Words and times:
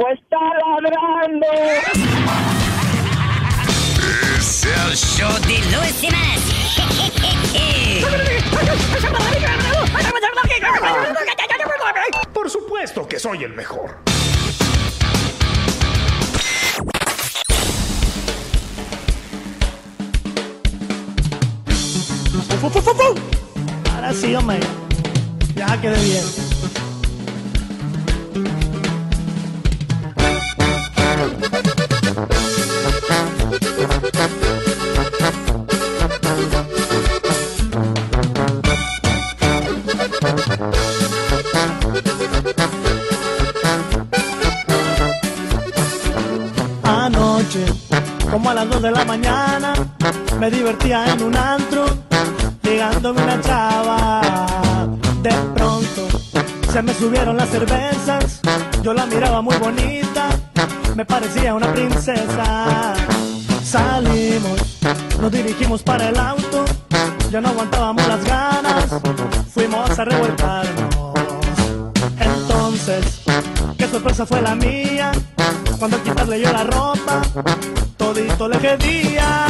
Pues 0.00 0.18
está 0.18 0.38
ladrando. 0.80 1.46
Es 4.38 4.64
el 4.64 4.96
show 4.96 5.30
de 5.42 5.58
Luis 5.76 5.94
Semanas. 5.96 6.40
Por 12.32 12.48
supuesto 12.48 13.06
que 13.06 13.18
soy 13.18 13.44
el 13.44 13.52
mejor. 13.52 13.98
Ahora 23.92 24.14
sí, 24.14 24.34
hombre. 24.34 24.60
Ya 25.54 25.78
quedé 25.78 26.02
bien. 26.02 26.49
Las 48.60 48.68
2 48.68 48.82
de 48.82 48.90
la 48.90 49.04
mañana, 49.06 49.72
me 50.38 50.50
divertía 50.50 51.06
en 51.10 51.22
un 51.22 51.34
antro, 51.34 51.86
ligándome 52.62 53.22
una 53.22 53.40
chava. 53.40 54.20
De 55.22 55.30
pronto, 55.54 56.08
se 56.70 56.82
me 56.82 56.92
subieron 56.92 57.38
las 57.38 57.48
cervezas, 57.48 58.40
yo 58.82 58.92
la 58.92 59.06
miraba 59.06 59.40
muy 59.40 59.56
bonita, 59.56 60.28
me 60.94 61.06
parecía 61.06 61.54
una 61.54 61.72
princesa. 61.72 62.92
Salimos, 63.64 64.78
nos 65.18 65.32
dirigimos 65.32 65.82
para 65.82 66.10
el 66.10 66.18
auto, 66.18 66.66
ya 67.30 67.40
no 67.40 67.48
aguantábamos 67.48 68.06
las 68.08 68.22
ganas, 68.24 68.84
fuimos 69.54 69.98
a 69.98 70.04
revolcarnos. 70.04 71.14
Entonces, 72.18 73.22
qué 73.78 73.88
sorpresa 73.88 74.26
fue 74.26 74.42
la 74.42 74.54
mía, 74.54 75.12
cuando 75.78 76.02
quitarle 76.02 76.42
yo 76.42 76.52
la 76.52 76.64
ropa, 76.64 77.22
todito 78.14 78.48
le 78.48 78.58
quedía. 78.58 79.46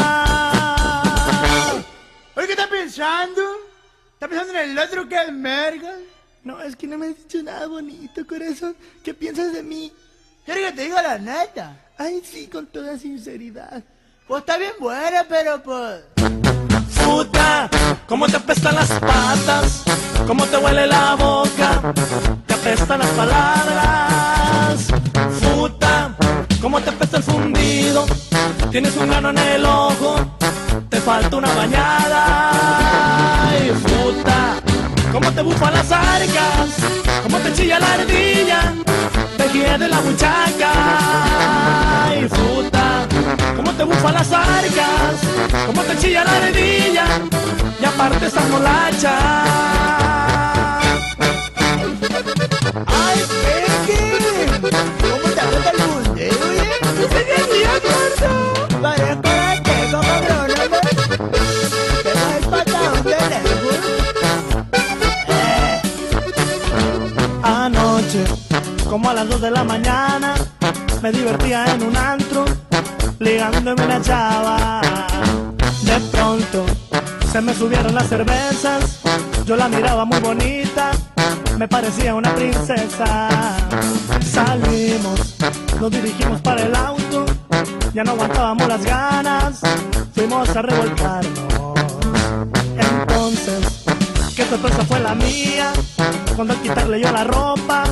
Oye, 2.37 2.47
¿qué 2.47 2.53
estás 2.53 2.67
pensando? 2.69 3.43
¿Estás 4.15 4.29
pensando 4.29 4.59
en 4.59 4.71
el 4.71 4.79
otro 4.79 5.09
que 5.09 5.17
es 5.17 5.33
merga? 5.33 5.93
No, 6.45 6.61
es 6.61 6.77
que 6.77 6.87
no 6.87 6.99
me 6.99 7.07
has 7.07 7.17
dicho 7.17 7.43
nada 7.43 7.67
bonito, 7.67 8.27
corazón. 8.27 8.77
¿Qué 9.03 9.15
piensas 9.15 9.53
de 9.55 9.63
mí? 9.63 9.93
¿Quieres 10.45 10.71
que 10.71 10.77
te 10.77 10.83
diga 10.85 11.03
la 11.03 11.19
neta? 11.19 11.77
Ay, 11.97 12.23
sí, 12.23 12.49
con 12.49 12.67
toda 12.67 12.99
sinceridad. 12.99 13.83
Pues 14.29 14.41
está 14.41 14.59
bien 14.59 14.73
buena, 14.79 15.25
pero 15.29 15.63
pues... 15.63 16.03
Puta, 17.05 17.71
cómo 18.07 18.27
te 18.27 18.37
apestan 18.37 18.75
las 18.75 18.91
patas, 19.01 19.85
cómo 20.27 20.45
te 20.47 20.59
huele 20.59 20.87
la 20.87 21.15
boca, 21.15 21.93
te 22.47 22.55
apestan 22.55 23.01
las 23.01 23.09
palabras. 23.11 24.87
Puta, 25.41 26.17
cómo 26.61 26.81
te 26.81 26.91
apesta 26.91 27.17
el 27.17 27.23
fundido, 27.23 28.07
tienes 28.71 28.97
un 28.97 29.09
grano 29.09 29.31
en 29.31 29.39
el 29.39 29.65
ojo, 29.65 30.17
te 30.89 31.01
falta 31.01 31.37
una 31.37 31.53
bañada. 31.55 32.51
Ay, 33.49 33.73
puta, 33.83 34.57
cómo 35.13 35.31
te 35.33 35.43
bufan 35.43 35.73
las 35.75 35.91
arcas, 35.91 36.69
cómo 37.23 37.39
te 37.39 37.53
chilla 37.53 37.79
la 37.79 37.93
ardilla, 37.95 38.75
te 39.37 39.49
hiede 39.53 39.89
la 39.89 40.01
muchaca. 40.01 40.73
Ay, 42.09 42.29
puta, 42.29 43.07
cómo 43.57 43.73
te 43.73 43.85
bufan 43.85 44.15
las 44.15 44.33
arcas, 44.33 45.67
cómo 45.67 45.83
te 45.83 45.99
chilla 45.99 46.25
la 46.25 46.37
ardilla, 46.37 47.05
y 47.81 47.85
aparte 47.85 48.27
estás 48.27 48.49
molacha. 48.49 50.00
Como 68.89 69.09
a 69.09 69.15
las 69.15 69.29
2 69.29 69.41
de 69.41 69.51
la 69.53 69.63
mañana, 69.63 70.35
me 71.01 71.13
divertía 71.13 71.65
en 71.73 71.83
un 71.85 71.97
antro, 71.97 72.45
ligándome 73.21 73.85
una 73.85 74.03
chava. 74.03 74.81
De 75.83 76.01
pronto, 76.11 76.67
se 77.31 77.41
me 77.41 77.55
subieron 77.55 77.95
las 77.95 78.09
cervezas, 78.09 79.01
yo 79.47 79.55
la 79.55 79.69
miraba 79.69 80.05
muy 80.05 80.19
bonita, 80.19 80.91
me 81.57 81.69
parecía 81.69 82.15
una 82.17 82.35
princesa. 82.35 83.29
Salimos, 84.21 85.37
nos 85.81 85.91
dirigimos 85.91 86.41
para 86.41 86.63
el 86.63 86.75
auto, 86.75 87.25
ya 87.93 88.05
no 88.05 88.13
aguantábamos 88.13 88.69
las 88.69 88.85
ganas, 88.85 89.61
fuimos 90.15 90.49
a 90.51 90.63
revolcarnos. 90.63 91.75
Entonces, 92.77 93.85
qué 94.37 94.45
sorpresa 94.45 94.85
fue 94.85 95.01
la 95.01 95.15
mía, 95.15 95.73
cuando 96.37 96.55
al 96.55 96.61
quitarle 96.61 97.01
yo 97.01 97.11
la 97.11 97.25
ropa, 97.25 97.85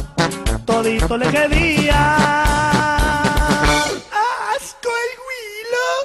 todito 0.65 1.17
le 1.17 1.27
quedía. 1.29 2.45
¡Asco 4.55 4.89
el 4.89 5.15
Willow! 5.27 5.99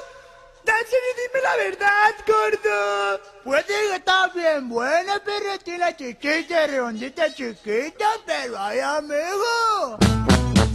¡Dáselo 0.64 1.06
y 1.10 1.14
dime 1.20 1.40
la 1.42 1.56
verdad, 1.56 2.14
gordo! 2.26 3.20
Puede 3.44 3.64
que 3.64 3.96
está 3.96 4.28
bien 4.34 4.68
buena, 4.68 5.20
pero 5.24 5.58
tiene 5.62 5.78
la 5.80 5.96
chiquita, 5.96 6.66
redondita, 6.66 7.32
chiquita, 7.32 8.08
pero 8.26 8.58
ay, 8.58 8.80
amigo. 8.80 9.98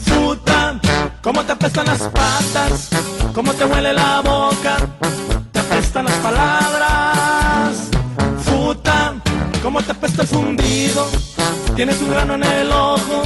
Puta, 0.06 0.80
cómo 1.22 1.44
te 1.44 1.52
apestan 1.52 1.86
las 1.86 2.02
patas, 2.04 2.90
cómo 3.34 3.54
te 3.54 3.66
huele 3.66 3.94
la 3.94 4.22
boca, 4.22 4.78
te 5.52 5.60
apestan 5.60 6.06
las 6.06 6.16
palabras. 6.16 7.90
Puta, 8.46 9.14
cómo 9.62 9.82
te 9.82 9.92
apesta 9.92 10.22
el 10.24 10.28
fundido, 10.28 11.08
tienes 11.76 12.02
un 12.02 12.12
grano 12.12 12.36
en 12.36 12.44
el 12.44 12.72
ojo, 12.72 13.24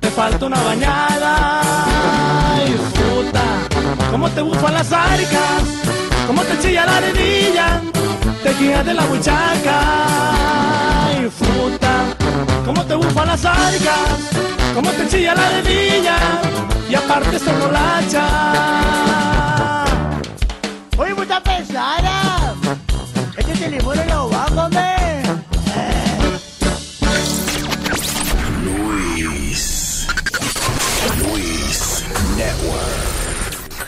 te 0.00 0.10
falta 0.10 0.46
una 0.46 0.60
bañada. 0.62 1.60
Ay, 2.54 2.76
puta, 2.94 3.42
cómo 4.10 4.28
te 4.30 4.42
bufan 4.42 4.74
las 4.74 4.92
arcas, 4.92 5.62
cómo 6.26 6.42
te 6.42 6.58
chilla 6.60 6.86
la 6.86 6.96
arenilla, 6.96 7.80
te 8.42 8.54
guía 8.54 8.82
de 8.82 8.94
la 8.94 9.04
buchaca. 9.06 9.80
Ay, 11.06 11.30
puta, 11.38 11.92
cómo 12.64 12.84
te 12.84 12.94
bufan 12.94 13.28
las 13.28 13.44
arcas, 13.44 14.08
cómo 14.74 14.90
te 14.90 15.08
chilla 15.08 15.34
la 15.34 15.46
arenilla, 15.46 16.16
y 16.88 16.94
aparte 16.94 17.36
está 17.36 17.52
molacha. 17.52 18.24
Oye, 20.96 21.14
mucha 21.14 21.40
pesada. 21.42 22.54
Este 23.36 23.52
teléfono 23.54 24.04
lo 24.04 24.30
va 24.30 24.44
a 24.44 24.50
comer. 24.50 25.24
Luis. 28.64 30.06
Luis 31.18 32.04
Network. 32.36 32.99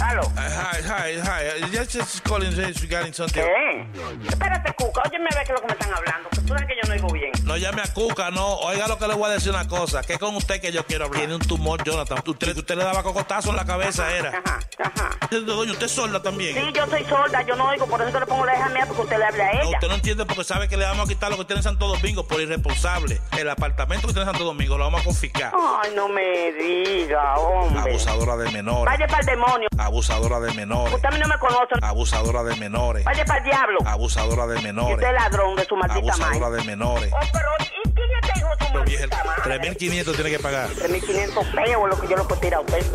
Aló. 0.00 0.22
Hi, 0.36 0.80
hi, 0.84 1.20
hi. 1.20 1.70
Just, 1.72 1.92
just 1.92 2.22
calling 2.24 2.54
regarding 2.54 3.12
something. 3.12 3.42
¿Qué? 3.42 3.86
Espérate, 4.28 4.72
Cuca. 4.74 5.02
Óyeme 5.08 5.28
a 5.32 5.36
ver 5.36 5.46
qué 5.46 5.52
es 5.52 5.60
lo 5.60 5.60
que 5.60 5.66
me 5.66 5.72
están 5.72 5.92
hablando. 5.94 6.28
Que 6.30 6.40
tú 6.40 6.48
sabes 6.48 6.66
que 6.66 6.74
yo 6.76 6.88
no 6.88 6.94
oigo 6.94 7.08
bien. 7.12 7.32
No 7.44 7.56
llame 7.56 7.82
a 7.82 7.92
Cuca, 7.92 8.30
no. 8.30 8.54
Oiga 8.58 8.86
lo 8.88 8.98
que 8.98 9.08
le 9.08 9.14
voy 9.14 9.30
a 9.30 9.34
decir 9.34 9.50
una 9.50 9.66
cosa. 9.66 10.02
Que 10.02 10.14
es 10.14 10.18
con 10.18 10.34
usted 10.36 10.60
que 10.60 10.70
yo 10.72 10.84
quiero 10.86 11.06
hablar. 11.06 11.20
Tiene 11.20 11.34
un 11.34 11.40
tumor, 11.42 11.82
Jonathan. 11.82 12.18
Usted, 12.26 12.56
usted 12.56 12.76
le 12.76 12.84
daba 12.84 13.02
cocotazo 13.02 13.50
en 13.50 13.56
la 13.56 13.64
cabeza, 13.64 14.10
era. 14.14 14.30
Ajá, 14.30 14.60
ajá. 14.78 15.10
Doña, 15.44 15.72
usted 15.72 15.86
es 15.86 15.92
sorda 15.92 16.22
también. 16.22 16.54
Sí, 16.54 16.72
yo 16.74 16.86
soy 16.86 17.04
sorda, 17.04 17.42
yo 17.42 17.54
no 17.56 17.68
oigo, 17.68 17.86
por 17.86 18.00
eso 18.00 18.12
que 18.12 18.20
le 18.20 18.26
pongo 18.26 18.46
la 18.46 18.54
hija 18.56 18.68
mía 18.70 18.84
porque 18.86 19.02
usted 19.02 19.18
le 19.18 19.24
habla 19.26 19.44
a 19.48 19.52
No, 19.52 19.60
ella. 19.60 19.70
usted 19.76 19.88
no 19.88 19.94
entiende 19.94 20.24
porque 20.26 20.44
sabe 20.44 20.68
que 20.68 20.76
le 20.76 20.84
vamos 20.84 21.04
a 21.06 21.08
quitar 21.12 21.30
lo 21.30 21.36
que 21.36 21.44
tiene 21.44 21.58
en 21.60 21.64
Santo 21.64 21.86
Domingo 21.86 22.26
por 22.26 22.40
irresponsable. 22.40 23.20
El 23.36 23.50
apartamento 23.50 24.06
que 24.06 24.14
tiene 24.14 24.22
en 24.28 24.32
Santo 24.32 24.44
Domingo 24.44 24.78
lo 24.78 24.84
vamos 24.84 25.02
a 25.02 25.04
confiscar. 25.04 25.52
Ay, 25.82 25.90
no 25.94 26.08
me 26.08 26.52
diga, 26.52 27.36
hombre. 27.38 27.90
Abusadora 27.90 28.36
de 28.36 28.50
menores. 28.52 28.84
Vaya 28.86 29.06
para 29.06 29.20
el 29.20 29.26
demonio. 29.26 29.68
Abusadora 29.88 30.38
de 30.40 30.52
menores. 30.52 30.94
Usted 30.94 31.08
a 31.08 31.12
mí 31.12 31.18
no 31.18 31.28
me 31.28 31.38
conoce. 31.38 31.74
Abusadora 31.80 32.42
de 32.44 32.56
menores. 32.56 33.04
Vaya 33.04 33.24
para 33.24 33.38
el 33.38 33.44
diablo. 33.44 33.78
Abusadora 33.86 34.46
de 34.46 34.60
menores. 34.60 34.96
usted 34.96 35.12
ladrón 35.14 35.56
de 35.56 35.64
su 35.64 35.76
maldita 35.76 35.98
Abusadora 36.12 36.38
madre. 36.50 36.56
de 36.60 36.64
menores. 36.66 37.12
Oh, 37.14 37.18
pero 37.32 37.48
¿y 37.60 37.90
quién 37.94 38.08
es 38.22 38.36
hijo 38.36 38.48
de 38.48 38.66
su 38.66 38.72
maldita 38.74 39.24
madre? 39.24 39.58
3.500 39.72 40.14
tiene 40.14 40.30
que 40.30 40.38
pagar. 40.40 40.68
3.500 40.68 41.34
pesos 41.34 41.54
es 41.56 41.96
lo 41.96 42.00
que 42.02 42.08
yo 42.08 42.16
le 42.18 42.24
puedo 42.24 42.40
tirar 42.40 42.58
a 42.58 42.60
usted, 42.60 42.86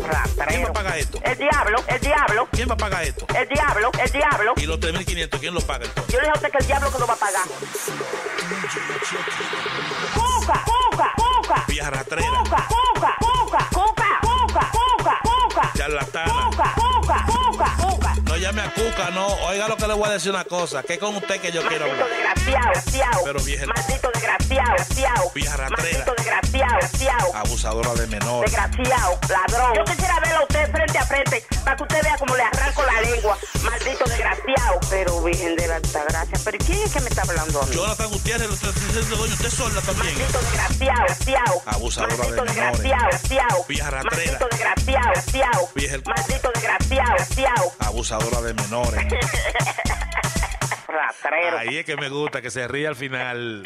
¿Quién 0.46 0.64
va 0.64 0.68
a 0.68 0.72
pagar 0.72 0.98
esto? 0.98 1.18
El 1.24 1.36
diablo, 1.36 1.78
el 1.88 2.00
diablo, 2.00 2.48
¿Quién 2.52 2.68
va 2.70 2.74
a 2.74 2.76
pagar 2.76 3.02
esto? 3.02 3.26
el 3.36 3.48
diablo, 3.48 3.90
el 4.00 4.12
diablo. 4.12 4.52
Y 4.56 4.66
los 4.66 4.78
3.500, 4.78 5.40
¿quién 5.40 5.52
lo 5.54 5.60
paga 5.62 5.84
entonces? 5.86 6.12
Yo 6.14 6.20
le 6.20 6.26
dije 6.26 6.30
a 6.32 6.36
usted 6.36 6.50
que 6.52 6.58
el 6.58 6.66
diablo 6.68 6.92
que 6.92 6.98
lo 7.00 7.06
va 7.08 7.14
a 7.14 7.16
pagar. 7.16 7.42
Cuca, 10.14 10.64
cuca, 10.64 11.12
cuca. 11.16 11.64
Vieja 11.66 11.90
rastrera. 11.90 12.28
Cuca, 12.28 12.68
cuca, 12.68 13.16
cuca, 13.20 13.68
cuca, 13.72 14.20
cuca, 14.22 14.70
cuca, 14.70 15.20
cuca. 15.22 15.72
Charlatana. 15.76 16.32
Cuca, 16.32 16.72
cuca. 16.74 16.83
No 18.34 18.40
llame 18.40 18.62
a 18.62 18.74
Cuca, 18.74 19.10
no. 19.10 19.28
Oiga 19.46 19.68
lo 19.68 19.76
que 19.76 19.86
le 19.86 19.94
voy 19.94 20.08
a 20.08 20.12
decir 20.14 20.32
una 20.32 20.44
cosa. 20.44 20.82
Que 20.82 20.94
es 20.94 20.98
con 20.98 21.14
usted 21.14 21.40
que 21.40 21.52
yo 21.52 21.62
quiero 21.68 21.86
Maldito 21.86 22.02
hablar. 22.04 22.34
desgraciado, 22.34 22.70
desgraciado. 22.74 23.24
Pero 23.24 23.40
vieja- 23.44 23.66
Maldito 23.66 24.10
desgraciado, 24.12 24.72
desgraciado. 24.76 25.30
Vieja 25.36 25.56
ratrera. 25.56 25.82
Maldito 25.98 26.14
desgraciado, 26.16 26.74
desgraciado. 26.82 27.34
Abusadora 27.36 27.94
de 27.94 28.06
menores. 28.08 28.50
Desgraciado, 28.50 29.18
ladrón. 29.28 29.72
Yo 29.76 29.84
quisiera 29.84 30.18
verlo 30.18 30.38
a 30.38 30.42
usted 30.42 30.70
frente 30.72 30.98
a 30.98 31.06
frente 31.06 31.46
para 31.64 31.76
que 31.76 31.82
usted 31.84 32.02
vea 32.02 32.16
cómo 32.18 32.34
le 32.34 32.42
arranco 32.42 32.82
la 32.82 33.00
lengua. 33.02 33.38
Maldito 33.62 34.04
desgraciado. 34.04 34.80
Pero 34.90 35.22
Virgen 35.22 35.54
de 35.54 35.68
la 35.68 35.76
Altagracia, 35.76 36.38
¿pero 36.44 36.58
quién 36.58 36.82
es 36.82 36.92
que 36.92 37.00
me 37.02 37.08
está 37.10 37.22
hablando 37.22 37.62
a 37.62 37.66
mí? 37.66 37.74
Jonathan 37.76 38.10
Gutiérrez, 38.10 38.50
usted, 38.50 38.68
doña, 39.10 39.32
usted 39.32 39.46
es 39.46 39.54
sorda 39.54 39.80
también. 39.80 40.18
Maldito 40.18 40.38
desgraciado, 40.40 41.02
desgraciado. 41.06 41.62
Abusadora 41.66 42.16
Maldito 42.16 42.42
de 42.42 42.48
desgraciado, 42.48 42.82
menores. 42.82 43.22
desgraciado. 43.22 43.64
Vieja 43.68 43.90
ratrera. 43.90 44.16
Maldito 44.32 44.48
desgraciado, 44.50 45.12
desgraciado. 45.14 45.68
Vieja- 45.76 45.96
Maldito 46.04 46.50
desgraciado, 46.52 47.12
desgraciado. 47.14 47.72
Abusadora 47.78 48.23
de 48.30 48.54
menores. 48.54 49.06
Ratrero. 50.88 51.58
Ahí 51.58 51.78
es 51.78 51.84
que 51.84 51.96
me 51.96 52.08
gusta 52.08 52.40
que 52.40 52.50
se 52.50 52.66
ríe 52.66 52.86
al 52.86 52.96
final. 52.96 53.64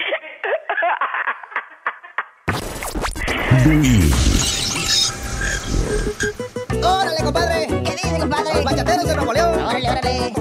¡Órale, 6.82 7.22
compadre! 7.22 7.66
¿Qué 7.84 7.90
dice, 7.92 8.18
compadre? 8.18 8.54
Los 8.54 8.64
bachateros 8.64 9.06
de 9.06 9.14
Nuevo 9.16 9.32
León. 9.32 9.62
Órale, 9.62 9.90
órale. 9.90 10.32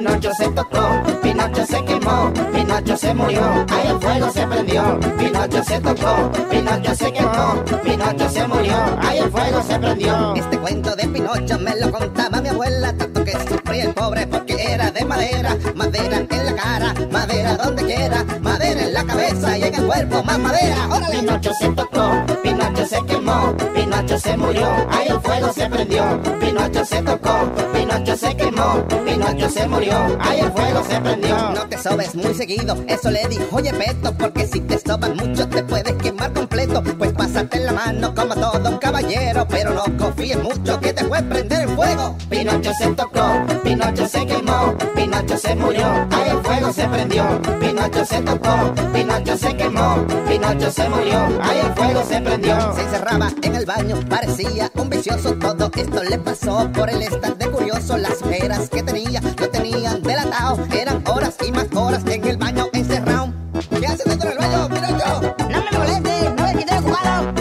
Pinocho 0.00 0.32
se 0.32 0.48
tocó, 0.52 1.02
Pinocho 1.22 1.66
se 1.66 1.84
quemó, 1.84 2.32
Pinocho 2.54 2.96
se 2.96 3.12
murió, 3.12 3.42
ahí 3.68 3.88
el 3.88 4.00
fuego 4.00 4.30
se 4.30 4.46
prendió. 4.46 5.00
Pinocho 5.18 5.62
se 5.62 5.78
tocó, 5.78 6.32
Pinocho 6.50 6.94
se 6.94 7.12
quemó, 7.12 7.64
Pinocho 7.84 8.30
se 8.30 8.46
murió, 8.48 8.76
ahí 9.02 9.18
el 9.18 9.30
fuego 9.30 9.62
se 9.62 9.78
prendió. 9.78 10.34
Este 10.36 10.58
cuento 10.58 10.96
de 10.96 11.06
Pinocho 11.06 11.58
me 11.58 11.76
lo 11.76 11.92
contaba 11.92 12.40
mi 12.40 12.48
abuela, 12.48 12.94
tanto 12.96 13.22
que 13.24 13.32
sufría 13.46 13.84
el 13.84 13.92
pobre 13.92 14.26
porque 14.26 14.72
era 14.72 14.90
de 14.90 15.04
madera, 15.04 15.54
madera 15.74 16.16
en 16.16 16.46
la 16.46 16.54
cara, 16.54 16.94
madera 17.12 17.56
donde 17.58 17.84
quiera, 17.84 18.24
madera 18.40 18.80
en 18.80 18.94
la 18.94 19.04
cabeza 19.04 19.58
y 19.58 19.64
en 19.64 19.74
el 19.74 19.86
cuerpo 19.86 20.22
más 20.22 20.38
madera. 20.38 20.88
¡Órale! 20.88 21.18
Pinocho 21.18 21.52
se 21.52 21.68
tocó, 21.72 22.10
Pinocho 22.42 22.86
se 22.86 23.04
quemó, 23.04 23.54
Pinocho 23.74 24.18
se 24.18 24.34
murió, 24.38 24.66
ahí 24.90 25.08
el 25.08 25.20
fuego 25.20 25.52
se 25.52 25.68
prendió. 25.68 26.22
Pinocho 26.40 26.84
se 26.86 27.02
tocó, 27.02 27.52
Pinocho 27.74 28.16
se 28.16 28.34
quemó, 28.34 28.88
Pinocho 29.04 29.50
se 29.50 29.68
murió, 29.68 29.89
ahí 30.20 30.40
el 30.40 30.52
fuego 30.52 30.84
se 30.88 31.00
prendió. 31.00 31.36
No 31.50 31.66
te 31.68 31.78
sobes 31.78 32.14
muy 32.14 32.34
seguido, 32.34 32.76
eso 32.86 33.10
le 33.10 33.26
dijo 33.28 33.44
oye 33.52 33.72
Peto, 33.72 34.12
porque 34.16 34.46
si 34.46 34.60
te 34.60 34.78
sobas 34.78 35.14
mucho 35.14 35.48
te 35.48 35.62
puedes 35.62 35.94
quemar 35.94 36.32
completo. 36.32 36.82
Pues 36.82 37.12
pásate 37.12 37.60
la 37.60 37.72
mano 37.72 38.14
como 38.14 38.34
todo 38.34 38.68
un 38.68 38.78
caballero, 38.78 39.46
pero 39.48 39.74
no 39.74 39.84
confíes 39.98 40.42
mucho 40.42 40.80
que 40.80 40.92
te 40.92 41.04
puede 41.04 41.22
prender 41.22 41.62
el 41.62 41.68
fuego. 41.70 42.16
Pinocho 42.28 42.72
se 42.78 42.88
tocó, 42.88 43.44
Pinocho 43.62 44.06
se 44.06 44.26
quemó, 44.26 44.76
Pinocho 44.94 45.36
se 45.36 45.54
murió, 45.54 45.86
ahí 46.10 46.30
el 46.30 46.42
fuego 46.42 46.72
se 46.72 46.88
prendió. 46.88 47.24
Pinocho 47.60 48.04
se 48.04 48.20
tocó, 48.20 48.74
Pinocho 48.92 49.36
se 49.36 49.56
quemó, 49.56 50.06
Pinocho 50.28 50.70
se 50.70 50.88
murió, 50.88 51.18
ahí 51.42 51.60
el 51.64 51.72
fuego 51.74 52.04
se 52.04 52.20
prendió. 52.20 52.74
Se 52.74 52.82
encerraba 52.82 53.30
en 53.42 53.54
el 53.54 53.66
baño, 53.66 54.00
parecía 54.08 54.70
un 54.74 54.90
vicioso. 54.90 55.34
Todo 55.34 55.70
esto 55.74 56.02
le 56.04 56.18
pasó 56.18 56.70
por 56.72 56.90
el 56.90 57.02
estar 57.02 57.36
de 57.36 57.50
curioso. 57.50 57.96
Las 57.96 58.22
veras 58.22 58.68
que 58.68 58.82
tenía 58.82 59.20
lo 59.20 59.48
Eran 59.82 61.02
horas 61.08 61.36
y 61.46 61.50
más 61.52 61.66
horas 61.74 62.04
en 62.06 62.26
el 62.26 62.36
baño 62.36 62.66
encerrado. 62.74 63.32
¿Qué 63.70 63.86
haces 63.86 64.04
dentro 64.04 64.28
del 64.28 64.36
baño, 64.36 64.68
Pinocho? 64.68 65.34
No 65.48 65.62
me 65.64 65.78
moleste, 65.78 66.30
no 66.36 66.46
le 66.46 66.54
quité 66.58 66.78
ocupado. 66.78 67.32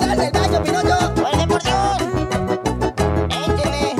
¡Sal 0.00 0.18
del 0.18 0.32
baño, 0.32 0.62
Pinocho! 0.64 1.12
¡Órale, 1.20 1.46
por 1.46 1.62
Dios! 1.62 1.98
Écheme. 3.30 3.94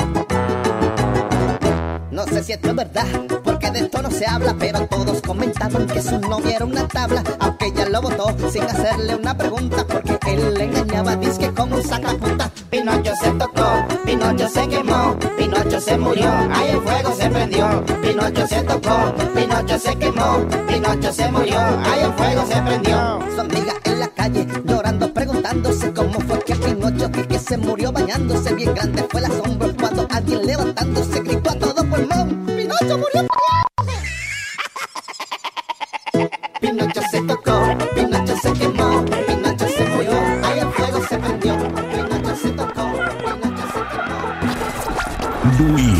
No 2.10 2.24
sé 2.24 2.42
si 2.42 2.52
esto 2.52 2.70
es 2.70 2.74
verdad, 2.74 3.06
porque 3.44 3.70
de 3.70 3.78
esto 3.78 4.02
no 4.02 4.10
se 4.10 4.26
habla, 4.26 4.56
pero 4.58 4.84
todos 4.88 5.22
comentaban 5.22 5.86
que 5.86 6.02
su 6.02 6.18
novia 6.18 6.56
era 6.56 6.64
una 6.64 6.88
tabla, 6.88 7.22
aunque 7.38 7.66
ella 7.66 7.88
lo 7.88 8.02
votó 8.02 8.34
sin 8.50 8.64
hacerle 8.64 9.14
una 9.14 9.36
pregunta, 9.36 9.86
porque 9.86 10.18
él 10.26 10.54
le 10.54 10.64
engañaba, 10.64 11.14
disque 11.14 11.54
como 11.54 11.76
un 11.76 11.84
sacapunta. 11.84 12.50
Pinocho 12.70 13.12
se 13.22 13.30
tocó, 13.30 13.86
Pinocho 14.04 14.48
se 14.48 14.68
quemó, 14.68 15.16
Pinocho 15.38 15.80
se 15.80 15.96
murió, 15.96 16.30
ahí 16.52 16.68
el 16.70 16.80
fuego 16.82 17.14
se 17.14 17.30
prendió. 17.30 17.84
Pinocho 18.02 18.46
se 18.46 18.62
tocó, 18.62 19.14
Pinocho 19.34 19.78
se 19.78 19.96
quemó, 19.96 20.46
Pinocho 20.66 21.12
se 21.12 21.30
murió, 21.30 21.58
ahí 21.58 22.00
el 22.02 22.12
fuego 22.12 22.46
se 22.46 22.60
prendió. 22.60 23.18
Su 23.34 23.40
amiga 23.40 23.74
en 23.84 24.00
la 24.00 24.08
calle 24.08 24.46
llorando, 24.66 25.14
preguntándose 25.14 25.92
cómo 25.94 26.20
fue 26.20 26.38
que 26.40 26.54
Pinocho 26.56 27.10
que, 27.10 27.26
que 27.26 27.38
se 27.38 27.56
murió 27.56 27.90
bañándose 27.90 28.54
bien 28.54 28.74
grande 28.74 29.02
fue 29.08 29.20
el 29.20 29.26
asombro 29.26 29.74
cuando 29.80 30.06
alguien 30.10 30.46
levantándose 30.46 31.20
gritó 31.20 31.50
a 31.50 31.54
todo 31.54 31.84
pulmón. 31.88 32.44
Pinocho 32.46 32.98
murió. 32.98 33.28
Pinocho 36.60 37.00
se 37.10 37.22
tocó, 37.22 37.62
quemó. 45.76 45.97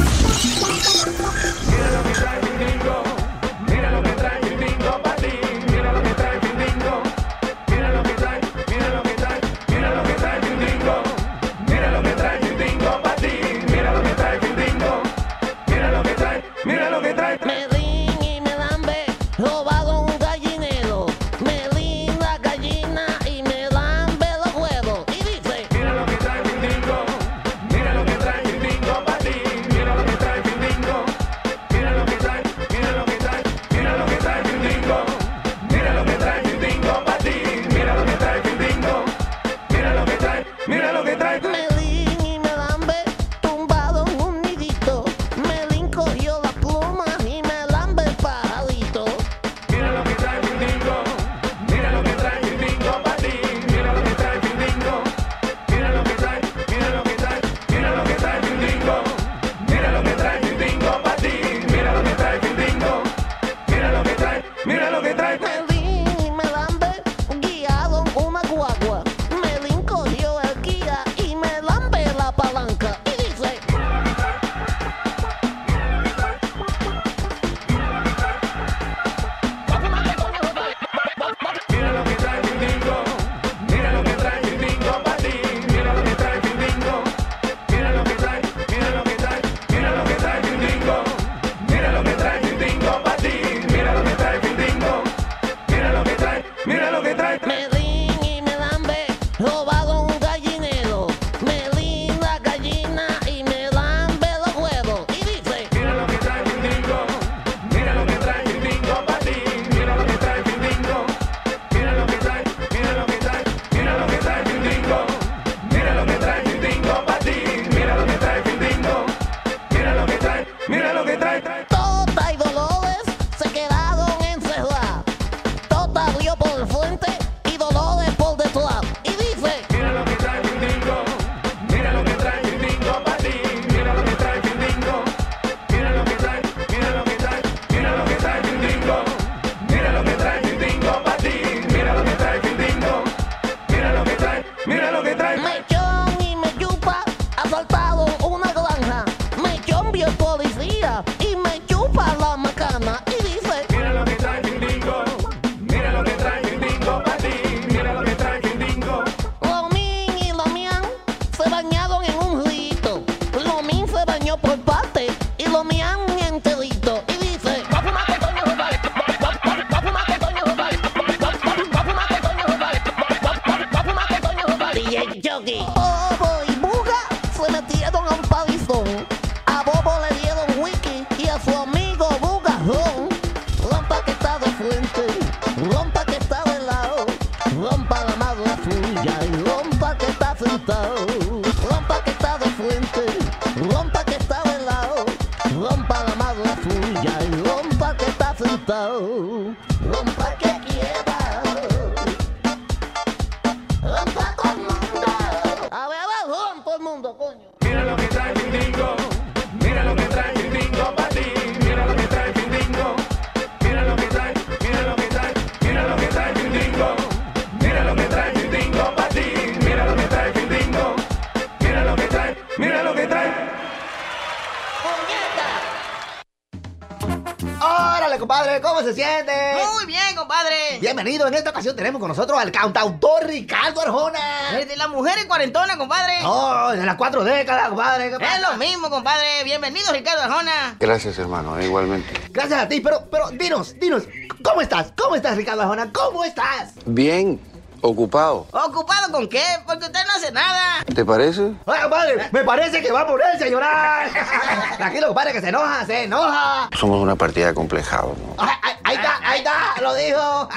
Ocasión 231.59 231.75
tenemos 231.75 231.99
con 231.99 232.07
nosotros 232.07 232.39
al 232.39 232.53
cantautor 232.53 233.27
Ricardo 233.27 233.81
Arjona. 233.81 234.61
Es 234.61 234.69
de 234.69 234.77
la 234.77 234.87
mujer 234.87 235.19
en 235.19 235.27
cuarentona, 235.27 235.77
compadre. 235.77 236.15
Oh, 236.25 236.71
de 236.71 236.87
las 236.87 236.95
cuatro 236.95 237.25
décadas, 237.25 237.71
compadre. 237.71 238.11
¿qué 238.17 238.25
Es 238.25 238.41
lo 238.49 238.57
mismo, 238.57 238.89
compadre. 238.89 239.43
Bienvenido, 239.43 239.93
Ricardo 239.93 240.23
Arjona. 240.23 240.77
Gracias, 240.79 241.19
hermano, 241.19 241.61
igualmente. 241.61 242.09
Gracias 242.31 242.63
a 242.63 242.69
ti, 242.69 242.81
pero, 242.81 243.09
pero 243.11 243.31
dinos, 243.31 243.75
dinos, 243.81 244.05
¿cómo 244.45 244.61
estás? 244.61 244.93
¿Cómo 244.97 245.17
estás, 245.17 245.37
Ricardo 245.37 245.63
Arjona? 245.63 245.93
¿Cómo 245.93 246.23
estás? 246.23 246.75
Bien, 246.87 247.41
ocupado. 247.81 248.47
¿Ocupado 248.53 249.11
con 249.11 249.29
qué? 249.29 249.43
Porque 249.67 249.87
usted 249.87 250.01
no 250.07 250.13
hace 250.15 250.31
nada. 250.31 250.85
¿Te 250.95 251.05
parece? 251.05 251.55
Ay, 251.67 251.83
compadre, 251.83 252.29
me 252.31 252.45
parece 252.45 252.81
que 252.81 252.93
va 252.93 253.01
a 253.01 253.07
ponerse 253.09 253.45
a 253.45 253.49
llorar. 253.49 254.11
Tranquilo, 254.77 255.09
compadre, 255.09 255.33
que 255.33 255.41
se 255.41 255.49
enoja, 255.49 255.85
se 255.87 256.05
enoja. 256.05 256.69
Somos 256.79 257.01
una 257.01 257.17
partida 257.17 257.53
complejada, 257.53 258.05
¿no? 258.05 258.35
Ay, 258.39 258.55
ay, 258.63 258.75
ahí 258.85 258.97
está, 258.97 259.19
ahí 259.25 259.39
está, 259.39 259.81
lo 259.83 259.95
dijo. 259.95 260.49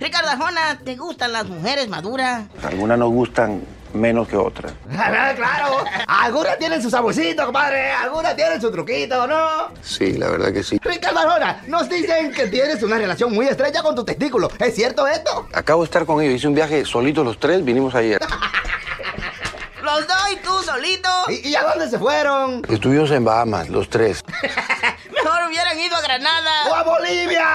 Ricardo 0.00 0.30
Arjona, 0.30 0.78
¿te 0.84 0.96
gustan 0.96 1.32
las 1.32 1.46
mujeres 1.46 1.88
maduras? 1.88 2.44
Algunas 2.64 2.98
nos 2.98 3.10
gustan 3.10 3.62
menos 3.92 4.26
que 4.26 4.36
otras. 4.36 4.72
claro, 5.36 5.84
algunas 6.06 6.58
tienen 6.58 6.82
su 6.82 6.90
saborcito, 6.90 7.44
compadre, 7.44 7.92
algunas 7.92 8.34
tienen 8.34 8.60
su 8.60 8.70
truquito, 8.70 9.26
¿no? 9.26 9.68
Sí, 9.82 10.12
la 10.14 10.28
verdad 10.28 10.52
que 10.52 10.62
sí. 10.62 10.78
Ricardo 10.82 11.20
Arjona, 11.20 11.62
nos 11.66 11.88
dicen 11.88 12.32
que 12.32 12.46
tienes 12.48 12.82
una 12.82 12.96
relación 12.98 13.32
muy 13.32 13.46
estrecha 13.46 13.82
con 13.82 13.94
tu 13.94 14.04
testículo. 14.04 14.50
¿Es 14.58 14.74
cierto 14.74 15.06
esto? 15.06 15.48
Acabo 15.52 15.82
de 15.82 15.86
estar 15.86 16.04
con 16.06 16.20
ellos, 16.22 16.34
hice 16.36 16.48
un 16.48 16.54
viaje 16.54 16.84
solito 16.84 17.22
los 17.22 17.38
tres, 17.38 17.64
vinimos 17.64 17.94
ayer. 17.94 18.20
Los 19.82 20.06
dos 20.06 20.16
y 20.32 20.36
tú 20.36 20.62
solito. 20.62 21.08
¿Y, 21.28 21.48
y 21.48 21.56
a 21.56 21.62
dónde 21.64 21.90
se 21.90 21.98
fueron? 21.98 22.62
Estuvimos 22.68 23.10
en 23.10 23.24
Bahamas, 23.24 23.68
los 23.68 23.90
tres. 23.90 24.22
Mejor 25.12 25.48
hubieran 25.48 25.76
ido 25.78 25.96
a 25.96 25.98
¡O 25.98 26.02
Granada. 26.02 26.78
a 26.78 26.82
Bolivia! 26.84 27.46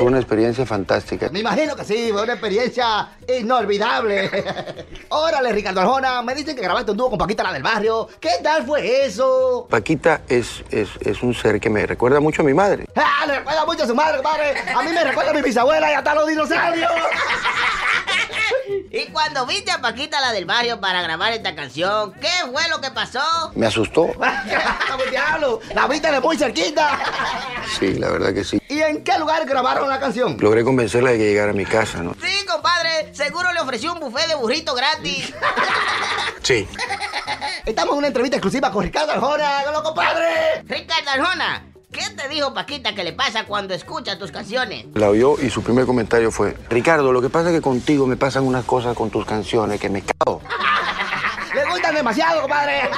Fue 0.00 0.08
una 0.08 0.18
experiencia 0.18 0.64
fantástica. 0.64 1.28
Me 1.28 1.40
imagino 1.40 1.76
que 1.76 1.84
sí, 1.84 2.08
fue 2.10 2.22
una 2.22 2.32
experiencia 2.32 3.06
inolvidable. 3.38 4.30
Órale, 5.10 5.52
Ricardo 5.52 5.82
Arjona, 5.82 6.22
me 6.22 6.34
dicen 6.34 6.56
que 6.56 6.62
grabaste 6.62 6.92
un 6.92 6.96
dúo 6.96 7.10
con 7.10 7.18
Paquita 7.18 7.42
la 7.42 7.52
del 7.52 7.62
barrio. 7.62 8.08
¿Qué 8.18 8.30
tal 8.42 8.64
fue 8.64 9.04
eso? 9.04 9.66
Paquita 9.68 10.22
es, 10.26 10.64
es, 10.70 10.88
es 11.00 11.22
un 11.22 11.34
ser 11.34 11.60
que 11.60 11.68
me 11.68 11.84
recuerda 11.84 12.18
mucho 12.18 12.40
a 12.40 12.46
mi 12.46 12.54
madre. 12.54 12.86
Ah, 13.22 13.26
le 13.26 13.38
recuerda 13.40 13.66
mucho 13.66 13.84
a 13.84 13.86
su 13.86 13.94
madre, 13.94 14.16
compadre. 14.16 14.54
A 14.74 14.82
mí 14.82 14.92
me 14.92 15.04
recuerda 15.04 15.32
a 15.32 15.34
mi 15.34 15.42
bisabuela 15.42 15.90
y 15.90 15.94
hasta 15.94 16.14
los 16.14 16.26
dinosaurios. 16.26 16.90
Y 18.90 19.06
cuando 19.12 19.46
viste 19.46 19.70
a 19.70 19.80
Paquita, 19.80 20.20
la 20.20 20.32
del 20.32 20.44
barrio, 20.44 20.80
para 20.80 21.02
grabar 21.02 21.32
esta 21.32 21.54
canción, 21.54 22.12
¿qué 22.14 22.30
fue 22.50 22.68
lo 22.68 22.80
que 22.80 22.90
pasó? 22.90 23.20
Me 23.54 23.66
asustó. 23.66 24.08
¡Vamos, 24.18 25.10
diablo! 25.10 25.60
La 25.74 25.86
viste 25.86 26.10
de 26.10 26.20
muy 26.20 26.36
cerquita. 26.36 26.98
Sí, 27.78 27.94
la 27.94 28.10
verdad 28.10 28.34
que 28.34 28.44
sí. 28.44 28.60
¿Y 28.68 28.80
en 28.80 29.02
qué 29.04 29.18
lugar 29.18 29.44
grabaron 29.46 29.88
la 29.88 29.98
canción? 30.00 30.36
Logré 30.40 30.64
convencerla 30.64 31.10
de 31.10 31.18
que 31.18 31.24
llegara 31.24 31.50
a 31.50 31.54
mi 31.54 31.64
casa, 31.64 32.02
¿no? 32.02 32.14
Sí, 32.22 32.44
compadre, 32.46 33.14
seguro 33.14 33.52
le 33.52 33.60
ofreció 33.60 33.92
un 33.92 34.00
buffet 34.00 34.26
de 34.28 34.34
burrito 34.34 34.74
gratis. 34.74 35.32
Sí. 36.42 36.66
Estamos 37.66 37.92
en 37.92 37.98
una 37.98 38.06
entrevista 38.08 38.38
exclusiva 38.38 38.72
con 38.72 38.82
Ricardo 38.82 39.12
Arjona, 39.12 39.62
¡Hola, 39.68 39.82
compadre! 39.82 40.62
Ricardo 40.66 41.10
Arjona, 41.10 41.62
¿qué 41.92 42.08
te 42.10 42.28
dijo 42.28 42.52
Paquita 42.54 42.94
que 42.94 43.04
le 43.04 43.12
pasa 43.12 43.44
cuando 43.44 43.74
escucha 43.74 44.18
tus 44.18 44.30
canciones? 44.30 44.86
La 44.94 45.08
oyó 45.08 45.36
y 45.40 45.50
su 45.50 45.62
primer 45.62 45.86
comentario 45.86 46.30
fue, 46.30 46.56
Ricardo, 46.68 47.12
lo 47.12 47.20
que 47.20 47.30
pasa 47.30 47.50
es 47.50 47.56
que 47.56 47.62
contigo 47.62 48.06
me 48.06 48.16
pasan 48.16 48.44
unas 48.44 48.64
cosas 48.64 48.96
con 48.96 49.10
tus 49.10 49.24
canciones 49.24 49.80
que 49.80 49.88
me 49.88 50.02
cago. 50.02 50.40
Le 51.54 51.64
gustan 51.66 51.94
demasiado, 51.94 52.42
compadre. 52.42 52.82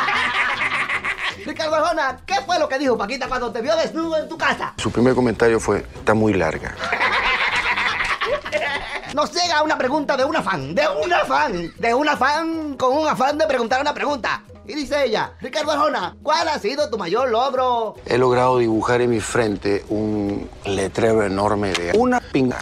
Ricardo 1.45 1.77
Arjona, 1.77 2.19
¿qué 2.25 2.37
fue 2.47 2.59
lo 2.59 2.69
que 2.69 2.79
dijo 2.79 2.97
Paquita 2.97 3.29
cuando 3.29 3.51
te 3.51 3.63
vio 3.63 3.75
desnudo 3.77 4.19
en 4.19 4.29
tu 4.29 4.39
casa? 4.39 4.75
Su 4.77 4.91
primer 4.91 5.15
comentario 5.15 5.59
fue, 5.59 5.85
está 5.95 6.15
muy 6.15 6.35
larga. 6.35 6.75
Nos 9.15 9.31
llega 9.33 9.63
una 9.63 9.77
pregunta 9.77 10.17
de 10.17 10.25
una 10.25 10.43
fan, 10.43 10.75
de 10.75 10.89
una 10.89 11.25
fan, 11.25 11.73
de 11.79 11.95
una 11.95 12.17
fan 12.17 12.77
con 12.77 12.97
un 12.97 13.09
afán 13.09 13.37
de 13.37 13.47
preguntar 13.47 13.81
una 13.81 13.93
pregunta. 13.93 14.43
Y 14.67 14.75
dice 14.75 15.05
ella, 15.05 15.33
Ricardo 15.41 15.73
Arjona, 15.73 16.15
¿cuál 16.23 16.49
ha 16.49 16.59
sido 16.59 16.89
tu 16.89 16.97
mayor 16.97 17.31
logro? 17.31 17.97
He 18.07 18.17
logrado 18.17 18.59
dibujar 18.59 19.01
en 19.01 19.11
mi 19.11 19.19
frente 19.21 19.85
un 19.89 20.49
letrero 20.65 21.25
enorme 21.25 21.73
de 21.73 21.93
una 21.99 22.21
pinga. 22.21 22.59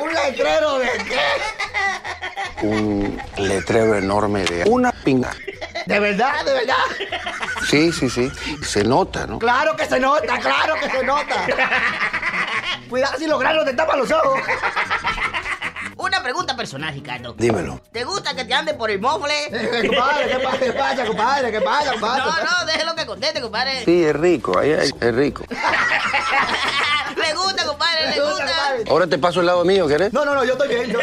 ¿Un 0.00 0.12
letrero 0.12 0.78
de 0.78 0.88
qué? 1.04 2.66
Un 2.66 3.22
letrero 3.36 3.94
enorme 3.94 4.44
de 4.44 4.64
una 4.68 4.90
pinga. 4.90 5.30
¿De 5.86 6.00
verdad? 6.00 6.44
¿De 6.44 6.52
verdad? 6.52 6.74
Sí, 7.68 7.92
sí, 7.92 8.10
sí. 8.10 8.30
Se 8.62 8.82
nota, 8.82 9.26
¿no? 9.26 9.38
Claro 9.38 9.76
que 9.76 9.86
se 9.86 10.00
nota, 10.00 10.38
claro 10.38 10.74
que 10.74 10.90
se 10.90 11.04
nota. 11.04 11.46
Cuidado 12.90 13.18
si 13.18 13.26
los 13.26 13.38
granos 13.38 13.64
te 13.64 13.74
tapan 13.74 14.00
los 14.00 14.10
ojos. 14.10 14.40
Una 15.98 16.22
pregunta 16.22 16.56
personal, 16.56 16.94
Ricardo. 16.94 17.34
Dímelo. 17.34 17.80
¿Te 17.90 18.04
gusta 18.04 18.34
que 18.34 18.44
te 18.44 18.54
ande 18.54 18.74
por 18.74 18.90
el 18.90 19.00
mofle? 19.00 19.34
Eh, 19.58 19.88
compadre, 19.88 20.28
¿qué 20.28 20.38
pasa, 20.38 20.58
qué 20.58 20.72
pasa, 20.72 21.04
compadre? 21.06 21.52
¿Qué 21.52 21.60
pasa, 21.60 21.92
compadre? 21.92 22.22
No, 22.24 22.58
no, 22.60 22.66
déjelo 22.66 22.94
que 22.94 23.06
conteste, 23.06 23.40
compadre. 23.40 23.84
Sí, 23.84 24.04
es 24.04 24.14
rico, 24.14 24.58
ahí, 24.58 24.72
ahí, 24.72 24.90
es 25.00 25.14
rico. 25.14 25.44
Le 27.16 27.34
gusta, 27.34 27.66
compadre, 27.66 28.10
le 28.10 28.16
Me 28.16 28.30
gusta. 28.30 28.46
Ahora 28.88 29.06
te 29.06 29.18
paso 29.18 29.40
el 29.40 29.46
lado 29.46 29.64
mío, 29.64 29.88
¿querés? 29.88 30.12
No, 30.12 30.24
no, 30.24 30.34
no, 30.34 30.44
yo 30.44 30.52
estoy 30.52 30.68
bien. 30.68 30.90
Yo, 30.90 31.00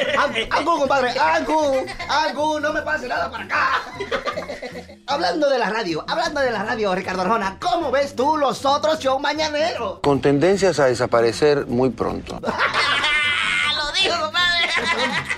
Angu, 0.51 0.79
compadre, 0.79 1.13
Angu, 1.19 1.85
Angu, 2.07 2.59
no 2.61 2.71
me 2.71 2.81
pase 2.81 3.07
nada 3.07 3.29
para 3.29 3.43
acá. 3.43 3.69
hablando 5.07 5.49
de 5.49 5.59
la 5.59 5.69
radio, 5.69 6.05
hablando 6.07 6.39
de 6.39 6.51
la 6.51 6.63
radio, 6.63 6.95
Ricardo 6.95 7.21
Arjona, 7.23 7.57
¿cómo 7.59 7.91
ves 7.91 8.15
tú 8.15 8.37
los 8.37 8.65
otros 8.65 8.99
shows 8.99 9.21
mañaneros? 9.21 9.99
Con 10.01 10.21
tendencias 10.21 10.79
a 10.79 10.85
desaparecer 10.85 11.65
muy 11.67 11.89
pronto. 11.89 12.39
Lo 12.39 13.91
dijo, 13.91 14.19
compadre. 14.21 14.54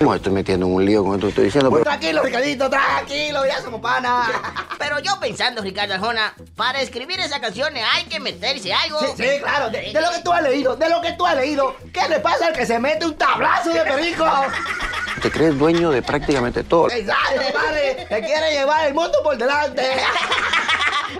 No 0.00 0.14
estoy 0.14 0.32
metiendo 0.32 0.66
en 0.66 0.74
un 0.74 0.84
lío 0.84 1.04
con 1.04 1.14
esto 1.14 1.26
que 1.26 1.30
estoy 1.30 1.44
diciendo, 1.46 1.70
Muy 1.70 1.80
pero 1.80 1.90
tranquilo, 1.90 2.22
Ricardito, 2.22 2.70
tranquilo, 2.70 3.46
ya 3.46 3.60
somos 3.60 3.80
panas. 3.80 4.28
Pero 4.78 4.98
yo 5.00 5.18
pensando, 5.20 5.62
Ricardo 5.62 5.94
Arjona, 5.94 6.34
para 6.56 6.80
escribir 6.80 7.18
esas 7.20 7.40
canciones 7.40 7.84
hay 7.94 8.04
que 8.04 8.20
meterse 8.20 8.72
algo. 8.72 9.00
Sí, 9.00 9.06
sí, 9.16 9.28
claro, 9.40 9.70
de, 9.70 9.92
de 9.92 10.00
lo 10.00 10.10
que 10.10 10.20
tú 10.22 10.32
has 10.32 10.42
leído, 10.42 10.76
de 10.76 10.88
lo 10.88 11.00
que 11.00 11.12
tú 11.12 11.26
has 11.26 11.36
leído, 11.36 11.76
¿qué 11.92 12.08
le 12.08 12.20
pasa 12.20 12.46
al 12.46 12.52
que 12.52 12.64
se 12.66 12.78
mete 12.78 13.06
un 13.06 13.16
tablazo 13.16 13.70
de 13.70 13.80
perico? 13.82 14.24
te 15.20 15.30
crees 15.30 15.58
dueño 15.58 15.90
de 15.90 16.00
prácticamente 16.02 16.62
todo. 16.62 16.90
Exacto, 16.90 17.42
compadre, 17.42 18.06
te 18.08 18.20
quiere 18.22 18.52
llevar 18.52 18.86
el 18.86 18.94
mundo 18.94 19.18
por 19.22 19.36
delante. 19.36 19.82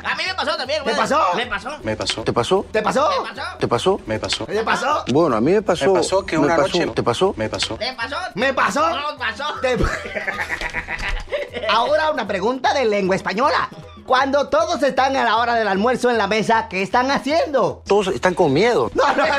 A 0.04 0.14
mí 0.14 0.22
me 0.26 0.34
pasó 0.34 0.56
también, 0.56 0.82
¿Te 0.84 0.90
compadre. 0.90 1.14
pasó? 1.14 1.34
Me 1.36 1.46
pasó. 1.46 1.70
Me 1.82 1.96
pasó. 1.96 2.22
¿Te 2.22 2.32
pasó? 2.32 2.66
¿Te 2.72 2.82
pasó? 2.82 3.08
¿Me 3.10 3.28
pasó? 3.28 3.56
¿Te 3.58 3.68
pasó? 3.68 4.00
Me 4.06 4.18
pasó. 4.18 4.44
¿Te 4.46 4.62
pasó? 4.64 5.04
Bueno, 5.08 5.36
a 5.36 5.40
mí 5.40 5.52
me 5.52 5.62
pasó. 5.62 5.86
Me 5.92 6.00
pasó 6.00 6.24
que 6.26 6.38
me 6.38 6.44
una 6.46 6.56
pasó. 6.56 6.68
noche- 6.78 6.86
¿Te 6.94 7.02
pasó? 7.02 7.34
Me 7.36 7.48
pasó. 7.48 7.76
¿Te 7.76 7.92
pasó? 7.94 8.16
¿Me 8.34 8.54
pasó? 8.54 8.88
No, 8.90 9.16
pasó. 9.18 9.54
Te- 9.60 9.76
Ahora 11.70 12.10
una 12.10 12.26
pregunta 12.26 12.72
de 12.74 12.84
lengua 12.84 13.16
española. 13.16 13.68
Cuando 14.06 14.48
todos 14.48 14.82
están 14.82 15.14
a 15.16 15.24
la 15.24 15.36
hora 15.36 15.54
del 15.54 15.68
almuerzo 15.68 16.08
en 16.10 16.16
la 16.16 16.26
mesa, 16.26 16.66
¿qué 16.70 16.82
están 16.82 17.10
haciendo? 17.10 17.82
Todos 17.86 18.08
están 18.08 18.32
con 18.34 18.52
miedo. 18.54 18.90
No, 18.94 19.06
no, 19.14 19.26
no. 19.26 19.34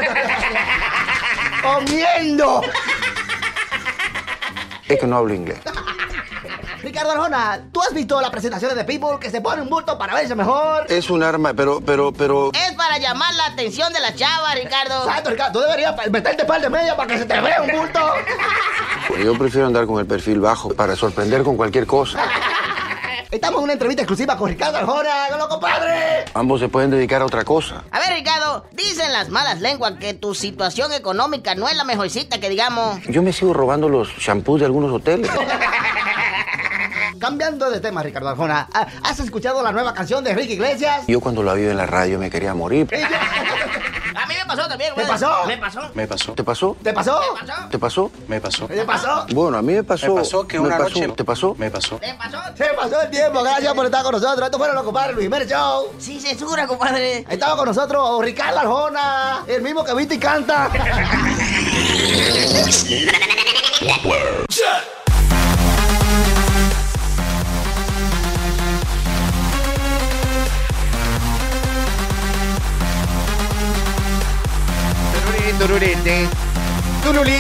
¡Comiendo! 1.64 2.62
Es 4.88 5.00
que 5.00 5.08
no 5.08 5.18
hablo 5.18 5.34
inglés. 5.34 5.60
Ricardo 6.82 7.12
Arjona, 7.12 7.62
¿tú 7.74 7.82
has 7.82 7.94
visto 7.94 8.20
las 8.22 8.30
presentaciones 8.30 8.78
de 8.78 8.86
People 8.86 9.20
que 9.20 9.30
se 9.30 9.42
pone 9.42 9.62
un 9.62 9.70
bulto 9.70 9.98
para 9.98 10.14
verse 10.16 10.34
mejor? 10.36 10.86
Es 10.88 11.10
un 11.10 11.24
arma, 11.24 11.54
pero, 11.54 11.82
pero, 11.82 12.14
pero. 12.14 12.52
Es 12.54 12.74
para 12.74 12.98
llamar 12.98 13.34
la 13.36 13.48
atención 13.48 13.92
de 13.92 14.00
la 14.00 14.16
chava, 14.16 14.56
Ricardo. 14.56 15.04
Exacto, 15.06 15.30
Ricardo, 15.32 15.60
tú 15.60 15.66
deberías 15.66 15.96
meterte 16.10 16.46
par 16.46 16.62
de 16.62 16.70
media 16.70 16.96
para 16.96 17.08
que 17.08 17.18
se 17.18 17.26
te 17.26 17.40
vea 17.40 17.62
un 17.62 17.72
bulto. 17.72 18.00
Yo 19.24 19.38
prefiero 19.38 19.68
andar 19.68 19.86
con 19.86 20.00
el 20.00 20.06
perfil 20.06 20.40
bajo 20.40 20.70
para 20.70 20.96
sorprender 20.96 21.44
con 21.44 21.58
cualquier 21.58 21.86
cosa. 21.86 22.24
Estamos 23.32 23.60
en 23.60 23.66
una 23.66 23.74
entrevista 23.74 24.02
exclusiva 24.02 24.36
con 24.36 24.50
Ricardo 24.50 24.78
Arjona, 24.78 25.26
¡Hágalo, 25.26 25.48
compadre! 25.50 26.26
Ambos 26.34 26.60
se 26.60 26.68
pueden 26.68 26.90
dedicar 26.90 27.22
a 27.22 27.26
otra 27.26 27.44
cosa. 27.44 27.84
A 27.92 28.00
ver, 28.00 28.14
Ricardo, 28.14 28.66
dicen 28.72 29.14
las 29.14 29.30
malas 29.30 29.62
lenguas 29.62 29.94
que 30.00 30.16
tu 30.16 30.34
situación 30.34 30.92
económica 30.94 31.54
no 31.54 31.70
es 31.70 31.78
la 31.78 31.84
mejorcita 31.84 32.40
que 32.40 32.50
digamos. 32.50 33.00
Yo 33.08 33.22
me 33.22 33.32
sigo 33.32 33.54
robando 33.54 33.88
los 33.88 34.08
shampoos 34.18 34.62
de 34.62 34.66
algunos 34.66 34.92
hoteles. 34.92 35.30
Cambiando 37.18 37.70
de 37.70 37.80
tema, 37.80 38.04
Ricardo 38.04 38.30
Arjona, 38.30 38.68
¿ha- 38.74 38.88
¿has 39.04 39.20
escuchado 39.20 39.62
la 39.64 39.72
nueva 39.72 39.94
canción 39.94 40.24
de 40.24 40.34
Ricky 40.34 40.54
Iglesias? 40.54 41.04
Yo 41.08 41.20
cuando 41.20 41.44
la 41.44 41.54
vi 41.54 41.64
en 41.66 41.78
la 41.78 41.86
radio 41.86 42.20
me 42.20 42.30
quería 42.30 42.54
morir. 42.54 42.88
A 44.16 44.26
mí 44.26 44.34
me 44.38 44.46
pasó 44.46 44.68
también, 44.68 44.90
¿Te 44.96 45.02
güey. 45.02 45.08
pasó? 45.08 45.46
Me 45.48 45.58
pasó. 45.58 45.82
¿Me 45.94 46.06
pasó? 46.08 46.34
¿Te 46.34 46.44
pasó? 46.44 46.76
¿Te 46.84 46.92
pasó? 46.94 47.22
¿Te 47.70 47.80
pasó? 47.80 48.12
Me 48.28 48.42
pasó. 48.42 48.68
¿Te 48.68 48.84
pasó? 48.84 49.26
Bueno, 49.32 49.58
a 49.58 49.62
mí 49.62 49.74
me 49.74 49.84
pasó. 49.84 50.08
Me 50.14 50.22
pasó 50.22 50.46
que 50.48 50.60
una 50.60 50.78
pasó. 50.78 50.90
noche- 51.00 51.08
¿Te 51.16 51.24
pasó? 51.24 51.56
Me 51.58 51.72
pasó. 51.72 52.00
Se 52.58 52.66
pasó 52.76 53.02
el 53.02 53.10
tiempo, 53.10 53.42
gracias 53.44 53.74
por 53.74 53.86
estar 53.86 54.04
con 54.04 54.12
nosotros. 54.12 54.44
Estos 54.46 54.58
fueron 54.58 54.76
los 54.76 54.84
compadres 54.84 55.16
Luis 55.16 55.26
Jiménez 55.26 55.48
Show. 55.50 55.94
Sí, 56.00 56.20
censura, 56.20 56.68
compadre. 56.68 57.26
Estaba 57.30 57.56
con 57.56 57.66
nosotros 57.68 58.22
Ricardo 58.24 58.60
Arjona, 58.60 59.44
el 59.48 59.62
mismo 59.62 59.86
que 59.86 59.94
viste 59.94 60.16
y 60.16 60.20
canta. 60.20 60.70
Turulí, 75.60 75.92
turulí, 77.04 77.38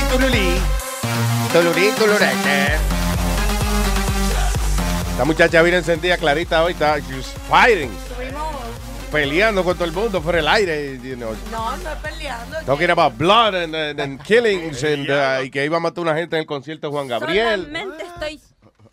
turulí, 1.54 1.92
turulete. 1.98 2.76
Esta 5.12 5.26
muchacha 5.26 5.62
viene 5.62 5.78
encendida 5.78 6.18
clarita 6.18 6.64
hoy, 6.64 6.74
está 6.74 7.00
she's 7.00 7.26
fighting, 7.50 7.90
peleando 9.12 9.64
con 9.64 9.76
todo 9.76 9.86
el 9.86 9.92
mundo 9.94 10.22
por 10.22 10.36
el 10.36 10.48
aire, 10.48 11.00
you 11.02 11.16
know, 11.16 11.34
No, 11.52 11.76
no 11.78 11.92
es 11.92 11.98
peleando. 12.00 12.58
talking 12.66 12.90
about 12.90 13.18
blood 13.18 13.56
and, 13.56 13.76
and- 13.76 14.00
and 14.00 14.22
killings 14.26 14.84
and, 14.84 15.10
uh, 15.10 15.44
y 15.44 15.50
que 15.50 15.66
iba 15.66 15.78
a 15.78 15.80
matar 15.80 16.02
una 16.02 16.16
gente 16.16 16.36
en 16.36 16.42
el 16.42 16.46
concierto 16.46 16.88
de 16.88 16.92
Juan 16.94 17.08
Gabriel 17.08 17.62
Solamente 17.66 18.04
estoy 18.04 18.42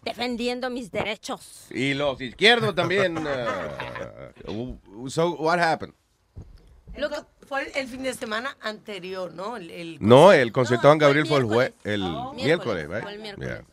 defendiendo 0.03 0.71
mis 0.71 0.91
derechos. 0.91 1.67
y 1.71 1.95
los 1.95 2.21
izquierdos 2.21 2.75
también. 2.75 3.19
uh, 3.19 4.77
so 5.11 5.31
what 5.37 5.59
happened? 5.59 5.93
Lo 6.97 7.11
que 7.11 7.17
fue 7.47 7.71
el, 7.75 7.87
fin 7.89 8.03
de 8.03 8.13
semana 8.15 8.57
anterior, 8.61 9.33
¿no? 9.33 9.57
El, 9.57 9.71
el- 9.71 9.99
No, 10.01 10.33
el 10.33 10.53
concierto 10.53 10.87
de 10.87 10.91
Juan 10.91 10.99
Gabriel 10.99 11.27
fue 11.27 11.39
el 11.39 11.45
jue- 11.47 11.73
el 11.85 12.03
Oh. 12.03 12.33
miércoles, 12.35 12.87
Miércoles, 12.89 13.03
fue 13.03 13.13
el 13.15 13.19
miércoles. 13.21 13.49
Yeah. 13.51 13.65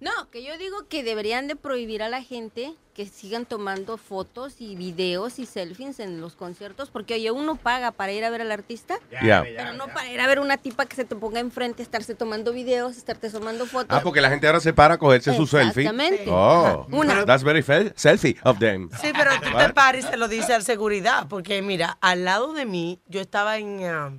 No, 0.00 0.30
que 0.30 0.44
yo 0.44 0.56
digo 0.58 0.86
que 0.88 1.02
deberían 1.02 1.48
de 1.48 1.56
prohibir 1.56 2.04
a 2.04 2.08
la 2.08 2.22
gente 2.22 2.72
que 2.94 3.06
sigan 3.06 3.46
tomando 3.46 3.96
fotos 3.96 4.60
y 4.60 4.76
videos 4.76 5.38
y 5.40 5.46
selfies 5.46 5.98
en 5.98 6.20
los 6.20 6.34
conciertos, 6.34 6.90
porque 6.90 7.14
oye, 7.14 7.30
uno 7.32 7.56
paga 7.56 7.90
para 7.90 8.12
ir 8.12 8.24
a 8.24 8.30
ver 8.30 8.40
al 8.40 8.50
artista, 8.52 8.98
Ya. 9.22 9.42
pero 9.42 9.72
no 9.74 9.86
para 9.88 10.10
ir 10.12 10.20
a 10.20 10.26
ver 10.26 10.38
una 10.40 10.56
tipa 10.56 10.86
que 10.86 10.94
se 10.96 11.04
te 11.04 11.14
ponga 11.16 11.40
enfrente, 11.40 11.82
estarse 11.82 12.14
tomando 12.14 12.52
videos, 12.52 12.96
estarte 12.96 13.30
tomando 13.30 13.66
fotos. 13.66 13.96
Ah, 13.96 14.00
porque 14.02 14.20
la 14.20 14.30
gente 14.30 14.46
ahora 14.46 14.60
se 14.60 14.72
para 14.72 14.94
a 14.94 14.98
cogerse 14.98 15.34
su 15.36 15.46
selfie. 15.46 15.82
Exactamente. 15.82 16.26
Oh. 16.28 16.86
Una. 16.90 17.24
that's 17.24 17.42
very 17.44 17.62
selfie 17.96 18.36
of 18.44 18.58
them. 18.58 18.88
Sí, 19.00 19.12
pero 19.16 19.30
tú 19.42 19.56
te 19.56 19.72
pares 19.72 20.04
y 20.04 20.08
se 20.08 20.16
lo 20.16 20.28
dice 20.28 20.54
al 20.54 20.62
seguridad, 20.64 21.26
porque 21.28 21.60
mira, 21.62 21.98
al 22.00 22.24
lado 22.24 22.52
de 22.52 22.66
mí, 22.66 23.00
yo 23.06 23.20
estaba 23.20 23.58
en 23.58 23.84
ah, 23.84 24.12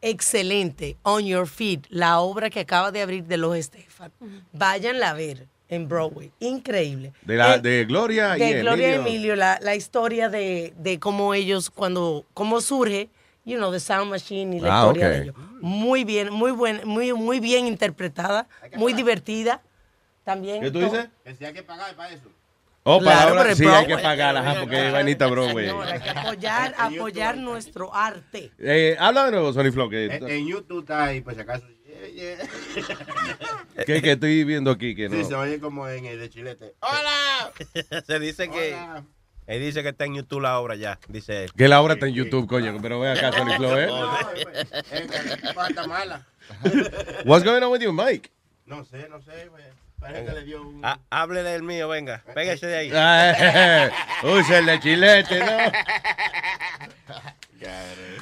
excelente, 0.00 0.96
On 1.02 1.24
Your 1.24 1.46
Feet, 1.46 1.82
la 1.90 2.20
obra 2.20 2.50
que 2.50 2.60
acaba 2.60 2.90
de 2.92 3.02
abrir 3.02 3.24
de 3.24 3.36
los 3.36 3.56
Estefan. 3.56 4.12
Váyanla 4.52 5.10
a 5.10 5.14
ver 5.14 5.46
en 5.68 5.88
Broadway, 5.88 6.30
increíble. 6.40 7.12
De, 7.22 7.36
la, 7.36 7.56
Eh, 7.56 7.60
de 7.60 7.84
Gloria 7.84 8.36
y 8.36 8.40
de 8.40 8.60
Gloria 8.60 8.94
Emilio. 8.94 9.08
Emilio, 9.10 9.36
la, 9.36 9.58
la 9.62 9.74
historia 9.74 10.28
de, 10.28 10.72
de 10.78 10.98
cómo 10.98 11.34
ellos, 11.34 11.70
cuando, 11.70 12.24
cómo 12.34 12.60
surge, 12.60 13.10
you 13.44 13.56
know, 13.56 13.70
The 13.72 13.80
Sound 13.80 14.10
Machine 14.10 14.56
y 14.56 14.60
la 14.60 14.74
Ah, 14.74 14.82
historia 14.82 15.08
de 15.10 15.22
ellos. 15.22 15.34
Muy 15.60 16.04
bien, 16.04 16.32
muy 16.32 16.52
buen, 16.52 16.86
muy, 16.86 17.12
muy 17.12 17.40
bien 17.40 17.66
interpretada, 17.66 18.48
muy 18.76 18.92
divertida. 18.94 19.62
También. 20.24 20.60
¿Qué 20.62 20.70
tú 20.70 20.80
dices? 20.80 21.08
Que 21.24 21.34
si 21.34 21.44
hay 21.46 21.54
que 21.54 21.62
pagar 21.62 21.94
para 21.96 22.12
eso. 22.12 22.28
Oh, 22.84 23.00
Claro, 23.00 23.54
sí, 23.54 23.64
hay 23.66 23.86
que 23.86 23.94
Broadway. 23.94 24.02
pagar, 24.02 24.36
ajá, 24.36 24.60
porque 24.60 24.86
es 24.86 24.92
vainita 24.92 25.26
Broadway. 25.26 25.66
Señora, 25.66 25.92
hay 25.92 26.00
que 26.00 26.08
apoyar, 26.10 26.74
apoyar 26.78 27.36
nuestro 27.36 27.94
arte. 27.94 28.50
Eh, 28.58 28.96
habla 28.98 29.26
de 29.26 29.32
nuevo, 29.32 29.52
Sony 29.52 29.70
Flow, 29.72 29.90
que, 29.90 30.06
En, 30.06 30.28
en 30.28 30.46
YouTube 30.46 30.80
está 30.80 31.04
ahí, 31.04 31.20
por 31.20 31.34
si 31.34 31.40
acaso. 31.40 31.66
que, 33.86 34.02
que 34.02 34.12
estoy 34.12 34.44
viendo 34.44 34.70
aquí 34.70 34.94
que 34.94 35.08
no. 35.08 35.16
Sí, 35.16 35.24
se 35.24 35.34
oye 35.34 35.60
como 35.60 35.88
en 35.88 36.06
el 36.06 36.18
de 36.18 36.30
Chilete. 36.30 36.74
¡Hola! 36.80 37.52
Se 38.06 38.18
dice 38.18 38.48
que. 38.48 38.76
Él 39.46 39.60
dice 39.62 39.82
que 39.82 39.88
está 39.88 40.04
en 40.04 40.14
YouTube 40.14 40.42
la 40.42 40.58
obra 40.60 40.76
ya, 40.76 40.98
dice 41.08 41.44
él. 41.44 41.52
Que 41.56 41.68
la 41.68 41.80
obra 41.80 41.94
está 41.94 42.06
en 42.06 42.12
YouTube, 42.14 42.46
coño, 42.46 42.76
pero 42.82 43.00
ve 43.00 43.10
acá, 43.10 43.32
Sony 43.32 43.56
Flow, 43.56 43.78
¿eh? 43.78 43.88
Falta 45.54 45.86
mala. 45.86 46.26
What's 47.24 47.44
going 47.44 47.62
on 47.62 47.72
with 47.72 47.80
you, 47.80 47.90
Mike? 47.92 48.30
No 48.66 48.84
sé, 48.84 49.08
no 49.08 49.20
sé. 49.22 49.48
pues, 49.50 49.64
Parece 50.00 50.24
que 50.26 50.32
le 50.32 50.44
dio 50.44 50.62
un... 50.62 50.84
Ah, 50.84 51.00
hable 51.10 51.42
del 51.42 51.62
mío, 51.62 51.88
venga. 51.88 52.22
Pégase 52.34 52.66
de 52.66 52.76
ahí. 52.76 52.90
Ah, 52.94 53.90
Usa 54.22 54.58
el 54.58 54.66
de 54.66 54.80
chilete, 54.80 55.40
¿no? 55.40 55.46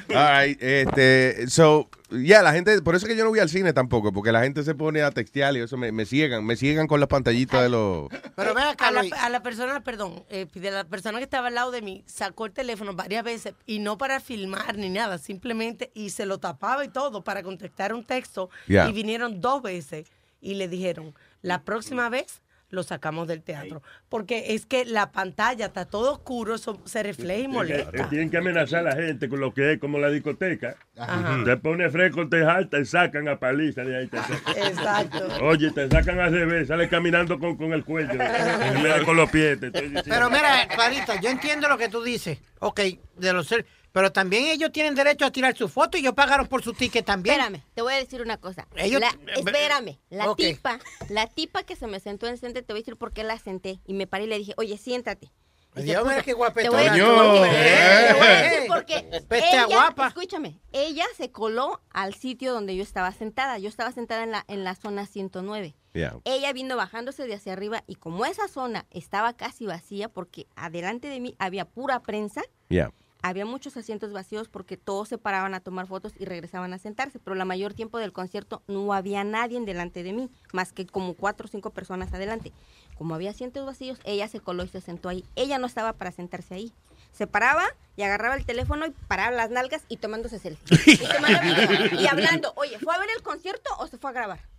All 0.09 0.41
right, 0.41 0.57
este, 0.61 1.47
so, 1.49 1.89
ya, 2.09 2.41
la 2.41 2.53
gente, 2.53 2.81
por 2.81 2.95
eso 2.95 3.05
es 3.05 3.11
que 3.11 3.17
yo 3.17 3.23
no 3.23 3.29
voy 3.29 3.39
al 3.39 3.49
cine 3.49 3.73
tampoco, 3.73 4.13
porque 4.13 4.31
la 4.31 4.41
gente 4.41 4.63
se 4.63 4.73
pone 4.73 5.01
a 5.01 5.11
textear 5.11 5.55
y 5.55 5.59
eso 5.59 5.77
me, 5.77 5.91
me 5.91 6.05
ciegan, 6.05 6.45
me 6.45 6.55
ciegan 6.55 6.87
con 6.87 6.99
las 6.99 7.09
pantallitas 7.09 7.61
de 7.61 7.69
los... 7.69 8.07
Pero 8.35 8.53
ven 8.53 8.63
acá, 8.65 8.87
a 8.87 8.91
la, 8.91 9.01
a 9.01 9.29
la 9.29 9.43
persona, 9.43 9.83
perdón, 9.83 10.23
eh, 10.29 10.47
de 10.53 10.71
la 10.71 10.85
persona 10.85 11.17
que 11.17 11.25
estaba 11.25 11.47
al 11.47 11.55
lado 11.55 11.71
de 11.71 11.81
mí, 11.81 12.03
sacó 12.07 12.45
el 12.45 12.53
teléfono 12.53 12.93
varias 12.93 13.23
veces 13.23 13.53
y 13.65 13.79
no 13.79 13.97
para 13.97 14.19
filmar 14.19 14.77
ni 14.77 14.89
nada, 14.89 15.17
simplemente 15.17 15.91
y 15.93 16.11
se 16.11 16.25
lo 16.25 16.39
tapaba 16.39 16.85
y 16.85 16.87
todo 16.87 17.23
para 17.23 17.43
contestar 17.43 17.93
un 17.93 18.05
texto 18.05 18.49
y 18.67 18.91
vinieron 18.93 19.41
dos 19.41 19.61
veces 19.61 20.07
y 20.39 20.55
le 20.55 20.67
dijeron, 20.67 21.13
la 21.41 21.63
próxima 21.63 22.09
vez 22.09 22.41
lo 22.69 22.83
sacamos 22.83 23.29
del 23.29 23.43
teatro, 23.43 23.81
porque 24.09 24.53
es 24.53 24.65
que 24.65 24.83
la 24.83 25.13
pantalla 25.13 25.67
está 25.67 25.85
todo 25.85 26.11
oscuro, 26.11 26.55
eso 26.55 26.77
se 26.83 27.01
refleja 27.01 27.43
y 27.43 27.47
molesta. 27.47 28.09
Tienen 28.09 28.29
que 28.29 28.37
amenazar 28.37 28.79
a 28.85 28.93
la 28.93 28.95
gente 28.95 29.29
con 29.29 29.39
lo 29.39 29.53
que 29.53 29.71
es 29.73 29.79
como 29.79 29.99
la 29.99 30.09
discoteca. 30.09 30.75
Ajá. 30.97 31.43
Te 31.45 31.55
pone 31.55 31.89
fresco, 31.89 32.27
te 32.27 32.43
jalta 32.43 32.77
y 32.77 32.85
sacan 32.85 33.29
a 33.29 33.39
paliza 33.39 33.83
de 33.85 33.97
ahí. 33.97 34.07
Te 34.07 34.17
Exacto. 34.67 35.27
Oye, 35.43 35.71
te 35.71 35.87
sacan 35.89 36.19
al 36.19 36.33
revés, 36.33 36.67
sale 36.67 36.89
caminando 36.89 37.39
con, 37.39 37.55
con 37.55 37.71
el 37.71 37.85
cuello. 37.85 38.13
y 38.15 38.81
le 38.81 38.89
da 38.89 39.05
con 39.05 39.15
los 39.15 39.29
pies. 39.31 39.61
te 39.61 39.67
estoy. 39.67 39.93
Pero 40.03 40.29
mira, 40.29 40.67
Clarita, 40.67 41.21
yo 41.21 41.29
entiendo 41.29 41.69
lo 41.69 41.77
que 41.77 41.87
tú 41.87 42.03
dices. 42.03 42.37
Ok, 42.59 42.81
de 43.15 43.31
los 43.31 43.47
ser- 43.47 43.65
Pero 43.91 44.11
también 44.11 44.45
ellos 44.45 44.71
tienen 44.71 44.93
derecho 44.95 45.25
a 45.25 45.31
tirar 45.31 45.55
su 45.57 45.67
foto 45.69 45.97
y 45.97 46.01
ellos 46.01 46.13
pagaron 46.13 46.47
por 46.47 46.61
su 46.63 46.73
ticket 46.73 47.05
también. 47.05 47.39
Espérame, 47.39 47.63
te 47.73 47.81
voy 47.81 47.93
a 47.93 47.97
decir 47.97 48.21
una 48.21 48.37
cosa. 48.37 48.67
Ellos- 48.75 49.01
La- 49.01 49.17
espérame, 49.35 49.97
la 50.09 50.35
tipa, 50.35 50.79
la 51.09 51.27
tipa 51.27 51.63
que 51.63 51.75
se 51.75 51.87
me 51.87 51.99
sentó 51.99 52.27
enfrente, 52.27 52.61
te 52.61 52.73
voy 52.73 52.79
a 52.79 52.81
decir 52.81 52.97
por 52.97 53.11
qué 53.13 53.23
la 53.23 53.39
senté. 53.39 53.79
Y 53.85 53.93
me 53.93 54.05
paré 54.07 54.25
y 54.25 54.27
le 54.27 54.37
dije, 54.37 54.53
oye, 54.57 54.77
siéntate. 54.77 55.31
Dios, 55.75 56.03
mira 56.05 56.23
qué 56.23 56.31
Te 56.31 56.33
voy 56.33 56.47
a 56.47 56.49
guapetona 56.49 56.81
decir 56.81 57.03
tú, 57.03 57.09
por 57.15 57.33
qué. 57.33 57.49
eh. 57.51 58.07
Te 58.07 58.13
voy 58.13 58.27
a 58.27 58.41
decir 58.41 58.67
por 58.67 58.85
qué. 58.85 59.21
Peste 59.27 59.49
Ella, 59.51 59.65
guapa. 59.65 60.07
escúchame, 60.07 60.59
ella 60.71 61.05
se 61.15 61.31
coló 61.31 61.81
al 61.91 62.15
sitio 62.15 62.51
donde 62.51 62.75
yo 62.75 62.81
estaba 62.81 63.11
sentada. 63.11 63.59
Yo 63.59 63.69
estaba 63.69 63.91
sentada 63.91 64.23
en 64.23 64.31
la, 64.31 64.43
en 64.47 64.63
la 64.63 64.73
zona 64.73 65.05
109. 65.05 65.75
Yeah. 65.93 66.17
Ella 66.25 66.51
vino 66.53 66.75
bajándose 66.77 67.27
de 67.27 67.35
hacia 67.35 67.53
arriba 67.53 67.83
y 67.85 67.93
como 67.95 68.25
esa 68.25 68.47
zona 68.47 68.87
estaba 68.89 69.33
casi 69.33 69.67
vacía 69.67 70.09
porque 70.09 70.47
adelante 70.55 71.09
de 71.09 71.19
mí 71.19 71.35
había 71.37 71.65
pura 71.65 71.99
prensa, 72.01 72.41
Yeah. 72.69 72.91
Había 73.21 73.45
muchos 73.45 73.75
asientos 73.77 74.13
vacíos 74.13 74.47
porque 74.47 74.77
todos 74.77 75.09
se 75.09 75.17
paraban 75.17 75.53
a 75.53 75.59
tomar 75.59 75.87
fotos 75.87 76.13
y 76.19 76.25
regresaban 76.25 76.73
a 76.73 76.77
sentarse, 76.77 77.19
pero 77.19 77.35
la 77.35 77.45
mayor 77.45 77.73
tiempo 77.73 77.97
del 77.97 78.13
concierto 78.13 78.61
no 78.67 78.93
había 78.93 79.23
nadie 79.23 79.59
delante 79.61 80.03
de 80.03 80.13
mí, 80.13 80.29
más 80.53 80.71
que 80.71 80.85
como 80.85 81.13
cuatro 81.13 81.45
o 81.45 81.49
cinco 81.49 81.71
personas 81.71 82.13
adelante. 82.13 82.53
Como 82.97 83.15
había 83.15 83.31
asientos 83.31 83.65
vacíos, 83.65 83.99
ella 84.03 84.27
se 84.27 84.39
coló 84.39 84.63
y 84.63 84.67
se 84.67 84.81
sentó 84.81 85.09
ahí. 85.09 85.23
Ella 85.35 85.57
no 85.57 85.67
estaba 85.67 85.93
para 85.93 86.11
sentarse 86.11 86.53
ahí. 86.55 86.73
Se 87.11 87.27
paraba 87.27 87.63
y 87.95 88.03
agarraba 88.03 88.35
el 88.35 88.45
teléfono 88.45 88.85
y 88.85 88.91
paraba 89.07 89.31
las 89.31 89.49
nalgas 89.49 89.83
y 89.87 89.97
tomándose 89.97 90.39
selfie. 90.39 90.77
Y, 90.85 90.97
tomando 90.97 91.39
video. 91.43 92.01
y 92.01 92.07
hablando, 92.07 92.53
oye, 92.55 92.77
¿fue 92.79 92.93
a 92.93 92.99
ver 92.99 93.09
el 93.15 93.23
concierto 93.23 93.69
o 93.79 93.87
se 93.87 93.97
fue 93.97 94.11
a 94.11 94.13
grabar? 94.13 94.56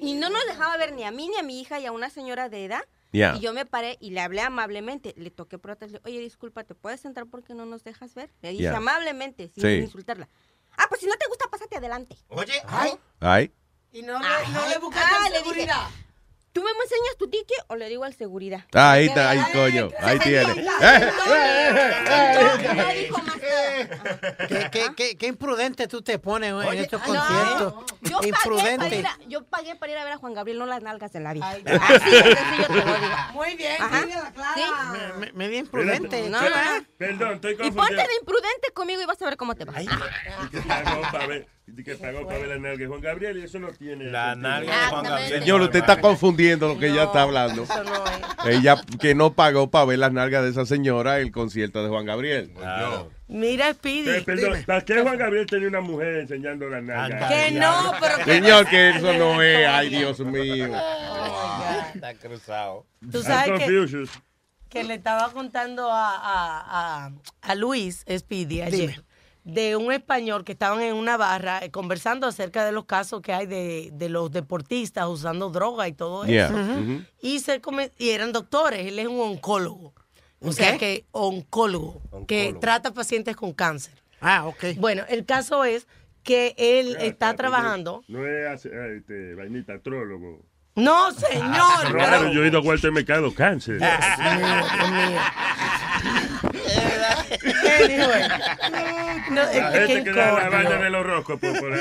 Y 0.00 0.14
no 0.14 0.28
nos 0.30 0.44
dejaba 0.46 0.76
ver 0.76 0.92
ni 0.92 1.04
a 1.04 1.10
mí 1.10 1.28
ni 1.28 1.36
a 1.36 1.42
mi 1.42 1.60
hija 1.60 1.78
y 1.80 1.86
a 1.86 1.92
una 1.92 2.10
señora 2.10 2.48
de 2.48 2.64
edad. 2.64 2.82
Y 3.12 3.40
yo 3.40 3.52
me 3.52 3.64
paré 3.64 3.96
y 4.00 4.10
le 4.10 4.20
hablé 4.20 4.40
amablemente. 4.40 5.14
Le 5.16 5.30
toqué 5.30 5.56
por 5.58 5.70
atrás. 5.70 5.92
le 5.92 5.98
dije, 5.98 6.10
Oye, 6.10 6.20
disculpa, 6.20 6.64
¿te 6.64 6.74
puedes 6.74 7.00
sentar 7.00 7.26
porque 7.26 7.54
no 7.54 7.64
nos 7.64 7.84
dejas 7.84 8.14
ver? 8.14 8.32
Le 8.42 8.50
dije 8.50 8.68
amablemente, 8.68 9.48
sin 9.48 9.62
Sí. 9.62 9.68
insultarla. 9.84 10.28
Ah, 10.76 10.86
pues 10.88 11.00
si 11.00 11.06
no 11.06 11.14
te 11.16 11.26
gusta, 11.28 11.46
pásate 11.48 11.76
adelante. 11.76 12.16
Oye, 12.28 12.60
Ay. 13.20 13.52
Y 13.92 14.02
no 14.02 14.18
le, 14.18 14.26
Ay, 14.26 14.52
no 14.52 14.68
le 14.68 14.78
buscaste 14.78 15.14
ah, 15.16 15.28
le 15.30 15.38
dije, 15.38 15.44
seguridad. 15.44 15.86
¿Tú 16.54 16.62
me 16.62 16.70
enseñas 16.70 17.16
tu 17.18 17.28
ticket 17.28 17.58
o 17.66 17.74
le 17.74 17.88
digo 17.88 18.04
al 18.04 18.14
seguridad? 18.14 18.60
Ahí 18.72 19.06
está, 19.06 19.30
ahí, 19.30 19.40
coño. 19.52 19.88
Ahí 19.98 20.20
tiene. 20.20 20.52
Eh, 20.52 20.66
eh, 20.82 21.10
eh, 21.26 22.04
eh. 22.06 22.74
No 22.76 22.88
dijo 22.92 23.18
más 23.22 23.34
¿Qué, 25.18 25.26
imprudente 25.26 25.88
tú 25.88 26.00
te 26.02 26.20
pones 26.20 26.52
en 26.52 26.78
estos 26.78 27.00
no. 27.00 27.06
conciertos. 27.06 27.74
Yo 28.02 28.18
pagué, 28.18 28.30
para 28.30 28.44
imprudente. 28.44 28.96
ir 29.00 29.06
a, 29.06 29.18
yo 29.26 29.44
pagué 29.44 29.74
para 29.74 29.90
ir 29.92 29.98
a 29.98 30.04
ver 30.04 30.12
a 30.12 30.16
Juan 30.16 30.32
Gabriel, 30.32 30.60
no 30.60 30.66
las 30.66 30.80
nalgas 30.80 31.12
de 31.12 31.18
la 31.18 31.32
vida. 31.32 31.58
Muy 33.32 33.56
bien. 33.56 33.76
Me, 35.18 35.32
me 35.32 35.48
di 35.48 35.56
imprudente. 35.56 36.30
Perdón, 36.96 37.34
estoy 37.34 37.52
Y 37.54 37.56
ponte 37.56 37.74
confundido. 37.74 38.02
de 38.06 38.14
imprudente 38.20 38.70
conmigo 38.72 39.02
y 39.02 39.06
vas 39.06 39.20
a 39.20 39.24
ver 39.24 39.36
cómo 39.36 39.56
te 39.56 39.64
va. 39.64 39.74
Y 41.66 41.82
que 41.82 41.96
pagó 41.96 42.26
para 42.26 42.38
ver, 42.38 42.48
la 42.48 42.58
nalga 42.58 42.76
de 42.76 42.86
Juan 42.86 43.00
Gabriel 43.00 43.38
y 43.38 43.42
eso 43.42 43.58
no 43.58 43.68
tiene. 43.68 44.04
La 44.04 44.34
nalga 44.36 44.82
de 44.82 44.86
Juan 44.88 45.04
Gabriel. 45.04 45.40
Señor, 45.40 45.62
usted 45.62 45.78
está 45.78 45.98
confundiendo 45.98 46.68
lo 46.68 46.78
que 46.78 46.88
ella 46.88 47.04
está 47.04 47.22
hablando. 47.22 47.62
Eso 47.62 47.84
no 47.84 47.94
es. 48.06 48.56
Ella 48.58 48.76
que 49.00 49.14
no 49.14 49.32
pagó 49.32 49.70
para 49.70 49.86
ver 49.86 49.98
las 49.98 50.12
nalgas 50.12 50.44
de 50.44 50.50
esa 50.50 50.66
señora 50.66 51.20
en 51.20 51.28
el 51.28 51.32
concierto 51.32 51.82
de 51.82 51.88
Juan 51.88 52.04
Gabriel. 52.04 52.52
Mira, 53.28 53.72
Speedy. 53.72 54.10
Eh, 54.10 54.22
perdón, 54.26 54.62
¿para 54.66 54.82
qué 54.82 55.00
Juan 55.00 55.16
Gabriel 55.16 55.46
tenía 55.46 55.68
una 55.68 55.80
mujer 55.80 56.16
enseñando 56.16 56.68
la 56.68 56.82
nalga? 56.82 57.28
Que 57.28 57.50
no, 57.52 57.92
pero 57.98 58.24
Señor, 58.24 58.68
que 58.68 58.90
eso 58.90 59.14
no 59.14 59.40
es. 59.40 59.66
Ay, 59.66 59.88
Dios 59.88 60.20
mío. 60.20 60.66
Está 61.94 62.14
cruzado. 62.14 62.84
Tú 63.10 63.22
sabes 63.22 63.62
que, 64.68 64.84
le 64.84 64.94
estaba 64.94 65.30
contando 65.32 65.88
a, 65.90 66.10
a, 66.16 67.06
a, 67.06 67.12
a 67.40 67.54
Luis 67.54 68.04
Speedy 68.08 68.60
ayer 68.60 69.04
de 69.44 69.76
un 69.76 69.92
español 69.92 70.42
que 70.44 70.52
estaban 70.52 70.80
en 70.80 70.94
una 70.94 71.16
barra 71.18 71.62
eh, 71.62 71.70
conversando 71.70 72.26
acerca 72.26 72.64
de 72.64 72.72
los 72.72 72.86
casos 72.86 73.20
que 73.20 73.32
hay 73.32 73.46
de, 73.46 73.90
de 73.92 74.08
los 74.08 74.30
deportistas 74.32 75.06
usando 75.06 75.50
droga 75.50 75.86
y 75.86 75.92
todo 75.92 76.24
Yeah. 76.24 76.46
eso. 76.46 77.04
Y, 77.20 77.40
se 77.40 77.60
come- 77.60 77.92
y 77.98 78.10
eran 78.10 78.32
doctores, 78.32 78.86
él 78.86 78.98
es 78.98 79.06
un 79.06 79.20
oncólogo. 79.20 79.92
O 80.40 80.48
¿Un 80.48 80.52
sea 80.54 80.72
qué? 80.72 80.78
que 80.78 81.04
oncólogo, 81.12 82.00
que 82.26 82.54
trata 82.60 82.92
pacientes 82.92 83.36
con 83.36 83.52
cáncer. 83.52 83.94
Ah, 84.20 84.46
ok. 84.46 84.76
Bueno, 84.78 85.04
el 85.08 85.24
caso 85.26 85.64
es 85.64 85.86
que 86.22 86.54
él 86.56 86.96
está 87.00 87.34
trabajando. 87.34 88.02
No 88.08 88.26
es 88.26 88.64
eh, 88.66 88.96
este, 88.98 89.34
vainita, 89.34 89.74
astrólogo. 89.74 90.40
No, 90.76 91.12
señor. 91.12 91.92
Claro, 91.92 91.92
pero- 91.92 92.32
yo 92.32 92.42
he 92.44 92.48
ido 92.48 92.58
a 92.58 92.62
Walter 92.62 92.90
Mercado, 92.92 93.32
cáncer. 93.34 93.78
Anyway. 97.82 98.22
No, 99.30 99.40
es 99.40 99.56
La 99.56 99.72
que- 99.72 99.78
gente 99.78 99.94
que 99.94 100.04
que 100.04 100.10
da 100.12 100.32
la 100.32 100.48
vaina 100.50 100.98
horóscopo 100.98 101.46
por 101.54 101.72
ahí. 101.72 101.80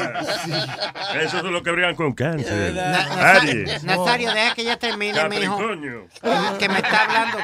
Esos 1.22 1.42
son 1.42 1.52
los 1.52 1.62
que 1.62 1.72
brigan 1.72 1.94
con 1.96 2.14
cáncer. 2.14 2.74
Na- 2.74 2.92
Nasa- 3.06 3.32
Aries. 3.42 3.84
Nazario, 3.84 4.32
deja 4.34 4.56
que 4.56 4.62
ella 4.62 4.78
termine, 4.78 5.28
mijo. 5.30 5.58
Que 6.58 6.70
me 6.70 6.78
está 6.78 7.04
hablando. 7.04 7.38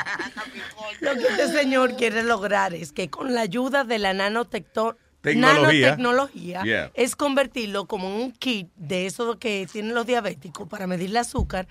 Lo 1.02 1.14
que 1.16 1.28
este 1.28 1.48
señor 1.52 1.96
quiere 1.98 2.24
lograr 2.24 2.74
es 2.74 2.92
que 2.94 3.10
con 3.10 3.34
la 3.34 3.42
ayuda 3.42 3.84
de 3.84 4.00
la 4.00 4.14
nanotecto- 4.14 4.96
Tecnología. 5.22 5.88
nanotecnología 5.98 6.64
Yeah. 6.64 6.92
es 6.94 7.16
convertirlo 7.18 7.86
como 7.88 8.08
en 8.08 8.14
un 8.22 8.32
kit 8.32 8.70
de 8.78 9.06
eso 9.06 9.38
que 9.38 9.68
tienen 9.70 9.94
los 9.96 10.06
diabéticos 10.06 10.68
para 10.70 10.88
medir 10.88 11.10
el 11.10 11.18
azúcar. 11.18 11.68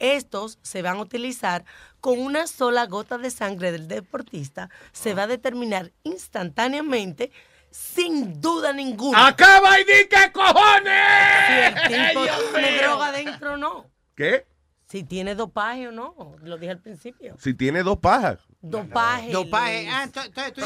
Estos 0.00 0.58
se 0.62 0.82
van 0.82 0.96
a 0.96 1.02
utilizar 1.02 1.64
con 2.00 2.18
una 2.18 2.46
sola 2.46 2.86
gota 2.86 3.18
de 3.18 3.30
sangre 3.30 3.70
del 3.70 3.86
deportista. 3.86 4.68
Se 4.92 5.14
va 5.14 5.22
a 5.24 5.26
determinar 5.28 5.92
instantáneamente, 6.02 7.30
sin 7.70 8.40
duda 8.40 8.72
ninguna. 8.72 9.28
¡Acaba 9.28 9.78
y 9.78 9.84
di 9.84 10.08
qué 10.08 10.32
cojones! 10.32 11.46
Si 11.46 11.52
el 11.52 11.74
tipo 12.08 12.24
tiene 12.52 12.70
mío. 12.72 12.80
droga 12.82 13.06
adentro 13.08 13.52
o 13.52 13.56
no. 13.56 13.90
¿Qué? 14.16 14.46
Si 14.88 15.04
tiene 15.04 15.34
dopaje 15.36 15.86
o 15.88 15.92
no. 15.92 16.34
Lo 16.42 16.58
dije 16.58 16.72
al 16.72 16.80
principio. 16.80 17.36
Si 17.38 17.54
tiene 17.54 17.82
dos 17.84 17.98
pajas. 17.98 18.40
Dopaje. 18.60 19.30
Dopaje. 19.30 19.88
Ah, 19.88 20.08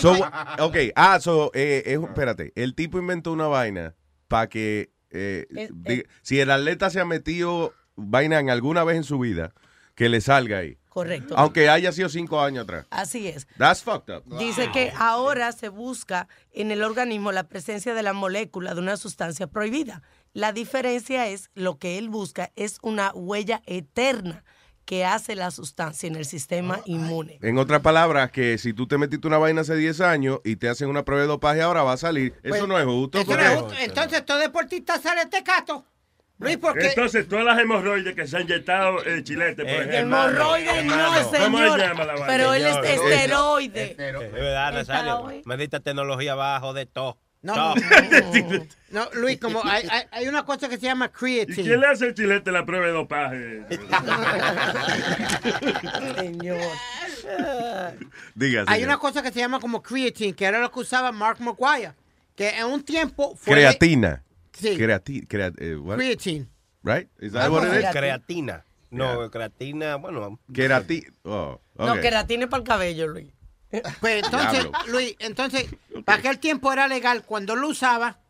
So, 0.01 0.14
dices- 0.14 0.31
ok, 0.61 0.77
ah, 0.97 1.20
so, 1.20 1.51
eh, 1.55 1.83
es- 1.87 2.01
espérate, 2.03 2.53
el 2.57 2.75
tipo 2.75 2.99
inventó 2.99 3.33
una 3.33 3.49
vaina 3.49 3.94
para 4.29 4.49
que, 4.49 4.90
eh, 5.11 5.47
Es- 5.55 5.70
diga- 5.75 6.09
si 6.23 6.40
el 6.40 6.51
atleta 6.51 6.88
se 6.88 7.01
ha 7.01 7.05
metido 7.05 7.75
vaina 7.96 8.38
en 8.38 8.50
alguna 8.50 8.85
vez 8.85 8.96
en 8.96 9.04
su 9.04 9.18
vida, 9.18 9.52
que 9.94 10.09
le 10.09 10.20
salga 10.20 10.59
ahí. 10.59 10.78
Correcto. 10.88 11.35
Aunque 11.37 11.68
haya 11.68 11.90
sido 11.90 12.09
cinco 12.09 12.40
años 12.40 12.64
atrás. 12.64 12.87
Así 12.90 13.26
es. 13.26 13.48
That's 13.59 13.83
fucked 13.83 14.14
up. 14.14 14.38
Dice 14.38 14.70
que 14.72 14.92
ahora 14.96 15.50
se 15.50 15.68
busca 15.68 16.28
en 16.52 16.70
el 16.70 16.85
organismo 16.85 17.33
la 17.33 17.48
presencia 17.48 17.94
de 17.94 18.02
la 18.04 18.12
molécula 18.12 18.74
de 18.74 18.80
una 18.80 18.96
sustancia 18.96 19.48
prohibida. 19.48 20.02
La 20.33 20.52
diferencia 20.52 21.26
es 21.28 21.50
lo 21.54 21.78
que 21.78 21.98
él 21.98 22.11
busca 22.11 22.52
es 22.54 22.78
una 22.83 23.12
huella 23.12 23.61
eterna 23.66 24.44
que 24.85 25.04
hace 25.04 25.35
la 25.35 25.50
sustancia 25.50 26.07
en 26.07 26.14
el 26.14 26.26
sistema 26.26 26.80
inmune. 26.85 27.38
En 27.42 27.59
otras 27.59 27.80
palabras, 27.80 28.30
que 28.30 28.59
si 28.59 28.72
tú 28.72 28.87
te 28.87 28.98
metiste 28.98 29.26
una 29.26 29.38
vaina 29.38 29.62
hace 29.62 29.74
10 29.76 30.00
años 30.02 30.40
y 30.44 30.57
te 30.57 30.68
hacen 30.68 30.88
una 30.88 31.04
prueba 31.04 31.22
de 31.22 31.28
dopaje 31.28 31.62
ahora 31.62 31.83
va 31.83 31.94
a 31.94 31.96
salir. 31.96 32.35
Eso 32.42 32.50
Pues, 32.50 32.68
no 32.68 32.78
es 32.78 32.85
justo. 32.85 33.18
Eso 33.18 33.37
no 33.37 33.42
es 33.42 33.61
justo. 33.61 33.74
Entonces, 33.80 34.24
todo 34.26 34.38
deportista 34.38 35.00
sale 35.00 35.26
tecato. 35.26 35.87
Luis, 36.38 36.57
porque. 36.59 36.87
Entonces, 36.88 37.29
todas 37.29 37.44
las 37.44 37.59
hemorroides 37.59 38.14
que 38.14 38.27
se 38.27 38.37
han 38.37 38.42
inyectado 38.42 39.03
el 39.05 39.23
chilete, 39.25 39.62
por 39.62 39.70
ejemplo. 39.73 39.97
Hemorroides 39.99 40.85
no, 40.85 40.94
Hermano, 40.94 41.29
¿Cómo 41.44 41.59
señor. 41.59 41.81
se 41.81 41.87
llama 41.87 42.05
la 42.05 42.12
vaina? 42.14 42.27
Pero 42.27 42.55
él 42.55 42.66
es 42.66 42.75
Señor. 42.75 43.12
esteroide. 43.12 43.90
Es 43.92 43.97
verdad, 44.33 44.73
Nazario. 44.73 45.33
Maldita 45.44 45.81
tecnología 45.81 46.33
abajo 46.33 46.73
de 46.75 46.87
todo. 46.87 47.18
No, 47.42 47.75
no, 48.90 49.09
Luis, 49.12 49.38
como 49.38 49.62
hay, 49.66 49.87
hay, 49.90 50.05
hay 50.12 50.29
una 50.29 50.47
cosa 50.47 50.66
que 50.66 50.79
se 50.79 50.87
llama 50.87 51.07
¿Y 51.07 51.09
creatine. 51.11 51.62
quién 51.62 51.79
le 51.79 51.87
hace 51.88 52.07
el 52.07 52.14
chilete 52.14 52.51
la 52.51 52.64
prueba 52.64 52.87
de 52.87 52.92
dopaje? 52.92 53.66
Señor. 56.16 56.59
Diga, 58.35 58.64
Hay 58.66 58.77
señor. 58.81 58.88
una 58.88 58.99
cosa 58.99 59.23
que 59.23 59.31
se 59.31 59.40
llama 59.40 59.61
como 59.61 59.83
creatine, 59.83 60.35
que 60.35 60.47
era 60.47 60.59
lo 60.59 60.70
que 60.73 60.81
usaba 60.81 61.12
Mark 61.12 61.37
McGuire. 61.40 61.92
Que 62.35 62.49
en 62.59 62.64
un 62.66 62.83
tiempo 62.83 63.37
fue. 63.37 63.55
Creatina. 63.55 64.23
Sí. 64.57 64.77
Creati- 64.77 65.27
crea- 65.27 65.53
eh, 65.59 65.77
what? 65.77 65.97
Creatine. 65.97 66.47
Right? 66.83 67.09
Is 67.21 67.33
that 67.33 67.51
what 67.51 67.64
it 67.67 67.83
is? 67.83 67.90
Creatina. 67.90 68.64
No, 68.90 69.29
creatina, 69.31 69.97
bueno. 69.97 70.38
Creati- 70.53 71.07
oh, 71.25 71.61
No, 71.77 71.93
ok. 71.95 72.01
queratina 72.01 72.49
para 72.49 72.61
el 72.62 72.69
cabello, 72.69 73.09
Luis. 73.09 73.27
Pues 74.01 74.25
entonces, 74.25 74.62
Diablo. 74.62 74.79
Luis, 74.87 75.17
entonces, 75.19 75.67
para 76.05 76.19
aquel 76.19 76.38
tiempo 76.38 76.73
era 76.73 76.87
legal. 76.87 77.25
Cuando 77.25 77.57
lo 77.57 77.69
usaba, 77.69 78.21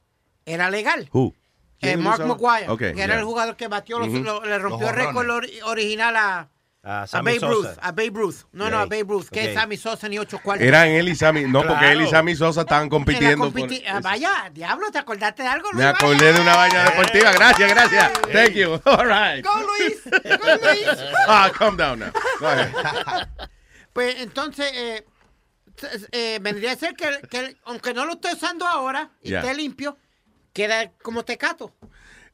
era 0.46 0.70
legal. 0.70 1.08
Who? 1.12 1.34
Eh, 1.34 1.88
¿Quién 1.88 2.00
Mark 2.02 2.14
usaba? 2.24 2.28
McGuire, 2.34 2.68
Ok, 2.70 2.78
que 2.78 2.86
era 3.02 3.06
yeah. 3.08 3.18
el 3.18 3.24
jugador 3.24 3.56
que 3.56 3.68
batió, 3.68 3.98
los- 3.98 4.08
Ujú. 4.08 4.20
lo- 4.22 4.44
le 4.44 4.58
rompió 4.58 4.86
Los 4.90 4.96
el 4.98 5.04
récord 5.06 5.28
original 5.64 6.16
a, 6.16 6.48
A 6.86 7.02
a 7.02 7.06
Sammy 7.06 7.38
Babe 7.38 7.52
Ruth. 7.52 7.64
Sosa. 7.66 7.80
A 7.80 7.92
Babe 7.92 8.10
Ruth. 8.12 8.36
No, 8.52 8.68
no, 8.70 8.76
a 8.78 8.84
Babe 8.84 9.04
Ruth, 9.08 9.28
que 9.30 9.40
Ok. 9.40 9.46
es 9.48 9.54
Sammy 9.54 9.76
Sosa 9.78 10.06
ni 10.08 10.18
ocho 10.18 10.38
cuartos. 10.42 10.66
Eran 10.66 10.88
él 10.88 11.08
y 11.08 11.16
Sammy. 11.16 11.44
No, 11.44 11.66
porque 11.66 11.92
él 11.92 12.02
y. 12.02 12.08
Sammy 12.08 12.36
Sosa 12.36 12.60
estaban 12.60 12.88
compitiendo. 12.90 13.50
por- 13.50 14.02
vaya, 14.02 14.50
diablo, 14.52 14.90
¿te 14.92 14.98
acordaste 14.98 15.42
de 15.42 15.48
algo? 15.48 15.72
Me 15.72 15.82
Luis? 15.84 15.94
acordé 15.94 16.32
de 16.34 16.40
una 16.40 16.54
vaina 16.56 16.84
deportiva. 16.84 17.32
Gracias, 17.32 17.70
gracias. 17.70 18.12
Thank 18.32 18.50
you. 18.52 18.72
All 18.84 19.06
right. 19.06 19.44
Go, 19.44 19.50
Luis. 19.60 20.02
Go, 20.04 20.68
Luis. 20.68 20.86
Ah, 21.26 21.50
calm 21.56 21.76
down 21.76 21.98
now. 22.00 22.10
Go 22.38 22.46
ahead. 22.48 22.70
Pues 23.94 24.16
entonces, 24.18 24.70
eh, 24.74 25.06
eh, 26.12 26.38
vendría 26.42 26.72
a 26.72 26.76
ser 26.76 26.94
que, 26.94 27.08
que 27.30 27.56
aunque 27.64 27.94
no 27.94 28.04
lo 28.04 28.12
esté 28.14 28.32
usando 28.34 28.66
ahora 28.66 29.10
y 29.22 29.32
esté 29.34 29.54
limpio, 29.54 29.96
queda 30.52 30.90
como 31.02 31.24
tecato. 31.24 31.72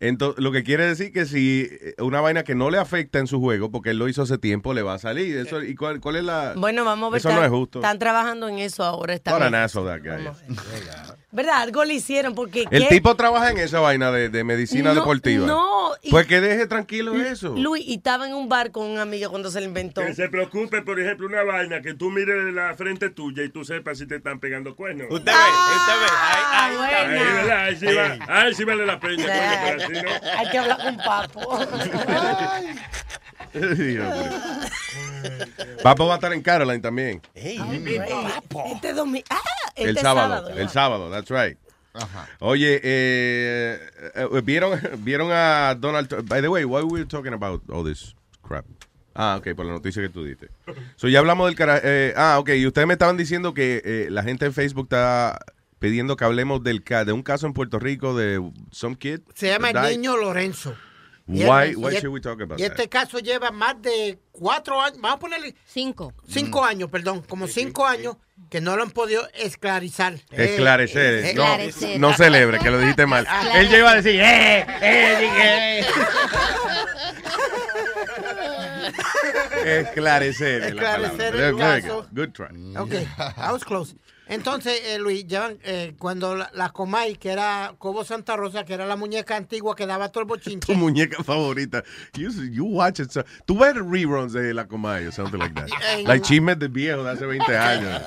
Entonces, 0.00 0.42
lo 0.42 0.50
que 0.50 0.62
quiere 0.64 0.86
decir 0.86 1.12
que 1.12 1.26
si 1.26 1.68
eh, 1.70 1.94
una 1.98 2.22
vaina 2.22 2.42
que 2.42 2.54
no 2.54 2.70
le 2.70 2.78
afecta 2.78 3.18
en 3.18 3.26
su 3.26 3.38
juego, 3.38 3.70
porque 3.70 3.90
él 3.90 3.98
lo 3.98 4.08
hizo 4.08 4.22
hace 4.22 4.38
tiempo, 4.38 4.72
le 4.72 4.80
va 4.82 4.94
a 4.94 4.98
salir. 4.98 5.36
Eso, 5.36 5.62
¿Y 5.62 5.74
cuál, 5.74 6.00
cuál 6.00 6.16
es 6.16 6.24
la...? 6.24 6.54
Bueno, 6.56 6.84
vamos 6.86 7.08
a 7.08 7.10
ver. 7.12 7.18
Eso 7.18 7.28
no 7.28 7.34
están- 7.34 7.44
es 7.44 7.50
justo. 7.50 7.78
Están 7.80 7.98
trabajando 7.98 8.48
en 8.48 8.58
eso 8.58 8.82
ahora. 8.82 9.18
that 9.18 10.00
guy 10.02 10.26
is. 10.26 10.56
¿Verdad? 11.32 11.60
Algo 11.62 11.84
le 11.84 11.94
hicieron 11.94 12.34
porque... 12.34 12.64
El 12.72 12.82
¿qué? 12.84 12.88
tipo 12.96 13.14
trabaja 13.14 13.50
en 13.50 13.58
esa 13.58 13.78
vaina 13.78 14.10
de, 14.10 14.30
de 14.30 14.42
medicina 14.42 14.88
No, 14.94 15.00
deportiva. 15.00 15.46
no, 15.46 15.92
y- 16.02 16.10
Pues 16.10 16.26
que 16.26 16.40
deje 16.40 16.66
tranquilo 16.66 17.14
eso. 17.14 17.54
Luis, 17.56 17.84
y 17.86 17.94
estaba 17.94 18.26
en 18.26 18.34
un 18.34 18.48
bar 18.48 18.72
con 18.72 18.86
un 18.88 18.98
amigo 18.98 19.30
cuando 19.30 19.48
se 19.50 19.60
le 19.60 19.66
inventó. 19.66 20.00
Que 20.04 20.12
se 20.14 20.28
preocupe, 20.28 20.82
por 20.82 20.98
ejemplo, 20.98 21.26
una 21.28 21.44
vaina 21.44 21.82
que 21.82 21.94
tú 21.94 22.10
mires 22.10 22.52
la 22.52 22.74
frente 22.74 23.10
tuya 23.10 23.44
y 23.44 23.48
tú 23.50 23.64
sepas 23.64 23.98
si 23.98 24.06
te 24.08 24.16
están 24.16 24.40
pegando 24.40 24.74
cuernos. 24.74 25.06
Usted 25.08 25.30
ve, 25.30 25.76
usted 25.76 25.92
ve. 26.00 26.06
Ahí, 26.20 26.76
ahí, 26.76 26.94
Ahí, 27.16 27.34
¿verdad? 27.34 27.60
Ahí 27.64 27.76
sí, 27.76 27.86
va, 27.86 28.18
ahí 28.42 28.54
sí 28.54 28.64
vale 28.64 28.86
la 28.86 28.98
pena. 28.98 29.24
Hay 30.36 30.50
que 30.50 30.58
hablar 30.58 30.82
con 30.82 30.96
Papo. 30.96 31.40
Papo 35.82 36.06
va 36.06 36.14
a 36.14 36.16
estar 36.16 36.32
en 36.32 36.42
Caroline 36.42 36.80
también. 36.80 37.20
Este 37.34 38.92
domingo. 38.92 39.26
Ah, 39.30 39.40
este 39.74 39.90
el 39.90 39.98
sábado, 39.98 40.48
el 40.50 40.68
sábado, 40.68 41.10
that's 41.10 41.30
right. 41.30 41.58
Oye, 42.38 42.80
eh, 42.82 43.80
eh, 44.14 44.40
¿vieron, 44.44 44.80
vieron 44.98 45.30
a 45.32 45.74
Donald 45.74 46.08
Trump. 46.08 46.28
By 46.28 46.40
the 46.40 46.48
way, 46.48 46.64
why 46.64 46.82
we 46.82 47.04
talking 47.04 47.32
about 47.32 47.62
all 47.68 47.84
this 47.84 48.14
crap? 48.42 48.64
Ah, 49.14 49.36
ok, 49.38 49.54
por 49.56 49.66
la 49.66 49.72
noticia 49.72 50.00
que 50.00 50.08
tú 50.08 50.24
diste. 50.24 50.48
So, 50.96 51.08
ya 51.08 51.18
hablamos 51.18 51.48
del 51.48 51.56
cara. 51.56 51.80
eh, 51.82 52.14
ah, 52.16 52.38
ok, 52.38 52.50
y 52.50 52.66
ustedes 52.66 52.86
me 52.86 52.94
estaban 52.94 53.16
diciendo 53.16 53.54
que 53.54 53.82
eh, 53.84 54.06
la 54.10 54.22
gente 54.22 54.46
en 54.46 54.52
Facebook 54.52 54.84
está 54.84 55.40
pidiendo 55.80 56.16
que 56.16 56.24
hablemos 56.24 56.62
del 56.62 56.84
ca- 56.84 57.04
de 57.04 57.10
un 57.12 57.22
caso 57.22 57.46
en 57.48 57.52
Puerto 57.54 57.80
Rico 57.80 58.16
de 58.16 58.40
some 58.70 58.96
kid. 58.96 59.20
Se 59.34 59.48
llama 59.48 59.70
el 59.70 59.90
niño 59.98 60.16
Lorenzo. 60.16 60.76
Why, 61.26 61.72
Y 61.72 61.74
why 61.76 61.94
es- 61.94 62.02
should 62.02 62.12
we 62.12 62.20
talk 62.20 62.40
about 62.40 62.58
Y 62.58 62.64
este 62.64 62.88
caso 62.88 63.18
lleva 63.20 63.50
más 63.52 63.80
de 63.80 64.18
cuatro 64.32 64.80
años, 64.80 64.98
vamos 65.00 65.16
a 65.16 65.20
ponerle... 65.20 65.54
Cinco. 65.64 66.12
Cinco 66.26 66.64
años, 66.64 66.90
perdón, 66.90 67.22
como 67.28 67.46
cinco 67.46 67.86
años 67.86 68.16
que 68.48 68.60
no 68.60 68.74
lo 68.76 68.82
han 68.82 68.90
podido 68.90 69.28
esclarizar. 69.34 70.14
Esclarecer. 70.32 71.24
Eh, 71.26 71.34
no, 71.34 71.42
esclarecer. 71.44 72.00
no 72.00 72.12
celebre, 72.14 72.58
que 72.58 72.70
lo 72.70 72.78
dijiste 72.80 73.06
mal. 73.06 73.26
Él 73.54 73.68
ya 73.68 73.78
iba 73.78 73.92
a 73.92 73.94
decir, 73.96 74.20
eh, 74.20 74.66
eh, 74.82 75.30
eh. 75.42 75.84
Esclarecer. 79.64 80.62
es 80.64 80.74
la 80.74 80.82
Esclarecer 80.96 81.34
el 81.34 81.40
Very 81.54 81.56
caso. 81.58 82.06
good. 82.12 82.26
Good 82.26 82.32
try. 82.32 82.76
Ok, 82.76 82.92
I 82.92 83.52
was 83.52 83.64
close. 83.64 83.94
Entonces, 84.30 84.80
eh, 84.84 84.98
Luis, 84.98 85.26
llevan, 85.26 85.58
eh, 85.64 85.94
cuando 85.98 86.36
la, 86.36 86.50
la 86.54 86.70
Comay, 86.70 87.16
que 87.16 87.30
era 87.30 87.74
Cobo 87.78 88.04
Santa 88.04 88.36
Rosa, 88.36 88.64
que 88.64 88.74
era 88.74 88.86
la 88.86 88.96
muñeca 88.96 89.36
antigua 89.36 89.74
que 89.74 89.86
daba 89.86 90.08
todo 90.10 90.22
el 90.22 90.28
bochinche. 90.28 90.72
Tu 90.72 90.78
muñeca 90.78 91.22
favorita. 91.24 91.82
You, 92.14 92.30
you 92.50 92.64
watch 92.64 93.00
it. 93.00 93.10
so- 93.10 93.24
Tú 93.44 93.58
ves 93.58 93.74
reruns 93.74 94.32
de 94.32 94.54
La 94.54 94.66
Comay 94.66 95.06
o 95.06 95.12
something 95.12 95.38
like 95.38 95.54
that. 95.54 95.66
En- 95.98 96.04
Like 96.06 96.24
chismes 96.24 96.58
de 96.58 96.68
viejo 96.68 97.02
de 97.02 97.10
hace 97.10 97.26
20 97.26 97.56
años. 97.58 98.02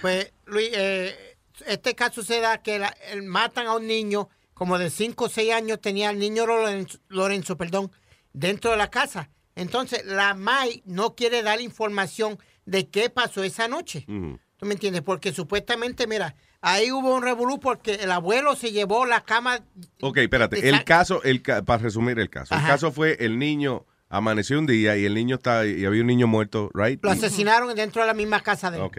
Pues, 0.00 0.32
Luis, 0.46 0.70
eh, 0.72 1.36
este 1.66 1.94
caso 1.94 2.22
se 2.22 2.40
da 2.40 2.62
que 2.62 2.78
la- 2.78 2.94
matan 3.24 3.66
a 3.66 3.74
un 3.76 3.86
niño 3.86 4.28
como 4.54 4.78
de 4.78 4.90
5 4.90 5.24
o 5.24 5.28
6 5.28 5.52
años, 5.52 5.80
tenía 5.80 6.10
el 6.10 6.18
niño 6.18 6.46
Lorenzo, 6.46 6.98
Lorenzo, 7.08 7.56
perdón, 7.56 7.90
dentro 8.32 8.70
de 8.72 8.76
la 8.76 8.88
casa. 8.90 9.30
Entonces, 9.54 10.04
la 10.06 10.34
MAI 10.34 10.82
no 10.86 11.14
quiere 11.16 11.42
dar 11.42 11.60
información 11.60 12.38
de 12.66 12.88
qué 12.88 13.10
pasó 13.10 13.42
esa 13.42 13.66
noche. 13.68 14.04
Ujú. 14.08 14.38
¿Tú 14.58 14.66
me 14.66 14.74
entiendes? 14.74 15.02
Porque 15.02 15.32
supuestamente, 15.32 16.06
mira, 16.06 16.34
ahí 16.60 16.90
hubo 16.90 17.14
un 17.14 17.22
revolú 17.22 17.60
porque 17.60 17.94
el 17.94 18.10
abuelo 18.10 18.56
se 18.56 18.72
llevó 18.72 19.06
la 19.06 19.22
cama. 19.24 19.60
Ok, 20.02 20.18
espérate. 20.18 20.68
El 20.68 20.84
caso, 20.84 21.22
el 21.22 21.42
ca- 21.42 21.62
para 21.62 21.82
resumir 21.82 22.18
el 22.18 22.28
caso. 22.28 22.54
El 22.54 22.62
caso 22.62 22.90
fue 22.92 23.16
el 23.20 23.38
niño 23.38 23.86
amaneció 24.10 24.58
un 24.58 24.66
día 24.66 24.96
y 24.96 25.04
el 25.04 25.14
niño 25.14 25.36
está 25.36 25.66
y 25.66 25.84
había 25.84 26.00
un 26.00 26.06
niño 26.06 26.26
muerto, 26.26 26.70
right? 26.74 26.98
Lo 27.04 27.10
asesinaron 27.10 27.74
dentro 27.74 28.00
de 28.02 28.08
la 28.08 28.14
misma 28.14 28.40
casa 28.40 28.70
de 28.70 28.78
él. 28.78 28.82
Ok. 28.82 28.98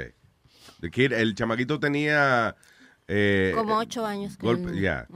The 0.82 0.92
kid- 0.92 1.14
el 1.14 1.36
chamaquito 1.36 1.80
tenía 1.80 2.56
eh, 3.12 3.52
Como 3.56 3.78
ocho 3.78 4.06
años. 4.06 4.38
que 4.38 4.46
golpe, 4.46 4.80
ya. 4.80 5.08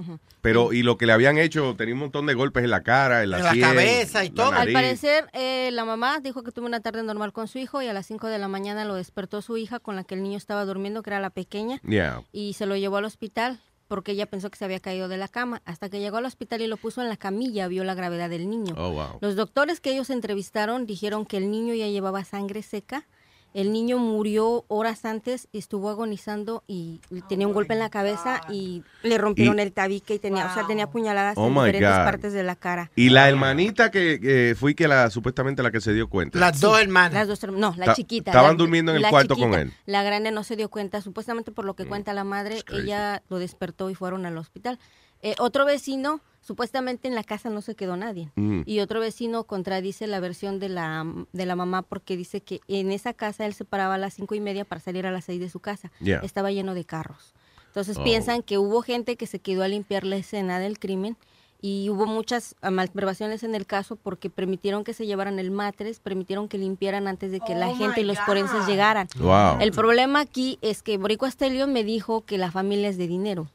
Pero 0.41 0.73
y 0.73 0.82
lo 0.84 0.97
que 0.97 1.06
le 1.06 1.13
habían 1.13 1.38
hecho 1.38 1.75
tenía 1.77 1.93
un 1.93 2.01
montón 2.01 2.25
de 2.25 2.34
golpes 2.34 2.63
en 2.63 2.71
la 2.71 2.82
cara, 2.84 3.23
en 3.23 3.29
la, 3.29 3.38
En 3.38 3.43
la 3.43 3.51
sien, 3.53 3.63
cabeza 3.63 4.25
y 4.25 4.29
la 4.29 4.36
todo. 4.36 4.51
Al 4.51 4.73
parecer, 4.73 5.29
eh, 5.34 5.69
la 5.71 5.86
mamá 5.86 6.19
dijo 6.19 6.43
que 6.43 6.51
tuvo 6.51 6.65
una 6.65 6.79
tarde 6.82 7.03
normal 7.03 7.32
con 7.32 7.47
su 7.47 7.60
hijo 7.60 7.82
y 7.82 7.88
a 7.88 7.93
las 7.93 8.08
5 8.08 8.27
de 8.27 8.39
la 8.39 8.47
mañana 8.47 8.84
lo 8.84 8.95
despertó 8.95 9.41
su 9.41 9.56
hija 9.58 9.79
con 9.79 9.95
la 9.95 10.03
que 10.03 10.15
el 10.15 10.23
niño 10.23 10.38
estaba 10.38 10.65
durmiendo, 10.65 11.03
que 11.03 11.12
era 11.12 11.19
la 11.19 11.29
pequeña, 11.29 11.79
Yeah. 11.88 12.23
y 12.32 12.53
se 12.53 12.65
lo 12.65 12.75
llevó 12.75 12.97
al 12.97 13.06
hospital 13.06 13.60
porque 13.88 14.13
ella 14.13 14.25
pensó 14.25 14.49
que 14.49 14.58
se 14.58 14.65
había 14.65 14.79
caído 14.79 15.08
de 15.08 15.17
la 15.17 15.27
cama. 15.27 15.62
Hasta 15.65 15.88
que 15.88 15.99
llegó 15.99 16.17
al 16.17 16.25
hospital 16.25 16.62
y 16.62 16.67
lo 16.67 16.77
puso 16.77 17.01
en 17.03 17.10
la 17.10 17.17
camilla, 17.17 17.67
vio 17.67 17.84
la 17.84 17.93
gravedad 17.93 18.27
del 18.29 18.49
niño. 18.49 18.73
Oh, 18.75 18.91
wow. 18.91 19.19
Los 19.21 19.36
doctores 19.36 19.79
que 19.82 19.91
ellos 19.91 20.10
entrevistaron 20.10 20.88
dijeron 20.88 21.25
que 21.27 21.38
el 21.38 21.51
niño 21.51 21.75
ya 21.75 21.88
llevaba 21.88 22.23
sangre 22.23 22.63
seca. 22.63 23.06
El 23.53 23.71
niño 23.71 23.99
murió 23.99 24.65
horas 24.67 25.05
antes, 25.05 25.47
estuvo 25.53 25.89
agonizando 25.91 26.63
y 26.65 26.99
tenía 27.29 27.45
un 27.47 27.53
golpe 27.53 27.73
en 27.73 27.79
la 27.79 27.89
cabeza 27.91 28.41
y 28.49 28.83
le 29.03 29.17
rompieron 29.19 29.59
Y- 29.59 29.61
el 29.61 29.71
tabique 29.73 30.15
y 30.15 30.19
tenía, 30.19 30.47
o 30.47 30.53
sea, 30.53 30.65
tenía 30.65 30.87
puñaladas 30.89 31.37
Oh, 31.37 31.47
en 31.47 31.53
diferentes 31.53 31.89
God. 31.89 32.03
partes 32.03 32.33
de 32.33 32.41
la 32.43 32.55
cara. 32.55 32.89
Y 32.95 33.09
la 33.09 33.29
hermanita 33.29 33.91
que, 33.91 34.19
que 34.19 34.55
fui 34.59 34.73
que 34.73 34.87
la 34.87 35.09
supuestamente 35.11 35.61
la 35.61 35.69
que 35.71 35.81
se 35.81 35.93
dio 35.93 36.09
cuenta. 36.09 36.39
Las 36.39 36.59
dos 36.59 36.81
hermanas. 36.81 37.13
Las 37.13 37.27
dos, 37.27 37.43
herm- 37.43 37.57
no, 37.57 37.75
la 37.77 37.85
Ta- 37.85 37.93
chiquita. 37.93 38.31
estaban 38.31 38.51
la- 38.53 38.57
durmiendo 38.57 38.91
en 38.91 39.03
el 39.03 39.09
cuarto 39.09 39.35
con 39.35 39.53
él. 39.53 39.71
La 39.85 40.01
grande 40.01 40.31
no 40.31 40.43
se 40.43 40.55
dio 40.55 40.69
cuenta, 40.69 41.01
supuestamente 41.01 41.51
por 41.51 41.65
lo 41.65 41.75
que 41.75 41.85
cuenta 41.85 42.13
la 42.13 42.23
madre, 42.23 42.63
ella 42.71 43.21
lo 43.29 43.37
despertó 43.37 43.89
y 43.91 43.95
fueron 43.95 44.25
al 44.25 44.37
hospital. 44.37 44.79
Eh, 45.21 45.35
otro 45.39 45.63
vecino, 45.65 46.21
supuestamente 46.45 47.08
en 47.08 47.15
la 47.15 47.23
casa 47.23 47.49
no 47.49 47.62
se 47.62 47.73
quedó 47.75 47.95
nadie. 47.97 48.29
Mm. 48.36 48.62
Y 48.65 48.79
otro 48.82 48.99
vecino 48.99 49.45
contradice 49.45 50.06
la 50.08 50.19
versión 50.19 50.60
de 50.60 50.69
la, 50.69 51.06
de 51.32 51.45
la 51.45 51.56
mamá 51.56 51.82
porque 51.82 52.17
dice 52.17 52.41
que 52.41 52.60
en 52.67 52.91
esa 52.91 53.13
casa 53.13 53.45
él 53.45 53.53
se 53.53 53.65
paraba 53.65 53.95
a 53.95 53.97
las 53.97 54.13
cinco 54.13 54.36
y 54.36 54.39
media 54.41 54.65
para 54.65 54.82
salir 54.82 55.06
a 55.08 55.12
las 55.12 55.25
seis 55.25 55.39
de 55.39 55.49
su 55.49 55.60
casa. 55.60 55.91
Yeah. 55.99 56.19
Estaba 56.19 56.51
lleno 56.51 56.73
de 56.73 56.86
carros. 56.86 57.34
Entonces 57.67 57.97
Oh. 57.97 58.03
piensan 58.03 58.43
que 58.43 58.58
hubo 58.60 58.82
gente 58.84 59.15
que 59.15 59.25
se 59.25 59.39
quedó 59.39 59.63
a 59.63 59.67
limpiar 59.67 60.03
la 60.03 60.17
escena 60.17 60.60
del 60.60 60.77
crimen 60.77 61.17
y 61.60 61.89
hubo 61.89 62.06
muchas 62.06 62.56
ah, 62.62 62.69
malversaciones 62.71 63.41
en 63.43 63.56
el 63.56 63.65
caso 63.65 63.95
porque 63.95 64.29
permitieron 64.29 64.84
que 64.84 64.93
se 64.93 65.06
llevaran 65.08 65.39
el 65.39 65.49
matres, 65.49 65.99
permitieron 66.01 66.49
que 66.49 66.58
limpiaran 66.58 67.08
antes 67.08 67.32
de 67.32 67.39
que 67.39 67.56
la 67.56 67.69
Oh, 67.69 67.75
gente 67.77 68.01
y 68.01 68.03
los 68.03 68.19
forenses 68.19 68.67
llegaran. 68.67 69.08
Wow. 69.17 69.60
El 69.62 69.71
problema 69.71 70.19
aquí 70.19 70.60
es 70.62 70.84
que 70.84 70.97
Borico 70.97 71.25
Astelio 71.25 71.65
me 71.67 71.84
dijo 71.86 72.25
que 72.25 72.38
la 72.38 72.51
familia 72.51 72.89
es 72.89 72.97
de 72.97 73.08
dinero. 73.08 73.47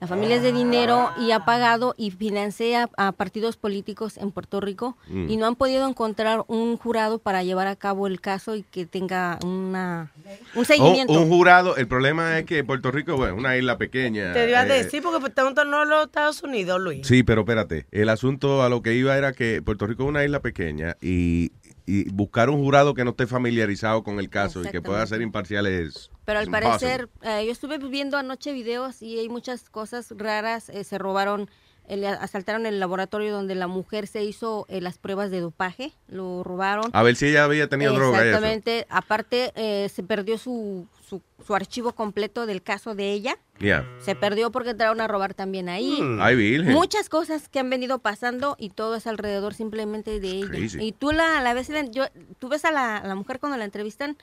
La 0.00 0.08
familia 0.08 0.36
es 0.36 0.42
de 0.42 0.52
dinero 0.52 1.10
y 1.18 1.30
ha 1.30 1.46
pagado 1.46 1.94
y 1.96 2.10
financia 2.10 2.90
a 2.98 3.12
partidos 3.12 3.56
políticos 3.56 4.18
en 4.18 4.32
Puerto 4.32 4.60
Rico 4.60 4.96
Mm. 5.08 5.30
y 5.30 5.36
no 5.38 5.46
han 5.46 5.54
podido 5.56 5.88
encontrar 5.88 6.44
un 6.46 6.76
jurado 6.76 7.18
para 7.20 7.42
llevar 7.42 7.68
a 7.68 7.76
cabo 7.76 8.06
el 8.06 8.20
caso 8.20 8.54
y 8.56 8.64
que 8.64 8.84
tenga 8.84 9.38
una 9.44 10.12
un 10.54 10.60
Un, 10.60 10.64
seguimiento. 10.66 11.12
un 11.12 11.28
jurado, 11.28 11.76
el 11.76 11.88
problema 11.88 12.38
es 12.38 12.44
que 12.44 12.64
Puerto 12.64 12.90
Rico, 12.90 13.16
bueno, 13.16 13.34
una 13.36 13.56
isla 13.56 13.78
pequeña. 13.78 14.32
Te 14.34 14.48
iba 14.48 14.60
a 14.60 14.64
eh, 14.66 14.82
decir 14.82 15.02
porque 15.02 15.26
estamos 15.26 15.54
en 15.56 15.70
los 15.70 16.04
Estados 16.06 16.42
Unidos, 16.42 16.80
Luis. 16.80 17.06
Sí, 17.06 17.22
pero 17.22 17.42
espérate. 17.42 17.86
El 17.90 18.08
asunto 18.10 18.62
a 18.62 18.68
lo 18.68 18.82
que 18.82 18.94
iba 18.94 19.16
era 19.16 19.32
que 19.32 19.62
Puerto 19.62 19.86
Rico 19.86 20.02
es 20.02 20.08
una 20.10 20.24
isla 20.24 20.40
pequeña 20.40 20.96
y, 21.00 21.52
y 21.86 22.10
buscar 22.10 22.50
un 22.50 22.62
jurado 22.62 22.92
que 22.94 23.04
no 23.04 23.10
esté 23.10 23.26
familiarizado 23.26 24.02
con 24.02 24.18
el 24.18 24.28
caso 24.28 24.62
y 24.64 24.68
que 24.68 24.82
pueda 24.82 25.06
ser 25.06 25.22
imparcial 25.22 25.66
es. 25.66 26.10
Pero 26.24 26.38
al 26.38 26.50
parecer, 26.50 27.08
eh, 27.22 27.44
yo 27.46 27.52
estuve 27.52 27.78
viendo 27.78 28.16
anoche 28.16 28.52
videos 28.52 29.02
y 29.02 29.18
hay 29.18 29.28
muchas 29.28 29.68
cosas 29.70 30.12
raras. 30.16 30.68
eh, 30.70 30.84
se 30.84 30.96
robaron, 30.98 31.50
eh, 31.86 31.96
le 31.98 32.08
asaltaron 32.08 32.64
el 32.64 32.80
laboratorio 32.80 33.32
donde 33.32 33.54
la 33.54 33.66
mujer 33.66 34.06
se 34.06 34.24
hizo 34.24 34.64
eh, 34.70 34.80
las 34.80 34.96
pruebas 34.98 35.30
de 35.30 35.40
dopaje. 35.40 35.92
Lo 36.08 36.42
robaron. 36.42 36.90
A 36.94 37.02
ver 37.02 37.16
si 37.16 37.26
ella 37.26 37.44
había 37.44 37.68
tenido 37.68 37.92
droga. 37.92 38.18
y 38.18 38.20
eso. 38.20 38.28
Exactamente. 38.28 38.86
Aparte, 38.88 39.52
eh, 39.54 39.88
se 39.90 40.02
perdió 40.02 40.38
su, 40.38 40.86
su, 41.06 41.20
su 41.46 41.54
archivo 41.54 41.92
completo 41.92 42.46
del 42.46 42.62
caso 42.62 42.94
de 42.94 43.12
ella. 43.12 43.36
Yeah. 43.58 43.86
Se 44.00 44.14
perdió 44.16 44.50
porque 44.50 44.70
entraron 44.70 45.00
a 45.02 45.06
robar 45.06 45.34
también 45.34 45.68
ahí. 45.68 45.98
Mm. 46.00 46.20
Ay, 46.22 46.36
virgen. 46.36 46.72
Muchas 46.72 47.08
cosas 47.10 47.48
que 47.50 47.58
han 47.60 47.68
venido 47.68 47.98
pasando 47.98 48.56
y 48.58 48.70
todo 48.70 48.96
es 48.96 49.06
alrededor 49.06 49.52
simplemente 49.52 50.20
de 50.20 50.28
ella. 50.30 50.48
crazy. 50.48 50.78
Y 50.82 50.92
tú 50.92 51.12
la, 51.12 51.42
la 51.42 51.52
ves, 51.52 51.68
yo, 51.90 52.06
tú 52.38 52.48
ves 52.48 52.64
a 52.64 52.72
la, 52.72 52.96
a 52.96 53.06
la 53.06 53.14
mujer 53.14 53.38
cuando 53.40 53.58
la 53.58 53.64
entrevistan 53.66 54.16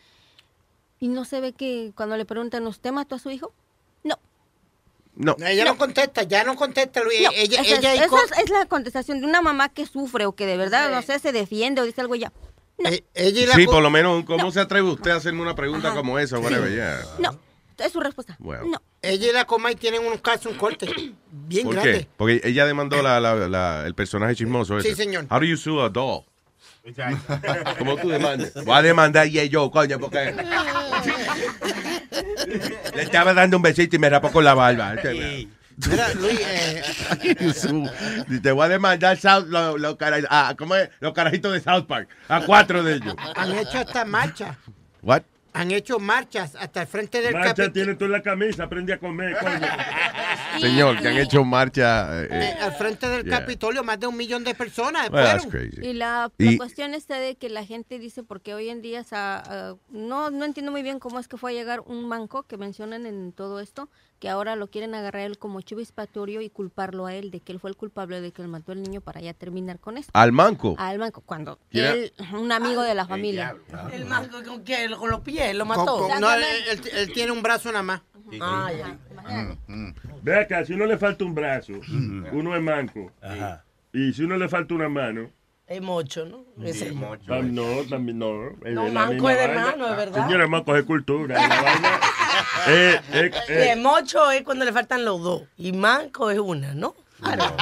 y 1.02 1.08
no 1.10 1.26
se 1.26 1.42
ve 1.42 1.52
que 1.52 1.92
cuando 1.96 2.16
le 2.16 2.26
preguntan, 2.26 2.66
¿usted 2.68 2.92
mató 2.94 3.16
a 3.16 3.20
su 3.20 3.32
hijo? 3.32 3.52
No. 4.04 4.18
No. 5.16 5.36
Ella 5.46 5.66
no, 5.66 5.76
contesta, 5.78 6.24
ya 6.24 6.44
no 6.44 6.56
contesta, 6.56 7.04
Luis. 7.04 7.24
No, 7.24 7.32
ella, 7.34 7.60
esa, 7.62 7.76
ella 7.80 7.94
es, 7.96 8.00
y 8.00 8.04
esa 8.04 8.18
es- 8.24 8.44
es 8.46 8.50
la 8.52 8.66
contestación 8.68 9.20
de 9.20 9.26
una 9.28 9.42
mamá 9.42 9.70
que 9.70 9.86
sufre 9.88 10.26
o 10.28 10.34
que 10.34 10.46
de 10.46 10.56
verdad, 10.58 10.92
no 10.92 11.02
sé, 11.02 11.18
se 11.20 11.32
defiende 11.32 11.82
o 11.82 11.86
dice 11.86 12.00
algo 12.02 12.16
ya. 12.16 12.32
eh, 12.86 13.04
ella 13.16 13.42
y 13.42 13.46
la 13.48 13.56
Sí, 13.56 13.66
por 13.66 13.82
lo 13.84 13.90
menos, 13.90 14.24
¿cómo 14.26 14.52
se 14.52 14.60
atreve 14.60 14.90
usted 14.90 15.12
a 15.12 15.16
hacerme 15.16 15.42
una 15.42 15.56
pregunta 15.56 15.94
como 15.94 16.18
esa? 16.20 16.38
Whatever, 16.40 16.72
yeah. 16.72 17.02
No, 17.20 17.38
es 17.80 17.92
su 17.92 18.00
respuesta. 18.00 18.38
Well. 18.40 18.70
No. 18.70 18.80
Ella 19.02 19.28
y 19.30 19.34
la 19.34 19.46
Comay 19.46 19.76
tienen 19.76 20.06
un 20.06 20.18
caso, 20.20 20.50
un 20.50 20.56
corte 20.58 20.86
bien 21.32 21.66
¿Por 21.66 21.74
grande. 21.76 22.00
qué? 22.02 22.08
Porque 22.16 22.42
ella 22.44 22.66
demandó 22.68 23.02
la, 23.02 23.20
la- 23.20 23.48
la- 23.48 23.88
el 23.88 23.96
personaje 23.96 24.36
chismoso 24.36 24.80
Sí, 24.82 24.90
ese. 24.90 25.04
señor. 25.04 25.26
How 25.32 25.40
do 25.40 25.46
you 25.46 25.58
sue 25.58 25.82
a 25.84 25.90
doll? 25.90 26.26
¿Cómo 27.78 27.96
tú 27.98 28.10
demandas? 28.10 28.54
Voy 28.66 28.76
a 28.76 28.82
demandar 28.82 29.28
y 29.28 29.50
yo, 29.50 29.70
coño, 29.72 30.00
porque 30.00 30.34
le 32.96 33.02
estaba 33.04 33.34
dando 33.34 33.58
un 33.58 33.64
besito 33.64 33.96
y 33.96 34.00
me 34.00 34.10
rapó 34.10 34.32
con 34.32 34.44
la 34.44 34.54
barba. 34.54 34.96
Mira, 35.90 36.14
Luis, 36.14 36.40
eh, 37.24 38.40
Te 38.44 38.52
voy 38.52 38.66
a 38.66 38.70
demandar 38.70 39.18
South- 39.18 39.48
lo- 39.48 39.78
lo 39.78 39.98
cara- 39.98 40.18
ah, 40.30 40.54
¿cómo 40.58 40.76
es? 40.76 40.90
los 41.00 41.14
carajitos 41.14 41.54
de 41.54 41.62
South 41.62 41.86
Park. 41.88 42.10
A 42.28 42.42
cuatro 42.42 42.84
de 42.84 42.96
ellos. 42.96 43.16
han 43.36 43.56
hecho 43.56 43.80
hasta 43.80 44.06
marchas. 44.06 44.58
What? 45.02 45.24
Han 45.54 45.72
hecho 45.72 46.00
marchas 46.00 46.56
hasta 46.56 46.82
el 46.84 46.88
frente 46.88 47.22
del 47.22 47.34
Marcha 47.34 47.50
Capitolio. 47.50 47.74
tiene 47.74 47.96
tú 47.96 48.06
en 48.06 48.12
la 48.12 48.22
camisa, 48.22 48.64
aprende 48.64 48.94
a 48.94 49.00
comer, 49.00 49.38
coño. 49.38 49.60
Señor, 50.60 51.02
que 51.02 51.08
han 51.10 51.18
hecho 51.18 51.44
marcha. 51.44 52.24
eh, 52.24 52.28
eh, 52.32 52.56
al 52.62 52.74
frente 52.74 53.08
del 53.10 53.24
yeah. 53.26 53.40
Capitolio, 53.40 53.84
más 53.84 54.00
de 54.00 54.08
un 54.08 54.16
millón 54.16 54.44
de 54.44 54.56
personas 54.56 55.10
Well, 55.10 55.24
that's 55.26 55.46
crazy. 55.48 55.82
Y 55.86 55.94
la, 55.94 56.32
la 56.38 56.52
Y- 56.52 56.58
cuestión 56.58 56.94
está 56.94 57.20
de 57.20 57.36
que 57.36 57.50
la 57.50 57.66
gente 57.66 58.00
dice, 58.00 58.24
porque 58.24 58.54
hoy 58.54 58.70
en 58.70 58.82
día 58.82 59.04
sa- 59.04 59.44
ah, 59.46 59.76
no, 59.90 60.30
no 60.30 60.46
entiendo 60.46 60.72
muy 60.72 60.84
bien 60.84 61.00
cómo 61.00 61.20
es 61.20 61.28
que 61.28 61.38
fue 61.38 61.52
a 61.52 61.54
llegar 61.54 61.82
un 61.86 62.08
manco 62.08 62.44
que 62.44 62.58
mencionan 62.58 63.06
en 63.06 63.32
todo 63.34 63.60
esto, 63.60 63.90
que 64.22 64.30
ahora 64.30 64.56
lo 64.56 64.68
quieren 64.70 64.94
agarrar 64.94 65.24
él 65.24 65.40
como 65.40 65.62
chivo 65.62 65.82
expiatorio 65.82 66.42
y 66.42 66.50
culparlo 66.52 67.08
a 67.08 67.16
él 67.16 67.32
de 67.32 67.40
que 67.40 67.52
él 67.52 67.60
fue 67.60 67.72
el 67.72 67.76
culpable 67.76 68.22
de 68.22 68.32
que 68.32 68.44
él 68.44 68.48
mató 68.48 68.72
al 68.72 68.84
niño 68.84 69.02
para 69.02 69.20
ya 69.20 69.34
terminar 69.34 69.80
con 69.80 69.98
esto. 69.98 70.12
Al 70.14 70.32
manco. 70.32 70.76
Al 70.78 71.00
manco, 71.00 71.22
cuando 71.26 71.58
él, 71.72 72.14
un 72.40 72.52
amigo 72.52 72.84
de 72.84 72.94
la 72.94 73.08
familia. 73.08 73.56
El 73.92 74.06
mango 74.06 74.44
con 74.44 74.64
qué? 74.64 74.88
Con 74.96 75.10
los 75.10 75.22
pies, 75.22 75.56
lo 75.56 75.66
mató. 75.66 76.08
con- 76.08 76.22
no, 76.22 76.32
él, 76.34 76.44
él- 76.70 76.82
él 76.94 77.14
tiene 77.14 77.32
un 77.32 77.42
brazo 77.42 77.72
nada 77.72 77.82
más. 77.84 78.02
Ah, 78.40 78.72
ya. 78.72 79.58
Ve 80.22 80.40
acá, 80.40 80.64
si 80.66 80.74
uno 80.74 80.86
le 80.86 80.98
falta 81.00 81.26
un 81.26 81.34
brazo, 81.34 81.74
uno 82.32 82.56
es 82.56 82.62
manco. 82.62 83.12
Y 83.92 84.14
si 84.14 84.24
uno 84.24 84.38
le 84.38 84.48
falta 84.48 84.74
una 84.76 84.88
mano. 84.88 85.32
Es 85.72 85.82
mocho, 85.82 86.26
¿no? 86.26 86.44
Ese. 86.66 86.92
Ah, 87.30 87.40
no, 87.44 87.64
también 87.90 88.20
no. 88.20 88.50
Es 88.66 88.74
No, 88.74 88.90
manco 88.90 89.30
es 89.30 89.40
de 89.40 89.48
vaina. 89.48 89.66
mano, 89.72 89.88
es 89.90 89.96
verdad. 89.98 90.26
Señora, 90.28 90.48
manco 90.48 90.76
es 90.76 90.82
de 90.82 90.86
cultura. 90.86 91.38
Eh, 92.68 93.00
eh, 93.14 93.32
Y 93.50 93.52
eh. 93.54 93.72
el 93.72 93.82
mocho 93.82 94.30
es 94.32 94.44
cuando 94.44 94.66
le 94.66 94.72
faltan 94.72 95.04
los 95.04 95.22
dos. 95.22 95.44
Y 95.58 95.72
manco 95.72 96.30
es 96.30 96.38
una, 96.40 96.74
¿no? 96.76 96.96
Claro. 97.22 97.56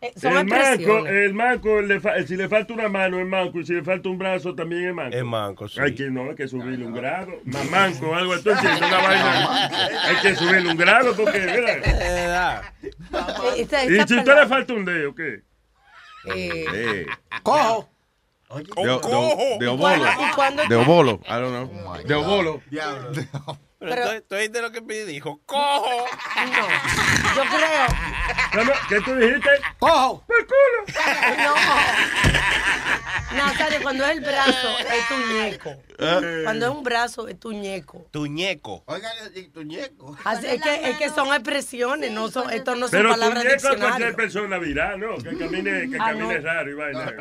Eh, 0.00 0.12
son 0.16 0.36
El 0.38 0.46
manco, 0.46 1.06
el 1.06 1.34
manco 1.34 1.80
le 1.82 2.00
fa- 2.00 2.20
si 2.26 2.36
le 2.36 2.48
falta 2.48 2.72
una 2.72 2.88
mano 2.88 3.18
es 3.20 3.26
manco 3.26 3.60
y 3.60 3.66
si 3.66 3.74
le 3.74 3.82
falta 3.84 4.08
un 4.08 4.18
brazo 4.18 4.54
también 4.54 4.88
es 4.88 4.94
manco. 4.94 5.16
Es 5.16 5.24
manco, 5.24 5.68
sí. 5.68 5.80
Hay 5.80 5.94
que 5.94 6.10
no, 6.10 6.30
hay 6.30 6.34
que 6.34 6.48
subirle 6.48 6.84
un 6.84 6.94
grado. 6.94 7.32
Más 7.44 7.68
manco, 7.70 8.14
algo 8.14 8.32
así. 8.32 8.48
Una 8.48 8.58
vaina. 9.02 9.68
Hay 10.08 10.16
que 10.22 10.34
subirle 10.34 10.70
un 10.70 10.76
grado 10.76 11.14
porque, 11.14 11.40
mira. 11.40 12.72
Y 13.56 13.64
si 14.06 14.16
usted 14.16 14.34
le 14.40 14.46
falta 14.46 14.72
un 14.72 14.84
dedo, 14.84 15.14
¿qué? 15.14 15.42
Eh, 16.26 16.64
Eh, 16.72 17.06
Cojo. 17.42 17.88
de, 18.54 18.62
de, 18.64 19.56
de 19.60 19.68
obolo. 19.68 20.04
¿Y 20.20 20.34
cuándo- 20.34 20.62
De 20.68 20.76
obolo. 20.76 21.20
I 21.26 21.30
don't 21.32 21.70
know. 21.70 22.02
De 22.04 22.14
obolo. 22.14 22.62
Pero, 23.78 24.10
tú- 24.20 24.24
tú 24.28 24.34
oíste 24.36 24.62
lo 24.62 24.70
que 24.70 24.80
Pidi 24.82 25.04
dijo. 25.04 25.40
¡Cojo! 25.46 26.06
No, 26.36 26.68
yo 27.34 27.42
creo. 27.50 27.86
¿Cómo? 28.52 28.72
¿Qué 28.88 29.00
tú 29.00 29.14
dijiste? 29.16 29.48
¡Cojo! 29.78 30.24
¡El 30.28 30.46
culo! 30.46 31.42
No. 31.42 31.54
Nazario, 33.36 33.78
cuando 33.82 34.04
es 34.04 34.10
el 34.18 34.20
brazo, 34.20 34.68
es 34.78 35.08
tuñeco. 35.08 35.70
Eh. 35.98 36.40
Cuando 36.44 36.66
es 36.66 36.72
un 36.72 36.82
brazo, 36.82 37.28
es 37.28 37.40
tuñeco. 37.40 38.06
Tuñeco. 38.10 38.82
Oiga, 38.86 39.08
tuñeco. 39.54 40.16
Así, 40.24 40.46
es, 40.46 40.60
que, 40.60 40.90
es 40.90 40.98
que 40.98 41.08
son 41.08 41.28
expresiones, 41.28 42.10
no 42.12 42.28
son, 42.30 42.50
esto 42.50 42.74
no 42.74 42.88
son 42.88 42.90
Pero 42.90 43.08
tu 43.08 43.14
palabras 43.14 43.42
de 43.44 43.48
nieco 43.48 43.56
es 43.56 43.62
cualquier 43.62 43.88
diccionario. 43.90 44.16
persona 44.16 44.58
viral, 44.58 45.00
¿no? 45.00 45.16
Que 45.16 45.38
camine, 45.38 45.88
que 45.90 45.96
Ah, 45.98 46.04
camine 46.08 46.34
no. 46.38 46.44
raro 46.44 46.70
y 46.70 46.74
vaina. 46.74 47.14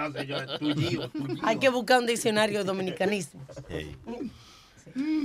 Hay 1.43 1.59
que 1.59 1.69
buscar 1.69 1.99
un 1.99 2.07
diccionario 2.07 2.59
de 2.59 2.65
dominicanismo. 2.65 3.45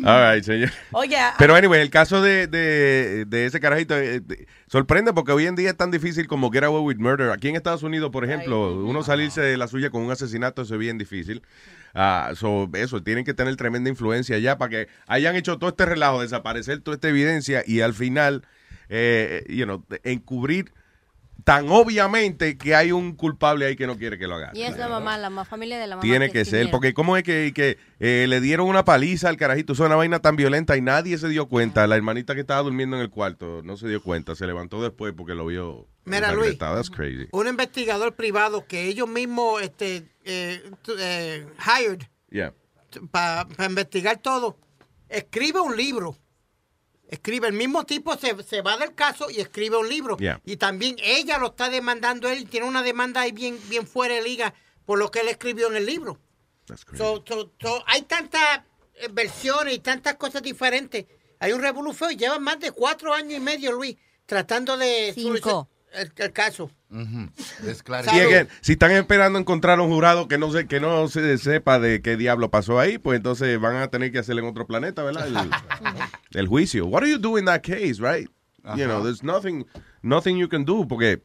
All 0.04 0.32
right, 0.34 0.44
señor. 0.44 0.70
Oye, 0.92 1.16
a- 1.16 1.34
Pero 1.36 1.56
anyway, 1.56 1.80
el 1.80 1.90
caso 1.90 2.22
de, 2.22 2.46
de, 2.46 3.24
de 3.26 3.46
ese 3.46 3.58
carajito 3.58 3.96
eh, 3.96 4.20
de- 4.20 4.46
sorprende 4.68 5.12
porque 5.12 5.32
hoy 5.32 5.46
en 5.46 5.56
día 5.56 5.70
es 5.70 5.76
tan 5.76 5.90
difícil 5.90 6.26
como 6.26 6.50
get 6.50 6.64
away 6.64 6.82
with 6.82 6.96
murder. 6.96 7.30
Aquí 7.30 7.48
en 7.48 7.56
Estados 7.56 7.82
Unidos, 7.82 8.10
por 8.10 8.24
ejemplo, 8.24 8.84
uno 8.84 9.02
salirse 9.02 9.40
de 9.40 9.56
la 9.56 9.68
suya 9.68 9.90
con 9.90 10.02
un 10.02 10.10
asesinato 10.10 10.62
eso 10.62 10.74
es 10.74 10.80
bien 10.80 10.98
difícil. 10.98 11.42
Ah, 11.94 12.32
so, 12.34 12.68
eso, 12.74 13.02
tienen 13.02 13.24
que 13.24 13.34
tener 13.34 13.56
tremenda 13.56 13.88
influencia 13.88 14.38
ya 14.38 14.58
para 14.58 14.70
que 14.70 14.88
hayan 15.06 15.36
hecho 15.36 15.58
todo 15.58 15.70
este 15.70 15.86
relajo, 15.86 16.20
desaparecer 16.20 16.80
toda 16.80 16.96
esta 16.96 17.08
evidencia 17.08 17.62
y 17.66 17.80
al 17.80 17.94
final, 17.94 18.42
eh, 18.88 19.44
you 19.48 19.64
know, 19.64 19.84
encubrir 20.04 20.72
tan 21.44 21.68
obviamente 21.68 22.58
que 22.58 22.74
hay 22.74 22.92
un 22.92 23.14
culpable 23.14 23.66
ahí 23.66 23.76
que 23.76 23.86
no 23.86 23.96
quiere 23.96 24.18
que 24.18 24.26
lo 24.26 24.34
haga. 24.34 24.50
Y 24.54 24.62
es 24.62 24.76
la 24.76 24.88
mamá, 24.88 25.16
la 25.16 25.44
familia 25.44 25.78
de 25.78 25.86
la 25.86 25.96
mamá. 25.96 26.02
Tiene 26.02 26.30
que 26.30 26.44
ser, 26.44 26.70
porque 26.70 26.92
¿cómo 26.92 27.16
es 27.16 27.22
que, 27.22 27.52
que, 27.54 27.78
eh, 28.00 28.26
le 28.28 28.40
dieron 28.40 28.66
una 28.66 28.84
paliza 28.84 29.28
al 29.28 29.36
carajito? 29.36 29.72
Es 29.72 29.78
una 29.78 29.96
vaina 29.96 30.18
tan 30.20 30.36
violenta 30.36 30.76
y 30.76 30.80
nadie 30.80 31.16
se 31.18 31.28
dio 31.28 31.46
cuenta. 31.46 31.86
La 31.86 31.96
hermanita 31.96 32.34
que 32.34 32.40
estaba 32.40 32.62
durmiendo 32.62 32.96
en 32.96 33.02
el 33.02 33.10
cuarto 33.10 33.62
no 33.62 33.76
se 33.76 33.88
dio 33.88 34.02
cuenta, 34.02 34.34
se 34.34 34.46
levantó 34.46 34.82
después 34.82 35.14
porque 35.16 35.34
lo 35.34 35.46
vio. 35.46 35.86
Mira, 36.04 36.28
Luis. 36.32 36.52
ensangrentado. 36.52 36.76
That's 36.76 36.90
crazy. 36.90 37.28
Un 37.32 37.48
investigador 37.48 38.14
privado 38.14 38.66
que 38.66 38.84
ellos 38.88 39.08
mismos 39.08 39.62
este, 39.62 40.04
eh, 40.24 40.62
eh, 40.98 41.46
hired 41.58 42.02
Yeah. 42.30 42.52
para 43.10 43.46
investigar 43.66 44.18
todo, 44.18 44.56
escribe 45.08 45.60
un 45.60 45.76
libro. 45.76 46.16
Escribe, 47.08 47.46
el 47.46 47.52
mismo 47.52 47.84
tipo 47.84 48.16
se, 48.16 48.42
se 48.42 48.62
va 48.62 48.76
del 48.76 48.94
caso 48.94 49.30
y 49.30 49.40
escribe 49.40 49.76
un 49.76 49.88
libro. 49.88 50.16
Yeah. 50.16 50.40
Y 50.44 50.56
también 50.56 50.96
ella 51.00 51.38
lo 51.38 51.48
está 51.48 51.68
demandando 51.68 52.28
él 52.28 52.40
y 52.40 52.44
tiene 52.46 52.66
una 52.66 52.82
demanda 52.82 53.20
ahí 53.20 53.32
bien, 53.32 53.58
bien 53.68 53.86
fuera 53.86 54.14
de 54.16 54.22
liga 54.22 54.54
por 54.84 54.98
lo 54.98 55.10
que 55.10 55.20
él 55.20 55.28
escribió 55.28 55.68
en 55.68 55.76
el 55.76 55.86
libro. 55.86 56.18
So- 56.96 57.22
so- 57.26 57.52
so, 57.60 57.82
hay 57.86 58.02
tantas 58.02 58.60
eh, 58.94 59.08
versiones 59.12 59.74
y 59.74 59.78
tantas 59.78 60.14
cosas 60.16 60.42
diferentes. 60.42 61.06
Hay 61.38 61.52
un 61.52 61.60
revolución 61.62 62.12
y 62.12 62.16
lleva 62.16 62.38
más 62.38 62.58
de 62.58 62.72
cuatro 62.72 63.12
años 63.14 63.34
y 63.34 63.40
medio, 63.40 63.70
Luis, 63.72 63.96
tratando 64.24 64.76
de 64.76 65.12
Cinco. 65.14 65.68
El, 65.96 66.12
el 66.16 66.32
caso. 66.32 66.70
Y 66.90 68.20
again, 68.20 68.48
si 68.60 68.72
están 68.72 68.92
esperando 68.92 69.38
encontrar 69.38 69.80
un 69.80 69.88
jurado 69.88 70.28
que 70.28 70.38
no 70.38 70.50
se, 70.52 70.66
que 70.66 70.80
no 70.80 71.08
se 71.08 71.38
sepa 71.38 71.78
de 71.78 72.00
qué 72.00 72.16
diablo 72.16 72.50
pasó 72.50 72.78
ahí, 72.78 72.98
pues 72.98 73.16
entonces 73.16 73.60
van 73.60 73.76
a 73.76 73.88
tener 73.88 74.12
que 74.12 74.18
hacerle 74.18 74.42
en 74.42 74.48
otro 74.48 74.66
planeta, 74.66 75.02
¿verdad? 75.02 75.26
El, 75.26 75.50
el 76.40 76.46
juicio. 76.46 76.86
What 76.86 77.02
do 77.02 77.08
you 77.08 77.18
do 77.18 77.38
in 77.38 77.44
that 77.46 77.62
case, 77.62 78.00
right? 78.00 78.28
You 78.76 78.86
know, 78.86 79.02
there's 79.02 79.22
nothing, 79.22 79.64
nothing 80.02 80.36
you 80.36 80.48
can 80.48 80.64
do, 80.64 80.86
porque 80.88 81.22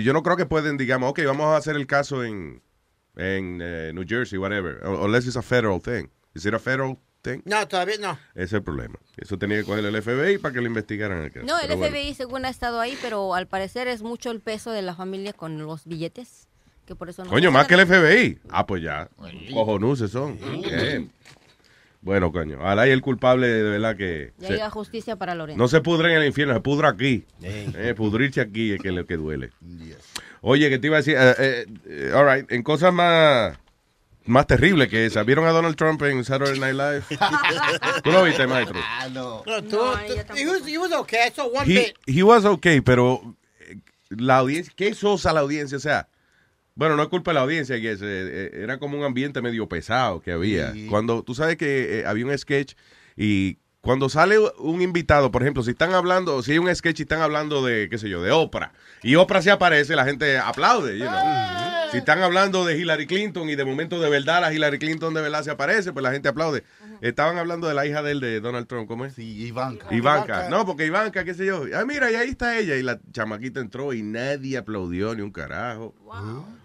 yo 0.00 0.12
no 0.14 0.22
creo 0.22 0.36
que 0.36 0.46
pueden, 0.46 0.78
digamos, 0.78 1.10
ok, 1.10 1.20
vamos 1.26 1.46
a 1.46 1.56
hacer 1.56 1.76
el 1.76 1.86
caso 1.86 2.24
en, 2.24 2.62
en 3.16 3.60
eh, 3.62 3.92
New 3.94 4.04
Jersey, 4.06 4.38
whatever, 4.38 4.80
unless 4.84 5.26
it's 5.26 5.36
a 5.36 5.42
federal 5.42 5.78
thing. 5.78 6.08
Is 6.34 6.46
it 6.46 6.54
a 6.54 6.58
federal 6.58 6.98
No, 7.44 7.66
todavía 7.68 7.96
no. 8.00 8.18
Ese 8.34 8.44
es 8.44 8.52
el 8.54 8.62
problema. 8.62 8.96
Eso 9.16 9.38
tenía 9.38 9.58
que 9.58 9.64
coger 9.64 9.84
el 9.84 10.02
FBI 10.02 10.38
para 10.38 10.54
que 10.54 10.60
lo 10.60 10.66
investigaran 10.66 11.22
el 11.22 11.32
caso. 11.32 11.46
No, 11.46 11.56
el 11.58 11.66
Pero 11.66 11.76
bueno. 11.78 11.94
FBI 11.96 12.14
según 12.14 12.44
ha 12.44 12.48
estado 12.48 12.80
ahí, 12.80 12.96
pero 13.02 13.34
al 13.34 13.46
parecer 13.46 13.88
es 13.88 14.02
mucho 14.02 14.30
el 14.30 14.40
peso 14.40 14.70
de 14.70 14.82
la 14.82 14.94
familia 14.94 15.32
con 15.32 15.58
los 15.58 15.84
billetes. 15.86 16.48
Que 16.86 16.94
por 16.94 17.08
eso 17.10 17.24
no 17.24 17.30
Coño, 17.30 17.50
más 17.50 17.66
que 17.66 17.74
el. 17.74 17.84
FBI. 17.86 18.38
Ah, 18.48 18.64
pues 18.66 18.80
ya. 18.82 19.08
Cojonuces 19.52 20.10
son. 20.10 20.38
Bien. 20.62 21.10
Bueno, 22.00 22.30
coño. 22.30 22.60
Ahora 22.60 22.86
y 22.86 22.92
el 22.92 23.00
culpable 23.02 23.48
de 23.48 23.62
verdad 23.64 23.96
que. 23.96 24.32
Ya 24.38 24.46
se- 24.46 24.52
llega 24.54 24.70
justicia 24.70 25.16
para 25.16 25.34
Lorenzo. 25.34 25.58
no 25.58 25.66
se 25.66 25.80
pudre 25.80 26.12
en 26.14 26.20
el 26.20 26.26
infierno, 26.28 26.54
se 26.54 26.60
pudra 26.60 26.90
aquí. 26.90 27.24
Eh, 27.42 27.94
pudrirse 27.96 28.40
aquí 28.40 28.74
es 28.74 28.80
que 28.80 28.92
lo 28.92 29.04
que 29.04 29.16
duele. 29.16 29.50
Oye, 30.42 30.68
que 30.70 30.78
te 30.78 30.86
iba 30.86 30.98
a 30.98 31.02
decir. 31.02 31.16
all 32.14 32.32
right, 32.36 32.52
en 32.52 32.62
cosas 32.62 32.92
más. 32.92 33.58
Más 34.26 34.46
terribles 34.46 34.88
que 34.88 35.06
esa. 35.06 35.22
¿Vieron 35.22 35.46
a 35.46 35.50
Donald 35.50 35.76
Trump 35.76 36.02
en 36.02 36.24
Saturday 36.24 36.58
Night 36.58 36.74
Live? 36.74 37.02
¿Tú 38.04 38.10
lo 38.10 38.24
viste, 38.24 38.46
maestro? 38.46 38.78
No, 39.12 39.42
tú, 39.62 39.68
tú- 39.70 39.80
he, 40.36 40.46
was, 40.46 40.66
he 40.66 40.78
was 40.78 40.92
okay. 40.92 41.28
I 41.28 41.30
saw 41.32 41.46
one 41.46 41.64
He, 41.70 41.74
bit. 41.78 41.96
he 42.06 42.22
was 42.22 42.44
okay, 42.44 42.80
pero 42.80 43.36
eh, 43.60 43.76
la 44.10 44.38
audiencia, 44.38 44.72
qué 44.76 44.94
sosa 44.94 45.32
la 45.32 45.40
audiencia, 45.40 45.76
o 45.76 45.80
sea, 45.80 46.08
bueno, 46.74 46.96
no 46.96 47.02
es 47.04 47.08
culpa 47.08 47.30
de 47.30 47.34
la 47.36 47.40
audiencia, 47.42 47.80
que 47.80 47.92
eh, 47.92 47.96
eh, 48.00 48.50
era 48.62 48.78
como 48.78 48.98
un 48.98 49.04
ambiente 49.04 49.40
medio 49.40 49.68
pesado 49.68 50.20
que 50.20 50.32
había. 50.32 50.74
Cuando 50.90 51.22
tú 51.22 51.34
sabes 51.34 51.56
que 51.56 52.00
eh, 52.00 52.06
había 52.06 52.26
un 52.26 52.36
sketch 52.36 52.74
y 53.16 53.58
cuando 53.86 54.08
sale 54.08 54.36
un 54.58 54.82
invitado, 54.82 55.30
por 55.30 55.42
ejemplo, 55.42 55.62
si 55.62 55.70
están 55.70 55.94
hablando, 55.94 56.42
si 56.42 56.50
hay 56.52 56.58
un 56.58 56.74
sketch 56.74 56.98
y 56.98 57.02
están 57.04 57.20
hablando 57.20 57.64
de, 57.64 57.88
qué 57.88 57.98
sé 57.98 58.08
yo, 58.08 58.20
de 58.20 58.32
Oprah, 58.32 58.72
y 59.00 59.14
Oprah 59.14 59.40
se 59.40 59.52
aparece, 59.52 59.94
la 59.94 60.04
gente 60.04 60.38
aplaude, 60.38 60.98
you 60.98 61.06
know. 61.06 61.86
Si 61.92 61.98
están 61.98 62.20
hablando 62.20 62.64
de 62.64 62.76
Hillary 62.76 63.06
Clinton 63.06 63.48
y 63.48 63.54
de 63.54 63.64
momento 63.64 64.00
de 64.00 64.10
verdad 64.10 64.40
la 64.40 64.52
Hillary 64.52 64.80
Clinton 64.80 65.14
de 65.14 65.22
verdad 65.22 65.44
se 65.44 65.52
aparece, 65.52 65.92
pues 65.92 66.02
la 66.02 66.10
gente 66.10 66.28
aplaude. 66.28 66.64
Estaban 67.00 67.38
hablando 67.38 67.68
de 67.68 67.74
la 67.74 67.86
hija 67.86 68.02
de 68.02 68.10
él, 68.10 68.20
de 68.20 68.40
Donald 68.40 68.66
Trump, 68.66 68.88
¿cómo 68.88 69.04
es? 69.04 69.14
Sí, 69.14 69.46
Ivanka. 69.46 69.86
Ivanka. 69.94 70.48
No, 70.48 70.66
porque 70.66 70.86
Ivanka, 70.86 71.24
qué 71.24 71.34
sé 71.34 71.46
yo. 71.46 71.62
Ah, 71.74 71.84
mira, 71.86 72.10
y 72.10 72.16
ahí 72.16 72.30
está 72.30 72.58
ella. 72.58 72.74
Y 72.74 72.82
la 72.82 72.98
chamaquita 73.12 73.60
entró 73.60 73.92
y 73.92 74.02
nadie 74.02 74.56
aplaudió 74.56 75.14
ni 75.14 75.22
un 75.22 75.30
carajo. 75.30 75.94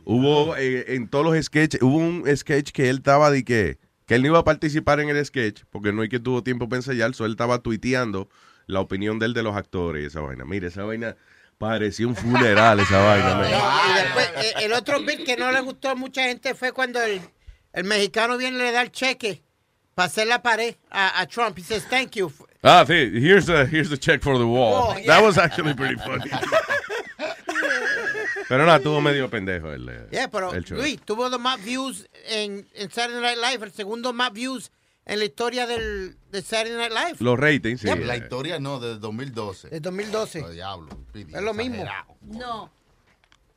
Hubo 0.05 0.55
eh, 0.57 0.95
en 0.95 1.07
todos 1.07 1.23
los 1.23 1.45
sketches, 1.45 1.81
hubo 1.83 1.97
un 1.97 2.25
sketch 2.35 2.71
que 2.71 2.89
él 2.89 2.97
estaba 2.97 3.29
de 3.29 3.43
que, 3.43 3.77
que 4.11 4.15
él 4.15 4.23
no 4.23 4.27
iba 4.27 4.39
a 4.39 4.43
participar 4.43 4.99
en 4.99 5.07
el 5.07 5.25
sketch 5.25 5.61
porque 5.69 5.93
no 5.93 6.01
hay 6.01 6.09
que 6.09 6.19
tuvo 6.19 6.43
tiempo 6.43 6.67
para 6.67 6.79
ensayar, 6.79 7.13
so 7.13 7.23
él 7.23 7.31
estaba 7.31 7.59
tuiteando 7.59 8.27
la 8.67 8.81
opinión 8.81 9.19
de 9.19 9.27
él 9.27 9.33
de 9.33 9.41
los 9.41 9.55
actores 9.55 10.03
y 10.03 10.07
esa 10.07 10.19
vaina. 10.19 10.43
Mire, 10.43 10.67
esa 10.67 10.83
vaina 10.83 11.15
parecía 11.57 12.07
un 12.07 12.17
funeral, 12.17 12.81
esa 12.81 13.01
vaina. 13.05 13.35
man. 13.35 13.49
Y 13.89 13.93
después, 14.03 14.31
eh, 14.35 14.53
el 14.65 14.73
otro 14.73 14.99
bit 14.99 15.23
que 15.23 15.37
no 15.37 15.49
le 15.53 15.61
gustó 15.61 15.91
a 15.91 15.95
mucha 15.95 16.23
gente 16.23 16.53
fue 16.55 16.73
cuando 16.73 17.01
el, 17.01 17.21
el 17.71 17.83
mexicano 17.85 18.37
viene 18.37 18.57
y 18.57 18.59
le 18.63 18.71
da 18.73 18.81
el 18.81 18.91
cheque 18.91 19.43
para 19.95 20.07
hacer 20.07 20.27
la 20.27 20.43
pared 20.43 20.75
a, 20.89 21.21
a 21.21 21.25
Trump. 21.27 21.57
He 21.57 21.63
says, 21.63 21.87
thank 21.89 22.17
you. 22.17 22.29
Ah, 22.63 22.83
sí, 22.85 22.93
here's 23.13 23.45
the, 23.45 23.65
here's 23.65 23.89
the 23.89 23.97
check 23.97 24.21
for 24.21 24.37
the 24.37 24.45
wall. 24.45 24.89
Oh, 24.89 24.97
yeah. 24.97 25.05
That 25.07 25.23
was 25.23 25.37
actually 25.37 25.73
pretty 25.73 25.95
funny. 25.95 26.29
Pero 28.51 28.65
no, 28.65 28.75
estuvo 28.75 28.99
medio 28.99 29.29
pendejo 29.29 29.71
el, 29.71 30.09
Yeah, 30.11 30.29
pero 30.29 30.53
el 30.53 30.65
show. 30.65 30.77
Luis, 30.77 30.99
tuvo 31.05 31.29
los 31.29 31.39
más 31.39 31.63
views 31.63 32.09
en, 32.27 32.67
en 32.73 32.91
Saturday 32.91 33.21
Night 33.21 33.37
Live, 33.37 33.65
el 33.65 33.71
segundo 33.71 34.11
más 34.11 34.33
views 34.33 34.73
en 35.05 35.19
la 35.19 35.25
historia 35.25 35.65
del, 35.65 36.17
de 36.31 36.41
Saturday 36.41 36.75
Night 36.75 36.91
Live. 36.91 37.15
Los 37.19 37.39
ratings, 37.39 37.79
sí. 37.79 37.87
Yeah, 37.87 37.95
La 37.95 38.17
historia 38.17 38.59
no, 38.59 38.81
de 38.81 38.99
2012. 38.99 39.69
De 39.69 39.79
2012. 39.79 40.43
Oh, 40.43 40.49
diablo, 40.49 40.89
Pidi, 41.13 41.33
Es 41.33 41.41
lo 41.41 41.53
mismo. 41.53 41.85
No. 42.23 42.69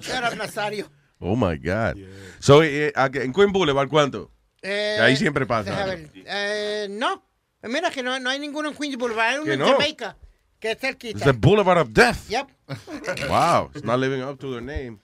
Shut 0.00 0.22
up, 0.30 0.36
Nazario. 0.36 0.88
Oh 1.20 1.34
my 1.36 1.56
God. 1.58 1.96
So, 2.38 2.62
eh, 2.62 2.92
¿a 2.94 3.10
qué- 3.10 3.22
en 3.24 3.32
Queen 3.32 3.52
Boulevard, 3.52 3.88
¿cuánto? 3.88 4.30
Eh, 4.62 4.98
ahí 5.00 5.16
siempre 5.16 5.46
pasa. 5.46 5.84
ver. 5.86 6.10
Eh, 6.14 6.86
no. 6.90 7.24
Mira 7.62 7.90
que 7.90 8.02
no, 8.02 8.18
no 8.20 8.30
hay 8.30 8.38
ninguno 8.38 8.68
en 8.68 8.76
Queens 8.76 8.96
Boulevard. 8.96 9.28
Hay 9.30 9.34
uno 9.36 9.44
¿Que 9.46 9.52
en 9.54 9.58
no? 9.58 9.66
Jamaica. 9.72 10.16
Que 10.60 10.72
es 10.72 10.78
cerquita. 10.78 11.18
It's 11.18 11.24
the 11.26 11.32
Boulevard 11.32 11.78
of 11.78 11.88
Death. 11.90 12.28
Yep. 12.28 12.48
Wow, 13.28 13.70
it's 13.74 13.84
not 13.84 13.98
living 13.98 14.22
up 14.22 14.38
to 14.40 14.50
their 14.50 14.62
name. 14.62 14.98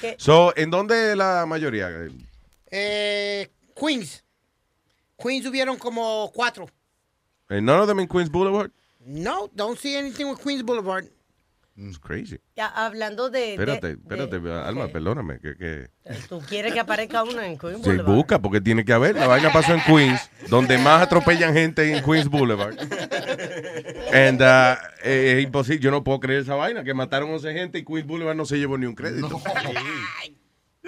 ¿Qué? 0.00 0.16
So, 0.18 0.52
¿en 0.56 0.70
dónde 0.70 1.14
la 1.16 1.46
mayoría? 1.46 1.88
Eh, 2.70 3.48
Queens. 3.74 4.24
Queens 5.16 5.46
hubieron 5.46 5.76
como 5.78 6.30
cuatro. 6.34 6.68
¿En 7.48 7.64
none 7.64 7.80
of 7.80 7.88
them 7.88 8.00
in 8.00 8.08
Queens 8.08 8.30
Boulevard? 8.30 8.70
No, 9.04 9.48
don't 9.54 9.78
see 9.78 9.96
anything 9.96 10.26
with 10.26 10.38
Queens 10.42 10.62
Boulevard. 10.64 11.06
It's 11.78 11.98
crazy. 11.98 12.38
Ya, 12.56 12.68
hablando 12.68 13.28
de... 13.28 13.38
de- 13.38 13.52
Espérate, 13.52 13.86
de- 13.88 13.92
espérate, 13.94 14.36
Alma, 14.66 14.88
perdóname. 14.88 15.38
Que, 15.40 15.56
que... 15.56 15.88
¿Tú 16.26 16.40
quieres 16.48 16.72
que 16.72 16.80
aparezca 16.80 17.22
uno 17.22 17.40
en 17.42 17.58
Queen 17.58 17.82
Se 17.82 17.90
Boulevard? 17.90 18.14
busca 18.14 18.38
porque 18.40 18.62
tiene 18.62 18.82
que 18.84 18.94
haber. 18.94 19.14
La 19.16 19.26
vaina 19.26 19.52
pasó 19.52 19.74
en 19.74 19.80
Queens, 19.82 20.30
donde 20.48 20.78
más 20.78 21.02
atropellan 21.02 21.52
gente 21.52 21.94
en 21.94 22.02
Queens 22.02 22.28
Boulevard. 22.28 22.78
And, 24.12 24.40
uh, 24.40 24.78
eh, 25.04 25.34
es 25.38 25.44
imposible, 25.44 25.80
yo 25.82 25.90
no 25.90 26.02
puedo 26.02 26.18
creer 26.20 26.40
esa 26.42 26.54
vaina, 26.54 26.82
que 26.82 26.94
mataron 26.94 27.30
11 27.30 27.52
gente 27.52 27.78
y 27.78 27.84
Queens 27.84 28.06
Boulevard 28.06 28.36
no 28.36 28.46
se 28.46 28.56
llevó 28.56 28.78
ni 28.78 28.86
un 28.86 28.94
crédito. 28.94 29.38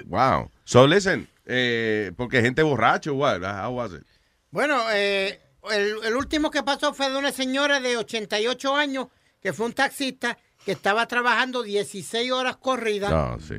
Wow. 0.06 0.50
So, 0.64 0.86
listen, 0.86 1.28
eh, 1.44 2.12
porque 2.16 2.40
gente 2.40 2.62
borracho, 2.62 3.14
what? 3.14 3.42
How 3.42 3.74
was 3.74 3.92
it? 3.92 4.06
Bueno, 4.50 4.80
eh, 4.92 5.38
el, 5.70 5.96
el 6.04 6.16
último 6.16 6.50
que 6.50 6.62
pasó 6.62 6.94
fue 6.94 7.10
de 7.10 7.16
una 7.18 7.32
señora 7.32 7.80
de 7.80 7.96
88 7.96 8.74
años 8.76 9.08
que 9.42 9.52
fue 9.52 9.66
un 9.66 9.72
taxista 9.72 10.38
que 10.68 10.72
estaba 10.72 11.06
trabajando 11.08 11.62
16 11.62 12.30
horas 12.30 12.58
corridas. 12.58 13.10
No, 13.10 13.40
sí. 13.40 13.54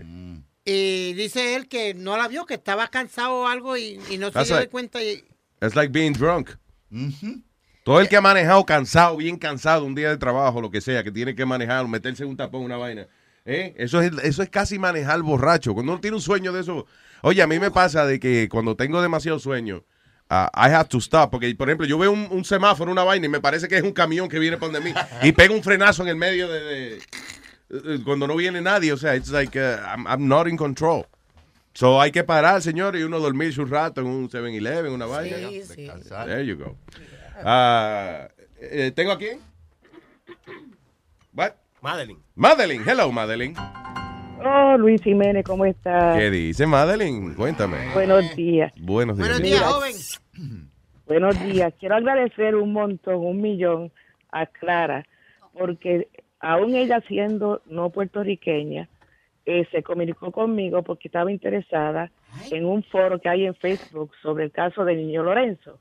Y 0.63 1.13
dice 1.13 1.55
él 1.55 1.67
que 1.67 1.95
no 1.95 2.15
la 2.17 2.27
vio, 2.27 2.45
que 2.45 2.53
estaba 2.53 2.87
cansado 2.89 3.31
o 3.41 3.47
algo 3.47 3.77
y, 3.77 3.99
y 4.11 4.19
no 4.19 4.31
se 4.31 4.43
dio 4.43 4.53
de 4.53 4.61
like- 4.61 4.69
cuenta. 4.69 5.01
Y, 5.03 5.23
It's 5.59 5.75
like 5.75 5.91
being 5.91 6.13
drunk. 6.13 6.51
Todo 7.83 7.99
el 7.99 8.07
que 8.09 8.15
ha 8.17 8.21
manejado 8.21 8.63
cansado, 8.63 9.17
bien 9.17 9.37
cansado, 9.37 9.85
un 9.85 9.95
día 9.95 10.09
de 10.09 10.17
trabajo, 10.17 10.61
lo 10.61 10.69
que 10.69 10.81
sea, 10.81 11.03
que 11.03 11.11
tiene 11.11 11.33
que 11.33 11.47
manejar, 11.47 11.87
meterse 11.87 12.21
en 12.21 12.29
un 12.29 12.37
tapón, 12.37 12.61
una 12.61 12.77
vaina. 12.77 13.07
¿eh? 13.43 13.73
Eso, 13.77 14.01
es, 14.03 14.11
eso 14.21 14.43
es 14.43 14.49
casi 14.51 14.77
manejar 14.77 15.19
borracho. 15.23 15.73
Cuando 15.73 15.93
uno 15.93 16.01
tiene 16.01 16.15
un 16.17 16.21
sueño 16.21 16.51
de 16.53 16.61
eso. 16.61 16.85
Oye, 17.23 17.41
a 17.41 17.47
mí 17.47 17.57
me 17.57 17.71
pasa 17.71 18.05
de 18.05 18.19
que 18.19 18.47
cuando 18.49 18.75
tengo 18.75 19.01
demasiado 19.01 19.39
sueño, 19.39 19.83
ah, 20.29 20.49
I 20.55 20.71
have 20.73 20.87
to 20.89 20.97
stop. 20.99 21.31
Porque, 21.31 21.53
por 21.55 21.69
ejemplo, 21.69 21.85
yo 21.87 21.97
veo 21.97 22.11
un, 22.11 22.27
un 22.31 22.43
semáforo, 22.45 22.91
una 22.91 23.03
vaina, 23.03 23.25
y 23.25 23.29
me 23.29 23.39
parece 23.41 23.67
que 23.67 23.77
es 23.77 23.83
un 23.83 23.91
camión 23.93 24.27
que 24.29 24.39
viene 24.39 24.57
por 24.57 24.71
donde 24.71 24.89
mí. 24.89 24.95
Y 25.23 25.31
pego 25.31 25.53
un 25.55 25.63
frenazo 25.63 26.03
en 26.03 26.09
el 26.09 26.15
medio 26.15 26.47
de. 26.47 26.61
de- 26.61 28.03
cuando 28.03 28.25
no 28.27 28.35
viene 28.35 28.61
nadie. 28.61 28.91
O 28.93 28.97
sea, 28.97 29.15
it's 29.15 29.29
like 29.29 29.57
uh, 29.59 29.77
I'm, 29.85 30.07
I'm 30.07 30.27
not 30.27 30.47
in 30.47 30.57
control. 30.57 31.05
So 31.73 32.01
hay 32.01 32.11
que 32.11 32.23
parar, 32.23 32.61
señor, 32.61 32.95
y 32.95 33.03
uno 33.03 33.19
dormirse 33.19 33.61
un 33.61 33.69
rato 33.69 34.01
en 34.01 34.07
un 34.07 34.27
7-Eleven, 34.29 34.91
una 34.91 35.05
vaina. 35.05 35.37
Sí, 35.49 35.61
sí. 35.63 35.87
There 36.25 36.45
you 36.45 36.57
go. 36.57 36.75
Ah, 37.43 38.27
eh, 38.59 38.91
¿Tengo 38.95 39.11
aquí? 39.11 39.27
What? 41.33 41.51
Madeline. 41.81 42.19
Madeline. 42.35 42.83
Hello, 42.85 43.11
Madeline. 43.11 43.55
Oh, 44.43 44.77
Luis 44.77 45.01
Jiménez, 45.01 45.43
¿cómo 45.43 45.65
estás? 45.65 46.17
¿Qué 46.17 46.29
dice 46.29 46.65
Madeline? 46.65 47.35
Cuéntame. 47.35 47.77
Buenos 47.93 48.35
días. 48.35 48.71
Buenos 48.79 49.17
días. 49.17 49.27
Buenos 49.27 49.41
días, 49.41 49.61
joven. 49.61 49.93
Buenos 51.07 51.43
días. 51.43 51.73
Quiero 51.79 51.95
agradecer 51.95 52.55
un 52.55 52.71
montón, 52.71 53.15
un 53.15 53.41
millón 53.41 53.91
a 54.31 54.45
Clara, 54.45 55.05
porque 55.57 56.07
aún 56.39 56.75
ella 56.75 57.01
siendo 57.07 57.61
no 57.65 57.89
puertorriqueña, 57.89 58.87
eh, 59.45 59.67
se 59.71 59.81
comunicó 59.81 60.31
conmigo 60.31 60.83
porque 60.83 61.07
estaba 61.07 61.31
interesada 61.31 62.11
en 62.51 62.65
un 62.65 62.83
foro 62.83 63.19
que 63.19 63.27
hay 63.27 63.45
en 63.45 63.55
Facebook 63.55 64.11
sobre 64.21 64.45
el 64.45 64.51
caso 64.51 64.85
del 64.85 64.97
niño 64.97 65.23
Lorenzo. 65.23 65.79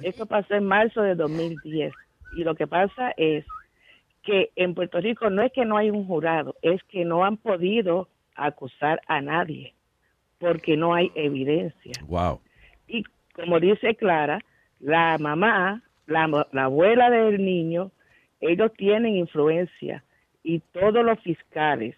Esto 0.00 0.26
pasó 0.26 0.54
en 0.54 0.64
marzo 0.64 1.02
de 1.02 1.14
2010. 1.14 1.92
Y 2.36 2.44
lo 2.44 2.54
que 2.54 2.66
pasa 2.66 3.12
es 3.18 3.44
que 4.22 4.50
en 4.56 4.74
Puerto 4.74 5.00
Rico 5.00 5.30
no 5.30 5.42
es 5.42 5.52
que 5.52 5.64
no 5.64 5.76
hay 5.76 5.90
un 5.90 6.06
jurado, 6.06 6.54
es 6.62 6.82
que 6.84 7.04
no 7.04 7.24
han 7.24 7.36
podido 7.36 8.08
acusar 8.34 9.00
a 9.06 9.20
nadie 9.20 9.74
porque 10.38 10.76
no 10.76 10.94
hay 10.94 11.12
evidencia. 11.14 11.92
Wow. 12.06 12.40
Y 12.88 13.04
como 13.34 13.60
dice 13.60 13.94
Clara, 13.94 14.40
la 14.80 15.16
mamá, 15.18 15.82
la, 16.06 16.46
la 16.50 16.64
abuela 16.64 17.10
del 17.10 17.44
niño, 17.44 17.90
ellos 18.40 18.72
tienen 18.76 19.16
influencia 19.16 20.02
y 20.42 20.58
todos 20.58 21.04
los 21.04 21.20
fiscales, 21.20 21.94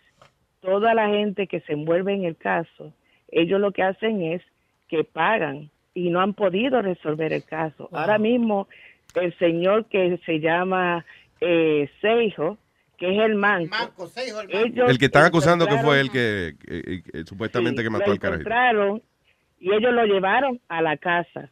toda 0.60 0.94
la 0.94 1.08
gente 1.08 1.46
que 1.46 1.60
se 1.60 1.72
envuelve 1.72 2.12
en 2.12 2.24
el 2.24 2.36
caso, 2.36 2.92
ellos 3.28 3.60
lo 3.60 3.72
que 3.72 3.82
hacen 3.82 4.22
es 4.22 4.42
que 4.88 5.04
pagan 5.04 5.70
y 5.94 6.10
no 6.10 6.20
han 6.20 6.34
podido 6.34 6.82
resolver 6.82 7.32
el 7.32 7.44
caso. 7.44 7.88
Ahora 7.92 8.18
mismo 8.18 8.68
el 9.14 9.36
señor 9.38 9.86
que 9.86 10.18
se 10.26 10.40
llama 10.40 11.04
eh, 11.41 11.91
Seijo, 12.01 12.59
que 12.97 13.12
es 13.16 13.22
el 13.24 13.35
manco, 13.35 13.74
ellos 14.49 14.89
El 14.91 14.99
que 14.99 15.07
están 15.07 15.24
acusando 15.24 15.66
que 15.66 15.78
fue 15.78 16.01
el 16.01 16.11
que, 16.11 16.55
que- 16.64 17.03
que 17.03 17.24
supuestamente 17.24 17.82
Sí, 17.82 17.85
que 17.87 17.91
mató 17.91 18.11
al 18.12 18.18
carajito. 18.18 18.49
encontraron 18.51 19.03
y 19.59 19.72
ellos 19.72 19.93
lo 19.93 20.05
llevaron 20.07 20.61
a 20.68 20.80
la 20.82 20.97
casa. 20.97 21.51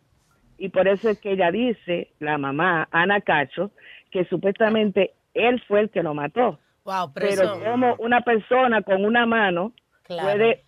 Y 0.59 0.69
por 0.69 0.87
eso 0.87 1.09
es 1.11 1.19
que 1.19 1.33
ella 1.33 1.51
dice, 1.51 2.13
la 2.21 2.39
mamá, 2.39 2.87
Ana 2.93 3.21
Cacho, 3.21 3.73
que 4.13 4.25
supuestamente 4.27 5.13
él 5.35 5.61
fue 5.67 5.81
el 5.81 5.91
que 5.91 6.03
lo 6.03 6.15
mató. 6.15 6.61
Wow, 6.85 7.13
pero, 7.13 7.27
Pero 7.29 7.43
eso- 7.43 7.65
como 7.65 7.95
una 7.99 8.21
persona 8.21 8.83
con 8.83 9.05
una 9.05 9.27
mano 9.27 9.73
Claro. 10.05 10.23
puede 10.29 10.63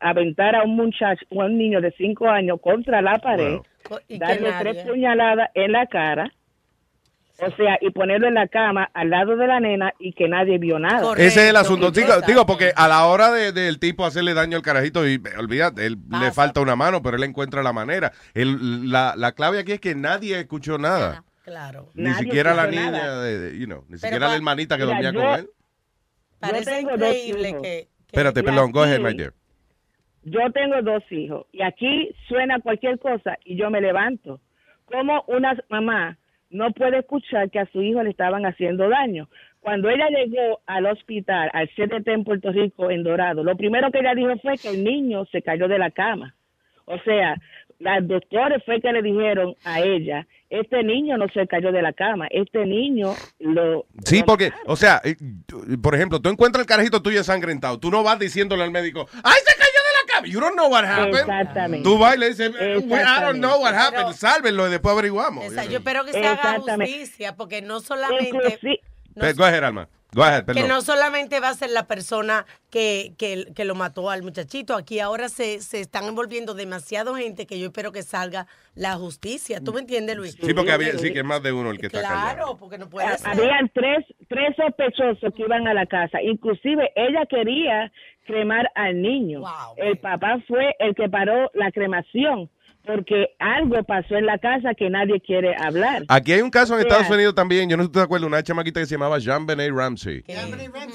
aventar 0.00 0.56
a 0.56 0.62
un 0.64 0.74
muchacho, 0.76 1.24
o 1.30 1.42
a 1.42 1.46
un 1.46 1.58
niño 1.58 1.80
de 1.80 1.92
cinco 1.92 2.28
años 2.28 2.60
contra 2.60 3.00
la 3.02 3.18
pared, 3.18 3.58
Y 4.08 4.14
que 4.14 4.18
darle 4.18 4.52
tres 4.58 4.84
puñaladas 4.86 5.50
en 5.54 5.72
la 5.72 5.86
cara, 5.86 6.32
o 7.40 7.50
sea, 7.56 7.78
y 7.80 7.90
ponerlo 7.90 8.28
en 8.28 8.34
la 8.34 8.48
cama 8.48 8.88
al 8.94 9.10
lado 9.10 9.36
de 9.36 9.46
la 9.46 9.60
nena 9.60 9.92
y 9.98 10.12
que 10.12 10.28
nadie 10.28 10.58
vio 10.58 10.78
nada. 10.78 11.12
Ese 11.16 11.44
es 11.44 11.50
el 11.50 11.56
asunto. 11.56 11.90
Digo, 11.90 12.20
digo, 12.26 12.46
porque 12.46 12.72
a 12.74 12.88
la 12.88 13.06
hora 13.06 13.30
de- 13.30 13.52
del 13.52 13.78
tipo 13.78 14.04
hacerle 14.06 14.32
daño 14.34 14.56
al 14.56 14.62
carajito, 14.62 15.06
y 15.06 15.20
olvídate, 15.38 15.84
él 15.86 15.98
le 16.20 16.32
falta 16.32 16.60
una 16.60 16.76
mano, 16.76 17.02
pero 17.02 17.16
él 17.16 17.24
encuentra 17.24 17.62
la 17.62 17.72
manera. 17.72 18.12
El- 18.34 18.90
la, 18.90 19.14
la 19.16 19.32
clave 19.32 19.58
aquí 19.58 19.72
es 19.72 19.80
que 19.80 19.94
nadie 19.94 20.38
escuchó 20.40 20.78
nada. 20.78 21.24
Claro. 21.44 21.90
Ni 21.94 22.04
Nadie 22.10 22.24
siquiera 22.24 22.54
la 22.54 22.66
niña, 22.66 23.20
de, 23.20 23.38
de- 23.38 23.58
you 23.58 23.66
know, 23.66 23.82
ni 23.82 23.86
Pero 23.90 23.98
siquiera 23.98 24.26
pa- 24.26 24.30
la 24.30 24.36
hermanita 24.36 24.76
que 24.76 24.84
Mira, 24.84 24.94
dormía 25.02 25.12
yo- 25.12 25.20
con 25.30 25.38
él. 25.40 25.50
Parece 26.40 26.64
tengo 26.70 26.90
dos 26.90 27.08
increíble 27.14 27.48
hijos. 27.50 27.62
que... 27.62 27.88
Espérate, 28.06 28.42
perdón, 28.42 28.72
go 28.72 28.82
ahead, 28.82 29.00
my 29.00 29.14
dear. 29.14 29.32
Yo 30.24 30.40
tengo 30.52 30.82
dos 30.82 31.02
hijos 31.10 31.46
y 31.52 31.62
aquí 31.62 32.10
suena 32.28 32.58
cualquier 32.60 32.98
cosa 32.98 33.36
y 33.44 33.56
yo 33.56 33.70
me 33.70 33.80
levanto. 33.80 34.40
Como 34.86 35.22
una 35.28 35.56
mamá 35.68 36.18
no 36.50 36.70
puede 36.72 36.98
escuchar 36.98 37.50
que 37.50 37.58
a 37.58 37.66
su 37.66 37.82
hijo 37.82 38.02
le 38.02 38.10
estaban 38.10 38.46
haciendo 38.46 38.88
daño? 38.88 39.28
Cuando 39.60 39.88
ella 39.90 40.06
llegó 40.08 40.60
al 40.66 40.86
hospital, 40.86 41.50
al 41.52 41.68
CDT 41.70 42.08
en 42.08 42.24
Puerto 42.24 42.52
Rico, 42.52 42.90
en 42.90 43.02
Dorado, 43.02 43.42
lo 43.42 43.56
primero 43.56 43.90
que 43.90 43.98
ella 43.98 44.14
dijo 44.14 44.36
fue 44.40 44.56
que 44.56 44.68
el 44.68 44.84
niño 44.84 45.24
se 45.32 45.42
cayó 45.42 45.66
de 45.66 45.78
la 45.78 45.90
cama. 45.90 46.34
O 46.84 46.98
sea, 47.00 47.36
las 47.80 48.06
doctores 48.06 48.62
fue 48.64 48.80
que 48.80 48.92
le 48.92 49.02
dijeron 49.02 49.54
a 49.64 49.80
ella, 49.80 50.26
este 50.48 50.82
niño 50.82 51.18
no 51.18 51.26
se 51.28 51.46
cayó 51.46 51.72
de 51.72 51.82
la 51.82 51.92
cama, 51.92 52.26
este 52.30 52.64
niño 52.64 53.14
lo... 53.40 53.86
Sí, 54.04 54.22
porque, 54.24 54.52
o 54.66 54.76
sea, 54.76 55.02
por 55.82 55.94
ejemplo, 55.94 56.20
tú 56.20 56.28
encuentras 56.28 56.62
el 56.62 56.68
carajito 56.68 57.02
tuyo 57.02 57.18
ensangrentado, 57.18 57.80
tú 57.80 57.90
no 57.90 58.02
vas 58.02 58.18
diciéndole 58.18 58.62
al 58.62 58.70
médico, 58.70 59.08
¡ay, 59.24 59.40
se 59.44 59.58
cayó 59.58 59.75
You 60.24 60.40
don't 60.40 60.54
know 60.56 60.68
what 60.68 60.84
happened. 60.84 61.16
Exactamente. 61.18 61.82
Tú 61.88 61.98
vas 61.98 62.16
y 62.16 62.18
le 62.18 62.28
dices, 62.30 62.50
"We- 62.52 63.00
I 63.02 63.20
don't 63.20 63.38
know 63.38 63.60
what 63.60 63.74
happened, 63.74 64.06
Pero- 64.06 64.12
sálvenlo 64.12 64.66
y 64.66 64.70
después 64.70 64.92
averiguamos. 64.92 65.46
O 65.46 65.50
sea, 65.50 65.64
yo 65.64 65.78
espero 65.78 66.04
que 66.04 66.12
se 66.12 66.26
haga 66.26 66.58
justicia, 66.60 67.34
porque 67.36 67.62
no 67.62 67.80
solamente... 67.80 68.30
Inclusi- 68.30 68.80
Eh, 69.18 69.32
Go 69.34 69.44
ahead, 69.44 69.64
Alma. 69.64 69.88
Go 70.12 70.22
ahead, 70.22 70.46
Que 70.46 70.62
no 70.62 70.80
solamente 70.80 71.40
va 71.40 71.50
a 71.50 71.54
ser 71.54 71.70
la 71.70 71.86
persona 71.86 72.46
que, 72.70 73.12
que, 73.18 73.52
que 73.54 73.64
lo 73.64 73.74
mató 73.74 74.08
al 74.08 74.22
muchachito, 74.22 74.74
aquí 74.74 75.00
ahora 75.00 75.28
se, 75.28 75.60
se 75.60 75.80
están 75.80 76.04
envolviendo 76.04 76.54
demasiado 76.54 77.14
gente 77.16 77.46
que 77.46 77.58
yo 77.58 77.66
espero 77.66 77.92
que 77.92 78.02
salga 78.02 78.46
la 78.74 78.94
justicia. 78.94 79.60
¿Tú 79.60 79.72
me 79.72 79.80
entiendes, 79.80 80.16
Luis? 80.16 80.36
Sí, 80.40 80.54
porque 80.54 80.72
había, 80.72 80.92
sí, 80.92 81.12
que 81.12 81.18
es 81.20 81.24
más 81.24 81.42
de 81.42 81.52
uno 81.52 81.70
el 81.70 81.78
que 81.78 81.86
está 81.86 82.02
callado. 82.02 82.34
Claro, 82.34 82.56
porque 82.58 82.78
no 82.78 82.88
puede 82.88 83.18
ser. 83.18 83.28
Habían 83.28 83.70
tres, 83.74 84.04
tres 84.28 84.54
sospechosos 84.56 85.34
que 85.34 85.42
iban 85.42 85.66
a 85.66 85.74
la 85.74 85.86
casa. 85.86 86.22
Inclusive 86.22 86.92
ella 86.94 87.26
quería 87.28 87.92
cremar 88.26 88.70
al 88.74 89.00
niño. 89.00 89.42
el 89.76 89.98
papá 89.98 90.38
fue 90.46 90.74
el 90.78 90.94
que 90.94 91.08
paró 91.08 91.50
la 91.54 91.70
cremación 91.72 92.50
porque 92.86 93.30
algo 93.38 93.82
pasó 93.84 94.16
en 94.16 94.26
la 94.26 94.38
casa 94.38 94.74
que 94.74 94.88
nadie 94.88 95.20
quiere 95.20 95.54
hablar. 95.56 96.04
Aquí 96.08 96.32
hay 96.32 96.40
un 96.40 96.50
caso 96.50 96.74
en 96.74 96.80
Estados 96.82 97.10
Unidos 97.10 97.34
también, 97.34 97.68
yo 97.68 97.76
no 97.76 97.82
sé 97.82 97.88
si 97.88 97.92
te 97.92 98.00
acuerdas, 98.00 98.26
una 98.26 98.42
chamaquita 98.42 98.80
que 98.80 98.86
se 98.86 98.94
llamaba 98.94 99.18
Jean 99.18 99.44
Benet 99.46 99.72
Ramsey. 99.74 100.22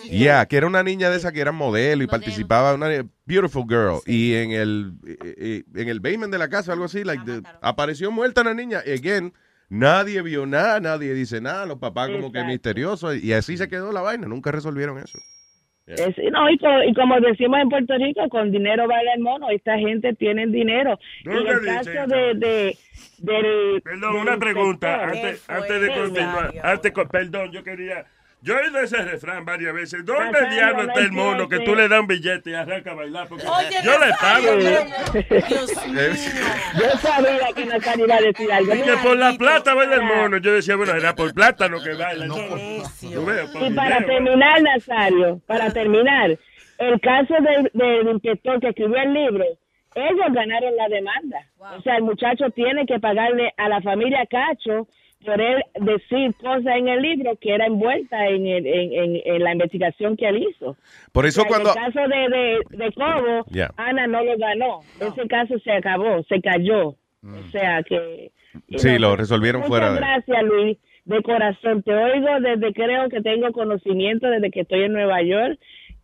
Yeah, 0.09 0.45
que 0.45 0.57
era 0.57 0.67
una 0.67 0.83
niña 0.83 1.09
de 1.09 1.17
esa 1.17 1.31
que 1.31 1.41
era 1.41 1.51
modelo 1.51 2.03
y 2.03 2.07
participaba, 2.07 2.73
una 2.73 2.87
beautiful 3.25 3.65
girl. 3.67 3.99
Y 4.05 4.33
en 4.35 4.51
el, 4.51 4.93
eh, 5.07 5.17
eh, 5.37 5.63
en 5.75 5.89
el 5.89 5.99
basement 5.99 6.31
de 6.31 6.39
la 6.39 6.49
casa, 6.49 6.73
algo 6.73 6.85
así, 6.85 7.03
like, 7.03 7.23
the- 7.25 7.41
apareció 7.61 8.11
muerta 8.11 8.43
la 8.43 8.53
niña. 8.53 8.79
Again, 8.79 9.33
nadie 9.69 10.21
vio 10.21 10.45
nada, 10.45 10.79
nadie 10.79 11.13
dice 11.13 11.41
nada, 11.41 11.65
los 11.65 11.77
papás 11.79 12.09
como 12.09 12.31
que 12.31 12.43
misteriosos. 12.43 13.21
Y 13.23 13.33
así 13.33 13.57
se 13.57 13.67
quedó 13.67 13.91
la 13.91 14.01
vaina, 14.01 14.27
nunca 14.27 14.51
resolvieron 14.51 14.97
eso. 14.97 15.19
Es- 15.95 16.31
no, 16.31 16.49
y, 16.49 16.57
co- 16.57 16.83
y 16.83 16.93
como 16.93 17.19
decimos 17.19 17.59
en 17.59 17.69
Puerto 17.69 17.93
Rico, 17.97 18.27
con 18.29 18.51
dinero 18.51 18.87
baila 18.87 19.13
el 19.13 19.21
mono. 19.21 19.49
Esta 19.49 19.77
gente 19.77 20.13
tiene 20.13 20.47
dinero. 20.47 20.99
Y 21.21 21.29
¿Dónde 21.29 21.51
el 21.51 21.59
dice 21.61 21.93
caso 21.93 22.07
de, 22.07 22.33
de, 22.35 22.77
del- 23.19 23.81
Perdón, 23.81 24.13
del 24.13 24.21
una 24.21 24.37
pregunta. 24.37 25.03
Antes, 25.05 25.49
antes 25.49 25.81
de 25.81 25.87
continuar. 25.93 26.53
Antes, 26.63 26.91
perdón, 27.11 27.51
yo 27.51 27.63
quería. 27.63 28.05
Yo 28.43 28.55
he 28.55 28.65
oído 28.65 28.79
ese 28.79 28.97
refrán 29.03 29.45
varias 29.45 29.73
veces. 29.73 30.03
¿Dónde 30.03 30.31
Nazario, 30.31 30.49
diablo 30.49 30.81
está 30.83 30.99
el 30.99 31.11
mono 31.11 31.47
que 31.47 31.59
tú 31.59 31.75
le 31.75 31.87
das 31.87 31.99
un 31.99 32.07
billete 32.07 32.49
y 32.49 32.53
arranca 32.55 32.91
a 32.91 32.95
bailar? 32.95 33.27
Porque 33.27 33.45
Oye, 33.45 33.77
yo 33.83 33.91
le 33.99 34.11
pago. 34.19 34.55
Dios 35.47 35.71
Yo 36.73 36.97
sabía 36.97 37.47
que 37.55 37.65
Nazario 37.65 38.05
iba 38.05 38.15
a 38.15 38.21
decir 38.21 38.51
algo. 38.51 38.73
Y 38.73 38.81
que 38.81 38.97
por 39.03 39.15
la 39.17 39.33
plata 39.33 39.75
baila 39.75 39.95
el 39.95 40.01
mono. 40.03 40.37
Yo 40.37 40.53
decía, 40.53 40.75
bueno, 40.75 40.93
era 40.93 41.13
por 41.15 41.33
plátano 41.35 41.77
que 41.83 41.93
baila. 41.93 42.25
No, 42.25 42.35
por 42.35 42.57
Y 42.59 43.73
para 43.75 43.99
dinero. 43.99 44.05
terminar, 44.07 44.61
Nazario, 44.63 45.39
para 45.45 45.71
terminar, 45.71 46.37
el 46.79 46.99
caso 46.99 47.35
del, 47.35 47.69
del 47.73 48.07
inspector 48.09 48.59
que 48.59 48.69
escribió 48.69 48.97
el 48.97 49.13
libro, 49.13 49.45
ellos 49.93 50.33
ganaron 50.33 50.75
la 50.77 50.87
demanda. 50.87 51.45
O 51.59 51.81
sea, 51.83 51.97
el 51.97 52.03
muchacho 52.03 52.49
tiene 52.55 52.87
que 52.87 52.99
pagarle 52.99 53.53
a 53.57 53.69
la 53.69 53.81
familia 53.81 54.25
Cacho 54.25 54.87
por 55.25 55.39
él 55.41 55.61
decir 55.79 56.33
cosas 56.35 56.75
en 56.77 56.87
el 56.87 57.01
libro 57.01 57.35
que 57.39 57.53
era 57.53 57.65
envuelta 57.67 58.27
en, 58.27 58.47
el- 58.47 58.65
en, 58.65 58.93
en- 58.93 59.21
en 59.23 59.43
la 59.43 59.51
investigación 59.53 60.17
que 60.17 60.27
él 60.27 60.47
hizo. 60.49 60.75
Por 61.11 61.25
eso 61.25 61.41
O 61.41 61.43
sea, 61.45 61.49
cuando... 61.49 61.71
En 61.75 61.77
el 61.83 61.93
caso 61.93 62.07
de, 62.07 62.29
de, 62.37 62.85
de 62.85 62.91
Cobo, 62.93 63.45
Yeah. 63.51 63.71
Ana 63.77 64.07
no 64.07 64.23
lo 64.23 64.37
ganó. 64.37 64.79
Ese 64.99 65.27
caso 65.27 65.57
se 65.59 65.71
acabó, 65.71 66.23
se 66.23 66.41
cayó. 66.41 66.95
Mm. 67.21 67.35
O 67.35 67.43
sea 67.51 67.83
que... 67.83 68.31
Sí, 68.77 68.97
lo 68.99 69.15
resolvieron 69.15 69.61
Muchas 69.61 69.69
fuera 69.69 69.91
de... 69.93 69.97
gracias, 69.99 70.43
Luis. 70.43 70.77
De 71.05 71.21
corazón, 71.23 71.81
te 71.81 71.93
oigo 71.93 72.27
desde 72.41 72.73
creo 72.73 73.09
que 73.09 73.21
tengo 73.21 73.51
conocimiento 73.53 74.27
desde 74.29 74.51
que 74.51 74.61
estoy 74.61 74.83
en 74.83 74.93
Nueva 74.93 75.21
York 75.23 75.57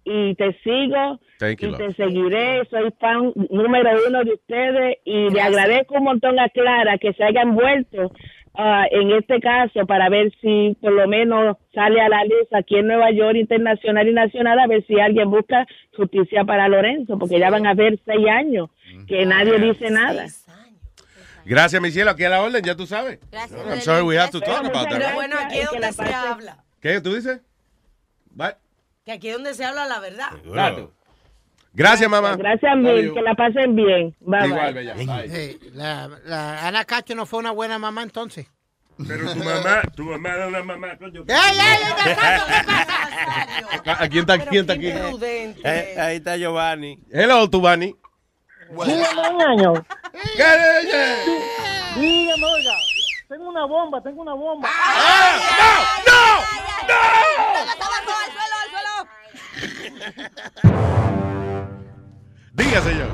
y 0.03 0.33
te 0.35 0.53
sigo 0.63 1.19
Thank 1.37 1.59
you, 1.61 1.67
y 1.67 1.71
love. 1.71 1.77
te 1.77 1.93
seguiré. 1.93 2.65
Soy 2.69 2.89
fan 2.99 3.31
número 3.51 3.89
uno 4.07 4.23
de 4.23 4.33
ustedes 4.33 4.97
y 5.05 5.29
le 5.29 5.39
agradezco 5.41 5.95
un 5.97 6.03
montón 6.05 6.39
a 6.39 6.49
Clara 6.49 6.97
que 6.97 7.13
se 7.13 7.23
haya 7.23 7.41
envuelto 7.41 8.11
ah, 8.57 8.85
en 8.91 9.11
este 9.11 9.39
caso 9.39 9.85
para 9.85 10.09
ver 10.09 10.31
si 10.41 10.75
por 10.81 10.91
lo 10.91 11.07
menos 11.07 11.57
sale 11.73 12.01
a 12.01 12.09
la 12.09 12.23
luz 12.25 12.47
aquí 12.53 12.75
en 12.77 12.87
Nueva 12.87 13.11
York, 13.11 13.35
internacional 13.35 14.07
y 14.07 14.13
nacional, 14.13 14.59
a 14.59 14.67
ver 14.67 14.85
si 14.85 14.99
alguien 14.99 15.29
busca 15.29 15.65
justicia 15.95 16.43
para 16.43 16.67
Lorenzo, 16.67 17.17
porque 17.17 17.39
ya 17.39 17.49
van 17.49 17.65
a 17.65 17.73
ver 17.73 17.99
seis 18.05 18.27
años 18.27 18.69
que 19.07 19.25
nadie 19.25 19.59
dice 19.59 19.89
nada. 19.89 20.25
Gracias, 21.45 21.81
mi 21.81 21.91
cielo. 21.91 22.11
Aquí 22.11 22.25
a 22.25 22.29
la 22.29 22.41
orden, 22.41 22.61
ya 22.61 22.75
tú 22.75 22.85
sabes. 22.85 23.19
I'm 23.31 23.79
sorry 23.79 24.03
we 24.03 24.17
have 24.19 24.31
to 24.31 24.41
talk 24.41 24.65
about 24.65 24.89
Pero 24.89 24.99
that. 24.99 25.13
bueno, 25.15 25.37
aquí 25.39 25.59
es 25.59 25.71
donde 25.71 25.93
se 25.93 26.13
habla. 26.13 26.63
¿Qué 26.81 26.99
tú 26.99 27.15
dices? 27.15 27.39
Que 29.05 29.13
aquí 29.13 29.29
es 29.29 29.35
donde 29.35 29.53
se 29.53 29.63
habla 29.63 29.85
la 29.85 30.01
verdad. 30.01 30.29
Claro. 30.43 30.91
Gracias, 31.77 32.09
mamá. 32.09 32.35
Gracias 32.35 32.75
mil, 32.75 33.13
que 33.13 33.21
la 33.21 33.35
pasen 33.35 33.75
bien. 33.75 34.15
Bye, 34.21 34.47
Igual, 34.47 34.73
bye. 34.73 34.93
bella. 34.95 35.59
La, 35.75 36.09
la 36.25 36.67
Ana 36.67 36.83
Cacho 36.85 37.13
no 37.13 37.27
fue 37.27 37.37
una 37.37 37.51
buena 37.51 37.77
mamá 37.77 38.01
entonces. 38.01 38.47
Pero 39.07 39.31
tu 39.31 39.43
mamá, 39.43 39.81
tu 39.95 40.03
mamá 40.05 40.29
era 40.29 40.47
una 40.47 40.63
mamá, 40.63 40.97
coño. 40.97 41.23
¡Ey, 41.27 41.35
ey, 41.59 41.77
ey, 42.07 42.15
¿A 43.85 44.09
quién 44.09 44.21
está, 44.27 44.39
quién 44.39 44.61
está 44.61 44.73
aquí? 44.73 44.87
Eh, 44.87 45.95
ahí 45.99 46.15
está 46.15 46.35
Giovanni. 46.35 46.97
Hello, 47.11 47.47
Tubani. 47.47 47.95
Dígame, 48.71 49.43
año. 49.43 49.73
¿Qué? 50.35 50.43
Dígame, 51.95 52.43
oiga. 52.43 52.73
Tengo 53.29 53.49
una 53.49 53.65
bomba, 53.65 54.01
tengo 54.01 54.23
una 54.23 54.33
bomba. 54.33 54.67
Diga, 62.57 62.81
señor. 62.81 63.07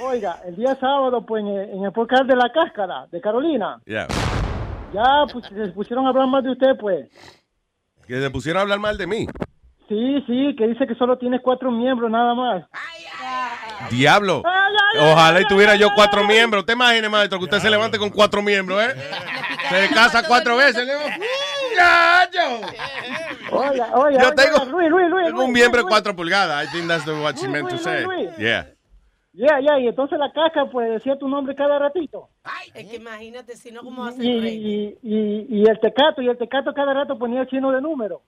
Oiga, 0.00 0.40
el 0.46 0.56
día 0.56 0.74
sábado, 0.80 1.24
pues 1.26 1.42
en 1.42 1.48
el, 1.48 1.70
en 1.70 1.84
el 1.84 1.92
podcast 1.92 2.24
de 2.24 2.36
la 2.36 2.50
cáscara 2.52 3.06
de 3.10 3.20
Carolina, 3.20 3.80
Ya. 3.86 4.06
ya 4.94 5.24
pues, 5.30 5.44
se 5.46 5.72
pusieron 5.72 6.06
a 6.06 6.10
hablar 6.10 6.28
más 6.28 6.42
de 6.44 6.52
usted, 6.52 6.76
pues. 6.80 7.08
Que 8.06 8.20
se 8.20 8.30
pusieron 8.30 8.60
a 8.60 8.62
hablar 8.62 8.78
mal 8.78 8.96
de 8.96 9.06
mí. 9.06 9.26
Sí, 9.88 10.24
sí, 10.26 10.54
que 10.56 10.68
dice 10.68 10.86
que 10.86 10.94
solo 10.94 11.18
tiene 11.18 11.40
cuatro 11.42 11.70
miembros 11.70 12.10
nada 12.10 12.34
más. 12.34 12.64
Diablo. 13.90 14.42
Ojalá 15.00 15.40
y 15.40 15.44
tuviera 15.46 15.74
yo 15.76 15.88
cuatro 15.94 16.24
miembros. 16.24 16.64
¿Te 16.64 16.72
imaginas, 16.72 17.10
maestro, 17.10 17.38
que 17.38 17.44
usted 17.44 17.58
se 17.58 17.68
levante 17.70 17.98
con 17.98 18.10
cuatro 18.10 18.40
miembros, 18.42 18.80
eh? 18.82 18.94
Se 19.68 19.94
casa 19.94 20.22
cuatro 20.26 20.56
veces. 20.56 20.86
le 20.86 20.92
digo, 21.72 21.78
¡Ya, 21.78 22.30
yo! 22.32 23.56
Oiga, 23.58 23.90
oiga, 23.94 24.22
Yo 24.22 24.34
tengo- 24.34 24.64
Luis, 24.66 24.88
Luis, 24.90 25.10
Luis, 25.10 25.26
Tengo 25.26 25.44
un 25.44 25.52
miembro 25.52 25.78
de 25.78 25.82
Luis, 25.82 25.90
cuatro 25.92 26.14
pulgadas. 26.16 26.64
I 26.64 26.68
think 26.72 26.88
that's 26.88 27.04
the- 27.04 27.12
what 27.20 27.34
she 27.36 27.48
meant 27.48 27.68
to 27.68 27.78
say. 27.78 28.04
Luis, 28.04 28.26
Luis. 28.28 28.36
Yeah. 28.38 28.68
Ya, 29.34 29.60
ya, 29.60 29.78
y 29.78 29.88
entonces 29.88 30.18
la 30.18 30.30
caja 30.30 30.66
pues 30.70 30.90
decía 30.90 31.16
tu 31.18 31.26
nombre 31.26 31.54
cada 31.54 31.78
ratito. 31.78 32.28
Es 32.74 32.86
que 32.90 32.96
imagínate 32.96 33.56
si 33.56 33.72
no, 33.72 33.82
¿cómo 33.82 34.04
hace 34.04 34.22
Y, 34.22 34.28
el 34.38 34.46
y, 34.46 34.98
y, 35.02 35.46
y 35.48 35.64
el 35.68 35.80
tecato, 35.80 36.20
y 36.20 36.28
el 36.28 36.36
tecato 36.36 36.74
cada 36.74 36.92
rato 36.92 37.18
ponía 37.18 37.40
el 37.40 37.48
signo 37.48 37.72
de 37.72 37.80
número. 37.80 38.22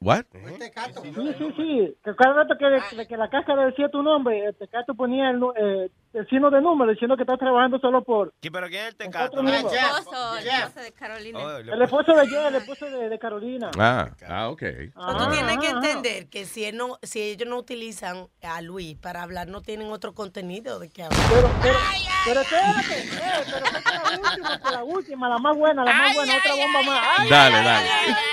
What? 0.00 0.24
Sí, 0.32 1.34
sí, 1.38 1.52
sí. 1.56 1.96
Que 2.04 2.14
cada 2.14 2.32
rato 2.34 2.54
que, 2.56 3.06
que 3.06 3.16
la 3.16 3.28
cáscara 3.28 3.66
decía 3.66 3.88
tu 3.90 4.02
nombre, 4.02 4.46
el 4.46 4.54
tecato 4.54 4.94
ponía 4.94 5.28
el, 5.30 5.42
eh, 5.56 5.90
el 6.14 6.28
signo 6.28 6.50
de 6.50 6.60
número 6.60 6.90
diciendo 6.90 7.16
que 7.16 7.22
estás 7.22 7.38
trabajando 7.38 7.78
solo 7.78 8.02
por... 8.04 8.32
¿Qué, 8.40 8.50
¿Pero 8.50 8.68
quién 8.68 8.82
es 8.82 8.88
el 8.88 8.96
tecato? 8.96 9.42
miembros. 9.42 9.72
El 9.72 9.78
esposo, 9.78 10.36
el 10.38 10.46
esposo 10.48 10.80
de 10.80 10.92
Carolina. 10.92 11.38
El 11.58 11.82
esposo 11.82 12.12
de 12.14 12.26
Jeff, 12.28 12.46
el 12.48 12.54
esposo 12.56 12.86
de, 12.86 13.08
de 13.08 13.18
Carolina. 13.18 13.70
Ah, 13.78 14.10
ah, 14.28 14.48
ok. 14.50 14.60
Pero 14.60 15.16
tú 15.18 15.30
tienes 15.30 15.58
que 15.58 15.68
entender 15.68 16.28
que 16.28 16.44
si, 16.44 16.64
él 16.64 16.76
no, 16.76 16.98
si 17.02 17.20
ellos 17.22 17.48
no 17.48 17.56
utilizan 17.56 18.26
a 18.42 18.60
Luis 18.62 18.98
para 18.98 19.22
hablar, 19.22 19.48
no 19.48 19.62
tienen 19.62 19.90
otro 19.90 20.12
contenido 20.14 20.78
de 20.78 20.90
que 20.90 21.02
hablar. 21.04 21.20
Pero, 21.32 21.50
pero, 21.62 21.78
pero 22.26 22.40
espérate, 22.40 22.98
eh, 22.98 23.44
pero 23.50 23.66
es 23.66 23.82
la 23.82 24.10
última, 24.12 24.70
la 24.70 24.84
última, 24.84 25.28
la 25.28 25.38
más 25.38 25.56
buena, 25.56 25.84
la 25.84 25.92
más 25.92 26.14
buena, 26.14 26.32
otra 26.36 26.54
bomba 26.54 26.82
más. 26.82 27.00
Ay, 27.18 27.28
Dale, 27.30 27.56
dale. 27.56 27.88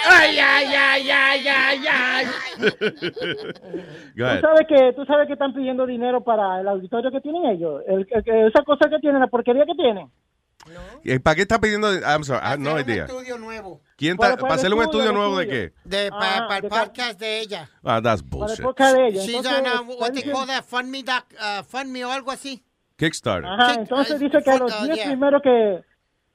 ay, 0.10 0.40
ay, 0.40 0.66
ay, 0.76 1.10
ay, 1.10 1.48
ay, 1.48 1.88
ay. 1.90 2.26
Tú 4.16 4.42
sabes 4.42 4.68
que 4.68 4.94
tú 4.96 5.06
sabes 5.06 5.28
que 5.28 5.34
están 5.34 5.54
pidiendo 5.54 5.86
dinero 5.86 6.22
para 6.24 6.60
el 6.60 6.68
auditorio 6.68 7.12
que 7.12 7.22
tienen 7.22 7.46
ellos, 7.46 7.69
el, 7.88 8.08
el- 8.10 8.24
que- 8.24 8.48
esa 8.48 8.64
cosa 8.64 8.90
que 8.90 9.00
tienen, 9.00 9.20
la 9.22 9.28
porquería 9.28 9.66
que 9.66 9.76
tienen. 9.76 10.10
Eh, 11.06 11.20
¿Para 11.20 11.36
qué 11.36 11.44
está 11.44 11.60
pidiendo? 11.60 11.88
I'm 12.02 12.24
sorry, 12.24 12.42
I 12.44 12.50
have 12.52 12.58
no 12.60 12.78
idea. 12.80 13.06
estudio 13.06 13.38
nuevo. 13.38 13.82
¿Quién 13.96 14.18
Para- 14.18 14.32
está, 14.32 14.42
para 14.42 14.50
para 14.50 14.54
el 14.56 14.60
hacerle 14.60 14.76
un 14.76 14.84
estudio, 14.84 15.10
el 15.10 15.16
nuevo 15.16 15.38
de 15.40 15.48
qué? 15.48 15.74
De, 15.86 16.10
para 16.10 16.46
Ajá, 16.46 16.56
el 16.58 16.62
de 16.64 16.70
podcast 16.70 17.20
de 17.20 17.40
ella. 17.40 17.70
Ah, 17.84 18.02
that's 18.02 18.22
Para 18.24 18.36
el 18.36 18.48
bullshit. 18.48 18.64
podcast 18.64 18.96
de 18.98 19.08
ella. 19.08 19.22
She's 19.22 19.36
Entonces, 19.36 19.80
on, 19.80 19.90
uh, 19.90 19.94
what 20.00 20.12
they 20.12 20.24
call 20.24 20.46
that, 20.48 20.64
Fund 20.64 20.90
Me, 20.90 21.02
doc, 21.04 21.26
uh, 21.40 21.64
Fund 21.64 21.92
Me 21.92 22.04
o 22.06 22.12
algo 22.12 22.32
así. 22.32 22.62
Kickstarter. 22.98 23.46
Ajá, 23.50 23.76
entonces 23.76 24.20
dice 24.20 24.38
que 24.44 24.52
a 24.52 24.58
los 24.58 24.82
uh, 24.82 24.86
10 24.86 24.96
yeah. 24.98 25.06
primero 25.08 25.42
que 25.42 25.82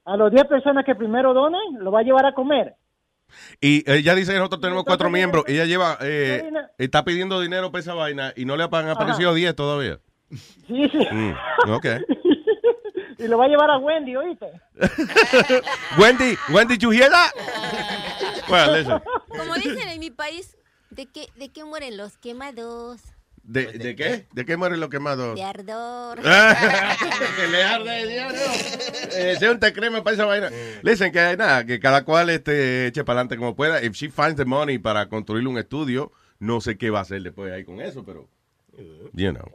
a 0.06 0.16
los 0.16 0.30
10 0.32 0.44
personas 0.46 0.84
que 0.86 0.94
primero 0.94 1.34
donen, 1.34 1.60
lo 1.80 1.92
va 1.92 2.00
a 2.00 2.02
llevar 2.02 2.24
a 2.26 2.32
comer. 2.32 2.74
Y 3.60 3.88
ella 3.90 4.14
dice 4.14 4.32
que 4.32 4.38
nosotros 4.38 4.60
tenemos 4.62 4.84
cuatro 4.84 5.10
miembros. 5.10 5.44
Ella 5.48 5.64
lleva, 5.64 5.98
eh, 6.00 6.50
está 6.78 7.04
pidiendo 7.04 7.40
dinero 7.40 7.70
para 7.72 7.80
esa 7.80 7.94
vaina 7.94 8.32
y 8.36 8.44
no 8.44 8.56
le 8.56 8.64
han 8.64 8.88
aparecido 8.88 9.34
10 9.34 9.54
todavía. 9.56 9.98
Sí, 10.30 10.88
sí. 10.88 11.06
Mm, 11.10 11.34
ok. 11.70 11.86
Y 13.16 13.28
lo 13.28 13.38
va 13.38 13.44
a 13.44 13.48
llevar 13.48 13.70
a 13.70 13.78
Wendy, 13.78 14.16
¿oíste? 14.16 14.46
Wendy, 15.98 16.36
Wendy, 16.50 16.76
you 16.76 16.90
hear 16.90 17.08
that? 17.08 17.30
Well. 18.50 19.00
Como 19.28 19.54
dicen 19.54 19.88
en 19.88 20.00
mi 20.00 20.10
país, 20.10 20.56
¿de 20.90 21.06
qué, 21.06 21.28
de 21.36 21.48
qué 21.48 21.64
mueren 21.64 21.96
los 21.96 22.18
quemados? 22.18 23.00
¿De, 23.44 23.66
¿De 23.72 23.94
qué? 23.94 24.26
¿De 24.32 24.44
qué 24.44 24.56
muere 24.56 24.76
lo 24.76 24.88
quemado? 24.88 25.34
De 25.34 25.42
ardor. 25.42 26.20
que 26.20 27.46
le 27.48 27.62
arde, 27.62 28.08
diablo. 28.08 28.38
Eh, 29.12 29.36
sea 29.38 29.50
un 29.50 29.60
te 29.60 29.72
crema 29.72 30.02
para 30.02 30.14
esa 30.14 30.24
vaina. 30.24 30.50
Listen, 30.82 31.12
que 31.12 31.20
hay 31.20 31.36
nada, 31.36 31.64
que 31.64 31.78
cada 31.78 32.04
cual 32.04 32.30
este, 32.30 32.86
eche 32.86 33.04
para 33.04 33.20
adelante 33.20 33.36
como 33.36 33.54
pueda. 33.54 33.82
If 33.82 33.94
she 33.94 34.08
finds 34.08 34.36
the 34.36 34.46
money 34.46 34.78
para 34.78 35.08
construir 35.08 35.46
un 35.46 35.58
estudio, 35.58 36.10
no 36.38 36.62
sé 36.62 36.78
qué 36.78 36.88
va 36.90 37.00
a 37.00 37.02
hacer 37.02 37.22
después 37.22 37.52
ahí 37.52 37.64
con 37.64 37.80
eso, 37.80 38.04
pero, 38.04 38.30
you 39.14 39.32
know. 39.32 39.48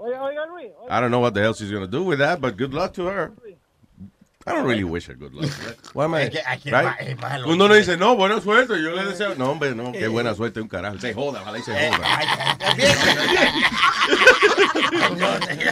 I 0.89 0.99
don't 0.99 1.11
know 1.11 1.19
what 1.19 1.33
the 1.33 1.41
hell 1.41 1.53
she's 1.53 1.71
going 1.71 1.83
to 1.85 1.91
do 1.91 2.03
with 2.03 2.19
that, 2.19 2.39
but 2.41 2.55
good 2.57 2.73
luck 2.73 2.93
to 2.93 3.05
her. 3.07 3.31
I 4.47 4.53
don't 4.53 4.65
really 4.65 4.85
wish 4.85 5.05
her 5.07 5.13
good 5.15 5.33
luck. 5.33 5.51
Why 5.93 6.05
am 6.05 6.15
I- 6.15 6.31
right? 6.71 7.45
Uno 7.45 7.67
no 7.67 7.73
dice, 7.75 7.97
no, 7.97 8.15
buena 8.15 8.39
suerte, 8.41 8.81
yo 8.81 8.95
le 8.95 9.03
deseo. 9.05 9.35
No, 9.35 9.51
hombre, 9.51 9.75
no, 9.75 9.91
qué 9.91 10.07
buena 10.07 10.33
suerte, 10.33 10.59
un 10.61 10.67
carajo. 10.67 10.97
Se 10.99 11.13
joda, 11.13 11.41
ojalá 11.41 11.59
y 11.59 11.61
se 11.61 11.71
Eh, 11.73 11.91
joda. 11.91 12.07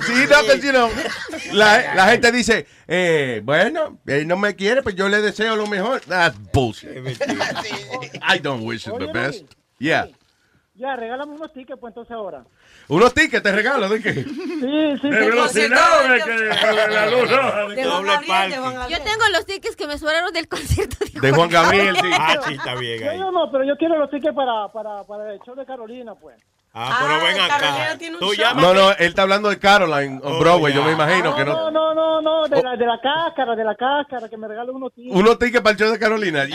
Sí, 0.05 0.25
no, 0.29 0.41
que 0.45 0.59
you 0.61 0.71
know, 0.71 0.89
la, 1.53 1.95
la 1.95 2.07
gente 2.09 2.31
dice, 2.31 2.67
eh, 2.87 3.41
bueno, 3.43 3.99
él 4.05 4.27
no 4.27 4.37
me 4.37 4.55
quiere, 4.55 4.81
pues 4.83 4.95
yo 4.95 5.09
le 5.09 5.21
deseo 5.21 5.55
lo 5.55 5.65
mejor. 5.67 6.01
That's 6.01 6.37
bullshit. 6.53 6.89
I 8.21 8.37
don't 8.39 8.63
wish 8.65 8.87
it 8.87 8.97
the 8.99 9.07
best. 9.07 9.43
Yeah. 9.79 10.07
Ya, 10.75 10.95
regálame 10.95 11.33
unos 11.33 11.51
tickets, 11.53 11.79
pues 11.79 11.91
entonces 11.91 12.11
ahora. 12.11 12.45
Unos 12.89 13.13
tickets 13.13 13.43
te 13.43 13.51
regalo, 13.51 13.89
¿de 13.89 14.01
qué? 14.01 14.13
Sí, 14.13 14.23
sí. 15.01 15.09
De 15.09 15.19
velocidad 15.29 16.09
de 16.09 16.21
que 16.21 16.31
de 16.31 16.87
la 16.87 17.05
luz 17.11 17.29
roja. 17.29 17.67
De 17.67 17.83
Gabriel, 17.83 18.51
Gabriel. 18.51 18.81
Yo 18.89 18.97
tengo 19.03 19.27
los 19.33 19.45
tickets 19.45 19.75
que 19.75 19.87
me 19.87 19.97
sobraron 19.97 20.31
del 20.31 20.47
concierto 20.47 20.95
de, 21.03 21.19
De 21.19 21.31
Juan 21.33 21.49
Gabriel, 21.49 21.97
sí. 22.01 22.09
Ah, 22.17 22.37
sí, 22.47 22.53
está 22.53 22.75
bien 22.75 23.05
ahí. 23.07 23.19
yo 23.19 23.29
no, 23.31 23.51
pero 23.51 23.65
yo 23.65 23.75
quiero 23.75 23.97
los 23.99 24.09
tickets 24.09 24.33
para, 24.33 24.69
para, 24.71 25.03
para 25.03 25.33
el 25.33 25.39
show 25.41 25.53
de 25.55 25.65
Carolina, 25.65 26.15
pues. 26.15 26.37
Ah, 26.73 26.97
pero 27.01 27.19
ven 27.25 27.39
acá. 27.41 27.97
Tú. 28.19 28.31
No, 28.61 28.73
no, 28.73 28.91
él 28.91 28.95
está 28.99 29.23
hablando 29.23 29.49
de 29.49 29.59
Caroline 29.59 30.19
on 30.23 30.39
Broadway, 30.39 30.73
yo 30.73 30.83
me 30.83 30.91
imagino 30.93 31.35
que 31.35 31.43
No, 31.43 31.69
no. 31.71 31.93
no, 31.93 31.95
no, 32.21 32.21
no, 32.21 32.47
de 32.47 32.61
la, 32.61 32.75
de 32.77 32.85
la 32.85 32.99
cáscara, 33.01 33.55
de 33.55 33.63
la 33.63 33.75
cáscara, 33.75 34.29
que 34.29 34.37
me 34.37 34.47
regale 34.47 34.71
unos 34.71 34.93
tickets. 34.93 35.15
Unos 35.15 35.39
tickets 35.39 35.61
para 35.61 35.71
el 35.73 35.77
show 35.77 35.91
de 35.91 35.99
Carolina. 35.99 36.45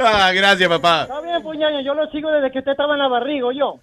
ah, 0.00 0.32
gracias, 0.32 0.68
papá. 0.68 1.02
Está 1.02 1.20
bien, 1.20 1.42
puñaño, 1.42 1.80
yo 1.84 1.94
lo 1.94 2.10
sigo 2.10 2.30
desde 2.30 2.50
que 2.52 2.58
usted 2.60 2.72
estaba 2.72 2.94
en 2.94 3.00
la 3.00 3.08
barriga, 3.08 3.46
yo. 3.54 3.78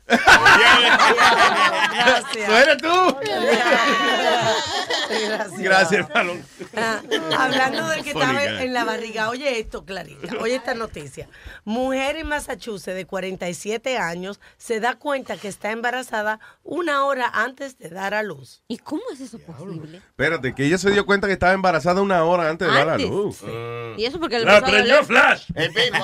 Gracias. 1.94 2.46
¿Tú 2.48 2.52
eres 2.54 2.78
tú? 2.78 3.18
Gracias. 5.28 5.60
Gracias. 5.60 6.08
Ah, 6.76 7.02
hablando 7.38 7.88
del 7.90 8.04
que 8.04 8.12
estaba 8.12 8.44
en 8.44 8.74
la 8.74 8.84
barriga, 8.84 9.30
oye 9.30 9.60
esto, 9.60 9.86
Clarita, 9.86 10.36
oye 10.42 10.56
esta 10.56 10.74
noticia. 10.74 11.28
Mujer 11.66 12.18
en 12.18 12.28
Massachusetts 12.28 12.96
de 12.96 13.06
47 13.06 13.98
años 13.98 14.40
se 14.58 14.80
da 14.80 14.96
cuenta 14.96 15.38
que 15.38 15.48
está 15.48 15.72
embarazada 15.72 16.40
una 16.64 17.06
hora 17.06 17.30
antes 17.34 17.78
de 17.78 17.90
dar 17.90 18.14
a 18.14 18.24
luz. 18.24 18.64
¿Y 18.68 18.78
cómo 18.80 19.02
es 19.14 19.20
eso 19.22 19.38
posible? 19.40 19.98
Espérate, 19.98 20.54
que 20.56 20.66
ella 20.66 20.78
se 20.78 20.90
dio 20.92 21.06
cuenta 21.06 21.28
que 21.28 21.34
estaba 21.34 21.54
embarazada 21.54 22.02
una 22.02 22.24
hora 22.24 22.50
antes 22.50 22.68
de 22.68 22.74
dar 22.74 22.90
a 22.90 22.98
luz. 22.98 23.42
Y 23.98 24.06
eso 24.06 24.20
porque 24.20 24.38
el 24.38 24.46
La 24.46 24.62
preñó 24.62 24.98
le- 25.02 25.04
Flash. 25.04 25.50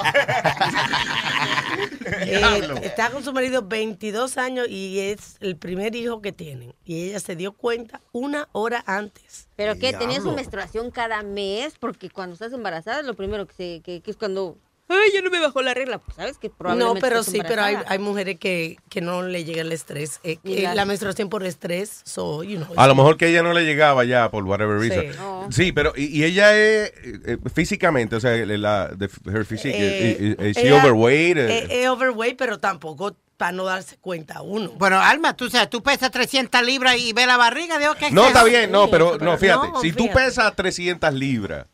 Eh, 2.21 2.61
está 2.81 3.11
con 3.11 3.23
su 3.23 3.31
marido 3.33 3.61
22 3.61 4.37
años 4.37 4.67
y 4.67 4.99
es 4.99 5.37
el 5.39 5.57
primer 5.57 5.95
hijo 5.95 6.21
que 6.21 6.31
tienen. 6.31 6.73
Y 6.83 7.09
ella 7.09 7.19
se 7.19 7.35
dio 7.35 7.53
cuenta 7.53 8.01
una 8.11 8.49
hora 8.51 8.83
antes. 8.87 9.47
Pero 9.55 9.77
que 9.77 9.93
tenía 9.93 10.19
su 10.19 10.31
menstruación 10.31 10.91
cada 10.91 11.21
mes, 11.23 11.75
porque 11.79 12.09
cuando 12.09 12.33
estás 12.33 12.53
embarazada 12.53 13.01
es 13.01 13.05
lo 13.05 13.15
primero 13.15 13.45
que 13.47 13.53
se, 13.53 13.81
que, 13.81 14.01
que 14.01 14.11
es 14.11 14.17
cuando, 14.17 14.57
ay, 14.89 15.11
ya 15.13 15.21
no 15.21 15.29
me 15.29 15.39
bajó 15.39 15.61
la 15.61 15.73
regla, 15.73 15.99
pues 15.99 16.15
sabes 16.17 16.37
que 16.37 16.49
No, 16.49 16.55
probablemente 16.57 16.99
pero 17.01 17.19
estás 17.19 17.33
sí, 17.33 17.39
pero 17.47 17.63
hay, 17.63 17.99
mujeres 17.99 18.37
que, 18.39 18.77
que 18.89 19.01
no 19.01 19.21
le 19.23 19.43
llega 19.45 19.61
el 19.61 19.71
estrés. 19.71 20.19
eh, 20.23 20.37
eh, 20.43 20.63
la- 20.63 20.75
la 20.75 20.85
menstruación 20.85 21.29
por 21.29 21.43
estrés, 21.45 22.01
so, 22.03 22.43
you 22.43 22.57
know, 22.57 22.67
A 22.75 22.87
lo 22.87 22.95
mejor 22.95 23.17
que 23.17 23.27
ella 23.27 23.43
no 23.43 23.53
le 23.53 23.63
llegaba 23.65 24.03
ya 24.05 24.29
por 24.31 24.43
whatever 24.45 24.79
reason. 24.79 25.13
Sí. 25.13 25.19
Oh. 25.21 25.47
Sí, 25.51 25.71
pero 25.71 25.93
y, 25.95 26.05
y 26.05 26.23
ella 26.25 26.55
es 26.57 26.91
eh, 27.25 27.37
físicamente, 27.53 28.15
o 28.15 28.19
sea, 28.19 28.35
la, 28.45 28.87
de, 28.89 29.09
her 29.31 29.45
physique, 29.45 29.75
Eh, 29.77 30.35
is, 30.39 30.47
is 30.47 30.57
she 30.57 30.67
ella- 30.67 30.81
overweight? 30.83 31.37
eh? 31.37 31.57
eh, 31.59 31.81
Es 31.83 31.87
overweight, 31.89 32.37
pero 32.37 32.59
tampoco 32.59 33.15
para 33.37 33.53
no 33.53 33.63
darse 33.63 33.95
cuenta 33.97 34.41
uno. 34.41 34.71
Bueno, 34.77 34.99
Alma, 34.99 35.33
tú 35.37 35.49
sabes, 35.49 35.69
tú 35.69 35.81
pesas 35.81 36.11
300 36.11 36.61
libras 36.61 36.97
y 36.97 37.13
ves 37.13 37.25
la 37.25 37.37
barriga, 37.37 37.77
digo 37.79 37.95
que 37.95 38.11
no, 38.11 38.27
está 38.27 38.43
bien, 38.43 38.69
no, 38.69 38.89
pero 38.89 39.17
no, 39.17 39.37
fíjate, 39.37 39.69
no, 39.69 39.79
si 39.79 39.93
tú 39.93 40.03
fíjate. 40.03 40.13
pesas 40.19 40.29
pesas 40.35 40.55
300 40.57 41.13
libras. 41.13 41.65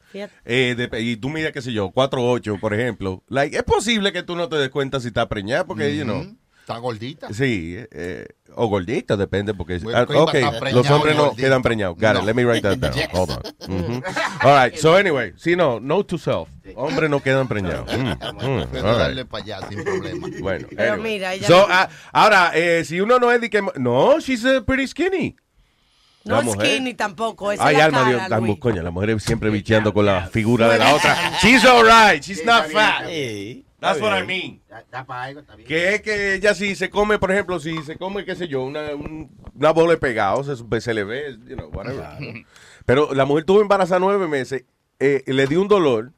Eh, 0.45 0.75
de- 0.75 1.01
y 1.01 1.15
tú 1.17 1.29
mides, 1.29 1.51
qué 1.51 1.61
sé 1.61 1.71
yo, 1.73 1.89
4'8", 1.91 2.59
por 2.59 2.73
ejemplo, 2.73 3.23
like, 3.27 3.55
es 3.55 3.63
posible 3.63 4.11
que 4.13 4.23
tú 4.23 4.35
no 4.35 4.49
te 4.49 4.55
des 4.57 4.69
cuenta 4.69 4.99
si 4.99 5.07
está 5.07 5.27
preñada, 5.27 5.65
porque, 5.65 5.95
you 5.95 6.03
know, 6.03 6.25
Está 6.61 6.79
gordita. 6.79 7.31
Sí, 7.31 7.75
eh, 7.91 8.25
o 8.55 8.65
gordita, 8.65 9.15
depende, 9.15 9.53
porque... 9.53 9.77
Bueno, 9.77 9.99
ah, 9.99 10.05
que 10.07 10.13
iba 10.13 10.21
a 10.21 10.23
ok, 10.23 10.33
estar 10.33 10.73
los 10.73 10.89
hombres 10.89 11.15
no 11.15 11.35
quedan 11.35 11.61
preñados. 11.61 11.95
Got 11.95 12.15
it, 12.15 12.19
No. 12.21 12.25
let 12.25 12.33
me 12.33 12.43
write 12.43 12.63
that 12.63 12.77
down. 12.79 12.91
Yes. 12.95 13.07
Hold 13.13 13.29
on. 13.29 13.41
Mhm. 13.69 14.03
All 14.41 14.63
right, 14.65 14.75
so 14.75 14.97
anyway, 14.97 15.31
sí, 15.37 15.55
no, 15.55 15.79
note 15.79 16.07
to 16.09 16.17
self. 16.17 16.49
Hombres 16.75 17.07
no 17.11 17.21
quedan 17.21 17.47
preñados. 17.47 17.85
Mm, 17.95 18.07
mm, 18.13 18.67
Puedo 18.71 18.87
all 18.89 18.97
darle 18.97 19.21
right. 19.21 19.27
para 19.29 19.43
allá 19.43 19.59
sin 19.69 19.83
problema. 19.83 20.27
Bueno, 20.41 20.67
Pero 20.75 20.93
anyway. 20.93 21.11
mira, 21.13 21.33
ella 21.35 21.45
So, 21.47 21.53
no- 21.55 21.67
ah, 21.69 21.87
ahora, 22.11 22.51
eh, 22.55 22.83
si 22.83 22.99
uno 22.99 23.19
no 23.19 23.31
es 23.31 23.41
de 23.41 23.51
que... 23.51 23.61
No, 23.77 24.19
she's 24.19 24.43
uh, 24.43 24.63
pretty 24.65 24.87
skinny. 24.87 25.35
No 26.25 26.33
La 26.35 26.39
es 26.39 26.45
mujer. 26.45 26.67
skinny 26.67 26.93
tampoco, 26.95 27.51
esa 27.51 27.65
Ay, 27.67 27.75
es 27.75 27.79
la 27.79 27.85
alma, 27.85 27.99
cara, 28.27 28.39
Dios, 28.39 28.57
coño, 28.59 28.81
la 28.81 28.91
mujer 28.91 29.19
siempre 29.21 29.49
bicheando 29.51 29.93
con 29.93 30.05
la 30.05 30.27
figura 30.27 30.67
de 30.69 30.79
la 30.79 30.95
otra. 30.95 31.37
She's 31.41 31.63
alright, 31.63 32.21
she's 32.23 32.43
not 32.43 32.65
fat. 32.65 33.03
That's 33.79 34.01
what 34.01 34.17
I 34.19 34.25
mean. 34.25 34.61
Da 34.91 35.05
para 35.05 35.23
algo, 35.25 35.41
está 35.41 35.55
bien. 35.55 35.67
Que 35.67 35.93
es 35.95 36.01
que 36.01 36.33
ella 36.35 36.55
si 36.55 36.75
se 36.75 36.89
come, 36.89 37.19
por 37.19 37.31
ejemplo, 37.31 37.59
si 37.59 37.83
se 37.83 37.97
come, 37.97 38.25
qué 38.25 38.35
sé 38.35 38.47
yo, 38.47 38.63
una, 38.63 38.95
un- 38.95 39.29
una 39.53 39.71
bola 39.71 39.91
de 39.91 39.97
pegados, 39.97 40.47
se, 40.47 40.81
se 40.81 40.93
le 40.95 41.03
ve, 41.03 41.37
you 41.47 41.55
know, 41.55 41.69
whatever. 41.69 42.07
Pero 42.85 43.13
la 43.13 43.25
mujer 43.25 43.43
tuvo 43.45 43.61
embarazada 43.61 43.99
nueve 43.99 44.27
meses, 44.27 44.63
eh, 44.99 45.21
le 45.27 45.45
dio 45.45 45.61
un 45.61 45.67
dolor, 45.67 46.11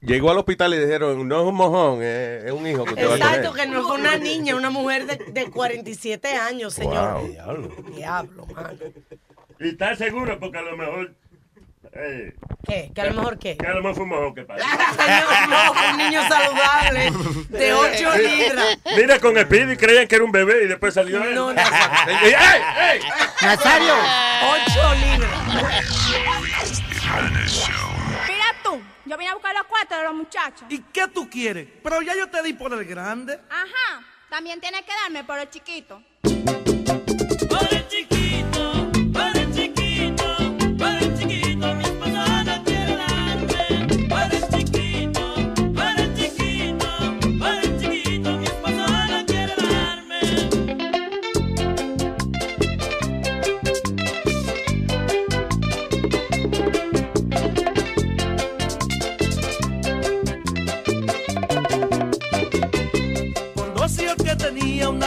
llegó 0.00 0.30
al 0.30 0.38
hospital 0.38 0.72
y 0.72 0.76
le 0.78 0.86
dijeron, 0.86 1.28
no 1.28 1.42
es 1.42 1.46
un 1.48 1.54
mojón, 1.56 2.02
es, 2.02 2.44
es 2.44 2.52
un 2.52 2.66
hijo 2.66 2.84
que 2.84 2.90
usted 2.94 3.06
va 3.08 3.12
a 3.12 3.16
Exacto, 3.16 3.52
tener. 3.52 3.66
que 3.68 3.74
no 3.74 3.82
fue 3.86 3.96
una 3.98 4.16
niña, 4.16 4.56
una 4.56 4.70
mujer 4.70 5.04
de, 5.06 5.16
de 5.32 5.50
47 5.50 6.28
años, 6.28 6.72
señor. 6.74 7.18
Wow. 7.20 7.28
Diablo. 7.28 7.68
Diablo, 7.94 8.46
mano. 8.54 8.68
Y 9.64 9.68
estás 9.68 9.96
seguro 9.98 10.38
porque 10.38 10.58
a 10.58 10.62
lo 10.62 10.76
mejor. 10.76 11.14
eh, 11.94 12.34
¿Qué? 12.68 12.90
¿Que 12.94 13.00
a 13.00 13.06
lo 13.06 13.14
mejor 13.14 13.38
qué? 13.38 13.56
que 13.56 13.66
a 13.66 13.70
lo 13.70 13.76
mejor 13.82 13.94
fue 13.94 14.02
un 14.04 14.08
mojón 14.10 14.34
que 14.34 14.42
pasa. 14.46 14.62
Señor, 14.92 15.48
no, 15.48 15.72
un 15.90 15.96
niño 15.96 16.20
saludable 16.28 17.10
de 17.48 17.72
8 17.72 18.16
libras. 18.18 18.78
Mira, 18.96 19.18
con 19.20 19.38
Speedy 19.38 19.76
creían 19.78 20.06
que 20.06 20.16
era 20.16 20.24
un 20.24 20.32
bebé 20.32 20.64
y 20.64 20.66
después 20.68 20.92
salió 20.92 21.22
él. 21.24 21.34
No, 21.34 21.52
no. 21.54 21.60
¡Ey, 21.60 22.34
ey! 22.34 23.00
Nazario. 23.42 23.94
8 24.66 24.94
libras. 24.94 25.30
Mira 28.28 28.44
tú, 28.62 28.82
yo 29.06 29.16
vine 29.16 29.30
a 29.30 29.34
buscar 29.34 29.54
los 29.54 29.64
cuartos 29.64 29.96
de 29.98 30.04
los 30.04 30.14
muchachos. 30.14 30.62
¿Y 30.68 30.78
qué 30.92 31.08
tú 31.08 31.30
quieres? 31.30 31.68
Pero 31.82 32.02
ya 32.02 32.14
yo 32.14 32.28
te 32.28 32.42
di 32.42 32.52
por 32.52 32.72
el 32.74 32.84
grande. 32.84 33.38
Ajá, 33.50 34.02
también 34.28 34.60
tienes 34.60 34.82
que 34.82 34.92
darme 35.04 35.24
por 35.24 35.38
el 35.38 35.48
chiquito. 35.48 36.02
Por 36.22 37.68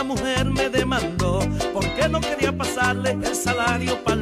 mujer 0.07 0.45
me 0.45 0.69
demandó 0.69 1.39
porque 1.73 2.07
no 2.07 2.21
quería 2.21 2.55
pasarle 2.55 3.11
el 3.11 3.35
salario 3.35 4.01
para 4.05 4.15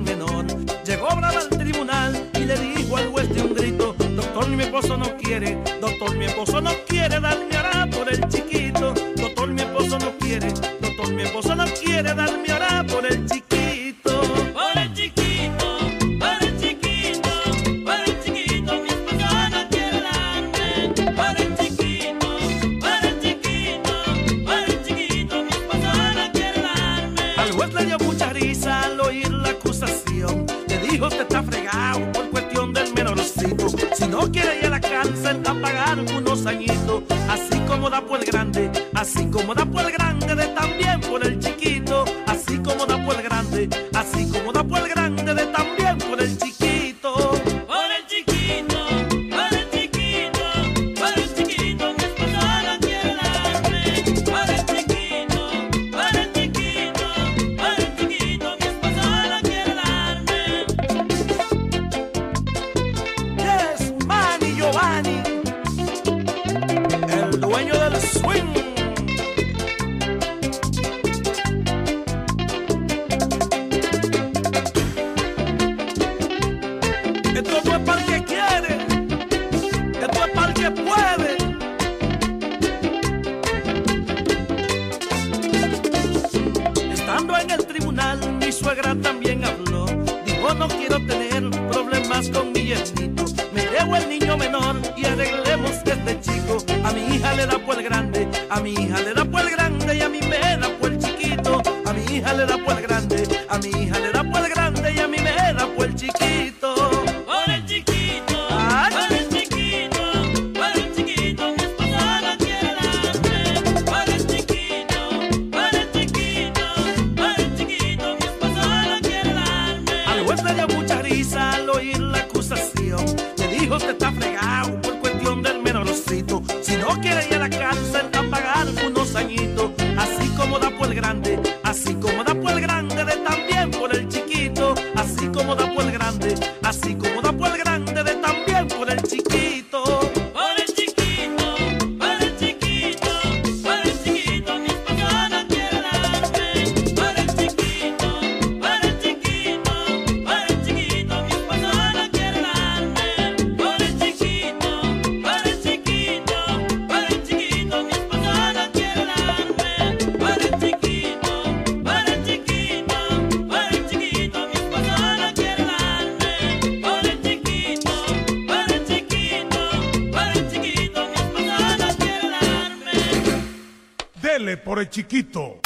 chiquito. 174.95 175.59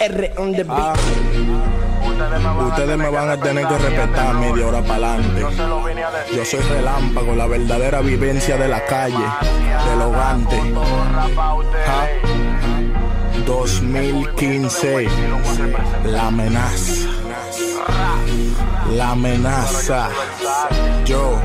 R 0.00 0.32
on 0.38 0.52
the 0.52 0.62
beat. 0.62 0.98
Ustedes 2.68 2.98
me 2.98 3.10
van 3.10 3.30
a 3.30 3.40
tener 3.40 3.66
que 3.66 3.78
respetar 3.78 4.34
media 4.36 4.68
hora 4.68 4.82
para 4.82 5.14
adelante. 5.14 5.44
Yo 6.36 6.44
soy 6.44 6.60
relámpago, 6.60 7.34
la 7.34 7.48
verdadera 7.48 8.00
vivencia 8.00 8.56
de 8.56 8.68
la 8.68 8.84
calle, 8.86 9.26
del 9.90 10.02
hogante. 10.02 10.56
Ja. 11.84 12.08
2015, 13.44 15.08
la 16.04 16.26
amenaza. 16.28 17.08
La 18.92 19.10
amenaza. 19.10 20.10
Yo. 21.04 21.40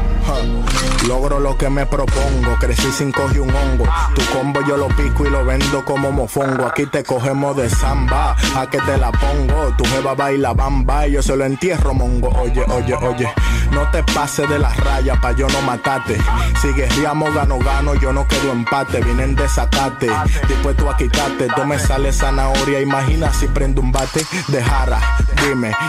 Logro 1.08 1.40
lo 1.40 1.58
que 1.58 1.70
me 1.70 1.86
propongo, 1.86 2.58
crecí 2.60 2.92
sin 2.92 3.12
coger 3.12 3.42
un 3.42 3.54
hongo. 3.54 3.86
Tu 4.16 4.22
combo 4.32 4.62
yo 4.66 4.78
lo 4.78 4.88
pico 4.90 5.26
y 5.26 5.30
lo 5.30 5.44
vendo 5.46 5.84
como 5.84 6.12
mofongo. 6.12 6.66
Aquí 6.66 6.86
te 6.86 7.04
cogemos 7.04 7.56
de 7.58 7.70
samba, 7.70 8.36
a 8.56 8.68
que 8.70 8.80
te 8.80 8.98
la 8.98 9.12
pongo. 9.12 9.76
Tu 9.78 9.84
jeva 9.86 10.16
baila 10.16 10.54
bamba 10.54 11.08
y 11.08 11.14
yo 11.14 11.22
se 11.22 11.36
lo 11.36 11.46
entierro 11.46 11.94
mongo. 11.94 12.30
Oye, 12.30 12.64
oye, 12.70 12.96
oye, 12.96 13.34
no 13.72 13.90
te 13.92 14.02
pases 14.04 14.48
de 14.48 14.60
las 14.60 14.76
rayas 14.78 15.20
pa' 15.20 15.34
yo 15.34 15.48
no 15.48 15.62
matarte. 15.62 16.18
Si 16.62 16.70
guerriamos 16.70 17.34
gano 17.34 17.60
gano, 17.60 17.96
yo 17.96 18.14
no 18.14 18.28
quedo 18.28 18.52
empate. 18.52 19.02
Vine 19.02 19.24
en 19.24 19.36
desacate, 19.36 20.10
dispuesto 20.48 20.90
a 20.90 20.96
quitarte. 20.96 21.48
Tú 21.56 21.66
me 21.66 21.80
sale 21.80 22.14
zanahoria, 22.14 22.80
imagina 22.80 23.32
si 23.34 23.48
prendo 23.48 23.82
un 23.82 23.92
bate 23.92 24.26
de 24.48 24.64
jara. 24.64 25.00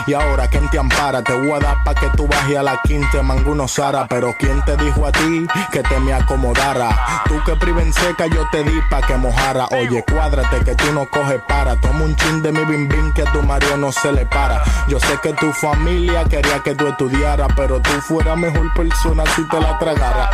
Y 0.07 0.13
ahora 0.13 0.47
quién 0.49 0.69
te 0.69 0.77
ampara? 0.77 1.23
Te 1.23 1.33
voy 1.33 1.51
a 1.51 1.59
dar 1.59 1.83
pa' 1.83 1.95
que 1.95 2.09
tú 2.17 2.27
bajes 2.27 2.57
a 2.57 2.63
la 2.63 2.77
quinta, 2.83 3.23
manguno 3.23 3.67
Sara. 3.67 4.05
Pero 4.07 4.35
quién 4.37 4.61
te 4.65 4.75
dijo 4.77 5.07
a 5.07 5.11
ti 5.11 5.47
que 5.71 5.81
te 5.81 5.99
me 5.99 6.13
acomodara? 6.13 6.89
Tú 7.27 7.41
que 7.45 7.55
priven 7.55 7.91
seca, 7.93 8.27
yo 8.27 8.47
te 8.51 8.63
di 8.63 8.79
pa' 8.89 9.01
que 9.01 9.15
mojara. 9.15 9.67
Oye, 9.71 10.03
cuádrate 10.11 10.59
que 10.65 10.75
tú 10.75 10.91
no 10.93 11.05
coges 11.09 11.41
para. 11.47 11.79
Toma 11.79 12.03
un 12.03 12.15
chin 12.15 12.41
de 12.41 12.51
mi 12.51 12.65
bim 12.65 12.87
bim 12.87 13.13
que 13.13 13.21
a 13.21 13.31
tu 13.31 13.41
marido 13.43 13.77
no 13.77 13.91
se 13.91 14.11
le 14.11 14.25
para. 14.25 14.61
Yo 14.87 14.99
sé 14.99 15.17
que 15.23 15.33
tu 15.33 15.51
familia 15.53 16.25
quería 16.25 16.59
que 16.59 16.75
tú 16.75 16.87
estudiaras, 16.87 17.47
pero 17.55 17.79
tú 17.79 17.91
fueras 18.01 18.37
mejor 18.37 18.73
persona 18.73 19.23
si 19.35 19.47
te 19.47 19.59
la 19.59 19.79
tragara. 19.79 20.29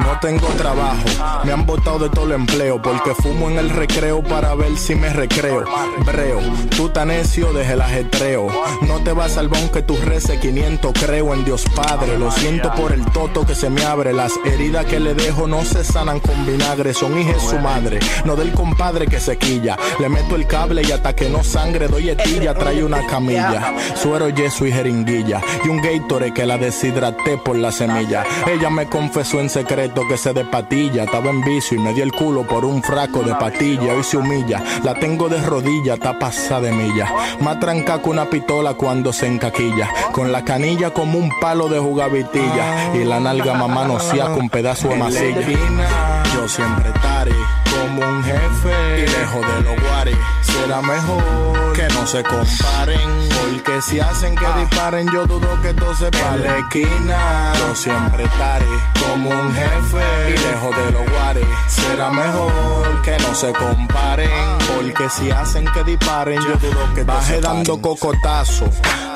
No 0.00 0.18
tengo 0.20 0.48
trabajo, 0.48 1.04
me 1.44 1.52
han 1.52 1.66
botado 1.66 2.00
de 2.00 2.10
todo 2.10 2.26
el 2.26 2.32
empleo 2.32 2.82
porque 2.82 3.14
fumo 3.14 3.48
en 3.48 3.58
el 3.58 3.70
recreo 3.70 4.22
para 4.22 4.54
ver 4.54 4.76
si 4.76 4.94
me 4.96 5.08
recreo. 5.10 5.64
Breo, 6.04 6.40
tú 6.76 6.88
tan 6.88 7.08
necio 7.08 7.52
desde 7.52 7.74
el 7.74 7.80
ajetreo. 7.80 8.48
No 8.82 9.00
te 9.04 9.12
vas 9.12 9.36
al 9.36 9.48
bon 9.48 9.68
que 9.68 9.82
tú 9.82 9.96
reces 10.04 10.40
500, 10.40 10.92
creo 10.94 11.32
en 11.34 11.44
Dios 11.44 11.64
Padre. 11.76 12.18
Lo 12.18 12.30
siento 12.32 12.72
por 12.74 12.92
el 12.92 13.04
toto 13.12 13.46
que 13.46 13.54
se 13.54 13.70
me 13.70 13.84
abre. 13.84 14.12
Las 14.12 14.32
heridas 14.44 14.86
que 14.86 14.98
le 14.98 15.14
dejo 15.14 15.46
no 15.46 15.64
se 15.64 15.84
sanan 15.84 16.18
con 16.18 16.44
vinagre, 16.44 16.92
son 16.92 17.16
hijas 17.18 17.42
su 17.42 17.58
madre. 17.58 18.00
No 18.24 18.34
del 18.34 18.52
compadre 18.52 19.06
que 19.06 19.20
se 19.20 19.36
quilla. 19.38 19.76
Le 20.00 20.08
meto 20.08 20.34
el 20.34 20.46
cable 20.46 20.82
y 20.82 20.90
hasta 20.90 21.14
que 21.14 21.28
no 21.28 21.44
sangre 21.44 21.86
doy 21.86 22.10
etilla, 22.10 22.54
trae 22.54 22.82
una 22.82 23.06
camilla. 23.06 23.74
Suero, 23.94 24.28
yeso 24.30 24.66
y 24.66 24.72
jeringuilla. 24.72 25.40
Y 25.64 25.68
un 25.68 25.80
Gatorade 25.80 26.34
que 26.34 26.46
la 26.46 26.58
deshidraté 26.58 27.38
por 27.38 27.56
la 27.56 27.70
semilla. 27.70 28.24
Ella 28.50 28.70
me 28.70 28.86
confesó 28.88 29.40
en 29.40 29.50
secreto 29.50 29.83
que 29.92 30.16
se 30.16 30.32
de 30.32 30.44
patilla. 30.44 31.04
Estaba 31.04 31.30
en 31.30 31.42
vicio 31.42 31.76
y 31.76 31.80
me 31.80 31.92
dio 31.92 32.04
el 32.04 32.12
culo 32.12 32.44
por 32.44 32.64
un 32.64 32.82
fraco 32.82 33.22
de 33.22 33.34
patilla. 33.34 33.94
Hoy 33.94 34.02
se 34.02 34.16
humilla. 34.16 34.62
La 34.82 34.94
tengo 34.94 35.28
de 35.28 35.40
rodilla, 35.42 35.94
está 35.94 36.18
pasada 36.18 36.62
de 36.62 36.72
milla. 36.72 37.12
Más 37.40 37.60
tranca 37.60 38.00
que 38.00 38.08
una 38.08 38.24
pistola 38.24 38.74
cuando 38.74 39.12
se 39.12 39.26
encaquilla. 39.26 39.88
Con 40.12 40.32
la 40.32 40.44
canilla 40.44 40.90
como 40.90 41.18
un 41.18 41.30
palo 41.40 41.68
de 41.68 41.78
jugavitilla. 41.78 42.94
Y 42.94 43.04
la 43.04 43.20
nalga 43.20 43.54
mamá 43.54 43.86
no 43.86 44.00
sea 44.00 44.32
con 44.32 44.48
pedazo 44.48 44.88
de 44.88 44.96
masilla. 44.96 45.46
Yo 46.34 46.48
siempre 46.48 46.90
estaré 46.90 47.34
como 47.70 48.08
un 48.08 48.24
jefe. 48.24 49.00
Y 49.00 49.06
lejos 49.06 49.40
de 49.40 49.62
los 49.62 49.82
guares. 49.82 50.16
Será 50.42 50.80
mejor 50.80 51.72
que 51.74 51.88
no 51.88 52.06
se 52.06 52.22
comparen. 52.22 53.00
Porque 53.42 53.82
si 53.82 54.00
hacen 54.00 54.34
que 54.34 54.46
disparen, 54.60 55.08
yo 55.12 55.26
dudo 55.26 55.60
que 55.62 55.74
todo 55.74 55.94
se 55.94 56.10
pare. 56.10 56.36
En 56.36 56.42
la 56.44 56.58
esquina, 56.58 57.52
yo 57.58 57.74
siempre 57.74 58.24
estaré 58.24 58.93
como 59.08 59.30
un 59.30 59.52
jefe. 59.54 60.30
Y 60.30 60.32
lejos 60.32 60.76
de 60.76 60.92
los 60.92 61.10
guares. 61.10 61.46
Será 61.68 62.10
mejor 62.10 63.02
que 63.02 63.16
no 63.18 63.34
se 63.34 63.52
comparen. 63.52 64.30
Porque 64.74 65.08
si 65.08 65.30
hacen 65.30 65.66
que 65.72 65.84
disparen, 65.84 66.40
yo 66.40 66.56
dudo 66.56 66.94
que 66.94 67.04
baje 67.04 67.40
dando 67.40 67.80
cocotazo 67.80 68.66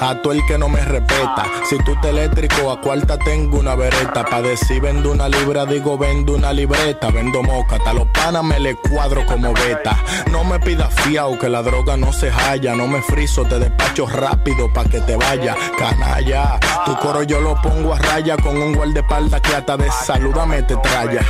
a 0.01 0.21
todo 0.23 0.33
el 0.33 0.45
que 0.47 0.59
no 0.59 0.69
me 0.69 0.81
respeta. 0.81 1.45
Si 1.69 1.79
tú 1.79 1.95
te 2.01 2.11
eléctrico, 2.11 2.71
a 2.71 2.81
cuarta 2.81 3.19
tengo 3.19 3.59
una 3.59 3.75
vereta. 3.75 4.25
Pa' 4.25 4.43
decir 4.43 4.81
vendo 4.81 5.13
una 5.13 5.29
libra, 5.29 5.65
digo 5.67 5.99
vendo 5.99 6.35
una 6.35 6.53
libreta. 6.53 7.11
Vendo 7.11 7.43
moca, 7.43 7.77
hasta 7.77 7.93
los 7.93 8.07
panas 8.09 8.45
me 8.45 8.61
le 8.61 8.75
cuadro 8.77 9.25
como 9.27 9.53
beta. 9.53 9.97
No 10.31 10.45
me 10.45 10.59
pidas 10.61 10.95
fiao, 10.95 11.39
que 11.39 11.49
la 11.49 11.63
droga 11.63 11.97
no 11.97 12.13
se 12.13 12.31
halla. 12.31 12.75
No 12.75 12.87
me 12.87 13.03
friso, 13.03 13.45
te 13.45 13.59
despacho 13.59 14.07
rápido 14.07 14.73
pa' 14.73 14.85
que 14.85 15.01
te 15.01 15.17
vaya. 15.17 15.57
Canalla, 15.79 16.59
tu 16.85 16.97
coro 16.97 17.23
yo 17.23 17.41
lo 17.41 17.61
pongo 17.61 17.95
a 17.95 17.99
raya 17.99 18.37
con 18.37 18.57
un 18.57 18.75
guardaespaldas 18.75 19.41
que 19.41 19.55
hasta 19.55 19.77
de 19.77 19.91
saludame 19.91 20.63
te 20.63 20.77
traya. 20.77 21.23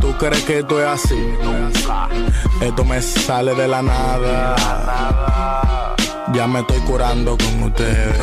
¿Tú 0.00 0.12
crees 0.18 0.42
que 0.44 0.58
esto 0.60 0.80
es 0.80 0.86
así? 0.86 1.34
Esto 2.60 2.84
me 2.84 3.00
sale 3.02 3.54
de 3.54 3.68
la 3.68 3.82
nada. 3.82 5.73
Ya 6.32 6.46
me 6.46 6.60
estoy 6.60 6.78
curando 6.80 7.36
con 7.36 7.64
ustedes. 7.64 8.16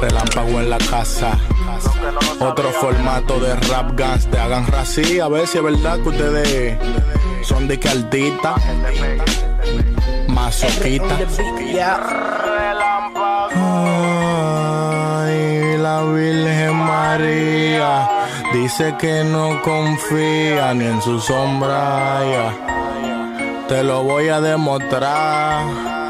Relámpago 0.00 0.60
en 0.60 0.70
la 0.70 0.78
casa. 0.78 1.38
Otro 2.40 2.70
formato 2.72 3.38
de 3.38 3.54
rap 3.54 3.98
guns. 3.98 4.26
Te 4.26 4.38
hagan 4.38 4.66
rací. 4.66 5.20
A 5.20 5.28
ver 5.28 5.46
si 5.46 5.58
es 5.58 5.64
verdad 5.64 6.00
que 6.00 6.08
ustedes 6.08 6.78
son 7.44 7.68
de 7.68 7.78
que 7.78 7.88
altita. 7.88 8.56
Masoquita. 10.26 11.18
Ay, 15.14 15.76
la 15.78 16.02
Virgen 16.02 16.74
María 16.74 18.08
dice 18.52 18.96
que 18.98 19.24
no 19.24 19.62
confía 19.62 20.74
ni 20.74 20.86
en 20.86 21.00
su 21.00 21.20
sombra. 21.20 22.20
Te 23.68 23.82
lo 23.84 24.02
voy 24.02 24.28
a 24.28 24.40
demostrar 24.40 26.01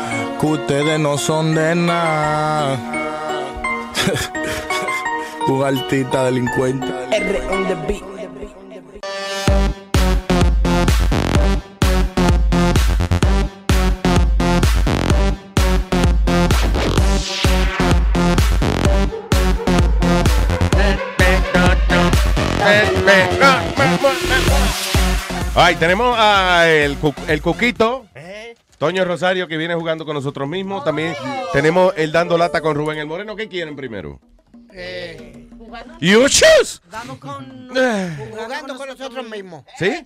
que 0.43 0.47
ustedes 0.49 0.99
no 0.99 1.17
son 1.17 1.55
de 1.55 1.73
nada. 1.77 2.77
Un 5.47 5.65
altita 5.65 6.25
delincuente. 6.25 6.87
R 7.13 7.41
on 7.49 7.69
the 7.69 7.77
beat. 7.87 8.03
Ay, 25.55 25.77
tenemos 25.77 26.17
a 26.19 26.69
el, 26.69 26.97
el 27.29 27.43
Cuquito. 27.43 28.07
Toño 28.83 29.05
Rosario 29.05 29.47
que 29.47 29.57
viene 29.57 29.77
jugando 29.77 30.05
con 30.05 30.15
nosotros 30.15 30.49
mismos. 30.49 30.83
También 30.83 31.15
tenemos 31.53 31.95
el 31.97 32.11
dando 32.11 32.37
lata 32.37 32.61
con 32.61 32.75
Rubén 32.75 32.99
el 32.99 33.07
Moreno. 33.07 33.37
¿Qué 33.37 33.47
quieren 33.47 33.77
primero? 33.77 34.19
You 36.01 36.29
choose. 36.29 36.81
Jugando 36.91 38.77
con 38.77 38.89
nosotros 38.89 39.31
mismos. 39.31 39.63
¿Sí? 39.79 40.03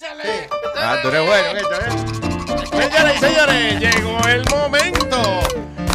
Ah, 0.77 0.99
tú 1.01 1.09
eres 1.09 1.27
bueno, 1.27 1.59
¿eh? 1.59 1.63
Señoras 2.71 3.17
y 3.17 3.19
señores, 3.19 3.81
llegó 3.81 4.19
el 4.29 4.45
momento 4.51 5.23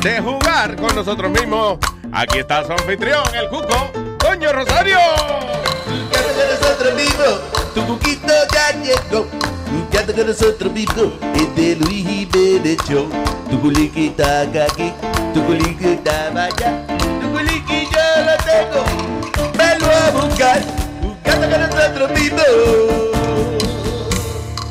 de 0.01 0.19
jugar 0.19 0.75
con 0.77 0.95
nosotros 0.95 1.31
mismos. 1.31 1.77
Aquí 2.11 2.39
está 2.39 2.65
su 2.65 2.71
anfitrión, 2.71 3.23
el 3.35 3.47
Cuco, 3.49 3.91
Toño 4.17 4.51
Rosario. 4.53 4.97
nosotros 6.59 6.95
mismos, 6.95 7.41
tu 7.75 7.85
cuquito 7.85 8.33
ya 8.51 8.71
llegó. 8.81 9.60
Nkata 9.77 10.13
kana 10.13 10.33
sotra 10.33 10.69
biko 10.69 11.11
Edelu 11.41 11.87
ihi 11.91 12.25
bebe 12.25 12.75
cho 12.87 13.07
Tukuliki 13.49 14.09
takaki 14.09 14.91
Tukuliki 15.33 15.95
tabaja 16.03 16.69
Tukuliki 17.21 17.79
yo 17.93 18.05
lo 18.27 18.35
tengo 18.45 18.83
Me 19.57 19.67
lo 19.79 19.87
a 19.91 20.11
buscar 20.15 20.61
Nkata 21.03 21.47
kana 21.51 21.67
sotra 21.71 22.07
biko 22.15 22.47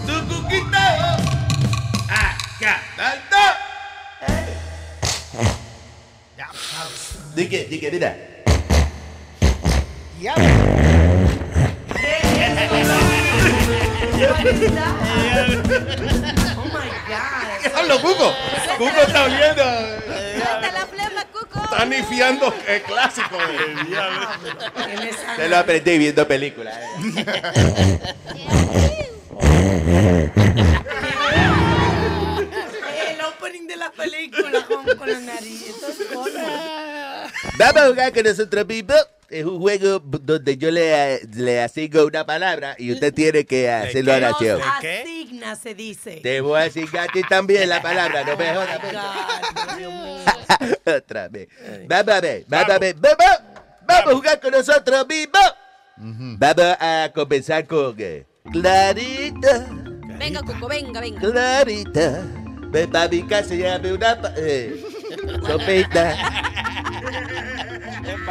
Tukukita 0.06 0.84
Acá 2.08 2.74
Alto 2.98 3.44
Dike, 7.34 7.66
dike, 7.70 7.90
dida 7.90 8.10
Yap 10.20 10.38
Oh 16.56 16.64
my 16.64 16.88
God. 17.08 17.60
Diablo, 17.62 18.00
Cuco. 18.00 18.34
Cuco 18.78 19.00
está 19.06 19.24
oliendo. 19.24 19.64
Suelta 20.04 20.72
la 20.72 20.86
flema, 20.86 21.24
Cuco. 21.32 21.64
Está 21.64 21.84
nifiando 21.84 22.54
el 22.66 22.82
clásico. 22.82 23.36
Se 25.36 25.48
lo 25.48 25.56
aprendí 25.58 25.98
viendo 25.98 26.26
películas. 26.26 26.76
El 33.08 33.20
opening 33.22 33.66
de 33.66 33.76
la 33.76 33.90
película 33.90 34.64
con, 34.66 34.84
con 34.96 35.10
la 35.10 35.18
nariz. 35.20 35.62
Esas 35.68 35.96
cosas. 36.12 36.89
Vamos 37.58 37.82
a 37.82 37.88
jugar 37.88 38.12
con 38.12 38.22
nosotros 38.24 38.66
mismos. 38.66 38.96
Es 39.28 39.44
un 39.44 39.60
juego 39.60 40.00
donde 40.00 40.56
yo 40.56 40.72
le, 40.72 41.20
le 41.34 41.62
asigno 41.62 42.04
una 42.04 42.26
palabra 42.26 42.74
y 42.76 42.90
usted 42.92 43.14
tiene 43.14 43.44
que 43.46 43.70
hacerlo 43.70 44.12
a 44.12 44.18
la 44.18 44.28
acción. 44.30 44.58
Nos 44.58 44.68
asigna, 44.68 45.54
se 45.56 45.74
dice. 45.74 46.16
Te 46.20 46.40
voy 46.40 46.60
a 46.60 46.64
asignar 46.64 47.08
a 47.08 47.12
ti 47.12 47.22
también 47.28 47.68
la 47.68 47.80
palabra, 47.80 48.24
no 48.24 48.36
me 48.36 48.52
jodas. 48.52 48.80
Otra 50.96 51.28
vez. 51.28 51.48
Vamos 51.86 52.14
a 52.14 52.20
ver, 52.20 52.44
vamos 52.48 52.70
a 52.70 52.78
ver. 52.78 52.96
Vamos, 52.96 53.18
vamos 53.86 54.12
a 54.12 54.16
jugar 54.16 54.40
con 54.40 54.50
nosotros 54.50 55.06
mismos. 55.06 55.54
Vamos 55.96 56.76
a 56.80 57.10
comenzar 57.14 57.66
con 57.68 57.94
eh, 57.98 58.26
Clarita, 58.50 59.66
Venga, 60.18 60.40
Cuco, 60.42 60.66
venga, 60.66 61.00
venga. 61.00 61.20
Clarita. 61.20 62.22
Ven 62.72 62.90
pa' 62.90 63.06
mi 63.08 63.22
casa 63.26 63.54
y 63.54 63.58
llame 63.58 63.92
una 63.92 64.20
pa- 64.20 64.32
eh, 64.36 64.82
Sopita. 65.46 66.16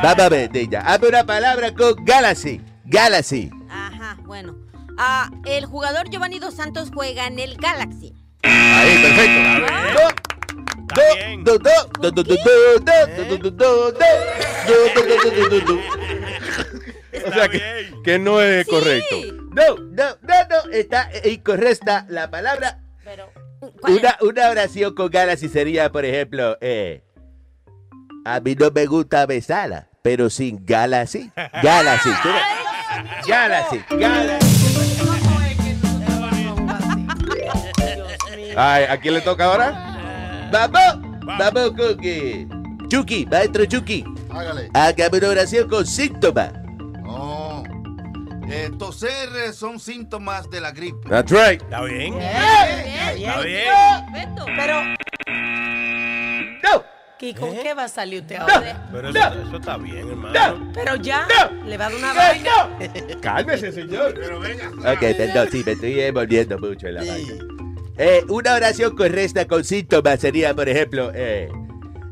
Baba 0.02 0.26
Abre 0.26 1.10
una 1.10 1.24
palabra 1.26 1.74
con 1.74 2.06
Galaxy. 2.06 2.62
Galaxy. 2.86 3.52
Ajá, 3.70 4.18
bueno. 4.26 4.56
Ah, 4.98 5.30
el 5.46 5.66
jugador 5.66 6.10
Giovanni 6.10 6.40
Dos 6.40 6.56
Santos 6.56 6.92
juega 6.94 7.28
en 7.28 7.40
el 7.40 7.58
Galaxy. 7.58 8.14
Ahí, 8.44 9.02
perfecto. 9.02 10.30
O 17.26 17.34
sea, 17.34 17.50
que, 17.50 17.94
que 18.04 18.20
no 18.20 18.42
es 18.42 18.66
sí. 18.66 18.72
correcto. 18.72 19.16
No, 19.52 19.76
no, 19.78 20.18
no, 20.22 20.36
no, 20.50 20.72
está 20.72 21.10
incorrecta 21.26 22.06
la 22.10 22.30
palabra. 22.30 22.80
Pero... 23.04 23.32
Una, 23.62 24.18
una 24.22 24.50
oración 24.50 24.94
con 24.96 25.10
Galaxy 25.10 25.50
sería, 25.50 25.92
por 25.92 26.06
ejemplo, 26.06 26.58
eh, 26.62 27.04
a 28.26 28.40
mí 28.40 28.56
no 28.56 28.72
me 28.72 28.86
gusta 28.86 29.26
besarla, 29.26 29.90
pero 30.02 30.30
sin 30.30 30.66
Galaxy. 30.66 31.32
Galaxy. 31.64 32.10
¿tú 32.24 32.30
ves? 32.30 33.28
Galaxy, 33.28 33.84
Galaxy. 33.90 34.50
Ay, 38.56 38.84
¿a 38.86 38.98
quién 38.98 39.14
le 39.14 39.22
toca 39.22 39.46
ahora? 39.46 40.50
Vamos, 40.52 41.28
vamos 41.38 41.72
con 41.78 41.98
que 41.98 42.48
Chucky, 42.88 43.26
maestro 43.26 43.66
Chucky. 43.66 44.04
Hágale. 44.30 44.70
Hágame 44.74 45.18
una 45.20 45.30
oración 45.30 45.70
con 45.70 45.86
síntomas. 45.86 46.52
No. 48.50 48.56
Eh, 48.56 48.72
toser 48.78 49.30
eh, 49.46 49.54
son 49.54 49.80
síntomas 49.80 50.50
de 50.50 50.60
la 50.60 50.72
gripe. 50.72 51.08
That's 51.08 51.32
right. 51.32 51.62
Está 51.62 51.84
bien. 51.84 52.16
Está 52.20 53.42
bien. 53.42 53.68
Pero. 54.58 54.82
¡No! 56.64 56.84
Kiko, 57.20 57.54
¿qué 57.62 57.74
va 57.74 57.84
a 57.84 57.90
salir 57.90 58.22
usted 58.22 58.38
ahora? 58.38 58.88
Pero 58.92 59.10
eso, 59.10 59.20
eso 59.20 59.58
está 59.58 59.78
bien, 59.78 60.10
hermano. 60.10 60.72
Pero 60.74 60.96
ya, 60.96 61.28
le 61.66 61.78
va 61.78 61.88
a 61.88 61.90
dar 61.90 61.98
una 62.00 62.14
vaina. 62.14 62.52
Cálmese, 63.22 63.72
señor. 63.72 64.18
Ok, 64.80 65.00
perdón, 65.00 65.50
sí, 65.52 65.62
me 65.66 65.74
estoy 65.74 66.00
envolviendo 66.00 66.58
mucho 66.58 66.88
en 66.88 66.96
la 66.96 67.04
vaina. 67.04 67.34
Eh, 67.98 68.24
una 68.30 68.54
oración 68.54 68.96
correcta 68.96 69.46
con 69.46 69.66
síntomas 69.66 70.22
sería, 70.22 70.56
por 70.56 70.70
ejemplo, 70.70 71.12
eh, 71.14 71.52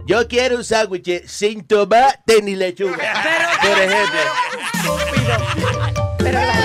yo 0.05 0.27
quiero 0.27 0.57
un 0.57 0.65
sándwich 0.65 1.25
sin 1.25 1.65
tomate 1.65 2.41
ni 2.41 2.57
lechuga. 2.57 3.13
por 3.61 3.79
ejemplo. 3.79 4.19
Pero 4.83 5.76
la 6.19 6.57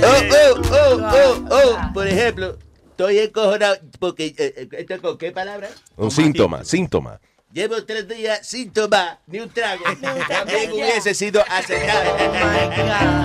Oh, 0.00 0.22
oh, 0.30 0.62
oh, 0.70 1.10
oh, 1.12 1.48
oh. 1.50 1.92
Por 1.92 2.06
ejemplo, 2.06 2.56
estoy 2.90 3.18
encojonado 3.18 3.76
porque, 3.98 4.26
eh, 4.26 4.34
eh, 4.38 4.68
¿esto 4.72 5.00
con 5.00 5.18
qué 5.18 5.32
palabra? 5.32 5.68
Un 5.96 6.10
síntoma, 6.10 6.64
síntoma. 6.64 7.20
Llevo 7.52 7.82
tres 7.84 8.06
días 8.06 8.46
sin 8.46 8.70
tomar 8.72 9.20
ni 9.26 9.40
un 9.40 9.48
trago. 9.48 9.82
También 10.28 10.70
hubiese 10.70 11.14
sido 11.14 11.42
aceptable. 11.48 12.10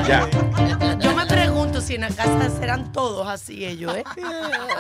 Ya. 0.08 0.30
Yo 1.00 1.14
me 1.14 1.26
pregunto 1.26 1.82
si 1.82 1.88
si 1.88 1.96
en 1.96 2.02
la 2.02 2.08
casa 2.10 2.50
serán 2.58 2.92
todos 2.94 3.28
así 3.28 3.66
ellos, 3.66 3.94
¿eh? 3.96 4.04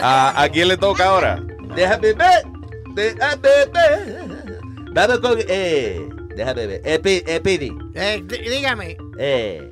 ¿A, 0.02 0.42
a 0.42 0.50
quién 0.50 0.70
le 0.70 0.78
toca 0.78 1.06
ahora? 1.08 1.44
Déjame 1.76 2.14
ver. 2.14 2.44
Déjame 2.96 3.66
ver. 3.74 4.60
Vamos 4.94 5.20
con. 5.20 5.38
Eh, 5.48 6.08
déjame 6.36 6.68
ver. 6.68 6.82
Eh, 6.84 7.00
Pi- 7.00 7.24
eh. 7.26 7.42
Eh, 7.96 8.22
d- 8.26 8.38
dígame. 8.50 8.98
Eh. 9.20 9.70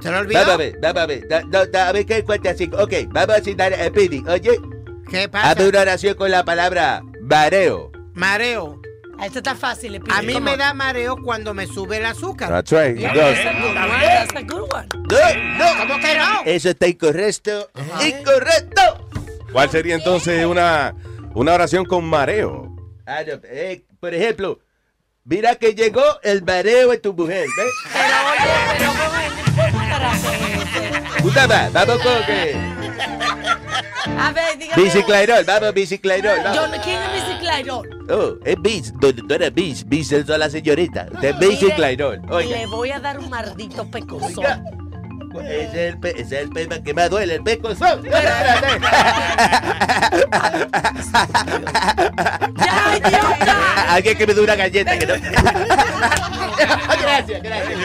¿Se 0.00 0.10
lo 0.10 0.18
olvidó? 0.18 0.38
Vamos 0.40 0.54
a 0.54 0.56
ver, 0.58 0.78
vamos 0.80 1.02
a 1.02 1.06
ver. 1.06 1.28
Da- 1.28 1.42
da- 1.48 1.66
da- 1.66 1.88
a 1.88 1.92
ver 1.92 2.06
qué 2.06 2.22
cuenta 2.24 2.50
así. 2.50 2.70
Ok, 2.78 2.92
vamos 3.08 3.36
a 3.36 3.40
citar 3.40 3.72
a 3.74 3.90
Pidi. 3.90 4.22
Oye. 4.28 4.58
¿Qué 5.10 5.28
pasa? 5.28 5.50
Hazme 5.50 5.68
una 5.68 5.80
oración 5.80 6.14
con 6.14 6.30
la 6.30 6.44
palabra 6.44 7.02
mareo. 7.22 7.90
Mareo. 8.14 8.80
Esto 9.24 9.38
está 9.38 9.56
fácil. 9.56 9.92
le 9.92 10.00
A 10.10 10.22
mí 10.22 10.40
me 10.40 10.56
da 10.56 10.72
mareo 10.74 11.16
cuando 11.16 11.52
me 11.52 11.66
sube 11.66 11.96
el 11.96 12.06
azúcar. 12.06 12.48
That's 12.50 12.70
right. 12.70 12.96
Yeah, 12.96 13.10
It 13.10 13.14
does. 13.16 13.34
that's 13.34 13.46
a 13.46 13.60
good 13.60 13.68
Está 13.70 13.82
one. 13.86 13.98
bien, 13.98 14.10
that's 14.12 14.36
a 14.36 14.42
good 14.42 14.72
one. 14.72 14.88
No, 14.94 15.58
no. 15.58 15.80
¿Cómo 15.88 16.00
que 16.00 16.16
no? 16.18 16.24
Eso 16.44 16.68
está 16.70 16.86
incorrecto. 16.86 17.70
Incorrecto. 18.06 18.82
¿Cuál 19.52 19.70
sería 19.70 19.96
entonces 19.96 20.44
una, 20.46 20.94
una 21.34 21.54
oración 21.54 21.84
con 21.84 22.04
mareo? 22.04 22.76
Ah, 23.10 23.22
eh, 23.22 23.84
por 24.00 24.12
ejemplo, 24.12 24.58
mira 25.24 25.54
que 25.54 25.74
llegó 25.74 26.02
el 26.22 26.42
mareo 26.42 26.90
de 26.90 26.98
tu 26.98 27.14
mujer. 27.14 27.46
¿ves? 27.56 27.72
Pero 27.90 28.16
oye, 28.30 28.52
pero 28.76 28.90
¿cómo 28.92 29.16
es? 31.16 31.22
Puta 31.22 31.48
madre, 31.48 31.70
vamos 31.72 31.98
con 32.02 32.22
que. 32.26 32.54
A 34.20 34.32
ver, 34.32 34.58
dígame. 34.58 34.82
Biciclairol, 34.82 35.44
vamos, 35.44 35.72
biciclairol. 35.74 36.36
Yo, 36.38 36.60
Vamos. 36.62 36.78
¿Quién 36.84 37.02
es 37.02 37.12
biciclairol? 37.24 38.06
Oh, 38.10 38.34
es 38.44 38.56
bis, 38.60 38.92
no, 39.00 39.08
no 39.26 39.34
era 39.34 39.48
bis, 39.50 39.86
bis 39.88 40.12
es 40.12 40.28
la 40.28 40.50
señorita. 40.50 41.06
Usted 41.12 41.28
es 41.30 41.38
biciclairol. 41.38 42.20
Oiga, 42.30 42.56
Le 42.58 42.66
voy 42.66 42.90
a 42.90 43.00
dar 43.00 43.18
un 43.18 43.30
maldito 43.30 43.90
pecozón. 43.90 44.44
ese 45.44 45.62
es 45.64 45.74
el, 45.74 45.98
pe- 46.00 46.10
ese 46.20 46.36
es 46.36 46.42
el 46.42 46.50
pema 46.50 46.82
que 46.82 46.92
más 46.94 47.08
duele, 47.10 47.36
el 47.36 47.42
pecozón. 47.42 48.02
Alguien 53.98 54.16
que 54.16 54.26
me 54.28 54.34
dé 54.34 54.40
una 54.40 54.54
galleta. 54.54 54.96
Que 54.96 55.06
no... 55.06 55.14
gracias, 57.02 57.42
gracias. 57.42 57.80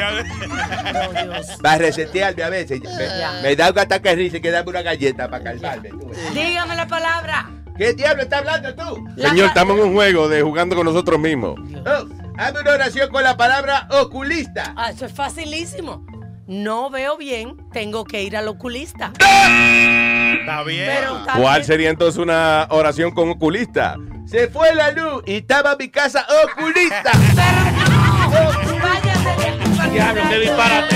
Va 1.66 1.72
a 1.72 1.78
resetearme 1.80 2.44
a 2.44 2.50
veces. 2.50 2.82
Me, 2.82 3.42
me 3.42 3.56
da 3.56 3.72
un 3.72 3.80
ataque 3.80 4.10
de 4.10 4.16
risa 4.16 4.38
y 4.38 4.42
que 4.42 4.52
dame 4.52 4.70
una 4.70 4.84
galleta 4.84 5.28
para 5.28 5.44
calmarme. 5.44 5.90
Dígame 6.36 6.76
la 6.76 6.86
palabra. 6.86 7.50
¿Qué 7.76 7.94
diablo 7.94 8.22
está 8.22 8.38
hablando 8.38 8.76
tú? 8.76 9.04
Señor, 9.18 9.48
estamos 9.48 9.76
en 9.80 9.86
un 9.86 9.94
juego 9.94 10.30
de 10.30 10.44
jugando 10.44 10.76
con 10.76 10.86
nosotros 10.86 11.20
mismos. 11.20 11.60
Oh, 11.60 12.06
hazme 12.38 12.60
una 12.60 12.74
oración 12.74 13.10
con 13.10 13.24
la 13.24 13.36
palabra 13.36 13.88
oculista. 13.90 14.76
Ah, 14.78 14.92
eso 14.92 15.08
es 15.08 15.14
facilísimo. 15.14 16.06
No 16.46 16.90
veo 16.90 17.16
bien, 17.18 17.56
tengo 17.72 18.04
que 18.04 18.22
ir 18.24 18.36
al 18.36 18.48
oculista. 18.50 19.12
Está 19.14 20.64
bien. 20.64 20.90
Pero 20.94 21.18
está 21.20 21.34
¿Cuál 21.34 21.56
bien. 21.56 21.66
sería 21.66 21.90
entonces 21.90 22.20
una 22.22 22.68
oración 22.70 23.12
con 23.12 23.30
oculista? 23.30 23.96
Se 24.26 24.50
fue 24.50 24.74
la 24.76 24.92
luz 24.92 25.24
y 25.26 25.36
estaba 25.38 25.76
mi 25.78 25.90
casa 25.90 26.26
oculista. 26.46 27.12
Diablo, 29.92 30.22
qué 30.30 30.40
disparate. 30.40 30.96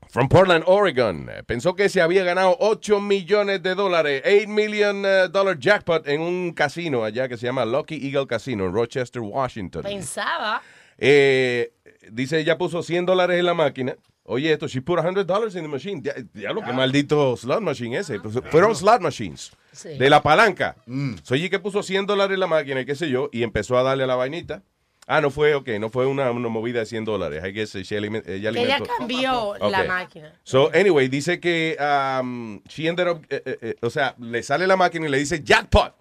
from 0.08 0.28
Portland, 0.28 0.64
Oregon, 0.66 1.28
pensó 1.46 1.74
que 1.74 1.88
se 1.88 2.00
había 2.00 2.22
ganado 2.22 2.56
8 2.60 3.00
millones 3.00 3.62
de 3.62 3.74
dólares, 3.74 4.22
8 4.24 4.48
million 4.48 5.04
eh, 5.04 5.28
dollar 5.30 5.58
jackpot 5.58 6.06
en 6.06 6.20
un 6.20 6.52
casino 6.52 7.02
allá 7.02 7.28
que 7.28 7.36
se 7.36 7.46
llama 7.46 7.64
Lucky 7.64 7.96
Eagle 8.06 8.26
Casino 8.26 8.66
en 8.66 8.72
Rochester, 8.72 9.20
Washington. 9.20 9.82
Pensaba. 9.82 10.62
Eh, 10.98 11.72
dice, 12.12 12.38
ella 12.38 12.56
puso 12.56 12.82
100 12.82 13.06
dólares 13.06 13.38
en 13.38 13.46
la 13.46 13.54
máquina. 13.54 13.96
Oye, 14.26 14.52
esto, 14.52 14.66
she 14.68 14.80
put 14.80 14.98
100 14.98 15.26
dollars 15.26 15.54
in 15.54 15.62
the 15.62 15.68
machine. 15.68 16.00
Ya, 16.02 16.14
ya 16.32 16.52
lo 16.52 16.62
que 16.62 16.72
maldito 16.72 17.36
slot 17.36 17.60
machine 17.60 17.98
ese. 17.98 18.18
Pues, 18.20 18.34
fueron 18.50 18.74
slot 18.74 19.00
machines. 19.02 19.52
Sí. 19.72 19.98
De 19.98 20.08
la 20.08 20.22
palanca. 20.22 20.76
So, 21.22 21.34
oye, 21.34 21.50
que 21.50 21.58
puso 21.58 21.82
100 21.82 22.06
dólares 22.06 22.34
en 22.34 22.40
la 22.40 22.46
máquina 22.46 22.80
y 22.80 22.86
qué 22.86 22.94
sé 22.94 23.10
yo, 23.10 23.28
y 23.32 23.42
empezó 23.42 23.76
a 23.76 23.82
darle 23.82 24.04
a 24.04 24.06
la 24.06 24.14
vainita. 24.16 24.62
Ah, 25.06 25.20
no 25.20 25.30
fue, 25.30 25.54
ok, 25.54 25.68
no 25.78 25.90
fue 25.90 26.06
una, 26.06 26.30
una 26.30 26.48
movida 26.48 26.78
de 26.80 26.86
100 26.86 27.04
dólares. 27.04 27.44
I 27.44 27.52
guess 27.52 27.74
she 27.74 27.98
aliment- 27.98 28.26
ella 28.26 28.50
Que 28.50 28.60
ella 28.62 28.76
alimentó. 28.76 28.86
cambió 28.96 29.54
la 29.70 29.84
máquina. 29.84 30.32
So, 30.44 30.70
anyway, 30.72 31.08
dice 31.08 31.38
que 31.38 31.76
um, 31.78 32.62
she 32.66 32.86
ended 32.88 33.08
up, 33.08 33.20
eh, 33.28 33.42
eh, 33.44 33.58
eh, 33.60 33.74
o 33.82 33.90
sea, 33.90 34.14
le 34.18 34.42
sale 34.42 34.66
la 34.66 34.76
máquina 34.76 35.06
y 35.06 35.10
le 35.10 35.18
dice 35.18 35.42
jackpot. 35.44 35.92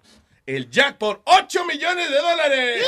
El 0.46 0.70
jackpot, 0.70 1.20
8 1.24 1.66
millones 1.66 2.08
de 2.08 2.16
dólares. 2.16 2.82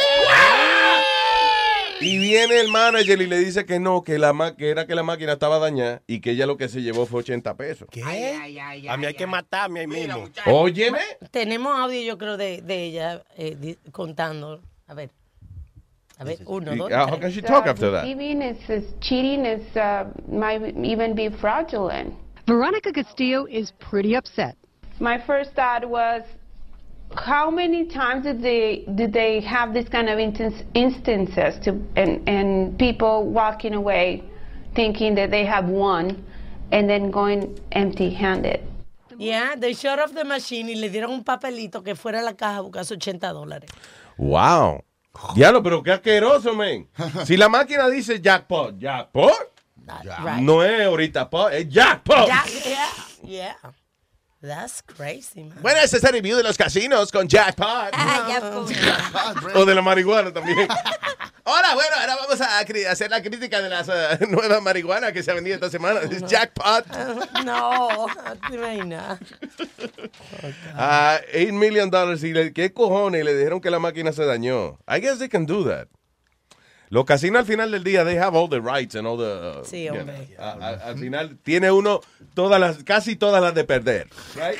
Y 2.00 2.18
viene 2.18 2.60
el 2.60 2.68
manager 2.68 3.20
y 3.20 3.26
le 3.26 3.38
dice 3.38 3.64
que 3.64 3.78
no, 3.80 4.02
que, 4.02 4.18
la 4.18 4.32
ma- 4.32 4.54
que 4.54 4.68
era 4.70 4.86
que 4.86 4.94
la 4.94 5.02
máquina 5.02 5.32
estaba 5.32 5.58
dañada 5.58 6.02
y 6.06 6.20
que 6.20 6.32
ella 6.32 6.46
lo 6.46 6.56
que 6.56 6.68
se 6.68 6.82
llevó 6.82 7.06
fue 7.06 7.20
80 7.20 7.56
pesos. 7.56 7.88
¿Qué? 7.90 8.02
A 8.88 8.96
mí 8.96 9.06
hay 9.06 9.14
que 9.14 9.26
matarme 9.26 9.80
ahí 9.80 9.86
mismo. 9.86 10.28
Óyeme. 10.46 10.98
Tenemos 11.30 11.76
audio, 11.78 12.00
yo 12.02 12.18
creo, 12.18 12.36
de, 12.36 12.60
de 12.62 12.84
ella 12.84 13.22
eh, 13.36 13.76
contando. 13.92 14.60
A 14.86 14.94
ver. 14.94 15.10
A 16.18 16.24
ver, 16.24 16.38
uno, 16.46 16.74
dos, 16.74 16.90
ah, 16.92 17.04
tres. 17.04 17.12
how 17.12 17.20
can 17.20 17.30
she 17.30 17.42
talk 17.42 17.66
after 17.66 17.90
that? 17.92 18.04
Deceiving 18.04 18.40
is, 18.40 18.70
is 18.70 18.84
cheating 19.00 19.44
is 19.44 19.60
uh, 19.76 20.04
might 20.28 20.62
even 20.82 21.14
be 21.14 21.28
fraudulent. 21.28 22.14
Veronica 22.46 22.90
Castillo 22.92 23.46
is 23.46 23.72
pretty 23.90 24.14
upset. 24.16 24.56
My 24.98 25.18
first 25.26 25.52
thought 25.54 25.84
was, 25.86 26.22
how 27.18 27.50
many 27.50 27.86
times 27.86 28.24
did 28.24 28.42
they 28.42 28.84
did 28.94 29.12
they 29.12 29.40
have 29.40 29.72
this 29.72 29.88
kind 29.88 30.08
of 30.08 30.18
instance, 30.18 30.62
instances 30.74 31.58
to 31.64 31.72
and 31.96 32.26
and 32.28 32.78
people 32.78 33.24
walking 33.24 33.74
away, 33.74 34.22
thinking 34.74 35.14
that 35.16 35.30
they 35.30 35.44
have 35.44 35.68
won, 35.68 36.24
and 36.72 36.88
then 36.88 37.10
going 37.10 37.58
empty-handed. 37.72 38.60
Yeah, 39.18 39.54
they 39.56 39.72
shut 39.74 39.98
off 39.98 40.12
the 40.12 40.24
machine 40.24 40.68
y 40.68 40.74
le 40.74 40.90
dieron 40.90 41.10
un 41.10 41.24
papelito 41.24 41.82
que 41.82 41.94
fuera 41.94 42.20
a 42.20 42.22
la 42.22 42.34
caja 42.34 42.58
a 42.58 42.62
buscar 42.62 42.84
80 42.84 43.32
dólares. 43.32 43.70
Wow. 44.18 44.82
Diablo, 45.34 45.62
pero 45.62 45.82
qué 45.82 45.92
asqueroso, 45.92 46.54
men. 46.54 46.88
Si 47.24 47.36
la 47.36 47.48
máquina 47.48 47.88
dice 47.88 48.20
jackpot, 48.20 48.78
jackpot, 48.78 49.32
right. 50.22 50.42
no 50.42 50.62
es 50.62 50.82
ahorita 50.84 51.30
pot, 51.30 51.52
es 51.52 51.68
jackpot. 51.68 52.26
Ya- 52.26 52.44
yeah, 52.64 52.88
yeah. 53.24 53.56
That's 54.42 54.82
crazy, 54.82 55.44
man. 55.44 55.58
Bueno, 55.62 55.80
ese 55.80 55.96
es 55.96 56.04
el 56.04 56.12
review 56.12 56.36
de 56.36 56.42
los 56.42 56.56
casinos 56.58 57.10
con 57.10 57.26
jackpot. 57.26 57.94
o 59.54 59.64
de 59.64 59.74
la 59.74 59.82
marihuana 59.82 60.32
también. 60.32 60.68
Hola, 61.48 61.74
bueno, 61.74 61.90
ahora 62.00 62.16
vamos 62.16 62.40
a 62.40 62.58
hacer 62.58 63.08
la 63.10 63.22
crítica 63.22 63.62
de 63.62 63.68
las 63.68 63.88
eh, 63.88 64.26
nuevas 64.28 64.60
marihuanas 64.60 65.12
que 65.12 65.22
se 65.22 65.30
han 65.30 65.36
vendido 65.36 65.54
esta 65.54 65.70
semana. 65.70 66.00
Es 66.00 66.22
jackpot. 66.26 66.84
No, 67.44 68.06
no 68.08 68.36
te 68.48 68.56
imaginas. 68.56 69.20
Ah, 70.74 71.20
8 71.32 71.52
million 71.52 71.88
dollars. 71.88 72.22
Y 72.24 72.32
le, 72.32 72.52
¿Qué 72.52 72.72
cojones? 72.72 73.24
Le 73.24 73.34
dijeron 73.36 73.60
que 73.60 73.70
la 73.70 73.78
máquina 73.78 74.12
se 74.12 74.24
dañó. 74.24 74.78
I 74.88 75.00
guess 75.00 75.18
they 75.18 75.28
can 75.28 75.46
do 75.46 75.64
that. 75.64 75.88
Los 76.88 77.04
casinos 77.04 77.40
al 77.40 77.46
final 77.46 77.70
del 77.72 77.82
día, 77.82 78.04
they 78.04 78.16
have 78.16 78.36
all 78.38 78.48
the 78.48 78.60
rights 78.60 78.94
and 78.94 79.06
all 79.06 79.16
the... 79.18 79.24
uh, 79.60 79.64
Sí, 79.64 79.84
you 79.84 79.90
know, 79.90 80.00
hombre. 80.02 80.28
a- 80.38 80.52
a- 80.52 80.88
al 80.88 80.98
final 80.98 81.36
tiene 81.42 81.70
uno 81.70 82.00
todas 82.34 82.60
las, 82.60 82.84
casi 82.84 83.16
todas 83.16 83.42
las 83.42 83.54
de 83.54 83.64
perder. 83.64 84.06
Right? 84.36 84.56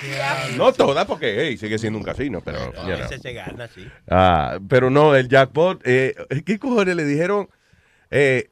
No 0.57 0.73
todas, 0.73 1.05
porque 1.07 1.37
hey, 1.41 1.57
sigue 1.57 1.79
siendo 1.79 1.99
un 1.99 2.05
casino, 2.05 2.41
pero... 2.45 2.59
A 2.59 2.65
you 2.65 2.73
know. 2.73 2.99
veces 2.99 3.23
se 3.23 3.33
gana, 3.33 3.69
sí. 3.73 3.87
Ah, 4.11 4.59
pero 4.69 4.91
no, 4.91 5.15
el 5.15 5.29
jackpot, 5.29 5.81
eh, 5.85 6.15
¿qué 6.45 6.59
cojones 6.59 6.97
le 6.97 7.05
dijeron? 7.05 7.49
Eh, 8.11 8.51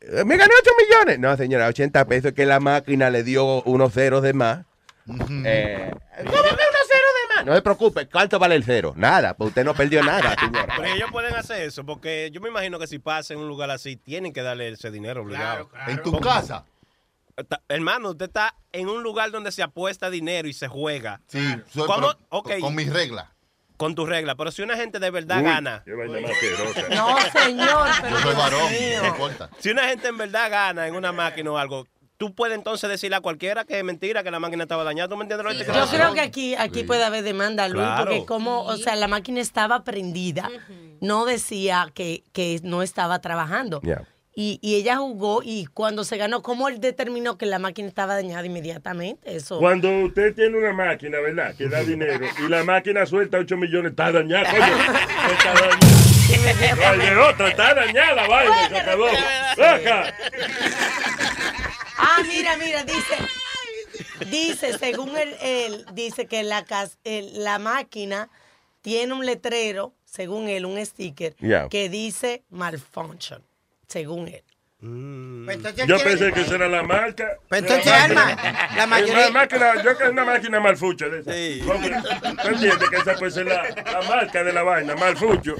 eh, 0.00 0.24
me 0.24 0.36
gané 0.36 0.52
8 0.60 0.70
millones. 0.78 1.18
No, 1.18 1.36
señora, 1.36 1.66
80 1.68 2.04
pesos 2.06 2.32
que 2.32 2.44
la 2.46 2.60
máquina 2.60 3.08
le 3.10 3.22
dio 3.22 3.62
unos 3.62 3.92
ceros 3.94 4.22
de 4.22 4.32
más. 4.34 4.64
Eh, 5.06 5.90
¿Cómo 6.18 6.32
que 6.32 6.38
unos 6.38 6.86
ceros 6.88 7.14
de 7.20 7.33
más? 7.33 7.33
No 7.44 7.54
se 7.54 7.62
preocupe, 7.62 8.08
¿cuánto 8.08 8.38
vale 8.38 8.54
el 8.56 8.64
cero? 8.64 8.92
Nada, 8.96 9.34
pues 9.34 9.48
usted 9.48 9.64
no 9.64 9.74
perdió 9.74 10.02
nada, 10.02 10.34
señora. 10.40 10.74
Pero 10.76 10.94
ellos 10.94 11.10
pueden 11.12 11.34
hacer 11.34 11.62
eso, 11.62 11.84
porque 11.84 12.30
yo 12.32 12.40
me 12.40 12.48
imagino 12.48 12.78
que 12.78 12.86
si 12.86 12.98
pasa 12.98 13.34
en 13.34 13.40
un 13.40 13.48
lugar 13.48 13.70
así, 13.70 13.96
tienen 13.96 14.32
que 14.32 14.42
darle 14.42 14.68
ese 14.70 14.90
dinero 14.90 15.22
obligado. 15.22 15.70
¿En 15.86 16.02
tu 16.02 16.10
Porque- 16.12 16.28
casa? 16.28 16.64
Está- 17.36 17.60
Hermano, 17.68 18.10
usted 18.10 18.26
está 18.26 18.54
en 18.72 18.88
un 18.88 19.02
lugar 19.02 19.30
donde 19.32 19.50
se 19.50 19.62
apuesta 19.62 20.08
dinero 20.08 20.46
y 20.46 20.52
se 20.52 20.68
juega. 20.68 21.20
Sí, 21.26 21.40
soy- 21.72 21.86
¿Cómo? 21.86 21.96
pero 21.96 22.18
Ok. 22.28 22.50
con- 22.60 22.74
mis 22.74 22.92
reglas. 22.92 23.26
Con 23.76 23.96
tus 23.96 24.08
reglas. 24.08 24.36
Pero 24.38 24.52
si 24.52 24.62
una 24.62 24.76
gente 24.76 25.00
de 25.00 25.10
verdad 25.10 25.38
Uy, 25.38 25.44
gana. 25.46 25.82
qué 25.84 25.94
vaina 25.94 26.20
más 26.20 26.30
asquerosa. 26.30 26.82
No, 26.94 27.16
señor, 27.42 27.88
pero 28.02 28.16
Yo 28.16 28.22
soy 28.22 28.34
varón, 28.36 28.72
no 29.02 29.06
importa. 29.08 29.50
Si 29.58 29.68
una 29.70 29.88
gente 29.88 30.06
en 30.06 30.16
verdad 30.16 30.48
gana 30.48 30.86
en 30.86 30.94
una 30.94 31.10
máquina 31.10 31.50
o 31.50 31.58
algo, 31.58 31.88
tú 32.16 32.34
puedes 32.34 32.56
entonces 32.56 32.88
decirle 32.88 33.16
a 33.16 33.20
cualquiera 33.20 33.64
que 33.64 33.78
es 33.78 33.84
mentira, 33.84 34.22
que 34.22 34.30
la 34.30 34.38
máquina 34.40 34.62
estaba 34.64 34.84
dañada. 34.84 35.08
¿Tú 35.08 35.16
me 35.16 35.24
entiendes? 35.24 35.66
Yo 35.66 35.86
creo 35.88 36.14
que 36.14 36.20
aquí, 36.20 36.54
aquí 36.54 36.84
puede 36.84 37.04
haber 37.04 37.22
demanda, 37.24 37.68
Luis, 37.68 37.84
Claro. 37.84 38.04
porque 38.04 38.24
como, 38.26 38.62
o 38.62 38.76
sea, 38.76 38.96
la 38.96 39.08
máquina 39.08 39.40
estaba 39.40 39.84
prendida, 39.84 40.50
no 41.00 41.24
decía 41.26 41.90
que, 41.94 42.22
que 42.32 42.60
no 42.62 42.82
estaba 42.82 43.20
trabajando. 43.20 43.80
Yeah. 43.82 44.06
Y, 44.36 44.58
y 44.62 44.74
ella 44.74 44.96
jugó 44.96 45.42
y 45.44 45.66
cuando 45.66 46.02
se 46.02 46.16
ganó, 46.16 46.42
¿cómo 46.42 46.66
él 46.68 46.80
determinó 46.80 47.38
que 47.38 47.46
la 47.46 47.60
máquina 47.60 47.86
estaba 47.86 48.14
dañada 48.16 48.44
inmediatamente? 48.44 49.36
Eso. 49.36 49.60
Cuando 49.60 49.88
usted 50.06 50.34
tiene 50.34 50.58
una 50.58 50.72
máquina, 50.72 51.20
¿verdad? 51.20 51.54
Que 51.54 51.68
da 51.68 51.84
dinero 51.84 52.26
y 52.44 52.48
la 52.48 52.64
máquina 52.64 53.06
suelta 53.06 53.38
8 53.38 53.56
millones, 53.56 53.90
está 53.92 54.10
dañada, 54.10 54.50
coño. 54.50 54.64
Está 54.64 55.54
dañada. 55.54 55.76
No 56.96 57.02
hay 57.02 57.10
de 57.10 57.16
otra, 57.16 57.48
está 57.48 57.74
dañada 57.74 58.26
vaina, 58.26 58.68
se 58.70 58.76
acabó. 58.76 59.06
¡Saca! 59.56 60.14
Ah, 61.96 62.18
mira, 62.26 62.56
mira, 62.56 62.82
dice. 62.84 63.16
Dice, 64.30 64.78
según 64.78 65.16
él, 65.16 65.34
él 65.40 65.86
dice 65.92 66.26
que 66.26 66.42
la, 66.42 66.64
cas- 66.64 66.98
el- 67.04 67.42
la 67.44 67.58
máquina 67.58 68.28
tiene 68.82 69.12
un 69.12 69.24
letrero, 69.24 69.94
según 70.04 70.48
él, 70.48 70.66
un 70.66 70.84
sticker, 70.84 71.34
Yeah. 71.38 71.68
que 71.68 71.88
dice 71.88 72.42
malfunction, 72.50 73.42
según 73.88 74.28
él. 74.28 74.42
Yo 75.86 75.98
pensé 76.02 76.32
que 76.32 76.42
esa 76.42 76.56
era 76.56 76.68
la 76.68 76.82
marca. 76.82 77.38
Pues 77.48 77.62
entonces, 77.62 77.86
La 77.86 78.04
Alma, 78.04 78.24
máquina. 78.26 78.68
la 78.76 78.86
mayoría- 78.86 79.24
Es 79.24 79.30
una 79.30 79.40
máquina, 79.40 79.82
yo 79.82 79.96
que 79.96 80.04
es 80.04 80.10
una 80.10 80.24
máquina 80.26 80.60
malfucha 80.60 81.06
de 81.08 81.20
esa. 81.20 81.72
Hombre, 81.72 81.96
¿tú 82.42 82.48
entiendes 82.48 82.90
que 82.90 82.96
esa 82.96 83.14
puede 83.16 83.30
ser 83.30 83.46
la, 83.46 83.62
la 83.62 84.02
marca 84.06 84.44
de 84.44 84.52
la 84.52 84.62
vaina, 84.62 84.94
malfucho? 84.96 85.56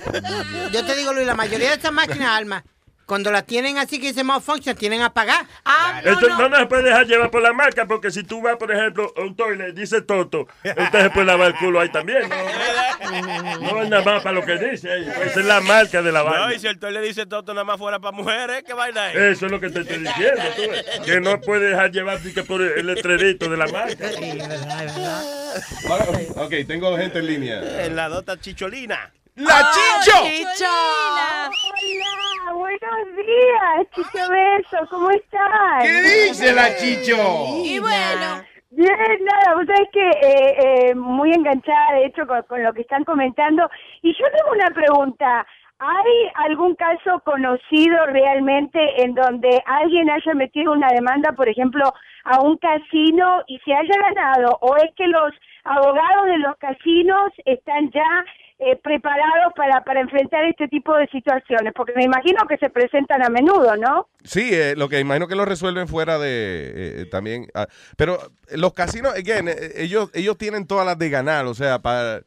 Yo 0.72 0.84
te 0.84 0.94
digo, 0.96 1.12
Luis, 1.14 1.26
la 1.26 1.34
mayoría 1.34 1.68
de 1.68 1.74
estas 1.76 1.92
máquinas, 1.92 2.28
Alma, 2.36 2.62
cuando 3.06 3.30
las 3.30 3.44
tienen 3.46 3.78
así 3.78 3.98
que 4.00 4.08
dice 4.08 4.24
malfunction, 4.24 4.74
tienen 4.76 5.02
a 5.02 5.12
pagar. 5.12 5.44
Ah, 5.64 6.00
Esto 6.04 6.28
no 6.28 6.48
nos 6.48 6.66
puede 6.68 6.84
dejar 6.84 7.06
llevar 7.06 7.30
por 7.30 7.42
la 7.42 7.52
marca, 7.52 7.86
porque 7.86 8.10
si 8.10 8.22
tú 8.22 8.40
vas, 8.42 8.56
por 8.56 8.70
ejemplo, 8.72 9.12
a 9.16 9.20
un 9.20 9.36
toilet, 9.36 9.74
dice 9.74 10.00
Toto, 10.02 10.48
usted 10.64 11.02
se 11.02 11.10
puede 11.10 11.26
lavar 11.26 11.48
el 11.48 11.54
culo 11.56 11.80
ahí 11.80 11.90
también, 11.90 12.28
¿no? 12.28 12.34
No 13.74 13.82
es 13.82 13.88
nada 13.88 14.04
más 14.04 14.22
para 14.22 14.34
lo 14.34 14.44
que 14.44 14.56
dice. 14.56 14.88
Esa 15.26 15.40
es 15.40 15.46
la 15.46 15.60
marca 15.60 16.00
de 16.02 16.10
la 16.12 16.20
No, 16.22 16.30
vaina. 16.30 16.54
y 16.54 16.58
si 16.58 16.66
el 16.66 16.78
toile 16.78 17.00
le 17.00 17.06
dice 17.08 17.26
todo 17.26 17.52
nada 17.54 17.64
más 17.64 17.78
fuera 17.78 17.98
para 18.00 18.12
mujeres, 18.16 18.62
¿qué 18.66 18.72
vaina 18.74 19.10
es? 19.12 19.16
Eso 19.36 19.46
es 19.46 19.52
lo 19.52 19.60
que 19.60 19.70
te 19.70 19.80
estoy 19.80 19.98
diciendo, 19.98 20.42
tú 20.56 20.62
que 21.04 21.20
no 21.20 21.40
puede 21.40 21.68
dejar 21.70 21.90
llevar 21.90 22.20
que 22.20 22.42
por 22.42 22.62
el 22.62 22.86
letrerito 22.86 23.48
de 23.50 23.56
la 23.56 23.66
marca. 23.66 24.06
Ok, 26.36 26.52
tengo 26.66 26.96
gente 26.96 27.18
en 27.18 27.26
línea. 27.26 27.84
En 27.84 27.94
la 27.96 28.08
dota 28.08 28.40
chicholina. 28.40 29.12
¡La 29.36 29.68
Chicho! 30.04 30.16
Hola, 30.70 31.50
buenos 32.52 33.16
días, 33.16 33.88
Chicho 33.94 34.30
Beso, 34.30 34.86
¿cómo 34.90 35.10
estás? 35.10 35.82
¿Qué 35.82 36.02
dice 36.02 36.52
la 36.52 36.76
Chicho? 36.76 37.16
Y 37.64 37.78
bueno. 37.78 38.44
Bien, 38.70 38.90
nada, 39.24 39.54
vos 39.54 39.66
sabés 39.66 39.88
que 39.92 40.08
eh, 40.08 40.90
eh, 40.90 40.94
muy 40.94 41.32
enganchada, 41.32 41.94
de 41.94 42.06
hecho, 42.06 42.26
con, 42.26 42.42
con 42.42 42.62
lo 42.62 42.72
que 42.72 42.82
están 42.82 43.04
comentando. 43.04 43.70
Y 44.02 44.12
yo 44.12 44.24
tengo 44.36 44.52
una 44.52 44.70
pregunta. 44.74 45.46
¿Hay 45.78 46.30
algún 46.34 46.74
caso 46.74 47.20
conocido 47.24 48.06
realmente 48.06 49.02
en 49.02 49.14
donde 49.14 49.62
alguien 49.66 50.10
haya 50.10 50.34
metido 50.34 50.72
una 50.72 50.88
demanda, 50.88 51.32
por 51.32 51.48
ejemplo, 51.48 51.92
a 52.24 52.40
un 52.40 52.56
casino 52.58 53.42
y 53.46 53.58
se 53.60 53.74
haya 53.74 53.94
ganado? 54.08 54.58
¿O 54.60 54.76
es 54.76 54.92
que 54.96 55.06
los 55.06 55.32
abogados 55.64 56.26
de 56.26 56.38
los 56.38 56.56
casinos 56.56 57.32
están 57.44 57.90
ya 57.90 58.24
eh, 58.58 58.76
preparados 58.82 59.52
para, 59.56 59.82
para 59.84 60.00
enfrentar 60.00 60.44
este 60.44 60.68
tipo 60.68 60.96
de 60.96 61.06
situaciones? 61.08 61.72
Porque 61.74 61.92
me 61.96 62.04
imagino 62.04 62.46
que 62.48 62.56
se 62.58 62.70
presentan 62.70 63.22
a 63.22 63.28
menudo, 63.28 63.76
¿no? 63.76 64.08
Sí, 64.22 64.50
eh, 64.52 64.74
lo 64.76 64.88
que 64.88 65.00
imagino 65.00 65.26
que 65.28 65.34
lo 65.36 65.44
resuelven 65.44 65.88
fuera 65.88 66.18
de 66.18 67.02
eh, 67.02 67.06
también. 67.06 67.48
ah, 67.54 67.66
pero 67.96 68.18
los 68.52 68.72
casinos, 68.72 69.12
again, 69.14 69.48
eh, 69.48 69.72
ellos, 69.76 70.10
ellos 70.14 70.38
tienen 70.38 70.66
todas 70.66 70.86
las 70.86 70.98
de 70.98 71.10
ganar, 71.10 71.46
o 71.46 71.54
sea, 71.54 71.80
para. 71.80 72.18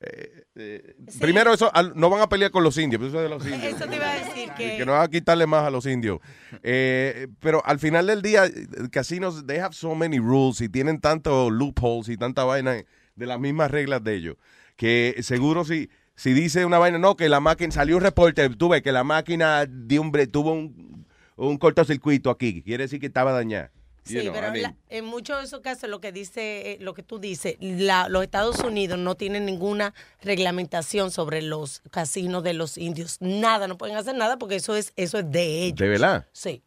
eh, 0.00 0.44
eh, 0.54 0.94
Primero, 1.20 1.52
eso 1.54 1.70
al- 1.74 1.92
no 1.94 2.10
van 2.10 2.20
a 2.20 2.28
pelear 2.28 2.50
con 2.50 2.62
los 2.62 2.76
indios, 2.78 3.02
eso 3.02 3.16
es 3.16 3.22
de 3.22 3.28
los 3.28 3.44
indios. 3.46 3.74
Eso 3.74 3.86
te 3.88 3.96
iba 3.96 4.10
a 4.10 4.14
decir 4.14 4.50
que... 4.56 4.76
Que 4.76 4.86
no 4.86 4.92
van 4.92 5.02
a 5.02 5.08
quitarle 5.08 5.46
más 5.46 5.64
a 5.64 5.70
los 5.70 5.86
indios. 5.86 6.18
Eh, 6.62 7.28
pero 7.40 7.62
al 7.64 7.78
final 7.78 8.06
del 8.06 8.20
día, 8.22 8.44
eh, 8.46 8.52
casinos, 8.92 9.46
they 9.46 9.58
have 9.58 9.74
so 9.74 9.94
many 9.94 10.18
rules 10.18 10.60
y 10.60 10.68
tienen 10.68 11.00
tantos 11.00 11.50
loopholes 11.50 12.08
y 12.10 12.16
tanta 12.18 12.44
vaina 12.44 12.74
de 13.14 13.26
las 13.26 13.40
mismas 13.40 13.70
reglas 13.70 14.02
de 14.04 14.14
ellos. 14.14 14.36
Que 14.80 15.16
seguro 15.22 15.66
si, 15.66 15.90
si 16.16 16.32
dice 16.32 16.64
una 16.64 16.78
vaina, 16.78 16.96
no, 16.96 17.14
que 17.14 17.28
la 17.28 17.38
máquina, 17.38 17.70
salió 17.70 17.98
un 17.98 18.02
reporte, 18.02 18.48
tú 18.48 18.70
ves 18.70 18.80
que 18.80 18.92
la 18.92 19.04
máquina 19.04 19.66
de 19.68 19.98
un, 19.98 20.10
tuvo 20.32 20.52
un, 20.54 21.04
un 21.36 21.58
cortocircuito 21.58 22.30
aquí, 22.30 22.62
quiere 22.62 22.84
decir 22.84 22.98
que 22.98 23.04
estaba 23.04 23.30
dañada. 23.32 23.70
Sí, 24.04 24.14
You 24.14 24.22
know, 24.22 24.32
pero 24.32 24.48
I 24.48 24.50
mean, 24.52 24.62
la- 24.62 24.96
en 24.96 25.04
muchos 25.04 25.36
de 25.38 25.44
esos 25.44 25.60
casos 25.60 25.90
lo 25.90 26.00
que 26.00 26.12
dice, 26.12 26.72
eh, 26.72 26.78
lo 26.80 26.94
que 26.94 27.02
tú 27.02 27.18
dices, 27.18 27.56
la- 27.60 28.08
los 28.08 28.22
Estados 28.22 28.58
Unidos 28.60 28.98
no 28.98 29.16
tienen 29.16 29.44
ninguna 29.44 29.92
reglamentación 30.22 31.10
sobre 31.10 31.42
los 31.42 31.82
casinos 31.90 32.42
de 32.42 32.54
los 32.54 32.78
indios. 32.78 33.18
Nada, 33.20 33.68
no 33.68 33.76
pueden 33.76 33.96
hacer 33.96 34.14
nada 34.16 34.38
porque 34.38 34.56
eso 34.56 34.74
es, 34.76 34.94
eso 34.96 35.18
es 35.18 35.30
de 35.30 35.64
ellos. 35.64 35.78
¿De 35.78 35.88
verdad? 35.88 36.26
Sí. 36.32 36.62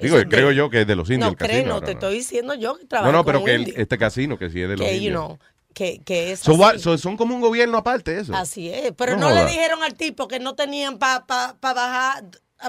Digo, 0.00 0.18
es 0.18 0.24
creo 0.28 0.48
de- 0.48 0.56
yo 0.56 0.68
que 0.68 0.80
es 0.80 0.86
de 0.88 0.96
los 0.96 1.08
indios 1.08 1.26
No, 1.28 1.30
el 1.30 1.36
creo, 1.36 1.48
casino. 1.50 1.74
no, 1.74 1.80
te 1.80 1.86
¿no? 1.86 1.92
estoy 1.92 2.14
diciendo 2.16 2.54
yo 2.54 2.74
que 2.74 2.82
No, 2.82 2.88
trabajo 2.88 3.12
no, 3.12 3.24
pero 3.24 3.38
con 3.38 3.46
que 3.46 3.54
el- 3.54 3.60
indios. 3.60 3.78
este 3.78 3.96
casino 3.98 4.36
que 4.36 4.50
sí 4.50 4.60
es 4.60 4.68
de 4.68 4.76
los 4.76 4.84
que, 4.84 4.94
you 4.96 5.04
indios. 5.06 5.14
know, 5.14 5.38
que, 5.74 6.00
que 6.04 6.32
es 6.32 6.40
So 6.40 6.52
así. 6.52 6.60
what? 6.60 6.78
So 6.78 6.96
son 6.98 7.16
como 7.16 7.34
un 7.34 7.40
gobierno 7.40 7.78
aparte 7.78 8.18
eso. 8.18 8.34
Así 8.34 8.68
es, 8.68 8.92
pero 8.96 9.16
No 9.16 9.28
no, 9.30 9.34
le 9.34 9.46
dijeron 9.46 9.82
al 9.82 9.94
tipo 9.94 10.28
que 10.28 10.38
no 10.40 10.54
tenían 10.54 10.98
para 10.98 11.26
pa, 11.26 11.56
pa 11.58 11.72
bajar, 11.74 12.24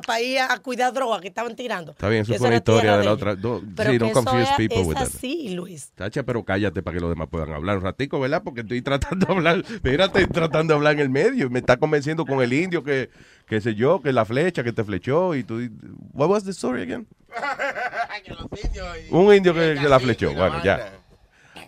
para 0.07 0.21
ir 0.21 0.39
a 0.39 0.57
cuidar 0.57 0.91
droga 0.91 1.19
que 1.21 1.27
estaban 1.27 1.55
tirando. 1.55 1.91
Está 1.91 2.09
bien, 2.09 2.23
eso 2.23 2.31
Que 2.33 2.39
fue 2.39 2.47
una 2.47 2.57
historia 2.57 2.97
de 2.97 3.05
la 3.05 3.13
otra. 3.13 3.35
No, 3.35 3.61
Pero 3.75 3.91
sí, 3.91 3.97
que 3.97 3.99
don't 3.99 4.13
confuse 4.13 4.41
es- 4.43 4.49
people 4.57 4.81
es 4.81 4.87
with 4.87 4.95
that. 4.95 5.03
así, 5.03 5.49
Luis. 5.49 5.91
Tacha, 5.93 6.23
pero 6.23 6.43
cállate 6.43 6.81
para 6.81 6.95
que 6.95 7.01
los 7.01 7.11
demás 7.11 7.27
puedan 7.29 7.51
hablar 7.53 7.77
un 7.77 7.83
ratico, 7.83 8.19
¿verdad? 8.19 8.41
Porque 8.43 8.61
estoy 8.61 8.81
tratando 8.81 9.27
de 9.27 9.33
hablar, 9.33 9.63
mira, 9.83 10.05
estoy 10.05 10.25
tratando 10.25 10.73
de 10.73 10.77
hablar 10.79 10.93
en 10.93 10.99
el 11.01 11.09
medio. 11.11 11.49
Me 11.51 11.59
está 11.59 11.77
convenciendo 11.77 12.25
con 12.25 12.41
el 12.41 12.51
indio 12.53 12.83
que, 12.83 13.11
que 13.45 13.61
sé 13.61 13.75
yo, 13.75 14.01
que 14.01 14.11
la 14.13 14.25
flecha 14.25 14.63
que 14.63 14.73
te 14.73 14.83
flechó 14.83 15.35
y 15.35 15.43
tú... 15.43 15.59
What 16.13 16.27
was 16.29 16.43
the 16.43 16.51
story 16.51 16.81
again? 16.81 17.07
Un 19.11 19.33
indio 19.33 19.53
que, 19.53 19.77
que 19.79 19.87
la 19.89 19.99
flechó. 19.99 20.33
Bueno, 20.33 20.63
ya. 20.63 20.91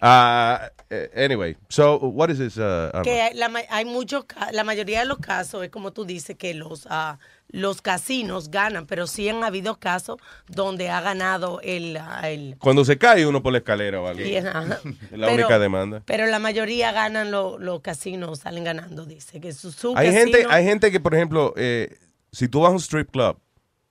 Ah, 0.01 0.69
anyway, 1.15 1.55
so 1.69 1.97
what 1.97 2.29
is 2.29 2.37
this? 2.37 2.57
uh? 2.57 2.91
Que 3.03 3.21
hay, 3.21 3.33
la, 3.33 3.51
hay 3.69 3.85
muchos, 3.85 4.25
la 4.51 4.63
mayoría 4.63 4.99
de 4.99 5.05
los 5.05 5.17
casos 5.17 5.63
es 5.63 5.69
como 5.69 5.91
tú 5.91 6.05
dices 6.05 6.35
que 6.37 6.53
los 6.53 6.87
ah, 6.89 7.17
los 7.49 7.81
casinos 7.81 8.49
ganan, 8.49 8.85
pero 8.85 9.07
sí 9.07 9.29
han 9.29 9.43
habido 9.43 9.79
casos 9.79 10.17
donde 10.47 10.89
ha 10.89 10.99
ganado 11.01 11.59
el, 11.61 11.97
ah, 11.97 12.29
el 12.29 12.55
Cuando 12.59 12.83
se 12.85 12.97
cae 12.97 13.25
uno 13.25 13.41
por 13.41 13.51
la 13.51 13.59
escalera 13.59 14.01
o 14.01 14.07
algo. 14.07 14.21
Es 14.21 14.43
la 14.43 14.79
Pero- 15.11 15.33
única 15.33 15.59
demanda. 15.59 16.01
Pero 16.05 16.27
la 16.27 16.39
mayoría 16.39 16.91
ganan 16.91 17.31
lo- 17.31 17.57
los 17.57 17.81
casinos, 17.81 18.39
salen 18.39 18.63
ganando, 18.63 19.05
dice 19.05 19.39
que 19.39 19.53
su, 19.53 19.71
su 19.71 19.93
Hay 19.95 20.07
casino- 20.11 20.19
gente, 20.33 20.45
hay 20.49 20.65
gente 20.65 20.91
que, 20.91 20.99
por 20.99 21.15
ejemplo, 21.15 21.53
eh, 21.55 21.97
si 22.31 22.47
tú 22.47 22.61
vas 22.61 22.69
a 22.69 22.73
un 22.73 22.79
strip 22.79 23.09
club, 23.11 23.37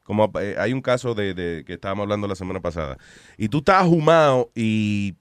como 0.03 0.31
eh, 0.41 0.57
hay 0.59 0.73
un 0.75 0.83
caso 0.83 1.15
de, 1.15 1.33
de- 1.33 1.65
que 1.65 1.75
estábamos 1.75 2.03
hablando 2.05 2.27
la 2.29 2.35
semana 2.37 2.61
pasada, 2.61 2.99
y 3.39 3.49
tú 3.49 3.59
estás 3.59 3.83
ahumado 3.83 4.51
y 4.55 5.15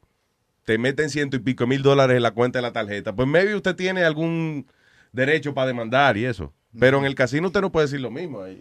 te 0.65 0.77
meten 0.77 1.09
ciento 1.09 1.35
y 1.37 1.39
pico 1.39 1.67
mil 1.67 1.81
dólares 1.81 2.15
en 2.17 2.23
la 2.23 2.31
cuenta 2.31 2.59
de 2.59 2.63
la 2.63 2.71
tarjeta, 2.73 3.13
pues 3.15 3.27
maybe 3.27 3.55
usted 3.55 3.75
tiene 3.75 4.03
algún 4.03 4.65
derecho 5.11 5.53
para 5.53 5.67
demandar 5.67 6.17
y 6.17 6.25
eso. 6.25 6.53
Pero 6.79 6.97
en 6.97 7.05
el 7.05 7.13
casino 7.13 7.45
usted 7.45 7.61
no 7.61 7.71
puede 7.71 7.85
decir 7.85 8.01
lo 8.01 8.09
mismo. 8.09 8.41
ahí, 8.41 8.59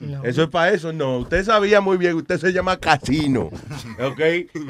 No. 0.00 0.24
Eso 0.24 0.44
es 0.44 0.48
para 0.48 0.72
eso, 0.72 0.94
no. 0.94 1.18
Usted 1.18 1.44
sabía 1.44 1.82
muy 1.82 1.98
bien, 1.98 2.14
usted 2.14 2.38
se 2.38 2.54
llama 2.54 2.78
casino. 2.80 3.50
¿Ok? 4.00 4.18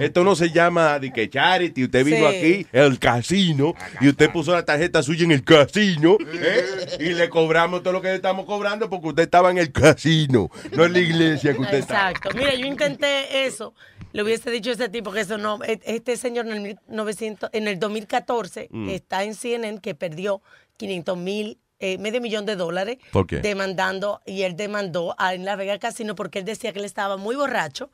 Esto 0.00 0.24
no 0.24 0.34
se 0.34 0.50
llama 0.50 0.98
de 0.98 1.12
que 1.12 1.30
charity. 1.30 1.84
Usted 1.84 2.04
vino 2.04 2.28
Sí. 2.30 2.36
aquí, 2.36 2.66
el 2.72 2.98
casino, 2.98 3.74
y 4.00 4.08
usted 4.08 4.28
puso 4.32 4.50
la 4.50 4.64
tarjeta 4.64 5.04
suya 5.04 5.22
en 5.22 5.30
el 5.30 5.44
casino, 5.44 6.16
¿eh? 6.32 6.64
y 6.98 7.12
le 7.14 7.28
cobramos 7.28 7.84
todo 7.84 7.92
lo 7.92 8.02
que 8.02 8.08
le 8.08 8.16
estamos 8.16 8.44
cobrando 8.44 8.90
porque 8.90 9.06
usted 9.06 9.22
estaba 9.22 9.52
en 9.52 9.58
el 9.58 9.70
casino, 9.70 10.50
no 10.76 10.84
en 10.84 10.92
la 10.94 10.98
iglesia 10.98 11.54
que 11.54 11.60
usted 11.60 11.78
estaba. 11.78 12.10
Exacto. 12.10 12.30
Mira, 12.36 12.56
yo 12.56 12.66
intenté 12.66 13.46
eso. 13.46 13.72
Le 14.14 14.22
hubiese 14.22 14.48
dicho 14.50 14.70
a 14.70 14.74
ese 14.74 14.88
tipo 14.88 15.10
que 15.10 15.20
eso 15.20 15.38
no. 15.38 15.58
e- 15.64 15.80
Este 15.84 16.16
señor 16.16 16.46
en 16.46 16.52
el, 16.66 16.78
1900 16.88 17.50
en 17.52 17.66
el 17.66 17.78
2014 17.80 18.68
Mm. 18.70 18.88
está 18.90 19.24
en 19.24 19.34
CNN 19.34 19.80
que 19.80 19.94
perdió 19.96 20.40
500 20.76 21.18
mil, 21.18 21.58
eh, 21.80 21.98
medio 21.98 22.20
millón 22.20 22.46
de 22.46 22.54
dólares. 22.54 22.98
¿Por 23.12 23.26
qué? 23.26 23.40
Demandando, 23.40 24.20
y 24.24 24.42
él 24.42 24.54
demandó 24.56 25.16
a 25.18 25.34
en 25.34 25.44
La 25.44 25.56
Vega 25.56 25.78
Casino 25.80 26.14
porque 26.14 26.38
él 26.38 26.44
decía 26.44 26.72
que 26.72 26.78
él 26.78 26.84
estaba 26.84 27.16
muy 27.16 27.34
borracho 27.34 27.90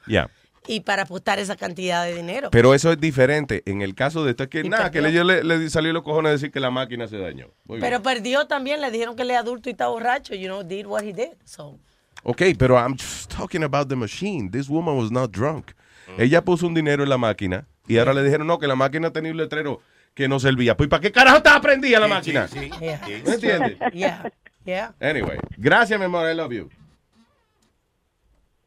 y 0.66 0.80
para 0.80 1.04
apostar 1.04 1.38
esa 1.38 1.56
cantidad 1.56 2.04
de 2.04 2.14
dinero. 2.14 2.50
Pero 2.50 2.74
eso 2.74 2.92
es 2.92 3.00
diferente. 3.00 3.62
En 3.64 3.80
el 3.80 3.94
caso 3.94 4.22
de 4.22 4.32
esto 4.32 4.42
es 4.42 4.50
que 4.50 4.60
Y 4.60 4.68
nada, 4.68 4.90
que 4.90 5.00
le, 5.00 5.24
le, 5.24 5.42
le 5.42 5.70
salió 5.70 5.90
los 5.94 6.02
cojones 6.02 6.28
a 6.28 6.32
decir 6.32 6.50
que 6.52 6.60
la 6.60 6.70
máquina 6.70 7.08
se 7.08 7.16
dañó. 7.16 7.46
Muy 7.64 7.78
bien. 7.78 7.80
Pero 7.80 8.02
perdió 8.02 8.46
también, 8.46 8.82
le 8.82 8.90
dijeron 8.90 9.16
que 9.16 9.22
él 9.22 9.30
es 9.30 9.38
adulto 9.38 9.70
y 9.70 9.72
está 9.72 9.88
borracho, 9.88 10.34
you 10.34 10.48
know, 10.48 10.62
did 10.62 10.84
what 10.86 11.02
he 11.02 11.14
did. 11.14 11.30
So, 11.46 11.78
Ok, 12.24 12.42
pero 12.58 12.76
I'm 12.76 12.92
just 12.98 13.34
talking 13.34 13.62
about 13.64 13.88
the 13.88 13.96
machine. 13.96 14.50
This 14.50 14.68
woman 14.68 14.98
was 14.98 15.10
not 15.10 15.30
drunk. 15.30 15.70
Ella 16.18 16.42
puso 16.44 16.66
un 16.66 16.74
dinero 16.74 17.02
en 17.02 17.08
la 17.08 17.18
máquina 17.18 17.66
y 17.86 17.98
ahora 17.98 18.12
le 18.14 18.22
dijeron, 18.22 18.46
no, 18.46 18.58
que 18.58 18.66
la 18.66 18.74
máquina 18.76 19.10
tenía 19.12 19.30
un 19.32 19.36
letrero 19.38 19.80
que 20.14 20.28
no 20.28 20.38
servía. 20.40 20.76
Pues, 20.76 20.88
¿para 20.88 21.00
qué 21.00 21.12
carajo 21.12 21.38
estaba 21.38 21.60
prendida 21.60 21.98
la 22.00 22.08
máquina? 22.08 22.46
yeah. 22.80 23.00
¿No 23.24 23.32
entiendes? 23.32 23.78
Yeah, 23.92 24.32
yeah. 24.64 24.94
Anyway, 25.00 25.38
gracias, 25.56 25.98
mi 25.98 26.04
amor. 26.06 26.30
I 26.30 26.34
love 26.34 26.52
you. 26.52 26.68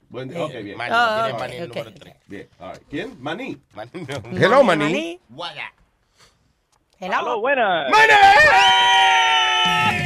Buen 0.09 0.29
día. 0.29 0.37
Eh, 0.39 0.43
Ok, 0.43 0.51
bien. 0.63 0.77
Mani, 0.77 0.91
Ah, 0.95 1.21
tiene 1.23 1.33
ok, 1.33 1.39
Mani 1.39 1.55
el 1.55 1.63
ok. 1.71 1.75
número 1.75 1.93
tres. 1.99 2.15
Bien. 2.27 2.47
all 2.59 2.71
right. 2.73 2.83
¿Quién? 2.89 3.17
Maní. 3.21 3.57
Mani, 3.73 3.89
Hello, 4.39 4.63
Maní. 4.63 5.19
Maní. 5.29 5.59
Hello. 6.99 7.15
Aló, 7.17 7.39
buenas. 7.41 7.89
¡Maní! 7.91 8.13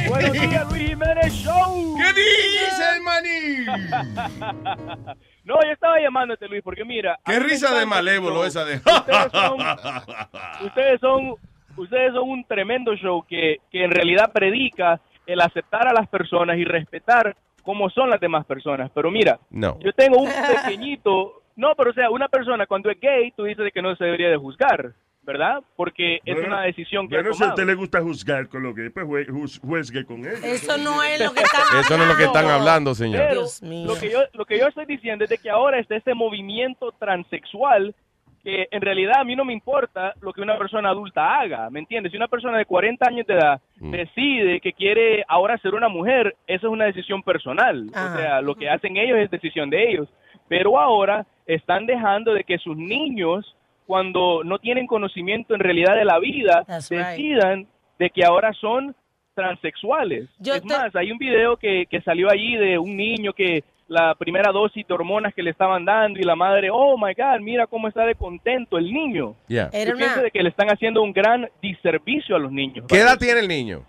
Buenos 0.08 0.32
días, 0.32 0.68
Luis 0.70 0.88
Jiménez 0.88 1.32
Show. 1.32 1.96
¿Qué 1.96 2.12
dice 2.12 2.84
el 2.96 3.02
Maní? 3.02 3.66
no, 5.44 5.54
yo 5.62 5.70
estaba 5.72 6.00
llamándote, 6.00 6.48
Luis, 6.48 6.62
porque 6.62 6.84
mira. 6.84 7.18
Qué 7.24 7.38
risa 7.38 7.74
de 7.78 7.86
malévolo 7.86 8.44
esa 8.44 8.64
de... 8.64 8.76
Ustedes 8.76 9.32
son, 9.32 9.58
ustedes 10.66 11.00
son, 11.00 11.34
ustedes 11.76 12.12
son 12.14 12.28
un 12.30 12.44
tremendo 12.44 12.94
show 12.96 13.24
que, 13.28 13.58
que 13.70 13.84
en 13.84 13.90
realidad 13.90 14.32
predica 14.32 15.00
el 15.26 15.40
aceptar 15.40 15.86
a 15.88 15.92
las 15.92 16.08
personas 16.08 16.56
y 16.56 16.64
respetar 16.64 17.36
cómo 17.62 17.90
son 17.90 18.08
las 18.10 18.20
demás 18.20 18.46
personas. 18.46 18.90
Pero 18.94 19.10
mira, 19.10 19.38
No. 19.50 19.78
yo 19.80 19.92
tengo 19.92 20.18
un 20.18 20.30
pequeñito, 20.64 21.42
no, 21.56 21.74
pero 21.76 21.90
o 21.90 21.94
sea, 21.94 22.08
una 22.10 22.28
persona 22.28 22.66
cuando 22.66 22.90
es 22.90 22.98
gay, 23.00 23.30
tú 23.32 23.44
dices 23.44 23.70
que 23.74 23.82
no 23.82 23.94
se 23.96 24.04
debería 24.04 24.30
de 24.30 24.36
juzgar, 24.38 24.92
¿verdad? 25.28 25.62
Porque 25.76 26.20
es 26.24 26.34
Bueno, 26.36 26.48
una 26.48 26.62
decisión 26.62 27.06
que 27.06 27.16
Bueno, 27.16 27.30
ha 27.30 27.34
si 27.34 27.44
a 27.44 27.48
usted 27.48 27.66
le 27.66 27.74
gusta 27.74 28.00
juzgar 28.00 28.48
con 28.48 28.62
lo 28.62 28.74
que 28.74 28.90
pues 28.90 29.04
jue- 29.06 29.26
juz- 29.28 29.60
juzgue 29.60 30.06
con 30.06 30.24
él. 30.24 30.32
Eso 30.42 30.78
no 30.78 31.02
es 31.02 31.20
lo 31.20 31.32
que 31.34 31.42
están 31.42 31.80
Eso 31.80 31.96
no 31.98 32.04
es 32.04 32.08
lo 32.08 32.16
que 32.16 32.24
están 32.24 32.46
hablando, 32.46 32.94
señor. 32.94 33.20
Pero 33.20 33.40
Dios 33.42 33.62
mío. 33.62 33.86
lo 33.86 33.94
que 34.00 34.10
yo 34.10 34.20
lo 34.32 34.44
que 34.46 34.58
yo 34.58 34.66
estoy 34.68 34.86
diciendo 34.86 35.24
es 35.24 35.30
de 35.30 35.36
que 35.36 35.50
ahora 35.50 35.78
está 35.80 35.96
este 35.96 36.14
movimiento 36.14 36.92
transexual 36.98 37.94
que 38.42 38.68
en 38.70 38.80
realidad 38.80 39.16
a 39.18 39.24
mí 39.24 39.36
no 39.36 39.44
me 39.44 39.52
importa 39.52 40.14
lo 40.22 40.32
que 40.32 40.40
una 40.40 40.56
persona 40.56 40.88
adulta 40.88 41.38
haga, 41.40 41.68
¿me 41.68 41.80
entiendes? 41.80 42.12
Si 42.12 42.16
una 42.16 42.28
persona 42.28 42.56
de 42.56 42.64
40 42.64 43.06
años 43.06 43.26
de 43.26 43.34
edad 43.34 43.60
Mm. 43.80 43.90
decide 43.90 44.60
que 44.60 44.72
quiere 44.72 45.24
ahora 45.28 45.58
ser 45.58 45.74
una 45.74 45.88
mujer, 45.88 46.34
eso 46.46 46.68
es 46.68 46.72
una 46.72 46.86
decisión 46.86 47.22
personal. 47.22 47.86
Ajá. 47.92 48.14
O 48.14 48.16
sea, 48.18 48.40
lo 48.40 48.54
que 48.54 48.70
hacen 48.70 48.96
ellos 48.96 49.18
es 49.18 49.30
decisión 49.30 49.68
de 49.68 49.90
ellos. 49.90 50.08
Pero 50.48 50.80
ahora 50.80 51.26
están 51.46 51.84
dejando 51.84 52.32
de 52.32 52.44
que 52.44 52.56
sus 52.58 52.76
niños, 52.76 53.54
cuando 53.88 54.44
no 54.44 54.58
tienen 54.58 54.86
conocimiento 54.86 55.54
en 55.54 55.60
realidad 55.60 55.96
de 55.96 56.04
la 56.04 56.18
vida, 56.18 56.62
That's 56.66 56.90
right. 56.90 57.00
decidan 57.00 57.66
de 57.98 58.10
que 58.10 58.22
ahora 58.22 58.52
son 58.52 58.94
transexuales. 59.34 60.28
Yo 60.40 60.52
es 60.54 60.60
te- 60.60 60.68
más, 60.68 60.94
hay 60.94 61.10
un 61.10 61.16
video 61.16 61.56
que, 61.56 61.86
que 61.88 62.02
salió 62.02 62.30
allí 62.30 62.54
de 62.56 62.78
un 62.78 62.94
niño 62.94 63.32
que 63.32 63.64
la 63.86 64.14
primera 64.14 64.52
dosis 64.52 64.86
de 64.86 64.92
hormonas 64.92 65.32
que 65.32 65.42
le 65.42 65.48
estaban 65.50 65.86
dando 65.86 66.20
y 66.20 66.22
la 66.22 66.36
madre, 66.36 66.68
oh 66.70 66.98
my 66.98 67.14
God, 67.14 67.40
mira 67.40 67.66
cómo 67.66 67.88
está 67.88 68.04
de 68.04 68.14
contento 68.14 68.76
el 68.76 68.92
niño. 68.92 69.34
Yeah. 69.48 69.70
Yo 69.72 69.96
pienso 69.96 70.20
de 70.20 70.30
que 70.30 70.42
le 70.42 70.50
están 70.50 70.68
haciendo 70.68 71.02
un 71.02 71.14
gran 71.14 71.48
diservicio 71.62 72.36
a 72.36 72.38
los 72.38 72.52
niños. 72.52 72.84
¿Qué 72.88 72.98
edad 72.98 73.16
tiene 73.18 73.40
el 73.40 73.48
niño? 73.48 73.84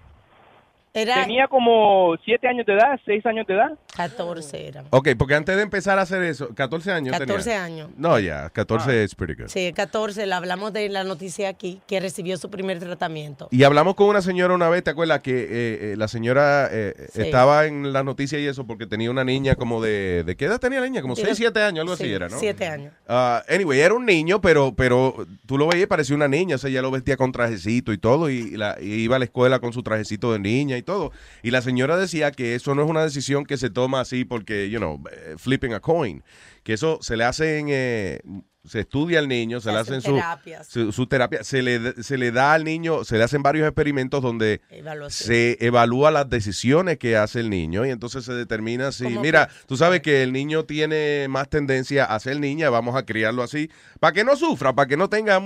Era 0.94 1.22
Tenía 1.22 1.48
como 1.48 2.16
7 2.26 2.48
años 2.48 2.66
de 2.66 2.74
edad, 2.74 3.00
6 3.06 3.26
años 3.28 3.46
de 3.48 3.54
edad. 3.54 3.72
14 3.96 4.68
era. 4.68 4.84
Ok, 4.90 5.10
porque 5.18 5.36
antes 5.36 5.56
de 5.56 5.62
empezar 5.62 6.00
a 6.00 6.02
hacer 6.02 6.24
eso, 6.24 6.50
14 6.56 6.92
años 6.92 7.18
14 7.18 7.44
tenía. 7.44 7.64
años. 7.64 7.90
No, 7.96 8.20
ya, 8.20 8.50
14 8.50 8.90
Ah. 8.92 9.04
es 9.04 9.14
pretty 9.14 9.34
good. 9.40 9.50
Sí, 9.50 9.72
14, 9.74 10.26
le 10.26 10.34
hablamos 10.34 10.74
de 10.74 10.90
la 10.90 11.04
noticia 11.04 11.50
aquí, 11.50 11.80
que 11.88 12.00
recibió 12.00 12.38
su 12.38 12.50
primer 12.50 12.80
tratamiento. 12.80 13.48
Y 13.52 13.64
hablamos 13.64 13.94
con 13.96 14.08
una 14.08 14.22
señora 14.24 14.56
una 14.56 14.68
vez, 14.70 14.84
¿te 14.84 14.90
acuerdas? 14.90 15.20
Que 15.22 15.32
eh, 15.42 15.48
eh, 15.52 15.96
la 15.98 16.08
señora 16.08 16.68
eh, 16.72 16.96
Sí. 17.14 17.22
estaba 17.22 17.66
en 17.68 17.94
la 17.94 18.04
noticia 18.04 18.40
y 18.40 18.48
eso 18.48 18.66
porque 18.66 18.88
tenía 18.88 19.12
una 19.12 19.24
niña 19.24 19.56
como 19.56 19.82
de... 19.84 20.24
¿De 20.26 20.36
qué 20.36 20.46
edad 20.46 20.60
tenía 20.60 20.80
la 20.80 20.88
niña? 20.88 21.02
Como 21.04 21.16
6, 21.16 21.38
7 21.38 21.62
años, 21.62 21.82
algo 21.82 21.94
así 21.94 22.06
Sí, 22.06 22.12
era, 22.14 22.30
¿no? 22.30 22.40
Siete 22.40 22.66
años. 22.66 22.94
Ah, 23.08 23.44
anyway, 23.48 23.80
era 23.80 23.94
un 23.94 24.06
niño, 24.06 24.42
pero, 24.42 24.74
pero 24.76 25.28
tú 25.46 25.58
lo 25.58 25.68
veías 25.68 25.84
y 25.84 25.88
parecía 25.88 26.16
una 26.16 26.28
niña. 26.28 26.56
O 26.56 26.58
sea, 26.58 26.70
ella 26.70 26.82
lo 26.82 26.90
vestía 26.90 27.16
con 27.18 27.32
trajecito 27.32 27.94
y 27.94 27.98
todo. 28.00 28.30
Y, 28.30 28.52
la, 28.58 28.78
y 28.82 29.04
iba 29.04 29.18
a 29.18 29.20
la 29.20 29.26
escuela 29.26 29.60
con 29.60 29.72
su 29.74 29.84
trajecito 29.84 30.32
de 30.34 30.40
niña 30.40 30.79
y 30.80 30.84
todo. 30.84 31.12
Y 31.44 31.52
la 31.52 31.62
señora 31.62 31.96
decía 31.98 32.32
que 32.32 32.56
eso 32.56 32.74
no 32.76 32.84
es 32.84 32.90
una 32.90 33.04
decisión 33.04 33.46
que 33.46 33.58
se 33.58 33.70
toma 33.70 34.02
así 34.02 34.26
porque, 34.26 34.70
you 34.70 34.80
know, 34.80 35.02
eh, 35.12 35.36
flipping 35.38 35.74
a 35.74 35.80
coin. 35.80 36.24
Que 36.64 36.74
eso 36.74 36.98
se 37.02 37.16
le 37.18 37.24
hace 37.24 37.60
en. 37.60 37.68
eh, 37.70 38.22
se 38.66 38.82
estudia 38.82 39.20
al 39.20 39.30
niño, 39.30 39.62
se, 39.62 39.70
Se 39.70 39.72
le 39.72 39.78
hacen 39.80 39.96
hacen 39.96 40.12
su, 40.12 40.16
terapias. 40.18 40.68
su, 40.68 40.92
su 40.92 41.08
terapia, 41.08 41.44
se 41.46 41.62
le, 41.64 42.04
se 42.04 42.18
le 42.18 42.32
da 42.32 42.54
al 42.54 42.66
niño, 42.66 43.06
se 43.06 43.18
le 43.18 43.24
hacen 43.24 43.42
varios 43.42 43.66
experimentos 43.66 44.22
donde 44.22 44.62
Evaluación. 44.70 45.28
se 45.28 45.58
evalúa 45.66 46.12
las 46.12 46.30
decisiones 46.30 46.98
que 46.98 47.16
hace 47.16 47.40
el 47.40 47.50
niño 47.50 47.86
y 47.86 47.90
entonces 47.90 48.26
se 48.26 48.34
determina 48.34 48.92
si, 48.92 49.06
¿Cómo 49.06 49.22
mira, 49.22 49.48
que? 49.48 49.54
tú 49.66 49.78
sabes 49.78 50.02
que 50.02 50.24
el 50.24 50.34
niño 50.34 50.66
tiene 50.66 51.28
más 51.30 51.50
tendencia 51.50 52.04
a 52.04 52.20
ser 52.20 52.40
niña, 52.42 52.70
vamos 52.70 52.96
a 52.98 53.06
criarlo 53.06 53.44
así, 53.44 53.72
para 54.02 54.12
que 54.14 54.26
no 54.26 54.36
sufra, 54.36 54.76
para 54.76 54.88
que 54.88 54.98
no 54.98 55.10
tenga, 55.10 55.42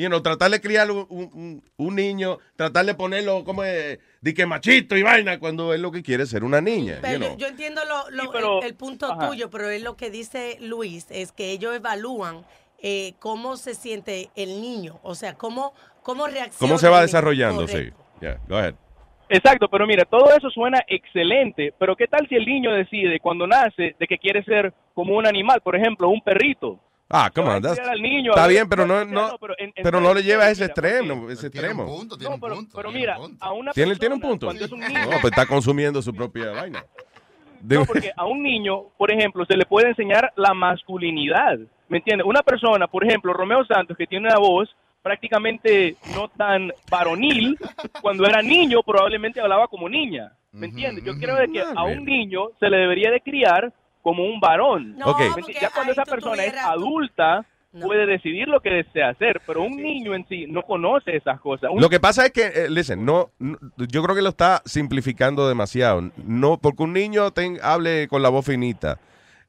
you 0.00 0.08
know, 0.08 0.20
tratar 0.22 0.50
de 0.50 0.60
criar 0.60 0.90
un, 0.90 1.06
un- 1.10 1.62
un 1.76 1.94
niño, 1.94 2.38
tratar 2.56 2.86
de 2.86 2.94
ponerlo 2.94 3.44
como 3.44 3.62
de, 3.62 4.00
de 4.20 4.34
que 4.34 4.46
machito 4.46 4.96
y 4.96 5.02
vaina 5.02 5.38
cuando 5.38 5.74
él 5.74 5.82
lo 5.82 5.90
que 5.92 6.02
quiere 6.02 6.22
es 6.24 6.30
ser 6.30 6.44
una 6.44 6.60
niña. 6.60 6.98
Pero 7.02 7.14
you 7.14 7.20
yo, 7.20 7.26
know. 7.28 7.38
yo 7.38 7.46
entiendo 7.48 7.82
lo, 7.84 8.10
lo- 8.10 8.32
pero- 8.32 8.60
el, 8.62 8.68
el 8.68 8.74
punto 8.74 9.12
ajá. 9.12 9.28
tuyo, 9.28 9.50
pero 9.50 9.68
es 9.68 9.82
lo 9.82 9.96
que 9.96 10.10
dice 10.10 10.56
Luis, 10.60 11.06
es 11.10 11.32
que 11.32 11.50
ellos 11.50 11.74
evalúan 11.76 12.44
eh, 12.82 13.14
cómo 13.18 13.56
se 13.56 13.74
siente 13.74 14.30
el 14.36 14.60
niño, 14.60 14.98
o 15.02 15.14
sea, 15.14 15.34
cómo, 15.34 15.74
cómo 16.02 16.26
reacciona. 16.26 16.58
¿Cómo 16.58 16.78
se 16.78 16.88
va 16.88 17.02
desarrollando? 17.02 17.68
Sí. 17.68 17.90
Yeah, 18.20 18.38
go 18.48 18.56
ahead. 18.56 18.74
Exacto, 19.28 19.68
pero 19.70 19.86
mira, 19.86 20.04
todo 20.04 20.28
eso 20.36 20.50
suena 20.50 20.80
excelente, 20.88 21.72
pero 21.78 21.94
¿qué 21.94 22.06
tal 22.08 22.26
si 22.28 22.34
el 22.34 22.44
niño 22.44 22.72
decide 22.72 23.20
cuando 23.20 23.46
nace 23.46 23.94
de 23.98 24.06
que 24.08 24.18
quiere 24.18 24.42
ser 24.44 24.72
como 24.92 25.16
un 25.16 25.24
animal, 25.26 25.60
por 25.60 25.76
ejemplo, 25.76 26.08
un 26.08 26.20
perrito? 26.20 26.80
Ah, 27.12 27.28
come 27.34 27.48
on, 27.48 27.60
that's- 27.62 27.76
cuidar 27.76 27.92
al 27.92 28.00
niño, 28.02 28.30
está 28.30 28.46
bien, 28.46 28.68
pero 28.68 28.86
no, 28.86 29.04
no, 29.04 29.36
pero 29.40 29.54
en- 29.58 29.72
en 29.74 29.82
pero 29.82 30.00
no 30.00 30.14
le 30.14 30.22
lleva 30.22 30.44
a 30.44 30.50
ese 30.50 30.66
extremo, 30.66 31.28
ese 31.28 31.48
extremo. 31.48 31.84
No, 32.20 32.38
pero, 32.40 32.58
pero 32.74 32.92
mira, 32.92 33.16
a 33.40 33.52
una 33.52 33.72
Tiene, 33.72 33.96
tiene 33.96 34.14
un 34.14 34.20
persona, 34.20 34.30
punto. 34.38 34.46
cuando 34.46 34.64
es 34.64 34.72
un 34.72 34.80
niño, 34.80 35.00
No, 35.10 35.20
pues 35.20 35.32
está 35.32 35.44
consumiendo 35.46 36.00
su 36.02 36.14
propia 36.14 36.50
vaina. 36.52 36.84
No, 37.62 37.84
porque 37.84 38.12
a 38.16 38.24
un 38.26 38.42
niño, 38.42 38.84
por 38.96 39.10
ejemplo, 39.12 39.44
se 39.44 39.56
le 39.56 39.66
puede 39.66 39.88
enseñar 39.88 40.32
la 40.36 40.54
masculinidad. 40.54 41.58
¿Me 41.88 41.98
entiendes? 41.98 42.24
Una 42.26 42.42
persona, 42.42 42.86
por 42.86 43.04
ejemplo, 43.04 43.32
Romeo 43.32 43.64
Santos, 43.66 43.96
que 43.96 44.06
tiene 44.06 44.28
una 44.28 44.38
voz 44.38 44.68
prácticamente 45.02 45.96
no 46.14 46.28
tan 46.28 46.70
varonil, 46.90 47.58
cuando 48.00 48.24
era 48.26 48.40
niño 48.42 48.82
probablemente 48.82 49.40
hablaba 49.40 49.66
como 49.66 49.88
niña. 49.88 50.32
¿Me 50.52 50.66
entiendes? 50.66 51.04
Yo 51.04 51.14
creo 51.18 51.36
de 51.36 51.48
que 51.50 51.60
a 51.60 51.82
un 51.84 52.04
niño 52.04 52.48
se 52.60 52.68
le 52.70 52.76
debería 52.78 53.10
de 53.10 53.20
criar 53.20 53.72
como 54.02 54.24
un 54.24 54.40
varón. 54.40 54.96
No, 54.96 55.06
Ok. 55.06 55.18
¿Me 55.20 55.26
entiendes? 55.26 55.60
Ya 55.60 55.70
cuando 55.70 55.92
esa 55.92 56.04
persona 56.04 56.44
es 56.44 56.54
adulta, 56.56 57.44
puede 57.72 58.04
decidir 58.06 58.48
lo 58.48 58.60
que 58.60 58.70
desea 58.70 59.10
hacer, 59.10 59.40
pero 59.46 59.62
un 59.62 59.76
niño 59.76 60.14
en 60.14 60.26
sí 60.28 60.46
no 60.48 60.62
conoce 60.62 61.16
esas 61.16 61.40
cosas. 61.40 61.70
Un 61.72 61.80
Lo 61.80 61.88
que 61.88 62.00
pasa 62.00 62.26
es 62.26 62.32
que, 62.32 62.46
eh, 62.46 62.68
listen, 62.68 63.04
no, 63.04 63.30
no- 63.38 63.58
yo 63.76 64.02
creo 64.02 64.16
que 64.16 64.22
lo 64.22 64.30
está 64.30 64.60
simplificando 64.64 65.48
demasiado. 65.48 66.10
No, 66.16 66.56
porque 66.58 66.82
un 66.82 66.92
niño 66.92 67.30
ten- 67.30 67.58
hable 67.62 68.08
con 68.08 68.22
la 68.22 68.28
voz 68.28 68.44
finita, 68.46 68.98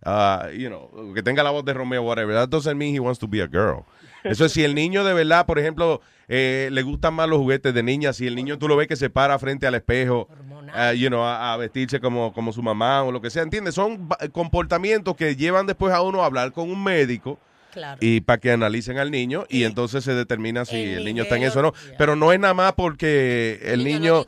ah, 0.05 0.47
you 0.55 0.67
know, 0.69 1.13
que 1.15 1.23
tenga 1.23 1.41
la 1.43 1.49
voz 1.51 1.65
de 1.65 1.73
Romeo, 1.73 2.03
whatever, 2.03 2.35
that 2.35 2.49
doesn't 2.49 2.75
mean 2.77 2.93
he 2.95 2.99
wants 2.99 3.17
to 3.19 3.27
be 3.27 3.41
a 3.41 3.47
girl. 3.47 3.85
Eso 4.23 4.45
es 4.45 4.51
si 4.51 4.63
el 4.63 4.75
niño 4.75 5.03
de 5.03 5.13
verdad, 5.13 5.45
por 5.45 5.59
ejemplo, 5.59 6.01
eh, 6.27 6.69
le 6.71 6.81
gustan 6.83 7.13
más 7.13 7.27
los 7.27 7.39
juguetes 7.39 7.73
de 7.73 7.83
niña, 7.83 8.13
si 8.13 8.27
el 8.27 8.35
niño 8.35 8.57
tú 8.57 8.67
lo 8.67 8.75
ves 8.75 8.87
que 8.87 8.95
se 8.95 9.09
para 9.09 9.37
frente 9.39 9.67
al 9.67 9.75
espejo, 9.75 10.27
ah, 10.73 10.93
you 10.93 11.07
know, 11.07 11.23
a, 11.23 11.53
a 11.53 11.57
vestirse 11.57 11.99
como, 11.99 12.31
como 12.33 12.53
su 12.53 12.61
mamá 12.61 13.03
o 13.03 13.11
lo 13.11 13.21
que 13.21 13.29
sea, 13.29 13.43
¿entiendes? 13.43 13.75
Son 13.75 14.07
ba- 14.07 14.17
comportamientos 14.31 15.15
que 15.15 15.35
llevan 15.35 15.65
después 15.65 15.93
a 15.93 16.01
uno 16.01 16.21
a 16.21 16.25
hablar 16.25 16.51
con 16.51 16.69
un 16.69 16.83
médico. 16.83 17.39
Claro. 17.73 17.97
Y 18.01 18.19
para 18.19 18.37
que 18.37 18.51
analicen 18.51 18.97
al 18.97 19.11
niño 19.11 19.45
y, 19.47 19.63
entonces 19.63 20.03
se 20.03 20.13
determina 20.13 20.65
si 20.65 20.75
el, 20.75 21.05
niño 21.05 21.23
está 21.23 21.37
en 21.37 21.43
eso 21.43 21.59
o 21.59 21.61
no. 21.61 21.73
Pero 21.97 22.17
no 22.17 22.33
es 22.33 22.39
nada 22.39 22.53
más 22.53 22.73
porque 22.73 23.61
el 23.63 23.85
niño, 23.85 24.25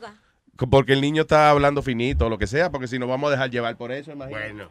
porque 0.70 0.94
el 0.94 1.02
niño 1.02 1.22
está 1.22 1.50
hablando 1.50 1.82
finito 1.82 2.26
o 2.26 2.30
lo 2.30 2.38
que 2.38 2.46
sea, 2.46 2.70
porque 2.70 2.88
si 2.88 2.98
nos 2.98 3.06
vamos 3.08 3.28
a 3.28 3.32
dejar 3.32 3.50
llevar 3.50 3.76
por 3.76 3.92
eso, 3.92 4.12
imagínate. 4.12 4.52
Bueno. 4.54 4.70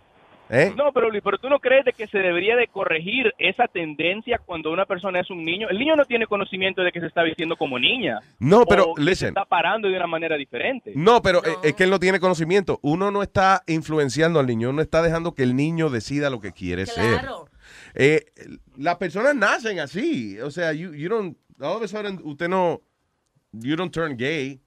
¿Eh? 0.54 0.72
No, 0.78 0.94
pero 0.94 1.10
Luis, 1.10 1.24
pero 1.24 1.40
tú 1.40 1.50
no 1.50 1.60
crees 1.60 1.84
de 1.84 1.94
que 1.94 2.06
se 2.06 2.20
debería 2.20 2.56
de 2.56 2.68
corregir 2.68 3.34
esa 3.40 3.68
tendencia 3.68 4.40
cuando 4.46 4.72
una 4.72 4.86
persona 4.86 5.20
es 5.20 5.32
un 5.32 5.44
niño. 5.44 5.68
El 5.68 5.80
niño 5.80 5.96
no 5.96 6.06
tiene 6.06 6.28
conocimiento 6.28 6.84
de 6.84 6.92
que 6.92 7.00
se 7.00 7.08
está 7.08 7.24
vistiendo 7.24 7.58
como 7.58 7.80
niña. 7.80 8.20
No, 8.38 8.64
pero 8.66 8.92
o 8.92 8.94
que 8.94 9.02
se 9.02 9.10
listen. 9.10 9.28
está 9.30 9.46
parando 9.46 9.88
de 9.88 9.98
una 9.98 10.06
manera 10.06 10.38
diferente. 10.38 10.92
No, 10.96 11.24
pero 11.24 11.44
eh, 11.44 11.56
es 11.64 11.74
que 11.74 11.86
él 11.86 11.90
no 11.90 12.00
tiene 12.00 12.20
conocimiento. 12.20 12.80
Uno 12.84 13.10
no 13.10 13.24
está 13.24 13.64
influenciando 13.66 14.40
al 14.40 14.46
niño, 14.46 14.70
uno 14.70 14.84
está 14.84 15.02
dejando 15.02 15.34
que 15.34 15.42
el 15.42 15.56
niño 15.56 15.90
decida 15.90 16.30
lo 16.30 16.40
que 16.40 16.52
quiere 16.52 16.86
ser. 16.86 17.22
Claro. 17.22 17.48
Eh, 17.96 18.26
las 18.78 18.98
personas 18.98 19.36
nacen 19.36 19.80
así. 19.80 20.40
O 20.40 20.52
sea, 20.52 20.72
you, 20.72 20.94
you 20.94 21.10
don't, 21.10 21.36
all 21.60 21.78
of 21.78 21.82
a 21.82 21.88
sudden, 21.88 22.20
usted 22.24 22.48
no, 22.48 22.82
you 23.54 23.76
don't 23.76 23.92
turn 23.92 24.18
gay. 24.18 24.62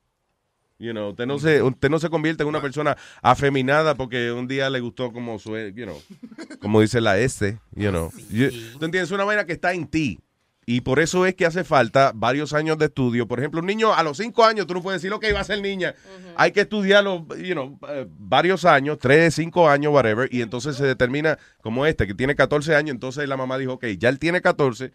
You 0.79 0.93
know, 0.93 1.11
usted 1.11 1.25
no 1.27 1.39
se, 1.39 1.63
usted 1.63 1.89
no 1.89 1.99
se 1.99 2.11
convierte 2.11 2.43
en 2.43 2.49
una 2.51 2.61
persona 2.61 2.97
afeminada 3.23 3.95
porque 3.95 4.31
un 4.31 4.47
día 4.47 4.69
le 4.69 4.81
gustó 4.81 5.11
como 5.13 5.39
su, 5.39 5.57
you 5.57 5.85
know, 5.85 5.99
como 6.61 6.81
dice 6.83 7.01
la 7.01 7.19
este, 7.19 7.59
you 7.75 7.89
know. 7.91 8.11
You- 8.31 8.51
Tú 8.79 8.85
entiendes, 8.85 9.05
es 9.05 9.11
una 9.13 9.25
vaina 9.25 9.47
que 9.47 9.53
está 9.55 9.73
en 9.73 9.87
ti. 9.87 10.21
Y 10.69 10.81
por 10.81 10.99
eso 10.99 11.25
es 11.27 11.37
que 11.37 11.47
hace 11.47 11.63
falta 11.63 12.11
varios 12.13 12.53
años 12.53 12.77
de 12.77 12.87
estudio. 12.87 13.29
Por 13.29 13.39
ejemplo, 13.39 13.61
un 13.61 13.67
niño 13.67 13.95
a 13.95 14.03
los 14.03 14.17
cinco 14.17 14.45
años, 14.45 14.67
tú 14.67 14.75
no 14.75 14.83
puedes 14.83 15.01
decir, 15.01 15.15
ok, 15.15 15.25
va 15.33 15.39
a 15.41 15.45
ser 15.45 15.61
niña. 15.63 15.95
Hay 16.35 16.51
que 16.51 16.63
estudiarlo, 16.63 17.25
you 17.37 17.53
know, 17.55 17.79
eh, 17.89 18.05
varios 18.19 18.65
años, 18.65 18.99
tres, 19.01 19.37
cinco 19.37 19.69
años, 19.71 19.93
whatever. 19.95 20.29
Y 20.35 20.43
entonces 20.43 20.75
se 20.77 20.85
determina, 20.85 21.39
como 21.63 21.87
este, 21.87 22.09
que 22.09 22.15
tiene 22.15 22.35
14 22.35 22.75
años. 22.75 22.91
Entonces 22.95 23.29
la 23.29 23.37
mamá 23.37 23.59
dijo, 23.59 23.75
ok, 23.75 23.87
ya 23.97 24.09
él 24.09 24.19
tiene 24.19 24.41
14, 24.41 24.91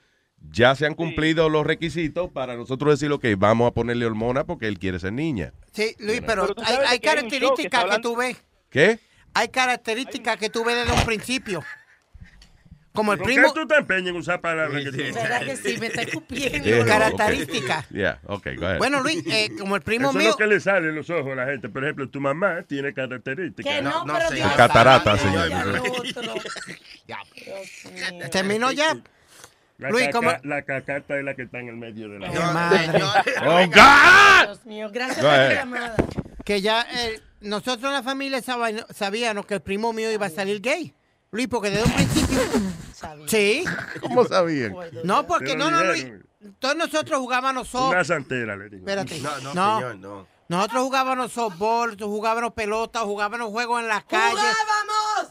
ya 0.49 0.75
se 0.75 0.85
han 0.85 0.95
cumplido 0.95 1.49
los 1.49 1.65
requisitos 1.65 2.29
para 2.31 2.55
nosotros 2.55 2.99
decir, 2.99 3.11
ok, 3.11 3.25
vamos 3.37 3.69
a 3.69 3.73
ponerle 3.73 4.05
hormona 4.05 4.43
porque 4.45 4.67
él 4.67 4.79
quiere 4.79 4.99
ser 4.99 5.13
niña. 5.13 5.53
Sí, 5.71 5.95
Luis, 5.99 6.21
pero, 6.25 6.47
hay, 6.87 6.99
que 6.99 7.01
que 7.01 7.07
características 7.07 7.69
que, 7.69 7.77
hablando- 7.77 8.09
tú 8.09 8.15
ves. 8.17 8.37
¿Qué? 8.69 8.99
Hay 9.33 9.47
características 9.49 10.37
que 10.37 10.49
tú 10.49 10.63
ves 10.65 10.75
desde 10.75 10.91
un 10.93 11.05
principio. 11.05 11.63
Como 12.93 13.13
el 13.13 13.19
¿Por 13.19 13.27
primo. 13.27 13.53
qué 13.53 13.61
tú 13.61 13.67
te 13.67 13.77
empeñas 13.77 14.09
en 14.09 14.17
usar 14.17 14.41
palabras 14.41 14.83
que 14.83 14.91
tú 14.91 14.97
¿Verdad 14.97 15.45
que 15.45 15.55
sí? 15.55 15.77
Me 15.79 15.87
está 15.87 16.01
escupiendo. 16.01 16.67
Yeah, 16.67 16.85
Características. 16.85 17.85
ok. 17.85 17.91
Yeah, 17.95 18.19
ok, 18.25 18.47
go 18.57 18.65
ahead. 18.65 18.77
Bueno, 18.79 18.99
Luis, 19.01 19.23
eh, 19.27 19.51
como 19.57 19.77
el 19.77 19.81
primo 19.81 20.09
Eso 20.09 20.17
es 20.19 20.23
mío. 20.25 20.31
lo 20.31 20.37
que 20.37 20.47
le 20.47 20.59
sale 20.59 20.89
en 20.89 20.95
los 20.95 21.09
ojos 21.09 21.31
a 21.31 21.35
la 21.35 21.45
gente. 21.45 21.69
Por 21.69 21.85
ejemplo, 21.85 22.09
tu 22.09 22.19
mamá 22.19 22.63
tiene 22.63 22.93
características. 22.93 23.73
Que 23.75 23.81
no, 23.81 24.03
pero 24.05 24.29
Dios 24.31 24.51
Catarata, 24.57 25.17
señor. 25.17 25.49
Terminó 28.31 28.73
ya. 28.73 28.97
La, 29.81 29.89
Luis, 29.89 30.05
caca- 30.07 30.11
¿cómo? 30.13 30.31
la 30.43 30.61
cacata 30.61 31.17
es 31.17 31.23
la 31.25 31.33
que 31.35 31.41
está 31.41 31.59
en 31.59 31.69
el 31.69 31.75
medio 31.75 32.07
de 32.07 32.19
la 32.19 32.29
Qué 32.31 32.39
madre. 32.39 33.03
Oh, 33.45 33.65
God! 33.67 34.45
Dios 34.45 34.65
mío, 34.65 34.89
gracias 34.93 35.17
por 35.25 35.47
tu 35.47 35.53
llamada. 35.53 35.95
Que 36.45 36.61
ya 36.61 36.85
eh, 36.93 37.19
nosotros 37.41 37.85
en 37.85 37.93
la 37.93 38.03
familia 38.03 38.41
sabíamos 38.41 39.45
que 39.45 39.55
el 39.55 39.61
primo 39.61 39.91
mío 39.91 40.11
iba 40.11 40.27
a 40.27 40.29
salir 40.29 40.61
gay. 40.61 40.93
Luis, 41.31 41.47
porque 41.47 41.71
desde 41.71 41.83
un 41.85 41.91
principio. 41.93 42.39
Sí. 43.25 43.63
¿Cómo 44.01 44.25
sabían? 44.25 44.75
No, 45.03 45.25
porque 45.25 45.55
no, 45.55 45.71
no, 45.71 45.83
Luis. 45.83 46.07
Todos 46.59 46.75
nosotros 46.75 47.19
jugábamos 47.19 47.73
Una 47.73 47.81
softball. 47.81 48.05
santera, 48.05 48.55
le 48.55 48.69
digo. 48.69 48.79
Espérate. 48.87 49.19
No, 49.19 49.39
no, 49.39 49.53
No. 49.53 49.75
señor, 49.77 49.95
no. 49.97 50.27
Nosotros 50.49 50.83
jugábamos 50.83 51.31
softball, 51.31 51.95
jugábamos 51.99 52.53
pelota, 52.53 52.99
jugábamos 52.99 53.49
juegos 53.49 53.81
en 53.81 53.87
las 53.87 54.03
calles. 54.03 54.39
¡Jugábamos! 54.39 55.30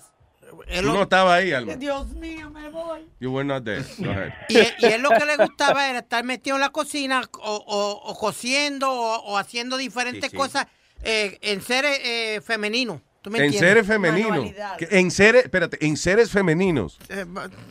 Él 0.70 0.80
Tú 0.82 0.86
lo- 0.88 0.94
no 0.94 1.02
estabas 1.02 1.38
ahí, 1.38 1.52
Alma. 1.52 1.74
Dios 1.74 2.08
mío, 2.14 2.50
me 2.50 2.68
voy. 2.70 3.00
You 3.20 3.32
were 3.32 3.44
not 3.46 3.64
there. 3.64 3.82
Go 3.98 4.10
ahead. 4.10 4.32
y, 4.48 4.58
y 4.58 4.86
él 4.86 5.02
lo 5.02 5.10
que 5.10 5.24
le 5.26 5.36
gustaba 5.36 5.88
era 5.88 5.98
estar 6.00 6.22
metido 6.24 6.56
en 6.56 6.60
la 6.60 6.70
cocina 6.70 7.22
o, 7.40 7.54
o- 7.66 8.10
o 8.10 8.18
cociendo 8.18 8.90
o, 8.90 9.16
o 9.32 9.36
haciendo 9.38 9.76
diferentes 9.76 10.24
Sí, 10.24 10.30
sí. 10.30 10.36
cosas 10.36 10.66
eh, 11.02 11.38
en 11.42 11.60
seres 11.62 11.98
eh, 12.04 12.40
femeninos. 12.44 13.00
¿Tú 13.22 13.30
me 13.30 13.38
En 13.38 13.44
entiendes? 13.46 13.68
seres 13.70 13.86
femeninos. 13.86 14.46
En 14.78 15.10
seres, 15.10 15.44
espérate, 15.44 15.84
en 15.84 15.96
seres 15.96 16.30
femeninos. 16.30 16.98
Eh, 17.08 17.24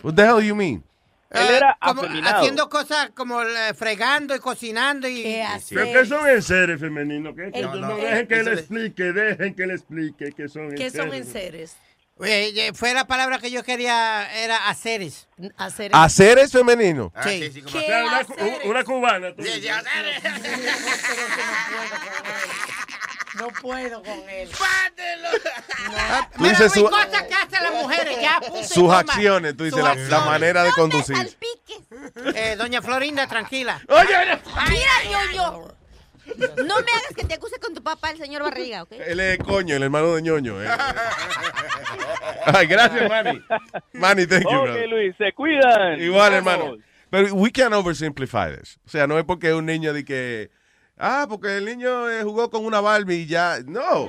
What 0.03 0.13
the 0.13 0.23
hell 0.23 0.41
you 0.45 0.55
mean? 0.55 0.83
Él 1.31 1.47
era 1.57 1.77
como 1.79 2.01
haciendo 2.03 2.69
cosas 2.69 3.11
como 3.15 3.39
fregando 3.75 4.35
y 4.35 4.39
cocinando 4.39 5.07
y 5.07 5.21
¿Qué 5.21 5.45
¿Pero 5.69 5.85
qué 5.85 6.05
son 6.07 6.27
en 6.27 6.41
seres 6.41 6.79
femeninos? 6.79 7.35
¿Qué? 7.35 7.61
No, 7.61 7.75
no, 7.75 7.97
dejen 7.97 8.27
que 8.27 8.43
le 8.43 8.53
explique, 8.53 9.03
dejen 9.13 9.53
que 9.53 9.67
le 9.67 9.73
explique 9.75 10.31
qué 10.35 10.49
son 10.49 10.73
¿Qué 10.73 10.89
son 10.89 11.13
enseres. 11.13 11.75
Eh, 12.21 12.51
eh, 12.55 12.71
fue 12.73 12.93
la 12.93 13.07
palabra 13.07 13.39
que 13.39 13.49
yo 13.49 13.63
quería 13.63 14.29
era 14.43 14.67
haceres. 14.67 15.27
Hacer 15.57 15.91
¿A 15.93 16.09
seres 16.09 16.51
femeninos? 16.51 17.11
Ah, 17.15 17.23
Sí. 17.23 17.43
sí, 17.43 17.51
sí, 17.53 17.61
como- 17.61 17.77
O 17.77 17.79
¿Qué 17.81 17.87
sea, 17.87 18.03
una, 18.05 18.17
haceres? 18.17 18.59
una 18.65 18.83
cubana. 18.83 19.33
tú 19.35 19.43
Sí, 19.43 19.61
No 23.35 23.47
puedo 23.61 24.03
con 24.03 24.29
él. 24.29 24.49
Ah, 25.97 26.27
Tú 26.35 26.41
mira, 26.41 26.51
dices 26.59 26.73
su- 26.73 26.89
cosas 26.89 27.23
que 27.23 27.33
hacen 27.35 27.63
las 27.63 27.73
mujeres 27.73 28.17
ya 28.19 28.41
Sus 28.67 28.91
acciones, 28.91 29.55
tú 29.55 29.63
dices, 29.63 29.81
la, 29.81 29.95
la 29.95 30.19
manera 30.21 30.63
de 30.63 30.71
conducir. 30.73 31.37
Eh, 32.35 32.55
doña 32.57 32.81
Florinda, 32.81 33.27
tranquila. 33.27 33.79
Oye, 33.87 34.17
oye. 34.17 34.39
Mira, 34.69 34.91
ñoño. 35.09 35.78
No 36.37 36.75
me 36.75 36.91
hagas 36.91 37.13
que 37.15 37.23
te 37.25 37.33
acuse 37.35 37.59
con 37.59 37.73
tu 37.73 37.81
papá, 37.83 38.11
el 38.11 38.17
señor 38.17 38.43
Barriga, 38.43 38.83
¿ok? 38.83 38.91
Él 38.93 39.19
es 39.19 39.37
coño, 39.39 39.75
el 39.75 39.83
hermano 39.83 40.15
de 40.15 40.21
ñoño. 40.21 40.61
eh. 40.61 40.67
Ay, 42.45 42.67
gracias, 42.67 43.09
Manny. 43.09 43.41
Manny, 43.93 44.25
thank 44.27 44.43
you, 44.43 44.49
Ok, 44.57 44.63
brother. 44.63 44.89
Luis, 44.89 45.15
se 45.17 45.31
cuidan. 45.33 45.99
Igual, 46.01 46.31
Vamos. 46.43 46.53
hermano. 46.63 46.77
Pero 47.09 47.33
we 47.35 47.51
can't 47.51 47.73
oversimplify 47.73 48.55
this. 48.55 48.77
O 48.85 48.89
sea, 48.89 49.07
no 49.07 49.17
es 49.17 49.25
porque 49.25 49.53
un 49.53 49.65
niño 49.65 49.93
de 49.93 50.05
que. 50.05 50.51
Ah, 50.99 51.25
porque 51.29 51.57
el 51.57 51.65
niño 51.65 52.09
eh, 52.09 52.23
jugó 52.23 52.49
con 52.49 52.65
una 52.65 52.81
Barbie 52.81 53.21
y 53.21 53.25
ya. 53.25 53.59
No. 53.65 54.07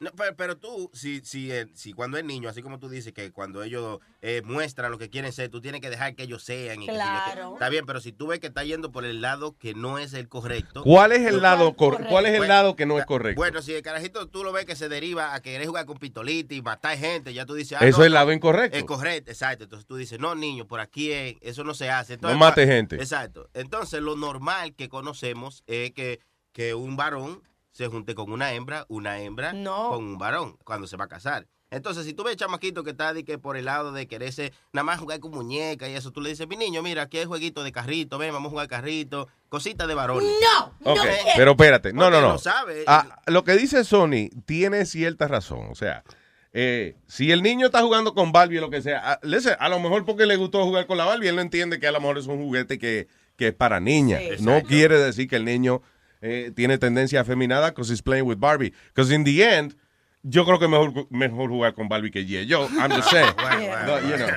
No, 0.00 0.10
pero, 0.16 0.34
pero 0.36 0.56
tú, 0.56 0.90
si, 0.94 1.20
si, 1.20 1.52
eh, 1.52 1.68
si 1.74 1.92
cuando 1.92 2.16
es 2.18 2.24
niño, 2.24 2.48
así 2.48 2.62
como 2.62 2.78
tú 2.78 2.88
dices, 2.88 3.12
que 3.12 3.30
cuando 3.30 3.62
ellos 3.62 4.00
eh, 4.22 4.40
muestran 4.44 4.90
lo 4.90 4.98
que 4.98 5.10
quieren 5.10 5.30
ser, 5.32 5.50
tú 5.50 5.60
tienes 5.60 5.80
que 5.82 5.90
dejar 5.90 6.14
que 6.16 6.22
ellos 6.24 6.42
sean. 6.42 6.82
Y 6.82 6.86
que. 6.86 6.92
Claro. 6.92 7.52
Está 7.52 7.68
bien, 7.68 7.84
pero 7.86 8.00
si 8.00 8.12
tú 8.12 8.26
ves 8.28 8.40
que 8.40 8.46
está 8.48 8.64
yendo 8.64 8.90
por 8.90 9.04
el 9.04 9.20
lado 9.20 9.56
que 9.58 9.74
no 9.74 9.98
es 9.98 10.14
el 10.14 10.28
correcto. 10.28 10.82
¿Cuál 10.82 11.12
es 11.12 11.20
el 11.26 11.42
lado 11.42 11.76
cor- 11.76 11.92
correcto. 11.92 12.10
¿Cuál 12.10 12.26
es 12.26 12.32
el 12.32 12.38
Bueno, 12.38 12.54
lado 12.54 12.76
que 12.76 12.86
no 12.86 12.98
es 12.98 13.04
correcto? 13.04 13.38
Bueno, 13.40 13.60
si 13.62 13.74
el 13.74 13.82
carajito 13.82 14.26
tú 14.28 14.42
lo 14.42 14.52
ves 14.52 14.64
que 14.64 14.74
se 14.74 14.88
deriva 14.88 15.34
a 15.34 15.42
querer 15.42 15.66
jugar 15.66 15.84
con 15.84 15.98
pistolita 15.98 16.54
y 16.54 16.62
matar 16.62 16.96
gente, 16.96 17.34
ya 17.34 17.44
tú 17.46 17.54
dices. 17.54 17.76
ah, 17.80 17.86
Eso 17.86 17.98
no, 17.98 18.04
es 18.04 18.06
el 18.06 18.12
lado 18.14 18.32
incorrecto. 18.32 18.78
Es 18.78 18.84
correcto, 18.84 19.30
exacto. 19.30 19.64
Entonces 19.64 19.86
tú 19.86 19.96
dices, 19.96 20.18
no, 20.18 20.34
niño, 20.34 20.66
por 20.66 20.80
aquí 20.80 21.12
es- 21.12 21.36
eso 21.42 21.62
no 21.62 21.74
se 21.74 21.90
hace. 21.90 22.14
Entonces, 22.14 22.34
No 22.38 22.40
mate 22.44 22.66
pa- 22.66 22.72
gente. 22.72 22.96
Exacto. 22.96 23.50
Entonces, 23.52 24.00
lo 24.00 24.16
normal 24.16 24.74
que 24.74 24.88
conocemos 24.88 25.62
es 25.66 25.92
que, 25.92 26.20
que 26.52 26.74
un 26.74 26.96
varón 26.96 27.42
se 27.72 27.86
junte 27.88 28.14
con 28.14 28.30
una 28.32 28.52
hembra, 28.52 28.84
una 28.88 29.20
hembra 29.20 29.52
No. 29.52 29.90
con 29.90 30.04
un 30.04 30.18
varón 30.18 30.56
cuando 30.64 30.86
se 30.86 30.96
va 30.96 31.04
a 31.04 31.08
casar. 31.08 31.46
Entonces, 31.70 32.04
si 32.04 32.12
tú 32.12 32.22
ves 32.22 32.36
chamaquito 32.36 32.84
que 32.84 32.90
está 32.90 33.14
de 33.14 33.24
que 33.24 33.38
por 33.38 33.56
el 33.56 33.64
lado 33.64 33.92
de 33.92 34.06
quererse 34.06 34.52
nada 34.74 34.84
más 34.84 35.00
jugar 35.00 35.20
con 35.20 35.30
muñeca 35.30 35.88
y 35.88 35.94
eso, 35.94 36.10
tú 36.10 36.20
le 36.20 36.28
dices, 36.28 36.46
mi 36.46 36.56
niño, 36.56 36.82
mira, 36.82 37.00
aquí 37.04 37.16
hay 37.16 37.24
jueguito 37.24 37.62
de 37.64 37.72
carrito, 37.72 38.18
ven, 38.18 38.30
vamos 38.30 38.48
a 38.48 38.50
jugar 38.50 38.68
carrito, 38.68 39.26
cositas 39.48 39.88
de 39.88 39.94
varones. 39.94 40.28
No, 40.42 40.92
Ok, 40.92 40.98
no. 40.98 41.02
pero 41.34 41.52
espérate. 41.52 41.94
No, 41.94 42.10
no, 42.10 42.20
no. 42.20 42.32
lo 42.32 42.38
sabe. 42.38 42.84
Ah, 42.86 43.18
lo 43.26 43.42
que 43.42 43.52
dice 43.54 43.84
Sony 43.84 44.28
tiene 44.44 44.84
cierta 44.84 45.26
razón. 45.28 45.68
O 45.70 45.74
sea, 45.74 46.04
eh, 46.52 46.94
si 47.06 47.32
el 47.32 47.42
niño 47.42 47.64
está 47.64 47.80
jugando 47.80 48.12
con 48.12 48.32
Barbie 48.32 48.58
o 48.58 48.60
lo 48.60 48.68
que 48.70 48.82
sea, 48.82 49.12
a, 49.12 49.20
listen, 49.22 49.56
a 49.58 49.70
lo 49.70 49.80
mejor 49.80 50.04
porque 50.04 50.26
le 50.26 50.36
gustó 50.36 50.62
jugar 50.66 50.86
con 50.86 50.98
la 50.98 51.06
Barbie, 51.06 51.28
él 51.28 51.36
no 51.36 51.40
entiende 51.42 51.80
que 51.80 51.86
a 51.86 51.92
lo 51.92 52.00
mejor 52.02 52.18
es 52.18 52.26
un 52.26 52.36
juguete 52.36 52.78
que, 52.78 53.08
que 53.38 53.48
es 53.48 53.54
para 53.54 53.80
niñas. 53.80 54.20
Sí. 54.36 54.44
No 54.44 54.60
quiere 54.62 54.98
decir 54.98 55.26
que 55.26 55.36
el 55.36 55.46
niño 55.46 55.80
eh, 56.22 56.52
tiene 56.54 56.78
tendencia 56.78 57.20
afeminada 57.20 57.70
because 57.70 57.90
he's 57.92 58.00
playing 58.02 58.26
with 58.26 58.38
Barbie. 58.38 58.72
Because 58.94 59.12
in 59.14 59.24
the 59.24 59.42
end, 59.42 59.74
yo 60.22 60.44
creo 60.44 60.58
que 60.58 60.68
mejor, 60.68 61.06
mejor 61.10 61.50
jugar 61.50 61.74
con 61.74 61.88
Barbie 61.88 62.12
que 62.12 62.24
Ye. 62.24 62.46
Yo, 62.46 62.68
I'm 62.78 62.92
just 62.92 63.10
saying. 63.10 63.34
No, 63.86 63.98
you 64.00 64.16
know. 64.16 64.28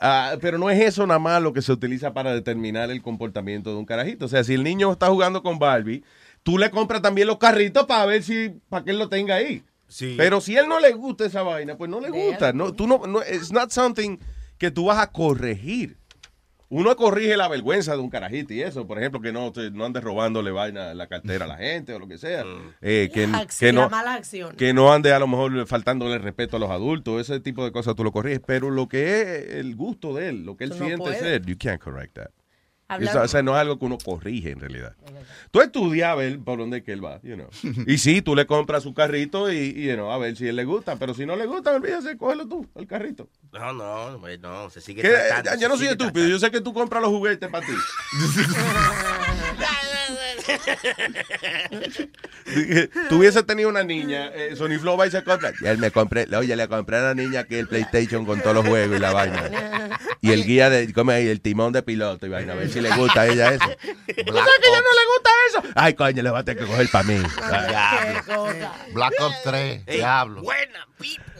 Ah, 0.00 0.36
pero 0.40 0.58
no 0.58 0.68
es 0.68 0.80
eso 0.80 1.06
nada 1.06 1.20
más 1.20 1.40
lo 1.40 1.52
que 1.52 1.62
se 1.62 1.72
utiliza 1.72 2.12
para 2.12 2.34
determinar 2.34 2.90
el 2.90 3.00
comportamiento 3.00 3.70
de 3.70 3.76
un 3.76 3.84
carajito. 3.84 4.24
O 4.24 4.28
sea, 4.28 4.42
si 4.42 4.54
el 4.54 4.64
niño 4.64 4.90
está 4.92 5.06
jugando 5.08 5.42
con 5.42 5.58
Barbie, 5.58 6.02
tú 6.42 6.58
le 6.58 6.70
compras 6.70 7.02
también 7.02 7.28
los 7.28 7.38
carritos 7.38 7.86
para 7.86 8.06
ver 8.06 8.24
si, 8.24 8.50
para 8.68 8.84
que 8.84 8.90
él 8.90 8.98
lo 8.98 9.08
tenga 9.08 9.36
ahí. 9.36 9.62
Sí. 9.86 10.14
Pero 10.16 10.40
si 10.40 10.56
él 10.56 10.68
no 10.68 10.80
le 10.80 10.92
gusta 10.92 11.24
esa 11.24 11.42
vaina, 11.42 11.76
pues 11.76 11.88
no 11.90 12.00
le 12.00 12.10
gusta. 12.10 12.52
No, 12.52 12.72
tú 12.72 12.86
no, 12.88 13.06
no, 13.06 13.20
it's 13.20 13.52
not 13.52 13.70
something 13.70 14.18
que 14.58 14.70
tú 14.70 14.86
vas 14.86 14.98
a 14.98 15.12
corregir. 15.12 15.96
Uno 16.70 16.94
corrige 16.96 17.36
la 17.38 17.48
vergüenza 17.48 17.92
de 17.94 17.98
un 18.02 18.10
carajito 18.10 18.52
y 18.52 18.60
eso, 18.60 18.86
por 18.86 18.98
ejemplo, 18.98 19.20
que 19.22 19.32
no, 19.32 19.52
te- 19.52 19.70
no 19.70 19.86
andes 19.86 20.04
robándole 20.04 20.50
vaina 20.50 20.92
la 20.92 21.06
cartera 21.06 21.46
a 21.46 21.48
la 21.48 21.56
gente 21.56 21.94
o 21.94 21.98
lo 21.98 22.06
que 22.06 22.18
sea. 22.18 22.44
Eh, 22.82 23.08
que, 23.12 23.24
Acción, 23.24 23.68
que 23.68 23.72
no, 23.72 23.80
la 23.82 23.88
mala 23.88 24.14
acción. 24.14 24.54
que 24.54 24.74
no 24.74 24.92
ande 24.92 25.12
a 25.14 25.18
lo 25.18 25.26
mejor 25.26 25.66
faltándole 25.66 26.18
respeto 26.18 26.58
a 26.58 26.60
los 26.60 26.70
adultos, 26.70 27.22
ese 27.22 27.40
tipo 27.40 27.64
de 27.64 27.72
cosas 27.72 27.94
tú 27.94 28.04
lo 28.04 28.12
corriges, 28.12 28.40
pero 28.46 28.70
lo 28.70 28.86
que 28.86 29.22
es 29.22 29.54
el 29.54 29.76
gusto 29.76 30.12
de 30.14 30.28
él, 30.28 30.44
lo 30.44 30.56
que 30.58 30.64
él 30.64 30.72
siente 30.74 31.14
ser, 31.18 31.46
you 31.46 31.56
can't 31.58 31.80
correct 31.80 32.14
that. 32.16 32.28
Hablar- 32.88 33.10
Eso, 33.10 33.22
o 33.22 33.28
sea, 33.28 33.42
no 33.42 33.54
es 33.54 33.60
algo 33.60 33.78
que 33.78 33.84
uno 33.84 33.98
corrige 34.02 34.50
en 34.50 34.60
realidad. 34.60 34.94
Tú 35.50 35.60
estudias 35.60 36.08
a 36.08 36.14
ver 36.14 36.38
por 36.40 36.58
dónde 36.58 36.78
es 36.78 36.84
que 36.84 36.92
él 36.92 37.04
va, 37.04 37.20
you 37.22 37.34
know. 37.34 37.48
Y 37.86 37.98
sí, 37.98 38.22
tú 38.22 38.34
le 38.34 38.46
compras 38.46 38.82
su 38.82 38.94
carrito 38.94 39.52
y, 39.52 39.56
y, 39.58 39.86
you 39.88 39.94
know, 39.94 40.10
a 40.10 40.16
ver 40.18 40.36
si 40.36 40.48
él 40.48 40.56
le 40.56 40.64
gusta, 40.64 40.96
pero 40.96 41.12
si 41.12 41.26
no 41.26 41.36
le 41.36 41.44
gusta, 41.46 41.72
olvídate, 41.74 42.16
cógelo 42.16 42.48
tú, 42.48 42.66
el 42.76 42.86
carrito. 42.86 43.28
No, 43.52 43.72
no, 43.74 44.18
no, 44.18 44.70
se 44.70 44.80
sigue 44.80 45.02
tratando. 45.02 45.50
se 45.50 45.60
yo 45.60 45.68
no 45.68 45.76
soy 45.76 45.88
estúpido, 45.88 46.26
yo 46.28 46.38
sé 46.38 46.50
que 46.50 46.60
tú 46.62 46.72
compras 46.72 47.02
los 47.02 47.10
juguetes 47.10 47.48
para 47.50 47.66
ti. 47.66 47.72
Tú 53.08 53.16
hubiese 53.18 53.42
tenido 53.42 53.68
una 53.68 53.82
niña, 53.84 54.30
eh, 54.34 54.54
Sony 54.56 54.78
Flow 54.80 54.96
va 54.96 55.06
y 55.06 55.10
se 55.10 55.22
compra. 55.22 55.52
Y 55.60 55.66
él 55.66 55.78
me 55.78 55.90
compré, 55.90 56.26
oye, 56.36 56.54
le 56.56 56.68
compré 56.68 56.96
a 56.98 57.00
la 57.02 57.14
niña 57.14 57.40
aquí 57.40 57.56
el 57.56 57.68
PlayStation 57.68 58.24
con 58.26 58.40
todos 58.40 58.54
los 58.54 58.66
juegos 58.66 58.96
y 58.96 59.00
la 59.00 59.12
vaina. 59.12 59.98
Y 60.20 60.32
el 60.32 60.44
guía 60.44 60.70
de, 60.70 60.92
¿cómo 60.92 61.12
es? 61.12 61.26
el 61.28 61.40
timón 61.40 61.72
de 61.72 61.82
piloto 61.82 62.26
y 62.26 62.30
vaina, 62.30 62.52
a 62.54 62.56
ver 62.56 62.70
si 62.70 62.80
le 62.80 62.90
gusta 62.96 63.22
a 63.22 63.26
ella 63.26 63.52
eso. 63.52 63.64
¿Tú 63.66 63.74
sabes 64.06 64.24
que 64.62 64.68
ella 64.68 64.80
no 64.80 64.92
le 64.92 65.06
gusta 65.14 65.30
eso? 65.48 65.62
Ay, 65.74 65.94
coño, 65.94 66.22
le 66.22 66.30
va 66.30 66.38
a 66.40 66.44
tener 66.44 66.62
que 66.64 66.70
coger 66.70 66.88
para 66.90 67.04
mí. 67.04 67.16
Qué 67.22 68.32
cosa. 68.34 68.72
Black 68.92 69.14
Ops 69.20 69.42
3, 69.44 69.86
diablo. 69.86 70.42
Buena, 70.42 70.86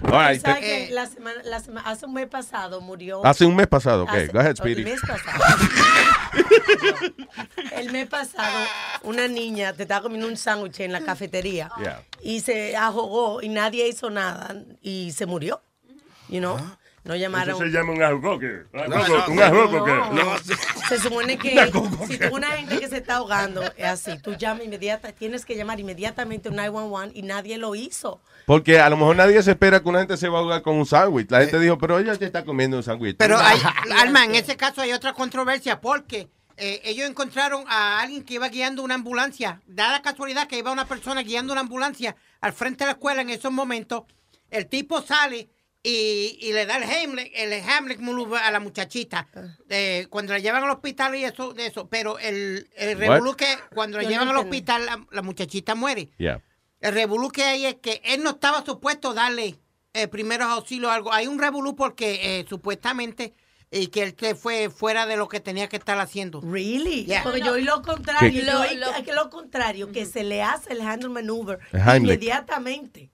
right, 0.02 0.40
¿Sabes 0.42 0.58
que 0.60 0.88
la 0.92 1.06
semana, 1.06 1.40
la 1.44 1.60
sema- 1.60 1.82
hace 1.84 2.06
un 2.06 2.14
mes 2.14 2.26
pasado 2.28 2.80
murió. 2.80 3.24
Hace 3.24 3.44
un 3.46 3.56
mes 3.56 3.66
pasado, 3.66 4.04
ok. 4.04 4.10
Hace- 4.10 4.26
Go 4.28 4.38
ahead, 4.40 4.50
El 4.50 4.56
Speedy. 4.56 4.84
mes 4.84 5.00
pasado. 5.00 5.44
el 7.72 7.92
mes 7.92 8.06
pasado, 8.08 8.58
una 9.02 9.28
niña 9.28 9.72
te 9.72 9.82
estaba 9.84 10.02
comiendo 10.02 10.26
un 10.28 10.36
sándwich 10.36 10.80
en 10.80 10.92
la 10.92 11.00
cafetería 11.00 11.70
Yeah. 11.80 12.02
y 12.22 12.40
se 12.40 12.76
ahogó 12.76 13.40
y 13.42 13.48
nadie 13.48 13.88
hizo 13.88 14.10
nada 14.10 14.54
y 14.82 15.12
se 15.12 15.26
murió. 15.26 15.60
You 16.28 16.40
know? 16.40 16.58
No 17.04 17.14
Eso 17.14 17.22
llamaron. 17.22 17.58
se 17.58 17.66
llama 17.68 17.92
un 17.92 18.02
ajocoque. 18.02 18.64
No, 18.72 18.86
no, 18.86 19.26
Un 19.28 19.40
ajocoque. 19.42 19.92
no. 20.12 20.38
Se 20.88 20.98
supone 20.98 21.38
que 21.38 21.56
si 22.06 22.18
tú 22.18 22.34
una 22.34 22.48
gente 22.48 22.78
que 22.80 22.88
se 22.88 22.98
está 22.98 23.16
ahogando 23.16 23.62
es 23.78 23.86
así, 23.86 24.18
tú 24.18 24.34
llamas 24.34 24.64
inmediata, 24.66 25.12
tienes 25.12 25.46
que 25.46 25.56
llamar 25.56 25.80
inmediatamente 25.80 26.50
un 26.50 26.56
911 26.56 27.12
y 27.18 27.22
nadie 27.22 27.56
lo 27.56 27.74
hizo. 27.74 28.20
Porque 28.44 28.78
a 28.80 28.90
lo 28.90 28.96
mejor 28.98 29.16
nadie 29.16 29.42
se 29.42 29.52
espera 29.52 29.80
que 29.80 29.88
una 29.88 30.00
gente 30.00 30.18
se 30.18 30.28
va 30.28 30.38
a 30.38 30.40
ahogar 30.42 30.60
con 30.62 30.74
un 30.76 30.84
sándwich. 30.84 31.30
La 31.30 31.40
gente 31.40 31.58
dijo, 31.60 31.78
pero 31.78 31.98
ella 31.98 32.14
se 32.14 32.26
está 32.26 32.44
comiendo 32.44 32.76
un 32.76 32.82
sándwich. 32.82 33.16
Pero 33.16 33.38
hay, 33.38 33.58
Alma, 33.98 34.24
en 34.24 34.34
ese 34.34 34.56
caso 34.58 34.82
hay 34.82 34.92
otra 34.92 35.14
controversia 35.14 35.80
porque 35.80 36.28
eh, 36.58 36.80
ellos 36.84 37.08
encontraron 37.08 37.64
a 37.68 38.00
alguien 38.00 38.24
que 38.24 38.34
iba 38.34 38.48
guiando 38.48 38.82
una 38.82 38.94
ambulancia. 38.94 39.62
Da 39.66 39.92
la 39.92 40.02
casualidad 40.02 40.46
que 40.48 40.58
iba 40.58 40.70
una 40.72 40.86
persona 40.86 41.22
guiando 41.22 41.52
una 41.52 41.62
ambulancia 41.62 42.16
al 42.40 42.52
frente 42.52 42.84
de 42.84 42.88
la 42.88 42.92
escuela 42.92 43.22
en 43.22 43.30
esos 43.30 43.52
momentos. 43.52 44.04
El 44.50 44.66
tipo 44.66 45.00
sale 45.02 45.48
y, 45.82 46.38
y 46.40 46.52
le 46.52 46.66
da 46.66 46.76
el 46.76 46.82
Heimlich, 46.84 47.32
el 47.34 47.62
maneuver 48.00 48.42
a 48.42 48.50
la 48.50 48.60
muchachita. 48.60 49.28
Eh, 49.68 50.06
cuando 50.10 50.32
la 50.32 50.38
llevan 50.38 50.64
al 50.64 50.70
hospital 50.70 51.14
y 51.14 51.24
eso, 51.24 51.54
de 51.54 51.66
eso. 51.66 51.88
Pero 51.88 52.18
el, 52.18 52.68
el 52.76 52.98
revolú 52.98 53.34
que 53.36 53.46
cuando 53.74 53.98
la 53.98 54.02
Yo 54.04 54.08
no 54.08 54.12
llevan 54.12 54.28
al 54.28 54.36
hospital 54.38 54.86
la, 54.86 55.06
la 55.10 55.22
muchachita 55.22 55.74
muere. 55.74 56.10
Yeah. 56.18 56.42
El 56.80 56.94
revolú 56.94 57.30
que 57.30 57.44
hay 57.44 57.66
es 57.66 57.74
que 57.76 58.00
él 58.04 58.22
no 58.22 58.30
estaba 58.30 58.64
supuesto 58.64 59.14
darle 59.14 59.58
eh, 59.92 60.08
primeros 60.08 60.48
auxilios 60.48 60.90
o 60.90 60.92
algo. 60.92 61.12
Hay 61.12 61.26
un 61.26 61.38
revolú 61.38 61.74
porque 61.74 62.40
eh, 62.40 62.46
supuestamente 62.48 63.34
y 63.70 63.88
que 63.88 64.02
él 64.02 64.14
se 64.18 64.34
fue 64.34 64.70
fuera 64.70 65.06
de 65.06 65.16
lo 65.16 65.28
que 65.28 65.40
tenía 65.40 65.68
que 65.68 65.76
estar 65.76 65.98
haciendo. 65.98 66.40
Really? 66.40 67.04
Yeah. 67.04 67.22
Porque 67.22 67.40
yo 67.40 67.52
oí 67.52 67.62
lo 67.64 67.82
contrario, 67.82 68.30
¿Qué? 68.30 68.46
yo 68.46 68.60
oí 68.60 69.02
que 69.04 69.12
lo 69.12 69.28
contrario, 69.30 69.92
que 69.92 70.06
se 70.06 70.24
le 70.24 70.42
hace 70.42 70.72
el 70.72 70.80
handle 70.80 71.10
maneuver 71.10 71.58
El 71.72 72.02
inmediatamente. 72.02 73.10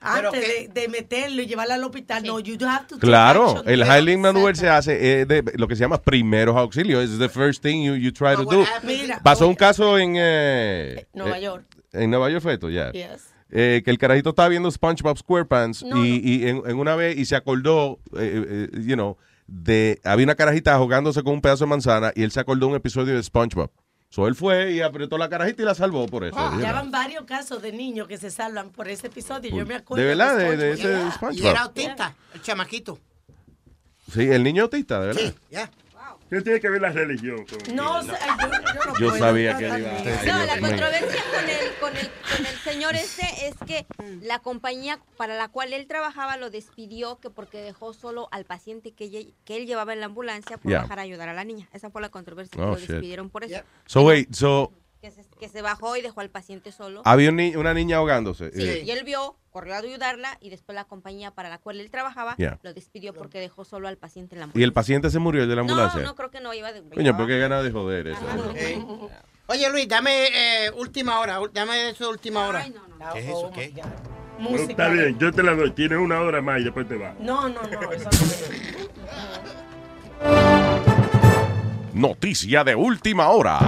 Antes 0.00 0.46
de, 0.46 0.68
de 0.68 0.88
meterlo 0.88 1.40
y 1.40 1.46
llevarlo 1.46 1.72
al 1.74 1.84
hospital. 1.84 2.22
No, 2.24 2.38
you 2.38 2.56
have 2.66 2.86
to 2.86 2.96
take 2.96 3.06
Claro, 3.06 3.50
action. 3.52 3.68
el 3.68 3.80
Highland 3.80 4.18
Maneuver 4.18 4.54
se 4.54 4.68
hace 4.68 5.20
eh, 5.22 5.24
de 5.24 5.42
lo 5.54 5.66
que 5.66 5.76
se 5.76 5.80
llama 5.80 6.02
primeros 6.02 6.54
auxilios. 6.56 7.02
Es 7.10 7.18
the 7.18 7.30
first 7.30 7.62
thing 7.62 7.82
you, 7.82 7.94
you 7.94 8.12
try 8.12 8.34
to 8.36 8.44
do. 8.44 8.66
Mira, 8.82 9.20
Pasó 9.22 9.48
un 9.48 9.54
caso 9.54 9.96
en 9.98 10.14
eh, 10.18 11.06
Nueva 11.14 11.38
eh, 11.38 11.42
York. 11.42 11.64
En 11.94 12.10
Nueva 12.10 12.28
York 12.28 12.42
fue 12.42 12.52
esto, 12.52 12.68
ya. 12.68 12.92
Yes. 12.92 13.30
Eh, 13.50 13.80
que 13.82 13.90
el 13.90 13.96
carajito 13.98 14.30
estaba 14.30 14.48
viendo 14.48 14.70
SpongeBob 14.70 15.16
SquarePants 15.16 15.84
No, 15.84 16.04
y, 16.04 16.20
y 16.22 16.48
en, 16.48 16.62
en 16.66 16.76
una 16.76 16.96
vez 16.96 17.16
y 17.16 17.24
se 17.24 17.36
acordó, 17.36 18.00
eh, 18.18 18.68
eh, 18.74 18.80
you 18.84 18.94
know, 18.94 19.16
de 19.46 20.00
había 20.04 20.24
una 20.24 20.34
carajita 20.34 20.74
ahogándose 20.74 21.22
con 21.22 21.34
un 21.34 21.40
pedazo 21.40 21.64
de 21.64 21.70
manzana 21.70 22.12
y 22.14 22.22
él 22.22 22.30
se 22.30 22.40
acordó 22.40 22.66
de 22.66 22.72
un 22.72 22.76
episodio 22.76 23.14
de 23.14 23.22
SpongeBob. 23.22 23.70
So 24.10 24.28
él 24.28 24.36
fue 24.36 24.72
y 24.72 24.80
apretó 24.80 25.18
la 25.18 25.28
carajita 25.28 25.62
y 25.62 25.64
la 25.64 25.74
salvó 25.74 26.06
por 26.06 26.24
eso. 26.24 26.36
you 26.36 26.60
Ya 26.60 26.70
know. 26.70 26.74
van 26.82 26.90
varios 26.92 27.24
casos 27.24 27.60
de 27.60 27.72
niños 27.72 28.06
que 28.06 28.16
se 28.16 28.30
salvan 28.30 28.70
por 28.70 28.88
ese 28.88 29.08
episodio. 29.08 29.50
Yo 29.54 29.66
me 29.66 29.74
acuerdo. 29.74 30.02
De 30.02 30.08
verdad, 30.08 30.36
de, 30.38 30.72
ese 30.72 30.82
Yeah. 30.88 31.12
SpongeBob. 31.12 31.44
Y 31.44 31.46
era 31.48 31.60
autista, 31.62 32.14
el 32.32 32.40
chamaquito. 32.42 32.98
Sí, 34.12 34.22
el 34.22 34.42
niño 34.44 34.62
autista, 34.64 35.00
de 35.00 35.06
verdad. 35.08 35.34
Ya. 35.50 35.70
¿Qué 36.30 36.40
tiene 36.40 36.58
que 36.60 36.68
ver 36.70 36.80
la 36.80 36.90
religión? 36.90 37.44
con- 37.44 37.76
No, 37.76 38.02
yo, 38.02 38.12
yo 38.12 38.14
no 38.16 38.98
Yo 38.98 39.08
puedo 39.10 39.18
sabía 39.18 39.56
que 39.58 39.66
iba 39.66 39.76
a- 39.76 40.24
No, 40.24 40.46
la 40.46 40.58
controversia 40.60 41.22
con 41.32 41.48
el, 41.48 41.72
con, 41.80 41.96
el, 41.96 42.08
con 42.36 42.46
el 42.46 42.56
señor 42.60 42.94
este 42.96 43.46
es 43.46 43.54
que 43.66 43.86
la 44.22 44.38
compañía 44.40 44.98
para 45.16 45.36
la 45.36 45.48
cual 45.48 45.72
él 45.72 45.86
trabajaba 45.86 46.36
lo 46.36 46.50
despidió 46.50 47.20
que 47.20 47.30
porque 47.30 47.58
dejó 47.60 47.92
solo 47.92 48.28
al 48.32 48.44
paciente 48.46 48.92
que, 48.92 49.32
que 49.44 49.56
él 49.56 49.66
llevaba 49.66 49.92
en 49.92 50.00
la 50.00 50.06
ambulancia 50.06 50.56
por 50.56 50.70
Yeah. 50.72 50.82
bajar 50.82 50.98
a 50.98 51.02
ayudar 51.02 51.28
a 51.28 51.34
la 51.34 51.44
niña. 51.44 51.68
Esa 51.72 51.90
fue 51.90 52.00
la 52.00 52.08
controversia, 52.08 52.60
Oh, 52.60 52.66
que 52.66 52.72
lo 52.72 52.78
shit. 52.78 52.88
despidieron 52.90 53.30
por 53.30 53.44
eso. 53.44 53.60
So, 53.86 54.02
wait, 54.02 54.32
so, 54.34 54.72
Que 55.02 55.10
se, 55.10 55.22
que 55.38 55.48
se 55.50 55.60
bajó 55.62 55.94
y 55.96 56.00
dejó 56.02 56.20
al 56.22 56.30
paciente 56.30 56.72
solo. 56.72 57.02
había 57.04 57.28
un 57.28 57.36
ni- 57.36 57.54
una 57.54 57.74
niña 57.74 57.98
ahogándose. 57.98 58.50
Sí, 58.52 58.66
Eh, 58.66 58.82
y 58.86 58.90
él 58.90 59.04
vio, 59.04 59.36
corrió 59.54 59.74
a 59.74 59.78
ayudarla 59.78 60.36
y 60.40 60.50
después 60.50 60.74
la 60.74 60.82
compañía 60.84 61.30
para 61.30 61.48
la 61.48 61.58
cual 61.58 61.78
él 61.78 61.88
trabajaba 61.88 62.34
Yeah. 62.38 62.58
lo 62.64 62.74
despidió 62.74 63.14
porque 63.14 63.38
dejó 63.38 63.64
solo 63.64 63.86
al 63.86 63.96
paciente 63.96 64.34
en 64.34 64.40
la 64.40 64.46
y 64.46 64.48
ambulancia. 64.48 64.64
el 64.64 64.72
paciente 64.72 65.10
se 65.10 65.20
murió, 65.20 65.44
el 65.44 65.48
de 65.48 65.54
la 65.54 65.60
ambulancia. 65.60 66.00
No, 66.00 66.06
no 66.08 66.16
creo 66.16 66.28
que 66.32 66.40
no 66.40 66.52
iba 66.52 66.72
de... 66.72 66.82
Coño, 66.82 67.12
pero 67.16 67.28
qué 67.28 67.38
ganas 67.38 67.62
de 67.62 67.70
joder 67.70 68.08
eso. 68.08 68.20
Oye 69.46 69.70
Luis, 69.70 69.86
dame 69.86 70.26
eh, 70.66 70.70
última 70.76 71.20
hora, 71.20 71.38
dame 71.52 71.90
eso 71.90 72.10
última 72.10 72.48
hora. 72.48 72.66
¿Qué 73.12 73.20
es 73.20 73.26
eso? 73.26 73.52
¿Qué? 73.54 73.72
Bueno, 74.40 74.56
está 74.56 74.88
bien, 74.88 75.16
yo 75.20 75.30
te 75.32 75.44
la 75.44 75.54
doy. 75.54 75.70
Tienes 75.70 75.98
una 75.98 76.20
hora 76.20 76.42
más 76.42 76.60
y 76.60 76.64
después 76.64 76.88
te 76.88 76.96
vas. 76.96 77.14
No, 77.20 77.48
no, 77.48 77.62
no, 77.62 77.92
eso 77.92 78.10
no. 81.92 82.08
Noticia 82.08 82.64
de 82.64 82.74
última 82.74 83.28
hora. 83.28 83.60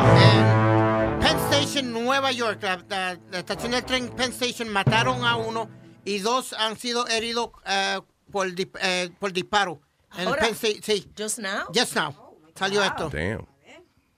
Penn 1.26 1.38
Station, 1.50 1.92
Nueva 1.92 2.30
York, 2.30 2.62
la, 2.62 2.76
la- 2.88 3.18
la 3.32 3.38
estación 3.40 3.72
del 3.72 3.84
tren 3.84 4.10
Penn 4.10 4.30
Station, 4.30 4.68
mataron 4.68 5.24
a 5.24 5.34
uno 5.34 5.68
y 6.04 6.20
dos 6.20 6.52
han 6.52 6.78
sido 6.78 7.08
heridos 7.08 7.50
eh, 7.66 8.00
por, 8.30 8.54
di- 8.54 8.70
eh, 8.80 9.10
por 9.18 9.32
disparo. 9.32 9.80
En 10.14 10.20
el 10.20 10.28
Ahora. 10.28 10.42
Penn 10.42 10.54
Sta- 10.54 10.80
sí. 10.82 11.10
Just 11.18 11.38
now. 11.40 11.64
Just 11.74 11.96
now. 11.96 12.14
Salió 12.54 12.84
esto. 12.84 13.10
Damn. 13.10 13.44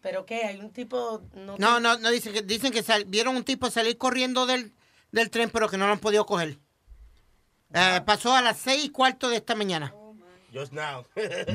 ¿Pero 0.02 0.26
qué? 0.26 0.44
¿Hay 0.44 0.58
un 0.60 0.70
tipo...? 0.70 1.22
No, 1.34 1.56
No, 1.56 1.80
no, 1.80 1.96
no 1.98 2.10
dicen 2.10 2.34
que, 2.34 2.42
dicen 2.42 2.72
que 2.72 2.82
sal- 2.82 3.06
vieron 3.06 3.36
un 3.36 3.42
tipo 3.44 3.70
salir 3.70 3.96
corriendo 3.96 4.44
del, 4.44 4.74
del 5.10 5.30
tren, 5.30 5.48
pero 5.48 5.68
que 5.70 5.78
no 5.78 5.86
lo 5.86 5.92
han 5.94 5.98
podido 6.00 6.26
coger. 6.26 6.58
Eh, 7.72 8.02
pasó 8.04 8.34
a 8.34 8.42
las 8.42 8.58
seis 8.58 8.84
y 8.84 8.90
cuarto 8.90 9.30
de 9.30 9.36
esta 9.36 9.54
mañana. 9.54 9.94
Just 10.52 10.72
now. 10.72 11.06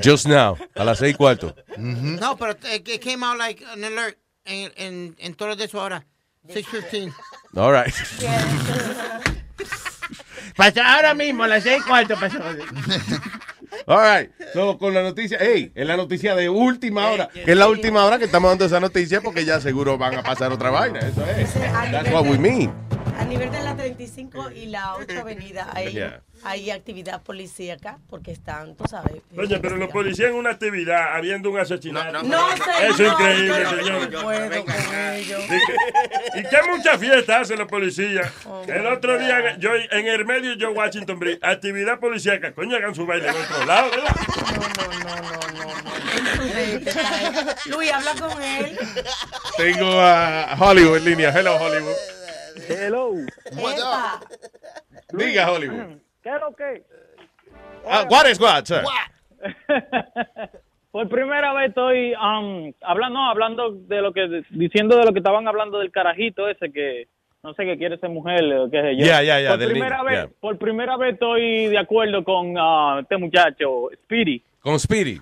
Just 0.04 0.26
now, 0.26 0.56
a 0.74 0.82
las 0.84 0.98
seis 0.98 1.14
y 1.14 1.16
cuarto. 1.16 1.54
No, 1.76 2.36
pero 2.36 2.56
it 2.74 3.00
came 3.00 3.24
out 3.24 3.38
like 3.38 3.64
an 3.64 3.82
alert 3.84 4.18
en, 4.44 4.72
en, 4.76 5.16
en 5.18 5.34
todo 5.34 5.56
de 5.56 5.64
eso 5.64 5.80
ahora. 5.80 6.04
6.15. 6.48 7.12
All 7.56 7.72
right. 7.72 7.94
Pasó 10.56 10.82
ahora 10.82 11.14
mismo, 11.14 11.42
a 11.44 11.48
las 11.48 11.62
seis 11.62 11.82
cuarto 11.84 12.14
pasó. 12.18 12.38
All 13.86 14.20
right. 14.20 14.30
So, 14.52 14.78
con 14.78 14.94
la 14.94 15.02
noticia, 15.02 15.38
hey, 15.40 15.72
es 15.74 15.86
la 15.86 15.96
noticia 15.96 16.34
de 16.34 16.48
última 16.48 17.08
hora, 17.10 17.28
que 17.28 17.50
es 17.50 17.56
la 17.56 17.68
última 17.68 18.04
hora 18.04 18.18
que 18.18 18.26
estamos 18.26 18.50
dando 18.50 18.66
esa 18.66 18.78
noticia 18.78 19.20
porque 19.20 19.44
ya 19.44 19.60
seguro 19.60 19.98
van 19.98 20.14
a 20.16 20.22
pasar 20.22 20.52
otra 20.52 20.70
vaina. 20.70 21.00
Eso 21.00 21.24
es. 21.26 21.52
That's 21.54 22.10
what 22.12 22.26
we 22.26 22.38
mean. 22.38 22.72
A 23.18 23.24
nivel 23.24 23.50
de 23.50 23.62
la 23.62 23.76
35 23.76 24.50
y 24.50 24.66
la 24.66 24.94
8 24.96 25.20
avenida 25.20 25.68
hay, 25.72 25.92
Yeah. 25.92 26.20
hay 26.42 26.70
actividad 26.70 27.22
policíaca 27.22 27.98
porque 28.08 28.32
están, 28.32 28.74
tú 28.76 28.84
sabes. 28.88 29.22
Oye, 29.36 29.58
pero 29.60 29.76
los 29.76 29.88
policías 29.90 30.30
en 30.30 30.36
una 30.36 30.50
actividad 30.50 31.14
habiendo 31.16 31.50
un 31.50 31.58
asesinato. 31.58 32.22
No, 32.24 32.50
señor, 32.50 32.82
Eso 32.82 33.02
es 33.06 33.12
increíble, 33.12 33.62
yo 33.84 33.92
no 33.92 34.00
señor. 34.04 34.22
puedo 34.24 34.64
con 34.64 34.74
ello. 35.14 35.38
Y 35.38 35.48
que- 35.48 36.40
Y 36.40 36.42
qué 36.42 36.56
mucha 36.68 36.98
fiesta 36.98 37.40
hacen 37.40 37.58
los 37.58 37.68
policías. 37.68 38.30
El 38.66 38.86
otro 38.86 39.18
día, 39.18 39.56
yo 39.58 39.70
en 39.74 40.06
el 40.06 40.24
medio, 40.24 40.54
yo 40.54 40.72
Washington 40.72 41.18
Bridge, 41.18 41.38
actividad 41.42 41.98
policíaca. 42.00 42.52
Coño, 42.52 42.76
hagan 42.76 42.94
su 42.94 43.06
baile 43.06 43.28
en 43.28 43.36
otro 43.36 43.64
lado. 43.64 43.90
¿verdad? 43.90 44.16
Luis, 47.66 47.92
habla 47.92 48.14
con 48.18 48.42
él. 48.42 48.78
Tengo 49.56 50.00
a 50.00 50.56
Hollywood 50.58 50.96
en 50.98 51.04
línea. 51.04 51.30
Hello, 51.30 51.56
Hollywood. 51.56 51.94
Hello. 52.68 53.14
Epa. 53.46 54.20
Diga, 55.12 55.50
Hollywood. 55.50 55.98
¿Qué 56.22 56.30
es 56.30 56.40
lo 56.40 56.56
que? 56.56 56.82
Ah, 57.86 58.06
what 58.10 58.26
is 58.28 58.40
what, 58.40 58.64
sir? 58.64 58.82
Por 60.90 61.08
primera 61.08 61.52
vez 61.52 61.70
estoy 61.70 62.12
um, 62.14 62.72
hablando, 62.80 63.18
no, 63.18 63.28
hablando 63.28 63.72
de 63.72 64.00
lo 64.00 64.12
que, 64.12 64.44
diciendo 64.50 64.96
de 64.96 65.04
lo 65.04 65.12
que 65.12 65.18
estaban 65.18 65.46
hablando 65.48 65.80
del 65.80 65.90
carajito 65.90 66.48
ese 66.48 66.70
que 66.70 67.08
no 67.42 67.52
sé 67.54 67.64
qué 67.64 67.76
quiere 67.76 67.98
ser 67.98 68.10
mujer, 68.10 68.44
o 68.54 68.70
qué 68.70 68.80
sé 68.80 68.96
yo. 68.96 69.04
Ya, 69.04 69.22
ya, 69.22 69.40
ya, 69.40 69.50
Por 69.50 69.66
primera 69.66 70.02
vez, 70.02 70.28
por 70.40 70.58
primera 70.58 70.96
vez 70.96 71.14
estoy 71.14 71.66
de 71.66 71.78
acuerdo 71.78 72.24
con 72.24 72.54
ah, 72.56 73.00
este 73.02 73.16
muchacho, 73.16 73.90
Speedy. 74.04 74.40
Con 74.60 74.78
Speedy. 74.78 75.20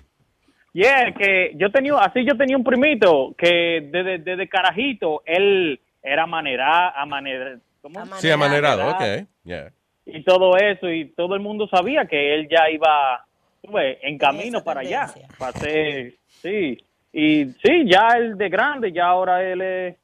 Yeah, 0.73 1.13
que 1.13 1.51
yo 1.55 1.71
tenía, 1.71 1.95
así 1.95 2.25
yo 2.25 2.37
tenía 2.37 2.55
un 2.55 2.63
primito 2.63 3.35
que 3.37 3.89
desde, 3.91 4.19
desde 4.19 4.47
carajito 4.47 5.21
él 5.25 5.79
era 6.03 6.25
manera, 6.27 6.89
a 6.89 7.05
manera, 7.05 7.57
¿cómo? 7.81 8.05
Sí, 8.17 8.29
amanerado, 8.29 8.89
ok. 8.91 9.25
Yeah. 9.45 9.71
y 10.05 10.23
todo 10.23 10.57
eso 10.57 10.89
y 10.89 11.09
todo 11.15 11.33
el 11.35 11.41
mundo 11.41 11.67
sabía 11.69 12.05
que 12.05 12.35
él 12.35 12.47
ya 12.49 12.69
iba 12.69 13.25
ves, 13.63 13.97
en 14.01 14.17
camino 14.17 14.61
para 14.63 14.81
allá 14.81 15.13
para 15.37 15.57
ser 15.59 16.13
sí 16.41 16.77
y 17.13 17.45
sí 17.63 17.85
ya 17.89 18.09
él 18.17 18.37
de 18.37 18.49
grande 18.49 18.91
ya 18.91 19.05
ahora 19.05 19.41
él 19.43 19.61
es 19.61 19.95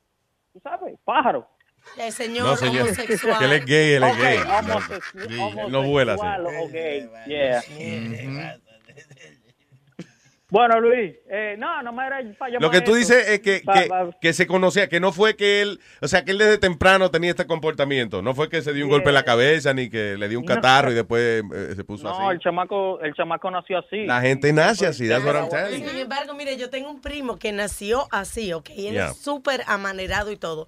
tú 0.54 0.60
sabes 0.62 0.96
pájaro 1.04 1.46
El 1.98 2.12
señor, 2.14 2.46
No, 2.48 2.56
señor. 2.56 2.82
homosexual. 2.84 3.40
Que 3.40 3.46
él 3.46 3.52
es 3.54 3.66
gay, 3.66 3.92
él 3.94 4.04
es 4.04 4.14
Ok, 4.14 4.20
gay. 4.22 4.38
homosexual- 4.38 5.56
No, 5.66 5.70
no 5.70 5.84
vuela 5.90 6.14
así. 6.14 6.22
homosexual, 6.22 7.10
ok, 7.18 7.28
yeah. 7.28 7.62
Bueno 10.50 10.80
Luis 10.80 11.16
eh, 11.30 11.56
no 11.60 11.82
no 11.84 11.94
me 11.94 12.06
era 12.08 12.22
para 12.38 12.60
Lo 12.60 12.72
que 12.72 12.82
tú 12.82 12.96
dices 12.96 13.28
es 13.30 13.40
que, 13.42 13.62
que, 13.62 13.90
que 14.20 14.34
se 14.34 14.48
conocía, 14.48 14.90
que 14.90 15.00
no 15.00 15.12
fue 15.12 15.36
que 15.36 15.62
él, 15.62 15.80
o 16.02 16.08
sea, 16.08 16.26
que 16.26 16.32
él 16.32 16.38
desde 16.40 16.58
temprano 16.58 17.12
tenía 17.12 17.30
este 17.30 17.46
comportamiento. 17.46 18.22
No 18.22 18.34
fue 18.34 18.50
que 18.50 18.62
se 18.62 18.74
dio 18.74 18.86
un 18.86 18.92
golpe 18.92 19.10
en 19.10 19.16
la 19.16 19.24
cabeza 19.24 19.74
ni 19.74 19.90
que 19.90 20.18
le 20.18 20.28
dio 20.28 20.40
un 20.40 20.46
No. 20.46 20.56
catarro 20.56 20.92
y 20.92 20.96
después 20.96 21.44
eh, 21.54 21.74
se 21.76 21.84
puso 21.84 22.06
no 22.06 22.32
el 22.32 22.38
así. 22.38 22.44
chamaco 22.44 23.00
el 23.02 23.14
chamaco 23.14 23.52
nació 23.52 23.80
así 23.80 24.06
La 24.06 24.22
gente 24.22 24.52
nace 24.52 24.88
así, 24.88 25.08
that's 25.08 25.24
what 25.24 25.36
I'm 25.36 25.50
telling 25.50 25.84
you. 25.84 25.90
Sin 25.90 26.00
embargo, 26.00 26.34
mire, 26.34 26.58
yo 26.58 26.70
tengo 26.70 26.90
un 26.90 27.00
primo 27.02 27.38
que 27.38 27.52
nació 27.52 28.08
así, 28.12 28.52
¿ok? 28.54 28.70
Y 28.76 28.88
él 28.88 28.94
Yeah. 28.96 29.10
es 29.12 29.18
súper 29.18 29.62
amanerado 29.68 30.32
y 30.32 30.38
todo. 30.38 30.68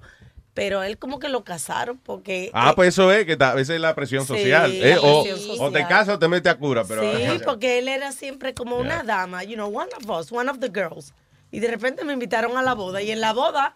Pero 0.54 0.84
él 0.84 0.98
como 0.98 1.20
que 1.20 1.30
lo 1.30 1.44
casaron 1.44 1.98
porque... 1.98 2.52
Ah, 2.54 2.72
eh, 2.72 2.74
pues 2.76 2.90
eso 2.90 3.12
es, 3.12 3.26
que 3.26 3.38
a 3.40 3.54
veces 3.54 3.76
es 3.76 3.82
la 3.82 3.96
presión 3.96 4.22
Sí, 4.26 4.28
social. 4.28 4.80
la 4.80 4.88
eh, 4.88 4.98
o, 5.02 5.72
te 5.72 5.88
casas 5.88 6.16
o 6.16 6.20
te 6.20 6.28
metes 6.28 6.52
a 6.52 6.58
cura. 6.58 6.84
Pero, 6.86 7.02
Sí, 7.02 7.42
porque 7.46 7.80
él 7.80 7.88
era 7.88 8.12
siempre 8.12 8.54
como 8.54 8.78
una 8.78 9.04
dama, 9.04 9.44
you 9.44 9.56
know, 9.56 9.68
one 9.68 9.90
of 9.98 10.10
us, 10.10 10.32
one 10.32 10.50
of 10.50 10.60
the 10.60 10.70
girls. 10.70 11.14
Y 11.52 11.60
de 11.60 11.68
repente 11.68 12.04
me 12.04 12.14
invitaron 12.14 12.58
a 12.58 12.64
la 12.64 12.74
boda 12.74 13.02
y 13.02 13.12
en 13.12 13.22
la 13.22 13.34
boda 13.34 13.76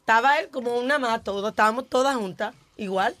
estaba 0.00 0.38
él 0.38 0.48
como 0.50 0.76
una 0.78 0.98
más, 0.98 1.22
todo, 1.22 1.48
estábamos 1.48 1.88
todas 1.88 2.16
juntas, 2.16 2.54
igual. 2.76 3.14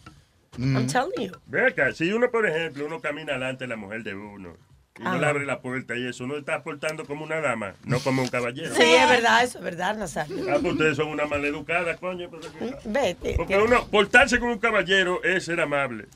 I'm 0.56 0.86
telling 0.86 1.30
you. 1.30 1.32
Ve 1.46 1.66
acá, 1.66 1.92
si 1.92 2.12
uno, 2.12 2.30
por 2.30 2.46
ejemplo, 2.46 2.86
uno 2.86 3.00
camina 3.00 3.32
delante 3.32 3.64
de 3.64 3.68
la 3.68 3.76
mujer 3.76 4.04
de 4.04 4.14
uno 4.14 4.56
y 4.98 5.02
no 5.02 5.10
Ajá. 5.10 5.18
le 5.18 5.26
abre 5.26 5.44
la 5.46 5.60
puerta 5.60 5.96
y 5.96 6.06
eso, 6.06 6.22
uno 6.24 6.36
está 6.36 6.62
portando 6.62 7.04
como 7.04 7.24
una 7.24 7.40
dama, 7.40 7.74
no 7.84 7.98
como 8.00 8.22
un 8.22 8.28
caballero. 8.28 8.72
Sí, 8.74 8.82
es 8.82 9.08
verdad, 9.08 9.42
eso 9.42 9.58
es 9.58 9.64
verdad, 9.64 9.96
Nazario. 9.96 10.36
Ah, 10.48 10.58
pues 10.60 10.72
ustedes 10.74 10.96
son 10.96 11.08
una 11.08 11.26
maleducada, 11.26 11.96
coño. 11.96 12.28
pero 12.30 12.42
que- 12.80 12.88
Vete. 12.88 13.34
Porque 13.36 13.56
uno, 13.58 13.86
portarse 13.88 14.38
como 14.38 14.52
un 14.52 14.58
caballero 14.58 15.22
es 15.24 15.44
ser 15.46 15.60
amable. 15.60 16.06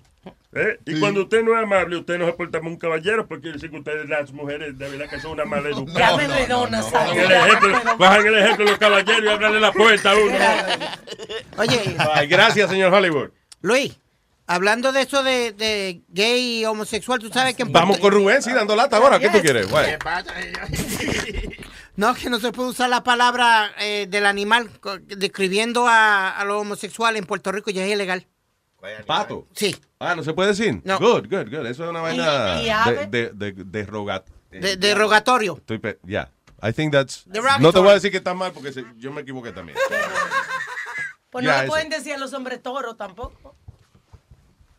¿eh? 0.52 0.78
Y 0.86 0.94
Sí. 0.94 1.00
cuando 1.00 1.22
usted 1.22 1.42
no 1.42 1.56
es 1.56 1.62
amable, 1.62 1.96
usted 1.96 2.18
no 2.18 2.26
se 2.26 2.32
porta 2.34 2.59
como 2.59 2.70
un 2.70 2.76
caballero, 2.78 3.26
porque 3.26 3.42
quiere 3.42 3.55
decir 3.56 3.70
que 3.70 3.78
ustedes, 3.78 4.09
las 4.09 4.32
mujeres, 4.32 4.78
de 4.78 4.88
verdad 4.88 5.09
que 5.09 5.18
son 5.20 5.32
una 5.32 5.44
maleducada. 5.44 5.98
Ya 5.98 6.16
me 6.16 6.24
enredó, 6.24 6.68
Nazario. 6.68 7.22
Cojan 7.24 7.30
el 7.32 7.32
ejemplo, 7.32 7.96
cojan 7.98 8.26
el 8.26 8.38
ejemplo 8.38 8.64
de 8.64 8.70
los 8.70 8.78
caballeros 8.78 9.24
y 9.24 9.28
abranle 9.28 9.60
la 9.60 9.72
puerta 9.72 10.12
a 10.12 10.16
uno. 10.16 10.36
Oye, 11.56 11.96
Ay, 12.14 12.26
gracias, 12.28 12.70
señor 12.70 12.92
Hollywood. 12.92 13.30
Luis, 13.60 13.98
hablando 14.48 14.90
de 14.90 15.02
eso 15.02 15.22
de, 15.22 15.52
de 15.52 16.02
gay 16.08 16.60
y 16.60 16.64
homosexual, 16.64 17.20
tú 17.20 17.28
sabes 17.28 17.54
que... 17.54 17.62
en 17.62 17.72
Vamos 17.72 17.98
con 17.98 18.12
Rubén, 18.12 18.42
sí, 18.42 18.52
dando 18.52 18.74
lata 18.74 18.96
ahora. 18.96 19.20
¿Qué 19.20 19.28
tú 19.28 19.40
quieres? 19.40 19.70
Guay. 19.70 19.96
No, 21.96 22.14
que 22.14 22.30
no 22.30 22.38
se 22.38 22.52
puede 22.52 22.70
usar 22.70 22.88
la 22.90 23.02
palabra 23.02 23.72
eh, 23.78 24.06
del 24.08 24.24
animal 24.26 24.70
describiendo 25.06 25.86
a, 25.88 26.30
a 26.30 26.44
los 26.44 26.60
homosexuales 26.62 27.20
en 27.20 27.26
Puerto 27.26 27.50
Rico, 27.50 27.70
ya 27.70 27.84
es 27.84 27.92
ilegal. 27.92 28.26
Pato. 29.06 29.48
Sí. 29.54 29.76
Ah, 29.98 30.14
no 30.14 30.22
se 30.22 30.32
puede 30.32 30.50
decir. 30.50 30.80
No. 30.84 30.98
Good, 31.00 31.26
good, 31.28 31.48
good. 31.50 31.66
Eso 31.66 31.82
es 31.84 31.90
una 31.90 32.00
vaina 32.00 32.54
de, 32.60 33.06
de, 33.08 33.30
de, 33.34 33.52
de 33.52 33.86
rogat- 33.86 34.24
De- 34.50 34.76
derogatorio. 34.76 35.56
Estoy 35.56 35.78
pe- 35.78 35.98
yeah. 36.06 36.30
I 36.62 36.72
think 36.72 36.92
that's. 36.92 37.26
No 37.60 37.72
te 37.72 37.80
voy 37.80 37.90
a 37.90 37.94
decir 37.94 38.12
que 38.12 38.18
está 38.18 38.34
mal 38.34 38.52
porque 38.52 38.72
se- 38.72 38.84
yo 38.96 39.10
me 39.12 39.22
equivoqué 39.22 39.50
también. 39.50 39.76
Pues 41.30 41.44
Ya, 41.44 41.50
no 41.50 41.56
le 41.58 41.64
eso. 41.64 41.72
pueden 41.72 41.88
decir 41.90 42.14
a 42.14 42.18
los 42.18 42.32
hombres 42.32 42.62
toros 42.62 42.96
tampoco. 42.96 43.56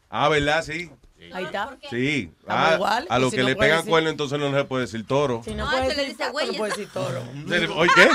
Ah, 0.10 0.30
¿verdad? 0.30 0.64
Sí. 0.64 0.90
Ahí 1.34 1.44
está. 1.46 1.78
Sí. 1.90 2.32
Ah, 2.48 2.74
igual, 2.76 3.06
a 3.10 3.20
si 3.30 3.36
que 3.36 3.42
no 3.44 3.50
le 3.50 3.56
pegan 3.56 3.78
decir- 3.80 3.90
cuerno, 3.90 4.10
entonces 4.10 4.40
no 4.40 4.52
se 4.56 4.64
puede 4.64 4.86
decir 4.86 5.06
toro. 5.06 5.42
Si 5.44 5.54
no, 5.54 5.66
No, 5.66 5.72
puede 5.72 5.90
se 5.92 5.96
le 5.98 6.06
dice 6.10 6.30
güey. 6.30 6.48
no 6.48 6.54
puede 6.54 6.72
decir 6.72 6.90
toro. 6.94 7.22
Se 7.50 7.68
¿Oye 7.68 7.92
qué? 7.96 8.10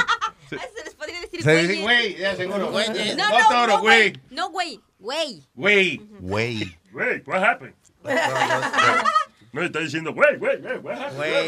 Se 0.49 0.85
les 0.85 0.95
podría 0.95 1.21
decir 1.21 1.43
Se 1.43 1.53
güeyes. 1.53 1.69
dice 1.69 1.83
güey, 1.83 2.16
ya 2.19 2.35
seguro. 2.37 2.59
No, 2.59 2.71
No, 2.71 3.29
no, 3.39 3.49
toro, 3.49 3.66
no, 3.75 3.81
güey. 3.81 4.12
No, 4.31 4.51
güey. 4.51 4.81
Güey. 4.99 5.43
Güey. 5.55 6.01
Güey. 6.21 6.79
Güey, 6.93 7.23
what 7.27 7.43
happened? 7.45 7.75
No, 9.53 9.62
está 9.62 9.79
diciendo, 9.79 10.12
güey, 10.12 10.37
güey, 10.37 10.59
güey? 10.81 11.47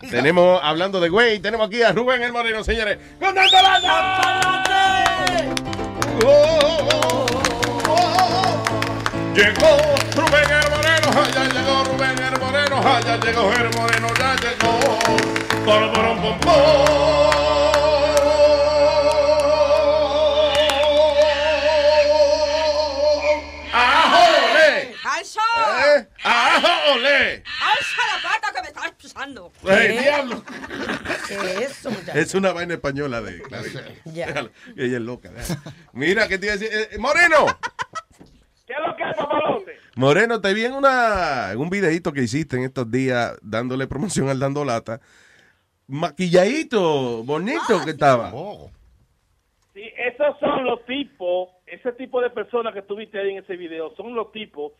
Tenemos, 0.10 0.60
hablando 0.62 1.00
de 1.00 1.08
güey, 1.08 1.38
tenemos 1.38 1.66
aquí 1.68 1.80
a 1.80 1.90
Rubén 1.92 2.22
el 2.22 2.32
Moreno, 2.32 2.62
señores. 2.62 2.98
¡Con 3.18 3.34
Dando 3.34 3.56
Llegó 9.38 9.76
Rubén 10.16 10.50
el 10.50 10.68
Moreno, 10.68 11.30
ya 11.32 11.44
llegó 11.44 11.84
Rubén 11.84 12.18
el 12.18 12.40
Moreno, 12.40 12.82
ya 13.04 13.16
llegó 13.18 13.52
el 13.52 13.70
Moreno, 13.70 14.08
ya 14.18 14.34
llegó. 14.34 14.98
Pom, 15.64 15.92
pom, 15.92 16.20
pom, 16.20 16.40
pom. 16.40 17.78
¡Ajole! 23.72 24.94
¡Alza! 25.04 25.40
¿Eh? 25.86 26.08
¡Alza 26.24 28.02
la 28.12 28.28
pata 28.28 28.52
que 28.52 28.62
me 28.62 28.68
estás 28.68 28.90
pisando! 29.00 29.52
¡Ey, 29.68 29.98
diablo! 29.98 30.42
¿Qué 31.28 31.34
es 31.34 31.70
eso, 31.78 31.92
muchacho? 31.92 32.18
Es 32.18 32.34
una 32.34 32.52
vaina 32.52 32.74
española 32.74 33.20
de 33.20 33.40
Clarita. 33.42 33.84
Ya. 34.06 34.26
Ella 34.76 34.96
es 34.96 35.02
loca. 35.02 35.30
Mira, 35.92 36.26
¿qué 36.26 36.38
te 36.38 36.46
iba 36.46 36.54
a 36.54 36.58
decir? 36.58 36.76
Eh, 36.76 36.98
Moreno. 36.98 37.46
¿Qué 38.68 38.74
es 38.74 38.86
lo 38.86 38.94
que 38.96 39.02
es, 39.02 39.16
papalote? 39.16 39.76
Moreno, 39.96 40.42
te 40.42 40.52
vi 40.52 40.66
en, 40.66 40.74
una, 40.74 41.52
en 41.52 41.58
un 41.58 41.70
videito 41.70 42.12
que 42.12 42.20
hiciste 42.20 42.56
en 42.56 42.64
estos 42.64 42.90
días 42.90 43.38
dándole 43.40 43.86
promoción 43.86 44.28
al 44.28 44.38
Dando 44.38 44.62
Lata. 44.62 45.00
Maquilladito, 45.86 47.24
bonito 47.24 47.82
que 47.82 47.92
estaba. 47.92 48.30
Sí, 49.72 49.90
esos 49.96 50.38
son 50.38 50.64
los 50.64 50.84
tipos, 50.84 51.48
ese 51.66 51.92
tipo 51.92 52.20
de 52.20 52.28
personas 52.28 52.74
que 52.74 52.82
tuviste 52.82 53.18
ahí 53.18 53.30
en 53.30 53.38
ese 53.38 53.56
video, 53.56 53.94
son 53.96 54.14
los 54.14 54.32
tipos, 54.32 54.72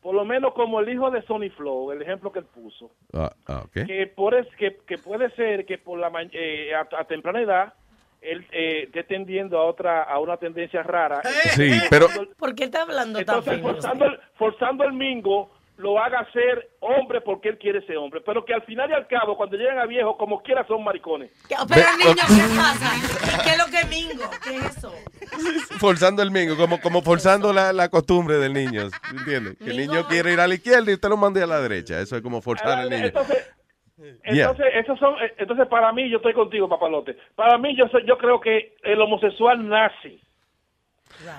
por 0.00 0.14
lo 0.14 0.24
menos 0.24 0.54
como 0.54 0.78
el 0.78 0.88
hijo 0.88 1.10
de 1.10 1.22
Sony 1.22 1.50
Flow, 1.56 1.90
el 1.90 2.02
ejemplo 2.02 2.30
que 2.30 2.38
él 2.40 2.44
puso, 2.44 2.92
Ah, 3.12 3.32
ah, 3.48 3.64
que, 3.72 4.06
por 4.14 4.34
es, 4.34 4.46
que, 4.56 4.78
que 4.86 4.98
puede 4.98 5.30
ser 5.30 5.66
que 5.66 5.78
por 5.78 5.98
la 5.98 6.12
eh, 6.32 6.72
a, 6.74 6.86
a 6.96 7.04
temprana 7.06 7.40
edad 7.40 7.74
él 8.22 8.46
eh, 8.52 8.84
esté 8.84 9.04
tendiendo 9.04 9.58
a 9.58 9.64
otra 9.64 10.02
a 10.04 10.18
una 10.18 10.36
tendencia 10.36 10.82
rara. 10.82 11.20
Sí, 11.54 11.80
pero 11.90 12.06
¿Por 12.38 12.54
qué 12.54 12.64
está 12.64 12.82
hablando 12.82 13.22
tan 13.24 13.38
Entonces, 13.38 13.54
fino? 13.60 13.68
forzando 13.72 14.04
el, 14.06 14.20
forzando 14.38 14.84
el 14.84 14.92
mingo, 14.92 15.50
lo 15.78 15.98
haga 15.98 16.24
ser 16.32 16.70
hombre 16.80 17.20
porque 17.22 17.48
él 17.48 17.58
quiere 17.58 17.84
ser 17.86 17.96
hombre. 17.96 18.20
Pero 18.24 18.44
que 18.44 18.54
al 18.54 18.62
final 18.62 18.88
y 18.90 18.92
al 18.92 19.06
cabo, 19.08 19.36
cuando 19.36 19.56
lleguen 19.56 19.78
a 19.78 19.86
viejo, 19.86 20.16
como 20.16 20.40
quiera, 20.42 20.64
son 20.68 20.84
maricones. 20.84 21.30
¿Qué- 21.48 21.56
Pero 21.68 21.86
niño, 21.96 22.14
¿qué 22.14 22.56
pasa? 22.56 23.42
¿Qué 23.42 23.50
es 23.50 23.58
lo 23.58 23.64
que 23.66 23.78
es 23.78 23.88
mingo? 23.88 24.30
¿Qué 24.44 24.56
es 24.56 24.76
eso? 24.76 24.92
forzando 25.78 26.22
el 26.22 26.30
mingo, 26.30 26.56
como, 26.56 26.80
como 26.80 27.02
forzando 27.02 27.52
la, 27.52 27.72
la 27.72 27.88
costumbre 27.88 28.36
del 28.38 28.52
niño. 28.52 28.88
¿Entiendes? 29.10 29.56
Que 29.58 29.70
el 29.70 29.76
niño 29.78 30.06
quiere 30.06 30.32
ir 30.32 30.40
a 30.40 30.46
la 30.46 30.54
izquierda 30.54 30.90
y 30.90 30.94
usted 30.94 31.08
lo 31.08 31.16
mande 31.16 31.42
a 31.42 31.46
la 31.46 31.60
derecha. 31.60 31.98
Eso 32.00 32.16
es 32.16 32.22
como 32.22 32.40
forzar 32.42 32.78
al 32.78 32.90
niño. 32.90 33.06
Entonces, 33.06 33.44
Yeah. 34.02 34.50
entonces, 34.50 34.66
esos 34.74 34.98
son, 34.98 35.14
eh, 35.22 35.32
entonces 35.38 35.66
para 35.68 35.92
mí, 35.92 36.10
yo 36.10 36.16
estoy 36.16 36.32
contigo, 36.34 36.68
papalote. 36.68 37.16
Para 37.34 37.56
mí, 37.58 37.76
yo 37.76 37.86
soy, 37.88 38.04
yo 38.06 38.18
creo 38.18 38.40
que 38.40 38.74
el 38.82 39.00
homosexual 39.00 39.68
nace. 39.68 40.18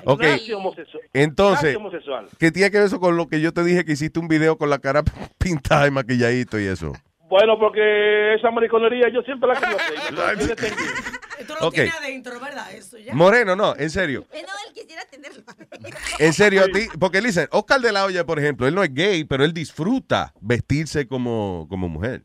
Ok. 0.06 0.22
Nace 0.22 0.54
homosexual. 0.54 1.04
Entonces, 1.14 1.64
Nace 1.64 1.78
homosexual. 1.78 2.28
¿qué 2.40 2.52
tiene 2.52 2.72
que 2.72 2.78
ver 2.78 2.88
eso 2.88 3.00
con 3.00 3.18
lo 3.18 3.28
que 3.28 3.42
yo 3.42 3.52
te 3.54 3.64
dije 3.64 3.84
que 3.86 3.94
hiciste 3.94 4.20
un 4.20 4.28
video 4.28 4.58
con 4.58 4.70
la 4.70 4.80
cara 4.80 5.04
pintada 5.40 5.88
y 5.88 5.92
maquilladito 5.92 6.60
y 6.60 6.66
eso? 6.66 6.94
Bueno, 7.28 7.58
porque 7.58 8.36
esa 8.36 8.52
mariconería 8.52 9.10
yo 9.10 9.24
siempre 9.24 9.50
la 9.50 9.56
quiero 9.56 9.76
hacer. 9.76 10.14
Lo 10.14 11.68
Ok. 11.68 11.74
tiene 11.74 11.90
adentro, 11.90 12.40
¿verdad? 12.40 12.72
Eso 12.74 12.98
ya. 13.00 13.14
Moreno, 13.16 13.56
no, 13.56 13.76
en 13.76 13.90
serio. 13.90 14.26
Eh, 14.32 14.44
no, 14.44 14.54
él 14.68 14.74
quisiera 14.74 15.04
tenerlo. 15.06 15.42
En 16.20 16.32
serio, 16.32 16.62
a 16.62 16.68
ti, 16.68 16.88
porque 17.00 17.22
dicen, 17.22 17.48
Oscar 17.52 17.82
de 17.82 17.92
la 17.92 18.06
Hoya, 18.06 18.24
por 18.26 18.38
ejemplo, 18.40 18.68
él 18.68 18.76
no 18.76 18.84
es 18.84 18.94
gay, 18.94 19.24
pero 19.24 19.44
él 19.44 19.54
disfruta 19.54 20.32
vestirse 20.40 21.08
como, 21.08 21.66
como 21.70 21.90
mujer. 21.90 22.24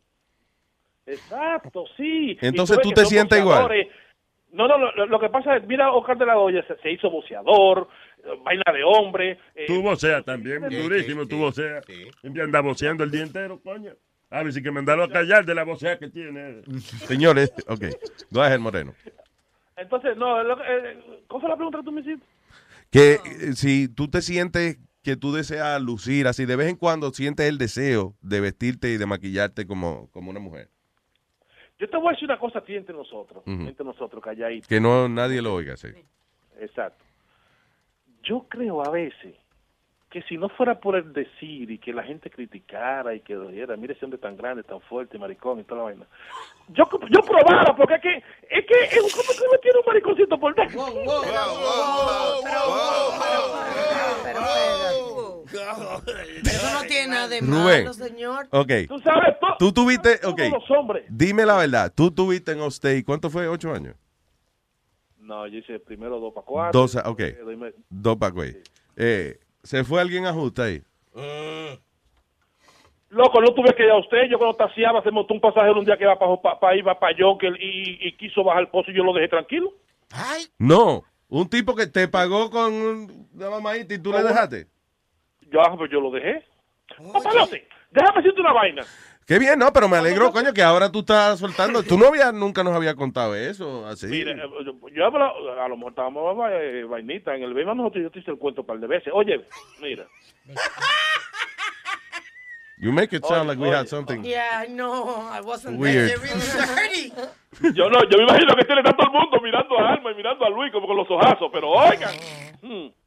Exacto, 1.09 1.85
sí. 1.97 2.37
Entonces, 2.41 2.79
¿tú 2.83 2.93
te 2.93 3.05
sientes 3.07 3.39
igual? 3.39 3.69
No, 4.51 4.67
no, 4.67 4.79
lo, 4.79 5.07
lo 5.07 5.21
que 5.21 5.29
pasa 5.29 5.57
es, 5.57 5.67
mira, 5.67 5.93
Oscar 5.93 6.17
de 6.17 6.25
la 6.27 6.39
Hoya 6.39 6.65
se, 6.67 6.77
se 6.79 6.91
hizo 6.91 7.11
boxeador, 7.11 7.89
eh, 8.25 8.29
vaina 8.43 8.65
de 8.73 8.83
hombre. 8.83 9.39
eh, 9.55 9.65
Tú 9.67 9.83
voceas 9.83 10.25
también, 10.25 10.63
durísimo, 10.71 11.27
tú 11.27 11.37
voceas. 11.39 11.85
Siempre 12.21 12.43
anda 12.43 12.61
voceando 12.61 13.05
el 13.05 13.11
día 13.11 13.23
entero, 13.23 13.61
coño. 13.63 13.93
A 14.31 14.43
ver 14.43 14.53
si 14.53 14.63
que 14.63 14.71
mandarlo 14.71 15.05
a 15.05 15.11
callar 15.11 15.45
de 15.45 15.55
la 15.55 15.65
vocea 15.65 15.99
que 15.99 16.09
tiene. 16.09 16.63
Señores, 17.09 17.53
ok. 17.67 17.85
Go 18.31 18.43
ahead, 18.43 18.59
Moreno. 18.59 18.95
Entonces, 19.77 20.17
no, 20.17 20.43
lo 20.43 20.57
que- 20.57 20.63
eh, 20.67 20.99
¿cómo 21.29 21.41
fue 21.41 21.49
la 21.51 21.57
pregunta 21.57 21.79
que 21.79 21.85
tú 21.85 21.93
me 21.93 22.01
hiciste? 22.01 22.27
Que 22.91 23.13
eh, 23.15 23.53
si 23.55 23.89
tú 23.89 24.09
te 24.09 24.23
sientes 24.23 24.79
que 25.03 25.17
tú 25.17 25.33
deseas 25.33 25.81
lucir 25.81 26.27
así, 26.27 26.45
de 26.47 26.57
vez 26.57 26.69
en 26.69 26.77
cuando 26.77 27.11
sientes 27.11 27.47
el 27.49 27.59
deseo 27.59 28.15
de 28.23 28.41
vestirte 28.41 28.89
y 28.91 28.97
de 28.97 29.07
maquillarte 29.07 29.67
como, 29.67 30.11
como 30.11 30.31
una 30.31 30.41
mujer. 30.41 30.69
Yo 31.79 31.89
te 31.89 31.97
voy 31.97 32.09
a 32.09 32.11
decir 32.11 32.25
una 32.25 32.39
cosa 32.39 32.59
a 32.59 32.65
ti 32.65 32.75
entre 32.75 32.95
nosotros, 32.95 33.43
Ujú. 33.47 33.69
entre 33.69 33.85
nosotros, 33.85 34.23
calladito. 34.23 34.67
Que 34.69 34.81
no 34.81 35.09
nadie 35.09 35.41
lo 35.41 35.55
oiga, 35.55 35.77
sí. 35.77 35.89
Exacto. 36.59 37.05
Yo 38.23 38.47
creo 38.49 38.85
a 38.85 38.91
veces 38.91 39.37
que 40.11 40.23
si 40.23 40.39
no 40.39 40.49
fuera 40.49 40.81
por 40.81 40.97
el 40.97 41.13
decir 41.13 41.71
y 41.71 41.79
que 41.79 41.93
la 41.93 42.03
gente 42.03 42.31
criticara 42.31 43.15
y 43.15 43.21
que 43.21 43.37
dijera, 43.37 43.77
mire 43.77 43.93
ese 43.93 44.07
hombre 44.07 44.19
tan 44.19 44.37
grande, 44.37 44.63
tan 44.63 44.81
fuerte, 44.81 45.19
maricón 45.19 45.61
y 45.61 45.65
toda 45.65 45.79
la 45.79 45.85
vaina. 45.85 46.07
Yo, 46.69 46.85
yo 47.11 47.21
probara, 47.21 47.77
porque 47.77 47.95
es 47.95 48.01
que, 48.01 48.17
es 48.17 48.67
que, 48.67 48.85
es 48.85 49.15
¿cómo 49.15 49.39
que 49.39 49.53
me 49.53 49.59
tiene 49.59 49.79
un 49.79 49.85
mariconcito 49.87 50.41
por 50.41 50.55
dentro? 50.55 50.87
Eso 50.87 51.23
de 57.47 57.53
Rubén. 57.53 57.85
malo, 57.85 57.93
señor. 57.95 58.49
Ok. 58.51 58.71
Tú 58.89 58.99
sabes, 59.01 59.39
to- 59.41 59.57
Tú 59.59 59.73
tuviste, 59.73 60.15
ok. 60.27 60.37
todos 60.37 60.53
los 60.53 60.71
hombres. 60.71 61.05
Dime 61.09 61.45
la 61.47 61.57
verdad, 61.57 61.93
tú 61.95 62.11
tuviste 62.11 62.53
en 62.53 62.61
Ostey, 62.61 63.03
¿cuánto 63.03 63.31
fue? 63.31 63.49
¿Ocho 63.49 63.73
años? 63.73 63.95
No, 65.19 65.47
yo 65.47 65.59
hice 65.59 65.79
primero 65.81 66.19
dos 66.21 66.33
para 66.33 66.47
cuatro. 66.47 66.81
Dos, 66.81 66.97
ok. 66.97 67.21
doy 67.45 67.57
me- 67.57 67.73
Dos 67.91 68.17
pa' 68.17 68.31
güey. 68.31 68.57
Eh, 68.97 69.39
¿Se 69.63 69.85
fue 69.85 70.01
alguien 70.01 70.25
a 70.27 70.33
justa 70.33 70.65
ahí? 70.65 70.83
Loco, 73.11 73.41
no 73.41 73.55
tuve 73.55 73.75
que 73.75 73.85
ir 73.85 73.91
a 73.91 73.99
usted. 73.99 74.29
Yo 74.31 74.39
cuando 74.39 74.57
taseaba 74.57 75.03
se 75.03 75.11
montó 75.11 75.33
un 75.33 75.41
pasajero 75.41 75.79
un 75.79 75.85
día 75.85 75.97
que 75.97 76.05
iba 76.05 76.19
para 76.19 76.37
pa, 76.41 76.61
pa, 76.61 76.77
iba 76.77 76.99
para 76.99 77.17
Yonkel 77.17 77.57
y, 77.61 78.07
y 78.07 78.13
quiso 78.17 78.45
bajar 78.45 78.63
el 78.63 78.69
pozo 78.69 78.91
y 78.91 78.95
yo 78.97 79.03
lo 79.03 79.13
dejé 79.15 79.29
tranquilo. 79.29 79.73
No. 80.59 81.03
Un 81.29 81.49
tipo 81.49 81.75
que 81.75 81.87
te 81.87 82.09
pagó 82.09 82.51
con 82.51 82.73
una 83.35 83.51
mamadita 83.51 83.95
y 83.95 83.99
tú 83.99 84.13
le 84.13 84.23
dejaste. 84.23 84.67
Yo, 85.51 85.61
ah, 85.63 85.75
pues 85.77 85.91
yo 85.91 86.01
lo 86.01 86.11
dejé. 86.11 86.45
Papalote, 87.13 87.69
déjame 87.91 88.17
decirte 88.23 88.41
una 88.41 88.53
vaina. 88.53 88.83
Qué 89.27 89.39
bien, 89.39 89.59
no, 89.59 89.71
pero 89.75 89.89
me 89.91 89.99
alegro, 89.99 90.33
coño, 90.33 90.55
que 90.55 90.63
ahora 90.63 90.91
tú 90.91 91.01
estás 91.01 91.39
soltando. 91.39 91.83
Tu 91.83 91.99
novia 91.99 92.33
nunca 92.33 92.65
nos 92.65 92.75
había 92.75 92.95
contado 92.95 93.35
eso, 93.37 93.87
así. 93.87 94.07
Mira, 94.07 94.33
eh, 94.33 94.39
yo, 94.95 95.05
hablo- 95.05 95.61
a 95.63 95.69
lo 95.69 95.77
mejor 95.77 95.93
estábamos 95.93 96.35
eh, 96.51 96.85
vainita 96.89 97.35
en 97.37 97.43
el 97.43 97.53
Bema, 97.53 97.75
nosotros 97.75 98.05
yo 98.05 98.11
te 98.11 98.21
hice 98.21 98.31
el 98.31 98.39
cuento 98.39 98.63
un 98.63 98.67
par 98.67 98.79
de 98.79 98.87
veces. 98.87 99.13
Oye, 99.15 99.45
mira, 99.83 100.07
You 102.81 102.93
make 102.93 103.13
it 103.15 103.25
sound 103.27 103.51
Oye, 103.51 103.57
like 103.57 103.61
we 103.61 103.69
had 103.77 103.89
something. 103.89 104.23
Yeah, 104.25 104.65
no, 104.69 105.29
I 105.33 105.41
wasn't 105.41 105.79
Weird. 105.81 106.13
there. 106.21 107.73
yo 107.75 107.91
no, 107.91 107.99
yo 108.09 108.19
me 108.19 108.23
imagino 108.25 108.55
que 108.55 108.65
tiene 108.65 108.85
tanto 108.85 109.03
el 109.03 109.11
mundo 109.11 109.41
mirando 109.43 109.77
a 109.81 109.95
Alma 109.95 110.13
y 110.13 110.15
mirando 110.15 110.45
a 110.47 110.49
Luis 110.49 110.71
como 110.73 110.87
con 110.87 110.97
los 110.97 111.11
ojazos, 111.11 111.51
pero 111.53 111.69
oigan. 111.71 112.15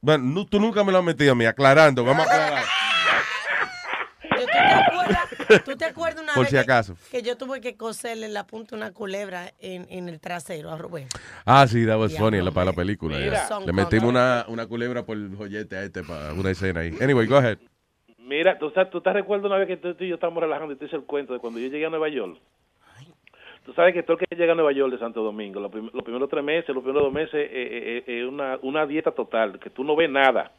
Bueno, 0.02 0.46
tú 0.46 0.60
nunca 0.60 0.84
me 0.84 0.92
lo 0.92 0.98
has 0.98 1.04
metido 1.06 1.32
a 1.32 1.36
mí, 1.36 1.46
aclarando, 1.46 2.04
vamos 2.04 2.28
a 2.28 2.32
aclarar. 2.34 2.64
¿Tú 5.60 5.76
te 5.78 5.86
acuerdas 5.86 6.24
una 6.24 6.34
Por 6.34 6.44
vez 6.44 6.50
si 6.50 6.56
que- 6.56 6.60
acaso. 6.62 6.96
Que, 7.12 7.22
yo 7.22 7.38
tuve 7.38 7.62
que 7.62 7.76
coserle 7.78 8.28
la 8.30 8.46
punta 8.48 8.76
de 8.76 8.82
una 8.82 8.92
culebra 8.94 9.52
en, 9.60 9.86
en 9.90 10.10
el 10.10 10.20
trasero 10.20 10.72
a 10.72 10.78
Rubén? 10.78 11.08
Ah, 11.46 11.66
sí, 11.68 11.86
that 11.86 11.98
was 12.00 12.14
Ya, 12.14 12.20
funny 12.20 12.42
la, 12.42 12.52
para 12.52 12.68
la 12.68 12.74
película. 12.74 13.18
Mira. 13.18 13.48
yeah. 13.48 13.60
Le 13.66 13.74
metimos 13.74 14.10
una, 14.10 14.46
una 14.48 14.66
culebra 14.68 15.04
por 15.04 15.18
el 15.18 15.36
joyete 15.36 15.76
a 15.76 15.84
este 15.84 16.04
para 16.04 16.34
una 16.34 16.50
escena 16.52 16.82
ahí. 16.82 16.94
Anyway, 17.02 17.28
go 17.28 17.38
ahead. 17.38 17.58
Mira, 18.18 18.58
¿tú, 18.58 18.70
sabes- 18.72 18.90
tú 18.92 19.02
te 19.02 19.12
recuerdas 19.12 19.46
una 19.48 19.58
vez 19.58 19.68
que 19.68 19.78
tú, 19.78 19.94
tú 19.96 20.04
y 20.04 20.10
yo 20.10 20.16
estábamos 20.16 20.42
relajando 20.42 20.74
y 20.74 20.78
te 20.78 20.86
hice 20.86 20.96
el 20.96 21.04
cuento 21.04 21.34
de 21.34 21.40
cuando 21.40 21.60
yo 21.60 21.68
llegué 21.68 21.86
a 21.86 21.90
Nueva 21.90 22.08
York? 22.10 22.38
Tú 23.66 23.74
sabes 23.74 23.94
que 23.94 24.02
todo 24.02 24.18
el 24.18 24.26
que 24.28 24.36
llega 24.36 24.54
a 24.54 24.56
Nueva 24.56 24.72
York 24.72 24.92
de 24.92 24.98
Santo 24.98 25.22
Domingo, 25.22 25.60
los, 25.60 25.72
prim- 25.72 25.92
los 25.94 26.04
primeros 26.04 26.28
tres 26.30 26.44
meses, 26.44 26.70
los 26.74 26.84
primeros 26.84 27.04
dos 27.04 27.14
meses, 27.14 27.36
eh, 27.36 27.50
eh, 27.52 28.04
eh, 28.08 28.22
es 28.22 28.28
una, 28.28 28.58
una 28.64 28.88
dieta 28.88 29.12
total, 29.12 29.60
que 29.60 29.70
tú 29.70 29.84
no 29.84 29.96
ves 29.96 30.10
nada. 30.10 30.52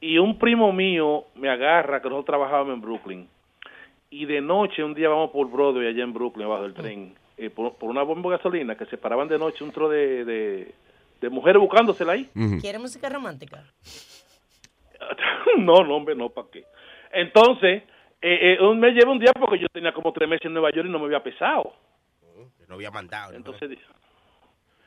Y 0.00 0.18
un 0.18 0.38
primo 0.38 0.70
mío 0.70 1.24
me 1.34 1.48
agarra, 1.48 2.02
que 2.02 2.08
nosotros 2.10 2.26
trabajábamos 2.26 2.74
en 2.74 2.80
Brooklyn, 2.82 3.28
y 4.22 4.26
de 4.26 4.40
noche, 4.40 4.82
un 4.84 4.94
día 4.94 5.08
vamos 5.08 5.30
por 5.30 5.50
Broadway, 5.50 5.88
allá 5.88 6.02
en 6.04 6.12
Brooklyn, 6.12 6.46
abajo 6.46 6.62
del 6.64 6.74
tren, 6.74 7.14
eh, 7.36 7.50
por, 7.50 7.74
por 7.76 7.90
una 7.90 8.02
bomba 8.02 8.30
de 8.30 8.36
gasolina, 8.36 8.76
que 8.76 8.86
se 8.86 8.96
paraban 8.98 9.28
de 9.28 9.38
noche 9.38 9.64
un 9.64 9.72
tro 9.72 9.88
de, 9.88 10.24
de, 10.24 10.74
de 11.20 11.28
mujeres 11.30 11.60
buscándosela 11.60 12.12
ahí. 12.12 12.28
¿Quieres 12.60 12.80
música 12.80 13.08
romántica? 13.08 13.64
no, 15.58 15.84
no, 15.84 15.96
hombre, 15.96 16.14
no, 16.14 16.28
¿para 16.30 16.48
qué? 16.52 16.64
Entonces, 17.12 17.82
eh, 18.22 18.56
eh, 18.58 18.62
un- 18.62 18.80
me 18.80 18.90
lleva 18.92 19.12
un 19.12 19.18
día 19.18 19.32
porque 19.32 19.58
yo 19.58 19.66
tenía 19.72 19.92
como 19.92 20.12
tres 20.12 20.28
meses 20.28 20.46
en 20.46 20.52
Nueva 20.54 20.70
York 20.70 20.86
y 20.88 20.90
no 20.90 20.98
me 20.98 21.06
había 21.06 21.22
pesado. 21.22 21.72
No 22.68 22.74
había 22.76 22.90
mandado. 22.90 23.32
¿no? 23.32 23.36
Entonces, 23.38 23.70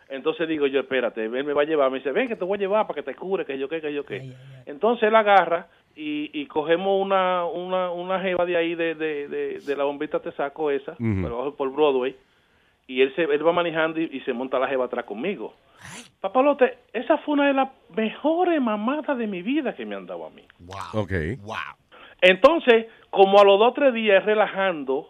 entonces 0.09 0.47
digo 0.47 0.67
yo, 0.67 0.79
espérate, 0.79 1.25
él 1.25 1.29
me 1.43 1.53
va 1.53 1.61
a 1.61 1.65
llevar. 1.65 1.91
Me 1.91 1.97
dice, 1.99 2.11
ven 2.11 2.27
que 2.27 2.35
te 2.35 2.43
voy 2.43 2.57
a 2.57 2.59
llevar 2.61 2.87
para 2.87 2.95
que 2.95 3.03
te 3.03 3.15
cure, 3.15 3.45
que 3.45 3.57
yo 3.57 3.69
qué, 3.69 3.79
que 3.81 3.93
yo 3.93 4.03
qué. 4.05 4.33
Entonces 4.65 5.03
él 5.07 5.15
agarra 5.15 5.67
y, 5.97 6.29
y 6.33 6.45
cogemos 6.45 7.01
una, 7.03 7.45
una, 7.45 7.89
una 7.91 8.19
jeva 8.21 8.45
de 8.45 8.55
ahí, 8.55 8.75
de, 8.75 8.95
de, 8.95 9.27
de, 9.27 9.59
de 9.59 9.75
la 9.75 9.83
bombita 9.83 10.19
te 10.19 10.31
saco 10.33 10.69
esa, 10.71 10.91
Ujú. 10.93 11.21
por 11.23 11.31
abajo 11.31 11.55
por 11.55 11.71
Broadway. 11.71 12.15
Y 12.87 13.01
él, 13.01 13.13
se, 13.15 13.23
él 13.23 13.45
va 13.45 13.51
manejando 13.51 13.99
y, 13.99 14.05
y 14.13 14.21
se 14.21 14.31
monta 14.31 14.59
la 14.59 14.67
jeva 14.67 14.85
atrás 14.85 15.03
conmigo. 15.05 15.53
Papalote, 16.21 16.77
esa 16.93 17.17
fue 17.19 17.33
una 17.33 17.47
de 17.47 17.53
las 17.53 17.69
mejores 17.95 18.61
mamadas 18.61 19.17
de 19.17 19.27
mi 19.27 19.41
vida 19.41 19.75
que 19.75 19.85
me 19.85 19.95
han 19.95 20.05
dado 20.05 20.25
a 20.25 20.29
mí. 20.29 20.43
Ok. 20.93 21.11
Entonces, 22.21 22.87
como 23.09 23.39
a 23.39 23.43
los 23.43 23.59
dos 23.59 23.71
o 23.71 23.73
tres 23.73 23.93
días 23.93 24.23
relajando, 24.25 25.09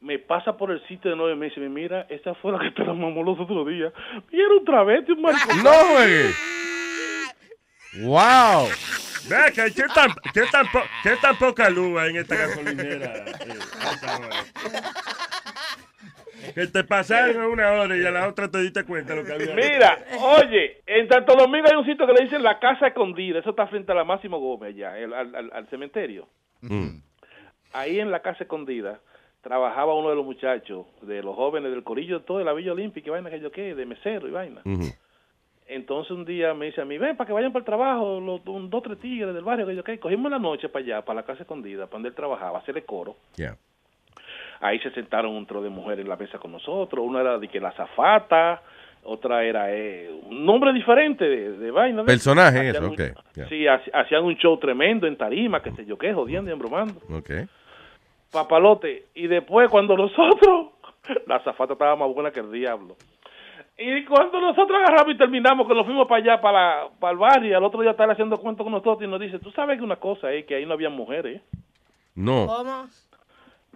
me 0.00 0.18
pasa 0.18 0.56
por 0.56 0.70
el 0.72 0.80
sitio 0.88 1.10
de 1.12 1.16
nueve 1.16 1.36
meses 1.36 1.58
y 1.58 1.60
me 1.60 1.68
mira, 1.68 2.06
esa 2.10 2.34
fue 2.34 2.52
la 2.52 2.58
que 2.58 2.72
te 2.72 2.84
la 2.84 2.92
mamó 2.92 3.22
los 3.22 3.38
otros 3.38 3.66
días. 3.68 3.92
Y 4.30 4.40
era 4.40 4.52
un 4.58 4.64
travesti, 4.64 5.12
un 5.12 5.22
maricón. 5.22 5.62
¡No 5.62 5.70
juegues! 5.94 6.36
¡Wow! 8.02 8.68
Ve 9.28 9.36
acá, 9.36 9.64
¿qué 9.70 9.84
tan, 9.94 10.10
qué, 10.34 10.42
tan 10.50 10.66
po- 10.72 10.82
qué 11.02 11.16
tan 11.20 11.36
poca 11.36 11.70
luz 11.70 11.98
hay 12.00 12.10
en 12.10 12.16
esta 12.16 12.36
gasolinera? 12.36 13.14
eh? 13.16 13.32
Que 16.54 16.66
te 16.66 16.82
pasaron 16.84 17.36
una 17.46 17.70
hora 17.72 17.96
y 17.96 18.04
a 18.04 18.10
la 18.10 18.28
otra 18.28 18.50
te 18.50 18.58
diste 18.58 18.84
cuenta 18.84 19.14
lo 19.14 19.24
que 19.24 19.32
había. 19.32 19.54
Mira, 19.54 19.96
oye, 20.20 20.82
en 20.86 21.08
Santo 21.08 21.34
Domingo 21.36 21.68
hay 21.70 21.76
un 21.76 21.86
sitio 21.86 22.06
que 22.06 22.12
le 22.12 22.24
dicen 22.24 22.42
la 22.42 22.58
Casa 22.58 22.88
Escondida. 22.88 23.38
Eso 23.38 23.50
está 23.50 23.68
frente 23.68 23.92
a 23.92 23.94
la 23.94 24.04
Máximo 24.04 24.38
Gómez, 24.40 24.74
allá, 24.74 24.98
el- 24.98 25.14
al, 25.14 25.34
al- 25.34 25.50
al 25.52 25.68
cementerio. 25.68 26.28
Ahí 27.72 28.00
en 28.00 28.10
la 28.10 28.20
Casa 28.20 28.42
Escondida 28.44 29.00
trabajaba 29.40 29.94
uno 29.94 30.10
de 30.10 30.16
los 30.16 30.24
muchachos, 30.24 30.86
de 31.02 31.22
los 31.22 31.34
jóvenes 31.36 31.70
del 31.70 31.84
corillo, 31.84 32.22
todo 32.22 32.38
de 32.38 32.44
la 32.44 32.52
Villa 32.52 32.72
Olímpica 32.72 33.08
y 33.08 33.10
vaina 33.10 33.30
que 33.30 33.40
yo 33.40 33.50
qué, 33.50 33.74
de 33.74 33.86
mesero 33.86 34.26
y 34.28 34.30
vaina. 34.32 34.62
Entonces 35.74 36.10
un 36.10 36.24
día 36.24 36.54
me 36.54 36.66
dice 36.66 36.80
a 36.80 36.84
mí, 36.84 36.98
ven 36.98 37.16
para 37.16 37.26
que 37.26 37.32
vayan 37.32 37.52
para 37.52 37.60
el 37.60 37.66
trabajo, 37.66 38.20
los 38.20 38.40
un, 38.46 38.68
dos, 38.70 38.82
tres 38.82 38.98
tigres 38.98 39.34
del 39.34 39.44
barrio 39.44 39.66
que 39.66 39.74
yo 39.76 39.82
qué. 39.84 39.98
Cogimos 39.98 40.30
la 40.30 40.38
noche 40.38 40.68
para 40.68 40.84
allá, 40.84 41.02
para 41.04 41.20
la 41.20 41.26
Casa 41.26 41.42
Escondida, 41.42 41.86
para 41.86 41.94
donde 41.96 42.08
él 42.10 42.14
trabajaba, 42.14 42.58
hacerle 42.58 42.82
coro. 42.84 43.16
Yeah. 43.36 43.56
Ahí 44.60 44.78
se 44.80 44.90
sentaron 44.90 45.32
un 45.32 45.46
tro 45.46 45.60
de 45.62 45.70
mujeres 45.70 46.04
en 46.04 46.08
la 46.08 46.16
mesa 46.16 46.38
con 46.38 46.52
nosotros. 46.52 47.04
Una 47.04 47.20
era 47.20 47.38
de 47.38 47.48
que 47.48 47.58
la 47.58 47.72
zafata, 47.72 48.62
otra 49.04 49.42
era 49.44 49.72
eh, 49.74 50.08
un 50.30 50.46
nombre 50.46 50.72
diferente 50.72 51.24
de, 51.24 51.52
de 51.58 51.70
vaina. 51.72 52.04
Personaje, 52.04 52.68
eso, 52.68 52.80
un- 52.80 52.92
ok. 52.92 53.00
yeah. 53.34 53.48
Sí, 53.48 53.64
hac- 53.64 53.90
hacían 53.92 54.22
un 54.24 54.36
show 54.36 54.56
tremendo 54.58 55.06
en 55.08 55.16
tarima, 55.16 55.60
que 55.62 55.72
sé 55.72 55.84
yo 55.84 55.98
qué, 55.98 56.12
jodiendo 56.14 56.50
y 56.50 56.52
embromando. 56.52 57.00
Ok. 57.10 57.30
Papalote. 58.30 59.06
Y 59.14 59.26
después 59.26 59.68
cuando 59.68 59.96
nosotros, 59.96 60.68
la 61.26 61.40
zafata 61.40 61.72
estaba 61.74 61.96
más 61.96 62.08
buena 62.14 62.30
que 62.30 62.40
el 62.40 62.50
diablo. 62.52 62.96
Y 63.78 64.04
cuando 64.04 64.40
nosotros 64.40 64.78
agarramos 64.78 65.14
y 65.14 65.18
terminamos, 65.18 65.66
que 65.66 65.74
nos 65.74 65.86
fuimos 65.86 66.06
para 66.06 66.22
allá, 66.22 66.40
para, 66.40 66.84
la- 66.84 66.90
para 67.00 67.12
el 67.12 67.18
barrio, 67.18 67.50
y 67.50 67.54
al 67.54 67.64
otro 67.64 67.80
día 67.80 67.92
estaba 67.92 68.12
haciendo 68.12 68.38
cuentos 68.38 68.64
con 68.64 68.72
nosotros 68.72 69.02
y 69.02 69.06
nos 69.06 69.20
dice, 69.20 69.38
tú 69.38 69.50
sabes 69.52 69.78
que 69.78 69.84
una 69.84 69.96
cosa 69.96 70.30
es 70.32 70.44
que 70.46 70.56
ahí 70.56 70.66
no 70.66 70.74
había 70.74 70.90
mujeres. 70.90 71.40
No. 72.14 72.46
¿Cómo? 72.46 72.86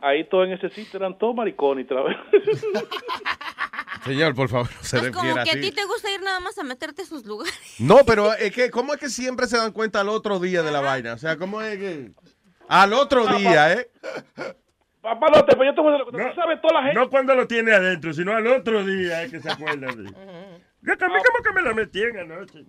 Ahí 0.02 0.24
todo 0.28 0.44
en 0.44 0.52
ese 0.52 0.68
sitio 0.68 0.98
eran 0.98 1.16
todos 1.16 1.34
maricones 1.34 1.86
Señor, 4.04 4.34
por 4.34 4.48
favor, 4.48 4.68
no 4.70 4.82
se 4.82 4.98
Pues 4.98 5.10
como 5.10 5.34
que 5.34 5.40
a 5.50 5.54
ti 5.54 5.72
te 5.72 5.84
gusta 5.84 6.12
ir 6.12 6.20
nada 6.20 6.38
más 6.40 6.56
a 6.58 6.62
meterte 6.62 7.02
a 7.02 7.04
esos 7.06 7.24
lugares. 7.24 7.76
No, 7.80 7.98
pero 8.06 8.32
es 8.34 8.52
que, 8.52 8.70
¿cómo 8.70 8.92
es 8.94 9.00
que 9.00 9.08
siempre 9.08 9.46
se 9.46 9.56
dan 9.56 9.72
cuenta 9.72 10.00
al 10.02 10.10
otro 10.10 10.38
día 10.38 10.62
de 10.62 10.70
la 10.70 10.80
vaina? 10.80 11.14
O 11.14 11.18
sea, 11.18 11.36
¿cómo 11.36 11.60
es 11.62 11.76
que...? 11.78 12.10
Al 12.68 12.92
otro 12.92 13.26
día, 13.26 13.72
¿eh? 13.72 13.88
Papalote, 15.06 15.54
pues 15.54 15.68
yo 15.68 15.74
te 15.74 15.80
voy 15.80 15.94
a 15.94 15.98
decir, 15.98 16.12
No, 16.18 16.28
tú 16.30 16.34
sabes 16.34 16.60
toda 16.60 16.74
la 16.80 16.82
gente. 16.82 16.98
no 17.00 17.08
cuando 17.08 17.34
lo 17.36 17.46
tiene 17.46 17.72
adentro, 17.72 18.12
sino 18.12 18.32
al 18.32 18.44
otro 18.48 18.84
día 18.84 19.22
es 19.22 19.30
que 19.30 19.38
se 19.38 19.50
acuerda 19.52 19.86
de. 19.94 20.10
Yo 20.82 20.96
también 20.98 21.22
como 21.24 21.42
que 21.44 21.52
me 21.52 21.62
la 21.62 21.74
metí 21.74 22.00
en 22.02 22.18
anoche. 22.18 22.60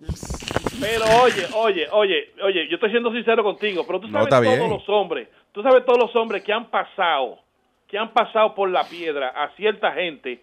Pero 0.80 1.04
oye, 1.22 1.46
oye, 1.54 1.86
oye, 1.92 2.32
oye, 2.42 2.68
yo 2.68 2.74
estoy 2.74 2.90
siendo 2.90 3.12
sincero 3.12 3.44
contigo, 3.44 3.84
pero 3.86 4.00
tú 4.00 4.08
sabes 4.10 4.28
todos 4.28 4.42
bien. 4.42 4.70
los 4.70 4.88
hombres, 4.88 5.28
tú 5.52 5.62
sabes 5.62 5.84
todos 5.84 5.98
los 5.98 6.16
hombres 6.16 6.42
que 6.42 6.52
han 6.52 6.68
pasado, 6.70 7.38
que 7.86 7.96
han 7.96 8.12
pasado 8.12 8.54
por 8.56 8.70
la 8.70 8.82
piedra 8.88 9.28
a 9.28 9.54
cierta 9.56 9.92
gente 9.92 10.40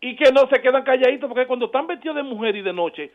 y 0.00 0.14
que 0.14 0.30
no 0.32 0.48
se 0.48 0.60
quedan 0.60 0.84
calladitos 0.84 1.28
porque 1.28 1.46
cuando 1.48 1.66
están 1.66 1.86
vestidos 1.88 2.14
de 2.16 2.22
mujer 2.22 2.54
y 2.56 2.62
de 2.62 2.72
noche, 2.72 3.10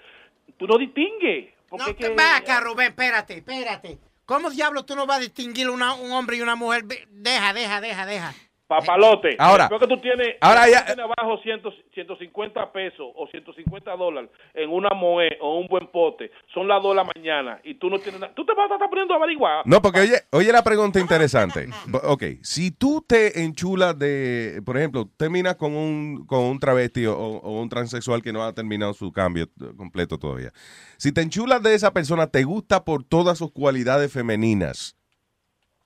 tú 0.58 0.68
no 0.68 0.78
distingues. 0.78 1.54
Porque 1.70 1.92
No, 1.92 1.96
que- 1.98 2.16
va 2.16 2.36
acá, 2.38 2.60
Rubén, 2.60 2.88
espérate, 2.88 3.38
espérate. 3.38 3.98
¿Cómo 4.26 4.50
diablos 4.50 4.86
tú 4.86 4.96
no 4.96 5.06
vas 5.06 5.18
a 5.18 5.22
distinguir 5.22 5.70
un 5.70 5.82
hombre 5.82 6.38
y 6.38 6.42
una 6.42 6.56
mujer? 6.56 6.86
Deja, 7.10 7.54
deja, 7.54 7.82
deja, 7.82 8.06
deja. 8.06 8.34
Papalote, 8.80 9.36
Ahora- 9.38 9.68
después 9.70 9.82
que 9.82 9.88
tú 9.96 10.02
tienes, 10.02 10.36
ahora 10.42 10.66
tú 10.66 10.72
ya- 10.72 10.86
tienes 10.86 11.06
abajo 11.06 11.38
100, 11.44 11.62
150 11.94 12.72
pesos 12.72 13.08
o 13.16 13.28
150 13.28 13.96
dólares 13.96 14.30
en 14.54 14.70
una 14.70 14.90
moe 14.96 15.38
o 15.42 15.60
un 15.60 15.68
buen 15.68 15.88
pote, 15.88 16.32
son 16.54 16.68
las 16.68 16.82
2 16.82 16.92
de 16.92 16.96
la 16.96 17.04
mañana 17.16 17.60
y 17.64 17.74
tú 17.76 17.90
no 17.90 18.00
tienes 18.00 18.22
nada, 18.22 18.34
tú 18.34 18.46
te 18.46 18.54
vas 18.54 18.72
a 18.72 18.76
estar 18.76 18.90
poniendo 18.90 19.14
a 19.14 19.18
averiguar. 19.18 19.64
No, 19.66 19.82
porque 19.82 20.00
oye, 20.02 20.16
oye 20.32 20.52
la 20.52 20.64
pregunta 20.64 21.00
interesante. 21.00 21.68
Ok, 22.04 22.24
si 22.42 22.72
tú 22.72 23.04
te 23.08 23.44
enchulas 23.44 23.98
de, 24.00 24.62
por 24.66 24.78
ejemplo, 24.78 25.08
terminas 25.18 25.56
con 25.56 25.76
un, 25.76 26.26
con 26.26 26.40
un 26.40 26.60
travesti 26.60 27.06
o, 27.06 27.16
o 27.18 27.62
un 27.62 27.70
transexual 27.70 28.22
que 28.22 28.32
no 28.34 28.44
ha 28.44 28.54
terminado 28.54 28.94
su 28.94 29.12
cambio 29.12 29.44
eh, 29.44 29.74
completo 29.78 30.18
todavía. 30.18 30.52
Si 30.98 31.12
te 31.12 31.22
enchulas 31.22 31.62
de 31.62 31.74
esa 31.76 31.92
persona, 31.94 32.28
te 32.28 32.44
gusta 32.44 32.84
por 32.86 33.04
todas 33.04 33.38
sus 33.38 33.52
cualidades 33.52 34.12
femeninas. 34.14 34.96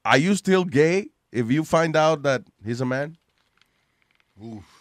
Are 0.03 0.21
you 0.21 0.33
still 0.33 0.63
gay 0.65 1.11
if 1.35 1.51
you 1.51 1.63
find 1.63 1.95
out 1.95 2.23
that 2.23 2.41
he's 2.63 2.81
a 2.81 2.85
man? 2.85 3.17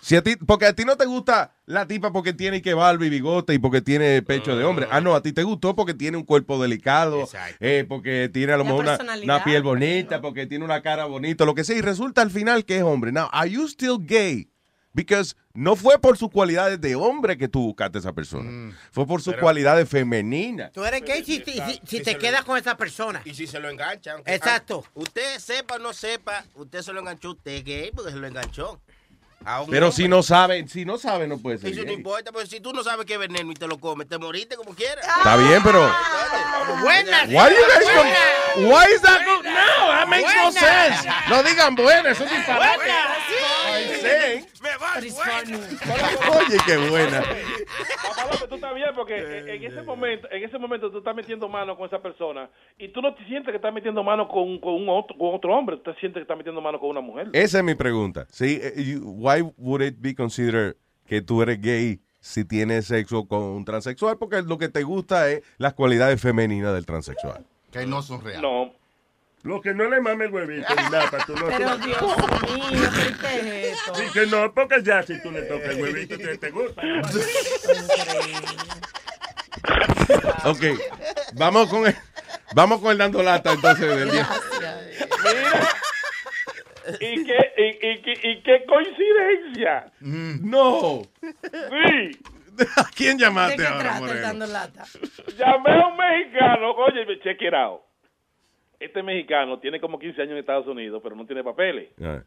Si 0.01 0.17
a 0.17 0.23
ti, 0.23 0.35
porque 0.35 0.67
a 0.67 0.73
ti 0.75 0.85
no 0.85 0.97
te 0.97 1.07
gusta 1.07 1.55
la 1.65 1.87
tipa 1.87 2.13
porque 2.13 2.33
tiene 2.33 2.61
que 2.61 2.75
barba 2.75 3.07
y 3.07 3.09
bigote 3.09 3.55
y 3.55 3.59
porque 3.59 3.81
tiene 3.81 4.21
pecho 4.23 4.57
de 4.57 4.65
hombre. 4.65 4.89
Ah, 4.91 5.01
no, 5.01 5.15
a 5.15 5.23
ti 5.23 5.33
te 5.33 5.45
gustó 5.45 5.77
porque 5.77 5.95
tiene 5.95 6.17
un 6.17 6.25
cuerpo 6.25 6.61
delicado, 6.61 7.29
eh, 7.61 7.85
porque 7.89 8.29
tiene 8.33 8.53
a 8.53 8.57
lo 8.57 8.65
mejor 8.65 8.85
una 9.23 9.45
piel 9.45 9.63
bonita, 9.63 10.21
porque 10.21 10.47
tiene 10.47 10.65
una 10.65 10.83
cara 10.83 11.05
bonita, 11.05 11.45
lo 11.45 11.55
que 11.55 11.63
sea. 11.63 11.77
Y 11.77 11.83
resulta 11.83 12.21
al 12.23 12.31
final 12.31 12.65
que 12.65 12.79
es 12.79 12.83
hombre. 12.83 13.13
Now, 13.13 13.29
are 13.31 13.49
you 13.49 13.69
still 13.69 13.99
gay? 14.01 14.49
Because 14.95 15.35
no 15.55 15.75
fue 15.75 15.99
por 15.99 16.17
sus 16.17 16.31
cualidades 16.31 16.81
de 16.81 16.95
hombre 16.95 17.37
que 17.37 17.49
tú 17.49 17.61
buscaste 17.65 17.99
a 17.99 18.01
esa 18.01 18.13
persona. 18.13 18.73
Fue 18.93 19.05
por 19.07 19.21
sus 19.21 19.33
Pero- 19.35 19.43
cualidades 19.43 19.89
femeninas. 19.89 20.71
Tú 20.73 20.85
eres 20.85 21.03
gay 21.03 21.25
si, 21.25 21.43
si- 21.45 21.53
si- 21.61 21.81
si 21.85 22.01
te 22.01 22.17
quedas 22.17 22.45
con 22.45 22.57
esa 22.57 22.77
persona. 22.77 23.21
Y 23.25 23.35
si 23.35 23.47
se 23.49 23.59
lo 23.59 23.69
enganchan. 23.69 24.23
Exacto. 24.25 24.85
Usted 24.95 25.39
sepa 25.41 25.75
o 25.75 25.79
no 25.81 25.93
sepa, 25.93 26.45
usted 26.55 26.81
se 26.83 26.93
lo 26.93 27.01
enganchó, 27.01 27.33
usted 27.33 27.51
es 27.53 27.65
gay 27.65 27.91
porque 27.93 28.13
se 28.13 28.19
lo 28.19 28.27
enganchó. 28.29 28.81
Pero 29.45 29.61
hombre. 29.89 29.93
si 29.93 30.09
no 30.09 30.23
sabe, 30.23 30.67
si 30.69 30.87
no 30.87 30.97
sabe, 30.97 31.27
no 31.27 31.37
puede 31.37 31.59
ser 31.59 31.71
Eso 31.71 31.85
no 31.85 31.93
importa, 31.93 32.33
pues 32.33 32.49
si 32.49 32.61
tú 32.61 32.73
no 32.73 32.83
sabes 32.83 33.05
qué 33.05 33.19
veneno 33.19 33.53
y 33.53 33.55
te 33.55 33.67
lo 33.67 33.79
comes, 33.79 34.09
te 34.09 34.17
moriste 34.17 34.57
como 34.57 34.75
quieras. 34.75 35.05
Está 35.07 35.37
bien, 35.37 35.63
pero... 35.63 35.81
Buenas. 36.81 37.27
Why 37.29 37.51
you 37.51 37.65
guys 37.67 37.91
com- 37.95 38.65
Why 38.71 38.85
is 38.95 39.03
that 39.03 39.21
good? 39.27 39.45
No, 39.45 39.89
that 39.89 40.07
makes 40.09 40.33
no 40.35 40.51
sense. 40.51 41.09
No 41.29 41.43
digan 41.43 41.75
buena, 41.75 42.11
eso 42.13 42.25
es 42.25 42.31
disparate. 42.31 42.85
I 42.89 44.01
say. 44.01 44.47
Oye, 46.39 46.57
qué 46.67 46.77
buena. 46.91 47.21
Papá 47.23 48.25
López, 48.33 48.49
tú 48.49 48.55
estás 48.57 48.75
bien 48.75 48.89
porque 48.95 49.17
en- 49.39 49.49
en 49.49 49.65
ese 49.65 49.83
momento, 49.83 50.29
en 50.31 50.45
ese 50.45 50.59
momento 50.59 50.91
tú 50.91 50.99
estás 50.99 51.15
metiendo 51.15 51.49
mano 51.49 51.77
con 51.77 51.87
esa 51.87 52.01
persona 52.03 52.49
y 52.79 52.89
tú 52.89 53.01
no 53.03 53.15
te 53.15 53.25
sientes 53.27 53.51
que 53.51 53.57
estás 53.57 53.73
metiendo 53.73 54.03
mano 54.03 54.29
con, 54.29 54.59
con 54.59 54.75
un 54.75 54.89
otro, 54.89 55.17
con 55.17 55.35
otro 55.35 55.55
hombre, 55.57 55.77
tú 55.79 55.93
te 55.93 56.01
sientes 56.01 56.21
que 56.21 56.23
estás 56.23 56.37
metiendo 56.37 56.61
mano 56.61 56.79
con 56.81 56.91
una 56.91 57.01
mujer. 57.01 57.29
Esa 57.33 57.59
es 57.59 57.65
mi 57.65 57.75
pregunta. 57.75 58.27
Sí, 58.31 58.59
eh, 58.63 58.99
why 59.03 59.43
would 59.57 59.83
it 59.83 59.97
be 59.99 60.15
considered 60.15 60.77
que 61.07 61.21
tú 61.23 61.43
eres 61.43 61.61
gay 61.61 62.01
si 62.21 62.45
tienes 62.45 62.87
sexo 62.87 63.27
con 63.29 63.43
un 63.43 63.65
transexual? 63.65 64.17
Porque 64.19 64.43
lo 64.43 64.59
que 64.59 64.69
te 64.69 64.83
gusta 64.83 65.31
es 65.31 65.43
las 65.59 65.75
cualidades 65.75 66.21
femeninas 66.21 66.73
del 66.75 66.87
transexual. 66.87 67.45
Que 67.71 67.87
no 67.87 68.03
son 68.03 68.23
reales. 68.23 68.43
No. 68.43 68.73
Lo 69.45 69.61
que 69.61 69.73
no 69.75 69.89
le 69.89 70.01
mame 70.01 70.25
el 70.25 70.33
huevito 70.33 70.75
ni 70.75 70.83
nada, 70.91 71.11
para 71.11 71.25
tú 71.27 71.35
no 71.37 71.47
Pero 71.47 71.77
Dios 71.79 71.87
mío, 71.87 71.97
¿pero 72.17 73.19
¿qué 73.21 73.37
es 73.37 73.79
esto? 73.79 73.95
Sí, 73.95 74.05
que 74.13 74.27
no, 74.27 74.53
porque 74.55 74.83
ya 74.83 75.03
si 75.03 75.21
tú 75.23 75.31
le 75.31 75.43
tocas 75.43 75.69
el 75.71 75.83
huevito 75.83 76.17
te, 76.17 76.39
te 76.39 76.51
gusta. 76.51 76.83
Ok, 80.45 80.63
vamos 81.35 81.69
con 81.69 81.87
el, 81.87 81.95
vamos 82.55 82.81
con 82.81 82.91
el 82.93 82.99
dando 82.99 83.23
lata 83.23 83.53
entonces 83.53 83.87
del 83.97 84.11
día. 84.11 84.29
¿Y 87.01 87.25
qué, 87.25 87.53
y, 87.57 87.87
y 87.89 88.03
qué- 88.03 88.29
y 88.29 88.43
qué 88.43 88.65
coincidencia? 88.67 89.91
No. 90.01 91.03
Sí. 91.23 92.19
¿A 92.77 92.85
quién 92.95 93.17
¿De 93.17 93.25
llamaste 93.25 93.57
qué 93.57 93.67
ahora, 93.67 93.79
trata 93.83 93.97
el 93.97 94.01
Moreno? 94.05 94.21
dando 94.27 94.47
lata? 94.47 94.85
Llamé 95.39 95.71
a 95.73 95.87
un 95.87 95.97
mexicano, 95.97 96.71
oye, 96.73 97.07
check 97.23 97.41
it 97.43 97.55
out. 97.55 97.81
Este 98.81 99.03
mexicano 99.03 99.59
tiene 99.59 99.81
como 99.81 99.99
15 99.99 100.23
años 100.23 100.33
en 100.33 100.39
Estados 100.39 100.67
Unidos, 100.67 101.01
pero 101.03 101.17
no 101.17 101.27
tiene 101.27 101.43
papeles. 101.43 101.91
Ah. 102.03 102.23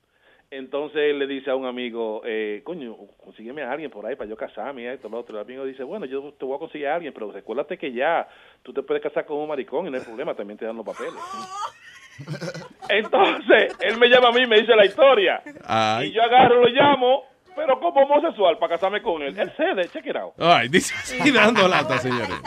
Entonces 0.49 1.01
él 1.09 1.19
le 1.19 1.27
dice 1.27 1.49
a 1.49 1.55
un 1.55 1.65
amigo, 1.65 2.21
eh, 2.23 2.61
coño, 2.63 2.95
consígueme 3.17 3.63
a 3.63 3.71
alguien 3.71 3.91
por 3.91 4.05
ahí 4.05 4.15
para 4.15 4.29
yo 4.29 4.37
casarme, 4.37 4.83
y 4.83 4.85
esto, 4.85 5.09
lo 5.09 5.19
otro. 5.19 5.35
El 5.35 5.43
amigo 5.43 5.65
dice, 5.65 5.83
bueno, 5.83 6.05
yo 6.05 6.33
te 6.39 6.45
voy 6.45 6.55
a 6.55 6.59
conseguir 6.59 6.87
a 6.87 6.95
alguien, 6.95 7.13
pero 7.13 7.31
recuérdate 7.31 7.77
que 7.77 7.91
ya 7.91 8.27
tú 8.63 8.71
te 8.71 8.81
puedes 8.81 9.03
casar 9.03 9.25
con 9.25 9.37
un 9.37 9.49
maricón 9.49 9.87
y 9.87 9.91
no 9.91 9.97
hay 9.97 10.03
problema, 10.03 10.33
también 10.35 10.57
te 10.57 10.65
dan 10.65 10.77
los 10.77 10.85
papeles. 10.85 11.13
Entonces, 12.89 13.75
él 13.81 13.97
me 13.97 14.07
llama 14.07 14.29
a 14.29 14.31
mí 14.31 14.43
y 14.43 14.47
me 14.47 14.61
dice 14.61 14.73
la 14.73 14.85
historia. 14.85 15.41
Ay. 15.65 16.07
Y 16.07 16.13
yo 16.13 16.23
agarro, 16.23 16.61
lo 16.61 16.69
llamo, 16.69 17.25
pero 17.53 17.77
como 17.79 18.03
homosexual 18.03 18.57
para 18.57 18.75
casarme 18.75 19.01
con 19.01 19.21
él. 19.21 19.37
Él 19.37 19.51
cede, 19.57 19.89
check 19.89 20.05
it 20.05 20.15
out. 20.15 20.33
Ay, 20.37 20.69
dice 20.69 20.93
así 20.95 21.29
dando 21.31 21.67
lata, 21.67 21.97
señores. 21.97 22.41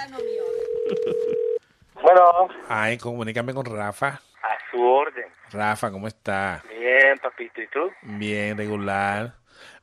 Bueno, 2.03 2.49
Ay, 2.69 2.99
comunícame 2.99 3.53
con 3.55 3.65
Rafa. 3.67 4.09
a 4.09 4.57
su 4.71 4.83
orden. 4.83 5.27
Rafa, 5.53 5.91
¿cómo 5.91 6.07
está? 6.07 6.63
Bien, 6.69 7.19
papito, 7.19 7.61
¿y 7.61 7.67
tú? 7.69 7.91
Bien, 8.03 8.57
regular. 8.57 9.35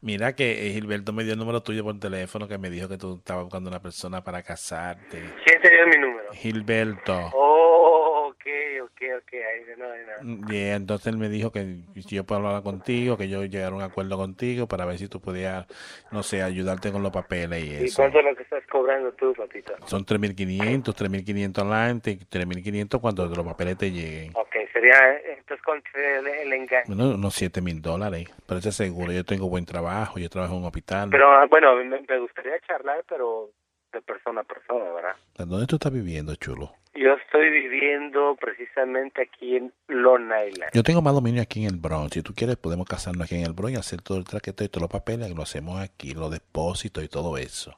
Mira 0.01 0.33
que 0.33 0.67
eh, 0.67 0.71
Gilberto 0.71 1.11
me 1.13 1.23
dio 1.23 1.33
el 1.33 1.39
número 1.39 1.61
tuyo 1.61 1.83
por 1.83 1.99
teléfono 1.99 2.47
que 2.47 2.57
me 2.57 2.69
dijo 2.69 2.87
que 2.87 2.97
tú 2.97 3.17
estabas 3.17 3.43
buscando 3.45 3.69
una 3.69 3.81
persona 3.81 4.23
para 4.23 4.41
casarte. 4.43 5.23
¿Quién 5.45 5.61
te 5.61 5.69
dio 5.69 5.87
mi 5.87 5.97
número? 5.97 6.31
Gilberto. 6.33 7.29
Oh, 7.33 8.27
ok, 8.29 8.45
ok, 8.83 9.01
ok, 9.21 9.33
ahí 9.33 9.77
nada, 9.77 9.93
de 9.93 10.05
nada. 10.05 10.17
Bien, 10.47 10.73
entonces 10.73 11.07
él 11.07 11.17
me 11.17 11.29
dijo 11.29 11.51
que 11.51 11.77
yo 11.95 12.23
puedo 12.23 12.45
hablar 12.47 12.63
contigo, 12.63 13.17
que 13.17 13.27
yo 13.29 13.43
llegara 13.43 13.71
a 13.73 13.75
un 13.77 13.81
acuerdo 13.83 14.17
contigo 14.17 14.67
para 14.67 14.85
ver 14.85 14.97
si 14.97 15.07
tú 15.07 15.19
podías, 15.19 15.65
no 16.11 16.23
sé, 16.23 16.41
ayudarte 16.41 16.91
con 16.91 17.03
los 17.03 17.11
papeles 17.11 17.63
y 17.63 17.69
¿Y 17.71 17.85
eso. 17.85 17.97
cuánto 18.01 18.19
es 18.19 18.25
lo 18.25 18.35
que 18.35 18.43
estás 18.43 18.63
cobrando 18.87 19.11
tú, 19.13 19.33
papito? 19.33 19.73
Son 19.85 20.05
3.500, 20.05 20.83
3.500 20.95 21.61
adelante 21.61 22.11
y 22.11 22.17
3.500 22.17 23.01
cuando 23.01 23.25
los 23.25 23.45
papeles 23.45 23.77
te 23.77 23.91
lleguen. 23.91 24.31
Ok, 24.33 24.55
sería, 24.71 24.97
entonces, 25.27 25.63
¿cuánto 25.65 25.89
sería 25.91 26.19
el, 26.19 26.27
el 26.27 26.53
engaño? 26.53 26.83
Bueno, 26.87 27.09
unos 27.15 27.35
7 27.35 27.61
mil 27.61 27.81
dólares. 27.81 28.29
Pero 28.47 28.59
ese 28.59 28.71
seguro, 28.71 29.11
yo 29.11 29.25
tengo 29.25 29.49
buen 29.49 29.65
trabajo, 29.65 30.19
yo 30.19 30.29
trabajo 30.29 30.53
en 30.53 30.61
un 30.61 30.65
hospital. 30.65 31.09
Pero, 31.11 31.29
ah, 31.29 31.45
bueno, 31.49 31.75
me, 31.75 32.01
me 32.01 32.19
gustaría 32.19 32.59
charlar, 32.61 33.03
pero 33.09 33.49
de 33.91 34.01
persona 34.01 34.41
a 34.41 34.43
persona, 34.43 34.85
¿verdad? 34.91 35.15
¿Dónde 35.37 35.67
tú 35.67 35.75
estás 35.75 35.91
viviendo, 35.91 36.33
chulo? 36.35 36.71
Yo 36.97 37.13
estoy 37.13 37.51
viviendo 37.51 38.35
precisamente 38.41 39.21
aquí 39.21 39.55
en 39.55 39.71
Long 39.87 40.31
Island. 40.49 40.71
Yo 40.73 40.81
tengo 40.81 41.01
más 41.03 41.13
dominio 41.13 41.43
aquí 41.43 41.63
en 41.63 41.69
el 41.69 41.79
Bronx. 41.79 42.13
Si 42.13 42.23
tú 42.23 42.33
quieres, 42.33 42.55
podemos 42.55 42.87
casarnos 42.87 43.25
aquí 43.25 43.35
en 43.35 43.45
el 43.45 43.53
Bronx 43.53 43.73
y 43.73 43.75
hacer 43.75 44.01
todo 44.01 44.17
el 44.17 44.23
traqueteo 44.23 44.65
y 44.65 44.69
todos 44.69 44.81
los 44.81 44.91
papeles. 44.91 45.29
Lo 45.29 45.43
hacemos 45.43 45.79
aquí, 45.79 46.15
los 46.15 46.31
depósitos 46.31 47.03
y 47.03 47.07
todo 47.07 47.37
eso. 47.37 47.77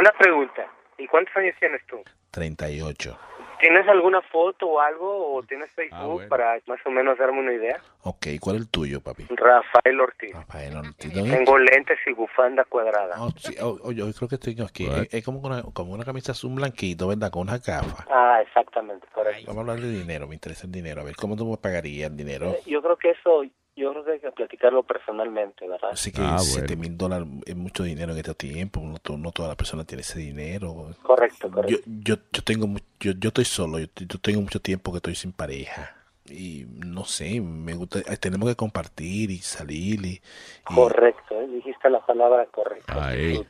Una 0.00 0.12
pregunta. 0.12 0.66
¿Y 0.96 1.06
cuántos 1.06 1.36
años 1.36 1.54
tienes 1.60 1.84
tú? 1.86 2.02
38. 2.30 3.18
¿Tienes 3.60 3.86
alguna 3.86 4.22
foto 4.22 4.66
o 4.66 4.80
algo? 4.80 5.34
¿O 5.34 5.42
tienes 5.42 5.70
Facebook 5.72 5.98
Ah, 6.00 6.06
bueno. 6.06 6.28
para 6.30 6.58
más 6.66 6.78
o 6.86 6.90
menos 6.90 7.18
darme 7.18 7.40
una 7.40 7.52
idea? 7.52 7.78
Ok, 8.04 8.28
¿cuál 8.40 8.56
es 8.56 8.62
el 8.62 8.70
tuyo, 8.70 9.02
papi? 9.02 9.26
Rafael 9.28 10.00
Ortiz. 10.00 10.32
Rafael 10.32 10.74
Ortiz. 10.78 11.12
¿Dónde- 11.12 11.36
Tengo 11.36 11.58
lentes 11.58 11.98
y 12.06 12.12
bufanda 12.14 12.64
cuadrada. 12.64 13.16
Oh, 13.22 13.28
sí, 13.36 13.54
oh, 13.60 13.78
oh, 13.82 13.92
yo 13.92 14.10
creo 14.14 14.28
que 14.30 14.36
estoy 14.36 14.56
aquí. 14.66 14.86
Es, 14.86 15.12
es 15.12 15.22
como, 15.22 15.40
una, 15.40 15.62
como 15.74 15.92
una 15.92 16.04
camisa 16.06 16.32
azul 16.32 16.54
blanquito, 16.54 17.08
¿verdad? 17.08 17.30
Con 17.30 17.42
una 17.42 17.58
gafas. 17.58 18.06
Ah, 18.10 18.40
exactamente, 18.40 19.06
correcto. 19.12 19.42
Vamos 19.48 19.58
a 19.58 19.72
hablar 19.72 19.84
de 19.86 19.92
dinero, 19.92 20.26
me 20.26 20.34
interesa 20.34 20.64
el 20.64 20.72
dinero. 20.72 21.02
A 21.02 21.04
ver, 21.04 21.14
¿cómo 21.16 21.36
tú 21.36 21.44
me 21.44 21.58
pagarías 21.58 22.10
el 22.10 22.16
dinero? 22.16 22.56
Yo 22.64 22.80
creo 22.80 22.96
que 22.96 23.10
eso, 23.10 23.42
yo 23.80 23.90
creo 23.92 24.04
que 24.04 24.12
hay 24.12 24.20
que 24.20 24.30
platicarlo 24.32 24.82
personalmente, 24.82 25.66
¿verdad? 25.68 25.90
Así 25.92 26.12
que 26.12 26.22
7 26.38 26.76
mil 26.76 26.96
dólares 26.96 27.26
es 27.46 27.56
mucho 27.56 27.82
dinero 27.82 28.12
en 28.12 28.18
este 28.18 28.34
tiempo. 28.34 28.80
No, 28.80 28.98
to- 28.98 29.16
no 29.16 29.32
toda 29.32 29.48
la 29.48 29.56
persona 29.56 29.84
tiene 29.84 30.02
ese 30.02 30.18
dinero. 30.20 30.90
Correcto, 31.02 31.50
correcto. 31.50 31.82
Yo, 31.86 32.16
yo, 32.16 32.22
yo 32.32 32.42
tengo 32.44 32.66
mu- 32.66 32.78
yo, 33.00 33.12
yo 33.18 33.28
estoy 33.28 33.44
solo. 33.44 33.78
Yo, 33.78 33.86
yo 33.96 34.18
tengo 34.20 34.40
mucho 34.40 34.60
tiempo 34.60 34.92
que 34.92 34.98
estoy 34.98 35.14
sin 35.14 35.32
pareja. 35.32 35.96
Y 36.28 36.66
no 36.68 37.04
sé, 37.04 37.40
me 37.40 37.74
gusta. 37.74 37.98
eh, 38.00 38.16
Tenemos 38.16 38.48
que 38.48 38.54
compartir 38.54 39.30
y 39.32 39.38
salir. 39.38 40.04
Y, 40.06 40.20
Correcto, 40.62 41.40
¿eh? 41.40 41.48
dijiste 41.48 41.90
la 41.90 42.04
palabra 42.06 42.46
correcta. 42.46 43.06
Ahí. 43.08 43.40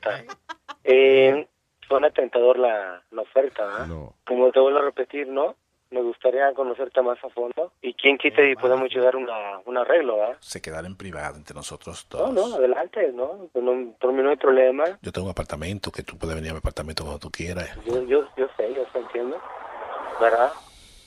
Eh, 0.85 1.47
suena 1.87 2.11
tentador 2.11 2.59
la, 2.59 3.03
la 3.11 3.23
oferta, 3.23 3.65
¿verdad? 3.67 3.87
No. 3.87 4.15
Como 4.27 4.51
te 4.51 4.61
vuelvo 4.61 4.79
a 4.79 4.83
repetir, 4.83 5.29
¿no? 5.29 5.57
Me 5.91 6.01
gustaría 6.03 6.53
conocerte 6.55 7.03
más 7.03 7.19
a 7.25 7.29
fondo. 7.31 7.73
Y 7.83 7.95
quién 7.95 8.17
quita 8.17 8.43
y 8.43 8.55
podemos 8.55 8.89
llegar 8.95 9.15
a 9.15 9.19
una, 9.19 9.59
un 9.67 9.77
arreglo, 9.77 10.17
¿verdad? 10.19 10.37
se 10.41 10.61
quedar 10.63 10.85
en 10.85 10.97
privado 10.97 11.37
entre 11.37 11.55
nosotros 11.55 12.07
No, 12.13 12.19
dos. 12.19 12.33
no, 12.51 12.55
adelante, 12.57 13.11
¿no? 13.13 13.49
No, 13.55 13.93
por 13.99 14.13
mí 14.13 14.23
no 14.23 14.31
hay 14.31 14.37
problema. 14.37 14.85
Yo 15.03 15.11
tengo 15.11 15.27
un 15.27 15.33
apartamento 15.33 15.91
que 15.91 16.03
tú 16.05 16.17
puedes 16.17 16.37
venir 16.37 16.51
a 16.51 16.55
mi 16.55 16.59
apartamento 16.59 17.03
cuando 17.03 17.19
tú 17.19 17.31
quieras. 17.31 17.69
Yo, 17.85 18.03
yo, 18.05 18.25
yo 18.37 18.47
sé, 18.57 18.73
yo 18.75 18.85
sé, 18.93 18.99
entiendo. 19.01 19.37
¿Verdad? 20.21 20.53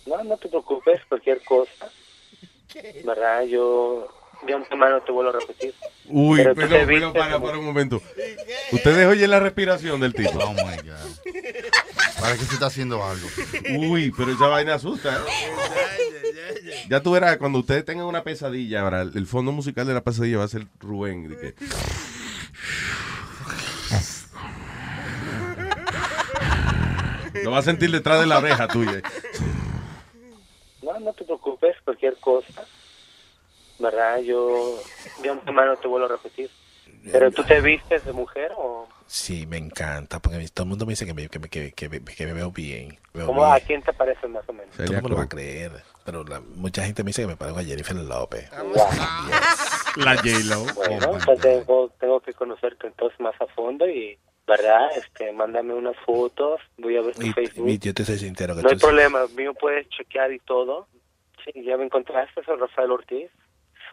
No, 0.05 0.21
no 0.23 0.37
te 0.37 0.49
preocupes, 0.49 0.99
cualquier 1.07 1.41
cosa. 1.45 1.87
¿Verdad? 3.05 3.43
Yo 3.43 4.07
de 4.45 4.53
antemano 4.53 5.01
te 5.01 5.11
vuelvo 5.11 5.29
a 5.31 5.39
repetir. 5.39 5.73
Uy, 6.07 6.37
Pero 6.39 6.55
perdón, 6.55 6.87
viste 6.87 7.09
para, 7.19 7.33
como- 7.33 7.45
para 7.45 7.57
un 7.59 7.65
momento. 7.65 8.01
Ustedes 8.71 9.07
oyen 9.07 9.29
la 9.29 9.39
respiración 9.39 10.01
del 10.01 10.13
tipo. 10.13 10.31
Oh 10.39 10.53
my 10.53 10.77
God. 10.77 11.33
Parece 12.19 12.39
que 12.39 12.45
se 12.45 12.53
está 12.55 12.65
haciendo 12.67 13.03
algo. 13.03 13.27
Uy, 13.77 14.11
pero 14.17 14.31
esa 14.31 14.47
vaina 14.47 14.75
asusta. 14.75 15.15
¿eh? 15.17 16.85
Ya 16.89 17.01
tú 17.01 17.11
verás, 17.11 17.37
cuando 17.37 17.59
ustedes 17.59 17.85
tengan 17.85 18.05
una 18.05 18.23
pesadilla, 18.23 18.81
ahora 18.81 19.01
el 19.03 19.11
el 19.17 19.27
fondo 19.27 19.51
musical 19.51 19.87
de 19.87 19.93
la 19.93 20.01
pesadilla 20.01 20.39
va 20.39 20.43
a 20.45 20.47
ser 20.49 20.67
Rubén. 20.79 21.29
de 21.29 21.37
que- 21.37 21.55
Lo 27.43 27.51
va 27.51 27.59
a 27.59 27.63
sentir 27.63 27.91
detrás 27.91 28.19
de 28.19 28.27
la 28.27 28.37
oreja 28.37 28.67
tuya. 28.67 29.01
No, 30.81 30.99
no 30.99 31.13
te 31.13 31.23
preocupes, 31.25 31.75
cualquier 31.83 32.15
cosa. 32.19 32.63
¿Verdad? 33.83 34.19
Yo 34.19 34.81
de 35.21 35.29
antemano 35.29 35.75
te 35.75 35.89
vuelvo 35.89 36.05
a 36.07 36.09
repetir. 36.11 36.49
¿Pero 37.11 37.29
tú 37.31 37.43
te 37.43 37.59
vistes 37.59 38.05
de 38.05 38.13
mujer 38.13 38.53
o 38.57 38.87
Sí, 39.07 39.45
me 39.45 39.57
encanta, 39.57 40.19
porque 40.19 40.47
todo 40.53 40.63
el 40.63 40.69
mundo 40.69 40.85
me 40.85 40.93
dice 40.93 41.05
que 41.05 41.13
me, 41.13 41.27
que 41.27 41.37
me, 41.37 41.49
que, 41.49 41.73
que 41.73 41.89
me- 41.89 41.99
que 42.01 42.25
me 42.25 42.31
veo 42.33 42.49
bien. 42.49 42.97
Veo 43.13 43.25
cómo, 43.27 43.43
a 43.43 43.55
bien. 43.55 43.67
quién 43.67 43.81
te 43.83 43.91
parece 43.91 44.25
más 44.29 44.47
o 44.47 44.53
menos? 44.53 44.73
Todo 44.75 44.85
el 44.87 44.93
mundo 44.93 45.09
lo 45.09 45.15
va 45.17 45.23
a 45.23 45.29
creer, 45.29 45.71
pero 46.05 46.23
la- 46.23 46.39
mucha 46.39 46.83
gente 46.85 47.03
me 47.03 47.09
dice 47.09 47.23
que 47.23 47.27
me 47.27 47.35
parezco 47.35 47.59
a 47.59 47.63
Jennifer 47.63 47.95
López. 47.97 48.49
La 49.97 50.15
J-Lo. 50.15 50.63
Bueno, 50.75 51.19
pues 51.25 51.41
tengo, 51.41 51.89
tengo 51.99 52.19
que 52.21 52.33
conocerte 52.33 52.87
entonces 52.87 53.19
más 53.19 53.35
a 53.41 53.47
fondo 53.47 53.87
y, 53.87 54.17
¿verdad? 54.47 54.87
Este, 54.97 55.31
mándame 55.33 55.73
unas 55.73 55.97
fotos, 56.05 56.61
voy 56.77 56.95
a 56.97 57.01
ver 57.01 57.15
tu 57.15 57.21
Y, 57.25 57.33
Facebook. 57.33 57.67
y 57.69 57.77
yo 57.79 57.93
te 57.93 58.05
soy 58.05 58.17
sincero 58.17 58.55
que 58.55 58.61
No 58.63 58.69
hay 58.69 58.77
problema, 58.77 59.27
mío 59.35 59.53
puedes 59.53 59.89
chequear 59.89 60.31
y 60.31 60.39
todo. 60.39 60.87
Sí, 61.43 61.51
ya 61.65 61.75
me 61.75 61.83
encontraste, 61.83 62.41
soy 62.45 62.57
Rafael 62.57 62.91
Ortiz. 62.91 63.29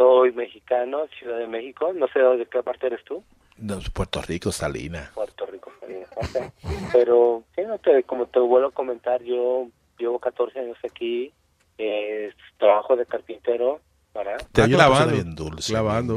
Soy 0.00 0.32
mexicano, 0.32 1.06
Ciudad 1.18 1.36
de 1.40 1.46
México. 1.46 1.92
No 1.92 2.08
sé 2.08 2.20
de 2.20 2.46
qué 2.46 2.62
parte 2.62 2.86
eres 2.86 3.04
tú. 3.04 3.22
No, 3.58 3.78
Puerto 3.92 4.22
Rico, 4.22 4.50
Salina. 4.50 5.10
Puerto 5.14 5.44
Rico. 5.44 5.70
Salinas, 5.78 6.08
ok. 6.16 6.52
Pero, 6.90 7.44
sí, 7.54 7.60
no 7.66 7.76
te, 7.78 8.02
como 8.04 8.24
te 8.24 8.38
vuelvo 8.38 8.68
a 8.68 8.72
comentar, 8.72 9.22
yo 9.22 9.66
llevo 9.98 10.18
14 10.18 10.58
años 10.58 10.78
aquí, 10.90 11.30
eh, 11.76 12.32
trabajo 12.58 12.96
de 12.96 13.04
carpintero 13.04 13.82
¿verdad? 14.14 14.38
Te 14.52 14.62
Ah, 14.62 14.64
oye 14.64 14.74
una 14.74 14.84
clavando, 14.86 15.04
persona 15.06 15.22
bien 15.22 15.34
dulce. 15.36 15.72
clavando. 15.72 16.16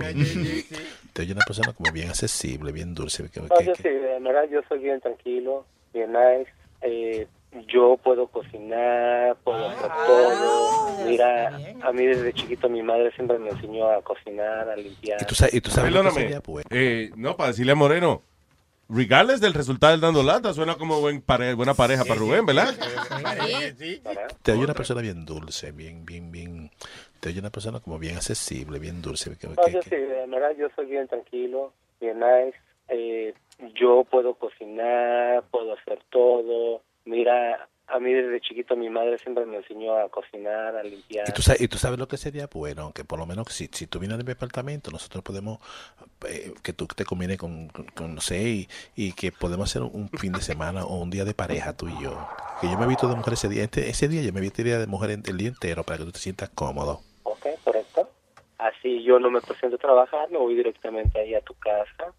Te 1.14 1.22
oye 1.22 1.34
una 1.34 1.46
persona 1.46 1.74
como 1.74 1.92
bien 1.92 2.08
accesible, 2.10 2.72
bien 2.72 2.96
dulce. 2.96 3.30
que- 3.30 3.42
No, 3.42 3.50
que- 3.50 3.66
yo 3.66 3.76
sí, 3.76 3.84
de 3.90 4.20
verdad, 4.20 4.46
yo 4.50 4.62
soy 4.70 4.80
bien 4.80 5.02
tranquilo, 5.02 5.66
bien 5.94 6.14
nice. 6.14 6.50
Eh, 6.82 7.28
yo 7.68 7.98
puedo 8.04 8.28
cocinar, 8.28 9.36
puedo 9.44 9.70
hacer 9.70 9.92
todo. 10.06 11.06
Mira, 11.06 11.48
a 11.82 11.92
mí 11.92 12.06
desde 12.06 12.34
chiquito 12.34 12.70
mi 12.70 12.82
madre 12.82 13.12
siempre 13.16 13.38
me 13.40 13.50
enseñó 13.50 13.90
a 13.90 14.02
cocinar, 14.02 14.70
a 14.70 14.76
limpiar. 14.76 15.22
Y 15.22 15.26
tú 15.26 15.36
sabes, 15.36 15.54
y 15.54 15.62
tú 15.62 15.70
sabes 15.70 15.92
lo 15.92 16.00
que 16.00 16.04
Perdóname. 16.04 16.22
sería 16.28 16.42
bueno. 16.46 16.68
Eh, 16.72 17.12
no, 17.16 17.36
para 17.38 17.50
decirle 17.50 17.74
a 17.74 17.76
Moreno, 17.76 18.22
regardless 18.90 19.40
del 19.42 19.54
resultado 19.54 19.92
del 19.92 20.02
dando 20.02 20.24
lata, 20.24 20.54
suena 20.54 20.76
como 20.76 21.00
buen 21.02 21.22
pare- 21.22 21.54
buena 21.54 21.74
pareja 21.74 22.04
para 22.06 22.20
Rubén, 22.20 22.46
¿verdad? 22.46 22.74
Te 24.42 24.52
oye 24.52 24.64
una 24.64 24.74
persona 24.74 25.02
bien 25.02 25.26
dulce, 25.26 25.72
bien, 25.72 26.06
bien, 26.06 26.32
bien. 26.32 26.72
Te 27.20 27.30
oye 27.30 27.40
una 27.40 27.50
persona 27.52 27.80
como 27.80 28.00
bien 28.00 28.16
accesible, 28.18 28.80
bien 28.80 29.02
dulce. 29.02 29.38
que- 29.38 29.48
No, 29.48 29.56
que- 29.56 29.72
yo 29.72 29.82
sí, 29.84 29.96
de 29.96 30.26
verdad, 30.28 30.52
yo 30.58 30.68
soy 30.76 30.88
bien 30.88 31.08
tranquilo, 31.08 31.74
bien 32.02 32.20
nice. 32.20 32.58
Eh, 32.90 33.34
yo 33.76 34.04
puedo 34.10 34.34
cocinar, 34.36 35.44
puedo 35.52 35.74
hacer 35.74 36.00
todo. 36.10 36.82
Mira, 37.06 37.68
a 37.88 38.00
mí 38.00 38.14
desde 38.14 38.40
chiquito 38.42 38.76
mi 38.76 38.90
madre 38.90 39.18
siempre 39.18 39.46
me 39.46 39.58
enseñó 39.58 39.96
a 39.98 40.10
cocinar, 40.10 40.76
a 40.76 40.84
limpiar. 40.84 41.28
Y 41.28 41.34
tú, 41.34 41.42
sabes, 41.42 41.62
y 41.62 41.68
tú 41.68 41.78
sabes 41.78 42.00
lo 42.00 42.08
que 42.08 42.18
sería 42.18 42.48
bueno, 42.52 42.92
que 42.94 43.04
por 43.04 43.20
lo 43.20 43.26
menos 43.26 43.48
si, 43.50 43.68
si 43.72 43.88
tú 43.88 44.00
vienes 44.00 44.18
de 44.18 44.24
mi 44.24 44.32
apartamento, 44.32 44.90
nosotros 44.90 45.24
podemos, 45.24 45.60
eh, 46.28 46.54
que 46.64 46.74
tú 46.74 46.88
te 46.88 47.04
combines 47.06 47.38
con, 47.38 47.68
con, 47.70 47.86
con, 47.88 48.16
no 48.16 48.22
sé, 48.22 48.42
y, 48.42 48.68
y 48.96 49.14
que 49.14 49.32
podemos 49.32 49.70
hacer 49.70 49.82
un 49.82 50.10
fin 50.10 50.32
de 50.32 50.42
semana 50.42 50.86
o 50.86 50.96
un 51.02 51.10
día 51.10 51.26
de 51.26 51.34
pareja 51.34 51.76
tú 51.76 51.88
y 51.88 52.02
yo. 52.02 52.28
Que 52.62 52.70
yo 52.70 52.78
me 52.78 52.86
he 52.86 52.88
visto 52.88 53.08
de 53.08 53.16
mujer 53.16 53.34
ese 53.34 53.50
día, 53.50 53.64
este- 53.64 53.90
ese 53.90 54.08
día 54.08 54.22
yo 54.22 54.32
me 54.32 54.40
visto 54.42 54.64
de 54.64 54.88
mujer 54.88 55.12
el 55.12 55.38
día 55.38 55.50
entero 55.50 55.84
para 55.84 55.98
que 55.98 56.06
tú 56.06 56.12
te 56.14 56.20
sientas 56.20 56.50
cómodo. 56.50 57.02
Ok, 57.24 57.48
correcto. 57.64 58.10
Así 58.58 59.04
yo 59.04 59.20
no 59.20 59.30
me 59.30 59.42
presento 59.42 59.76
a 59.76 59.80
trabajar, 59.80 60.30
me 60.30 60.38
voy 60.38 60.56
directamente 60.56 61.20
ahí 61.20 61.36
a 61.36 61.42
tu 61.42 61.54
casa, 61.56 62.14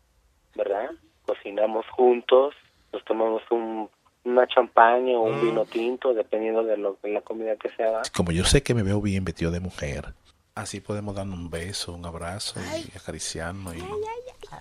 ¿verdad? 0.54 0.90
Cocinamos 1.24 1.86
juntos, 1.96 2.54
nos 2.92 3.02
tomamos 3.06 3.42
un, 3.50 3.88
una 4.24 4.46
champaña 4.46 5.18
o 5.18 5.22
un 5.24 5.40
vino 5.40 5.64
tinto, 5.66 6.14
dependiendo 6.14 6.62
de, 6.64 6.76
lo, 6.76 6.96
de 7.02 7.10
la 7.10 7.20
comida 7.20 7.56
que 7.56 7.68
se 7.70 7.82
haga. 7.84 8.02
Como 8.16 8.32
yo 8.32 8.44
sé 8.44 8.62
que 8.62 8.74
me 8.74 8.82
veo 8.82 9.00
bien 9.00 9.24
vestido 9.24 9.50
de 9.50 9.60
mujer, 9.60 10.14
así 10.54 10.80
podemos 10.80 11.14
darnos 11.14 11.38
un 11.38 11.50
beso, 11.50 11.92
un 11.92 12.06
abrazo 12.06 12.58
y 12.60 12.96
acariciarnos 12.96 13.76
y 13.76 13.80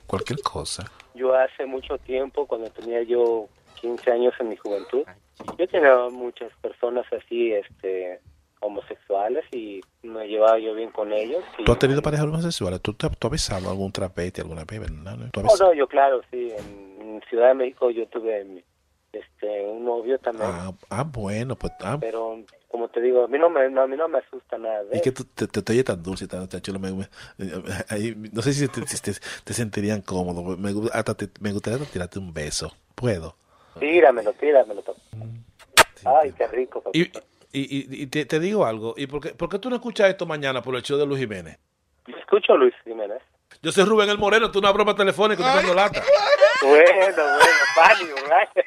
cualquier 0.08 0.42
cosa. 0.42 0.92
Yo 1.16 1.34
hace 1.36 1.66
mucho 1.66 1.98
tiempo, 2.00 2.46
cuando 2.48 2.70
tenía 2.72 3.04
yo 3.04 3.48
15 3.80 4.12
años 4.12 4.34
en 4.40 4.50
mi 4.50 4.56
juventud, 4.58 5.04
yo 5.58 5.68
tenía 5.68 5.96
muchas 6.12 6.52
personas 6.62 7.06
así, 7.14 7.54
este, 7.54 8.20
homosexuales 8.60 9.46
y 9.52 9.82
me 10.04 10.28
llevaba 10.28 10.58
yo 10.60 10.74
bien 10.74 10.90
con 10.92 11.12
ellos. 11.14 11.44
Y, 11.58 11.64
¿Tú 11.66 11.72
has 11.72 11.80
tenido 11.80 12.02
parejas 12.02 12.26
homosexuales? 12.26 12.82
¿Tú, 12.82 12.94
te- 12.94 13.10
tú 13.10 13.28
has 13.28 13.32
besado 13.32 13.70
algún 13.70 13.92
trapete 13.92 14.42
alguna 14.42 14.64
vez, 14.66 14.80
verdad? 14.80 15.18
¿Tú 15.32 15.40
has 15.42 15.60
No, 15.60 15.68
no, 15.68 15.74
yo 15.74 15.88
claro, 15.88 16.22
sí, 16.32 16.52
en, 16.58 17.02
en 17.02 17.22
Ciudad 17.30 17.50
de 17.50 17.54
México 17.56 17.92
yo 17.92 18.08
tuve 18.08 18.44
mi- 18.46 18.64
este, 19.14 19.62
un 19.66 19.86
novio 19.86 20.18
también, 20.20 20.50
Ah, 20.52 20.72
ah, 20.90 21.04
bueno, 21.04 21.56
pues... 21.56 21.72
Ah, 21.82 21.98
pero 22.00 22.40
como 22.68 22.88
te 22.90 23.00
digo, 23.02 23.24
a 23.24 23.28
mí 23.28 23.38
no 23.38 23.50
me, 23.50 23.70
no, 23.70 23.84
a 23.84 23.88
mí 23.88 23.96
no 23.96 24.08
me 24.08 24.18
asusta 24.18 24.58
nada 24.58 24.84
de 24.86 24.98
y 24.98 25.02
que 25.02 25.10
eso. 25.10 25.24
tú 25.24 25.30
te, 25.36 25.48
te, 25.48 25.62
te 25.62 25.72
oye 25.74 25.84
tan 25.84 26.02
dulce, 26.02 26.28
tan, 26.28 26.48
tan 26.50 26.60
chulo. 26.62 26.80
me- 26.80 26.92
me- 26.92 27.08
ahí, 27.90 28.16
no 28.34 28.42
sé 28.42 28.52
si 28.54 28.68
te, 28.68 28.86
si 28.88 29.00
te, 29.00 29.14
te 29.44 29.54
sentirían 29.54 30.02
cómodo. 30.02 30.58
Me, 30.58 30.72
hasta 30.92 31.14
te- 31.14 31.30
me 31.40 31.52
gustaría 31.52 31.86
tirarte 31.86 32.18
un 32.18 32.34
beso. 32.34 32.76
¿Puedo? 32.96 33.36
Tíramelo, 33.80 34.34
tíramelo. 34.34 34.84
Ay, 36.06 36.32
qué 36.32 36.48
rico. 36.48 36.84
Y, 36.94 37.04
y, 37.04 38.02
y- 38.04 38.08
te, 38.08 38.26
te 38.26 38.40
digo 38.40 38.66
algo. 38.66 38.96
¿Y 38.98 39.06
por 39.06 39.22
qué, 39.22 39.30
por 39.36 39.50
qué 39.50 39.60
tú 39.60 39.70
no 39.70 39.76
escuchas 39.76 40.10
esto 40.10 40.26
mañana 40.26 40.64
por 40.64 40.76
el 40.76 40.82
show 40.82 40.98
de 40.98 41.06
Luis 41.06 41.20
Jiménez? 41.20 41.60
Yo 42.08 42.18
escucho 42.18 42.54
a 42.54 42.58
Luis 42.58 42.74
Jiménez. 42.84 43.22
Yo 43.62 43.72
soy 43.72 43.86
Rubén 43.86 44.10
el 44.10 44.18
Moreno, 44.18 44.50
tú 44.50 44.58
una 44.60 44.72
broma 44.72 44.96
telefónica, 44.96 45.44
tú 45.44 45.58
dando 45.58 45.74
lata. 45.76 46.02
Bueno, 46.68 47.24
bueno, 47.24 47.64
funny, 47.76 48.12
right? 48.30 48.66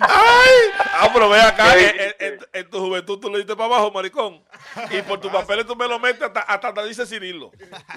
Ah, 0.00 1.08
pero 1.12 1.28
ve 1.28 1.40
acá, 1.40 1.76
en, 1.78 2.00
en- 2.00 2.14
en- 2.18 2.46
en 2.52 2.70
tu 2.70 2.78
juventud 2.80 3.18
tú 3.20 3.30
le 3.30 3.38
diste 3.38 3.54
para 3.56 3.66
abajo, 3.66 3.90
maricón. 3.90 4.44
Y 4.90 5.02
por 5.02 5.20
tus 5.20 5.30
papeles 5.30 5.66
tú 5.66 5.76
me 5.76 5.86
lo 5.88 5.98
metes 5.98 6.22
hasta, 6.22 6.40
hasta 6.40 6.74
te 6.74 6.84
dice 6.86 7.06
Cirilo. 7.06 7.50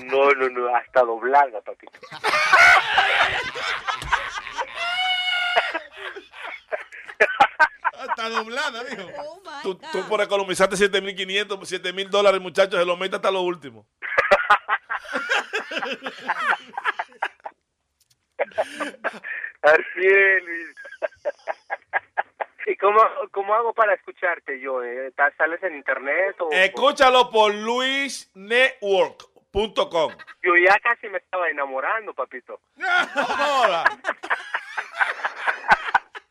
No, 0.04 0.32
no, 0.32 0.50
no, 0.50 0.76
hasta 0.76 1.02
doblada, 1.02 1.62
papito. 1.62 2.00
Está 8.10 8.30
doblada, 8.30 8.84
dijo. 8.84 9.04
Tú, 9.64 9.76
tú 9.76 10.08
por 10.08 10.22
economizarte 10.22 10.76
7.500, 10.76 11.48
7.000 11.60 12.10
dólares, 12.10 12.40
muchachos, 12.42 12.80
se 12.80 12.86
lo 12.86 12.96
metes 12.96 13.16
hasta 13.16 13.32
lo 13.32 13.42
último. 13.42 13.88
Así 19.62 20.06
es, 20.06 20.44
Luis. 20.44 20.76
¿Y 22.68 22.76
cómo, 22.78 23.00
cómo 23.32 23.54
hago 23.56 23.74
para 23.74 23.94
escucharte 23.94 24.60
yo? 24.60 24.84
eh? 24.84 25.08
¿Estás- 25.08 25.34
¿Sales 25.38 25.62
en 25.64 25.76
internet? 25.76 26.36
O, 26.40 26.50
Escúchalo 26.52 27.30
por 27.30 27.54
luisnetwork.com. 27.54 30.14
Yo 30.44 30.56
ya 30.58 30.78
casi 30.84 31.08
me 31.10 31.18
estaba 31.20 31.50
enamorando, 31.50 32.14
papito. 32.14 32.60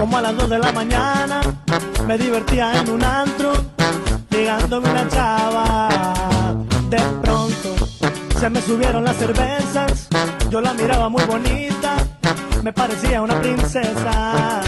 Como 0.00 0.16
a 0.16 0.22
las 0.22 0.34
2 0.34 0.48
de 0.48 0.58
la 0.58 0.72
mañana, 0.72 1.42
me 2.06 2.16
divertía 2.16 2.72
en 2.80 2.88
un 2.88 3.04
antro, 3.04 3.52
ligándome 4.30 4.90
una 4.90 5.06
chava. 5.08 5.88
De 6.88 6.98
pronto, 7.20 7.74
se 8.38 8.48
me 8.48 8.62
subieron 8.62 9.04
las 9.04 9.16
cervezas, 9.18 10.08
yo 10.48 10.62
la 10.62 10.72
miraba 10.72 11.10
muy 11.10 11.22
bonita, 11.24 11.96
me 12.62 12.72
parecía 12.72 13.20
una 13.20 13.38
princesa. 13.42 14.62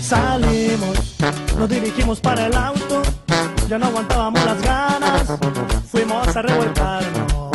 Salimos, 0.00 1.16
nos 1.58 1.68
dirigimos 1.68 2.20
para 2.20 2.46
el 2.46 2.56
auto, 2.56 3.02
ya 3.68 3.76
no 3.76 3.86
aguantábamos 3.86 4.44
las 4.44 4.62
ganas, 4.62 5.32
fuimos 5.90 6.36
a 6.36 6.42
revolcarnos. 6.42 7.50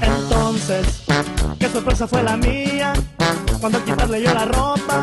Entonces, 0.00 1.02
qué 1.64 1.70
sorpresa 1.70 2.06
fue 2.06 2.22
la 2.22 2.36
mía, 2.36 2.92
cuando 3.58 3.78
al 3.78 3.84
quitarle 3.84 4.20
yo 4.20 4.34
la 4.34 4.44
ropa, 4.44 5.02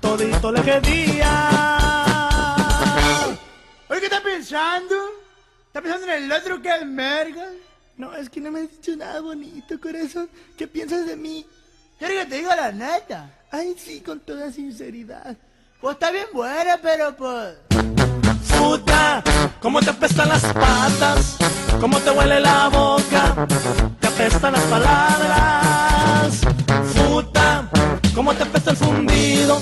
todito 0.00 0.50
le 0.50 0.60
quedía. 0.62 1.48
Oye, 3.88 4.00
¿qué 4.00 4.06
estás 4.06 4.20
pensando? 4.22 4.96
¿Estás 5.68 5.82
pensando 5.82 6.06
en 6.06 6.24
el 6.24 6.32
otro 6.32 6.60
que 6.60 6.74
el 6.74 6.86
merga? 6.86 7.46
No, 7.96 8.12
es 8.16 8.28
que 8.28 8.40
no 8.40 8.50
me 8.50 8.62
has 8.62 8.70
dicho 8.70 8.96
nada 8.96 9.20
bonito, 9.20 9.80
corazón. 9.80 10.28
¿Qué 10.58 10.66
piensas 10.66 11.06
de 11.06 11.14
mí? 11.14 11.46
¿Quieres 12.00 12.24
que 12.24 12.30
te 12.30 12.36
diga 12.38 12.56
la 12.56 12.72
neta? 12.72 13.30
Ay, 13.52 13.76
sí, 13.78 14.00
con 14.00 14.18
toda 14.18 14.50
sinceridad. 14.50 15.36
Pues 15.80 15.94
está 15.94 16.10
bien 16.10 16.26
buena, 16.32 16.80
pero 16.82 17.16
pues... 17.16 17.54
Puta, 18.58 19.22
cómo 19.60 19.80
te 19.80 19.90
apestan 19.90 20.28
las 20.28 20.42
patas, 20.42 21.36
cómo 21.80 21.98
te 21.98 22.10
huele 22.10 22.40
la 22.40 22.68
boca, 22.68 23.46
te 24.00 24.06
apestan 24.06 24.52
las 24.52 24.62
palabras. 24.62 26.40
Puta, 26.94 27.68
cómo 28.14 28.34
te 28.34 28.42
apesta 28.42 28.70
el 28.70 28.76
fundido, 28.76 29.58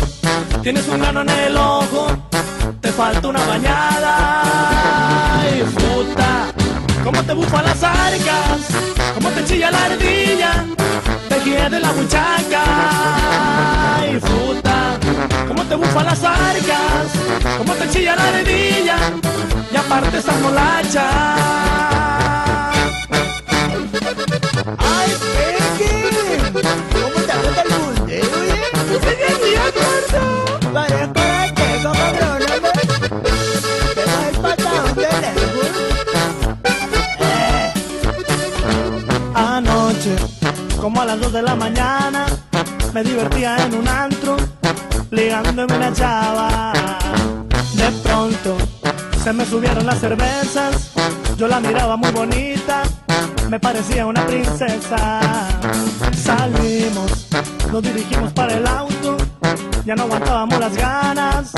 tienes 0.63 0.87
un 0.89 1.01
grano 1.01 1.23
en 1.23 1.31
el 1.31 1.57
ojo, 1.57 2.07
te 2.81 2.93
falta 2.93 3.29
una 3.29 3.45
bañada. 3.47 5.41
Ay, 5.41 5.65
puta, 5.75 6.53
cómo 7.03 7.23
te 7.23 7.33
bufan 7.33 7.65
las 7.65 7.83
arcas, 7.83 8.61
cómo 9.15 9.31
te 9.31 9.45
chilla 9.45 9.71
la 9.71 9.85
ardilla, 9.85 10.67
te 11.43 11.71
de 11.71 11.81
la 11.81 11.93
muchaca. 11.93 12.63
Ay, 13.99 14.21
puta, 14.21 14.99
cómo 15.49 15.65
te 15.65 15.75
bufan 15.75 16.07
las 16.07 16.23
arcas, 16.23 17.07
cómo 17.59 17.73
te 17.75 17.89
chilla 17.91 18.15
la 18.17 18.29
ardilla, 18.29 18.97
ya 19.73 19.81
aparte 19.81 20.19
esa 20.19 20.33
molacha. 20.39 21.11
¡Ay, 24.79 25.44
como 40.85 41.01
a 41.01 41.07
las 41.07 41.19
2 41.19 41.33
de 41.33 41.41
la 41.41 41.55
mañana, 41.55 42.27
me 42.93 43.03
divertía 43.03 43.57
en 43.57 43.75
un 43.75 43.89
antro, 43.89 44.37
ligándome 45.11 45.65
una 45.65 45.91
chava. 45.95 46.75
De 47.73 47.91
pronto, 48.03 48.59
se 49.23 49.33
me 49.33 49.47
subieron 49.47 49.87
las 49.87 49.99
cervezas, 50.01 50.91
yo 51.39 51.49
la 51.49 51.59
miraba 51.59 51.97
muy 51.97 52.11
bonita, 52.11 52.83
me 53.49 53.59
parecía 53.59 54.05
una 54.05 54.27
princesa. 54.27 55.21
Salimos, 56.23 57.29
nos 57.73 57.83
dirigimos 57.83 58.35
para 58.35 58.53
el 58.53 58.67
auto, 58.67 59.17
ya 59.87 59.95
no 59.95 60.03
aguantábamos 60.03 60.61
las 60.61 60.77
ganas, 60.77 61.53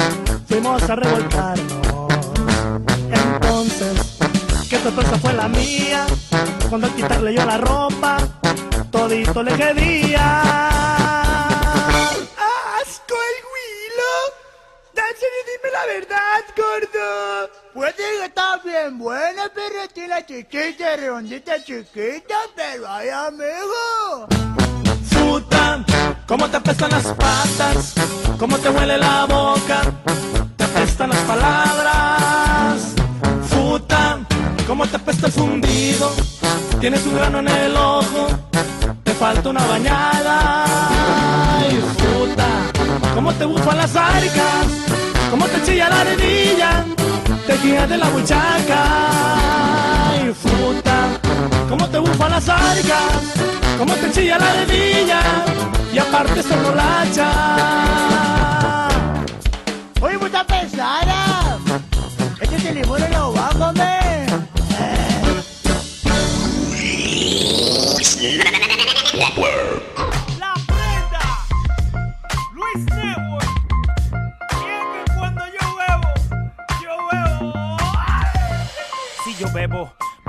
fuimos 0.48 0.80
a 0.88 0.94
revolcarnos. 0.94 2.12
Entonces, 3.10 4.18
qué 4.70 4.78
sorpresa 4.78 5.18
fue 5.18 5.32
la 5.32 5.48
mía, 5.48 6.06
cuando 6.68 6.86
al 6.86 6.94
quitarle 6.94 7.34
yo 7.34 7.44
la 7.44 7.58
ropa, 7.58 8.18
todito 8.96 9.42
le 9.42 9.52
quería. 9.52 10.26
¡Asco 12.80 13.16
el 13.28 13.38
Willo! 13.52 14.14
Dáselo 14.94 15.36
y 15.40 15.44
dime 15.50 15.68
la 15.72 15.84
verdad, 15.94 16.42
gordo. 16.56 17.50
Puede 17.74 17.92
que 17.92 18.24
está 18.24 18.56
bien 18.64 18.98
buena, 18.98 19.50
pero 19.54 19.86
tiene 19.92 20.08
la 20.08 20.24
chiquita, 20.24 20.96
redondita 20.96 21.62
chiquita, 21.62 22.36
pero 22.54 22.88
ay, 22.88 23.08
amigo. 23.10 24.28
Puta, 25.10 25.84
cómo 26.26 26.48
te 26.48 26.56
apestan 26.56 26.90
las 26.90 27.06
patas, 27.08 27.94
cómo 28.38 28.56
te 28.58 28.70
huele 28.70 28.96
la 28.96 29.26
boca, 29.26 29.82
te 30.56 30.64
apestan 30.64 31.10
las 31.10 31.20
palabras. 31.20 32.94
Puta, 33.50 34.20
cómo 34.66 34.86
te 34.86 34.96
apesta 34.96 35.26
el 35.26 35.32
fundido, 35.32 36.14
tienes 36.80 37.04
un 37.04 37.16
grano 37.16 37.40
en 37.40 37.48
el 37.48 37.76
ojo, 37.76 38.28
falta 39.18 39.48
una 39.48 39.64
bañada. 39.66 40.64
Ay, 41.58 41.82
puta, 42.00 42.46
cómo 43.14 43.32
te 43.32 43.44
bufan 43.44 43.78
las 43.78 43.96
arcas, 43.96 44.66
cómo 45.30 45.46
te 45.46 45.62
chilla 45.64 45.88
la 45.88 46.00
arenilla, 46.00 46.84
te 47.46 47.56
guías 47.58 47.88
de 47.88 47.96
la 47.96 48.08
buchaca. 48.08 48.82
Ay, 50.10 50.34
puta, 50.42 50.96
cómo 51.68 51.88
te 51.88 51.98
bufan 51.98 52.30
las 52.30 52.48
arcas, 52.48 53.12
cómo 53.78 53.94
te 53.94 54.10
chilla 54.12 54.38
la 54.38 54.50
arenilla, 54.50 55.20
y 55.92 55.98
aparte 55.98 56.42
se 56.42 56.56
borracha. 56.56 57.28
Oye, 60.00 60.18
mucha 60.18 60.44
pesada. 60.44 61.58
Este 62.40 62.56
teléfono 62.58 63.08
lo 63.08 63.32
va 63.32 63.48
a 63.48 63.54
comer. 63.54 64.05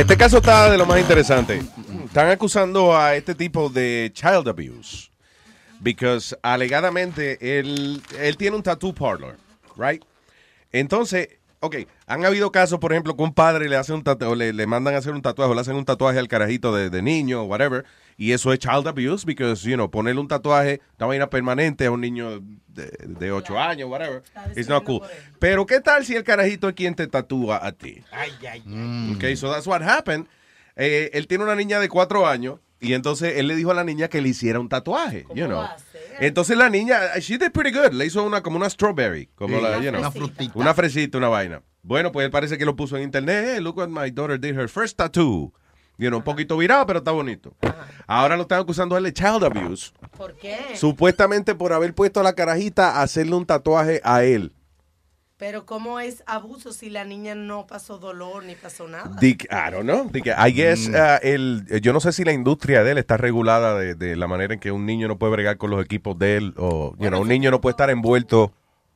Este 0.00 0.16
caso 0.16 0.38
está 0.38 0.70
de 0.70 0.78
lo 0.78 0.86
más 0.86 0.98
interesante. 0.98 1.60
Están 2.06 2.30
acusando 2.30 2.96
a 2.96 3.16
este 3.16 3.34
tipo 3.34 3.68
de 3.68 4.10
child 4.14 4.48
abuse. 4.48 5.10
Because 5.78 6.34
alegadamente 6.42 7.58
él, 7.58 8.00
él 8.18 8.36
tiene 8.38 8.56
un 8.56 8.62
tattoo 8.62 8.94
parlor, 8.94 9.36
right? 9.76 10.02
Entonces, 10.72 11.28
ok, 11.60 11.76
han 12.06 12.24
habido 12.24 12.50
casos, 12.50 12.78
por 12.78 12.92
ejemplo, 12.92 13.14
que 13.14 13.22
un 13.22 13.34
padre 13.34 13.68
le 13.68 13.76
hace 13.76 13.92
un 13.92 14.02
tatuaje, 14.02 14.36
le, 14.36 14.52
le 14.54 14.66
mandan 14.66 14.94
a 14.94 14.98
hacer 14.98 15.12
un 15.12 15.20
tatuaje, 15.20 15.50
o 15.50 15.54
le 15.54 15.60
hacen 15.60 15.76
un 15.76 15.84
tatuaje 15.84 16.18
al 16.18 16.28
carajito 16.28 16.74
de, 16.74 16.88
de 16.88 17.02
niño, 17.02 17.42
whatever, 17.42 17.84
Y 18.22 18.32
eso 18.32 18.52
es 18.52 18.58
child 18.58 18.86
abuse, 18.86 19.24
because, 19.24 19.66
you 19.66 19.76
know, 19.76 19.90
ponerle 19.90 20.20
un 20.20 20.28
tatuaje, 20.28 20.82
una 20.98 21.06
vaina 21.06 21.30
permanente 21.30 21.86
a 21.86 21.90
un 21.90 22.02
niño 22.02 22.40
de, 22.68 22.90
de 23.06 23.32
8 23.32 23.58
años, 23.58 23.88
whatever, 23.88 24.22
it's 24.54 24.68
not 24.68 24.84
cool. 24.84 25.00
Pero, 25.38 25.64
¿qué 25.64 25.80
tal 25.80 26.04
si 26.04 26.14
el 26.16 26.22
carajito 26.22 26.68
es 26.68 26.74
quien 26.74 26.94
te 26.94 27.06
tatúa 27.06 27.66
a 27.66 27.72
ti? 27.72 28.02
Ay, 28.12 28.30
ay, 28.46 28.62
Mm. 28.66 29.14
Ok, 29.16 29.24
so 29.36 29.50
that's 29.50 29.66
what 29.66 29.80
happened. 29.82 30.26
Eh, 30.76 31.08
él 31.14 31.26
tiene 31.28 31.44
una 31.44 31.54
niña 31.56 31.80
de 31.80 31.88
cuatro 31.88 32.26
años 32.26 32.60
y 32.78 32.92
entonces 32.92 33.38
él 33.38 33.46
le 33.48 33.56
dijo 33.56 33.70
a 33.70 33.74
la 33.74 33.84
niña 33.84 34.08
que 34.08 34.20
le 34.20 34.28
hiciera 34.28 34.60
un 34.60 34.68
tatuaje, 34.68 35.24
you 35.34 35.46
know. 35.46 35.64
Entonces 36.18 36.58
la 36.58 36.68
niña, 36.68 37.00
she 37.20 37.38
did 37.38 37.52
pretty 37.52 37.70
good. 37.74 37.92
Le 37.94 38.04
hizo 38.04 38.22
una 38.22 38.42
como 38.42 38.58
una 38.58 38.68
strawberry, 38.68 39.30
como 39.34 39.56
Sí, 39.56 39.62
la, 39.62 39.78
una 39.78 39.80
you 39.80 39.90
know, 39.90 40.00
fresita. 40.02 40.18
frutita. 40.18 40.52
una 40.58 40.74
fresita, 40.74 41.16
una 41.18 41.28
vaina. 41.28 41.62
Bueno, 41.82 42.12
pues 42.12 42.26
él 42.26 42.30
parece 42.30 42.58
que 42.58 42.66
lo 42.66 42.76
puso 42.76 42.98
en 42.98 43.04
internet. 43.04 43.46
Hey, 43.54 43.60
look 43.62 43.78
what 43.78 43.88
my 43.88 44.10
daughter 44.10 44.38
did 44.38 44.54
her 44.58 44.68
first 44.68 44.98
tattoo. 44.98 45.54
You 46.00 46.08
know, 46.08 46.18
un 46.18 46.24
poquito 46.24 46.56
virado, 46.56 46.86
pero 46.86 47.00
está 47.00 47.10
bonito. 47.10 47.52
Ahora 48.06 48.34
lo 48.36 48.42
están 48.42 48.60
acusando 48.60 48.94
a 48.94 48.98
él 48.98 49.04
de 49.04 49.12
child 49.12 49.44
abuse. 49.44 49.92
¿Por 50.16 50.34
qué? 50.34 50.56
Supuestamente 50.74 51.54
por 51.54 51.74
haber 51.74 51.94
puesto 51.94 52.20
a 52.20 52.22
la 52.22 52.32
carajita 52.32 52.92
a 52.96 53.02
hacerle 53.02 53.34
un 53.36 53.44
tatuaje 53.44 54.00
a 54.02 54.24
él. 54.24 54.52
Pero 55.36 55.64
¿cómo 55.66 56.00
es 56.00 56.22
abuso 56.26 56.72
si 56.72 56.88
la 56.90 57.04
niña 57.04 57.34
no 57.34 57.66
pasó 57.66 57.98
dolor 57.98 58.44
ni 58.44 58.54
pasó 58.54 58.88
nada? 58.88 59.14
Di 59.20 59.36
que- 59.36 59.48
I 59.50 59.70
don't 59.70 59.84
know. 59.84 60.10
I 60.14 60.52
guess, 60.52 60.88
Mm. 60.88 60.94
uh, 60.94 61.18
el, 61.22 61.80
yo 61.82 61.92
no 61.92 62.00
sé 62.00 62.12
si 62.12 62.24
la 62.24 62.32
industria 62.32 62.82
de 62.82 62.92
él 62.92 62.98
está 62.98 63.16
regulada 63.18 63.74
de, 63.78 63.94
de 63.94 64.16
la 64.16 64.26
manera 64.26 64.54
en 64.54 64.60
que 64.60 64.70
un 64.72 64.86
niño 64.86 65.06
no 65.06 65.18
puede 65.18 65.32
bregar 65.32 65.56
con 65.58 65.70
los 65.70 65.82
equipos 65.84 66.18
de 66.18 66.36
él 66.38 66.54
o 66.56 66.94
you 66.98 67.08
know, 67.08 67.20
un 67.20 67.28
niño 67.28 67.50
no 67.50 67.60
puede 67.60 67.72
estar 67.72 67.90
envuelto 67.90 68.52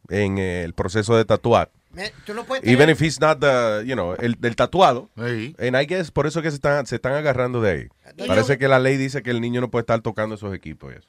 en 0.09 0.37
eh, 0.39 0.65
el 0.65 0.73
proceso 0.75 1.17
de 1.17 1.25
tatuar. 1.25 1.71
Me- 1.95 2.13
Tú 2.27 2.35
no 2.35 2.45
puedes 2.45 2.67
Even 2.67 2.91
if 2.91 3.01
he's 3.01 3.21
not 3.21 3.39
the, 3.41 3.85
you 3.87 3.95
know, 3.95 4.15
el 4.19 4.35
del 4.41 4.57
tatuado. 4.57 5.11
And 5.17 5.77
I 5.81 5.87
guess 5.87 6.11
por 6.11 6.27
eso 6.27 6.43
que 6.43 6.51
se 6.51 6.57
están, 6.57 6.87
se 6.87 6.97
están 6.97 7.15
agarrando 7.15 7.61
de 7.61 7.71
ahí. 7.71 7.89
Y 8.17 8.27
Parece 8.27 8.55
lo- 8.55 8.59
que 8.59 8.69
la 8.69 8.79
ley 8.79 8.97
dice 8.97 9.23
que 9.23 9.31
el 9.31 9.41
niño 9.41 9.61
no 9.61 9.71
puede 9.71 9.83
estar 9.83 10.01
tocando 10.01 10.35
esos 10.35 10.55
equipos. 10.55 10.93
y 10.95 10.99
eso. 10.99 11.09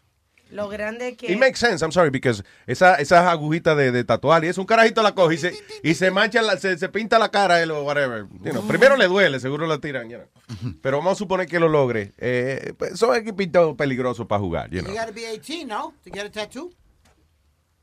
Lo 0.52 0.70
grande 0.70 1.10
es 1.10 1.18
que... 1.18 1.32
It 1.34 1.40
makes 1.40 1.58
sense, 1.58 1.84
I'm 1.84 1.92
sorry, 1.92 2.12
because 2.12 2.44
esa, 2.68 2.96
esas 2.96 3.26
agujitas 3.28 3.76
de, 3.76 3.92
de 3.92 4.04
tatuar 4.04 4.46
y 4.46 4.48
es 4.48 4.60
un 4.60 4.66
carajito 4.68 5.02
la 5.02 5.16
coge 5.16 5.34
y 5.36 5.38
se, 5.40 5.54
y 5.82 5.96
se 5.96 6.12
mancha, 6.12 6.42
la- 6.44 6.56
se, 6.58 6.78
se 6.78 6.88
pinta 6.88 7.18
la 7.18 7.30
cara 7.30 7.62
él 7.64 7.72
o 7.72 7.82
whatever. 7.84 8.26
You 8.44 8.52
know, 8.52 8.66
primero 8.68 8.96
le 8.96 9.08
duele, 9.08 9.40
seguro 9.40 9.66
lo 9.66 9.80
tiran. 9.80 10.08
you 10.08 10.18
know. 10.20 10.74
Pero 10.84 10.98
vamos 11.00 11.14
a 11.14 11.16
suponer 11.16 11.48
que 11.48 11.60
lo 11.60 11.68
logre. 11.68 12.14
Eh, 12.20 12.74
pues, 12.78 12.98
son 13.00 13.16
equipitos 13.16 13.76
peligrosos 13.76 14.28
para 14.28 14.40
jugar. 14.40 14.70
You 14.70 14.82
know. 14.82 14.94
You 14.94 15.00
gotta 15.00 15.12
be 15.12 15.22
18, 15.22 15.66
no? 15.66 15.94
To 16.04 16.12
get 16.14 16.26
a 16.28 16.32
tattoo? 16.32 16.72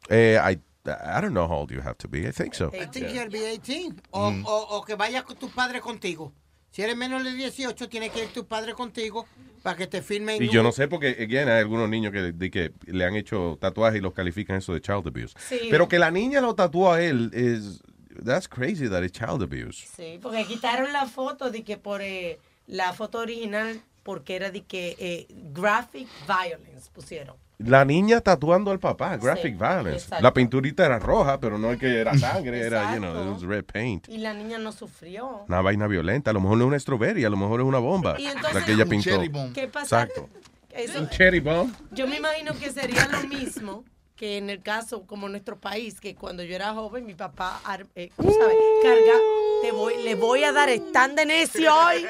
Eh, 0.08 0.38
I, 0.42 0.58
I 0.84 1.20
don't 1.20 1.32
know 1.32 1.46
how 1.46 1.58
old 1.60 1.70
you 1.70 1.80
have 1.80 1.96
to 1.98 2.08
be. 2.08 2.26
I 2.26 2.32
think 2.32 2.54
so. 2.54 2.70
I 2.74 2.86
think 2.86 3.08
you 3.08 3.14
gotta 3.14 3.30
be 3.30 3.44
18. 3.44 4.00
O, 4.10 4.30
Mm. 4.30 4.44
o, 4.46 4.78
o 4.78 4.82
que 4.84 4.96
vayas 4.96 5.22
con 5.24 5.36
tu 5.36 5.48
padre 5.48 5.80
contigo. 5.80 6.32
Si 6.70 6.82
eres 6.82 6.96
menor 6.96 7.22
de 7.22 7.32
18, 7.34 7.88
tiene 7.88 8.08
que 8.10 8.24
ir 8.24 8.32
tu 8.32 8.46
padre 8.46 8.72
contigo 8.74 9.26
para 9.62 9.76
que 9.76 9.86
te 9.86 10.00
firmen. 10.02 10.42
Y 10.42 10.48
yo 10.48 10.62
no 10.62 10.72
sé 10.72 10.88
porque, 10.88 11.08
again, 11.20 11.48
hay 11.48 11.60
algunos 11.60 11.88
niños 11.88 12.12
que, 12.12 12.32
de 12.32 12.50
que 12.50 12.72
le 12.86 13.04
han 13.04 13.14
hecho 13.14 13.58
tatuajes 13.60 13.98
y 13.98 14.02
los 14.02 14.14
califican 14.14 14.56
eso 14.56 14.72
de 14.72 14.80
child 14.80 15.06
abuse. 15.06 15.34
Sí. 15.38 15.68
Pero 15.70 15.86
que 15.86 15.98
la 15.98 16.10
niña 16.10 16.40
lo 16.40 16.54
tatúa 16.54 16.96
a 16.96 17.02
él 17.02 17.30
es... 17.34 17.80
That's 18.24 18.48
crazy 18.48 18.88
that 18.88 19.02
it's 19.02 19.12
child 19.18 19.42
abuse. 19.42 19.86
Sí, 19.96 20.18
porque 20.20 20.44
quitaron 20.46 20.92
la 20.92 21.06
foto 21.06 21.50
de 21.50 21.62
que 21.62 21.76
por 21.78 22.00
eh, 22.02 22.38
la 22.66 22.92
foto 22.92 23.18
original, 23.18 23.82
porque 24.02 24.36
era 24.36 24.50
de 24.50 24.64
que 24.64 24.96
eh, 24.98 25.26
graphic 25.52 26.08
violence 26.26 26.90
pusieron. 26.92 27.36
La 27.64 27.84
niña 27.84 28.20
tatuando 28.20 28.70
al 28.70 28.78
papá, 28.78 29.16
graphic 29.16 29.52
Sí, 29.52 29.58
violence. 29.58 30.04
exacto. 30.04 30.22
La 30.22 30.32
pinturita 30.34 30.84
era 30.86 30.98
roja, 30.98 31.38
pero 31.40 31.58
no 31.58 31.70
es 31.72 31.78
que 31.78 32.00
era 32.00 32.12
sangre, 32.18 32.60
era, 32.60 32.94
you 32.94 32.98
know, 33.00 33.12
it 33.24 33.28
was 33.32 33.42
red 33.42 33.64
paint. 33.64 34.08
Y 34.08 34.18
la 34.18 34.34
niña 34.34 34.58
no 34.58 34.72
sufrió. 34.72 35.44
Una 35.48 35.60
vaina 35.60 35.86
violenta, 35.86 36.30
a 36.30 36.34
lo 36.34 36.40
mejor 36.40 36.58
no 36.58 36.64
es 36.64 36.68
una 36.68 36.78
strawberry, 36.78 37.24
a 37.24 37.30
lo 37.30 37.36
mejor 37.36 37.60
es 37.60 37.66
una 37.66 37.78
bomba. 37.78 38.18
Y 38.18 38.26
entonces- 38.26 38.54
la 38.54 38.64
que 38.64 38.72
ella 38.72 38.84
Un 38.84 38.90
pintó. 38.90 39.10
cherry 39.10 39.28
bomb. 39.28 39.52
¿Qué 39.52 39.68
pasa? 39.68 40.02
Exacto. 40.02 40.28
Eso- 40.70 40.98
Un 41.00 41.08
cherry 41.10 41.40
bomb. 41.40 41.72
Yo 41.90 42.06
me 42.06 42.16
imagino 42.16 42.52
que 42.54 42.70
sería 42.70 43.06
lo 43.08 43.26
mismo 43.28 43.84
que 44.16 44.36
en 44.36 44.50
el 44.50 44.62
caso 44.62 45.06
como 45.06 45.28
nuestro 45.28 45.58
país, 45.58 46.00
que 46.00 46.14
cuando 46.14 46.42
yo 46.42 46.54
era 46.54 46.72
joven, 46.74 47.04
mi 47.06 47.14
papá, 47.14 47.60
eh, 47.94 48.10
tú 48.16 48.22
sabes, 48.32 48.56
carga, 48.82 49.18
te 49.62 49.72
voy, 49.72 50.02
le 50.02 50.14
voy 50.14 50.44
a 50.44 50.52
dar 50.52 50.68
stand 50.70 51.16
de 51.18 51.26
necio 51.26 51.74
hoy. 51.74 52.06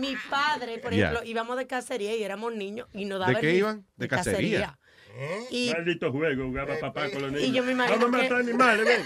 Mi 0.00 0.16
padre, 0.30 0.78
por 0.78 0.92
Yeah. 0.92 1.08
ejemplo, 1.10 1.28
íbamos 1.30 1.56
de 1.58 1.66
cacería 1.66 2.14
y 2.16 2.22
éramos 2.22 2.54
niños 2.54 2.88
y 2.92 3.04
nos 3.04 3.18
daba 3.20 3.32
¿De 3.32 3.38
el 3.38 3.40
qué 3.40 3.54
iban? 3.54 3.86
De 3.96 4.08
cacería. 4.08 4.78
Y- 5.50 5.70
Maldito 5.74 6.10
juego, 6.10 6.46
jugaba 6.46 6.78
papá 6.80 7.10
con 7.10 7.22
los 7.22 7.32
niños. 7.32 7.48
Y 7.48 7.52
yo 7.52 7.62
me 7.62 7.72
imagino 7.72 7.98
Vamos 7.98 8.14
a 8.14 8.22
que- 8.22 8.28
matar 8.30 8.40
animales, 8.40 8.86
ven. 8.86 9.02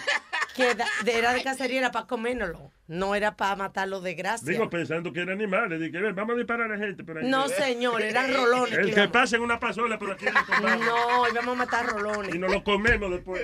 Que 0.57 0.75
da- 0.75 0.87
de- 1.05 1.19
era 1.19 1.33
de 1.35 1.43
cacería, 1.43 1.79
era 1.79 1.93
para 1.93 2.07
comérnoslo, 2.07 2.71
no 2.89 3.15
era 3.15 3.37
para 3.37 3.55
matarlo 3.57 4.01
de 4.01 4.15
gracia. 4.15 4.51
Digo, 4.51 4.69
pensando 4.71 5.13
que 5.13 5.21
eran 5.21 5.35
animales. 5.37 5.81
Dije, 5.81 5.99
ven, 6.01 6.15
vamos 6.15 6.35
a 6.35 6.39
disparar 6.39 6.71
a 6.73 6.77
la 6.77 6.85
gente 6.85 7.05
por 7.05 7.19
ahí. 7.19 7.29
No, 7.29 7.49
señor, 7.49 8.01
eran 8.03 8.33
rolones. 8.35 8.73
El 8.73 8.79
que 8.79 8.85
que 8.87 8.91
íbamos. 8.93 9.13
pase 9.13 9.37
en 9.37 9.43
una 9.43 9.61
pasola 9.61 9.99
por 9.99 10.11
aquí. 10.13 10.25
No, 10.63 11.29
íbamos 11.29 11.53
a 11.55 11.59
matar 11.59 11.87
rolones. 11.87 12.35
Y 12.35 12.39
nos 12.39 12.51
lo 12.51 12.65
comemos 12.65 13.11
después. 13.11 13.43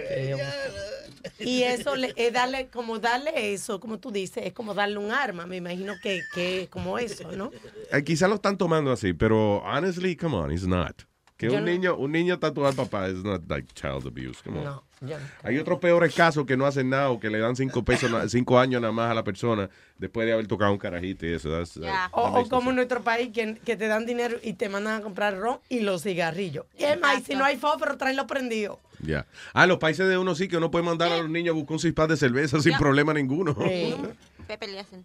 Y 1.39 1.63
eso 1.63 1.95
le- 1.97 2.13
es 2.17 2.33
darle, 2.33 2.69
como 2.69 2.99
darle 2.99 3.53
eso, 3.53 3.79
como 3.81 3.99
tú 3.99 4.11
dices, 4.11 4.45
es 4.47 4.53
como 4.53 4.75
darle 4.75 4.99
un 4.99 5.13
arma. 5.13 5.47
Me 5.47 5.57
imagino 5.57 5.95
que, 6.03 6.21
que 6.35 6.63
es 6.63 6.69
como 6.69 6.99
eso, 6.99 7.31
¿no? 7.33 7.51
Eh, 7.93 8.03
quizá 8.05 8.29
lo 8.29 8.37
están 8.37 8.57
tomando 8.59 8.91
así, 8.93 9.13
pero 9.13 9.59
honestly, 9.59 10.17
come 10.17 10.37
on, 10.37 10.51
it's 10.53 10.67
not. 10.67 11.03
Que 11.37 11.47
Yo 11.49 11.55
un 11.59 11.65
no- 11.65 11.71
niño, 11.71 11.97
un 11.97 12.13
niño 12.13 12.39
tatuar 12.39 12.69
al 12.71 12.75
papá 12.75 13.09
is 13.09 13.23
not 13.25 13.43
like 13.49 13.69
child 13.75 14.07
abuse. 14.07 14.41
Come 14.45 14.59
on. 14.61 14.65
No. 14.65 14.85
Hay 15.43 15.59
otros 15.59 15.79
peores 15.79 16.15
casos 16.15 16.47
que 16.47 16.57
no 16.57 16.65
hacen 16.67 16.89
nada 16.91 17.11
o 17.11 17.19
que 17.19 17.29
le 17.31 17.39
dan 17.39 17.57
cinco 17.57 17.85
pesos, 17.85 18.11
cinco 18.31 18.59
años 18.59 18.81
nada 18.81 18.93
más 18.93 19.11
a 19.11 19.15
la 19.15 19.25
persona 19.25 19.69
después 19.99 20.27
de 20.27 20.33
haber 20.33 20.47
tocado 20.47 20.73
un 20.73 20.79
carajito 20.79 21.27
y 21.27 21.33
eso. 21.35 21.49
that's- 21.51 21.81
that- 21.81 22.09
O, 22.13 22.49
como 22.49 22.71
en 22.71 22.77
nuestro 22.77 23.03
país, 23.03 23.31
que, 23.33 23.57
que 23.65 23.77
te 23.77 23.87
dan 23.89 24.07
dinero 24.07 24.37
y 24.43 24.53
te 24.55 24.69
mandan 24.69 25.01
a 25.01 25.03
comprar 25.03 25.37
ron 25.39 25.59
y 25.69 25.81
los 25.81 26.03
cigarrillos. 26.03 26.67
Y 26.79 26.85
es 26.85 27.01
más, 27.01 27.21
y 27.21 27.25
si 27.25 27.35
no 27.35 27.45
hay 27.45 27.57
fósforo, 27.57 27.97
tráelo 27.97 28.27
prendido. 28.27 28.79
Ya. 29.01 29.27
Ah, 29.53 29.67
los 29.67 29.79
países 29.79 30.09
de 30.09 30.17
uno 30.19 30.35
sí 30.35 30.47
que 30.49 30.57
uno 30.57 30.71
puede 30.71 30.85
mandar 30.85 31.11
a 31.13 31.19
los 31.19 31.29
niños 31.31 31.53
a 31.55 31.57
buscar 31.57 31.75
un 31.75 31.81
cispas 31.81 32.09
de 32.09 32.17
cerveza 32.17 32.61
sin 32.61 32.77
problema 32.79 33.13
ninguno. 33.13 33.55
Pepe 34.47 34.67
le 34.69 34.81
hacen. 34.81 35.05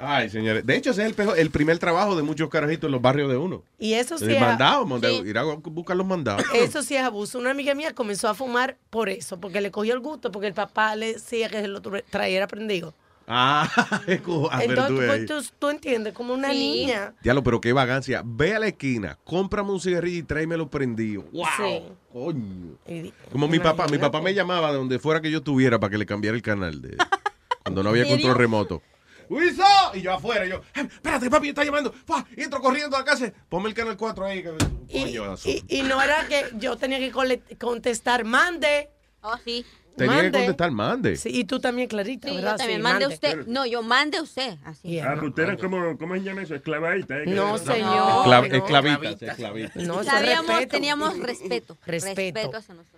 Ay, 0.00 0.30
señores. 0.30 0.64
De 0.64 0.76
hecho, 0.76 0.90
ese 0.92 1.02
es 1.02 1.08
el, 1.08 1.14
pejo- 1.14 1.34
el 1.34 1.50
primer 1.50 1.78
trabajo 1.80 2.14
de 2.14 2.22
muchos 2.22 2.48
carajitos 2.48 2.86
en 2.86 2.92
los 2.92 3.02
barrios 3.02 3.28
de 3.28 3.36
uno. 3.36 3.64
Y 3.80 3.94
eso 3.94 4.16
sí 4.16 4.24
El 4.26 4.30
es- 4.32 4.40
mandado, 4.40 4.86
mandado, 4.86 5.22
Sí. 5.24 5.28
ir 5.28 5.36
a 5.38 5.42
buscar 5.42 5.96
los 5.96 6.06
mandados. 6.06 6.42
Eso 6.54 6.82
sí 6.82 6.94
es 6.94 7.02
abuso. 7.02 7.38
Una 7.38 7.50
amiga 7.50 7.74
mía 7.74 7.92
comenzó 7.94 8.28
a 8.28 8.34
fumar 8.34 8.76
por 8.90 9.08
eso, 9.08 9.40
porque 9.40 9.60
le 9.60 9.70
cogió 9.72 9.94
el 9.94 10.00
gusto, 10.00 10.30
porque 10.30 10.46
el 10.46 10.54
papá 10.54 10.94
le 10.94 11.14
decía 11.14 11.48
que 11.48 11.60
se 11.60 11.66
lo 11.68 11.80
trajera 11.82 12.46
prendido. 12.46 12.94
Ah, 13.26 13.68
es 14.06 14.20
como- 14.22 14.48
a 14.50 14.58
ver, 14.58 14.66
tú 14.68 14.72
Entonces, 14.72 15.10
ahí. 15.10 15.26
pues, 15.26 15.26
tú, 15.48 15.52
tú 15.58 15.68
entiendes, 15.68 16.14
como 16.14 16.32
una 16.32 16.50
Sí. 16.52 16.58
niña. 16.58 17.14
Diablo, 17.22 17.42
pero 17.42 17.60
qué 17.60 17.72
vagancia. 17.72 18.22
Ve 18.24 18.54
a 18.54 18.60
la 18.60 18.68
esquina, 18.68 19.18
cómprame 19.24 19.70
un 19.72 19.80
cigarrillo 19.80 20.18
y 20.20 20.22
tráemelo 20.22 20.70
prendido. 20.70 21.24
¡Wow! 21.32 21.44
Sí. 21.58 21.82
Coño. 22.12 22.78
Y- 22.86 23.12
Como 23.32 23.48
mi 23.48 23.58
papá, 23.58 23.86
mi 23.88 23.98
papá 23.98 24.20
me 24.22 24.32
llamaba 24.32 24.70
de 24.70 24.78
donde 24.78 24.98
fuera 25.00 25.20
que 25.20 25.30
yo 25.30 25.38
estuviera 25.38 25.78
para 25.80 25.90
que 25.90 25.98
le 25.98 26.06
cambiara 26.06 26.36
el 26.36 26.42
canal 26.42 26.80
de 26.80 26.96
cuando 27.64 27.82
no 27.82 27.90
había 27.90 28.06
control 28.06 28.36
remoto. 28.36 28.80
¡Wiso! 29.28 29.62
Y 29.94 30.02
yo 30.02 30.12
afuera, 30.14 30.46
yo, 30.46 30.56
"Eh, 30.74 30.88
espérate, 30.90 31.28
papi, 31.30 31.48
está 31.50 31.64
llamando. 31.64 31.92
¡Fua! 32.06 32.24
Y 32.36 32.42
entro 32.42 32.60
corriendo 32.60 32.96
a 32.96 33.00
la 33.00 33.04
casa. 33.04 33.32
Ponme 33.48 33.68
el 33.68 33.74
canal 33.74 33.96
4 33.96 34.24
ahí. 34.24 34.42
Que. 34.42 34.52
Y, 34.88 35.78
y 35.78 35.82
no 35.82 36.00
era 36.02 36.26
que 36.28 36.46
yo 36.58 36.76
tenía 36.76 36.98
que 36.98 37.12
contestar, 37.58 38.24
mande. 38.24 38.88
Oh, 39.22 39.36
sí. 39.44 39.64
Tenía 39.96 40.16
que 40.16 40.22
mande. 40.22 40.38
contestar, 40.38 40.70
mande. 40.70 41.16
Sí, 41.16 41.28
y 41.32 41.44
tú 41.44 41.58
también, 41.58 41.88
Clarita, 41.88 42.28
Sí, 42.28 42.36
¿verdad? 42.36 42.52
yo 42.52 42.56
también. 42.58 42.78
Sí, 42.78 42.82
mande 42.84 43.06
usted. 43.08 43.46
No, 43.48 43.66
yo 43.66 43.82
mande 43.82 44.20
usted. 44.20 44.56
Así. 44.64 45.00
Ah, 45.00 45.14
pues 45.18 45.30
usted 45.30 45.42
era 45.42 45.56
como, 45.56 45.98
¿cómo 45.98 46.14
se 46.14 46.20
llama 46.22 46.42
eso? 46.42 46.54
Esclavadita. 46.54 47.16
¿eh? 47.18 47.24
No, 47.26 47.54
Que- 47.54 47.58
señor. 47.72 47.96
No. 47.96 48.34
esclavita, 48.44 49.26
esclavita. 49.26 49.72
No, 49.80 50.04
Sabíamos, 50.04 50.46
respeto. 50.46 50.70
teníamos 50.70 51.18
respeto. 51.18 51.76
Respeto. 51.84 52.56
hacia 52.56 52.74
nuestros 52.74 52.97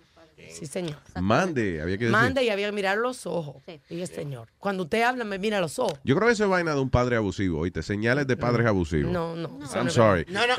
Sí, 0.53 0.65
señor. 0.65 0.97
Mande, 1.19 1.81
había 1.81 1.97
que 1.97 2.05
decir. 2.05 2.11
Mande 2.11 2.43
y 2.43 2.49
había 2.49 2.67
que 2.67 2.71
mirar 2.73 2.97
los 2.97 3.25
ojos. 3.25 3.55
Y 3.89 4.01
el 4.01 4.07
señor. 4.07 4.47
Cuando 4.59 4.83
usted 4.83 5.01
habla, 5.03 5.23
me 5.23 5.39
mira 5.39 5.59
los 5.59 5.79
ojos. 5.79 5.97
Yo 6.03 6.15
creo 6.15 6.27
que 6.27 6.33
eso 6.33 6.43
es 6.43 6.49
vaina 6.49 6.73
de 6.73 6.79
un 6.81 6.89
padre 6.89 7.15
abusivo, 7.15 7.59
oíste, 7.59 7.81
señales 7.83 8.27
de 8.27 8.37
padres 8.37 8.67
abusivos. 8.67 9.11
No, 9.11 9.35
no. 9.35 9.49
I'm 9.73 9.83
no 9.83 9.87
es 9.87 9.93
sorry. 9.93 10.25
No, 10.29 10.45
no. 10.47 10.53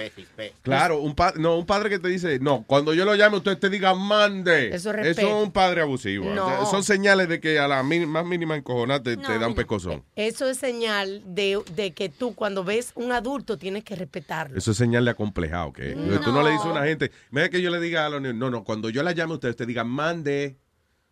Claro, 0.62 1.00
un 1.00 1.14
padre, 1.14 1.40
no, 1.40 1.56
un 1.56 1.66
padre 1.66 1.90
que 1.90 1.98
te 1.98 2.08
dice, 2.08 2.38
no, 2.40 2.64
cuando 2.66 2.94
yo 2.94 3.04
lo 3.04 3.14
llame, 3.14 3.36
usted 3.36 3.58
te 3.58 3.68
diga 3.70 3.94
mande. 3.94 4.68
Eso 4.68 4.74
es 4.76 4.84
Eso 4.86 4.92
respeto. 4.92 5.28
es 5.38 5.44
un 5.44 5.52
padre 5.52 5.82
abusivo. 5.82 6.30
No. 6.32 6.46
O 6.46 6.48
sea, 6.48 6.66
Son 6.66 6.84
señales 6.84 7.28
de 7.28 7.40
que 7.40 7.58
a 7.58 7.68
la 7.68 7.82
más 7.82 8.24
mínima 8.26 8.56
encojonada 8.56 9.02
te, 9.02 9.16
te 9.16 9.38
da 9.38 9.46
un 9.48 9.54
pecozón. 9.54 10.02
Eso 10.16 10.48
es 10.48 10.58
señal 10.58 11.22
de, 11.26 11.60
de 11.74 11.92
que 11.92 12.08
tú 12.08 12.34
cuando 12.34 12.64
ves 12.64 12.92
un 12.94 13.12
adulto 13.12 13.58
tienes 13.58 13.84
que 13.84 13.96
respetarlo. 13.96 14.56
Eso 14.56 14.70
es 14.72 14.76
señal 14.76 15.04
de 15.04 15.10
acomplejado. 15.10 15.72
que 15.72 15.94
No. 15.94 16.20
Tú 16.20 16.32
no 16.32 16.42
le 16.42 16.50
dices 16.50 16.66
a 16.66 16.70
una 16.70 16.84
gente, 16.84 17.10
mira 17.30 17.48
que 17.48 17.60
yo 17.60 17.70
le 17.70 17.80
diga 17.80 18.06
a 18.06 18.08
los 18.08 18.20
niños, 18.20 18.36
no, 18.36 18.50
no, 18.50 18.64
cuando 18.64 18.88
yo 18.90 19.02
la 19.02 19.12
llame, 19.12 19.34
usted, 19.34 19.50
usted 19.50 19.66
diga 19.66 19.81
mande. 19.84 20.58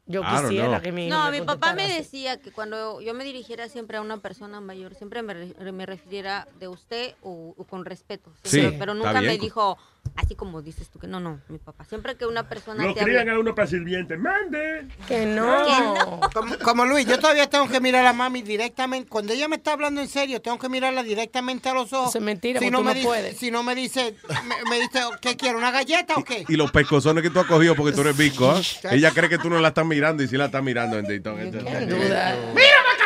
Yo 0.06 0.22
quisiera 0.22 0.80
que 0.82 0.90
mi 0.90 1.06
hijo 1.06 1.16
No, 1.16 1.30
me 1.30 1.40
mi 1.40 1.46
papá 1.46 1.68
me 1.72 1.82
contestara 1.82 1.84
así. 1.84 1.98
decía 2.02 2.40
que 2.40 2.50
cuando 2.50 3.00
yo 3.00 3.14
me 3.14 3.22
dirigiera 3.22 3.68
siempre 3.68 3.96
a 3.96 4.00
una 4.00 4.16
persona 4.18 4.60
mayor, 4.60 4.94
siempre 4.96 5.22
me, 5.22 5.34
re- 5.34 5.72
me 5.72 5.86
refiriera 5.86 6.48
de 6.58 6.66
usted 6.66 7.14
o, 7.22 7.54
o 7.56 7.64
con 7.64 7.84
respeto. 7.84 8.32
Sí, 8.42 8.60
pero 8.78 8.92
está 8.92 8.94
nunca 8.94 9.20
me 9.20 9.38
dijo 9.38 9.78
Así 10.16 10.34
como 10.34 10.60
dices 10.60 10.88
tú 10.90 10.98
que 10.98 11.06
no, 11.06 11.18
no, 11.20 11.40
mi 11.48 11.58
papá. 11.58 11.84
Siempre 11.84 12.16
que 12.16 12.26
una 12.26 12.48
persona 12.48 12.84
Lo 12.84 12.94
te 12.94 13.02
crían 13.02 13.20
habla... 13.20 13.34
a 13.34 13.38
uno 13.38 13.54
para 13.54 13.66
sirviente. 13.66 14.16
¡Mande! 14.16 14.86
Que 15.08 15.24
no. 15.26 15.64
Que 15.64 15.72
no. 15.82 16.20
Como, 16.32 16.58
como 16.58 16.84
Luis, 16.84 17.06
yo 17.06 17.18
todavía 17.18 17.48
tengo 17.48 17.68
que 17.68 17.80
mirar 17.80 18.04
a 18.06 18.12
mami 18.12 18.42
directamente. 18.42 19.08
Cuando 19.08 19.32
ella 19.32 19.48
me 19.48 19.56
está 19.56 19.72
hablando 19.72 20.00
en 20.00 20.08
serio, 20.08 20.40
tengo 20.42 20.58
que 20.58 20.68
mirarla 20.68 21.02
directamente 21.02 21.68
a 21.68 21.74
los 21.74 21.92
ojos. 21.92 22.10
Eso 22.10 22.18
es 22.18 22.24
mentira, 22.24 22.60
si 22.60 22.66
porque 22.66 22.70
no 22.70 22.78
tú 22.78 22.84
me 22.84 22.90
no 22.90 22.94
dice, 22.94 23.06
puedes. 23.06 23.36
Si 23.38 23.50
no 23.50 23.62
me 23.62 23.74
dice, 23.74 24.14
me, 24.44 24.70
me 24.70 24.80
dice, 24.80 25.00
¿qué 25.20 25.36
quiere? 25.36 25.56
¿Una 25.56 25.70
galleta 25.70 26.14
o 26.16 26.24
qué? 26.24 26.44
Y 26.48 26.56
los 26.56 26.70
pescozones 26.70 27.22
que 27.22 27.30
tú 27.30 27.40
has 27.40 27.46
cogido 27.46 27.74
porque 27.74 27.94
tú 27.94 28.02
eres 28.02 28.16
bico, 28.16 28.50
¿ah? 28.50 28.60
Ella 28.90 29.12
cree 29.12 29.28
que 29.28 29.38
tú 29.38 29.48
no 29.48 29.58
la 29.58 29.68
estás 29.68 29.86
mirando 29.86 30.22
y 30.22 30.28
sí 30.28 30.36
la 30.36 30.46
estás 30.46 30.62
mirando, 30.62 30.96
bendito. 30.96 31.34
¡Mírame, 31.34 31.58
cabrón! 31.58 32.99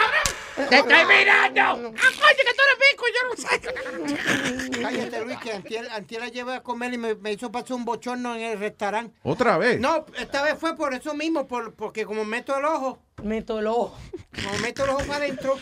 ¡Te 0.83 0.95
estoy 0.95 1.17
mirando! 1.17 1.61
¡Ah, 1.63 2.11
coño, 2.21 2.43
que 2.45 2.55
tú 2.55 2.63
eres 2.65 2.79
pico! 2.91 3.05
Yo 3.15 3.23
no 3.29 3.35
sé. 3.37 4.81
Cállate, 4.83 5.25
Luis, 5.25 5.39
que 5.39 5.53
antier, 5.53 5.89
antier 5.91 6.21
la 6.21 6.29
llevé 6.29 6.55
a 6.55 6.63
comer 6.63 6.95
y 6.95 6.99
me, 6.99 7.15
me 7.15 7.33
hizo 7.33 7.53
pasar 7.53 7.77
un 7.77 7.85
bochorno 7.85 8.35
en 8.35 8.43
el 8.43 8.59
restaurante. 8.59 9.15
¿Otra 9.23 9.57
vez? 9.59 9.79
No, 9.81 10.05
esta 10.19 10.43
vez 10.43 10.57
fue 10.59 10.77
por 10.77 10.95
eso 10.95 11.15
mismo, 11.15 11.47
por, 11.47 11.75
porque 11.75 12.05
como 12.05 12.25
meto 12.25 12.57
el 12.57 12.65
ojo. 12.65 12.99
Meto 13.23 13.59
el 13.59 13.67
ojo. 13.69 13.99
Como 14.45 14.59
meto 14.59 14.85
el 14.85 14.91
ojo 14.91 14.99
para 15.07 15.17
adentro. 15.17 15.57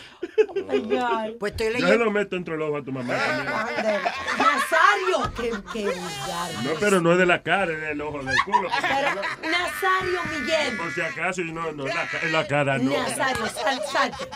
Pues 1.39 1.51
estoy 1.53 1.67
Yo 1.67 1.73
se 1.73 1.79
leyendo. 1.81 2.05
lo 2.05 2.11
meto 2.11 2.35
entre 2.35 2.57
los 2.57 2.69
ojos 2.69 2.81
a 2.81 2.85
tu 2.85 2.91
mamá. 2.91 3.13
también. 3.15 4.01
Nazario, 4.37 5.33
qué, 5.35 5.51
qué 5.71 5.85
vulgar. 5.85 6.51
No, 6.63 6.71
pero 6.79 6.99
no 6.99 7.13
es 7.13 7.17
de 7.19 7.25
la 7.25 7.41
cara, 7.43 7.71
es 7.71 7.79
del 7.81 8.01
ojo 8.01 8.21
del 8.23 8.35
culo. 8.45 8.69
Pero, 8.81 9.21
Nazario 9.51 10.19
Miguel. 10.39 10.77
Por 10.77 10.93
si 10.93 11.01
acaso, 11.01 11.41
y 11.41 11.51
no, 11.53 11.71
no, 11.71 11.85
la, 11.85 12.07
en 12.21 12.31
la 12.33 12.47
cara 12.47 12.77
no. 12.79 12.91
Nazario, 12.91 13.45
sal, 13.47 13.81
salte. 13.91 14.27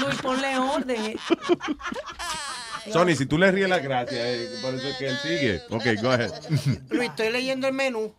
Luis, 0.00 0.20
ponle 0.20 0.58
orden. 0.58 1.16
Sony, 2.92 3.14
si 3.16 3.26
tú 3.26 3.38
le 3.38 3.50
ríes 3.50 3.68
la 3.68 3.78
gracia, 3.78 4.18
eh, 4.20 4.48
por 4.62 4.74
eso 4.74 4.88
es 4.88 4.96
que 4.96 5.06
él 5.08 5.16
sigue. 5.22 5.60
Ok, 5.70 6.02
go 6.02 6.10
ahead. 6.10 6.30
Luis, 6.90 7.08
estoy 7.10 7.30
leyendo 7.30 7.66
el 7.68 7.74
menú 7.74 8.14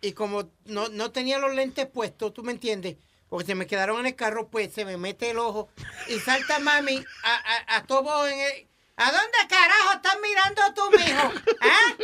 y 0.00 0.12
como 0.12 0.50
no, 0.64 0.88
no 0.88 1.10
tenía 1.12 1.38
los 1.38 1.54
lentes 1.54 1.86
puestos, 1.86 2.32
¿tú 2.34 2.42
me 2.42 2.52
entiendes? 2.52 2.96
Porque 3.32 3.46
se 3.46 3.54
me 3.54 3.66
quedaron 3.66 3.98
en 4.00 4.04
el 4.08 4.14
carro, 4.14 4.48
pues 4.48 4.74
se 4.74 4.84
me 4.84 4.98
mete 4.98 5.30
el 5.30 5.38
ojo 5.38 5.70
y 6.06 6.18
salta 6.18 6.58
mami 6.58 7.02
a, 7.24 7.34
a, 7.74 7.76
a 7.78 7.82
todo 7.84 8.28
en 8.28 8.38
el... 8.38 8.68
¿A 8.94 9.06
dónde 9.06 9.38
carajo 9.48 9.92
estás 9.94 10.16
mirando 10.22 10.62
tú, 10.74 10.82
mijo? 10.90 11.32
¿Ah? 11.62 11.94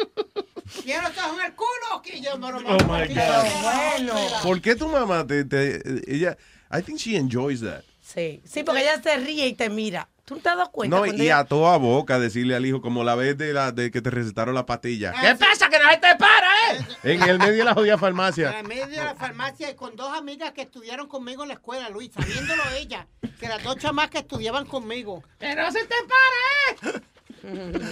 ¿Tienes 0.82 1.02
los 1.06 1.18
ojos 1.18 1.38
en 1.38 1.44
el 1.44 1.52
culo 1.52 1.68
o 1.96 2.00
qué? 2.00 2.18
Yo 2.22 2.38
no 2.38 2.50
lo 2.50 2.58
Oh, 2.60 2.78
my 2.84 3.06
God. 3.14 3.62
Bueno. 3.62 4.14
¿Por 4.42 4.62
qué 4.62 4.74
tu 4.74 4.88
mamá 4.88 5.26
te, 5.26 5.44
te- 5.44 5.82
ella, 6.10 6.38
I 6.72 6.80
think 6.80 6.98
she 6.98 7.14
enjoys 7.18 7.60
that. 7.60 7.82
Sí, 8.02 8.40
sí, 8.46 8.62
porque 8.62 8.80
ella 8.80 8.98
se 9.02 9.18
ríe 9.18 9.48
y 9.48 9.52
te 9.52 9.68
mira. 9.68 10.08
¿Tú 10.24 10.36
no 10.36 10.40
te 10.40 10.48
has 10.48 10.56
dado 10.56 10.70
cuenta? 10.72 10.96
No, 10.96 11.04
y 11.06 11.10
ella- 11.10 11.40
a 11.40 11.44
toda 11.44 11.76
boca 11.76 12.18
decirle 12.18 12.56
al 12.56 12.64
hijo, 12.64 12.80
como 12.80 13.04
la 13.04 13.14
vez 13.14 13.36
de 13.36 13.52
la 13.52 13.70
de 13.70 13.90
que 13.90 14.00
te 14.00 14.08
recetaron 14.10 14.54
la 14.54 14.64
pastilla. 14.64 15.12
¿Qué 15.12 15.34
pasa? 15.34 15.68
¡Que 15.68 15.78
no 15.78 15.88
te 16.00 16.16
para! 16.16 16.47
En 17.02 17.22
el 17.22 17.38
medio 17.38 17.52
de 17.58 17.64
la 17.64 17.74
jodida 17.74 17.94
En 17.94 17.98
farmacia. 18.00 18.58
el 18.60 18.66
medio 18.66 18.86
de 18.86 18.96
la 18.96 19.14
farmacia 19.14 19.70
y 19.70 19.74
con 19.74 19.96
dos 19.96 20.16
amigas 20.16 20.52
que 20.52 20.62
estudiaron 20.62 21.08
conmigo 21.08 21.42
en 21.42 21.48
la 21.48 21.54
escuela, 21.54 21.88
Luis, 21.88 22.10
sabiéndolo 22.12 22.62
ella, 22.76 23.06
que 23.38 23.48
las 23.48 23.62
dos 23.62 23.76
chamas 23.76 24.10
que 24.10 24.18
estudiaban 24.18 24.66
conmigo. 24.66 25.22
¡Que 25.38 25.54
no 25.54 25.70
se 25.70 25.84
te 25.84 25.94
para, 26.08 26.98
eh! 26.98 27.02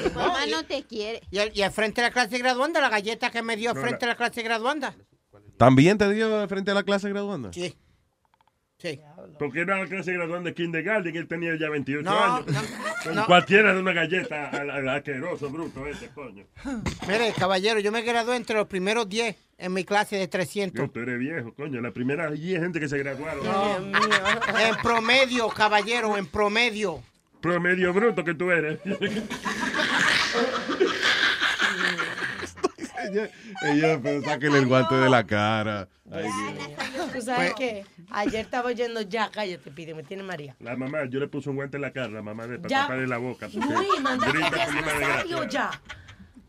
Tu 0.08 0.10
mamá 0.14 0.46
no 0.46 0.64
te 0.64 0.82
quiere. 0.84 1.22
Y 1.30 1.38
al, 1.38 1.56
y 1.56 1.62
al 1.62 1.70
frente 1.72 2.00
de 2.00 2.08
la 2.08 2.12
clase 2.12 2.36
graduanda, 2.38 2.80
la 2.80 2.88
galleta 2.88 3.30
que 3.30 3.42
me 3.42 3.56
dio 3.56 3.70
al 3.70 3.76
frente 3.80 4.00
de 4.00 4.06
la 4.06 4.16
clase 4.16 4.42
graduanda. 4.42 4.94
¿También 5.56 5.96
te 5.98 6.12
dio 6.12 6.40
de 6.40 6.48
frente 6.48 6.72
a 6.72 6.74
la 6.74 6.82
clase 6.82 7.08
graduanda? 7.08 7.52
Sí. 7.52 7.76
Sí. 8.78 9.00
Porque 9.38 9.60
era 9.60 9.78
la 9.78 9.86
clase 9.86 10.12
graduanda 10.12 10.48
de 10.50 10.54
kindergarten 10.54 11.14
y 11.14 11.18
él 11.18 11.28
tenía 11.28 11.54
ya 11.58 11.68
28 11.68 12.02
No, 12.02 12.18
años. 12.36 12.46
Con 13.04 13.14
no. 13.14 13.26
Cualquiera 13.26 13.74
de 13.74 13.80
una 13.80 13.92
galleta 13.92 14.48
al, 14.50 14.70
al 14.70 14.88
asqueroso 14.88 15.50
bruto 15.50 15.86
ese, 15.86 16.08
coño. 16.08 16.44
Mire, 17.06 17.32
caballero, 17.38 17.78
yo 17.80 17.92
me 17.92 18.02
gradué 18.02 18.36
entre 18.36 18.56
los 18.56 18.66
primeros 18.66 19.08
10 19.08 19.36
en 19.58 19.72
mi 19.72 19.84
clase 19.84 20.16
de 20.16 20.26
300. 20.28 20.80
Yo, 20.86 20.90
tú 20.90 21.00
eres 21.00 21.18
viejo, 21.18 21.52
coño. 21.54 21.80
La 21.80 21.90
primera 21.90 22.30
10 22.30 22.60
gente 22.60 22.80
que 22.80 22.88
se 22.88 22.98
graduaron. 22.98 23.44
En 24.58 24.74
promedio, 24.82 25.48
caballero, 25.48 26.16
en 26.16 26.26
promedio. 26.26 27.02
Promedio 27.40 27.92
bruto 27.92 28.24
que 28.24 28.34
tú 28.34 28.50
eres. 28.50 28.78
ella, 33.10 33.30
ella, 33.62 34.00
pero 34.02 34.22
sáquele 34.22 34.58
el 34.58 34.66
guante 34.66 34.94
de 34.94 35.08
la 35.10 35.24
cara. 35.24 35.88
Ay, 36.10 36.24
Dios. 36.24 37.12
¿Tú 37.12 37.20
sabes 37.22 37.52
Pues- 37.52 37.54
qué? 37.54 37.84
Ayer 38.10 38.40
estaba 38.44 38.68
oyendo 38.68 39.00
ya, 39.02 39.30
cállate, 39.30 39.70
pide, 39.70 39.94
me 39.94 40.02
tiene 40.02 40.22
María. 40.22 40.56
La 40.60 40.76
mamá, 40.76 41.04
yo 41.08 41.18
le 41.20 41.28
puse 41.28 41.48
un 41.50 41.56
guante 41.56 41.76
en 41.76 41.82
la 41.82 41.92
cara, 41.92 42.08
la 42.08 42.22
mamá 42.22 42.46
de 42.46 42.58
para 42.58 42.68
taparle 42.82 43.06
la 43.06 43.18
boca. 43.18 43.48
grita 43.48 44.50
ya 44.50 45.24
por 45.24 45.44
es 45.44 45.52
ya. 45.52 45.70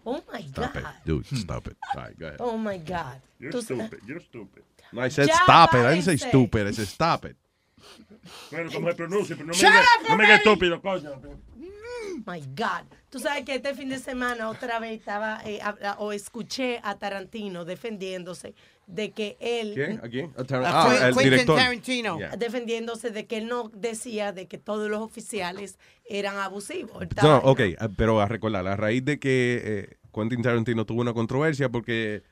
Oh 0.03 0.23
my 0.33 0.39
Stop 0.41 0.73
God. 0.73 0.81
it, 0.81 0.85
dude, 1.05 1.25
stop 1.35 1.67
it. 1.67 1.77
All 1.95 2.03
right, 2.03 2.17
go 2.17 2.25
ahead. 2.27 2.37
Oh 2.39 2.57
my 2.57 2.77
God. 2.77 3.19
You're 3.39 3.51
Tú- 3.51 3.61
stupid, 3.61 3.99
you're 4.07 4.21
stupid. 4.23 4.63
No, 4.93 5.01
I 5.01 5.09
said 5.09 5.27
Ya, 5.27 5.35
stop 5.43 5.73
it. 5.73 5.79
I 5.85 5.95
didn't 5.95 6.05
say 6.05 6.15
stupid. 6.17 6.65
I 6.67 6.71
said 6.71 6.87
stop 6.87 7.25
it. 7.25 7.35
Bueno, 8.51 8.71
como 8.71 8.89
se 8.89 8.95
pronuncia, 8.95 9.35
pero 9.35 9.47
no 9.47 9.53
me 9.53 9.67
up, 9.67 9.83
no 10.09 10.15
me 10.17 10.23
Roberto. 10.23 10.49
estúpido, 10.51 10.81
coño. 10.81 11.21
My 12.25 12.39
God. 12.55 12.85
Tú 13.09 13.19
sabes 13.19 13.43
que 13.45 13.55
este 13.55 13.73
fin 13.75 13.89
de 13.89 13.99
semana 13.99 14.49
otra 14.49 14.79
vez 14.79 14.97
estaba 14.99 15.41
eh, 15.45 15.59
habla- 15.61 15.95
o 15.99 16.11
escuché 16.11 16.79
a 16.83 16.95
Tarantino 16.95 17.63
defendiéndose 17.65 18.55
de 18.87 19.11
que 19.11 19.37
él 19.39 19.73
¿Quién? 19.75 19.99
¿A 20.03 20.09
quién? 20.09 20.33
A 20.37 20.43
Tar- 20.45 20.63
A 20.63 20.81
ah, 20.83 20.89
Quentin 20.89 21.07
el 21.07 21.23
director. 21.31 21.57
Tarantino. 21.57 22.17
Yeah. 22.17 22.35
defendiéndose 22.37 23.11
de 23.11 23.27
que 23.27 23.37
él 23.37 23.47
no 23.47 23.69
decía 23.75 24.31
de 24.31 24.47
que 24.47 24.57
todos 24.57 24.89
los 24.89 25.01
oficiales 25.01 25.77
eran 26.05 26.37
abusivos. 26.37 27.05
No, 27.21 27.37
ok, 27.39 27.61
ah, 27.79 27.89
pero 27.95 28.19
a 28.21 28.27
recordar, 28.27 28.65
a 28.65 28.75
raíz 28.75 29.03
de 29.03 29.19
que 29.19 29.61
eh, 29.63 29.97
Quentin 30.13 30.41
Tarantino 30.41 30.85
tuvo 30.85 31.01
una 31.01 31.13
controversia 31.13 31.69
porque 31.69 32.23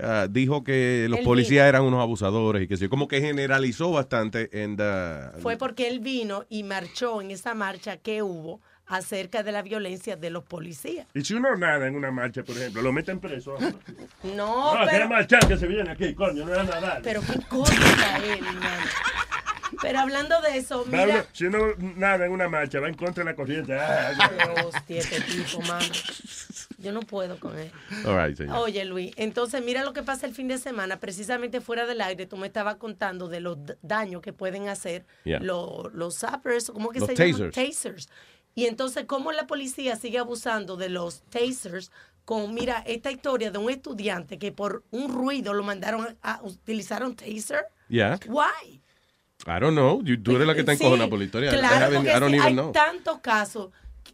ah, 0.00 0.26
dijo 0.28 0.64
que 0.64 1.06
los 1.08 1.20
Él 1.20 1.24
policías 1.24 1.68
eran 1.68 1.84
unos 1.84 2.00
abusadores 2.00 2.62
y 2.64 2.66
que 2.68 2.76
sí, 2.76 2.88
como 2.88 3.06
que 3.06 3.20
generalizó 3.20 3.92
bastante 3.92 4.50
en 4.62 4.76
the- 4.76 5.40
Fue 5.40 5.56
porque 5.56 5.86
él 5.86 6.00
vino 6.00 6.44
y 6.48 6.64
marchó 6.64 7.20
en 7.22 7.30
esa 7.30 7.54
marcha 7.54 7.96
que 7.98 8.22
hubo 8.22 8.60
acerca 8.90 9.42
de 9.42 9.52
la 9.52 9.62
violencia 9.62 10.16
de 10.16 10.30
los 10.30 10.44
policías. 10.44 11.06
Y 11.14 11.24
si 11.24 11.34
uno 11.34 11.56
nada 11.56 11.86
en 11.86 11.94
una 11.96 12.10
marcha, 12.10 12.42
por 12.42 12.56
ejemplo, 12.56 12.82
lo 12.82 12.92
meten 12.92 13.18
preso. 13.20 13.56
No, 14.22 14.74
No, 14.78 14.86
pero, 14.90 15.08
marchar 15.08 15.46
que 15.48 15.56
se 15.56 15.66
viene 15.66 15.90
aquí, 15.90 16.14
coño, 16.14 16.44
no 16.44 16.54
es 16.60 16.68
nadar. 16.68 17.00
pero 17.02 17.20
qué 17.22 17.40
cosa 17.48 18.18
él, 18.18 18.42
man. 18.42 18.80
Pero 19.80 20.00
hablando 20.00 20.40
de 20.42 20.58
eso, 20.58 20.84
mira, 20.86 21.24
si 21.32 21.46
uno 21.46 21.58
nada 21.78 22.26
en 22.26 22.32
una 22.32 22.48
marcha, 22.48 22.80
va 22.80 22.88
en 22.88 22.94
contra 22.94 23.24
de 23.24 23.30
la 23.30 23.36
corriente. 23.36 23.72
Ah, 23.78 24.12
Qué 24.28 24.60
hostia 24.62 24.98
este 24.98 25.20
tipo, 25.20 25.60
mano. 25.62 25.86
Yo 26.78 26.92
no 26.92 27.00
puedo 27.00 27.38
con 27.38 27.58
él. 27.58 27.70
All 28.04 28.16
right, 28.26 28.36
señor. 28.36 28.56
Oye, 28.58 28.84
Luis, 28.84 29.12
entonces 29.16 29.62
mira 29.64 29.84
lo 29.84 29.92
que 29.92 30.02
pasa 30.02 30.26
el 30.26 30.34
fin 30.34 30.48
de 30.48 30.58
semana, 30.58 30.98
precisamente 30.98 31.60
fuera 31.60 31.86
del 31.86 32.00
aire, 32.00 32.26
tú 32.26 32.36
me 32.36 32.46
estabas 32.48 32.76
contando 32.76 33.28
de 33.28 33.40
los 33.40 33.58
daños 33.80 34.20
que 34.22 34.32
pueden 34.32 34.68
hacer 34.68 35.06
Yeah. 35.24 35.38
los, 35.40 35.92
los 35.94 36.18
zappers, 36.18 36.70
¿cómo 36.70 36.90
que 36.90 36.98
Los 37.00 37.08
se 37.08 37.14
llaman? 37.14 37.50
tasers. 37.52 38.08
Y 38.54 38.66
entonces, 38.66 39.04
¿cómo 39.06 39.32
la 39.32 39.46
policía 39.46 39.96
sigue 39.96 40.18
abusando 40.18 40.76
de 40.76 40.88
los 40.88 41.22
tasers? 41.30 41.90
Con, 42.24 42.54
mira, 42.54 42.82
esta 42.86 43.10
historia 43.10 43.50
de 43.50 43.58
un 43.58 43.70
estudiante 43.70 44.38
que 44.38 44.52
por 44.52 44.84
un 44.90 45.12
ruido 45.12 45.52
lo 45.54 45.62
mandaron 45.64 46.16
a, 46.22 46.34
a 46.34 46.42
utilizar 46.42 47.02
un 47.04 47.16
taser. 47.16 47.64
Yeah. 47.88 48.18
Why? 48.28 48.80
I 49.46 49.58
don't 49.60 49.72
know. 49.72 50.02
You- 50.02 50.22
tú 50.22 50.36
eres 50.36 50.46
la 50.46 50.54
que 50.54 50.60
está 50.60 50.76
Sí, 50.76 50.82
encojonada 50.84 51.08
por 51.10 51.18
la 51.18 51.24
historia. 51.24 51.50
Claro, 51.50 51.90
I 51.92 52.04
don't 52.04 52.06
sí, 52.06 52.36
even 52.36 52.40
hay 52.42 52.52
know. 52.52 52.72
tantos 52.72 53.18
casos 53.20 53.70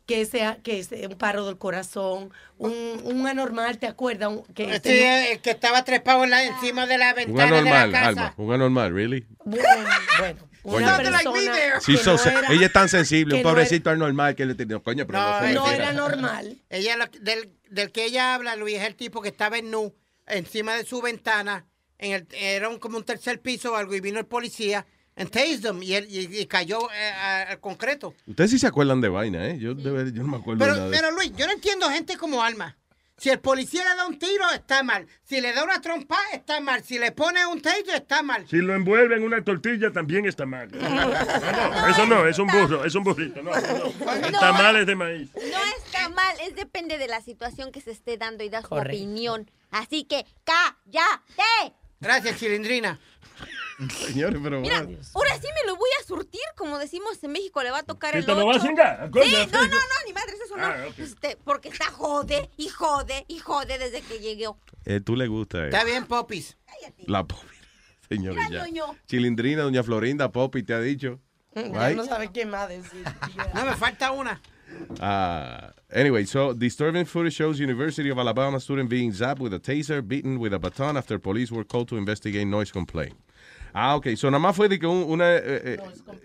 que 0.06 0.24
sea 0.24 0.58
que 0.62 0.82
sea 0.84 1.08
un 1.08 1.16
paro 1.16 1.44
del 1.46 1.58
corazón, 1.58 2.30
un, 2.58 2.72
un 3.04 3.26
anormal, 3.26 3.78
¿te 3.78 3.88
acuerdas? 3.88 4.28
Un- 4.30 4.44
que 4.54 4.72
Sí, 4.74 4.80
tenía- 4.80 5.32
el 5.32 5.40
que 5.40 5.50
estaba 5.50 5.84
trepado 5.84 6.22
en 6.24 6.30
la- 6.30 6.44
encima 6.44 6.86
de 6.86 6.96
la 6.98 7.10
Un 7.10 7.16
ventana 7.16 7.44
de 7.44 7.50
la 7.50 7.58
anormal, 7.82 7.92
casa. 7.92 8.08
Alma. 8.08 8.34
Un 8.36 8.52
anormal, 8.52 8.92
really. 8.94 9.26
bueno, 9.44 9.68
bueno. 10.20 10.48
Una 10.74 10.96
persona 10.96 11.52
there. 11.52 11.72
que 11.84 11.92
She's 11.92 12.00
so 12.02 12.12
no 12.12 12.18
se- 12.18 12.30
era- 12.30 12.52
ella 12.52 12.66
es 12.66 12.72
tan 12.72 12.88
sensible, 12.88 13.34
un 13.36 13.42
no 13.42 13.48
pobrecito 13.48 13.90
anormal 13.90 14.34
que 14.34 14.46
le 14.46 14.54
tenía. 14.54 14.78
Coño, 14.78 15.06
pero 15.06 15.18
no, 15.52 15.70
era 15.70 15.92
normal. 15.92 16.56
Ella, 16.70 16.96
lo- 16.96 17.06
del, 17.20 17.50
del 17.70 17.92
que 17.92 18.04
ella 18.04 18.34
habla, 18.34 18.56
Luis, 18.56 18.76
es 18.76 18.84
el 18.84 18.94
tipo 18.96 19.20
que 19.22 19.28
estaba 19.28 19.58
en 19.58 19.70
nu, 19.70 19.94
encima 20.26 20.74
de 20.74 20.84
su 20.84 21.00
ventana, 21.02 21.66
en 21.98 22.12
el, 22.12 22.26
era 22.32 22.68
un- 22.68 22.78
como 22.78 22.98
un 22.98 23.04
tercer 23.04 23.40
piso 23.40 23.72
o 23.72 23.76
algo, 23.76 23.94
y 23.94 24.00
vino 24.00 24.18
el 24.18 24.26
policía, 24.26 24.86
and 25.16 25.30
tased 25.30 25.64
him, 25.64 25.82
y, 25.82 25.94
él- 25.94 26.06
y- 26.10 26.40
y 26.40 26.46
cayó 26.46 26.78
eh, 26.92 27.10
al 27.48 27.60
concreto. 27.60 28.14
Ustedes 28.26 28.50
sí 28.50 28.58
se 28.58 28.66
acuerdan 28.66 29.00
de 29.00 29.08
vaina, 29.08 29.48
¿eh? 29.48 29.58
Yo, 29.58 29.74
de 29.74 29.90
ver- 29.90 30.12
yo 30.12 30.22
no 30.22 30.28
me 30.28 30.36
acuerdo 30.36 30.58
de 30.64 30.64
Pero, 30.70 30.76
nada 30.76 30.90
de 30.90 30.96
pero 30.96 31.08
eso. 31.08 31.16
Luis, 31.16 31.32
yo 31.36 31.46
no 31.46 31.52
entiendo 31.52 31.88
gente 31.88 32.16
como 32.18 32.42
Alma. 32.42 32.76
Si 33.18 33.30
el 33.30 33.40
policía 33.40 33.82
le 33.88 33.96
da 33.96 34.06
un 34.06 34.18
tiro, 34.18 34.44
está 34.52 34.82
mal. 34.82 35.06
Si 35.24 35.40
le 35.40 35.54
da 35.54 35.64
una 35.64 35.80
trompa, 35.80 36.18
está 36.34 36.60
mal. 36.60 36.82
Si 36.84 36.98
le 36.98 37.12
pone 37.12 37.46
un 37.46 37.62
taser, 37.62 37.94
está 37.94 38.22
mal. 38.22 38.46
Si 38.46 38.56
lo 38.58 38.74
envuelve 38.74 39.16
en 39.16 39.22
una 39.24 39.42
tortilla, 39.42 39.90
también 39.90 40.26
está 40.26 40.44
mal. 40.44 40.68
No, 40.76 41.68
no, 41.70 41.86
eso 41.88 42.06
no, 42.06 42.26
es 42.26 42.38
un 42.38 42.46
burro, 42.48 42.84
es 42.84 42.94
un 42.94 43.04
burrito. 43.04 43.42
No, 43.42 43.50
no. 43.52 43.56
El 44.26 44.32
No. 44.32 44.38
tamal 44.40 44.76
es 44.76 44.86
de 44.86 44.94
maíz. 44.94 45.30
No 45.34 45.58
está 45.84 46.08
mal, 46.10 46.36
es 46.46 46.54
depende 46.54 46.98
de 46.98 47.08
la 47.08 47.20
situación 47.22 47.72
que 47.72 47.80
se 47.80 47.92
esté 47.92 48.16
dando 48.18 48.44
y 48.44 48.50
da 48.50 48.60
su 48.62 48.68
Correcto. 48.68 48.96
opinión. 48.96 49.50
Así 49.70 50.04
que, 50.04 50.26
cállate. 50.44 51.74
Gracias, 52.00 52.38
Chilindrina. 52.38 53.00
Señores, 53.90 54.40
pero 54.42 54.60
Mira, 54.60 54.82
bueno. 54.82 54.98
ahora 55.14 55.34
sí 55.40 55.48
me 55.54 55.66
lo 55.70 55.76
voy 55.76 55.90
a 56.00 56.04
surtir, 56.06 56.40
como 56.56 56.78
decimos 56.78 57.22
en 57.22 57.32
México, 57.32 57.62
le 57.62 57.70
va 57.70 57.78
a 57.78 57.82
tocar 57.82 58.12
¿Que 58.12 58.18
el 58.20 58.26
te 58.26 58.34
lo 58.34 58.46
vas 58.46 58.56
a? 58.64 59.10
Coño, 59.10 59.24
Sí, 59.24 59.32
no, 59.52 59.60
no, 59.60 59.64
sí. 59.64 59.70
no, 59.70 60.06
ni 60.06 60.12
madre, 60.12 60.32
esa 60.32 60.42
es 60.44 60.48
su 60.48 60.54
teléfono. 60.54 60.84
Ah, 60.88 60.94
este, 60.98 61.38
porque 61.44 61.68
está 61.68 61.86
jode 61.90 62.50
y 62.56 62.68
jode 62.68 63.24
y 63.28 63.38
jode 63.38 63.78
desde 63.78 64.00
que 64.02 64.18
llegó. 64.20 64.58
Eh, 64.84 65.00
tú 65.00 65.14
le 65.16 65.26
gusta. 65.26 65.58
eh. 65.64 65.64
Está 65.66 65.84
bien, 65.84 66.06
Popis. 66.06 66.56
La 67.06 67.24
Popi. 67.24 67.46
Señores, 68.08 68.42
ya. 68.50 68.64
ñoño. 68.66 68.96
Chilindrina, 69.06 69.62
doña 69.62 69.82
Florinda, 69.82 70.30
Popi, 70.30 70.62
te 70.62 70.72
ha 70.74 70.80
dicho. 70.80 71.20
Ya 71.54 71.62
Right? 71.88 71.96
no 71.96 72.04
sabe 72.04 72.30
quién 72.30 72.50
más 72.50 72.68
decir. 72.68 73.02
No, 73.54 73.64
me 73.64 73.74
falta 73.76 74.12
una. 74.12 74.40
Uh, 75.00 75.70
anyway, 75.90 76.24
so 76.26 76.52
disturbing 76.52 77.06
footage 77.06 77.34
shows 77.34 77.58
University 77.58 78.10
of 78.10 78.18
Alabama 78.18 78.60
student 78.60 78.88
being 78.90 79.10
zapped 79.12 79.38
with 79.40 79.54
a 79.54 79.58
taser, 79.58 80.02
beaten 80.06 80.38
with 80.38 80.52
a 80.52 80.58
baton 80.58 80.96
after 80.96 81.18
police 81.18 81.50
were 81.50 81.64
called 81.64 81.88
to 81.88 81.96
investigate 81.96 82.46
noise 82.46 82.70
complaint. 82.70 83.14
Ah, 83.78 83.94
ok. 83.96 84.06
So 84.16 84.30
nada 84.30 84.38
más 84.38 84.56
fue 84.56 84.68
de 84.70 84.78
que, 84.78 84.86
un- 84.86 85.04
una, 85.06 85.30
eh, 85.34 85.42
eh, 85.44 85.78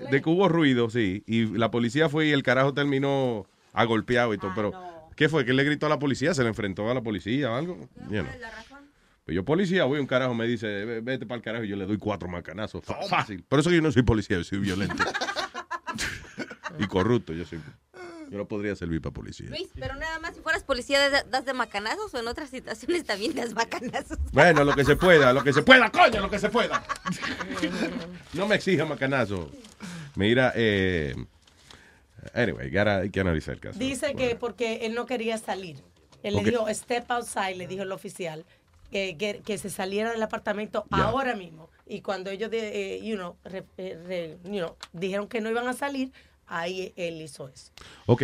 de 0.10 0.22
que 0.22 0.30
hubo 0.30 0.48
ruido, 0.48 0.90
sí. 0.90 1.22
Y 1.28 1.46
la 1.58 1.70
policía 1.70 2.08
fue 2.08 2.28
y 2.28 2.32
el 2.32 2.44
carajo 2.44 2.74
terminó 2.74 3.46
agolpeado 3.74 4.34
y 4.34 4.38
todo. 4.38 4.52
pero, 4.56 4.72
¿qué 5.18 5.28
fue? 5.28 5.44
¿Qué 5.44 5.52
le 5.54 5.64
gritó 5.66 5.86
a 5.86 5.90
la 5.90 6.00
policía? 6.00 6.34
¿Se 6.34 6.44
le 6.44 6.50
enfrentó 6.50 6.90
a 6.90 6.94
la 6.94 7.02
policía 7.02 7.52
o 7.52 7.56
algo? 7.56 7.78
You 8.10 8.22
know. 8.22 8.26
Pues 9.26 9.36
yo 9.36 9.44
policía, 9.44 9.84
voy, 9.84 10.00
un 10.00 10.08
carajo 10.08 10.34
me 10.34 10.48
dice, 10.48 10.66
"Ve- 10.86 11.02
vete 11.02 11.26
para 11.26 11.38
el 11.38 11.42
carajo 11.44 11.64
y 11.66 11.68
yo 11.68 11.76
le 11.76 11.86
doy 11.86 11.98
cuatro 11.98 12.28
macanazos. 12.30 12.84
Fácil. 13.10 13.44
Por 13.44 13.60
eso 13.60 13.70
yo 13.70 13.82
no 13.82 13.92
soy 13.92 14.04
policía, 14.04 14.38
yo 14.38 14.44
soy 14.46 14.60
violento. 14.60 14.96
y 16.80 16.88
corrupto, 16.88 17.34
yo 17.34 17.46
soy. 17.46 17.60
Yo 18.32 18.38
no 18.38 18.48
podría 18.48 18.74
servir 18.78 19.02
para 19.02 19.14
policía. 19.14 19.50
Luis, 19.50 19.68
pero 19.78 19.94
nada 19.96 20.18
más 20.20 20.34
si 20.36 20.42
fueras 20.42 20.64
policía 20.64 21.10
das- 21.10 21.46
de 21.46 21.54
macanazos 21.54 22.14
o 22.14 22.18
en 22.18 22.28
otras 22.30 22.50
situaciones 22.50 23.04
también 23.04 23.36
das 23.36 23.54
macanazos. 23.54 24.18
Bueno, 24.32 24.64
lo 24.64 24.74
que 24.74 24.86
se 24.86 24.96
pueda, 24.96 25.34
lo 25.34 25.44
que 25.44 25.52
se 25.52 25.62
pueda, 25.62 25.92
coño, 25.92 26.22
lo 26.22 26.30
que 26.30 26.40
se 26.40 26.48
pueda. 26.50 26.82
No 28.34 28.48
me 28.48 28.56
exija 28.56 28.86
macanazo. 28.86 29.52
Mira, 30.16 30.54
eh. 30.56 31.14
Anyway, 32.34 32.70
gotta- 32.70 33.00
hay 33.00 33.10
que 33.10 33.20
analizar 33.20 33.56
el 33.56 33.60
caso. 33.60 33.78
Dice 33.80 34.16
que 34.16 34.36
porque 34.36 34.86
él 34.86 34.94
no 34.94 35.06
quería 35.06 35.38
salir. 35.38 35.78
Él 36.24 36.36
le 36.36 36.44
dijo, 36.44 36.68
step 36.74 37.10
outside, 37.12 37.56
le 37.58 37.68
dijo 37.68 37.84
el 37.84 37.92
oficial, 37.92 38.46
que, 38.92 39.18
que, 39.18 39.42
que 39.44 39.58
se 39.58 39.70
saliera 39.70 40.12
del 40.12 40.22
apartamento 40.22 40.86
ahora 40.92 41.36
mismo. 41.36 41.70
Y 41.88 42.02
cuando 42.02 42.30
ellos, 42.30 42.50
de, 42.52 42.96
eh, 42.96 43.02
you 43.04 43.16
know, 43.16 43.36
re- 43.44 43.66
eh, 43.78 44.00
re- 44.08 44.38
you 44.46 44.60
know, 44.60 44.78
dijeron 44.94 45.28
que 45.28 45.42
no 45.42 45.50
iban 45.50 45.68
a 45.68 45.74
salir, 45.74 46.14
ahí 46.52 46.94
él 46.96 47.22
hizo 47.22 47.48
eso. 47.50 47.72
Ok. 48.06 48.24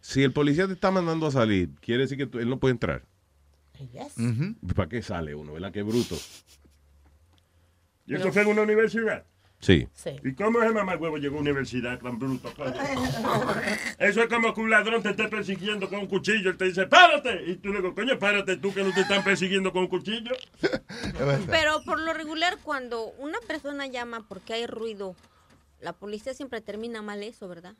Si 0.00 0.22
el 0.22 0.32
policía 0.32 0.66
te 0.66 0.72
está 0.74 0.90
mandando 0.90 1.26
a 1.26 1.30
salir, 1.30 1.70
quiere 1.80 2.02
decir 2.02 2.16
que 2.18 2.26
tú- 2.26 2.38
él 2.38 2.48
no 2.48 2.58
puede 2.58 2.72
entrar. 2.72 3.02
Yes. 3.92 4.14
¿Para 4.74 4.88
qué 4.88 5.02
sale 5.02 5.34
uno? 5.34 5.52
¿Verdad? 5.52 5.72
Qué 5.72 5.82
bruto. 5.82 6.16
¿Y 8.06 8.14
eso 8.14 8.32
fue 8.32 8.42
en 8.42 8.48
una 8.48 8.62
universidad? 8.62 9.24
Sí. 9.58 9.88
¿Y 10.22 10.34
cómo 10.34 10.62
ese 10.62 10.72
mamagüevo 10.72 11.16
llegó 11.16 11.36
a 11.38 11.40
una 11.40 11.50
universidad 11.50 11.98
tan 11.98 12.18
bruto? 12.18 12.52
Eso 13.98 14.22
es 14.22 14.28
como 14.28 14.54
que 14.54 14.60
un 14.60 14.70
ladrón 14.70 15.02
te 15.02 15.10
esté 15.10 15.28
persiguiendo 15.28 15.88
con 15.88 16.00
un 16.00 16.06
cuchillo. 16.06 16.50
Él 16.50 16.56
te 16.56 16.66
dice, 16.66 16.86
párate. 16.86 17.42
Y 17.50 17.56
tú 17.56 17.70
le 17.72 17.78
digo, 17.80 17.94
coño, 17.94 18.18
párate 18.18 18.58
tú 18.58 18.72
que 18.72 18.84
no 18.84 18.92
te 18.92 19.00
están 19.00 19.24
persiguiendo 19.24 19.72
con 19.72 19.82
un 19.82 19.88
cuchillo. 19.88 20.32
Pero 21.50 21.82
por 21.84 21.98
lo 22.00 22.12
regular, 22.12 22.58
cuando 22.62 23.06
una 23.18 23.38
persona 23.48 23.86
llama 23.86 24.24
porque 24.28 24.52
hay 24.54 24.66
ruido, 24.66 25.16
la 25.78 25.98
policía 25.98 26.34
siempre 26.34 26.60
termina 26.60 27.02
mal 27.02 27.22
eso, 27.22 27.48
¿verdad? 27.48 27.76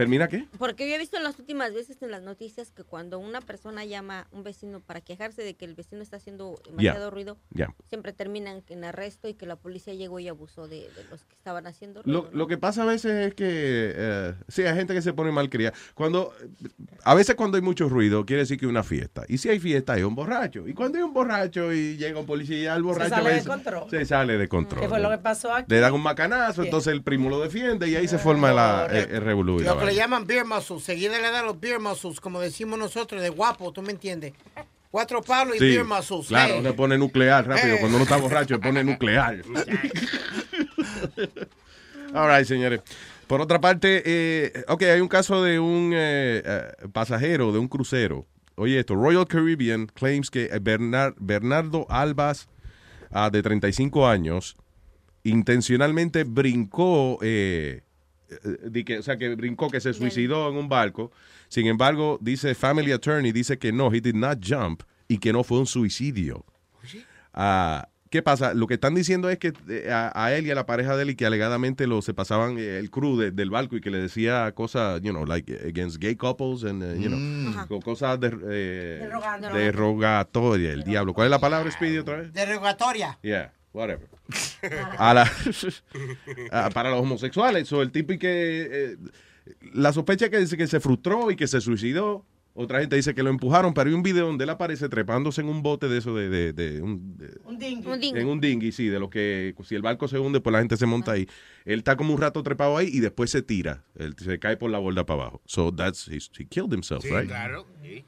¿Termina 0.00 0.28
qué? 0.28 0.46
Porque 0.58 0.88
yo 0.88 0.94
he 0.94 0.98
visto 0.98 1.18
en 1.18 1.24
las 1.24 1.38
últimas 1.38 1.74
veces 1.74 2.00
en 2.00 2.10
las 2.10 2.22
noticias 2.22 2.70
que 2.70 2.84
cuando 2.84 3.18
una 3.18 3.42
persona 3.42 3.84
llama 3.84 4.20
a 4.20 4.26
un 4.34 4.42
vecino 4.42 4.80
para 4.80 5.02
quejarse 5.02 5.42
de 5.42 5.56
que 5.56 5.66
el 5.66 5.74
vecino 5.74 6.00
está 6.00 6.16
haciendo 6.16 6.58
demasiado 6.64 7.10
ruido, 7.10 7.36
siempre 7.86 8.14
terminan 8.14 8.62
en 8.70 8.84
arresto 8.84 9.28
y 9.28 9.34
que 9.34 9.44
la 9.44 9.56
policía 9.56 9.92
llegó 9.92 10.18
y 10.18 10.28
abusó 10.28 10.68
de, 10.68 10.88
de 10.96 11.04
los 11.10 11.24
que 11.24 11.34
estaban 11.34 11.66
haciendo 11.66 12.02
ruido. 12.02 12.30
Lo, 12.32 12.38
lo 12.38 12.46
que 12.46 12.56
pasa 12.56 12.84
a 12.84 12.86
veces 12.86 13.28
es 13.28 13.34
que, 13.34 13.44
eh, 13.94 14.34
sí, 14.48 14.62
hay 14.62 14.74
gente 14.74 14.94
que 14.94 15.02
se 15.02 15.12
pone 15.12 15.32
mal 15.32 15.50
criada. 15.50 15.76
Cuando, 15.92 16.32
a 17.04 17.14
veces 17.14 17.34
cuando 17.34 17.58
hay 17.58 17.62
mucho 17.62 17.90
ruido, 17.90 18.24
quiere 18.24 18.40
decir 18.40 18.58
que 18.58 18.64
hay 18.64 18.70
una 18.70 18.82
fiesta. 18.82 19.24
Y 19.28 19.36
si 19.36 19.50
hay 19.50 19.60
fiesta, 19.60 19.92
hay 19.92 20.02
un 20.02 20.14
borracho. 20.14 20.66
Y 20.66 20.72
cuando 20.72 20.96
hay 20.96 21.04
un 21.04 21.12
borracho 21.12 21.74
y 21.74 21.98
llega 21.98 22.18
un 22.18 22.24
policía, 22.26 22.74
el 22.74 22.82
borracho 22.82 23.16
sale 23.16 23.34
de 23.34 23.44
control. 23.44 23.90
Se 23.90 24.06
sale 24.06 24.38
de 24.38 24.48
control. 24.48 24.80
¿Qué 24.80 24.88
fue 24.88 25.00
lo 25.00 25.10
que 25.10 25.18
pasó 25.18 25.52
aquí? 25.52 25.66
Le 25.68 25.80
dan 25.80 25.92
un 25.92 26.02
macanazo, 26.02 26.62
entonces 26.62 26.90
el 26.90 27.02
primo 27.02 27.28
lo 27.28 27.38
defiende 27.38 27.86
y 27.86 27.96
ahí 27.96 28.08
se 28.08 28.16
forma 28.16 28.50
la, 28.50 28.86
el, 28.86 29.10
el 29.10 29.20
le 29.90 29.96
llaman 29.96 30.26
beer 30.26 30.44
muscles. 30.44 30.82
Seguida 30.84 31.18
le 31.20 31.30
dan 31.30 31.46
los 31.46 31.58
beer 31.60 31.78
muscles, 31.80 32.20
como 32.20 32.40
decimos 32.40 32.78
nosotros, 32.78 33.20
de 33.22 33.28
guapo, 33.28 33.72
¿tú 33.72 33.82
me 33.82 33.90
entiendes? 33.92 34.32
Cuatro 34.90 35.22
palos 35.22 35.56
y 35.56 35.58
Sí, 35.58 35.64
beer 35.66 35.84
muscles. 35.84 36.26
claro, 36.28 36.54
hey. 36.56 36.62
se 36.64 36.72
pone 36.72 36.98
nuclear 36.98 37.46
rápido. 37.46 37.74
Eh. 37.74 37.78
Cuando 37.80 37.96
uno 37.96 38.04
está 38.04 38.16
borracho, 38.16 38.54
se 38.56 38.60
pone 38.60 38.82
nuclear. 38.84 39.42
All 42.14 42.28
right, 42.28 42.44
señores. 42.46 42.80
Por 43.26 43.40
otra 43.40 43.60
parte, 43.60 44.02
eh, 44.04 44.64
ok, 44.66 44.82
hay 44.82 45.00
un 45.00 45.06
caso 45.08 45.42
de 45.44 45.60
un 45.60 45.92
eh, 45.94 46.42
eh, 46.44 46.72
pasajero 46.92 47.52
de 47.52 47.60
un 47.60 47.68
crucero. 47.68 48.26
Oye, 48.56 48.80
esto, 48.80 48.96
Royal 48.96 49.26
Caribbean 49.28 49.86
claims 49.86 50.30
que 50.30 50.50
Bernar- 50.60 51.14
Bernardo 51.18 51.86
Albas, 51.88 52.48
ah, 53.12 53.30
de 53.30 53.40
35 53.42 54.08
años, 54.08 54.56
intencionalmente 55.22 56.24
brincó, 56.24 57.18
eh, 57.22 57.82
eh, 58.30 58.58
di 58.70 58.84
que, 58.84 58.98
o 58.98 59.02
sea, 59.02 59.16
que 59.16 59.34
brincó, 59.34 59.68
que 59.70 59.80
se 59.80 59.92
suicidó 59.92 60.48
en 60.50 60.56
un 60.56 60.68
barco. 60.68 61.10
Sin 61.48 61.66
embargo, 61.66 62.18
dice 62.20 62.54
Family 62.54 62.92
Attorney, 62.92 63.32
dice 63.32 63.58
que 63.58 63.72
no, 63.72 63.92
he 63.92 64.00
did 64.00 64.14
not 64.14 64.38
jump 64.46 64.82
y 65.08 65.18
que 65.18 65.32
no 65.32 65.42
fue 65.44 65.58
un 65.58 65.66
suicidio. 65.66 66.44
Ah, 67.32 67.88
¿Qué 68.10 68.22
pasa? 68.22 68.54
Lo 68.54 68.66
que 68.66 68.74
están 68.74 68.96
diciendo 68.96 69.30
es 69.30 69.38
que 69.38 69.52
eh, 69.68 69.88
a, 69.88 70.10
a 70.24 70.34
él 70.34 70.44
y 70.44 70.50
a 70.50 70.56
la 70.56 70.66
pareja 70.66 70.96
de 70.96 71.04
él 71.04 71.10
y 71.10 71.14
que 71.14 71.26
alegadamente 71.26 71.86
lo 71.86 72.02
se 72.02 72.12
pasaban 72.12 72.58
eh, 72.58 72.78
el 72.78 72.90
crew 72.90 73.16
de- 73.16 73.30
del 73.30 73.50
barco 73.50 73.76
y 73.76 73.80
que 73.80 73.92
le 73.92 73.98
decía 73.98 74.50
cosas, 74.52 75.00
you 75.00 75.10
know, 75.12 75.24
like 75.24 75.52
against 75.64 75.98
gay 76.02 76.16
couples 76.16 76.64
and, 76.64 76.82
uh, 76.82 76.92
you 77.00 77.06
know, 77.08 77.16
Mm. 77.20 77.80
Cosas 77.84 78.18
de, 78.18 78.28
eh, 78.50 78.98
Derogatoria. 79.02 79.56
derogatoria, 79.60 80.72
el 80.72 80.82
diablo. 80.82 81.14
¿Cuál 81.14 81.26
es 81.26 81.30
la 81.30 81.38
palabra, 81.38 81.70
Speedy, 81.70 81.98
otra 81.98 82.16
vez? 82.16 82.32
Derogatoria. 82.32 83.16
Yeah, 83.22 83.52
whatever. 83.72 84.08
A 84.98 85.14
la- 85.14 85.30
a- 86.50 86.70
para 86.70 86.90
los 86.90 87.00
homosexuales, 87.00 87.72
o 87.72 87.82
el 87.82 87.90
tipo 87.90 88.12
y 88.12 88.18
que 88.18 88.68
eh, 88.70 88.96
la 89.74 89.92
sospecha 89.92 90.26
es 90.26 90.30
que 90.30 90.38
dice 90.38 90.56
que 90.56 90.66
se 90.66 90.80
frustró 90.80 91.30
y 91.30 91.36
que 91.36 91.46
se 91.46 91.60
suicidó. 91.60 92.24
Otra 92.52 92.80
gente 92.80 92.96
dice 92.96 93.14
que 93.14 93.22
lo 93.22 93.30
empujaron, 93.30 93.72
pero 93.72 93.88
hay 93.88 93.94
un 93.94 94.02
video 94.02 94.26
donde 94.26 94.42
él 94.42 94.50
aparece 94.50 94.88
trepándose 94.88 95.40
en 95.40 95.48
un 95.48 95.62
bote 95.62 95.88
de 95.88 95.98
eso 95.98 96.14
de, 96.16 96.28
de- 96.28 96.52
de 96.52 96.82
un, 96.82 97.16
de- 97.16 97.38
Un 97.44 97.58
dinghy. 97.58 98.08
en 98.18 98.26
un 98.28 98.40
dinghy, 98.40 98.72
sí, 98.72 98.88
de 98.88 98.98
lo 98.98 99.08
que 99.08 99.54
si 99.64 99.76
el 99.76 99.82
barco 99.82 100.08
se 100.08 100.18
hunde, 100.18 100.40
pues 100.40 100.52
la 100.52 100.58
gente 100.58 100.76
se 100.76 100.84
monta 100.84 101.12
ahí. 101.12 101.28
Él 101.64 101.78
está 101.78 101.96
como 101.96 102.12
un 102.12 102.20
rato 102.20 102.42
trepado 102.42 102.76
ahí 102.76 102.88
y 102.92 102.98
después 102.98 103.30
se 103.30 103.40
tira. 103.42 103.84
Él 103.94 104.14
se 104.18 104.38
cae 104.40 104.56
por 104.56 104.68
la 104.70 104.78
borda 104.78 105.06
para 105.06 105.22
abajo. 105.22 105.40
So 105.46 105.72
that's 105.72 106.08
he, 106.08 106.16
he 106.38 106.44
killed 106.46 106.72
himself, 106.74 107.04
Sí, 107.04 107.10
right? 107.10 107.28
claro. 107.28 107.66
sí. 107.82 108.04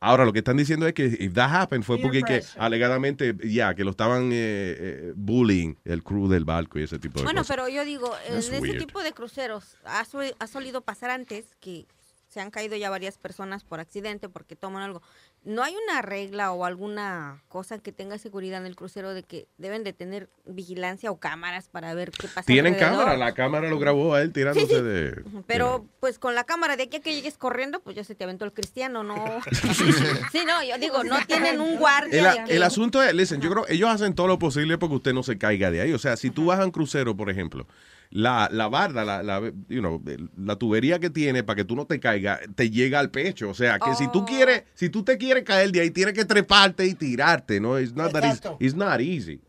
Ahora 0.00 0.24
lo 0.24 0.32
que 0.32 0.40
están 0.40 0.56
diciendo 0.56 0.86
es 0.86 0.92
que 0.92 1.06
if 1.06 1.32
that 1.32 1.50
happened 1.54 1.82
fue 1.82 1.96
Peer 1.96 2.10
porque 2.10 2.22
que, 2.22 2.42
alegadamente 2.58 3.34
ya 3.44 3.74
que 3.74 3.82
lo 3.82 3.90
estaban 3.90 4.30
eh, 4.30 4.76
eh, 4.78 5.12
bullying 5.16 5.74
el 5.84 6.02
crew 6.02 6.28
del 6.28 6.44
barco 6.44 6.78
y 6.78 6.82
ese 6.82 6.98
tipo 6.98 7.18
de 7.18 7.24
Bueno, 7.24 7.40
cosas. 7.40 7.56
pero 7.56 7.68
yo 7.68 7.84
digo, 7.84 8.14
en 8.26 8.34
That's 8.34 8.50
ese 8.50 8.74
tipo 8.74 9.02
de 9.02 9.12
cruceros 9.12 9.78
ha, 9.84 10.04
ha 10.38 10.46
solido 10.46 10.82
pasar 10.82 11.10
antes 11.10 11.46
que 11.60 11.86
se 12.28 12.40
han 12.40 12.50
caído 12.50 12.76
ya 12.76 12.90
varias 12.90 13.16
personas 13.16 13.64
por 13.64 13.80
accidente 13.80 14.28
porque 14.28 14.56
toman 14.56 14.82
algo. 14.82 15.00
¿No 15.46 15.62
hay 15.62 15.74
una 15.76 16.02
regla 16.02 16.50
o 16.50 16.64
alguna 16.64 17.40
cosa 17.46 17.78
que 17.78 17.92
tenga 17.92 18.18
seguridad 18.18 18.60
en 18.60 18.66
el 18.66 18.74
crucero 18.74 19.14
de 19.14 19.22
que 19.22 19.46
deben 19.58 19.84
de 19.84 19.92
tener 19.92 20.28
vigilancia 20.44 21.12
o 21.12 21.20
cámaras 21.20 21.68
para 21.68 21.94
ver 21.94 22.10
qué 22.10 22.26
pasa 22.26 22.42
Tienen 22.42 22.74
alrededor? 22.74 22.98
cámara, 22.98 23.16
la 23.16 23.32
cámara 23.32 23.70
lo 23.70 23.78
grabó 23.78 24.14
a 24.14 24.22
él 24.22 24.32
tirándose 24.32 24.66
Sí, 24.66 24.74
sí. 24.74 24.82
de 24.82 25.22
Pero 25.46 25.86
pues 26.00 26.18
con 26.18 26.34
la 26.34 26.42
cámara 26.42 26.76
de 26.76 26.82
aquí 26.82 26.96
a 26.96 27.00
que 27.00 27.14
llegues 27.14 27.38
corriendo, 27.38 27.78
pues 27.78 27.94
ya 27.94 28.02
se 28.02 28.16
te 28.16 28.24
aventó 28.24 28.44
el 28.44 28.52
cristiano, 28.52 29.04
¿no? 29.04 29.14
sí, 30.32 30.40
no, 30.44 30.64
yo 30.64 30.78
digo, 30.78 31.04
no 31.04 31.24
tienen 31.28 31.60
un 31.60 31.76
guardia. 31.76 32.44
El, 32.48 32.64
asunto 32.64 33.00
es, 33.00 33.14
listen, 33.14 33.40
yo 33.40 33.48
creo 33.48 33.68
ellos 33.68 33.88
hacen 33.88 34.16
todo 34.16 34.26
lo 34.26 34.40
posible 34.40 34.78
porque 34.78 34.96
usted 34.96 35.12
no 35.12 35.22
se 35.22 35.38
caiga 35.38 35.70
de 35.70 35.80
ahí. 35.80 35.92
O 35.92 35.98
sea, 36.00 36.16
si 36.16 36.30
tú 36.30 36.46
vas 36.46 36.58
a 36.58 36.64
un 36.64 36.72
crucero, 36.72 37.16
por 37.16 37.30
ejemplo, 37.30 37.68
la, 38.10 38.48
la 38.52 38.68
barda, 38.68 39.04
la, 39.04 39.22
la, 39.22 39.40
you 39.68 39.80
know, 39.80 40.02
la 40.36 40.56
tubería 40.56 40.98
que 40.98 41.10
tiene 41.10 41.42
para 41.42 41.56
que 41.56 41.64
tú 41.64 41.76
no 41.76 41.86
te 41.86 41.98
caigas, 42.00 42.40
te 42.54 42.70
llega 42.70 43.00
al 43.00 43.10
pecho. 43.10 43.50
O 43.50 43.54
sea, 43.54 43.78
que 43.78 43.94
si 43.94 44.10
tú 44.12 44.24
quieres, 44.24 44.64
si 44.74 44.88
tú 44.88 45.02
te 45.02 45.18
quieres 45.18 45.44
caer 45.44 45.70
de 45.72 45.80
ahí, 45.80 45.90
tienes 45.90 46.14
que 46.14 46.24
treparte 46.24 46.86
y 46.86 46.94
tirarte, 46.94 47.60
¿no? 47.60 47.78
It's 47.78 47.94
not, 47.94 48.12
that 48.12 48.24
it's- 48.60 48.74
not 48.74 49.00
easy. 49.00 49.40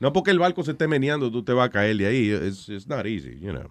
No 0.00 0.12
porque 0.12 0.30
el 0.30 0.38
barco 0.38 0.62
se 0.64 0.72
esté 0.72 0.88
meneando, 0.88 1.30
tú 1.30 1.42
te 1.42 1.52
vas 1.52 1.66
a 1.68 1.70
caer 1.70 1.96
de 1.96 2.06
ahí. 2.06 2.30
It's, 2.32 2.68
it's 2.68 2.86
not 2.88 3.06
easy, 3.06 3.38
you 3.40 3.50
know. 3.52 3.70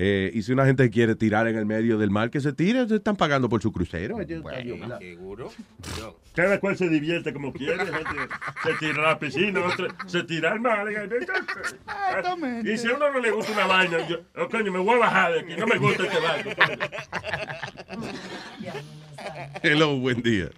Eh, 0.00 0.30
y 0.32 0.42
si 0.42 0.52
una 0.52 0.64
gente 0.64 0.88
quiere 0.90 1.16
tirar 1.16 1.48
en 1.48 1.56
el 1.58 1.66
medio 1.66 1.98
del 1.98 2.12
mar, 2.12 2.30
que 2.30 2.40
se 2.40 2.52
tire, 2.52 2.86
se 2.86 2.94
están 2.94 3.16
pagando 3.16 3.48
por 3.48 3.60
su 3.60 3.72
crucero. 3.72 4.20
Ellos- 4.20 4.44
Seguro. 5.00 5.50
Cada 6.34 6.60
cual 6.60 6.76
se 6.76 6.88
divierte 6.88 7.32
como 7.32 7.52
quiere. 7.52 7.84
se 8.62 8.74
tira 8.78 9.02
a 9.02 9.08
la 9.08 9.18
piscina, 9.18 9.60
otro 9.66 9.88
se 10.06 10.22
tira 10.22 10.52
al 10.52 10.60
mar. 10.60 10.86
Y 12.64 12.78
si 12.78 12.88
a 12.88 12.94
uno 12.94 13.10
no 13.12 13.18
le 13.18 13.32
gusta 13.32 13.50
una 13.52 13.66
vaina, 13.66 14.06
yo, 14.06 14.18
oh, 14.36 14.48
coño, 14.48 14.70
me 14.70 14.78
voy 14.78 14.94
a 14.94 14.98
bajar 14.98 15.32
de 15.32 15.40
aquí. 15.40 15.56
No 15.56 15.66
me 15.66 15.78
gusta 15.78 16.04
este 16.04 16.20
barco. 16.20 16.50
Hello, 19.64 19.96
buen 19.98 20.22
día. 20.22 20.48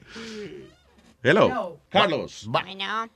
Hello, 1.23 1.47
Hello. 1.47 1.81
Carlos. 1.89 2.45
Bueno. 2.47 3.11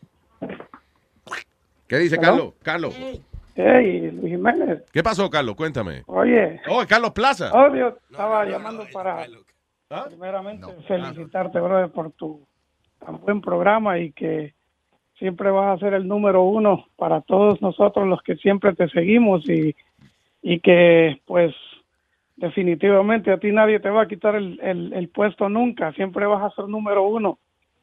¿Qué 1.87 1.99
dice 1.99 2.15
Hello. 2.17 2.23
Carlos? 2.23 2.55
Carlos. 2.63 2.95
Hey, 2.97 3.23
Luis 3.57 4.33
Jiménez. 4.33 4.83
¿Qué 4.93 5.03
pasó, 5.03 5.31
Carlos? 5.31 5.55
Cuéntame. 5.57 6.03
Oye. 6.07 6.61
Oh, 6.69 6.83
Carlos 6.89 7.13
Plaza. 7.13 7.51
Oh, 7.53 7.71
Dios, 7.71 7.95
estaba 8.11 8.45
llamando 8.45 8.85
para, 8.93 9.27
Primeramente, 10.09 10.67
felicitarte, 10.89 11.61
brother, 11.61 11.91
por 11.91 12.11
tu 12.13 12.47
tan 13.05 13.21
buen 13.21 13.41
programa 13.41 13.99
y 13.99 14.13
que 14.13 14.55
siempre 15.19 15.51
vas 15.51 15.77
a 15.77 15.79
ser 15.81 15.95
el 15.95 16.09
número 16.09 16.43
uno 16.43 16.87
para 16.97 17.21
todos 17.21 17.61
nosotros 17.63 18.07
los 18.09 18.21
que 18.23 18.35
siempre 18.37 18.75
te 18.75 18.89
seguimos 18.89 19.49
y, 19.49 19.77
y 20.43 20.59
que, 20.61 21.21
pues, 21.27 21.55
definitivamente 22.37 23.31
a 23.31 23.39
ti 23.39 23.53
nadie 23.53 23.79
te 23.79 23.91
va 23.91 24.03
a 24.03 24.09
quitar 24.09 24.35
el, 24.35 24.59
el, 24.63 24.93
el 24.95 25.09
puesto 25.11 25.49
nunca. 25.49 25.93
Siempre 25.93 26.27
vas 26.27 26.43
a 26.43 26.55
ser 26.57 26.67
número 26.67 27.05
uno. 27.05 27.39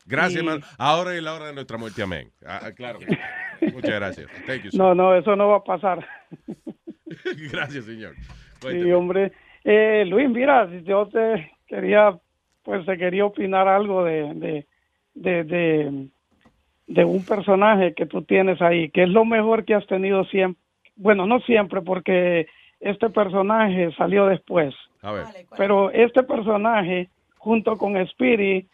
Gracias, 0.06 0.34
Y- 0.44 0.46
hermano. 0.46 0.66
Ahora 0.78 1.16
es 1.16 1.24
la 1.24 1.34
hora 1.34 1.46
de 1.46 1.54
nuestra 1.54 1.78
muerte, 1.78 2.02
amén. 2.04 2.30
Ah, 2.46 2.60
ah, 2.64 2.72
claro. 2.74 3.00
Muchas 3.74 3.92
gracias. 3.92 4.28
Thank 4.48 4.64
you. 4.64 4.70
No, 4.74 4.96
no, 4.96 5.16
eso 5.16 5.36
no 5.36 5.50
va 5.50 5.58
a 5.58 5.64
pasar. 5.64 6.06
Gracias, 7.52 7.86
señor. 7.86 8.14
Sí, 8.62 8.92
hombre. 8.92 9.32
Eh, 9.64 10.06
Luis, 10.08 10.30
mira, 10.30 10.68
yo 10.84 11.08
te 11.08 11.52
quería, 11.68 12.18
pues 12.64 12.86
te 12.86 12.98
quería 12.98 13.26
opinar 13.26 13.68
algo 13.68 14.04
de, 14.04 14.34
de, 14.36 14.68
de, 15.14 15.44
de, 15.44 16.08
de 16.88 17.06
un 17.06 17.24
personaje 17.26 17.94
que 17.94 18.06
tú 18.06 18.24
tienes 18.24 18.62
ahí, 18.62 18.90
que 18.90 19.04
es 19.04 19.10
lo 19.10 19.26
mejor 19.26 19.66
que 19.66 19.76
has 19.76 19.86
tenido 19.88 20.24
siempre. 20.26 20.62
Bueno, 20.96 21.26
no 21.26 21.40
siempre, 21.42 21.82
porque 21.82 22.48
este 22.80 23.10
personaje 23.10 23.92
salió 23.98 24.26
después. 24.26 24.74
A 25.02 25.12
ver. 25.12 25.26
Pero 25.58 25.90
este 25.92 26.24
personaje, 26.24 27.10
junto 27.38 27.78
con 27.78 27.98
Spirit, 27.98 28.68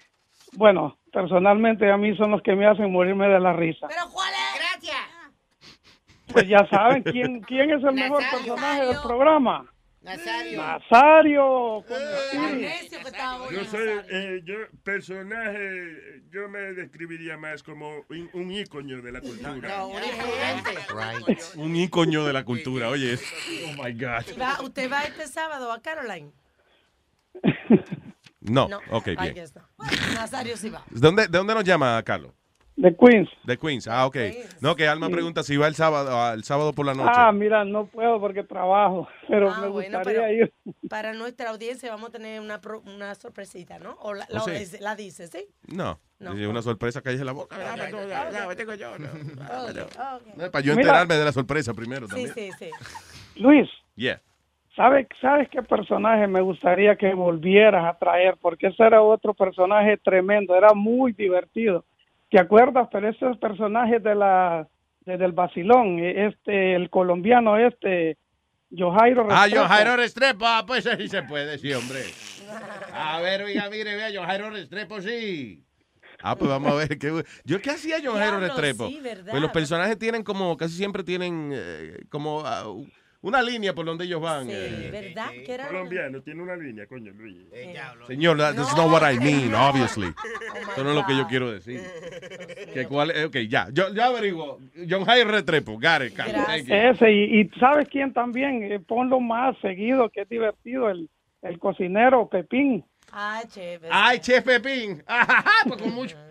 bueno, 0.54 0.98
personalmente 1.12 1.90
a 1.92 1.98
mí 1.98 2.16
son 2.16 2.32
los 2.32 2.42
que 2.42 2.56
me 2.56 2.66
hacen 2.66 2.92
morirme 2.92 3.28
de 3.28 3.40
la 3.40 3.54
risa. 3.54 3.88
¿Pero 3.88 4.12
cuál 4.12 4.30
es? 4.30 4.47
Pues 6.32 6.48
ya 6.48 6.68
saben 6.70 7.04
quién, 7.04 7.42
quién 7.42 7.72
es 7.72 7.84
el 7.84 7.94
mejor 7.94 8.24
personaje 8.32 8.86
del 8.86 8.98
programa. 9.02 9.66
Nazario. 10.02 10.62
Nazario. 10.62 11.84
Spirit. 12.32 12.70
Yo 13.52 13.66
soy, 13.66 13.90
eh, 14.10 14.42
yo, 14.46 14.56
personaje, 14.84 15.58
eh, 15.58 16.22
yo 16.30 16.48
me 16.48 16.60
describiría 16.74 17.38
más 17.38 17.62
como 17.64 18.06
un, 18.10 18.30
un 18.34 18.52
ícono 18.52 19.02
de 19.02 19.12
la 19.12 19.20
cultura. 19.22 19.86
Un 21.56 21.76
ícono 21.76 22.26
de 22.26 22.34
la 22.34 22.44
cultura, 22.46 22.90
oye. 22.90 23.14
es- 23.14 23.24
Oh 23.66 23.84
my 23.84 23.92
God. 23.94 24.24
¿Y 24.34 24.40
va- 24.40 24.62
¿Usted 24.62 24.90
va 24.92 25.04
este 25.04 25.28
sábado 25.28 25.72
a 25.74 25.82
Caroline? 25.82 26.32
No, 28.42 28.66
ok, 28.92 29.08
Ahí 29.18 29.34
bien. 29.34 29.46
Nazario 30.16 30.56
sí 30.56 30.70
va. 30.70 30.84
¿De 30.90 31.00
dónde, 31.02 31.24
¿De 31.28 31.38
dónde 31.38 31.54
nos 31.54 31.64
llama, 31.66 32.02
Carlos? 32.04 32.32
De 32.78 32.96
Queens. 32.96 33.28
De 33.44 33.58
Queens. 33.58 33.88
Ah, 33.88 34.06
ok. 34.06 34.16
No, 34.62 34.76
que 34.76 34.88
Alma 34.88 35.10
pregunta 35.10 35.42
si 35.42 35.58
va 35.58 35.68
el 35.68 35.74
sábado, 35.74 36.32
el 36.34 36.44
sábado 36.44 36.74
por 36.74 36.86
la 36.86 36.94
noche. 36.94 37.10
Ah, 37.12 37.32
mira, 37.32 37.66
no 37.66 37.88
puedo 37.88 38.20
porque 38.20 38.44
trabajo, 38.44 39.08
pero 39.28 39.50
Ah, 39.52 39.62
me 39.62 39.68
bueno, 39.70 39.98
gustaría 39.98 40.22
pero 40.28 40.32
ir. 40.34 40.54
para 40.88 41.14
nuestra 41.14 41.50
audiencia 41.50 41.90
vamos 41.90 42.10
a 42.10 42.12
tener 42.12 42.40
una, 42.40 42.62
pro- 42.62 42.82
una 42.86 43.16
sorpresita, 43.16 43.80
¿no? 43.80 43.96
O 44.02 44.14
la, 44.14 44.28
la, 44.30 44.42
sí. 44.42 44.52
dice, 44.52 44.80
la 44.80 44.96
dice, 44.96 45.26
¿sí? 45.28 45.48
No. 45.68 46.00
No. 46.20 46.34
Es 46.34 46.48
una 46.48 46.62
sorpresa 46.62 47.02
que 47.02 47.10
hay 47.10 47.16
en 47.16 47.26
la 47.26 47.32
boca. 47.32 47.56
Para 47.58 47.90
yo 50.62 50.76
Mira. 50.76 50.82
enterarme 50.82 51.16
de 51.16 51.26
la 51.26 51.32
sorpresa 51.32 51.74
primero 51.74 52.08
Sí, 52.08 52.26
también. 52.28 52.34
sí, 52.34 52.52
sí. 52.60 52.70
Luis, 53.42 53.68
Yeah. 53.96 54.22
¿sabes, 54.76 55.08
¿sabes 55.20 55.50
qué 55.50 55.64
personaje 55.64 56.28
me 56.28 56.42
gustaría 56.42 56.96
que 56.96 57.14
volvieras 57.16 57.86
a 57.86 57.98
traer? 57.98 58.38
Porque 58.40 58.68
ese 58.68 58.84
era 58.84 59.02
otro 59.02 59.34
personaje 59.34 59.98
tremendo, 59.98 60.56
era 60.56 60.74
muy 60.76 61.14
divertido. 61.14 61.84
¿Te 62.30 62.40
acuerdas? 62.40 62.88
Pero 62.92 63.10
ese 63.10 63.26
personaje 63.40 64.00
de 64.00 64.16
la 64.16 64.68
de, 65.02 65.18
del 65.18 65.32
vacilón, 65.32 66.00
este, 66.00 66.76
el 66.76 66.90
colombiano 66.90 67.58
este, 67.58 68.18
Johairo 68.78 69.26
Ah, 69.30 69.44
Restrepo. 69.46 69.56
yo 69.56 69.68
Jairo 69.68 69.96
Restrepo, 69.96 70.46
ah, 70.46 70.64
pues 70.68 70.84
sí 70.98 71.08
se 71.08 71.24
puede, 71.24 71.58
sí, 71.58 71.72
hombre. 71.74 72.02
A 72.94 73.22
ver, 73.22 73.44
oiga, 73.44 73.70
mire, 73.70 73.96
vea, 73.96 74.10
yo 74.10 74.24
Jairo 74.24 74.50
Restrepo, 74.50 75.02
sí. 75.02 75.64
Ah, 76.22 76.36
pues 76.36 76.50
vamos 76.50 76.72
a 76.72 76.76
ver. 76.76 76.98
¿qué, 76.98 77.24
yo 77.46 77.62
qué 77.62 77.70
hacía 77.70 78.00
Diablo, 78.00 78.40
Restrepo? 78.40 78.88
sí, 78.88 79.00
¿verdad? 79.02 79.30
Pues 79.32 79.42
los 79.42 79.52
personajes 79.52 79.98
tienen 79.98 80.24
como, 80.24 80.58
casi 80.58 80.76
siempre 80.76 81.04
tienen 81.04 81.52
eh, 81.54 82.00
como 82.10 82.42
ah, 82.44 82.66
una 83.28 83.42
línea 83.42 83.74
por 83.76 83.86
donde 83.86 84.06
ellos 84.06 84.22
van. 84.22 84.48
eh. 84.50 84.90
¿Verdad? 84.92 85.30
¿Qué 85.46 85.54
era? 85.54 85.68
Colombiano, 85.68 86.22
tiene 86.22 86.42
una 86.44 86.56
línea, 86.56 86.86
coño, 86.88 87.12
Luis. 87.14 87.38
Señor, 88.08 88.38
that- 88.38 88.56
that's 88.56 88.76
not 88.76 88.90
what 88.92 89.04
I 89.04 89.18
mean, 89.20 89.54
obviously. 89.56 90.08
Oh 90.08 90.72
Eso 90.72 90.84
no 90.84 90.90
es 90.92 90.96
lo 90.96 91.06
que 91.06 91.16
yo 91.18 91.28
quiero 91.28 91.52
decir. 91.52 91.82
que 92.74 92.86
cuál, 92.88 93.12
eh, 93.12 93.26
ok, 93.26 93.36
ya. 93.50 93.68
Yo, 93.72 93.94
yo 93.94 94.04
averiguo. 94.04 94.60
John 94.90 95.06
Jairo. 95.06 95.44
Thank 95.44 96.66
you. 96.68 96.74
Ese, 96.74 97.12
y, 97.12 97.42
y 97.42 97.50
¿sabes 97.60 97.88
quién 97.90 98.14
también? 98.14 98.64
Eh, 98.72 98.80
ponlo 98.80 99.20
más 99.20 99.58
seguido, 99.62 100.10
que 100.10 100.22
es 100.22 100.30
divertido, 100.30 100.90
el, 100.90 101.10
el 101.42 101.60
cocinero 101.60 102.28
Pepín. 102.30 102.84
Ah, 103.12 103.42
chévere. 103.48 103.88
Ay, 103.90 104.20
Chef 104.20 104.44
Pepín. 104.44 105.02
Ajá, 105.08 105.46
pues 105.68 105.82
con 105.82 105.94
mucho. 105.94 106.18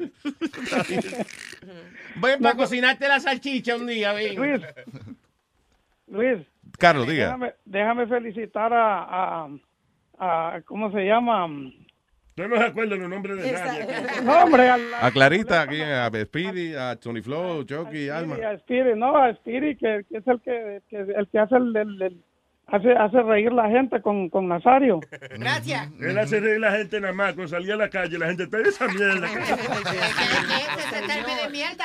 Ven 2.17 2.41
para 2.43 2.55
cocinarte 2.57 3.09
la 3.09 3.19
salchicha 3.21 3.77
un 3.77 3.87
día, 3.87 4.13
ven. 4.13 4.35
Luis. 4.37 4.61
Luis. 6.09 6.39
Carlos, 6.79 7.07
diga. 7.07 7.25
Déjame, 7.27 7.55
déjame 7.65 8.07
felicitar 8.07 8.73
a, 8.73 9.45
a, 9.45 9.49
a- 10.19 10.61
¿cómo 10.65 10.91
se 10.93 11.05
llama? 11.05 11.47
No 11.49 12.49
nos 12.49 12.61
acuerdo 12.61 12.97
los 12.97 13.09
nombres 13.09 13.43
de 13.43 13.53
nadie. 13.53 13.87
No, 14.25 14.45
hombre, 14.45 14.69
al- 14.69 14.83
A 15.01 15.11
Clarita, 15.11 15.63
aquí, 15.63 15.81
a 15.81 16.11
Speedy, 16.25 16.75
a 16.75 16.97
Tony 16.97 17.23
Flow, 17.23 17.65
Chucky, 17.65 18.09
Alma. 18.11 18.37
A 18.37 18.53
Spirit, 18.55 18.95
no, 18.97 19.17
a 19.17 19.31
Spirit, 19.31 19.79
que, 19.79 20.05
que 20.09 20.19
es 20.19 20.27
el 20.27 20.41
que, 20.43 20.83
que 20.91 20.97
el 20.99 21.29
que 21.29 21.39
hace 21.39 21.57
el, 21.57 21.75
el- 21.77 22.03
el- 22.03 22.23
hace, 22.67 22.93
hace 22.93 23.23
reír 23.23 23.53
la 23.53 23.69
gente 23.69 24.01
con, 24.01 24.29
con 24.29 24.49
Nazario. 24.49 25.01
Gracias. 25.39 25.89
Él 26.01 26.19
hace 26.19 26.41
reír 26.41 26.57
a 26.57 26.71
la 26.71 26.77
gente 26.77 27.01
nada 27.01 27.13
más. 27.13 27.35
Cuando 27.35 27.49
salía 27.49 27.75
a 27.75 27.79
la 27.79 27.89
calle, 27.89 28.19
la 28.19 28.27
gente 28.27 28.45
está 28.45 28.59
en 28.59 28.67
esa 28.67 28.89
mierda. 28.89 29.29
de 31.43 31.51
mierda. 31.51 31.85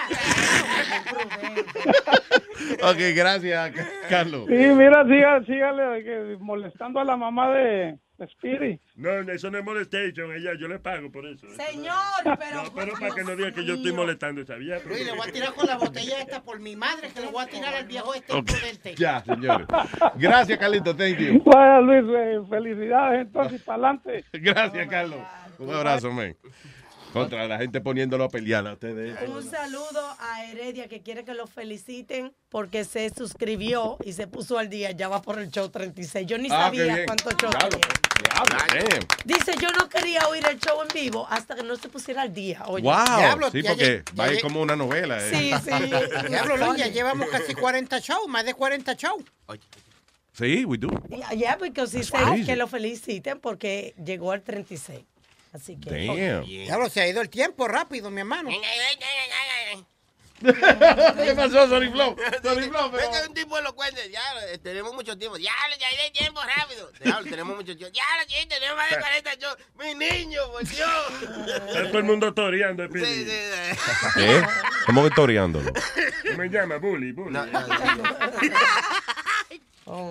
Ok, 2.84 2.98
gracias, 3.16 3.72
Carlos. 4.10 4.46
Sí, 4.48 4.54
mira, 4.54 5.04
siga, 5.06 5.44
sígale 5.46 6.38
molestando 6.40 7.00
a 7.00 7.04
la 7.04 7.18
mamá 7.18 7.52
de, 7.52 7.98
Spirit. 8.26 8.82
No, 8.96 9.10
eso 9.32 9.52
no 9.52 9.58
es 9.58 9.64
molestation, 9.64 10.32
ella, 10.34 10.52
yo 10.60 10.68
le 10.68 10.80
pago 10.80 11.12
por 11.12 11.26
eso. 11.26 11.48
Señor, 11.56 11.96
pero... 12.38 12.64
No, 12.64 12.74
pero 12.76 12.94
para 12.94 13.16
que 13.16 13.24
no 13.24 13.36
diga 13.36 13.52
que 13.52 13.66
yo 13.66 13.76
estoy 13.76 13.92
molestando 13.94 14.42
a 14.42 14.44
esa 14.44 14.56
vieja. 14.56 14.82
Luis, 14.88 15.06
le 15.06 15.12
voy 15.14 15.30
a 15.30 15.32
tirar 15.34 15.54
con 15.54 15.68
la 15.68 15.78
botella 15.78 16.20
esta 16.20 16.44
por 16.44 16.60
mi 16.60 16.76
madre, 16.76 17.10
que 17.14 17.22
le 17.22 17.28
voy 17.28 17.44
a 17.44 17.48
tirar 17.48 17.74
al 17.74 17.86
viejo 17.86 18.14
este 18.14 18.38
imprudente. 18.38 18.96
Ya, 18.96 19.24
señores. 19.24 19.68
Gracias, 20.16 20.58
Carlito. 20.58 20.96
Thank 20.96 21.18
you. 21.18 21.44
Vaya, 21.46 21.80
Luis, 21.80 22.04
eh, 22.16 22.40
felicidades, 22.50 23.22
entonces, 23.22 23.62
para 23.66 23.90
adelante. 23.90 24.26
Gracias, 24.34 24.88
Carlos. 24.88 25.20
Un 25.60 25.74
abrazo, 25.74 26.12
men. 26.12 26.36
Contra 27.14 27.48
la 27.48 27.58
gente 27.58 27.82
poniéndolo 27.82 28.24
a 28.24 28.30
pelear 28.30 28.66
a 28.68 28.74
ustedes. 28.74 29.18
Un 29.28 29.44
saludo 29.50 30.16
a 30.20 30.46
Heredia 30.46 30.88
que 30.88 31.02
quiere 31.02 31.24
que 31.26 31.34
lo 31.34 31.46
feliciten 31.48 32.34
porque 32.50 32.86
se 32.86 33.10
suscribió 33.10 33.98
y 34.06 34.14
se 34.14 34.28
puso 34.28 34.58
al 34.58 34.70
día. 34.70 34.92
Ya 34.92 35.10
va 35.10 35.22
por 35.22 35.40
el 35.40 35.50
show 35.52 35.68
36. 35.70 36.26
Yo 36.28 36.38
ni 36.38 36.48
Ah, 36.52 36.66
sabía 36.66 37.06
cuántos 37.06 37.34
shows 37.36 37.54
Diablo, 37.54 37.78
tenía. 37.80 38.90
Damn. 38.90 39.08
Dice, 39.26 39.54
yo 39.62 39.70
no 39.72 39.90
quería 39.90 40.28
oír 40.28 40.44
el 40.50 40.58
show 40.60 40.82
en 40.82 40.88
vivo 40.94 41.28
hasta 41.30 41.56
que 41.56 41.64
no 41.64 41.76
se 41.76 41.90
pusiera 41.90 42.22
al 42.22 42.34
día. 42.34 42.64
Oye, 42.68 42.84
Wow. 42.84 43.52
sí, 43.52 43.62
porque 43.64 44.04
va 44.18 44.26
a 44.26 44.34
ir 44.34 44.42
como 44.42 44.62
una 44.62 44.76
novela. 44.76 45.18
eh. 45.20 45.30
Sí, 45.32 45.52
sí. 45.64 45.72
Diablo, 46.30 46.76
ya 46.76 46.88
llevamos 46.88 47.28
casi 47.30 47.54
40 47.54 48.00
shows, 48.00 48.28
más 48.30 48.46
de 48.46 48.54
40 48.54 48.94
shows. 48.94 49.24
Sí, 50.34 50.64
we 50.66 50.78
do. 50.78 50.90
Ya, 51.10 51.34
ya, 51.34 51.58
porque 51.58 51.86
sí 51.88 51.98
That's 51.98 52.08
sé 52.08 52.18
crazy. 52.18 52.46
que 52.46 52.56
lo 52.56 52.68
feliciten 52.68 53.40
porque 53.40 53.94
llegó 54.04 54.32
al 54.32 54.42
36. 54.44 55.02
Así 55.54 55.78
que. 55.80 56.06
Damn. 56.06 56.46
Diablo, 56.46 56.90
se 56.90 57.02
ha 57.02 57.08
ido 57.08 57.22
el 57.22 57.30
tiempo 57.30 57.68
rápido, 57.68 58.10
mi 58.10 58.22
hermano. 58.22 58.50
¿Qué 60.42 61.34
pasó, 61.36 61.68
Sony 61.68 61.92
Flow? 61.92 62.16
Sony 62.44 62.70
Flow, 62.70 62.96
Es 62.98 63.08
que 63.10 63.28
un 63.28 63.34
tipo 63.34 63.58
elocuente, 63.58 64.10
ya, 64.10 64.22
eh, 64.48 64.58
tenemos 64.58 64.94
mucho 64.94 65.18
tiempo. 65.18 65.38
Ya, 65.38 65.52
ya 65.80 65.88
hay 65.88 66.12
tiempo 66.12 66.42
rápido. 66.42 66.92
Diablo, 67.04 67.30
tenemos 67.30 67.56
mucho 67.56 67.78
tiempo. 67.78 67.96
Ya, 67.96 68.04
sí, 68.28 68.48
tenemos 68.48 68.78
más 68.78 68.90
de 68.90 69.00
40 69.00 69.36
shows. 69.36 69.58
Mi 69.78 69.94
niño, 69.94 70.42
por 70.52 70.64
Dios. 70.68 70.90
Todo 71.90 71.98
el 72.00 72.04
mundo 72.04 72.34
toreando. 72.34 72.88
Sí, 72.92 73.06
sí, 73.06 73.26
sí. 73.26 73.78
¿Qué? 74.16 74.44
¿Cómo 74.86 75.04
que 75.04 75.12
toreándolo? 75.12 75.72
Me 76.38 76.50
llama 76.50 76.78
Bully, 76.78 77.12
Bully. 77.12 77.38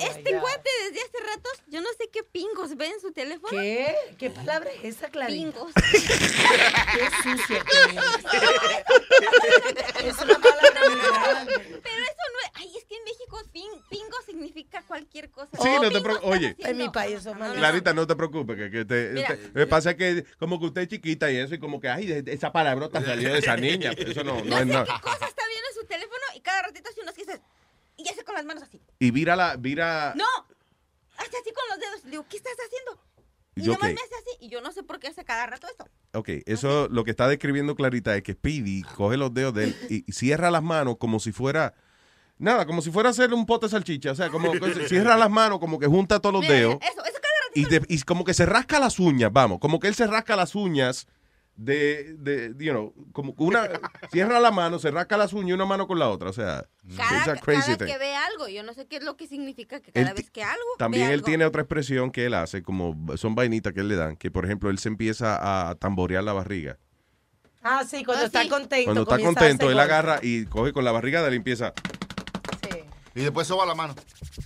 Este 0.00 0.32
guate 0.38 0.70
desde 0.88 1.00
hace 1.00 1.18
ratos, 1.26 1.52
yo 1.68 1.80
no 1.80 1.88
sé 1.98 2.08
qué 2.12 2.22
pingos 2.24 2.76
ve 2.76 2.86
en 2.86 3.00
su 3.00 3.12
teléfono. 3.12 3.50
¿Qué? 3.60 3.94
¿Qué 4.18 4.30
palabra 4.30 4.70
es 4.82 4.96
esa, 4.96 5.08
Clarita? 5.08 5.58
Pingos. 5.58 5.72
Qué 6.92 7.10
sucio 7.22 7.64
que 7.64 7.78
es. 7.78 7.86
Es 10.04 10.18
una 10.22 10.38
palabra 10.38 10.80
muy 10.88 11.00
grande. 11.00 11.54
Pero 11.82 12.02
eso 12.02 12.24
no 12.32 12.38
es. 12.44 12.50
Ay, 12.54 12.72
es 12.76 12.84
que 12.84 12.96
en 12.96 13.04
México 13.04 13.40
pin- 13.52 13.82
pingo 13.88 14.16
significa 14.26 14.82
cualquier 14.86 15.30
cosa. 15.30 15.50
Sí, 15.62 15.68
no 15.80 15.90
te 15.90 16.00
preocupes. 16.00 16.28
Oye, 16.30 16.56
En 16.58 16.76
mi 16.76 16.88
país 16.88 17.18
eso 17.20 17.34
más 17.34 17.52
Clarita, 17.54 17.92
no 17.94 18.06
te 18.06 18.16
preocupes. 18.16 18.56
Que, 18.56 18.70
que 18.70 18.84
te, 18.84 19.10
Mira. 19.10 19.28
te- 19.36 19.50
me 19.54 19.66
pasa 19.66 19.96
que 19.96 20.24
como 20.38 20.58
que 20.58 20.66
usted 20.66 20.82
es 20.82 20.88
chiquita 20.88 21.30
y 21.30 21.36
eso, 21.36 21.54
y 21.54 21.58
como 21.58 21.80
que, 21.80 21.88
ay, 21.88 22.22
esa 22.26 22.52
palabrota 22.52 23.02
salió 23.02 23.32
de 23.32 23.38
esa 23.38 23.56
niña. 23.56 23.92
pero 23.96 24.10
Eso 24.10 24.24
no, 24.24 24.34
no 24.38 24.44
No 24.44 24.54
es 24.56 24.60
sé 24.60 24.64
nada. 24.66 24.84
qué 24.84 25.00
cosa 25.02 25.26
está 25.26 25.42
viendo 25.46 25.68
en 25.68 25.74
su 25.74 25.84
teléfono 25.86 26.20
y 26.34 26.40
cada 26.40 26.62
ratito 26.62 26.90
hace 26.90 27.00
unos 27.00 27.14
que 27.14 27.24
dices. 27.24 27.40
Y 28.04 28.08
hace 28.08 28.24
con 28.24 28.34
las 28.34 28.44
manos 28.44 28.62
así. 28.62 28.80
Y 28.98 29.10
vira 29.10 29.36
la, 29.36 29.56
vira. 29.56 30.14
¡No! 30.16 30.24
Hace 31.18 31.36
así 31.36 31.50
con 31.52 31.64
los 31.70 31.78
dedos. 31.78 32.04
Le 32.04 32.10
digo, 32.12 32.26
¿qué 32.28 32.36
estás 32.36 32.54
haciendo? 32.66 33.02
Y 33.56 33.62
Yo, 33.62 33.72
nomás 33.72 33.88
me 33.90 33.94
hace 34.00 34.14
así, 34.14 34.36
y 34.40 34.48
yo 34.48 34.60
no 34.62 34.72
sé 34.72 34.82
por 34.82 34.98
qué 35.00 35.08
hace 35.08 35.24
cada 35.24 35.44
rato 35.46 35.66
eso. 35.66 35.84
Ok, 36.14 36.28
eso 36.46 36.88
lo 36.88 37.04
que 37.04 37.10
está 37.10 37.28
describiendo 37.28 37.74
Clarita 37.74 38.16
es 38.16 38.22
que 38.22 38.32
Speedy 38.32 38.82
coge 38.82 39.16
los 39.16 39.34
dedos 39.34 39.52
de 39.54 39.64
él 39.64 39.76
y, 39.90 40.04
y 40.08 40.12
cierra 40.12 40.50
las 40.50 40.62
manos 40.62 40.96
como 40.98 41.18
si 41.20 41.32
fuera. 41.32 41.74
Nada, 42.38 42.64
como 42.64 42.80
si 42.80 42.90
fuera 42.90 43.10
a 43.10 43.12
hacer 43.12 43.34
un 43.34 43.44
pote 43.44 43.66
de 43.66 43.70
salchicha. 43.70 44.12
O 44.12 44.14
sea, 44.14 44.30
como 44.30 44.52
cierra 44.88 45.16
las 45.16 45.30
manos, 45.30 45.58
como 45.58 45.78
que 45.78 45.86
junta 45.88 46.20
todos 46.20 46.32
los 46.34 46.42
Mira, 46.42 46.54
dedos. 46.54 46.76
Eso, 46.80 47.04
eso 47.04 47.18
Y, 47.54 47.64
de- 47.66 47.84
y 47.88 48.00
como 48.02 48.24
que 48.24 48.32
se 48.32 48.46
rasca 48.46 48.78
las 48.80 48.98
uñas, 48.98 49.30
vamos. 49.32 49.58
Como 49.58 49.78
que 49.78 49.88
él 49.88 49.94
se 49.94 50.06
rasca 50.06 50.36
las 50.36 50.54
uñas 50.54 51.06
de, 51.60 52.14
de 52.18 52.54
you 52.58 52.72
know, 52.72 52.94
como 53.12 53.36
que 53.36 53.42
una. 53.42 53.68
cierra 54.10 54.40
la 54.40 54.50
mano, 54.50 54.78
se 54.78 54.90
rasca 54.90 55.18
las 55.18 55.32
uñas 55.34 55.54
una 55.54 55.66
mano 55.66 55.86
con 55.86 55.98
la 55.98 56.08
otra. 56.08 56.30
O 56.30 56.32
sea, 56.32 56.66
cada, 56.96 57.18
it's 57.18 57.28
a 57.28 57.34
cada 57.34 57.40
crazy 57.40 57.70
vez 57.72 57.78
thing. 57.78 57.86
que 57.86 57.98
ve 57.98 58.14
algo, 58.14 58.48
yo 58.48 58.62
no 58.62 58.72
sé 58.72 58.86
qué 58.86 58.96
es 58.96 59.04
lo 59.04 59.16
que 59.16 59.26
significa 59.26 59.80
que 59.80 59.92
cada 59.92 60.08
Él 60.08 60.14
vez 60.16 60.30
que 60.30 60.42
algo. 60.42 60.64
También 60.78 61.08
ve 61.08 61.14
él 61.14 61.20
algo. 61.20 61.26
tiene 61.26 61.44
otra 61.44 61.62
expresión 61.62 62.10
que 62.10 62.24
él 62.24 62.34
hace, 62.34 62.62
como 62.62 62.96
son 63.16 63.34
vainitas 63.34 63.74
que 63.74 63.80
él 63.80 63.88
le 63.88 63.96
dan, 63.96 64.16
que 64.16 64.30
por 64.30 64.46
ejemplo 64.46 64.70
él 64.70 64.78
se 64.78 64.88
empieza 64.88 65.68
a 65.70 65.74
tamborear 65.74 66.24
la 66.24 66.32
barriga. 66.32 66.78
Ah, 67.62 67.84
sí, 67.86 68.04
cuando 68.04 68.24
está 68.24 68.48
contento. 68.48 68.84
Cuando 68.86 69.02
está 69.02 69.18
contento, 69.18 69.70
él 69.70 69.78
agarra 69.78 70.20
y 70.22 70.46
coge 70.46 70.72
con 70.72 70.84
la 70.84 70.92
barriga 70.92 71.20
de 71.20 71.28
él 71.28 71.34
y 71.34 71.36
empieza. 71.36 71.74
Y 73.14 73.22
después 73.22 73.46
soba 73.46 73.66
la 73.66 73.74
mano. 73.74 73.94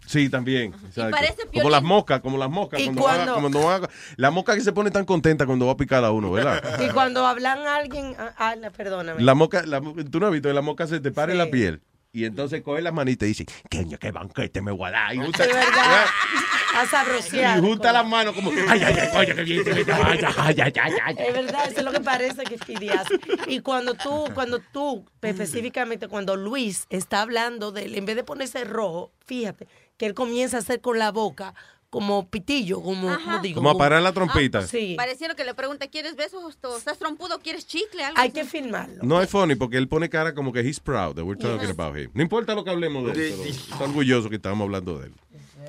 Sí, 0.06 0.28
también. 0.30 0.72
parece 1.10 1.46
como 1.52 1.68
las 1.70 1.82
moscas, 1.82 2.20
como 2.20 2.38
las 2.38 2.48
moscas. 2.50 2.80
Y 2.80 2.84
Cuando 2.84 3.02
cuando- 3.02 3.32
va- 3.34 3.40
cuando 3.40 3.62
va- 3.62 3.88
la 4.16 4.30
mosca 4.30 4.54
que 4.54 4.60
se 4.62 4.72
pone 4.72 4.90
tan 4.90 5.04
contenta 5.04 5.44
cuando 5.46 5.66
va 5.66 5.72
a 5.72 5.76
picar 5.76 6.02
a 6.04 6.10
uno, 6.10 6.30
¿verdad? 6.30 6.62
Y 6.82 6.88
cuando 6.90 7.26
hablan 7.26 7.58
a 7.66 7.76
alguien, 7.76 8.14
ah, 8.18 8.32
ah, 8.38 8.54
perdóname. 8.76 9.22
La 9.22 9.34
mosca, 9.34 9.64
la, 9.66 9.80
tú 10.10 10.18
no 10.20 10.26
has 10.26 10.32
visto 10.32 10.48
que 10.48 10.54
la 10.54 10.62
mosca 10.62 10.86
se 10.86 11.00
te 11.00 11.10
para 11.12 11.32
en 11.32 11.38
la 11.38 11.50
piel. 11.50 11.82
Y 12.14 12.26
entonces 12.26 12.62
coge 12.62 12.80
las 12.80 12.94
manitas 12.94 13.26
y 13.26 13.30
dice, 13.30 13.44
qué, 13.68 13.84
qué 13.98 14.12
banquete 14.12 14.62
me 14.62 14.70
voy 14.70 14.86
a 14.86 14.92
dar. 14.92 15.14
Y 15.16 15.18
junta, 15.18 15.44
y 17.32 17.60
junta 17.60 17.92
las 17.92 18.06
manos 18.06 18.36
como, 18.36 18.52
ay, 18.68 18.82
ay, 18.84 18.96
ay, 19.00 19.08
coño, 19.12 19.34
qué 19.34 19.42
bien. 19.42 19.64
Ay, 19.92 20.20
ay, 20.36 20.60
ay, 20.60 20.72
ay, 20.80 20.92
ay. 21.04 21.16
Es 21.18 21.34
verdad, 21.34 21.66
eso 21.66 21.78
es 21.78 21.84
lo 21.84 21.90
que 21.90 22.00
parece 22.00 22.44
que 22.44 22.56
Speedy 22.56 22.90
hace. 22.90 23.18
Y 23.48 23.60
cuando 23.60 23.94
tú, 23.94 24.28
cuando 24.32 24.60
tú, 24.60 25.04
específicamente 25.22 26.06
cuando 26.06 26.36
Luis 26.36 26.86
está 26.88 27.20
hablando 27.20 27.72
de 27.72 27.86
él, 27.86 27.96
en 27.96 28.06
vez 28.06 28.14
de 28.14 28.22
ponerse 28.22 28.62
rojo, 28.62 29.10
fíjate, 29.26 29.66
que 29.96 30.06
él 30.06 30.14
comienza 30.14 30.58
a 30.58 30.60
hacer 30.60 30.80
con 30.80 31.00
la 31.00 31.10
boca 31.10 31.56
como 31.94 32.28
pitillo, 32.28 32.82
como, 32.82 33.14
como 33.16 33.38
digo. 33.38 33.54
Como 33.54 33.70
a 33.70 33.78
parar 33.78 34.02
la 34.02 34.12
trompita. 34.12 34.66
Sí. 34.66 34.94
Pareciera 34.96 35.36
que 35.36 35.44
le 35.44 35.54
pregunta, 35.54 35.86
¿quieres 35.86 36.16
besos? 36.16 36.42
o 36.42 36.76
¿Estás 36.76 36.98
trompudo? 36.98 37.38
¿Quieres 37.38 37.68
chicle? 37.68 38.02
Algo 38.02 38.18
Hay 38.20 38.30
así. 38.30 38.40
que 38.40 38.44
filmarlo. 38.44 38.96
No 39.04 39.22
es 39.22 39.30
funny 39.30 39.54
porque 39.54 39.76
él 39.76 39.86
pone 39.86 40.08
cara 40.08 40.34
como 40.34 40.52
que 40.52 40.58
he's 40.60 40.80
proud 40.80 41.14
that 41.14 41.22
we're 41.22 41.40
talking 41.40 41.70
about 41.70 41.96
him. 41.96 42.10
No 42.14 42.22
importa 42.22 42.56
lo 42.56 42.64
que 42.64 42.70
hablemos 42.70 43.04
de 43.06 43.12
él, 43.28 43.34
pero 43.38 43.48
está 43.50 43.84
orgulloso 43.84 44.28
que 44.28 44.36
estamos 44.36 44.64
hablando 44.64 44.98
de 44.98 45.06
él. 45.06 45.12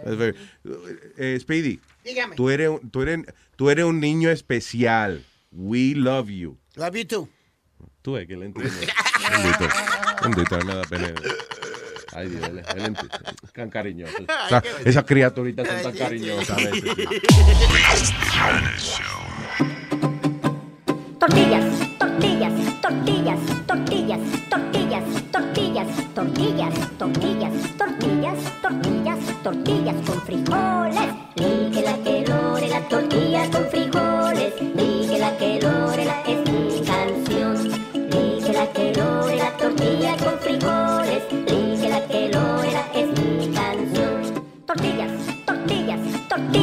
Es 0.03 0.18
very- 0.18 0.35
eh, 1.18 1.38
Speedy, 1.39 1.80
Dígame. 2.03 2.35
tú 2.35 2.49
eres, 2.49 2.69
un- 2.69 2.89
tú, 2.89 3.03
eres, 3.03 3.19
tú 3.56 3.69
eres 3.69 3.85
un 3.85 3.99
niño 3.99 4.31
especial. 4.31 5.23
We 5.52 5.93
love 5.95 6.30
you. 6.30 6.57
Love 6.76 6.95
you 6.95 7.06
too. 7.06 7.30
Tú 8.02 8.14
ves 8.14 8.26
que 8.27 8.34
él 8.34 8.43
entiende. 8.43 8.72
Bendito. 9.31 9.68
Bendito, 10.23 10.65
me 10.65 10.76
da 10.76 10.81
pena. 10.84 11.14
Ay, 12.16 12.30
Dios, 12.30 12.44
él, 12.48 12.64
él. 12.78 12.96
Es 13.44 13.52
tan 13.54 13.70
cariñoso. 13.70 14.14
Qué 14.18 14.26
bonito. 14.26 14.90
esas 14.90 15.04
criaturitas 15.04 15.68
son 15.68 15.84
tan 15.84 15.98
cariñosas 15.98 16.50
a 16.52 16.56
veces. 16.56 16.82
sí. 18.78 19.02
Tortillas, 21.20 21.66
tortillas, 21.98 22.54
tortillas, 22.82 23.40
tortillas, 23.66 24.20
tortillas, 24.50 25.02
tortillas, 25.32 25.88
tortillas, 26.14 26.74
tortillas, 26.98 27.54
tortillas, 27.78 28.38
tortillas, 28.62 29.44
tortillas 29.44 29.96
con 30.06 30.22
frijoles. 30.22 31.10
Lige 31.36 31.82
la 31.82 31.98
que 32.04 32.26
lore 32.28 32.68
la 32.70 32.82
tortilla 32.88 33.50
con 33.52 33.66
frijoles. 33.70 34.05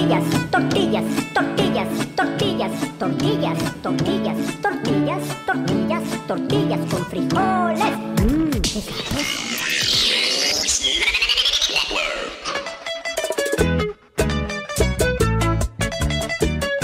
Tortillas, 0.02 0.24
tortillas, 0.50 1.04
tortillas, 1.32 1.88
tortillas, 2.16 2.70
tortillas, 2.98 3.58
tortillas, 3.82 4.36
tortillas, 4.62 5.22
tortillas, 5.46 6.02
tortillas 6.26 6.80
con 6.90 7.06
frijoles. 7.06 7.78
Sabroso. 11.68 12.32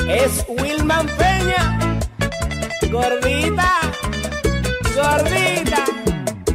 Es 0.09 0.45
Wilman 0.49 1.07
Peña. 1.19 1.78
Gordita, 2.90 3.81
gordita. 4.95 5.85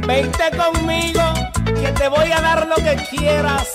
Vente 0.06 0.50
conmigo, 0.56 1.22
que 1.64 1.92
te 1.92 2.08
voy 2.08 2.32
a 2.32 2.40
dar 2.40 2.66
lo 2.66 2.76
que 2.76 2.96
quieras. 3.10 3.68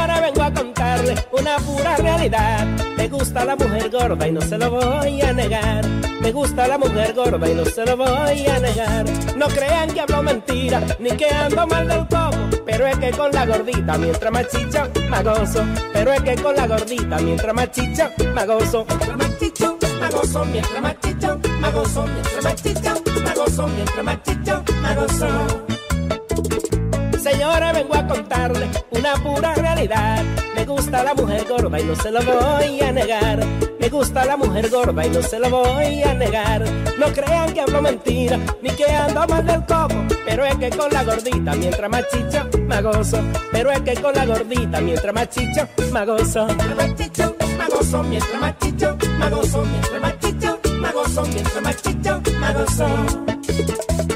Señora, 0.00 0.20
vengo 0.22 0.42
a 0.42 0.50
contarle 0.54 1.14
una 1.30 1.56
pura 1.58 1.96
realidad. 1.98 2.66
Me 2.96 3.06
gusta 3.06 3.44
la 3.44 3.54
mujer 3.54 3.90
gorda 3.90 4.26
y 4.26 4.32
no 4.32 4.40
se 4.40 4.56
lo 4.56 4.70
voy 4.70 5.20
a 5.20 5.32
negar. 5.34 5.86
Me 6.22 6.32
gusta 6.32 6.66
la 6.66 6.78
mujer 6.78 7.12
gorda 7.12 7.50
y 7.50 7.54
no 7.54 7.66
se 7.66 7.84
lo 7.84 7.98
voy 7.98 8.46
a 8.46 8.58
negar. 8.60 9.04
No 9.36 9.46
crean 9.48 9.92
que 9.92 10.00
hablo 10.00 10.22
mentira, 10.22 10.80
ni 10.98 11.10
que 11.10 11.26
ando 11.26 11.66
mal 11.66 11.86
del 11.86 12.08
coco. 12.08 12.62
Pero 12.64 12.86
es 12.86 12.96
que 12.96 13.10
con 13.10 13.30
la 13.32 13.44
gordita, 13.44 13.98
mientras 13.98 14.32
más 14.32 14.48
chicha, 14.48 14.88
gozo. 15.22 15.66
Pero 15.92 16.12
es 16.14 16.22
que 16.22 16.34
con 16.36 16.56
la 16.56 16.66
gordita, 16.66 17.18
mientras 17.18 17.54
más 17.54 17.70
chicha, 17.70 18.10
más 18.34 18.46
gozo. 18.46 18.86
Mientras 18.88 19.18
más 19.18 19.38
chicha, 19.38 19.74
más 20.00 20.14
gozo. 20.14 20.44
Mientras 20.46 20.82
más 20.82 21.00
chicha, 21.02 21.36
más 21.60 21.74
gozo. 21.74 22.06
Mientras 23.68 24.04
más 24.04 24.18
más 24.80 24.96
gozo. 24.96 25.60
Señora, 27.40 27.72
vengo 27.72 27.94
a 27.94 28.06
contarle 28.06 28.68
una 28.90 29.14
pura 29.14 29.54
realidad. 29.54 30.22
Me 30.54 30.66
gusta 30.66 31.02
la 31.02 31.14
mujer 31.14 31.46
gorda 31.48 31.80
y 31.80 31.84
no 31.84 31.96
se 31.96 32.10
lo 32.10 32.20
voy 32.20 32.82
a 32.82 32.92
negar. 32.92 33.42
Me 33.80 33.88
gusta 33.88 34.26
la 34.26 34.36
mujer 34.36 34.68
gorda 34.68 35.06
y 35.06 35.08
no 35.08 35.22
se 35.22 35.38
lo 35.38 35.48
voy 35.48 36.02
a 36.02 36.12
negar. 36.12 36.62
No 36.98 37.06
crean 37.06 37.54
que 37.54 37.62
hablo 37.62 37.80
mentira, 37.80 38.38
ni 38.60 38.68
que 38.68 38.84
ando 38.84 39.26
mal 39.26 39.46
del 39.46 39.60
coco. 39.60 40.04
Pero 40.26 40.44
es 40.44 40.54
que 40.56 40.68
con 40.68 40.92
la 40.92 41.02
gordita, 41.02 41.54
mientras 41.54 41.90
más 41.90 42.04
chicha, 42.10 42.46
más 42.68 42.82
gozo. 42.82 43.22
Pero 43.50 43.70
es 43.70 43.80
que 43.80 43.94
con 43.94 44.14
la 44.14 44.26
gordita, 44.26 44.82
mientras 44.82 45.14
más 45.14 45.30
chicha, 45.30 45.66
más 45.90 46.06
gozo. 46.06 46.44
Mientras 46.44 46.76
más 46.76 46.94
chicha, 46.96 47.32
más 47.56 47.70
gozo. 47.70 48.02
Mientras 48.02 48.40
más 48.42 48.58
chicha, 48.58 48.96
más 49.16 49.30
gozo. 49.30 49.64
Mientras 49.64 50.02
más 51.62 51.76
más 52.38 52.54
gozo. 52.54 54.09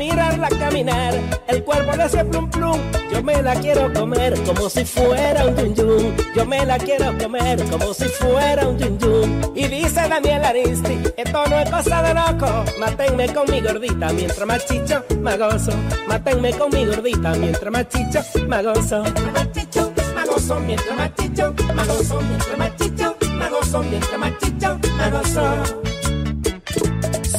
Mirarla 0.00 0.48
caminar, 0.58 1.12
el 1.46 1.62
cuerpo 1.62 1.94
le 1.94 2.04
hace 2.04 2.24
plum 2.24 2.48
plum. 2.48 2.80
Yo 3.12 3.22
me 3.22 3.42
la 3.42 3.54
quiero 3.56 3.92
comer 3.92 4.32
como 4.44 4.70
si 4.70 4.82
fuera 4.82 5.44
un 5.44 5.54
yun 5.54 5.74
yun. 5.74 6.16
Yo 6.34 6.46
me 6.46 6.64
la 6.64 6.78
quiero 6.78 7.18
comer 7.18 7.62
como 7.68 7.92
si 7.92 8.06
fuera 8.06 8.66
un 8.66 8.78
yun 8.78 8.98
yun. 8.98 9.52
Y 9.54 9.68
dice 9.68 10.08
Daniel 10.08 10.42
Aristi, 10.42 11.02
esto 11.18 11.44
no 11.50 11.58
es 11.58 11.70
cosa 11.70 12.02
de 12.02 12.14
loco. 12.14 12.64
Mátenme 12.78 13.28
con 13.34 13.50
mi 13.50 13.60
gordita 13.60 14.10
mientras 14.14 14.46
más 14.46 14.64
chicho, 14.64 15.04
gozo. 15.38 15.72
Mátenme 16.08 16.50
con 16.54 16.70
mi 16.70 16.86
gordita 16.86 17.34
mientras 17.34 17.70
más 17.70 17.86
chicho, 17.90 18.20
gozo. 18.48 19.02
Mientras 19.02 19.34
más 19.34 19.52
chicho, 19.52 19.92
más 20.14 20.26
gozo. 20.26 20.60
Mientras 20.60 20.98
más 20.98 21.14
chicho, 21.16 21.54
más 21.74 23.50
gozo. 23.50 23.82
Mientras 23.82 24.18
más 24.18 24.38
chicho, 24.38 24.78
gozo. 25.12 25.89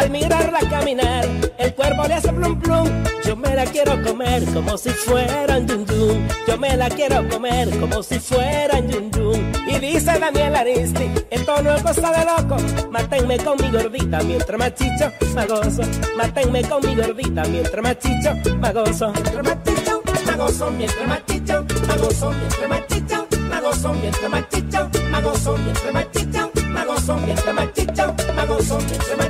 Al 0.00 0.08
mirarla 0.08 0.60
caminar, 0.70 1.26
el 1.58 1.74
cuerpo 1.74 2.08
le 2.08 2.14
hace 2.14 2.32
plum 2.32 2.58
plum. 2.58 2.88
Yo 3.22 3.36
me 3.36 3.54
la 3.54 3.66
quiero 3.66 4.02
comer 4.02 4.42
como 4.54 4.78
si 4.78 4.88
fuera 4.88 5.58
un 5.58 5.66
yun 5.66 5.84
yun. 5.84 6.26
Yo 6.48 6.56
me 6.56 6.74
la 6.74 6.88
quiero 6.88 7.28
comer 7.28 7.68
como 7.78 8.02
si 8.02 8.18
fuera 8.18 8.78
un 8.78 8.88
yun 8.88 9.10
yun. 9.10 9.52
Y 9.66 9.78
dice 9.78 10.18
Daniel 10.18 10.56
Aristi, 10.56 11.10
esto 11.30 11.62
no 11.62 11.74
es 11.74 11.82
cosa 11.82 12.12
de 12.12 12.24
loco. 12.24 12.56
Mátenme 12.90 13.36
con 13.40 13.58
mi 13.60 13.70
gordita 13.70 14.22
mientras 14.22 14.58
más 14.58 14.74
chicho, 14.74 15.12
más 15.34 15.46
gozo. 15.46 15.82
Mátenme 16.16 16.62
con 16.62 16.80
mi 16.86 16.94
gordita 16.94 17.44
mientras 17.44 17.82
más 17.82 17.98
chicho, 17.98 18.56
más 18.56 18.72
gozo. 18.72 19.12
Mientras 19.12 19.44
más 19.44 19.62
chicho, 19.64 20.02
más 20.24 20.36
gozo 20.38 20.70
mientras 20.70 21.08
machicho, 21.08 21.66
me 21.86 21.96
gozo 21.98 22.32
mientras 22.32 22.68
machicho, 22.70 23.28
me 23.50 23.60
gozo 23.60 23.92
mientras 23.92 24.30
machicho, 24.30 24.90
me 25.10 25.20
gozo 25.20 25.56
mientras 25.58 25.92
machicho, 25.92 26.50
me 26.54 26.84
gozo 26.86 27.16
mientras 27.16 27.54
machicho, 27.54 28.14
me 28.34 28.46
gozo 28.46 28.78
mientras 28.78 29.16
machicho, 29.18 29.29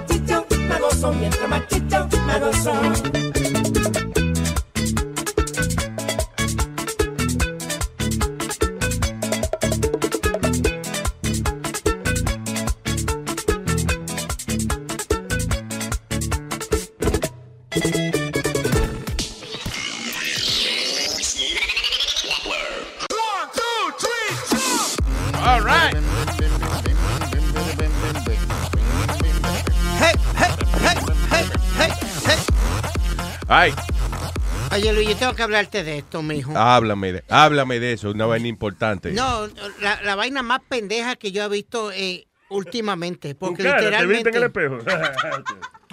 tengo 35.21 35.35
que 35.35 35.43
hablarte 35.43 35.85
de 35.85 35.99
esto, 35.99 36.23
mijo. 36.23 36.53
háblame 36.57 37.13
de, 37.13 37.25
háblame 37.29 37.79
de 37.79 37.93
eso, 37.93 38.11
una 38.11 38.27
vaina 38.27 38.49
importante. 38.49 39.13
No, 39.13 39.47
la, 39.81 40.03
la 40.03 40.15
vaina 40.17 40.43
más 40.43 40.61
pendeja 40.69 41.17
que 41.17 41.31
yo 41.31 41.45
he 41.45 41.49
visto 41.49 41.93
eh, 41.93 42.27
últimamente. 42.49 43.35
Porque 43.35 43.63
cara, 43.63 43.79
¿Te 44.01 44.07
viste 44.07 44.31
literalmente. 44.31 44.31
en 44.31 44.37
el 44.37 44.43
espejo? 44.43 44.79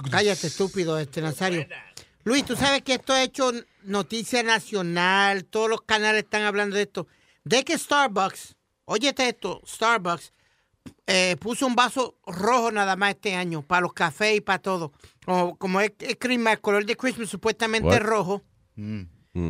Cállate, 0.12 0.48
estúpido, 0.48 0.98
este 1.00 1.22
Nazario. 1.22 1.68
Luis, 2.24 2.44
tú 2.46 2.56
sabes 2.56 2.82
que 2.82 2.96
esto 2.96 3.14
ha 3.14 3.24
hecho 3.24 3.52
noticia 3.84 4.44
nacional, 4.44 5.46
todos 5.46 5.70
los 5.70 5.82
canales 5.82 6.24
están 6.24 6.44
hablando 6.44 6.76
de 6.76 6.84
esto. 6.84 7.08
De 7.44 7.64
que 7.64 7.78
Starbucks, 7.78 8.56
óyete 8.86 9.30
esto, 9.30 9.62
Starbucks 9.66 10.34
eh, 11.06 11.38
puso 11.40 11.66
un 11.66 11.76
vaso 11.76 12.18
rojo 12.26 12.72
nada 12.72 12.96
más 12.96 13.12
este 13.12 13.36
año 13.36 13.62
para 13.62 13.82
los 13.82 13.94
cafés 13.94 14.38
y 14.38 14.42
para 14.42 14.60
todo. 14.60 14.92
Como, 15.26 15.58
como 15.58 15.82
es, 15.82 15.94
es 16.00 16.18
Christmas, 16.20 16.54
el 16.56 16.62
color 16.62 16.86
de 16.86 16.96
Christmas 16.98 17.30
supuestamente 17.30 17.88
What? 17.88 17.96
es 17.96 18.04
rojo. 18.04 18.44
Mm. 18.76 19.04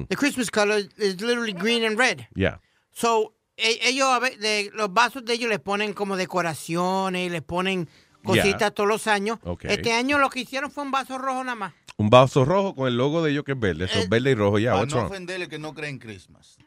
The 0.10 0.16
Christmas 0.16 0.50
color 0.52 0.80
is 0.98 1.22
literally 1.22 1.54
green 1.54 1.84
and 1.86 1.98
red. 1.98 2.28
Yeah. 2.36 2.60
So, 2.92 3.34
e- 3.58 3.80
ellos, 3.84 4.08
a 4.08 4.20
ve- 4.20 4.38
de- 4.38 4.72
los 4.74 4.92
vasos 4.94 5.24
de 5.26 5.34
ellos 5.34 5.50
les 5.50 5.60
ponen 5.60 5.94
como 5.94 6.18
decoraciones, 6.18 7.32
les 7.32 7.42
ponen 7.42 7.88
cositas 8.24 8.60
Yeah. 8.60 8.72
todos 8.72 8.90
los 8.90 9.08
años. 9.08 9.40
Ok. 9.44 9.66
Este 9.66 9.94
año 9.94 10.18
lo 10.20 10.30
que 10.30 10.42
hicieron 10.42 10.72
fue 10.72 10.84
un 10.84 10.92
vaso 10.92 11.18
rojo 11.18 11.44
nada 11.44 11.56
más. 11.56 11.74
Un 11.98 12.10
vaso 12.10 12.46
rojo 12.46 12.76
con 12.76 12.88
el 12.88 12.98
logo 12.98 13.24
de 13.24 13.32
ellos 13.32 13.44
que 13.44 13.54
es 13.54 13.60
verde. 13.60 13.86
Eso 13.86 14.00
Eh, 14.00 14.04
es 14.04 14.10
verde 14.10 14.32
y 14.32 14.36
rojo. 14.36 14.60
Ya, 14.60 14.72
Para 14.72 14.82
what's 14.82 14.94
no 14.94 15.00
wrong? 15.02 15.12
ofenderle 15.12 15.48
que 15.48 15.58
no 15.60 15.74
cree 15.74 15.90
en 15.90 16.00
Christmas. 16.00 16.58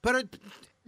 Pero, 0.00 0.20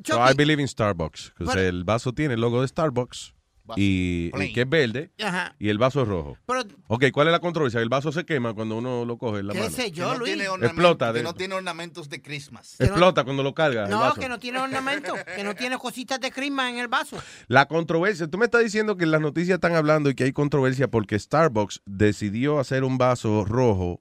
So 0.05 0.15
I 0.31 0.33
believe 0.35 0.63
in 0.63 0.69
Starbucks. 0.69 1.33
Pero- 1.39 1.53
el 1.61 1.83
vaso 1.85 2.13
tiene 2.13 2.35
el 2.35 2.41
logo 2.41 2.61
de 2.63 2.69
Starbucks. 2.69 3.35
Y, 3.77 4.31
que 4.55 4.63
es 4.63 4.69
verde. 4.69 5.11
Ajá. 5.23 5.55
Y 5.59 5.69
el 5.69 5.79
vaso 5.79 6.03
es 6.03 6.09
rojo. 6.09 6.37
Pero, 6.47 6.63
Ok, 6.87 7.05
¿cuál 7.13 7.29
es 7.29 7.33
la 7.33 7.41
controversia? 7.41 7.81
El 7.81 7.89
vaso 7.89 8.11
se 8.13 8.25
quema 8.25 8.55
cuando 8.55 8.77
uno 8.79 9.05
lo 9.05 9.19
coge 9.19 9.41
en 9.41 9.49
la 9.49 9.53
¿Qué 9.53 9.61
mano. 9.61 9.71
sé 9.71 9.91
yo, 9.91 10.07
que 10.07 10.13
no 10.13 10.19
Luis? 10.19 10.33
tiene 10.35 10.49
ornamentos- 10.49 10.71
Explota 10.71 11.07
Que 11.13 11.19
de- 11.19 11.23
no 11.25 11.35
tiene 11.35 11.55
ornamentos 11.55 12.09
de 12.09 12.23
Christmas. 12.23 12.77
Explota 12.81 13.25
cuando 13.25 13.43
lo 13.43 13.55
carga 13.55 13.85
el 13.85 13.91
no, 13.91 14.01
vaso. 14.01 14.21
que 14.21 14.29
no 14.29 14.39
tiene 14.39 14.59
ornamento, 14.59 15.15
que 15.37 15.45
no 15.45 15.55
tiene 15.55 15.77
cositas 15.79 16.21
de 16.21 16.31
Christmas 16.31 16.71
en 16.73 16.79
el 16.79 16.89
vaso. 16.89 17.19
La 17.49 17.67
controversia, 17.67 18.27
tú 18.29 18.39
me 18.39 18.47
estás 18.47 18.63
diciendo 18.63 18.97
que 18.97 19.05
en 19.05 19.11
las 19.11 19.21
noticias 19.21 19.57
están 19.57 19.75
hablando 19.75 20.09
y 20.11 20.15
que 20.15 20.25
hay 20.25 20.33
controversia 20.33 20.89
porque 20.89 21.19
Starbucks 21.19 21.83
decidió 21.87 22.59
hacer 22.61 22.85
un 22.85 22.97
vaso 22.99 23.45
rojo 23.45 24.01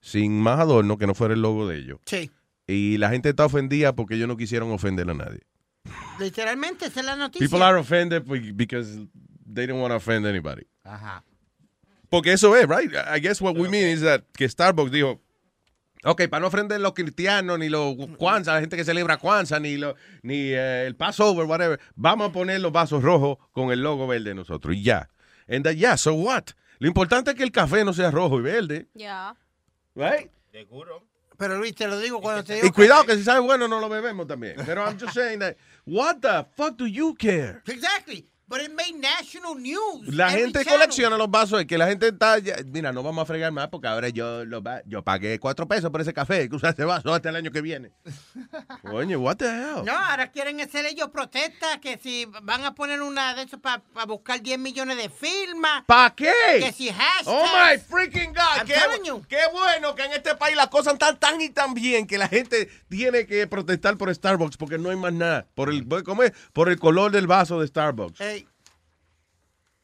sin 0.00 0.40
más 0.40 0.58
adorno 0.58 0.98
que 0.98 1.06
no 1.06 1.14
fuera 1.14 1.34
el 1.34 1.42
logo 1.42 1.68
de 1.68 1.78
ellos. 1.78 1.98
Sí. 2.06 2.30
Y 2.66 2.96
la 2.98 3.10
gente 3.10 3.28
está 3.28 3.44
ofendida 3.46 3.94
porque 3.94 4.14
ellos 4.14 4.28
no 4.28 4.36
quisieron 4.36 4.70
ofender 4.70 5.08
a 5.10 5.14
nadie. 5.14 5.40
Literalmente, 6.18 6.86
esa 6.86 7.00
es 7.00 7.06
la 7.06 7.16
noticia. 7.16 7.46
People 7.48 7.62
are 7.64 7.78
offended 7.78 8.24
be- 8.26 8.52
because 8.52 8.98
they 9.46 9.66
don't 9.66 9.80
want 9.80 9.90
to 9.92 9.96
offend 9.96 10.26
anybody. 10.26 10.66
Ajá. 10.84 11.22
Porque 12.08 12.32
eso 12.32 12.54
es, 12.56 12.66
right? 12.68 12.90
I 13.08 13.18
guess 13.20 13.40
what 13.40 13.56
we 13.56 13.68
mean 13.68 13.88
is 13.88 14.02
that 14.02 14.22
que 14.36 14.46
Starbucks 14.48 14.90
dijo, 14.92 15.20
ok, 16.04 16.28
para 16.28 16.40
no 16.42 16.48
ofender 16.48 16.78
los 16.80 16.92
cristianos, 16.92 17.58
ni 17.58 17.68
los 17.70 17.96
Kwanzaa, 18.18 18.54
la 18.54 18.60
gente 18.60 18.76
que 18.76 18.84
celebra 18.84 19.16
Kwanzaa, 19.16 19.58
ni, 19.60 19.76
lo, 19.78 19.94
ni 20.22 20.52
eh, 20.52 20.86
el 20.86 20.94
Passover, 20.94 21.46
whatever, 21.46 21.80
vamos 21.96 22.28
a 22.28 22.32
poner 22.32 22.60
los 22.60 22.70
vasos 22.70 23.02
rojos 23.02 23.38
con 23.52 23.72
el 23.72 23.82
logo 23.82 24.06
verde 24.06 24.30
de 24.30 24.34
nosotros 24.34 24.76
y 24.76 24.82
ya. 24.82 25.08
And 25.48 25.64
that, 25.64 25.74
yeah, 25.74 25.96
so 25.96 26.12
what? 26.14 26.50
Lo 26.78 26.86
importante 26.88 27.30
es 27.30 27.36
que 27.36 27.44
el 27.44 27.52
café 27.52 27.84
no 27.84 27.92
sea 27.94 28.10
rojo 28.10 28.38
y 28.38 28.42
verde, 28.42 28.88
Ya. 28.94 29.34
right? 29.94 30.30
Seguro. 30.50 31.02
Pero 31.38 31.56
Luis, 31.58 31.74
te 31.74 31.88
lo 31.88 31.98
digo 31.98 32.20
cuando 32.20 32.44
te 32.44 32.54
digo. 32.56 32.66
Y 32.66 32.70
cuidado 32.70 33.04
que 33.04 33.16
si 33.16 33.24
sabe 33.24 33.40
bueno 33.40 33.66
no 33.66 33.80
lo 33.80 33.88
bebemos 33.88 34.26
también. 34.28 34.54
Pero 34.66 34.84
I'm 34.84 34.98
just 35.00 35.14
saying 35.14 35.40
that, 35.40 35.56
what 35.84 36.22
the 36.22 36.46
fuck 36.56 36.76
do 36.76 36.86
you 36.86 37.14
care? 37.14 37.62
Exactly. 37.66 38.26
But 38.52 38.60
it 38.60 38.70
made 38.74 38.92
national 39.00 39.54
news. 39.54 40.14
La 40.14 40.28
Every 40.28 40.42
gente 40.42 40.62
channel. 40.62 40.80
colecciona 40.80 41.16
los 41.16 41.30
vasos, 41.30 41.58
es 41.62 41.66
que 41.66 41.78
la 41.78 41.86
gente 41.86 42.08
está, 42.08 42.38
ya- 42.38 42.56
mira, 42.66 42.92
no 42.92 43.02
vamos 43.02 43.22
a 43.22 43.24
fregar 43.24 43.50
más 43.50 43.68
porque 43.68 43.88
ahora 43.88 44.10
yo 44.10 44.44
lo 44.44 44.62
yo 44.84 45.02
pagué 45.02 45.38
cuatro 45.40 45.66
pesos 45.66 45.90
por 45.90 46.02
ese 46.02 46.12
café, 46.12 46.50
que 46.50 46.56
usa 46.56 46.68
ese 46.68 46.84
vaso 46.84 47.14
hasta 47.14 47.30
el 47.30 47.36
año 47.36 47.50
que 47.50 47.62
viene. 47.62 47.92
Coño, 48.82 49.20
what 49.20 49.36
the 49.36 49.46
hell? 49.46 49.82
No, 49.86 49.92
ahora 49.96 50.30
quieren 50.30 50.60
hacer 50.60 50.84
ellos 50.84 51.08
protestas 51.08 51.78
que 51.78 51.96
si 51.96 52.26
van 52.42 52.62
a 52.66 52.74
poner 52.74 53.00
una 53.00 53.34
de 53.34 53.44
esos 53.44 53.58
para 53.58 53.82
buscar 54.06 54.42
10 54.42 54.58
millones 54.58 54.98
de 54.98 55.08
firmas. 55.08 55.84
¿Para 55.86 56.14
qué? 56.14 56.30
Que 56.60 56.72
si 56.72 56.90
hashtags. 56.90 57.26
Oh 57.28 57.46
my 57.46 57.78
freaking 57.78 58.34
God, 58.34 58.66
qué, 58.66 58.74
qué 59.30 59.40
bueno 59.50 59.94
que 59.94 60.04
en 60.04 60.12
este 60.12 60.34
país 60.34 60.56
las 60.56 60.68
cosas 60.68 60.92
están 60.92 61.18
tan 61.18 61.40
y 61.40 61.48
tan 61.48 61.72
bien 61.72 62.06
que 62.06 62.18
la 62.18 62.28
gente 62.28 62.68
tiene 62.90 63.26
que 63.26 63.46
protestar 63.46 63.96
por 63.96 64.14
Starbucks 64.14 64.58
porque 64.58 64.76
no 64.76 64.90
hay 64.90 64.96
más 64.96 65.14
nada. 65.14 65.46
Por 65.54 65.70
el, 65.70 65.86
¿cómo 66.04 66.22
es? 66.22 66.32
Por 66.52 66.68
el 66.68 66.78
color 66.78 67.12
del 67.12 67.26
vaso 67.26 67.58
de 67.58 67.66
Starbucks. 67.66 68.20
Ey. 68.20 68.41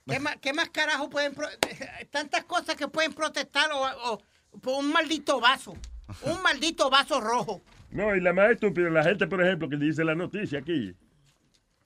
¿Qué 0.09 0.20
más, 0.20 0.37
¿Qué 0.37 0.53
más 0.53 0.70
carajo 0.70 1.09
pueden... 1.11 1.35
pro- 1.35 1.49
tantas 2.11 2.45
cosas 2.45 2.77
que 2.77 2.89
pueden 2.89 3.12
protestar 3.12 3.70
o, 3.73 4.12
o 4.12 4.23
por 4.61 4.78
un 4.83 4.91
maldito 4.93 5.41
vaso. 5.41 5.77
Un 6.23 6.43
maldito 6.43 6.89
vaso 6.91 7.20
rojo. 7.20 7.62
No, 7.91 8.15
y 8.17 8.20
la 8.20 8.33
más 8.33 8.51
estúpida, 8.53 8.89
la 8.91 9.05
gente, 9.05 9.27
por 9.27 9.43
ejemplo, 9.43 9.69
que 9.69 9.77
dice 9.77 10.05
la 10.05 10.15
noticia 10.15 10.59
aquí. 10.61 10.95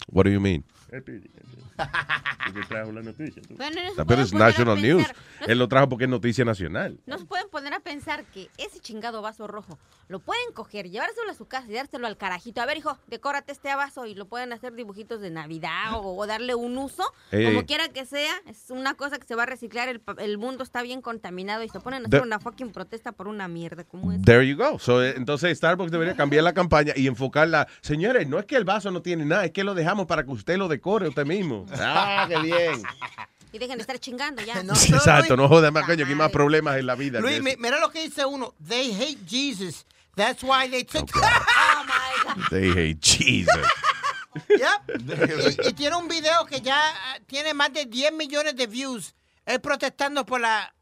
What 0.09 0.25
do 0.25 0.31
you 0.31 0.41
mean? 0.41 0.65
Trajo 2.69 2.93
la 2.93 3.03
noticia. 3.03 3.43
tú. 3.43 3.55
Bueno, 3.57 3.83
no 3.83 3.89
se 3.91 3.95
Pero 3.97 4.07
pueden 4.07 4.23
es 4.25 4.31
poner 4.31 4.43
a 4.43 4.49
National 4.49 4.77
pensar- 4.81 4.97
News. 4.97 5.49
Él 5.49 5.59
lo 5.59 5.69
trajo 5.69 5.89
porque 5.89 6.05
es 6.05 6.11
noticia 6.11 6.45
nacional. 6.45 6.99
No 7.07 7.19
se 7.19 7.25
pueden 7.25 7.49
poner 7.49 7.73
a 7.75 7.81
pensar 7.81 8.25
que 8.25 8.49
ese 8.59 8.79
chingado 8.81 9.23
vaso 9.23 9.47
rojo 9.47 9.79
lo 10.09 10.21
pueden 10.21 10.53
coger, 10.53 10.91
llevárselo 10.91 11.31
a 11.31 11.35
su 11.35 11.47
casa 11.47 11.67
y 11.71 11.75
dárselo 11.75 12.07
al 12.07 12.17
carajito. 12.17 12.61
A 12.61 12.67
ver, 12.67 12.77
hijo, 12.77 12.99
decórate 13.07 13.53
este 13.53 13.75
vaso 13.75 14.07
y 14.07 14.15
lo 14.15 14.27
pueden 14.27 14.53
hacer 14.53 14.75
dibujitos 14.75 15.21
de 15.21 15.31
Navidad 15.31 15.95
o, 15.95 16.17
o 16.17 16.27
darle 16.27 16.55
un 16.55 16.77
uso. 16.77 17.05
Ey, 17.31 17.47
como 17.47 17.61
ey. 17.61 17.67
quiera 17.67 17.89
que 17.89 18.05
sea, 18.07 18.35
es 18.47 18.71
una 18.71 18.95
cosa 18.95 19.19
que 19.19 19.27
se 19.27 19.35
va 19.35 19.45
a 19.45 19.47
reciclar. 19.47 19.89
El, 19.89 20.01
pa- 20.01 20.17
el 20.19 20.37
mundo 20.39 20.63
está 20.63 20.83
bien 20.83 21.01
contaminado 21.01 21.63
y 21.63 21.69
se 21.69 21.81
ponen 21.81 22.05
a 22.05 22.09
hacer 22.09 22.23
una 22.23 22.39
fucking 22.39 22.73
protesta 22.73 23.13
por 23.13 23.29
una 23.29 23.49
mierda 23.49 23.85
como 23.85 24.13
esa. 24.13 24.23
There 24.25 24.47
you 24.47 24.57
go. 24.57 24.79
So, 24.79 25.03
eh, 25.03 25.15
entonces 25.17 25.57
Starbucks 25.57 25.91
debería 25.91 26.15
cambiar 26.15 26.45
la 26.45 26.53
campaña 26.53 26.93
y 26.95 27.07
enfocarla. 27.07 27.67
Señores, 27.81 28.29
no 28.29 28.39
es 28.39 28.45
que 28.45 28.57
el 28.57 28.65
vaso 28.65 28.91
no 28.91 29.01
tiene 29.03 29.25
nada, 29.25 29.45
es 29.47 29.53
que 29.53 29.65
lo 29.65 29.75
dejamos 29.75 30.07
para 30.07 30.25
que 30.25 30.31
usted 30.31 30.57
lo 30.59 30.69
decore 30.69 31.09
usted 31.09 31.25
mismo. 31.27 31.62
Ah, 31.79 32.27
qué 32.29 32.39
bien. 32.39 32.83
Y 33.53 33.59
dejen 33.59 33.77
de 33.77 33.83
estar 33.83 33.99
chingando 33.99 34.43
ya. 34.43 34.63
Sí, 34.75 34.95
exacto, 34.95 35.37
no 35.37 35.49
jodas 35.49 35.73
más, 35.73 35.85
coño, 35.85 36.05
que 36.05 36.13
hay 36.13 36.17
más 36.17 36.31
problemas 36.31 36.79
en 36.79 36.87
la 36.87 36.95
vida. 36.95 37.21
Luis, 37.21 37.43
mi- 37.43 37.57
mira 37.57 37.79
lo 37.79 37.91
que 37.91 38.03
dice 38.03 38.25
uno. 38.25 38.55
They 38.67 38.93
hate 38.93 39.19
Jesus. 39.29 39.85
That's 40.17 40.43
why 40.43 40.69
they 40.71 40.85
took... 40.85 41.11
Oh 41.17 41.85
my 41.85 42.35
God. 42.35 42.49
They 42.51 42.71
hate 42.71 43.01
Jesus. 43.01 43.67
Yep. 44.49 45.59
y, 45.65 45.69
y 45.69 45.73
tiene 45.75 45.97
un 45.97 46.09
video 46.09 46.47
que 46.47 46.61
ya 46.61 46.81
ah, 46.81 47.19
tiene 47.27 47.55
más 47.55 47.73
de 47.73 47.87
10 47.87 48.13
millones 48.13 48.57
de 48.57 48.67
views. 48.67 49.15
Él 49.45 49.61
protestando 49.61 50.25
por 50.25 50.41
la 50.41 50.73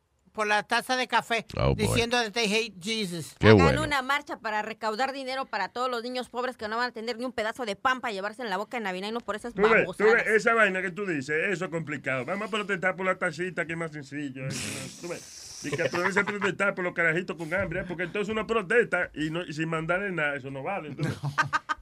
por 0.41 0.47
la 0.47 0.62
taza 0.62 0.97
de 0.97 1.07
café, 1.07 1.44
Oh, 1.59 1.75
diciendo 1.75 2.17
that 2.17 2.33
they 2.33 2.51
hate 2.51 2.73
Jesus. 2.81 3.35
Qué 3.39 3.49
Hagan 3.49 3.59
bueno. 3.62 3.83
una 3.83 4.01
marcha 4.01 4.39
para 4.39 4.62
recaudar 4.62 5.12
dinero 5.12 5.44
para 5.44 5.69
todos 5.69 5.91
los 5.91 6.02
niños 6.02 6.31
pobres 6.31 6.57
que 6.57 6.67
no 6.67 6.78
van 6.78 6.89
a 6.89 6.93
tener 6.93 7.19
ni 7.19 7.27
un 7.27 7.33
pedazo 7.33 7.67
de 7.67 7.77
pan 7.77 8.01
para 8.01 8.15
llevarse 8.15 8.41
en 8.41 8.49
la 8.49 8.57
boca 8.57 8.78
en 8.78 8.85
Navidad 8.85 9.09
y 9.09 9.12
no 9.12 9.20
por 9.20 9.36
esas 9.36 9.52
Tú 9.52 9.60
ves, 9.60 9.70
tú 9.70 9.77
babosadas. 9.81 10.15
ves, 10.15 10.27
esa 10.28 10.55
vaina 10.55 10.81
que 10.81 10.91
tú 10.93 11.05
dices, 11.05 11.49
eso 11.51 11.67
es 11.67 11.70
complicado. 11.70 12.25
Vamos 12.25 12.49
a 12.49 12.51
protestar 12.51 12.97
por 12.97 13.05
la 13.05 13.19
tacita, 13.19 13.67
que 13.67 13.73
es 13.73 13.78
más 13.78 13.93
sencillo. 13.93 14.44
ves. 14.44 15.60
Y 15.62 15.70
que 15.77 15.83
aprovechen 15.83 16.25
protestar 16.25 16.75
por 16.75 16.85
los 16.85 16.94
carajitos 16.94 17.36
con 17.36 17.52
hambre, 17.52 17.81
¿eh? 17.81 17.85
porque 17.86 18.05
entonces 18.05 18.31
uno 18.33 18.47
protesta 18.47 19.10
y, 19.12 19.28
no, 19.28 19.43
y 19.44 19.52
sin 19.52 19.69
mandarle 19.69 20.10
nada, 20.10 20.36
eso 20.36 20.51
no 20.51 20.62
vale. 20.62 20.89
entonces. 20.89 21.15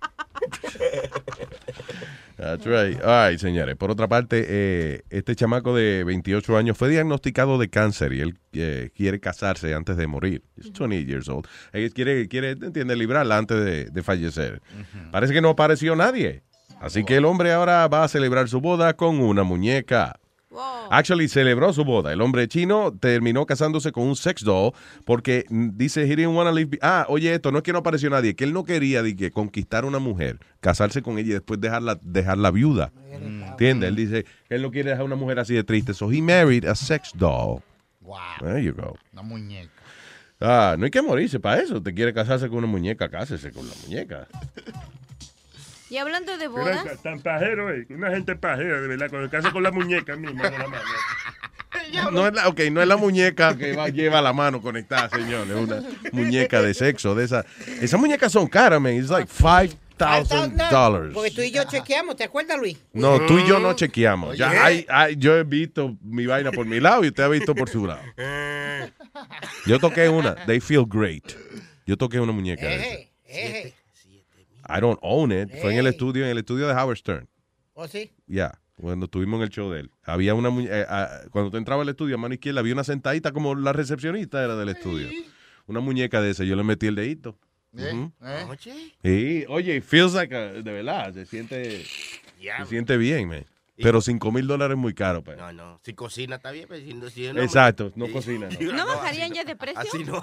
That's 2.36 2.64
right. 2.66 3.00
All 3.02 3.30
right, 3.30 3.38
señores. 3.38 3.76
Por 3.76 3.90
otra 3.90 4.06
parte, 4.06 4.44
eh, 4.48 5.02
este 5.10 5.34
chamaco 5.34 5.74
de 5.74 6.04
28 6.04 6.56
años 6.56 6.78
fue 6.78 6.88
diagnosticado 6.88 7.58
de 7.58 7.68
cáncer 7.68 8.12
y 8.12 8.20
él 8.20 8.38
eh, 8.52 8.90
quiere 8.94 9.18
casarse 9.18 9.74
antes 9.74 9.96
de 9.96 10.06
morir. 10.06 10.44
He's 10.56 10.72
20 10.72 11.04
years 11.04 11.28
old. 11.28 11.48
Él 11.72 11.92
quiere, 11.92 12.28
quiere 12.28 12.52
entiende, 12.52 12.94
librarla 12.94 13.38
antes 13.38 13.64
de, 13.64 13.86
de 13.86 14.02
fallecer. 14.04 14.62
Parece 15.10 15.32
que 15.32 15.40
no 15.40 15.48
apareció 15.50 15.96
nadie. 15.96 16.42
Así 16.80 17.02
que 17.04 17.16
el 17.16 17.24
hombre 17.24 17.52
ahora 17.52 17.88
va 17.88 18.04
a 18.04 18.08
celebrar 18.08 18.48
su 18.48 18.60
boda 18.60 18.94
con 18.94 19.18
una 19.18 19.42
muñeca. 19.42 20.20
Actually, 20.90 21.28
celebró 21.28 21.72
su 21.72 21.84
boda. 21.84 22.12
El 22.12 22.20
hombre 22.22 22.48
chino 22.48 22.92
terminó 22.98 23.44
casándose 23.44 23.92
con 23.92 24.04
un 24.04 24.16
sex 24.16 24.42
doll 24.42 24.72
porque 25.04 25.44
mm, 25.50 25.70
dice, 25.74 26.02
he 26.04 26.16
didn't 26.16 26.34
wanna 26.34 26.50
leave 26.52 26.70
be- 26.70 26.78
Ah, 26.80 27.04
oye, 27.08 27.34
esto 27.34 27.52
no 27.52 27.58
es 27.58 27.64
que 27.64 27.72
no 27.72 27.80
apareció 27.80 28.08
nadie, 28.08 28.34
que 28.34 28.44
él 28.44 28.52
no 28.52 28.64
quería 28.64 29.02
de 29.02 29.14
que 29.14 29.30
conquistar 29.30 29.84
a 29.84 29.86
una 29.86 29.98
mujer, 29.98 30.38
casarse 30.60 31.02
con 31.02 31.18
ella 31.18 31.28
y 31.28 31.32
después 31.34 31.60
dejarla, 31.60 31.98
dejarla 32.02 32.50
viuda. 32.50 32.92
¿Entiendes? 33.12 33.88
Él 33.90 33.96
dice 33.96 34.24
que 34.48 34.54
él 34.54 34.62
no 34.62 34.70
quiere 34.70 34.90
dejar 34.90 35.02
a 35.02 35.04
una 35.06 35.16
mujer 35.16 35.38
así 35.38 35.52
de 35.54 35.64
triste. 35.64 35.92
So 35.92 36.10
he 36.10 36.22
married 36.22 36.64
a 36.64 36.74
sex 36.74 37.12
doll. 37.14 37.60
Wow. 38.00 38.16
There 38.40 38.62
you 38.64 38.72
go. 38.72 38.96
Una 39.12 39.22
muñeca. 39.22 39.70
Ah, 40.40 40.76
no 40.78 40.84
hay 40.84 40.90
que 40.90 41.02
morirse 41.02 41.38
para 41.40 41.60
eso. 41.60 41.82
Te 41.82 41.92
quiere 41.92 42.14
casarse 42.14 42.48
con 42.48 42.58
una 42.58 42.66
muñeca, 42.68 43.08
cásese 43.10 43.50
con 43.52 43.68
la 43.68 43.74
muñeca. 43.84 44.28
Y 45.90 45.96
hablando 45.96 46.36
de 46.36 46.48
bodas, 46.48 46.84
tan 47.02 47.20
pajero, 47.20 47.70
eh. 47.74 47.86
Una 47.90 48.10
gente 48.10 48.36
pajera, 48.36 48.80
de 48.80 48.88
verdad, 48.88 49.08
con 49.10 49.22
el 49.22 49.30
caso 49.30 49.50
con 49.52 49.62
la 49.62 49.70
muñeca 49.70 50.16
misma 50.16 50.50
de 50.50 50.58
la 50.58 50.66
mano. 50.68 50.84
No 52.12 52.26
es 52.26 52.34
la, 52.34 52.48
ok, 52.48 52.60
no 52.70 52.82
es 52.82 52.88
la 52.88 52.96
muñeca 52.96 53.56
que 53.56 53.74
va- 53.74 53.88
lleva 53.88 54.20
la 54.20 54.32
mano 54.34 54.60
conectada, 54.60 55.08
señor. 55.10 55.46
Es 55.48 55.54
una 55.56 55.82
muñeca 56.12 56.60
de 56.60 56.74
sexo. 56.74 57.14
De 57.14 57.24
esa. 57.24 57.44
Esas 57.80 57.98
muñecas 57.98 58.30
son 58.32 58.46
caras, 58.46 58.80
man. 58.80 58.92
It's 58.92 59.08
like 59.08 59.30
$5,000. 59.30 61.12
Porque 61.14 61.30
tú 61.30 61.40
y 61.42 61.50
yo 61.50 61.64
chequeamos, 61.64 62.16
¿te 62.16 62.24
acuerdas, 62.24 62.58
Luis? 62.58 62.78
No, 62.92 63.20
tú 63.26 63.38
y 63.38 63.46
yo 63.46 63.58
no 63.58 63.72
chequeamos. 63.74 64.36
Ya 64.36 64.50
hay- 64.64 64.84
hay- 64.88 65.16
yo 65.16 65.36
he 65.36 65.44
visto 65.44 65.96
mi 66.02 66.26
vaina 66.26 66.52
por 66.52 66.66
mi 66.66 66.80
lado 66.80 67.04
y 67.04 67.08
usted 67.08 67.22
ha 67.22 67.28
visto 67.28 67.54
por 67.54 67.68
su 67.70 67.86
lado. 67.86 68.02
Yo 69.66 69.78
toqué 69.78 70.08
una. 70.08 70.34
They 70.46 70.60
feel 70.60 70.84
great. 70.86 71.24
Yo 71.86 71.96
toqué 71.96 72.20
una 72.20 72.32
muñeca. 72.32 72.66
de 72.66 72.74
esa. 72.74 72.84
Eje, 72.84 73.10
eje. 73.26 73.74
I 74.68 74.80
don't 74.80 74.98
own 75.02 75.32
it. 75.32 75.50
Fue 75.60 75.72
en 75.72 75.78
el 75.78 75.86
estudio, 75.86 76.24
en 76.24 76.30
el 76.30 76.38
estudio 76.38 76.66
de 76.68 76.74
Howard 76.74 76.96
Stern. 76.98 77.28
¿O 77.74 77.86
sí? 77.88 78.12
Ya, 78.26 78.60
cuando 78.80 79.06
estuvimos 79.06 79.38
en 79.38 79.42
el 79.44 79.48
show 79.50 79.70
de 79.70 79.80
él. 79.80 79.90
Había 80.04 80.34
una 80.34 80.48
eh, 80.48 80.86
ah, 80.88 81.20
cuando 81.30 81.50
tú 81.50 81.56
entrabas 81.56 81.84
al 81.84 81.90
estudio, 81.90 82.16
a 82.16 82.18
mano 82.18 82.34
izquierda, 82.34 82.60
había 82.60 82.74
una 82.74 82.84
sentadita 82.84 83.32
como 83.32 83.54
la 83.54 83.72
recepcionista 83.72 84.42
era 84.44 84.56
del 84.56 84.68
estudio. 84.70 85.08
Una 85.66 85.80
muñeca 85.80 86.20
de 86.20 86.30
esa, 86.30 86.44
yo 86.44 86.56
le 86.56 86.64
metí 86.64 86.86
el 86.86 86.94
dedito. 86.94 87.38
Ujú. 87.72 88.12
Sí, 89.02 89.44
oye, 89.48 89.76
it 89.76 89.84
feels 89.84 90.14
like 90.14 90.34
a- 90.34 90.52
de 90.52 90.62
verdad, 90.72 91.12
se 91.12 91.26
siente, 91.26 91.84
se 91.84 92.66
siente 92.66 92.96
bien, 92.96 93.28
man. 93.28 93.46
Pero 93.80 94.00
5 94.00 94.32
mil 94.32 94.46
dólares 94.46 94.74
es 94.74 94.80
muy 94.80 94.92
caro, 94.92 95.22
pues. 95.22 95.38
No, 95.38 95.52
no. 95.52 95.80
Si 95.84 95.94
cocina 95.94 96.36
está 96.36 96.50
bien, 96.50 96.66
pero 96.68 96.84
si 96.84 96.94
no. 96.94 97.10
Si 97.10 97.32
no 97.32 97.40
Exacto, 97.42 97.92
no 97.94 98.06
Sí. 98.06 98.12
cocina, 98.12 98.48
no. 98.48 98.72
¿no 98.72 98.86
bajarían 98.86 99.32
ya 99.32 99.44
de 99.44 99.54
precio? 99.54 99.78
Así 99.80 100.02
no. 100.04 100.20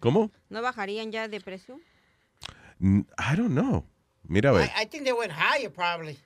¿Cómo? 0.00 0.30
¿No 0.48 0.62
bajarían 0.62 1.12
ya 1.12 1.28
de 1.28 1.40
precio? 1.40 1.78
I 2.82 3.36
don't 3.36 3.52
know. 3.52 3.86
Mira, 4.24 4.50
a 4.50 4.52
ver. 4.52 4.70
I, 4.76 4.82
I 4.82 4.86
think 4.86 5.04
they 5.04 5.12
went 5.12 5.32
higher, 5.32 5.70
probably. 5.72 6.18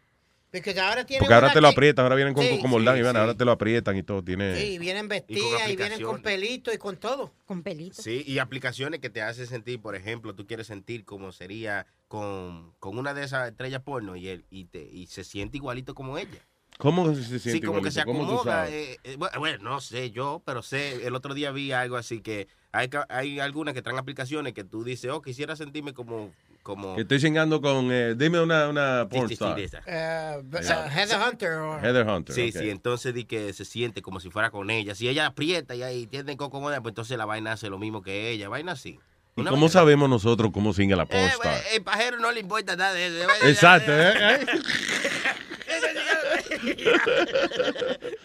Because 0.53 0.79
ahora 0.81 1.05
tienen 1.05 1.21
Porque 1.21 1.35
ahora 1.35 1.53
te 1.53 1.61
lo 1.61 1.69
que- 1.69 1.73
aprietan, 1.75 2.05
ahora 2.05 2.15
vienen 2.15 2.33
con, 2.33 2.45
Sí, 2.45 2.59
como 2.63 2.79
sí, 2.79 2.83
Iván, 2.85 2.99
sí. 2.99 3.19
ahora 3.19 3.35
te 3.35 3.45
lo 3.45 3.53
aprietan 3.53 3.97
y 3.97 4.03
todo. 4.03 4.23
Tiene... 4.23 4.57
Sí, 4.57 4.79
vienen 4.79 5.07
vestidas 5.09 5.69
y, 5.69 5.77
vienen 5.77 6.01
con 6.03 6.23
pelito 6.23 6.73
y 6.73 6.79
con 6.79 6.97
todo. 6.97 7.33
Con 7.45 7.63
pelito. 7.63 8.01
Sí, 8.01 8.23
y 8.27 8.39
aplicaciones 8.39 9.01
que 9.01 9.11
te 9.11 9.21
hacen 9.21 9.47
sentir, 9.47 9.81
por 9.83 9.97
ejemplo, 9.97 10.35
tú 10.35 10.47
quieres 10.47 10.67
sentir 10.69 11.05
como 11.05 11.33
sería 11.33 11.85
con, 12.09 12.73
con 12.79 12.97
una 12.97 13.13
de 13.13 13.25
esas 13.25 13.51
estrellas 13.51 13.83
porno 13.83 14.17
y, 14.17 14.29
él, 14.29 14.47
y, 14.49 14.65
te, 14.67 14.83
y 14.83 15.09
se 15.09 15.25
siente 15.25 15.59
igualito 15.59 15.95
como 15.95 16.17
ella. 16.17 16.39
¿Cómo 16.79 17.13
se 17.15 17.23
siente 17.25 17.39
Sí, 17.51 17.61
como 17.61 17.83
que 17.83 17.89
igualito? 17.89 17.91
se 17.91 18.05
¿Cómo 18.05 18.27
tú 18.27 18.35
acomoda. 18.35 18.71
eh, 18.71 18.99
eh, 19.05 19.17
bueno, 19.19 19.39
bueno, 19.41 19.59
no 19.71 19.81
sé 19.81 20.11
yo, 20.11 20.43
pero 20.45 20.63
sé, 20.63 21.07
el 21.07 21.15
otro 21.15 21.35
día 21.35 21.51
vi 21.51 21.73
algo 21.73 21.97
así 21.97 22.21
que 22.21 22.49
hay, 22.73 22.89
ca- 22.89 23.07
hay 23.11 23.41
algunas 23.41 23.75
que 23.75 23.83
traen 23.83 23.99
aplicaciones 23.99 24.53
que 24.55 24.63
tú 24.65 24.85
dices, 24.85 25.11
oh, 25.11 25.21
quisiera 25.21 25.57
sentirme 25.57 25.93
como... 25.93 26.33
como 26.67 26.97
Que 26.97 27.03
estoy 27.03 27.21
chingando 27.21 27.61
con... 27.61 27.93
eh, 27.93 28.15
dime 28.17 28.41
una, 28.41 28.69
una 28.69 29.07
porn 29.09 29.29
Sí, 29.29 29.37
sí, 29.37 29.45
sí, 29.45 29.45
star. 29.45 29.55
de 29.57 29.65
esa. 29.65 30.39
Uh, 30.39 30.43
but, 30.43 30.61
uh, 30.65 30.91
Heather 30.91 31.19
Hunter. 31.25 31.53
Or, 31.53 31.85
Heather 31.85 32.07
Hunter. 32.09 32.35
Sí, 32.35 32.51
ok. 32.53 32.61
sí, 32.63 32.71
entonces 32.71 33.15
di 33.15 33.25
que 33.25 33.53
se 33.53 33.65
siente 33.65 34.03
como 34.03 34.19
si 34.19 34.29
fuera 34.31 34.51
con 34.51 34.69
ella. 34.71 34.97
Si 34.97 35.09
ella 35.09 35.27
aprieta 35.27 35.77
y 35.77 35.85
ahí 35.85 36.09
tiene 36.09 36.37
coco 36.37 36.61
con 36.61 36.73
ella, 36.73 36.81
pues 36.83 36.91
entonces 36.91 37.17
la 37.17 37.25
vaina 37.25 37.53
hace 37.53 37.71
lo 37.71 37.79
mismo 37.79 38.03
que 38.03 38.31
ella. 38.31 38.49
Vaina 38.49 38.73
así. 38.73 38.99
¿Y 39.37 39.41
Una 39.43 39.51
cómo 39.51 39.67
vaina- 39.67 39.73
sabemos 39.73 40.09
nosotros 40.11 40.51
cómo 40.53 40.73
singa 40.73 40.97
la 40.97 41.07
porn 41.07 41.21
Eh, 41.21 41.27
star? 41.29 41.61
El 41.75 41.83
pajero 41.85 42.19
no 42.19 42.33
le 42.33 42.41
importa 42.41 42.75
nada 42.75 42.93
de 42.95 43.07
eso. 43.07 43.29
Exacto, 43.47 43.93
¿eh? 43.95 44.45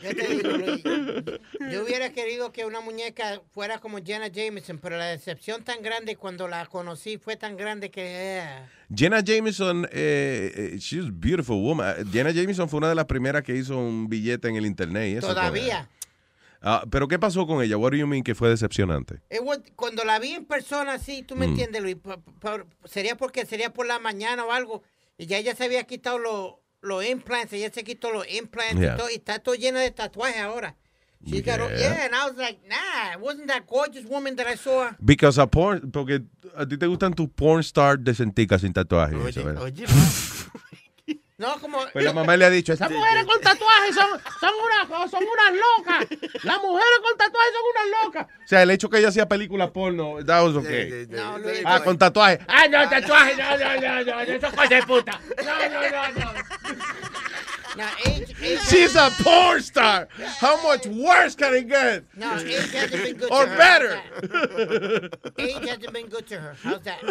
Yo 0.03 0.15
te 0.15 0.27
digo, 0.27 0.49
Luis, 0.57 0.83
yo 1.71 1.83
hubiera 1.83 2.11
querido 2.11 2.51
que 2.51 2.65
una 2.65 2.81
muñeca 2.81 3.41
fuera 3.53 3.79
como 3.79 3.99
Jenna 4.03 4.27
Jameson, 4.27 4.79
pero 4.79 4.97
la 4.97 5.05
decepción 5.05 5.63
tan 5.63 5.81
grande 5.81 6.15
cuando 6.15 6.47
la 6.47 6.65
conocí 6.65 7.17
fue 7.17 7.35
tan 7.35 7.57
grande 7.57 7.89
que... 7.91 8.03
eh, 8.39 8.43
Jenna 8.93 9.21
Jameson, 9.23 9.87
eh, 9.91 10.51
eh, 10.73 10.77
she's 10.77 11.05
a 11.05 11.09
beautiful 11.11 11.57
woman. 11.61 11.95
Eh, 11.97 12.03
Jenna 12.11 12.31
Jameson 12.31 12.67
fue 12.69 12.77
una 12.79 12.89
de 12.89 12.95
las 12.95 13.05
primeras 13.05 13.43
que 13.43 13.55
hizo 13.55 13.77
un 13.77 14.09
billete 14.09 14.47
en 14.49 14.55
el 14.55 14.65
internet. 14.65 15.09
y 15.13 15.17
eso 15.17 15.27
todavía. 15.27 15.87
Ah, 16.63 16.83
pero 16.91 17.07
¿qué 17.07 17.17
pasó 17.17 17.47
con 17.47 17.63
ella? 17.63 17.75
What 17.77 17.91
do 17.91 17.97
you 17.97 18.05
mean 18.05 18.21
que 18.23 18.35
fue 18.35 18.49
decepcionante? 18.49 19.19
Cuando 19.75 20.03
la 20.03 20.19
vi 20.19 20.33
en 20.33 20.45
persona 20.45 20.93
así, 20.93 21.23
tú 21.23 21.35
me 21.35 21.47
Mm. 21.47 21.49
entiendes, 21.51 21.81
Luis, 21.81 21.95
por- 21.95 22.21
por- 22.39 22.67
sería 22.85 23.15
porque 23.17 23.45
sería 23.47 23.73
por 23.73 23.87
la 23.87 23.97
mañana 23.97 24.45
o 24.45 24.51
algo, 24.51 24.83
y 25.17 25.25
ya 25.25 25.37
ella 25.39 25.55
se 25.55 25.63
había 25.63 25.85
quitado 25.85 26.19
los 26.19 26.53
los 26.81 27.05
implants, 27.05 27.53
ella 27.53 27.69
se 27.71 27.83
quitó 27.83 28.11
los 28.11 28.25
implants 28.31 28.79
Yeah. 28.81 28.95
y 28.95 28.97
todo, 28.97 29.09
y 29.09 29.15
está 29.15 29.39
todo 29.39 29.55
llena 29.55 29.79
de 29.81 29.91
tatuajes 29.91 30.41
ahora. 30.41 30.75
She 31.23 31.41
got 31.41 31.59
all- 31.59 31.69
Yeah. 31.69 31.79
yeah, 31.79 32.05
and 32.05 32.15
I 32.15 32.25
was 32.27 32.35
like, 32.37 32.59
nah, 32.67 33.19
wasn't 33.19 33.47
that 33.47 33.67
gorgeous 33.67 34.05
woman 34.05 34.35
that 34.37 34.47
I 34.47 34.55
saw. 34.57 34.91
Because 34.99 35.37
a 35.39 35.45
porn, 35.45 35.91
porque 35.91 36.21
a 36.55 36.65
ti 36.65 36.77
te 36.77 36.87
gustan 36.87 37.13
tus 37.13 37.29
porn 37.35 37.61
stars 37.63 37.99
decenticas 38.03 38.61
sin 38.61 38.73
tatuajes. 38.73 39.15
y 39.23 39.29
eso, 39.29 39.43
¿verdad? 39.45 39.71
No, 41.41 41.59
como... 41.59 41.79
Pues 41.91 42.05
la 42.05 42.13
mamá 42.13 42.37
le 42.37 42.45
ha 42.45 42.51
dicho, 42.51 42.71
esas 42.71 42.91
mujeres 42.91 43.25
con 43.25 43.41
tatuajes 43.41 43.95
son, 43.95 44.07
son, 44.39 44.51
unas, 44.63 45.09
son 45.09 45.23
unas 45.23 45.59
locas. 45.59 46.19
Las 46.43 46.61
mujeres 46.61 46.99
con 47.01 47.17
tatuajes 47.17 47.51
son 47.53 47.63
unas 47.71 48.03
locas. 48.03 48.27
O 48.45 48.47
sea, 48.47 48.61
el 48.61 48.69
hecho 48.69 48.91
que 48.91 48.99
ella 48.99 49.07
hacía 49.07 49.27
películas 49.27 49.71
porno, 49.71 50.23
that 50.23 50.43
was 50.43 50.55
okay. 50.55 51.07
No, 51.09 51.39
Luis, 51.39 51.63
Ah, 51.65 51.79
con 51.83 51.97
tatuajes. 51.97 52.41
Ah, 52.47 52.67
no, 52.69 52.87
tatuajes, 52.87 53.37
no, 53.39 53.57
no, 53.57 53.81
no, 53.81 54.03
no, 54.03 54.21
eso 54.21 54.47
es 54.47 54.53
cosa 54.53 54.75
de 54.75 54.83
puta. 54.83 55.19
No, 55.43 55.69
no, 55.69 55.89
no, 55.89 56.25
no. 56.25 56.31
Now, 57.77 57.89
age, 58.05 58.35
age 58.41 58.59
She's 58.69 58.95
a 58.95 59.09
porn 59.21 59.61
star. 59.61 60.07
How 60.39 60.61
much 60.61 60.85
worse 60.87 61.35
can 61.35 61.53
it 61.53 61.67
get? 61.69 62.03
No, 62.15 62.35
age 62.37 62.71
hasn't 62.71 63.03
been 63.03 63.17
good 63.17 63.31
Or 63.31 63.45
to 63.45 63.49
her. 63.51 63.57
better. 63.57 63.95
How's 63.95 64.29
that? 64.29 65.33
Age 65.37 65.69
hasn't 65.69 65.93
been 65.93 66.07
good 66.07 66.27
to 66.27 66.39
her. 66.39 66.55
How's 66.61 66.81
that? 66.83 67.01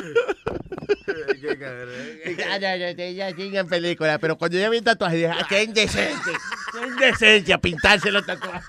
Ella 2.99 3.33
sigue 3.35 3.59
en 3.59 3.69
película, 3.69 4.19
pero 4.19 4.37
cuando 4.37 4.59
yo 4.59 4.71
vi 4.71 4.79
el 4.79 4.85
tatuaje 4.85 5.17
dije, 5.17 5.29
ah, 5.29 5.47
qué 5.49 5.63
indecencia. 5.65 6.39
Qué 6.73 6.87
indecencia 6.87 7.59
pintarse 7.59 8.11
los 8.13 8.25
tatuajes. 8.25 8.65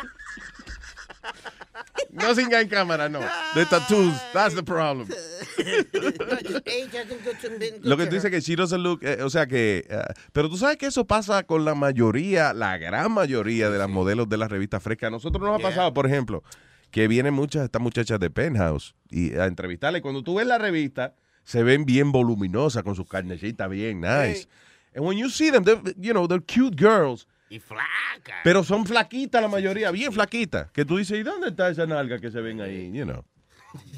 No 2.12 2.36
sin 2.36 2.54
en 2.54 2.68
cámara, 2.68 3.10
no. 3.10 3.20
The 3.54 3.66
tattoos, 3.66 4.14
that's 4.34 4.56
the 4.56 4.64
problem. 4.64 5.08
Lo 7.84 7.98
que 7.98 8.08
tú 8.08 8.16
dices 8.16 8.32
que 8.32 8.42
she 8.42 8.56
doesn't 8.56 8.82
look, 8.82 9.04
eh, 9.04 9.22
o 9.24 9.30
sea 9.30 9.48
que, 9.48 9.86
eh, 9.90 10.04
pero 10.34 10.50
tú 10.50 10.58
sabes 10.58 10.78
que 10.78 10.88
eso 10.88 11.06
pasa 11.06 11.44
con 11.44 11.66
la 11.66 11.76
mayoría, 11.76 12.54
la 12.54 12.78
gran 12.78 13.12
mayoría 13.12 13.70
de 13.70 13.78
las 13.78 13.90
modelos 13.90 14.28
de 14.30 14.38
las 14.38 14.50
revistas 14.50 14.82
frescas. 14.84 15.08
A 15.08 15.12
nosotros 15.12 15.42
nos 15.44 15.60
ha 15.60 15.64
pasado, 15.64 15.94
por 15.94 16.06
ejemplo, 16.06 16.44
que 16.92 17.08
vienen 17.08 17.34
muchas, 17.34 17.64
estas 17.66 17.82
muchachas 17.82 18.20
de 18.20 18.30
Penthouse 18.30 18.96
y 19.10 19.36
a 19.36 19.46
entrevistarle. 19.46 20.02
Cuando 20.02 20.24
tú 20.24 20.36
ves 20.36 20.48
la 20.48 20.58
revista, 20.58 21.16
se 21.44 21.64
ven 21.64 21.86
bien 21.86 22.12
voluminosas 22.12 22.84
con 22.84 22.96
sus 22.96 23.08
carnecitas 23.08 23.70
bien 23.70 24.02
nice. 24.02 24.48
And 24.94 25.06
when 25.06 25.18
you 25.18 25.30
see 25.30 25.52
them, 25.52 25.64
they're, 25.64 25.82
you 25.98 26.14
know, 26.14 26.28
they're 26.28 26.44
cute 26.44 26.76
girls. 26.76 27.28
Y 27.52 27.60
flaca. 27.60 28.38
Pero 28.44 28.64
son 28.64 28.86
flaquitas 28.86 29.42
la 29.42 29.48
mayoría, 29.50 29.92
bien 29.92 30.12
flaquitas. 30.12 30.72
Que 30.72 30.86
tú 30.86 30.98
dices, 30.98 31.20
¿y 31.20 31.24
dónde 31.24 31.50
está 31.50 31.70
esa 31.70 31.86
nalga 31.86 32.18
que 32.20 32.32
se 32.32 32.40
ven 32.42 32.62
ahí? 32.62 32.92
You 32.94 33.04
know. 33.06 33.24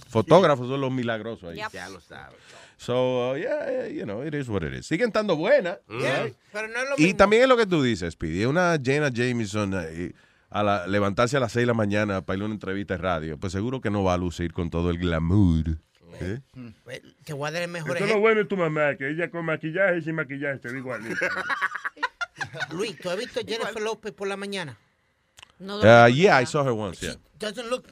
Fotógrafos 0.09 0.67
son 0.67 0.81
los 0.81 0.91
milagrosos 0.91 1.51
ahí. 1.51 1.59
Ya 1.71 1.89
lo 1.89 1.99
sabes. 1.99 2.35
So, 2.77 3.31
uh, 3.31 3.35
yeah, 3.37 3.69
yeah, 3.71 3.87
you 3.87 4.03
know, 4.03 4.23
it 4.25 4.33
is 4.33 4.49
what 4.49 4.63
it 4.63 4.73
is. 4.73 4.85
Siguen 4.87 5.07
estando 5.07 5.35
buenas. 5.35 5.77
Yeah, 5.87 6.23
right? 6.23 6.35
pero 6.51 6.67
no 6.67 6.79
es 6.79 6.89
lo 6.89 6.95
Y 6.97 7.03
mismo. 7.03 7.17
también 7.17 7.43
es 7.43 7.47
lo 7.49 7.55
que 7.57 7.65
tú 7.65 7.81
dices, 7.81 8.13
Speedy. 8.13 8.45
Una 8.45 8.77
Jenna 8.83 9.09
Jameson 9.09 9.73
eh, 9.75 10.13
a 10.49 10.63
la- 10.63 10.87
levantarse 10.87 11.37
a 11.37 11.39
las 11.39 11.51
6 11.53 11.61
de 11.63 11.67
la 11.67 11.73
mañana 11.73 12.21
para 12.23 12.37
ir 12.37 12.43
a 12.43 12.45
una 12.45 12.55
entrevista 12.55 12.95
de 12.95 13.01
radio, 13.01 13.37
pues 13.39 13.53
seguro 13.53 13.79
que 13.81 13.89
no 13.89 14.03
va 14.03 14.15
a 14.15 14.17
lucir 14.17 14.51
con 14.51 14.69
todo 14.69 14.89
el 14.89 14.97
glamour. 14.97 15.77
¿eh? 16.19 16.39
Pues, 16.83 17.01
Te 17.23 17.33
voy 17.33 17.47
a 17.47 17.51
dar 17.51 17.61
el 17.63 17.69
mejor 17.69 17.95
Eso 17.95 18.05
es 18.05 18.11
lo 18.11 18.19
bueno 18.19 18.39
de 18.41 18.45
tu 18.45 18.57
mamá, 18.57 18.95
que 18.95 19.09
ella 19.09 19.29
con 19.31 19.45
maquillaje 19.45 19.99
y 19.99 20.01
sin 20.01 20.15
maquillaje 20.15 20.59
te 20.59 20.69
ve 20.71 20.79
igualita. 20.79 21.15
Luis, 22.71 22.97
¿tú 22.99 23.09
has 23.09 23.17
visto 23.17 23.39
a 23.39 23.43
Jennifer 23.43 23.81
López 23.81 24.11
por 24.13 24.27
la 24.27 24.35
mañana? 24.37 24.77
No 25.59 25.77
Uh, 25.79 26.07
yeah, 26.07 26.37
I 26.41 26.45
saw 26.45 26.63
her 26.63 26.73
once, 26.73 27.01
yeah. 27.01 27.15
Doesn't 27.39 27.69
look, 27.69 27.87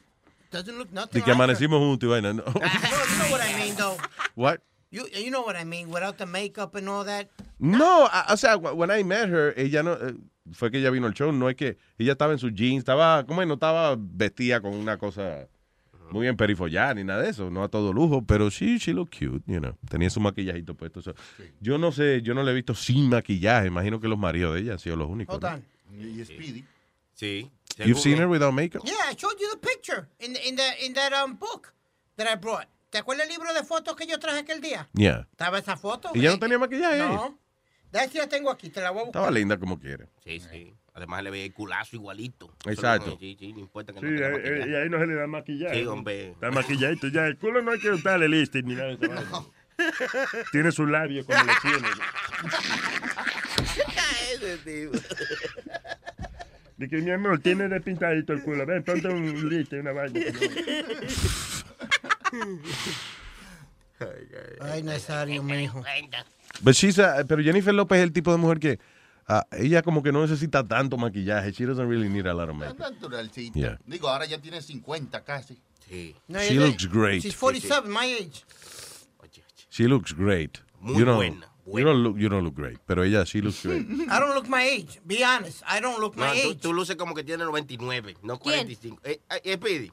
doesn't 0.51 0.77
look 0.77 0.91
nothing 0.91 1.19
De 1.19 1.25
que 1.25 1.31
amanecimos 1.33 1.79
juntos 1.79 2.07
y 2.07 2.11
vaina. 2.11 2.33
No. 2.33 2.43
No, 2.43 2.51
you 2.53 3.17
know 3.19 3.31
what 3.31 3.41
I 3.41 3.53
mean, 3.57 3.75
though. 3.75 3.97
What? 4.35 4.61
You, 4.89 5.07
you 5.13 5.31
know 5.31 5.41
what 5.43 5.55
I 5.55 5.63
mean, 5.63 5.89
without 5.89 6.17
the 6.17 6.25
makeup 6.25 6.75
and 6.75 6.89
all 6.89 7.05
that. 7.05 7.29
No, 7.59 8.07
a- 8.11 8.25
o 8.33 8.35
sea, 8.35 8.57
wh- 8.57 8.75
when 8.75 8.91
I 8.91 9.03
met 9.03 9.29
her, 9.29 9.53
ella 9.55 9.83
no, 9.83 9.93
eh, 9.93 10.13
fue 10.51 10.69
que 10.69 10.79
ella 10.79 10.89
vino 10.91 11.07
al 11.07 11.13
show, 11.13 11.31
no 11.31 11.47
es 11.47 11.55
que 11.55 11.77
ella 11.97 12.11
estaba 12.13 12.33
en 12.33 12.39
sus 12.39 12.51
jeans, 12.53 12.79
estaba, 12.79 13.25
¿cómo 13.25 13.41
es? 13.41 13.47
No 13.47 13.53
estaba 13.53 13.95
vestida 13.97 14.59
con 14.59 14.73
una 14.75 14.97
cosa 14.97 15.47
muy 16.11 16.27
emperifollada 16.27 16.93
ni 16.93 17.03
nada 17.03 17.21
de 17.23 17.29
eso, 17.29 17.49
no 17.49 17.63
a 17.63 17.69
todo 17.69 17.93
lujo, 17.93 18.23
pero 18.25 18.51
sí, 18.51 18.77
she 18.77 18.93
looked 18.93 19.17
cute, 19.17 19.43
you 19.47 19.59
know, 19.59 19.75
tenía 19.89 20.09
su 20.09 20.19
maquillajito 20.19 20.75
puesto. 20.75 21.01
so- 21.01 21.15
Yo 21.59 21.77
no 21.77 21.91
sé, 21.91 22.21
yo 22.21 22.33
no 22.33 22.43
la 22.43 22.51
he 22.51 22.53
visto 22.53 22.75
sin 22.75 23.09
maquillaje, 23.09 23.67
imagino 23.67 23.99
que 23.99 24.07
los 24.07 24.17
maridos 24.19 24.55
de 24.55 24.61
ella 24.61 24.73
han 24.73 24.79
sido 24.79 24.95
los 24.95 25.09
únicos. 25.09 25.35
Hold 25.35 25.43
¿no? 25.43 25.49
on. 25.49 26.19
Y, 26.19 26.23
Speedy. 26.25 26.65
Sí. 27.13 27.51
You've 27.77 27.99
seen 27.99 28.17
her 28.17 28.27
without 28.27 28.53
makeup? 28.53 28.83
Yeah, 28.85 28.93
I 29.09 29.15
showed 29.15 29.37
you 29.39 29.47
the 29.51 29.57
picture 29.57 30.07
in 30.19 30.33
the, 30.33 30.47
in 30.47 30.55
the 30.55 30.85
in 30.85 30.93
that 30.93 31.13
um, 31.13 31.35
book 31.37 31.73
that 32.17 32.27
I 32.27 32.35
brought. 32.35 32.67
¿Te 32.89 32.97
acuerdas 32.97 33.25
el 33.27 33.31
libro 33.33 33.53
de 33.53 33.63
fotos 33.63 33.95
que 33.95 34.05
yo 34.05 34.19
traje 34.19 34.39
aquel 34.39 34.59
día? 34.59 34.89
Yeah. 34.93 35.27
Estaba 35.31 35.57
esa 35.59 35.77
foto. 35.77 36.11
¿Y 36.13 36.21
ya 36.21 36.31
no 36.31 36.39
tenía 36.39 36.59
maquillaje 36.59 37.01
ahí? 37.01 37.07
No. 37.15 37.37
De 37.91 38.03
hecho, 38.03 38.17
la 38.19 38.27
tengo 38.27 38.49
aquí, 38.51 38.69
te 38.69 38.81
la 38.81 38.91
voy 38.91 39.01
a 39.01 39.05
buscar. 39.05 39.21
Estaba 39.21 39.31
linda 39.31 39.57
como 39.57 39.79
quiere. 39.79 40.09
Sí, 40.23 40.39
sí. 40.39 40.73
Además 40.93 41.23
le 41.23 41.31
ve 41.31 41.45
el 41.45 41.53
culazo 41.53 41.95
igualito. 41.95 42.53
Exacto. 42.65 43.17
Sí, 43.19 43.37
sí, 43.39 43.53
no 43.53 43.59
importa 43.59 43.93
que 43.93 43.99
Sí, 43.99 44.05
no 44.05 44.11
tenga 44.17 44.29
maquillaje. 44.31 44.69
y 44.69 44.75
ahí 44.75 44.89
no 44.89 44.99
se 44.99 45.07
le 45.07 45.13
da 45.15 45.27
maquillaje. 45.27 45.75
Sí, 45.79 45.85
hombre. 45.85 46.31
Está 46.31 46.51
maquilladito 46.51 47.07
ya. 47.07 47.27
El 47.27 47.37
culo 47.37 47.61
no 47.61 47.71
hay 47.71 47.79
que 47.79 47.89
untarle 47.91 48.27
lipstick 48.27 48.65
ni 48.65 48.75
nada 48.75 48.87
de 48.89 48.93
esa 48.95 49.07
vaina. 49.15 49.31
Tiene 50.51 50.71
su 50.71 50.85
labio 50.85 51.25
como 51.25 51.43
lo 51.43 51.53
tiene. 51.61 51.87
Ese 54.33 54.57
tipo. 54.57 54.97
De 56.77 56.89
que 56.89 56.97
mi 56.97 57.11
amor 57.11 57.39
tiene 57.39 57.69
de 57.69 57.79
pintadito 57.79 58.33
el 58.33 58.41
culo. 58.43 58.65
Ven, 58.65 58.83
ponte 58.83 59.07
un 59.07 59.49
liste, 59.49 59.79
una 59.79 59.91
vaina. 59.93 60.19
Ay, 64.59 64.83
Nazario, 64.83 65.43
mi 65.43 65.63
hijo. 65.63 65.83
But 66.61 66.73
she's 66.73 66.99
a- 66.99 67.23
pero 67.27 67.41
Jennifer 67.43 67.73
López 67.73 67.99
es 67.99 68.03
el 68.03 68.11
tipo 68.11 68.31
de 68.31 68.37
mujer 68.37 68.59
que 68.59 68.79
ah, 69.31 69.47
ella 69.51 69.81
como 69.81 70.01
que 70.03 70.11
no 70.11 70.21
necesita 70.21 70.67
tanto 70.67 70.97
maquillaje. 70.97 71.53
She 71.53 71.65
doesn't 71.65 71.87
really 71.87 72.09
need 72.09 72.27
a 72.27 72.33
lot 72.33 72.49
of 72.49 72.55
makeup. 72.55 72.77
Naturalcito. 72.77 73.57
Yeah. 73.59 73.77
Digo, 73.85 74.09
ahora 74.09 74.25
ya 74.25 74.37
tiene 74.39 74.61
50 74.61 75.23
casi. 75.23 75.61
Sí. 75.89 76.15
No, 76.27 76.39
She 76.39 76.55
looks 76.55 76.85
great. 76.87 77.21
She's 77.21 77.35
47, 77.35 77.89
my 77.89 78.05
age. 78.05 78.43
She 79.69 79.87
looks 79.87 80.11
great. 80.13 80.59
Muy 80.81 80.97
you 80.97 81.05
don't, 81.05 81.15
buena, 81.17 81.47
You 81.65 81.85
don't 81.85 82.03
look, 82.03 82.17
you 82.17 82.27
don't 82.27 82.43
look 82.43 82.55
great. 82.55 82.79
Pero 82.85 83.03
ella, 83.03 83.25
she 83.25 83.39
looks 83.41 83.61
great. 83.63 83.85
I 84.09 84.19
don't 84.19 84.33
look 84.35 84.49
my 84.49 84.63
age. 84.63 84.99
Be 85.05 85.23
honest. 85.23 85.63
I 85.65 85.79
don't 85.79 85.99
look 85.99 86.17
No, 86.17 86.25
my 86.25 86.41
tú, 86.41 86.49
age. 86.51 86.59
tú 86.61 86.73
luces 86.73 86.95
como 86.97 87.13
que 87.15 87.23
tienes 87.23 87.45
99, 87.45 88.17
no 88.23 88.37
¿Quién? 88.39 88.65
45. 88.67 88.99
Eh, 89.03 89.21
eh, 89.29 89.41
eh, 89.45 89.53
Speedy. 89.55 89.91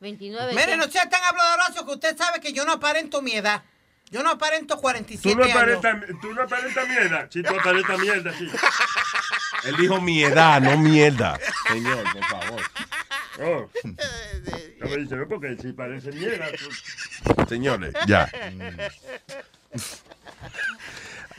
29. 0.00 0.54
Mire, 0.54 0.76
no 0.76 0.88
sea 0.88 1.08
tan 1.08 1.22
habladoroso 1.24 1.86
que 1.86 1.92
usted 1.92 2.16
sabe 2.16 2.40
que 2.40 2.52
yo 2.52 2.64
no 2.64 2.72
aparento 2.72 3.22
mi 3.22 3.32
edad. 3.32 3.62
Yo 4.10 4.22
no 4.22 4.30
aparento 4.30 4.74
Tú 4.76 4.80
47 4.80 5.36
no 5.36 5.44
años. 5.44 5.56
aparentas 5.56 6.20
tú 6.20 6.32
no 6.32 6.42
aparentas 6.42 6.88
mierda. 6.88 7.26
Si 7.30 7.42
tú 7.42 7.54
aparentas 7.54 7.98
mierda, 7.98 8.32
sí. 8.38 8.48
Él 9.64 9.76
dijo 9.76 10.00
mi 10.00 10.22
edad, 10.22 10.60
no 10.62 10.76
mierda. 10.78 11.38
Señor, 11.68 12.04
por 12.12 12.24
favor. 12.24 12.62
Oh. 13.40 13.70
No 14.80 14.88
me 14.88 14.96
dice, 14.98 15.16
no, 15.16 15.26
porque 15.26 15.56
si 15.60 15.72
parece 15.72 16.12
mierda. 16.12 16.46
tú- 16.52 17.46
Señores, 17.48 17.92
ya. 18.06 18.30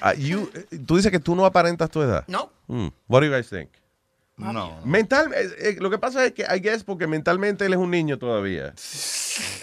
Ah, 0.01 0.14
you- 0.14 0.51
tú 0.85 0.98
dices 0.98 1.11
que 1.11 1.19
tú 1.19 1.35
no 1.35 1.45
aparentas 1.45 1.89
tu 1.89 2.01
edad. 2.01 2.23
No. 2.27 2.51
Mm. 2.67 2.88
What 3.07 3.22
do 3.22 3.27
you 3.27 3.31
guys 3.33 3.49
think? 3.49 3.69
No. 4.40 4.80
Mental, 4.85 5.32
eh, 5.35 5.50
eh, 5.59 5.76
lo 5.80 5.90
que 5.90 5.98
pasa 5.98 6.26
es 6.26 6.34
que, 6.34 6.43
I 6.43 6.59
guess, 6.59 6.84
porque 6.84 7.08
mentalmente 7.08 7.66
él 7.66 7.74
es 7.74 7.80
un 7.80 7.92
niño 7.92 8.18
todavía. 8.18 8.74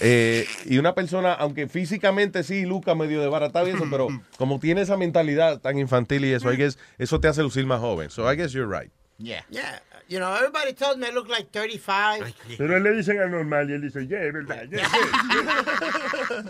Eh, 0.01 0.47
y 0.65 0.79
una 0.79 0.95
persona, 0.95 1.35
aunque 1.35 1.69
físicamente 1.69 2.43
sí, 2.45 2.65
Luca 2.65 2.95
medio 2.95 3.21
desbaratado 3.21 3.69
y 3.69 3.73
eso, 3.73 3.85
pero 3.91 4.09
como 4.39 4.59
tiene 4.59 4.81
esa 4.81 4.97
mentalidad 4.97 5.61
tan 5.61 5.79
infantil 5.79 6.25
y 6.25 6.33
eso, 6.33 6.51
I 6.51 6.57
guess, 6.57 6.79
eso 6.97 7.21
te 7.21 7.29
hace 7.29 7.43
lucir 7.43 7.67
más 7.67 7.81
joven. 7.81 8.09
So 8.09 8.31
I 8.31 8.37
guess 8.37 8.53
you're 8.53 8.67
right. 8.67 8.91
Yeah. 9.19 9.45
Yeah. 9.51 9.83
You 10.09 10.19
know, 10.19 10.35
everybody 10.35 10.73
tells 10.73 10.97
me 10.97 11.09
I 11.09 11.11
look 11.11 11.29
like 11.29 11.51
35. 11.53 12.25
Pero 12.57 12.77
él 12.77 12.85
le 12.85 12.93
dicen 12.93 13.21
anormal 13.21 13.69
y 13.69 13.75
él 13.75 13.83
dice, 13.83 14.07
yeah, 14.07 14.23
es 14.23 14.33
verdad. 14.33 14.65
yeah, 14.71 14.89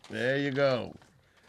There 0.09 0.43
you 0.43 0.55
go. 0.55 0.93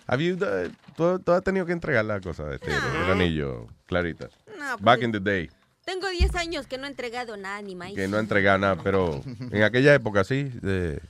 Have 0.07 0.23
you 0.23 0.37
done- 0.37 0.73
¿tú, 0.97 1.19
tú 1.21 1.33
has 1.33 1.43
tenido 1.43 1.65
que 1.65 1.73
entregar 1.73 2.05
la 2.05 2.21
cosa 2.21 2.45
de 2.45 2.57
este, 2.57 2.71
el 2.71 3.11
anillo, 3.11 3.67
Clarita? 3.87 4.29
No, 4.59 4.73
pues, 4.73 4.81
Back 4.83 5.03
in 5.03 5.13
the 5.13 5.21
day, 5.21 5.49
Tengo 5.85 6.09
10 6.09 6.35
años 6.37 6.67
que 6.67 6.79
no 6.79 6.87
he 6.87 6.91
entregado 6.91 7.37
nada 7.37 7.61
ni 7.63 7.75
maíz. 7.75 7.97
que 7.97 8.07
no 8.09 8.17
ha 8.17 8.21
entregado 8.21 8.59
nada, 8.59 8.77
pero 8.83 9.21
en 9.51 9.63
aquella 9.63 9.95
época 9.95 10.25
sí. 10.25 10.45
de- 10.63 11.01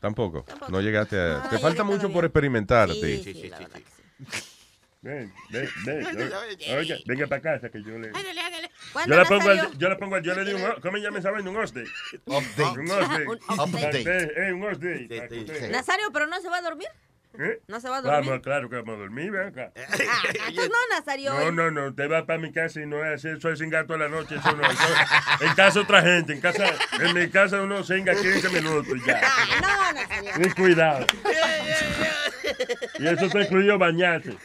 Tampoco. 0.00 0.44
No 0.68 0.80
llegaste 0.80 1.18
a. 1.18 1.38
No, 1.42 1.48
Te 1.48 1.56
no 1.56 1.60
falta 1.60 1.82
mucho 1.82 2.12
por 2.12 2.24
experimentar. 2.24 2.88
Sí, 2.90 3.20
sí, 3.24 3.34
sí. 3.34 3.50
Ven, 5.00 5.32
ven, 5.50 5.68
ven. 5.84 6.06
Oiga, 6.76 6.96
venga 7.06 7.26
para 7.26 7.40
casa 7.42 7.68
que 7.68 7.82
yo 7.82 7.98
le. 7.98 8.08
Hágale, 8.10 8.40
hágale. 8.40 8.68
Yo 8.68 8.92
¿Cuándo 8.92 9.16
le 9.16 9.24
pongo, 9.26 9.50
al- 9.50 9.78
yo 9.78 9.88
le 9.88 9.96
pongo, 9.96 10.14
al- 10.16 10.22
yo 10.22 10.34
le 10.34 10.44
digo, 10.44 10.58
un, 10.58 10.80
¿cómo 10.80 10.96
llama 10.98 11.18
esa 11.18 11.30
vaina? 11.32 11.50
Un 11.50 11.56
update. 11.56 11.88
Update. 12.26 12.80
Un 12.80 12.90
update. 12.90 13.26
Un 13.26 13.60
update. 13.60 14.48
Eh, 14.48 14.52
un 14.52 14.62
update. 14.64 15.08
para 15.08 15.28
que 15.28 15.38
usted- 15.40 15.70
Nazario, 15.70 16.10
pero 16.12 16.26
no 16.28 16.40
se 16.40 16.48
va 16.48 16.58
a 16.58 16.62
dormir. 16.62 16.88
¿Eh? 17.38 17.60
No 17.68 17.78
se 17.80 17.88
va 17.88 17.98
a 17.98 18.02
dormir. 18.02 18.26
Vamos, 18.26 18.42
claro 18.42 18.68
que 18.70 18.76
vamos 18.76 18.94
a 18.96 18.98
dormir, 18.98 19.30
ven 19.30 19.48
acá. 19.48 19.70
Ah, 19.76 20.22
entonces 20.48 20.70
no, 20.70 20.96
Nazario. 20.96 21.34
No, 21.34 21.52
no, 21.52 21.70
no, 21.70 21.94
te 21.94 22.06
vas 22.08 22.24
para 22.24 22.38
mi 22.38 22.52
casa 22.52 22.80
y 22.80 22.86
no 22.86 23.04
es 23.04 23.14
así, 23.24 23.28
eso 23.36 23.50
es 23.50 23.58
sin 23.58 23.70
gato 23.70 23.94
a 23.94 23.98
la 23.98 24.08
noche, 24.08 24.36
eso 24.36 24.52
no. 24.56 24.68
eso- 24.68 24.94
en 25.40 25.54
casa 25.54 25.80
otra 25.80 26.02
gente, 26.02 26.32
en 26.32 26.40
casa, 26.40 26.64
en 27.00 27.14
mi 27.14 27.28
casa 27.30 27.60
uno 27.62 27.84
singa 27.84 28.14
15 28.14 28.48
minutos 28.50 28.92
y 28.96 29.06
ya. 29.06 29.20
Ah, 29.62 29.92
no, 29.92 30.00
Nazario. 30.00 30.32
Y 30.46 30.50
cuidado. 30.52 31.06
Y 32.98 33.06
eso 33.06 33.28
te 33.28 33.42
incluyó 33.42 33.78
bañarse. 33.78 34.36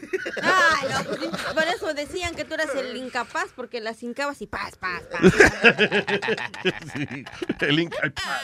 Ay, 0.41 0.87
no, 0.91 1.03
pues, 1.05 1.41
por 1.53 1.63
eso 1.63 1.93
decían 1.93 2.35
que 2.35 2.43
tú 2.43 2.53
eras 2.53 2.75
el 2.75 2.95
incapaz 2.97 3.47
porque 3.55 3.79
las 3.79 4.03
hincabas 4.03 4.41
y 4.41 4.47
paz, 4.47 4.75
paz, 4.75 5.01
paz. 5.03 5.21
Sí, 6.93 7.25
el 7.61 7.79
Inca 7.79 7.97
el 8.03 8.11
Paz. 8.11 8.43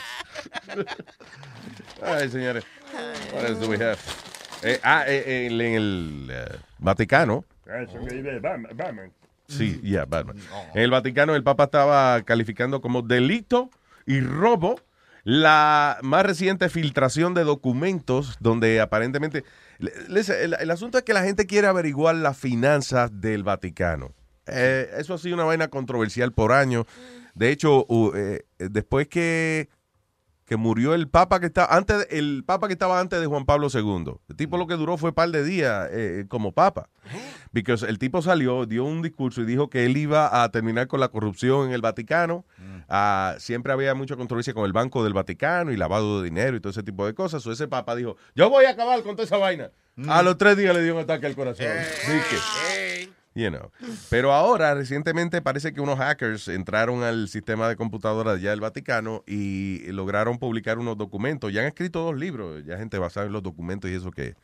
Ay, 2.01 2.29
señores. 2.29 2.63
What 3.33 3.45
else 3.45 3.59
do 3.59 3.67
we 3.69 3.75
have? 3.77 3.99
Eh, 4.63 4.79
ah, 4.83 5.03
eh, 5.07 5.47
en 5.47 5.61
el 5.61 6.27
eh, 6.31 6.57
Vaticano. 6.79 7.45
Ah. 7.69 7.83
Sí, 9.47 9.79
yeah, 9.81 10.05
Batman. 10.05 10.37
En 10.75 10.81
el 10.81 10.91
Vaticano 10.91 11.35
el 11.35 11.43
Papa 11.43 11.65
estaba 11.65 12.21
calificando 12.23 12.81
como 12.81 13.01
delito 13.01 13.69
y 14.05 14.21
robo 14.21 14.79
la 15.23 15.97
más 16.01 16.25
reciente 16.25 16.69
filtración 16.69 17.33
de 17.33 17.43
documentos 17.43 18.37
donde 18.39 18.79
aparentemente... 18.81 19.43
les- 20.07 20.29
El, 20.29 20.55
el 20.59 20.71
asunto 20.71 20.97
es 20.97 21.03
que 21.03 21.13
la 21.13 21.23
gente 21.23 21.45
quiere 21.45 21.67
averiguar 21.67 22.15
las 22.15 22.37
finanzas 22.37 23.09
del 23.21 23.43
Vaticano. 23.43 24.13
Eh, 24.47 24.89
eso 24.97 25.13
ha 25.13 25.17
sido 25.17 25.35
una 25.35 25.43
vaina 25.45 25.67
controversial 25.67 26.31
por 26.31 26.51
años. 26.51 26.85
De 27.35 27.51
hecho, 27.51 27.85
eh, 28.15 28.43
después 28.57 29.07
que 29.07 29.69
que 30.49 30.57
murió 30.57 30.95
el 30.95 31.07
papa 31.07 31.39
que 31.39 31.45
estaba 31.45 31.67
antes, 31.75 31.99
de- 32.09 32.17
el 32.17 32.43
papa 32.43 32.65
que 32.67 32.73
estaba 32.73 32.99
antes 32.99 33.21
de 33.21 33.27
Juan 33.27 33.45
Pablo 33.45 33.67
II. 33.71 34.15
El 34.27 34.35
tipo 34.35 34.57
lo 34.57 34.65
que 34.65 34.73
duró 34.73 34.97
fue 34.97 35.09
un 35.11 35.13
par 35.15 35.29
de 35.29 35.43
días 35.43 35.87
eh, 35.91 36.25
como 36.27 36.51
papa. 36.51 36.89
Porque 37.53 37.73
el 37.87 37.99
tipo 37.99 38.21
salió, 38.23 38.65
dio 38.65 38.83
un 38.83 39.03
discurso 39.03 39.41
y 39.41 39.45
dijo 39.45 39.69
que 39.69 39.85
él 39.85 39.95
iba 39.95 40.41
a 40.43 40.49
terminar 40.49 40.87
con 40.87 40.99
la 40.99 41.09
corrupción 41.09 41.67
en 41.67 41.73
el 41.73 41.81
Vaticano. 41.81 42.45
Ah, 42.89 43.35
siempre 43.37 43.71
había 43.71 43.93
mucha 43.93 44.15
controversia 44.15 44.55
con 44.55 44.65
el 44.65 44.73
Banco 44.73 45.03
del 45.03 45.13
Vaticano 45.13 45.71
y 45.71 45.77
lavado 45.77 46.19
de 46.21 46.25
dinero 46.29 46.57
y 46.57 46.59
todo 46.59 46.71
ese 46.71 46.81
tipo 46.81 47.05
de 47.05 47.13
cosas. 47.13 47.45
O 47.45 47.51
ese 47.51 47.67
papa 47.67 47.95
dijo, 47.95 48.17
yo 48.33 48.49
voy 48.49 48.65
a 48.65 48.71
acabar 48.71 49.03
con 49.03 49.15
toda 49.15 49.25
esa 49.25 49.37
vaina. 49.37 49.69
A 50.07 50.23
los 50.23 50.35
tres 50.37 50.57
días 50.57 50.73
le 50.73 50.81
dio 50.81 50.95
un 50.95 51.01
ataque 51.01 51.27
al 51.27 51.35
corazón. 51.35 51.67
Dique. 52.07 53.09
You 53.39 53.49
know. 53.49 53.71
Pero 54.09 54.33
ahora, 54.33 54.73
recientemente, 54.73 55.41
parece 55.41 55.73
que 55.73 55.81
unos 55.81 55.97
hackers 55.97 56.47
entraron 56.49 57.03
al 57.03 57.29
sistema 57.29 57.69
de 57.69 57.75
computadoras 57.75 58.41
ya 58.41 58.49
del 58.49 58.59
Vaticano 58.59 59.23
y 59.25 59.89
lograron 59.91 60.39
publicar 60.39 60.77
unos 60.77 60.97
documentos. 60.97 61.53
Ya 61.53 61.61
han 61.61 61.67
escrito 61.67 62.01
dos 62.01 62.17
libros, 62.17 62.65
ya 62.65 62.77
gente 62.77 62.97
basada 62.97 63.27
en 63.27 63.31
los 63.31 63.43
documentos 63.43 63.89
y 63.89 63.93
eso 63.93 64.11
que, 64.11 64.35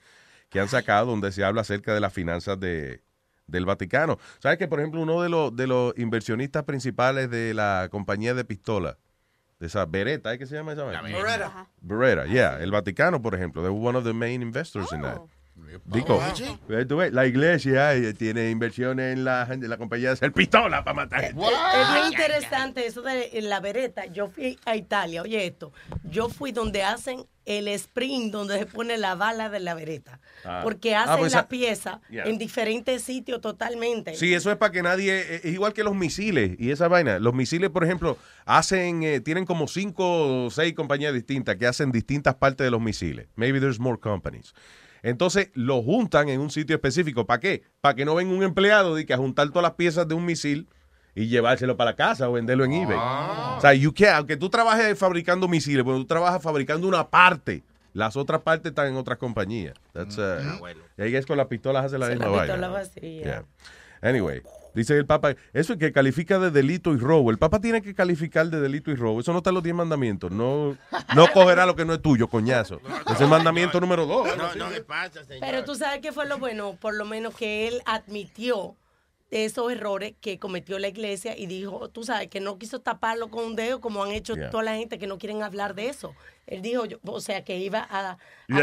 que 0.49 0.59
han 0.59 0.69
sacado, 0.69 1.07
donde 1.07 1.31
se 1.31 1.43
habla 1.43 1.61
acerca 1.61 1.93
de 1.93 1.99
las 1.99 2.13
finanzas 2.13 2.59
de, 2.59 3.01
del 3.47 3.65
Vaticano. 3.65 4.17
¿Sabes 4.39 4.57
que, 4.57 4.67
por 4.67 4.79
ejemplo, 4.79 5.01
uno 5.01 5.21
de 5.21 5.29
los, 5.29 5.55
de 5.55 5.67
los 5.67 5.93
inversionistas 5.97 6.63
principales 6.63 7.29
de 7.29 7.53
la 7.53 7.89
compañía 7.91 8.33
de 8.33 8.45
pistolas, 8.45 8.97
de 9.59 9.67
esa 9.67 9.85
Beretta, 9.85 10.33
¿eh? 10.33 10.37
¿qué 10.37 10.45
se 10.45 10.55
llama 10.55 10.73
esa? 10.73 10.83
Beretta. 10.83 11.67
Beretta, 11.81 12.25
yeah. 12.25 12.61
El 12.61 12.71
Vaticano, 12.71 13.21
por 13.21 13.35
ejemplo, 13.35 13.61
they 13.61 13.71
were 13.71 13.87
one 13.87 13.97
of 13.97 14.03
the 14.03 14.13
main 14.13 14.41
investors 14.41 14.91
in 14.91 15.01
that. 15.01 15.21
Digo, 15.85 16.19
eh, 16.69 17.11
la 17.11 17.25
iglesia 17.27 17.93
eh, 17.95 18.13
tiene 18.13 18.49
inversiones 18.49 19.13
en 19.13 19.23
la, 19.23 19.47
en 19.49 19.67
la 19.69 19.77
compañía 19.77 20.07
de 20.09 20.13
hacer 20.13 20.31
pistola 20.33 20.83
para 20.83 20.95
matar 20.95 21.21
gente. 21.21 21.41
Es 21.43 21.93
bien 21.93 22.07
interesante 22.07 22.85
eso 22.85 23.01
de 23.01 23.29
la 23.41 23.59
vereta. 23.61 24.05
Yo 24.05 24.29
fui 24.29 24.59
a 24.65 24.75
Italia, 24.75 25.21
oye 25.21 25.45
esto. 25.45 25.71
Yo 26.03 26.29
fui 26.29 26.51
donde 26.51 26.83
hacen 26.83 27.25
el 27.45 27.67
sprint, 27.69 28.31
donde 28.33 28.57
se 28.59 28.65
pone 28.65 28.97
la 28.97 29.15
bala 29.15 29.49
de 29.49 29.59
la 29.59 29.75
vereta. 29.75 30.19
Ah. 30.43 30.61
Porque 30.63 30.95
Ah, 30.95 31.03
hacen 31.03 31.19
pues 31.19 31.33
la 31.33 31.39
esa- 31.39 31.47
pieza 31.47 32.01
Yeah. 32.09 32.23
en 32.25 32.37
diferentes 32.37 33.03
sitios 33.03 33.39
totalmente. 33.39 34.15
Sí, 34.15 34.33
eso 34.33 34.51
es 34.51 34.57
para 34.57 34.71
que 34.71 34.81
nadie, 34.81 35.19
eh, 35.19 35.41
es 35.43 35.53
igual 35.53 35.73
que 35.73 35.83
los 35.83 35.95
misiles 35.95 36.55
y 36.59 36.71
esa 36.71 36.87
vaina. 36.87 37.19
Los 37.19 37.33
misiles, 37.33 37.69
por 37.69 37.83
ejemplo, 37.83 38.17
hacen, 38.45 39.03
eh, 39.03 39.19
tienen 39.21 39.45
como 39.45 39.67
cinco 39.67 40.45
o 40.45 40.49
seis 40.49 40.73
compañías 40.73 41.13
distintas 41.13 41.55
que 41.57 41.67
hacen 41.67 41.91
distintas 41.91 42.35
partes 42.35 42.65
de 42.65 42.71
los 42.71 42.81
misiles. 42.81 43.27
Maybe 43.35 43.59
there's 43.59 43.79
more 43.79 43.99
companies. 43.99 44.53
Entonces 45.05 45.49
lo 45.53 45.83
juntan 45.83 46.29
en 46.29 46.41
un 46.41 46.49
sitio 46.49 46.75
específico. 46.75 47.25
¿Para 47.27 47.39
qué? 47.39 47.61
Para 47.79 47.93
que 47.93 48.05
no 48.05 48.15
venga 48.15 48.33
un 48.33 48.41
empleado 48.43 48.95
de 48.95 49.05
que 49.05 49.13
a 49.13 49.17
juntar 49.17 49.47
todas 49.49 49.61
las 49.63 49.73
piezas 49.73 50.07
de 50.07 50.15
un 50.15 50.25
misil 50.25 50.67
y 51.13 51.27
llevárselo 51.27 51.77
para 51.77 51.91
la 51.91 51.95
casa 51.95 52.27
o 52.27 52.33
venderlo 52.33 52.65
en 52.65 52.73
eBay. 52.73 52.97
O 52.97 53.59
sea, 53.61 53.73
you 53.75 53.93
can- 53.93 54.15
aunque 54.15 54.35
tú 54.35 54.49
trabajes 54.49 54.97
fabricando 54.97 55.47
misiles, 55.47 55.83
pero 55.85 55.97
tú 55.97 56.05
trabajas 56.05 56.41
fabricando 56.41 56.87
una 56.87 57.07
parte. 57.07 57.61
Las 57.93 58.17
otras 58.17 58.41
partes 58.41 58.71
están 58.71 58.87
en 58.87 58.95
otras 58.97 59.17
compañías. 59.19 59.75
That's, 59.93 60.17
uh, 60.17 60.65
Y 60.97 61.01
ahí 61.03 61.15
es 61.15 61.25
con 61.27 61.37
las 61.37 61.47
pistolas 61.47 61.85
hace 61.85 61.97
la 61.99 62.07
Sí, 62.07 62.13
misma 62.13 62.25
la 62.25 62.31
vaina. 62.37 62.67
vacía. 62.67 63.21
Yeah. 63.21 63.45
Anyway, 64.01 64.41
dice 64.75 64.95
el 64.97 65.05
Papa, 65.05 65.35
eso 65.53 65.73
es 65.73 65.79
que 65.79 65.91
califica 65.91 66.37
de 66.39 66.51
delito 66.51 66.93
y 66.93 66.97
robo. 66.97 67.31
El 67.31 67.37
Papa 67.37 67.59
tiene 67.59 67.81
que 67.81 67.95
calificar 67.95 68.47
de 68.47 68.59
delito 68.59 68.91
y 68.91 68.95
robo. 68.95 69.19
Eso 69.19 69.31
no 69.31 69.39
está 69.39 69.49
en 69.49 69.55
los 69.55 69.63
10 69.63 69.75
mandamientos. 69.75 70.31
No, 70.31 70.77
no 71.15 71.27
cogerá 71.33 71.65
lo 71.65 71.75
que 71.75 71.85
no 71.85 71.93
es 71.93 72.01
tuyo, 72.01 72.27
coñazo. 72.27 72.79
Ese 73.05 73.13
es 73.13 73.21
el 73.21 73.27
mandamiento 73.27 73.79
número 73.81 74.05
2. 74.05 74.37
No, 74.37 74.55
no, 74.55 74.69
¿qué 74.69 74.81
pasa, 74.81 75.23
señor? 75.23 75.41
Pero 75.41 75.63
tú 75.63 75.75
sabes 75.75 75.99
qué 76.01 76.11
fue 76.11 76.27
lo 76.27 76.37
bueno, 76.37 76.77
por 76.79 76.93
lo 76.93 77.05
menos 77.05 77.35
que 77.35 77.67
él 77.67 77.81
admitió 77.85 78.75
esos 79.31 79.71
errores 79.71 80.13
que 80.21 80.39
cometió 80.39 80.77
la 80.79 80.87
iglesia 80.87 81.37
y 81.37 81.47
dijo, 81.47 81.89
tú 81.89 82.03
sabes, 82.03 82.29
que 82.29 82.39
no 82.39 82.57
quiso 82.57 82.79
taparlo 82.81 83.29
con 83.29 83.43
un 83.43 83.55
dedo 83.55 83.81
como 83.81 84.03
han 84.03 84.11
hecho 84.11 84.35
Yeah. 84.35 84.49
toda 84.49 84.63
la 84.63 84.75
gente 84.75 84.99
que 84.99 85.07
no 85.07 85.17
quieren 85.17 85.41
hablar 85.43 85.73
de 85.75 85.89
eso. 85.89 86.13
Él 86.47 86.61
dijo, 86.61 86.85
yo- 86.85 86.99
o 87.05 87.19
sea, 87.21 87.43
que 87.43 87.57
iba 87.57 87.87
a, 87.89 88.17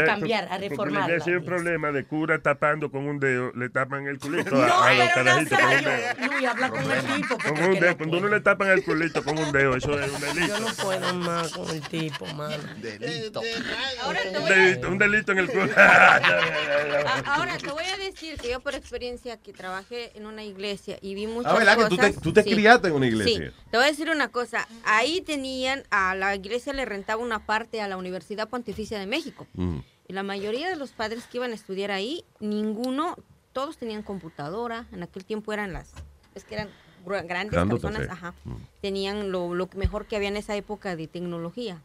cambiar, 0.05 0.45
a 0.45 0.51
porque 0.51 0.69
reformar. 0.69 1.09
le 1.09 1.21
hay 1.21 1.33
un 1.33 1.43
problema 1.45 1.91
de 1.91 2.05
cura 2.05 2.41
tapando 2.41 2.89
con 2.89 3.05
un 3.05 3.19
dedo, 3.19 3.51
le 3.55 3.69
tapan 3.69 4.07
el 4.07 4.19
culito 4.19 4.51
No, 4.55 4.63
a, 4.63 4.87
a 4.89 4.93
los 4.93 5.09
carajitos 5.09 5.59
con 5.59 5.67
un 5.67 5.75
Nazario, 5.75 5.89
dedo. 5.89 6.31
Luis, 6.33 6.47
habla 6.47 6.69
con 6.69 6.91
el 6.91 7.01
tipo. 7.03 7.27
Con 7.37 7.37
porque 7.43 7.63
un 7.65 7.73
dedo, 7.73 7.91
no 7.91 7.97
cuando 7.97 8.17
uno 8.19 8.27
le 8.29 8.39
tapan 8.39 8.69
el 8.69 8.83
culito 8.85 9.23
con 9.23 9.37
un 9.37 9.51
dedo, 9.51 9.75
eso 9.75 9.99
es 9.99 10.11
un 10.11 10.21
delito. 10.21 10.47
Yo 10.47 10.59
no 10.59 10.73
puedo 10.81 11.13
más 11.15 11.51
con 11.51 11.69
el 11.69 11.81
tipo, 11.81 12.25
mano. 12.27 12.63
Delito. 12.77 13.41
Un 13.41 14.45
delito, 14.45 14.87
un 14.89 14.97
delito 14.97 15.31
en 15.33 15.37
el 15.39 15.49
culo. 15.49 15.69
Ahora 17.25 17.57
te 17.57 17.67
voy 17.71 17.83
a 17.85 17.97
decir 17.97 18.37
que 18.37 18.49
yo 18.49 18.59
por 18.61 18.75
experiencia 18.75 19.37
que 19.37 19.53
trabajé 19.53 20.11
en 20.17 20.25
una 20.25 20.43
iglesia 20.43 20.97
y 21.01 21.15
vi 21.15 21.27
muchas 21.27 21.51
Ah, 21.53 21.57
¿verdad 21.57 21.77
que 21.77 21.83
tú 21.85 21.97
te- 21.97 22.07
cosas- 22.07 22.21
tú 22.21 22.33
te 22.33 22.43
criaste 22.43 22.87
en 22.87 22.93
una 22.93 23.07
iglesia? 23.07 23.49
Sí. 23.51 23.55
Te 23.71 23.77
voy 23.77 23.85
a 23.85 23.89
decir 23.89 24.09
una 24.09 24.29
cosa. 24.29 24.67
Ahí 24.85 25.21
tenían 25.21 25.83
a 25.91 26.15
la 26.15 26.35
iglesia 26.35 26.73
le 26.73 26.85
rentaba 26.85 27.21
una 27.21 27.45
parte 27.45 27.72
a 27.81 27.87
la 27.87 27.97
Universidad 27.97 28.49
Pontificia 28.49 28.99
de 28.99 29.05
México. 29.05 29.47
Mm. 29.53 29.77
Y 30.07 30.13
la 30.13 30.23
mayoría 30.23 30.69
de 30.69 30.75
los 30.75 30.91
padres 30.91 31.25
que 31.25 31.37
iban 31.37 31.51
a 31.51 31.55
estudiar 31.55 31.91
ahí, 31.91 32.23
ninguno, 32.39 33.15
todos 33.53 33.77
tenían 33.77 34.03
computadora. 34.03 34.85
En 34.91 35.03
aquel 35.03 35.23
tiempo 35.25 35.53
eran 35.53 35.73
las, 35.73 35.91
es 36.35 36.43
que 36.43 36.55
eran 36.55 36.69
gr- 37.05 37.25
grandes 37.27 37.59
personas, 37.67 38.03
sí. 38.03 38.07
ajá. 38.11 38.33
Tenían 38.81 39.31
lo, 39.31 39.53
lo 39.55 39.69
mejor 39.75 40.05
que 40.05 40.15
había 40.15 40.27
en 40.29 40.37
esa 40.37 40.55
época 40.55 40.95
de 40.95 41.07
tecnología. 41.07 41.81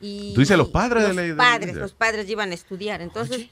Y 0.00 0.34
Tú 0.34 0.40
dices, 0.40 0.56
los 0.58 0.68
padres 0.68 1.02
de 1.02 1.08
los 1.08 1.16
la- 1.16 1.22
de 1.22 1.28
la 1.30 1.36
padres, 1.36 1.60
iglesia. 1.68 1.80
los 1.82 1.94
padres 1.94 2.28
iban 2.28 2.50
a 2.50 2.54
estudiar. 2.54 3.00
Entonces, 3.00 3.48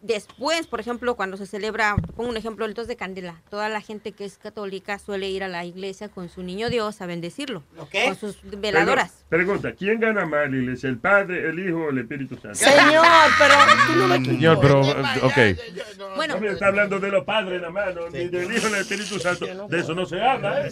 después, 0.00 0.66
por 0.66 0.80
ejemplo, 0.80 1.16
cuando 1.16 1.36
se 1.36 1.46
celebra, 1.46 1.96
pongo 2.16 2.30
un 2.30 2.36
ejemplo, 2.36 2.64
el 2.64 2.74
2 2.74 2.86
de 2.86 2.96
Candela, 2.96 3.42
toda 3.50 3.68
la 3.68 3.80
gente 3.80 4.12
que 4.12 4.24
es 4.24 4.38
católica 4.38 4.98
suele 4.98 5.28
ir 5.28 5.42
a 5.42 5.48
la 5.48 5.64
iglesia 5.64 6.08
con 6.08 6.28
su 6.28 6.42
niño 6.42 6.70
Dios 6.70 7.00
a 7.00 7.06
bendecirlo. 7.06 7.62
Con 7.76 8.16
sus 8.16 8.38
veladoras. 8.42 9.24
Pregunta, 9.28 9.72
¿quién 9.72 10.00
gana 10.00 10.24
más 10.24 10.46
en 10.46 10.52
la 10.52 10.56
iglesia, 10.58 10.88
el 10.88 10.98
Padre, 10.98 11.48
el 11.48 11.58
Hijo 11.58 11.78
o 11.78 11.90
el 11.90 11.98
Espíritu 11.98 12.36
Santo? 12.36 12.58
Señor, 12.58 13.06
pero 13.38 13.54
tú 13.86 13.98
no 13.98 14.08
me 14.08 14.24
Señor, 14.24 14.58
pero, 14.60 14.80
ok. 14.80 16.16
Bueno, 16.16 16.38
No, 16.38 16.48
está 16.48 16.66
hablando 16.68 16.98
de 17.00 17.08
los 17.10 17.24
padres 17.24 17.60
nada 17.60 17.72
más, 17.72 17.94
no, 17.94 18.08
ni 18.10 18.28
del 18.28 18.44
Hijo 18.52 18.66
ni 18.66 18.72
del 18.72 18.80
Espíritu 18.82 19.18
Santo. 19.18 19.46
De 19.68 19.80
eso 19.80 19.94
no 19.94 20.06
se 20.06 20.20
habla, 20.20 20.66
¿eh? 20.66 20.70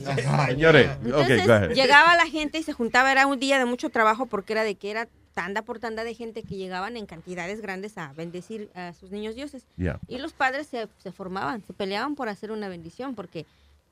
Señores, 0.49 0.89
ok, 0.89 1.05
Entonces 1.05 1.47
go 1.47 1.53
ahead. 1.53 1.71
llegaba 1.73 2.17
la 2.17 2.27
gente 2.27 2.59
y 2.59 2.63
se 2.63 2.73
juntaba, 2.73 3.13
era 3.13 3.27
un 3.27 3.39
día 3.39 3.59
de 3.59 3.65
mucho 3.65 3.91
trabajo 3.91 4.27
porque 4.27 4.53
era 4.53 4.63
de 4.65 4.77
que 4.77 4.91
era 4.91 5.09
tanda 5.36 5.60
por 5.60 5.78
tanda 5.78 6.02
de 6.02 6.15
gente 6.15 6.42
que 6.44 6.56
llegaban 6.56 6.97
en 6.97 7.05
cantidades 7.05 7.60
grandes 7.60 7.98
a 7.98 8.15
bendecir 8.15 8.70
a 8.74 8.94
sus 8.94 9.10
niños 9.10 9.34
dioses. 9.34 9.66
Yeah. 9.76 10.00
Y 10.08 10.16
los 10.16 10.32
padres 10.32 10.66
se, 10.66 10.89
se 10.97 11.12
formaban, 11.12 11.62
se 11.62 11.74
peleaban 11.74 12.15
por 12.15 12.31
hacer 12.31 12.50
una 12.52 12.68
bendición 12.70 13.15
porque 13.15 13.44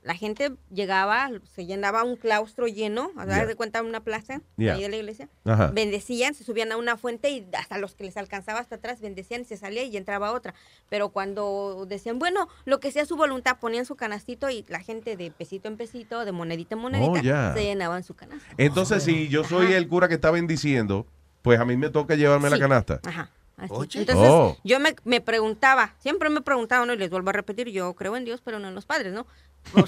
la 0.02 0.14
gente 0.14 0.52
llegaba, 0.70 1.31
se 1.55 1.66
llenaba 1.66 2.02
un 2.02 2.16
claustro 2.16 2.66
lleno, 2.66 3.10
a 3.16 3.26
dar 3.26 3.40
Yeah. 3.40 3.47
de 3.47 3.56
cuenta 3.56 3.82
una 3.82 4.00
plaza 4.00 4.40
Yeah. 4.56 4.74
ahí 4.74 4.82
de 4.82 4.89
la 4.89 4.97
iglesia, 4.97 5.28
Ajá. 5.44 5.66
bendecían, 5.68 6.32
se 6.34 6.44
subían 6.44 6.73
a 6.73 6.78
una 6.78 6.97
fuente 6.97 7.28
y 7.31 7.47
hasta 7.58 7.76
los 7.76 7.94
que 7.94 8.05
les 8.05 8.16
alcanzaba 8.16 8.58
hasta 8.60 8.76
atrás 8.76 9.00
bendecían 9.02 9.42
y 9.42 9.44
se 9.44 9.58
salía 9.58 9.82
y 9.84 9.94
entraba 9.98 10.32
otra. 10.32 10.55
Pero 10.89 11.10
cuando 11.10 11.84
decían, 11.86 12.18
bueno, 12.18 12.48
lo 12.64 12.81
que 12.81 12.90
sea 12.90 13.05
su 13.05 13.16
voluntad, 13.16 13.58
ponían 13.60 13.84
su 13.84 13.97
canastito 13.97 14.48
y 14.48 14.64
la 14.68 14.81
gente 14.81 15.16
de 15.18 15.31
pesito 15.31 15.68
en 15.68 15.76
pesito, 15.76 16.24
de 16.24 16.32
monedita 16.32 16.74
en 16.74 16.81
monedita, 16.81 17.50
Oh, 17.52 17.55
se 17.55 17.64
llenaban 17.64 18.02
su 18.02 18.14
canasta. 18.14 18.47
Entonces, 18.56 19.02
si 19.02 19.28
yo 19.28 19.44
soy 19.44 19.73
el 19.74 19.86
cura 19.89 20.08
que 20.08 20.14
está 20.14 20.31
bendiciendo, 20.31 21.06
pues 21.44 21.60
a 21.60 21.64
mí 21.66 21.76
me 21.76 21.90
toca 21.90 22.14
llevarme 22.14 22.48
la 22.48 22.58
canasta. 22.58 23.00
Ajá. 23.05 23.28
Oye. 23.68 24.00
Entonces, 24.00 24.28
Oh. 24.31 24.56
yo 24.64 24.81
me, 24.81 24.97
me 25.05 25.20
preguntaba, 25.20 25.92
siempre 26.00 26.31
me 26.31 26.40
preguntaba, 26.40 26.86
¿no? 26.86 26.94
Y 26.94 26.97
les 26.97 27.10
vuelvo 27.10 27.28
a 27.28 27.32
repetir, 27.34 27.68
yo 27.68 27.92
creo 27.92 28.16
en 28.16 28.24
Dios, 28.24 28.40
pero 28.42 28.58
no 28.58 28.66
en 28.68 28.74
los 28.74 28.86
padres, 28.86 29.12
¿no? 29.12 29.26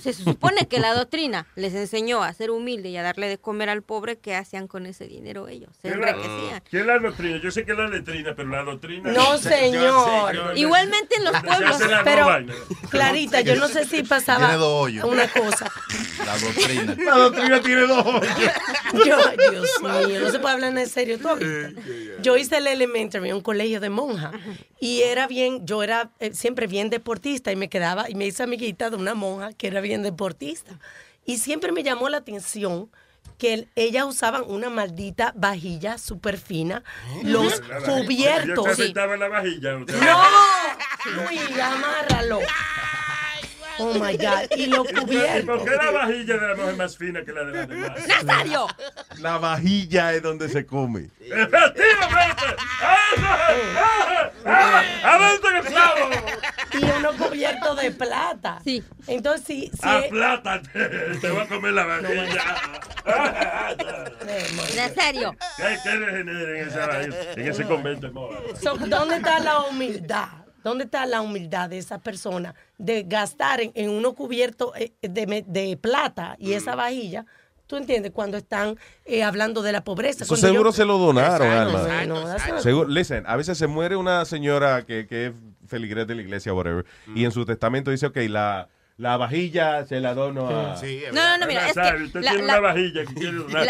Se 0.00 0.12
supone 0.14 0.68
que 0.68 0.80
la 0.80 0.94
doctrina 0.94 1.46
les 1.54 1.74
enseñó 1.74 2.22
a 2.22 2.32
ser 2.32 2.50
humilde 2.50 2.88
y 2.90 2.96
a 2.96 3.02
darle 3.02 3.28
de 3.28 3.36
comer 3.38 3.68
al 3.68 3.82
pobre, 3.82 4.16
¿qué 4.16 4.34
hacían 4.34 4.68
con 4.68 4.86
ese 4.86 5.06
dinero 5.06 5.48
ellos? 5.48 5.70
Se 5.82 5.88
¿Qué 5.88 5.94
es 5.94 6.00
la- 6.00 6.10
enriquecían. 6.10 6.62
¿Qué 6.70 6.80
es 6.80 6.86
la 6.86 6.98
doctrina? 6.98 7.36
Yo 7.42 7.50
sé 7.50 7.64
que 7.66 7.72
es 7.72 7.78
la 7.78 7.88
letrina, 7.88 8.34
pero 8.34 8.48
la 8.48 8.62
doctrina... 8.62 9.10
No, 9.12 9.36
señor. 9.38 10.56
Igualmente 10.56 11.16
en 11.16 11.24
los 11.24 11.40
pueblos, 11.42 11.78
pero-. 12.04 12.26
Clarita, 12.90 13.40
yo 13.42 13.56
no 13.56 13.68
sé 13.68 13.84
si 13.84 14.02
pasaba 14.02 14.56
una 15.04 15.28
cosa. 15.30 15.70
La 16.24 16.38
doctrina. 16.38 16.96
La 16.98 17.14
doctrina 17.16 17.60
tiene 17.60 17.80
dos 17.82 18.06
hoyos. 18.06 18.26
Yo, 19.06 19.16
Dios 19.50 19.70
mío, 20.08 20.20
no 20.20 20.30
se 20.30 20.38
puede 20.38 20.54
hablar 20.54 20.76
en 20.78 20.88
serio 20.88 21.18
todavía. 21.18 21.72
Yo 22.22 22.36
hice 22.36 22.56
el 22.58 22.66
elementary 22.66 23.28
en 23.30 23.36
un 23.36 23.40
colegio 23.42 23.80
de 23.80 23.90
monja 23.90 24.32
y 24.80 25.02
era 25.02 25.26
bien, 25.26 25.66
yo 25.66 25.82
era 25.82 26.10
eh, 26.20 26.32
siempre 26.32 26.66
bien 26.66 26.90
deportista 26.90 27.52
y 27.52 27.56
me 27.56 27.68
quedaba 27.68 28.08
y 28.08 28.14
me 28.14 28.26
hice 28.26 28.42
amiguita 28.42 28.90
de 28.90 28.96
una 28.96 29.14
monja 29.14 29.52
que 29.52 29.66
era 29.66 29.80
bien 29.80 30.02
deportista. 30.02 30.78
Y 31.24 31.38
siempre 31.38 31.72
me 31.72 31.82
llamó 31.82 32.08
la 32.08 32.18
atención 32.18 32.88
que 33.38 33.52
el- 33.54 33.68
ellas 33.74 34.06
usaban 34.06 34.44
una 34.46 34.70
maldita 34.70 35.32
vajilla 35.36 35.98
súper 35.98 36.38
fina, 36.38 36.82
los 37.22 37.60
La 37.68 37.80
vajilla. 37.80 38.04
cubiertos. 38.06 38.64
Se 38.76 38.84
sentaba 38.84 39.14
en 39.14 39.20
la 39.20 39.28
vajilla. 39.28 39.76
usted. 39.76 39.94
¡No! 40.00 40.22
Luis, 41.26 41.40
amárralo. 41.60 42.40
Oh 43.78 43.94
my 43.94 44.16
God. 44.18 44.50
Y 44.56 44.66
los 44.66 44.88
¿Y 44.90 45.42
por 45.42 45.64
qué 45.64 45.70
la 45.76 45.90
vajilla 45.90 46.34
de 46.38 46.48
la 46.48 46.54
mujer 46.54 46.76
más 46.76 46.96
fina 46.96 47.24
que 47.24 47.32
la 47.32 47.44
de 47.44 47.52
las 47.52 47.68
demás? 47.68 48.06
¡Nazario! 48.08 48.66
La 49.18 49.38
vajilla 49.38 50.12
es 50.14 50.22
donde 50.22 50.48
se 50.48 50.64
come. 50.66 51.08
¡Efectivamente! 51.20 52.42
¡Ah, 52.82 54.30
ah, 54.44 54.82
¡Adentro 55.04 55.50
en 55.50 55.56
el 55.56 55.64
clavo! 55.64 56.10
Y 56.72 56.84
uno 56.98 57.12
cubierto 57.12 57.74
de 57.74 57.90
plata. 57.90 58.60
Sí. 58.64 58.82
Entonces, 59.06 59.46
sí. 59.46 59.70
¡Ah, 59.82 60.00
es- 60.04 60.10
plata! 60.10 60.62
Te 61.20 61.30
voy 61.30 61.40
a 61.42 61.46
comer 61.48 61.72
la 61.72 61.84
vajilla. 61.84 62.44
En 64.76 64.94
serio. 64.94 65.34
¿Qué, 65.56 65.78
qué 65.82 65.98
degenera 65.98 66.60
en, 66.60 66.68
esa, 66.68 67.02
en 67.02 67.48
ese 67.48 67.64
convento? 67.64 68.06
de 68.08 68.12
moda? 68.12 68.38
So, 68.60 68.76
¿Dónde 68.76 69.16
está 69.16 69.38
la 69.38 69.60
humildad? 69.60 70.28
¿Dónde 70.66 70.82
está 70.82 71.06
la 71.06 71.20
humildad 71.20 71.70
de 71.70 71.78
esa 71.78 72.00
persona 72.00 72.56
de 72.76 73.04
gastar 73.04 73.60
en, 73.60 73.70
en 73.76 73.88
uno 73.88 74.14
cubierto 74.14 74.72
eh, 74.74 74.90
de, 75.00 75.78
plata 75.80 76.34
y 76.40 76.54
esa 76.54 76.74
vajilla? 76.74 77.24
¿Tú 77.68 77.76
entiendes? 77.76 78.10
Cuando 78.10 78.36
están 78.36 78.76
eh, 79.04 79.22
hablando 79.22 79.62
de 79.62 79.70
la 79.70 79.84
pobreza. 79.84 80.24
Eso 80.24 80.34
Cuando 80.34 80.48
seguro 80.48 80.70
yo- 80.70 80.76
se 80.76 80.84
lo 80.84 80.98
donaron, 80.98 81.46
Alma. 81.46 82.04
no, 82.04 82.26
no, 82.26 82.60
Seguro, 82.60 82.88
listen, 82.88 83.22
a 83.28 83.36
veces 83.36 83.56
se 83.56 83.68
muere 83.68 83.94
una 83.94 84.24
señora 84.24 84.84
que, 84.84 85.06
que 85.06 85.26
es 85.26 85.32
feligrés 85.68 86.08
de 86.08 86.16
la 86.16 86.22
iglesia, 86.22 86.52
whatever, 86.52 86.84
y 87.14 87.24
en 87.24 87.30
su 87.30 87.44
testamento 87.44 87.92
dice, 87.92 88.06
ok, 88.06 88.16
la, 88.28 88.68
la 88.98 89.16
vajilla 89.18 89.84
se 89.86 90.00
la 90.00 90.14
dono 90.14 90.48
a... 90.48 90.80
No, 91.12 91.12
no, 91.12 91.38
no, 91.38 91.46
mira, 91.46 91.68
es 91.68 91.74
que 91.74 92.04
usted 92.04 92.22
la- 92.22 92.30
tiene 92.30 92.46
la- 92.46 92.58
una 92.58 92.60
vajilla 92.60 93.04
que 93.04 93.14
quiere 93.14 93.32
donar 93.36 93.68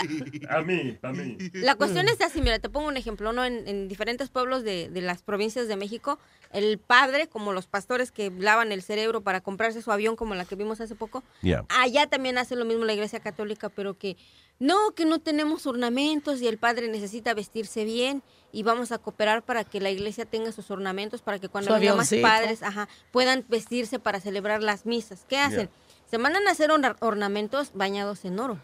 a 0.51 0.63
mí, 0.63 0.99
a 1.03 1.13
mí. 1.13 1.37
La 1.55 1.75
cuestión 1.75 2.07
es 2.09 2.21
así, 2.21 2.41
mira, 2.41 2.59
te 2.61 2.69
pongo 2.69 2.87
un 2.89 2.97
ejemplo, 2.97 3.33
¿no? 3.33 3.45
En, 3.45 3.67
en 3.67 3.89
diferentes 3.89 4.29
pueblos 4.29 4.63
de, 4.63 4.89
de 4.89 5.01
las 5.01 5.23
provincias 5.23 5.67
de 5.67 5.77
México, 5.77 6.19
el 6.53 6.79
padre, 6.79 7.27
como 7.27 7.53
los 7.53 7.67
pastores 7.67 8.13
que 8.13 8.31
lavan 8.31 8.71
el 8.71 8.83
cerebro 8.83 9.23
para 9.23 9.41
comprarse 9.41 9.83
su 9.83 9.91
avión, 9.91 10.15
como 10.15 10.35
la 10.37 10.45
que 10.45 10.55
vimos 10.55 10.81
hace 10.81 10.95
poco, 10.95 11.25
Yeah. 11.43 11.65
allá 11.69 12.07
también 12.07 12.39
hace 12.39 12.55
lo 12.55 12.65
mismo 12.65 12.85
la 12.85 12.93
iglesia 12.95 13.19
católica, 13.21 13.69
pero 13.69 13.99
que 13.99 14.17
no, 14.61 14.93
que 14.95 15.05
no 15.07 15.19
tenemos 15.19 15.67
ornamentos 15.67 16.41
y 16.41 16.47
el 16.47 16.57
padre 16.59 16.89
necesita 16.89 17.35
vestirse 17.35 17.85
bien 17.85 18.23
y 18.57 18.63
vamos 18.63 18.91
a 18.91 18.97
cooperar 18.99 19.43
para 19.43 19.65
que 19.65 19.81
la 19.81 19.91
iglesia 19.91 20.25
tenga 20.25 20.51
sus 20.51 20.71
ornamentos, 20.71 21.21
para 21.21 21.39
que 21.39 21.49
cuando 21.49 21.75
haya 21.75 21.95
más 21.95 22.11
padres 22.23 22.63
ajá, 22.63 22.89
puedan 23.11 23.45
vestirse 23.49 23.99
para 23.99 24.19
celebrar 24.19 24.63
las 24.63 24.87
misas. 24.87 25.27
¿Qué 25.29 25.37
hacen? 25.39 25.69
Se 26.11 26.19
mandan 26.19 26.47
a 26.47 26.53
hacer 26.53 26.71
orna- 26.71 26.97
ornamentos 27.01 27.73
bañados 27.75 28.25
en 28.25 28.39
oro. 28.39 28.59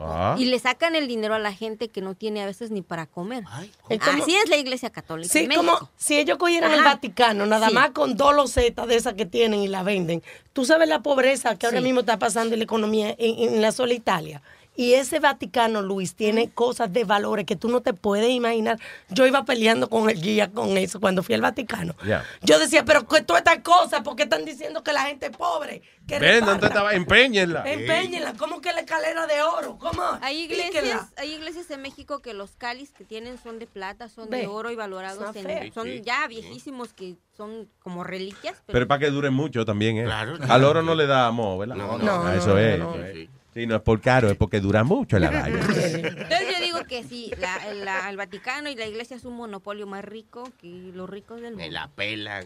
Ah. 0.00 0.34
Y 0.36 0.46
le 0.46 0.58
sacan 0.58 0.96
el 0.96 1.06
dinero 1.08 1.34
a 1.34 1.38
la 1.38 1.52
gente 1.54 1.88
que 1.88 2.00
no 2.02 2.14
tiene 2.14 2.42
a 2.42 2.46
veces 2.46 2.70
ni 2.72 2.82
para 2.82 3.06
comer. 3.06 3.44
Como- 3.44 4.00
Así 4.22 4.34
es 4.34 4.48
la 4.50 4.56
iglesia 4.56 4.90
católica. 4.90 5.32
Sí, 5.32 5.44
en 5.44 5.54
como 5.54 5.90
si 5.96 6.18
ellos 6.18 6.36
cogieran 6.38 6.72
el 6.72 6.80
Ajá. 6.80 6.94
Vaticano, 6.94 7.46
nada 7.46 7.68
Sí. 7.68 7.74
más 7.74 7.90
con 7.92 8.16
dos 8.16 8.34
losetas 8.34 8.86
de 8.88 8.96
esas 8.96 9.14
que 9.14 9.24
tienen 9.26 9.60
y 9.60 9.68
la 9.68 9.82
venden. 9.84 10.22
Tú 10.52 10.64
sabes 10.66 10.88
la 10.88 11.00
pobreza 11.02 11.56
que 11.56 11.66
ahora 11.66 11.80
mismo 11.80 12.00
está 12.00 12.18
pasando 12.18 12.54
en 12.54 12.58
la 12.58 12.64
economía 12.64 13.14
en, 13.16 13.54
en 13.54 13.62
la 13.62 13.70
sola 13.72 13.94
Italia. 13.94 14.42
Y 14.78 14.94
ese 14.94 15.18
Vaticano, 15.18 15.82
Luis, 15.82 16.14
tiene 16.14 16.50
cosas 16.50 16.92
de 16.92 17.02
valores 17.02 17.44
que 17.46 17.56
tú 17.56 17.68
no 17.68 17.80
te 17.80 17.94
puedes 17.94 18.30
imaginar. 18.30 18.78
Yo 19.08 19.26
iba 19.26 19.44
peleando 19.44 19.88
con 19.90 20.08
el 20.08 20.20
guía 20.22 20.52
con 20.52 20.78
eso 20.78 21.00
cuando 21.00 21.24
fui 21.24 21.34
al 21.34 21.40
Vaticano. 21.40 21.96
Yeah. 22.04 22.24
Yo 22.42 22.60
decía, 22.60 22.84
pero 22.84 23.04
que 23.08 23.22
todas 23.22 23.40
estas 23.40 23.58
cosas, 23.64 24.02
¿por 24.02 24.14
qué 24.14 24.22
están 24.22 24.44
diciendo 24.44 24.84
que 24.84 24.92
la 24.92 25.02
gente 25.02 25.26
es 25.26 25.36
pobre? 25.36 25.82
Que 26.06 26.20
Ven, 26.20 26.34
reparta? 26.34 26.50
¿dónde 26.52 26.66
estaba? 26.68 26.94
Empeñenla. 26.94 27.64
Empeñenla, 27.68 28.34
¿cómo 28.34 28.60
que 28.60 28.72
la 28.72 28.78
escalera 28.82 29.26
de 29.26 29.42
oro? 29.42 29.78
¿Cómo? 29.78 30.00
Hay 30.22 30.46
Píquenla. 30.46 30.68
iglesias, 30.68 31.12
hay 31.16 31.34
iglesias 31.34 31.68
en 31.72 31.82
México 31.82 32.20
que 32.20 32.32
los 32.32 32.52
cáliz 32.52 32.92
que 32.92 33.04
tienen 33.04 33.36
son 33.36 33.58
de 33.58 33.66
plata, 33.66 34.08
son 34.08 34.30
Ve, 34.30 34.42
de 34.42 34.46
oro 34.46 34.70
y 34.70 34.76
valorados 34.76 35.34
son 35.34 35.50
en, 35.50 35.72
son 35.72 35.88
Sí. 35.88 36.02
ya 36.04 36.24
viejísimos 36.28 36.92
que 36.92 37.16
son 37.36 37.68
como 37.80 38.04
reliquias. 38.04 38.62
Pero 38.66 38.86
para 38.86 39.00
que 39.00 39.10
duren 39.10 39.34
mucho 39.34 39.64
también, 39.64 39.98
¿eh? 39.98 40.04
Claro. 40.04 40.38
Al 40.48 40.62
oro 40.62 40.82
no 40.82 40.94
le 40.94 41.08
da 41.08 41.26
amor, 41.26 41.58
¿verdad? 41.58 41.74
No, 41.74 41.98
no, 41.98 42.22
no, 42.22 42.32
eso 42.32 42.50
no, 42.50 42.58
es. 42.58 42.78
no. 42.78 42.94
eso 42.94 43.04
es. 43.04 43.28
Sí, 43.54 43.66
no 43.66 43.76
es 43.76 43.82
por 43.82 44.00
caro, 44.00 44.30
es 44.30 44.36
porque 44.36 44.60
dura 44.60 44.84
mucho 44.84 45.18
la 45.18 45.30
vaina. 45.42 45.60
Entonces 45.60 46.48
yo 46.56 46.64
digo 46.64 46.84
que 46.88 47.02
sí, 47.04 47.30
la- 47.38 47.72
la- 47.74 48.10
el 48.10 48.16
Vaticano 48.16 48.68
y 48.70 48.76
la 48.76 48.86
iglesia 48.86 49.16
es 49.16 49.24
un 49.24 49.34
monopolio 49.36 49.86
más 49.86 50.04
rico 50.04 50.44
que 50.60 50.68
los 50.94 51.08
ricos 51.08 51.40
del 51.40 51.52
mundo. 51.52 51.64
Me 51.64 51.70
la 51.70 51.88
pelan. 51.88 52.44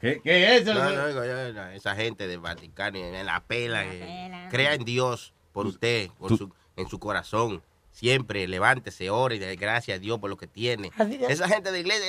¿Qué, 0.00 0.20
qué 0.24 0.56
es 0.56 0.62
eso? 0.62 0.74
No, 0.74 0.90
no, 0.90 1.06
digo 1.06 1.24
yo, 1.24 1.52
no, 1.52 1.68
esa 1.68 1.94
gente 1.94 2.26
del 2.26 2.40
Vaticano 2.40 2.98
me 2.98 3.22
la 3.22 3.40
pelan. 3.40 3.86
eh. 3.90 4.48
Crea 4.50 4.74
en 4.74 4.84
Dios 4.84 5.32
por 5.52 5.66
usted, 5.66 6.08
por 6.18 6.36
su, 6.36 6.50
en 6.76 6.88
su 6.88 6.98
corazón. 6.98 7.62
Siempre 7.92 8.48
levántese, 8.48 9.10
ore 9.10 9.36
y 9.36 9.38
dé 9.38 9.54
gracias 9.56 9.96
a 9.96 10.00
Dios 10.00 10.18
por 10.18 10.30
lo 10.30 10.36
que 10.36 10.46
tiene. 10.46 10.90
Adiós. 10.96 11.30
Esa 11.30 11.46
gente 11.46 11.70
de 11.70 11.80
iglesia, 11.80 12.06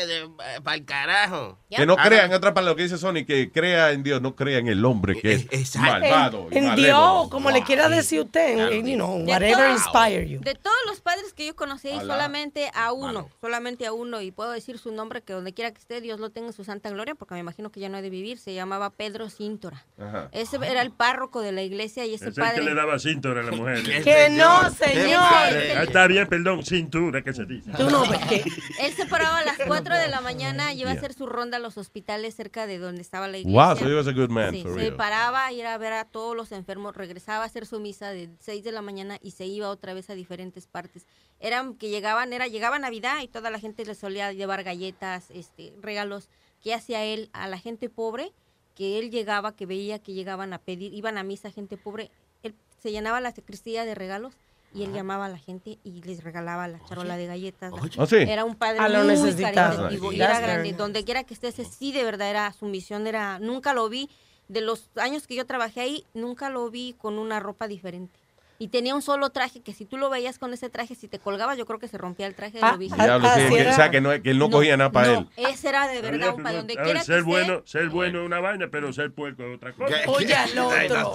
para 0.64 0.78
el 0.78 0.86
carajo. 0.86 1.60
Que 1.70 1.86
no 1.86 1.94
Hagan- 1.94 2.08
crea, 2.08 2.26
en 2.26 2.34
otras 2.34 2.54
palabras, 2.54 2.72
lo 2.72 2.76
que 2.78 2.84
dice 2.84 2.98
Sony, 2.98 3.26
que 3.28 3.52
crea 3.52 3.92
en 3.92 4.02
Dios, 4.02 4.22
no 4.22 4.34
crea 4.36 4.60
en 4.60 4.68
el 4.70 4.84
hombre 4.86 5.20
que 5.20 5.46
es 5.52 5.76
malvado. 5.76 6.48
y 6.52 6.58
En, 6.58 6.70
en. 6.70 6.76
Dios, 6.78 7.28
como 7.30 7.52
le 7.52 7.64
quiera 7.64 7.90
decir 7.90 8.22
usted, 8.22 8.72
en- 8.72 8.88
you 8.88 8.96
know, 8.96 9.24
whatever 9.26 9.72
inspire 9.72 10.28
you. 10.28 10.40
De 10.40 10.56
todos 10.56 10.76
los 10.88 11.02
padres 11.02 11.34
que 11.34 11.46
yo 11.48 11.56
conocí, 11.56 11.90
Alá. 11.90 12.02
solamente 12.02 12.72
a 12.74 12.92
uno, 12.94 13.30
solamente 13.42 13.86
a 13.86 13.92
uno, 13.94 14.22
y 14.22 14.32
puedo 14.32 14.52
decir 14.52 14.78
su 14.80 14.92
nombre, 14.94 15.22
que 15.22 15.34
donde 15.34 15.54
quiera 15.54 15.72
que 15.72 15.80
esté, 15.80 16.00
Dios 16.02 16.20
lo 16.20 16.30
tenga 16.32 16.48
en 16.48 16.54
su 16.54 16.64
santa 16.64 16.90
gloria, 16.92 17.14
porque 17.14 17.34
me 17.36 17.42
imagino 17.42 17.72
que 17.72 17.82
ya 17.82 17.90
no 17.90 17.98
ha 17.98 18.02
de 18.02 18.10
vivir, 18.10 18.38
se 18.40 18.54
llamaba 18.54 18.90
Pedro 18.90 19.30
Cíntora. 19.30 19.86
Ajá. 20.00 20.30
Ese 20.32 20.56
era 20.66 20.82
el 20.82 20.92
párroco 20.92 21.42
de 21.42 21.52
la 21.52 21.62
iglesia 21.62 22.06
y 22.06 22.14
ese 22.16 22.30
Es 22.30 22.38
el 22.38 22.44
padre... 22.44 22.60
que 22.60 22.62
le 22.70 22.74
daba 22.74 22.98
cintura 23.00 23.42
a 23.42 23.44
la 23.44 23.52
mujer. 23.58 23.84
Que 23.84 24.30
no, 24.32 24.70
señor. 24.72 25.73
Ah, 25.76 25.84
está 25.84 26.08
bien, 26.08 26.28
perdón, 26.28 26.64
cintura, 26.64 27.22
que 27.22 27.34
se 27.34 27.46
dice. 27.46 27.72
Tú 27.72 27.90
no 27.90 28.04
que 28.30 28.44
Él 28.80 28.94
se 28.94 29.06
paraba 29.06 29.40
a 29.40 29.46
las 29.46 29.58
4 29.68 29.98
de 29.98 30.08
la 30.08 30.22
mañana 30.22 30.74
y 30.74 30.82
iba 30.82 30.92
a 30.92 30.94
hacer 30.94 31.14
su 31.14 31.26
ronda 31.26 31.58
a 31.58 31.60
los 31.60 31.78
hospitales 31.78 32.36
cerca 32.36 32.68
de 32.68 32.78
donde 32.78 33.02
estaba 33.02 33.28
la 33.28 33.38
iglesia. 33.38 33.68
Wow, 33.68 33.78
so 33.78 33.88
he 33.90 33.96
was 33.96 34.08
a 34.08 34.12
good 34.12 34.30
man, 34.30 34.54
Sí, 34.54 34.64
for 34.64 34.74
se 34.74 34.80
real. 34.80 34.96
paraba, 34.96 35.52
iba 35.52 35.74
a 35.74 35.78
ver 35.78 35.94
a 35.94 36.06
todos 36.06 36.36
los 36.36 36.52
enfermos, 36.52 36.96
regresaba 36.96 37.44
a 37.44 37.48
hacer 37.48 37.66
su 37.66 37.80
misa 37.80 38.12
de 38.12 38.30
6 38.40 38.64
de 38.64 38.72
la 38.72 38.82
mañana 38.82 39.18
y 39.22 39.32
se 39.32 39.46
iba 39.46 39.70
otra 39.70 39.94
vez 39.94 40.10
a 40.10 40.16
diferentes 40.16 40.68
partes. 40.68 41.06
Eran 41.40 41.76
que 41.76 41.90
llegaban, 41.90 42.32
era 42.34 42.48
llegaba 42.48 42.80
Navidad 42.80 43.22
y 43.22 43.28
toda 43.28 43.50
la 43.50 43.60
gente 43.60 43.86
le 43.86 43.96
solía 43.96 44.32
llevar 44.34 44.64
galletas, 44.64 45.30
este, 45.32 45.74
regalos. 45.82 46.30
¿Qué 46.62 46.74
hacía 46.74 47.04
él 47.04 47.30
a 47.34 47.48
la 47.48 47.58
gente 47.60 47.90
pobre? 47.90 48.32
Que 48.76 48.98
él 49.00 49.12
llegaba, 49.12 49.56
que 49.56 49.66
veía 49.66 50.00
que 50.00 50.14
llegaban 50.14 50.54
a 50.54 50.58
pedir, 50.58 50.94
iban 50.94 51.18
a 51.18 51.24
misa 51.24 51.52
gente 51.52 51.78
pobre, 51.78 52.10
él 52.42 52.56
se 52.82 52.92
llenaba 52.92 53.22
la 53.22 53.32
sacristía 53.32 53.86
de 53.86 53.94
regalos 53.96 54.34
y 54.74 54.84
él 54.84 54.94
llamaba 54.94 55.26
a 55.26 55.30
la 55.30 55.38
gente 55.38 55.80
y 55.84 56.02
les 56.02 56.24
regalaba 56.24 56.68
la 56.68 56.84
charola 56.86 57.16
de 57.16 57.28
galletas. 57.28 57.72
¿Oh, 57.98 58.06
sí? 58.06 58.16
Era 58.18 58.44
un 58.44 58.56
padre 58.56 58.80
A 58.80 58.90
lo 58.90 59.04
muy 59.04 59.34
caritativo 59.36 60.12
y 60.12 60.22
era 60.22 60.40
grande. 60.40 60.74
Donde 60.74 61.04
quiera 61.04 61.24
que 61.24 61.34
estés, 61.34 61.56
sí 61.56 61.92
de 61.92 62.04
verdad 62.04 62.30
era 62.30 62.52
su 62.54 62.66
misión, 62.66 63.06
era, 63.08 63.40
nunca 63.40 63.74
lo 63.74 63.88
vi, 63.90 64.10
de 64.48 64.62
los 64.62 64.90
años 64.96 65.28
que 65.28 65.36
yo 65.36 65.46
trabajé 65.46 65.82
ahí, 65.82 66.06
nunca 66.14 66.50
lo 66.50 66.70
vi 66.70 66.96
con 66.98 67.20
una 67.20 67.40
ropa 67.40 67.68
diferente. 67.68 68.20
Y 68.60 68.68
tenía 68.68 68.94
un 68.94 69.02
solo 69.02 69.30
traje 69.32 69.62
que 69.62 69.74
si 69.74 69.86
tú 69.86 69.98
lo 69.98 70.10
veías 70.10 70.38
con 70.38 70.54
ese 70.54 70.70
traje, 70.70 70.96
si 70.96 71.08
te 71.08 71.20
colgabas, 71.20 71.58
yo 71.58 71.66
creo 71.66 71.80
que 71.80 71.88
se 71.88 71.98
rompía 71.98 72.28
el 72.28 72.36
traje 72.36 72.60
de 72.60 72.62
lo 72.62 72.78
viejito. 72.78 73.04
Diablo, 73.04 73.28
sí, 73.36 73.56
que- 73.56 73.68
o 73.68 73.74
sea, 73.74 73.90
que, 73.90 74.00
no, 74.00 74.10
que 74.22 74.30
él 74.30 74.38
no, 74.38 74.50
cogía 74.50 74.78
nada 74.78 74.92
para 74.92 75.14
él. 75.18 75.28
Ese 75.36 75.70
era 75.70 75.88
de 75.88 76.02
verdad 76.02 76.36
un 76.36 76.44
para 76.44 76.58
donde 76.58 76.76
quiera 76.76 77.00
que 77.00 77.06
ser 77.06 77.20
esté. 77.20 77.30
bueno, 77.30 77.62
ser 77.66 77.90
bueno 77.90 78.20
es 78.22 78.26
una 78.26 78.40
vaina, 78.40 78.68
pero 78.72 78.94
ser 78.94 79.12
puerco 79.12 79.44
es 79.44 79.56
otra 79.56 79.74
cosa. 79.74 79.96
Oye, 80.08 80.36
al 80.36 80.58
otro. 80.58 81.14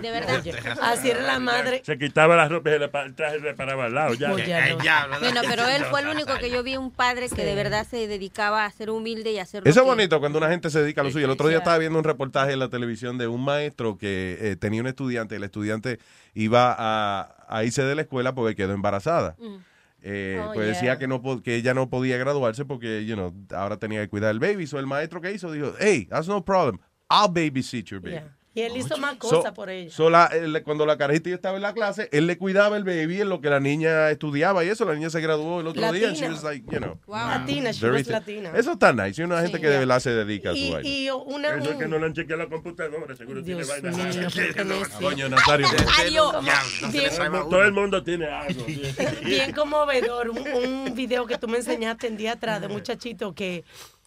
De 0.00 0.10
verdad. 0.10 0.42
Así 0.82 1.10
era 1.10 1.22
la 1.22 1.38
madre. 1.38 1.82
Se 1.84 1.98
quitaba 1.98 2.36
las 2.36 2.50
ropas 2.50 2.72
y 2.72 2.82
el 2.82 3.14
traje 3.14 3.40
se 3.40 3.54
paraba 3.54 3.84
al 3.84 3.94
lado. 3.94 4.14
Ya. 4.14 4.32
Otro. 4.32 4.46
Bueno, 5.20 5.40
pero 5.48 5.68
él 5.68 5.84
fue 5.84 6.00
el 6.00 6.08
único 6.08 6.34
que 6.38 6.50
yo 6.50 6.62
vi 6.62 6.76
un 6.76 6.90
padre 6.90 7.28
que 7.28 7.44
de 7.44 7.54
verdad 7.54 7.86
se 7.88 8.06
dedicaba 8.06 8.64
a 8.64 8.70
ser 8.70 8.90
humilde 8.90 9.32
y 9.32 9.38
a 9.38 9.42
hacer 9.42 9.62
lo 9.64 9.70
Eso 9.70 9.80
es 9.80 9.86
bonito 9.86 10.20
cuando 10.20 10.38
una 10.38 10.48
gente 10.48 10.70
se 10.70 10.80
dedica 10.80 11.02
a 11.02 11.04
lo 11.04 11.10
suyo. 11.10 11.26
El 11.26 11.32
otro 11.32 11.48
día 11.48 11.58
estaba 11.58 11.78
viendo 11.78 11.98
un 11.98 12.04
reportaje 12.04 12.52
en 12.52 12.60
la 12.60 12.68
televisión 12.68 13.18
de 13.18 13.26
un 13.26 13.44
maestro 13.44 13.98
que 13.98 14.38
eh, 14.40 14.56
tenía 14.56 14.80
un 14.80 14.86
estudiante 14.86 15.34
y 15.34 15.38
el 15.38 15.44
estudiante 15.44 15.65
iba 16.34 16.74
a, 16.78 17.46
a 17.48 17.64
irse 17.64 17.82
de 17.82 17.94
la 17.94 18.02
escuela 18.02 18.34
porque 18.34 18.54
quedó 18.54 18.72
embarazada. 18.72 19.36
Eh, 20.02 20.38
Oh, 20.40 20.52
pues 20.54 20.66
yeah. 20.66 20.74
decía 20.74 20.98
que 20.98 21.08
no 21.08 21.42
que 21.42 21.56
ella 21.56 21.74
no 21.74 21.88
podía 21.90 22.16
graduarse 22.18 22.64
porque 22.64 23.04
you 23.04 23.14
know, 23.16 23.34
ahora 23.54 23.76
tenía 23.78 24.00
que 24.02 24.08
cuidar 24.08 24.28
del 24.28 24.38
baby. 24.38 24.66
So 24.66 24.78
el 24.78 24.86
maestro 24.86 25.20
que 25.20 25.32
hizo 25.32 25.50
dijo, 25.50 25.72
hey, 25.80 26.06
that's 26.08 26.28
no 26.28 26.44
problem. 26.44 26.78
I'll 27.10 27.28
babysit 27.28 27.86
your 27.86 28.00
baby. 28.00 28.16
Yeah. 28.16 28.35
Y 28.56 28.62
él 28.62 28.76
hizo 28.76 28.96
más 28.96 29.12
So- 29.20 29.28
cosas 29.36 29.52
por 29.52 29.68
ella. 29.68 29.90
so 29.90 30.08
la- 30.08 30.26
el- 30.26 30.62
cuando 30.62 30.86
la 30.86 30.96
carajita 30.96 31.28
ya 31.28 31.34
estaba 31.36 31.56
en 31.56 31.62
la 31.62 31.74
clase, 31.74 32.08
él 32.10 32.26
le 32.26 32.38
cuidaba 32.38 32.76
el 32.78 32.84
baby 32.84 33.20
en 33.20 33.28
lo 33.28 33.40
que 33.42 33.50
la 33.50 33.60
niña 33.60 34.10
estudiaba 34.10 34.64
y 34.64 34.68
eso. 34.68 34.84
La 34.86 34.94
niña 34.94 35.10
se 35.10 35.20
graduó 35.20 35.60
el 35.60 35.66
otro 35.66 35.92
día. 35.92 36.08
and 36.08 36.16
she 36.16 36.22
Latina. 36.22 36.34
was 36.34 36.42
like, 36.42 36.64
you 36.72 36.78
know, 36.80 36.98
Latina, 37.06 37.70
she 37.72 37.80
very 37.86 37.98
was 37.98 38.08
latina. 38.08 38.50
Eso 38.56 38.72
está 38.72 38.92
nice. 38.94 39.20
Y 39.20 39.24
una 39.24 39.42
gente 39.42 39.60
que 39.60 39.68
de 39.68 39.78
verdad 39.78 40.00
se 40.00 40.10
dedica 40.10 40.50
a 40.50 40.52
su 40.54 40.58
Y, 40.58 40.70
vaina. 40.72 40.88
y 40.88 41.10
una, 41.10 41.48
Eso 41.50 41.64
es 41.64 41.70
un- 41.72 41.78
que 41.78 41.86
no 41.86 41.98
le 41.98 42.06
han 42.06 42.14
chequeado 42.14 42.42
la 42.44 42.48
computadora, 42.48 43.14
seguro 43.14 43.44
tiene 43.44 43.62
Dios 43.62 43.68
vaina. 43.82 43.90
mío, 43.90 44.28
¿por 44.34 44.54
qué 44.54 44.64
no 44.64 44.74
es 44.74 44.88
Coño, 44.88 45.28
Nazario. 45.28 45.68
Todo 47.50 47.62
el 47.62 47.72
mundo 47.72 48.02
tiene 48.02 48.26
algo. 48.26 48.64
bien 49.24 49.52
conmovedor, 49.54 50.30
un, 50.30 50.38
un 50.86 50.94
video 50.94 51.26
que 51.26 51.36
tú 51.38 51.48
me 51.48 51.58
enseñaste 51.58 52.06
el 52.06 52.16
día 52.16 52.32
atrás 52.32 52.60
de 52.60 52.68
un 52.68 52.72
muchachito 52.72 53.34
que, 53.34 53.64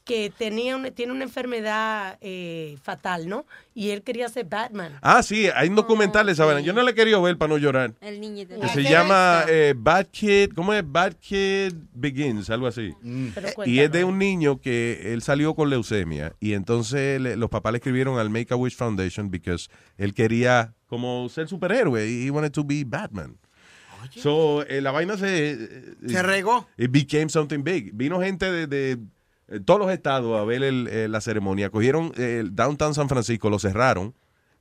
que 0.10 0.32
tenía 0.36 0.76
una, 0.76 0.90
tiene 0.90 1.12
una 1.14 1.24
enfermedad 1.24 2.18
eh, 2.20 2.78
fatal, 2.82 3.30
¿no? 3.30 3.46
Y 3.76 3.92
él 3.92 4.02
quería 4.02 4.28
ser 4.28 4.46
Batman. 4.46 4.94
Ah, 5.02 5.22
sí, 5.22 5.48
hay 5.56 5.70
un 5.70 5.76
documental 5.76 6.26
de 6.26 6.32
esa 6.32 6.46
vaina. 6.46 6.62
Yo 6.62 6.74
no 6.74 6.82
le 6.82 6.92
he 6.92 6.96
querido 6.96 7.22
ver 7.22 7.38
para 7.38 7.50
no 7.54 7.58
llorar. 7.60 7.94
El 8.02 8.20
niñito. 8.20 8.60
Que 8.60 8.68
se 8.70 8.82
llama 8.84 9.44
eh, 9.48 9.76
Bad 9.78 10.08
Kid, 10.08 10.54
¿cómo 10.56 10.74
es? 10.74 10.84
Bad 10.84 11.14
Kid 11.20 11.74
Begins, 11.94 12.50
algo 12.50 12.66
así. 12.66 12.92
Pero 13.36 13.50
Y 13.66 13.80
es 13.82 13.92
de 13.92 14.04
un 14.04 14.18
niño 14.18 14.60
que 14.60 15.14
él 15.14 15.22
salió 15.22 15.54
con 15.54 15.70
leucemia 15.70 16.34
y 16.40 16.54
entonces 16.54 17.22
le- 17.22 17.36
los 17.36 17.50
papás 17.52 17.72
le 17.74 17.78
escribieron 17.78 18.18
al 18.18 18.32
Make 18.32 18.52
a 18.54 18.58
Wish 18.58 18.76
Foundation 18.76 19.30
because 19.30 19.70
él 19.98 20.16
quería 20.16 20.74
como 20.88 21.30
ser 21.30 21.48
superhéroe 21.48 22.08
y 22.10 22.26
he 22.26 22.32
wanted 22.32 22.52
to 22.52 22.64
be 22.64 22.84
Batman. 22.84 23.38
So, 24.16 24.66
eh, 24.66 24.82
la 24.82 24.92
vaina 24.92 25.18
se... 25.18 25.52
eh, 25.52 25.58
Se 26.08 26.24
regó. 26.24 26.68
It 26.78 26.90
became 26.90 27.30
something 27.30 27.64
big. 27.64 27.92
Vino 27.94 28.20
gente 28.22 28.50
de, 28.52 28.66
de, 28.66 28.92
eh, 28.94 28.98
todos 29.66 29.80
los 29.80 29.92
estados 29.92 30.40
a 30.40 30.44
ver 30.44 30.64
el- 30.64 30.88
eh, 30.88 31.08
la 31.08 31.22
ceremonia. 31.22 31.70
Cogieron 31.70 32.12
eh, 32.18 32.40
el 32.42 32.56
Downtown 32.56 32.94
San 32.94 33.10
Francisco, 33.10 33.50
lo 33.50 33.60
cerraron 33.60 34.14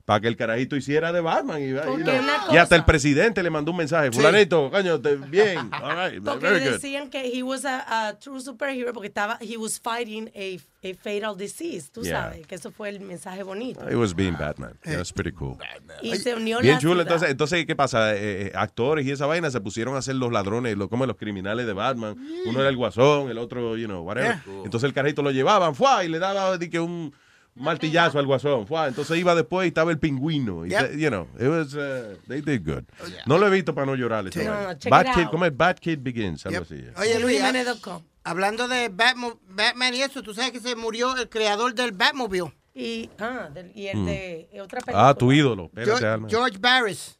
para 0.09 0.21
que 0.21 0.27
el 0.27 0.35
carajito 0.35 0.75
hiciera 0.75 1.11
de 1.11 1.21
Batman. 1.21 1.61
Y, 1.61 1.71
una 1.71 2.45
Y 2.51 2.57
hasta 2.57 2.75
el 2.75 2.83
presidente 2.83 3.43
le 3.43 3.51
mandó 3.51 3.69
un 3.69 3.77
mensaje. 3.77 4.11
Fulanito, 4.11 4.71
coño, 4.71 4.99
te- 4.99 5.17
bien. 5.17 5.69
All 5.83 5.95
right, 6.11 6.23
Porque 6.23 6.47
very 6.47 6.65
good. 6.65 6.71
decían 6.71 7.11
que 7.11 7.27
he 7.31 7.43
was 7.43 7.63
a, 7.63 8.07
a 8.07 8.17
true 8.17 8.41
superhero 8.41 8.91
porque 8.91 9.05
estaba, 9.09 9.37
he 9.39 9.55
was 9.55 9.79
fighting 9.79 10.31
a, 10.35 10.87
a 10.87 10.93
fatal 10.95 11.37
disease, 11.37 11.91
tú 11.93 12.01
Yeah. 12.01 12.23
sabes, 12.23 12.47
que 12.47 12.55
eso 12.55 12.71
fue 12.71 12.89
el 12.89 13.01
mensaje 13.01 13.43
bonito. 13.43 13.87
It 13.87 13.93
was 13.97 14.15
being 14.15 14.33
Batman. 14.35 14.73
That's 14.83 15.13
pretty 15.13 15.31
cool. 15.31 15.57
Y 16.01 16.15
se 16.15 16.33
unió 16.33 16.57
Bien 16.59 16.73
la 16.73 16.79
chulo. 16.79 16.93
ciudad. 16.95 17.01
Entonces, 17.03 17.29
entonces, 17.29 17.65
¿qué 17.67 17.75
pasa? 17.75 18.15
Eh, 18.15 18.47
eh, 18.47 18.51
actores 18.55 19.05
y 19.05 19.11
esa 19.11 19.27
vaina 19.27 19.51
se 19.51 19.61
pusieron 19.61 19.95
a 19.95 20.01
ser 20.01 20.15
los 20.15 20.31
ladrones, 20.31 20.75
lo- 20.75 20.89
como 20.89 21.05
los 21.05 21.17
criminales 21.17 21.67
de 21.67 21.73
Batman. 21.73 22.15
Uno 22.47 22.61
era 22.61 22.69
el 22.69 22.77
guasón, 22.77 23.29
el 23.29 23.37
otro, 23.37 23.77
you 23.77 23.85
know, 23.85 24.01
whatever. 24.01 24.41
Yeah. 24.43 24.53
Entonces 24.65 24.87
el 24.87 24.93
carrito 24.95 25.21
lo 25.21 25.29
llevaban, 25.29 25.75
fue 25.75 26.05
y 26.05 26.07
le 26.07 26.17
daba 26.17 26.57
di 26.57 26.67
que 26.67 26.79
un 26.79 27.13
martillazo 27.55 28.19
al 28.19 28.25
guasón. 28.25 28.65
Fue. 28.67 28.87
Entonces 28.87 29.17
iba 29.17 29.35
después 29.35 29.65
y 29.65 29.67
estaba 29.69 29.91
el 29.91 29.99
pingüino. 29.99 30.65
Y 30.65 30.69
Yep. 30.69 30.91
te- 30.91 30.99
you 30.99 31.09
know, 31.09 31.27
it 31.39 31.47
was, 31.47 31.73
uh, 31.73 32.17
they 32.27 32.41
did 32.41 32.65
good. 32.65 32.83
No 33.25 33.37
lo 33.37 33.47
he 33.47 33.49
visto 33.49 33.73
para 33.73 33.85
no 33.85 33.95
llorar. 33.95 34.25
Sí. 34.31 34.39
No, 34.43 34.53
no, 34.73 34.75
Bad 34.89 35.13
Kid. 35.15 35.27
¿cómo 35.31 35.45
es? 35.45 35.55
Bad 35.55 35.77
Kid 35.79 35.99
Begins, 36.01 36.45
algo 36.45 36.61
así. 36.63 36.83
Oye, 36.97 37.19
Luis, 37.19 37.41
hab- 37.41 38.03
hablando 38.23 38.67
de 38.67 38.89
Batmo- 38.89 39.39
Batman 39.49 39.93
y 39.93 40.01
eso, 40.01 40.21
tú 40.23 40.33
sabes 40.33 40.51
que 40.51 40.59
se 40.59 40.75
murió 40.75 41.15
el 41.17 41.27
creador 41.29 41.73
del 41.73 41.91
Batmobile. 41.91 42.53
Y, 42.75 43.09
ah, 43.19 43.49
del- 43.53 43.71
y 43.75 43.87
el 43.87 43.97
Mm. 43.97 44.05
de 44.05 44.49
eh, 44.53 44.61
otra 44.61 44.79
película. 44.79 45.09
Ah, 45.09 45.13
tu 45.13 45.31
ídolo. 45.33 45.65
Espérate, 45.65 45.89
George, 45.91 46.05
Alma. 46.07 46.27
George 46.29 46.57
Barris. 46.59 47.19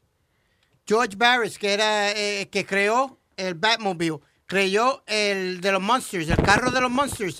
George 0.88 1.16
Barris, 1.17 1.58
que 1.58 1.74
era 1.74 2.11
eh, 2.11 2.48
que 2.49 2.66
creó 2.66 3.19
el 3.35 3.56
Batmobile. 3.56 4.19
Creyó 4.49 5.03
el 5.05 5.61
de 5.61 5.71
los 5.71 5.81
Monsters, 5.81 6.27
el 6.27 6.37
carro 6.37 6.71
de 6.71 6.81
los 6.81 6.89
Monsters. 6.89 7.39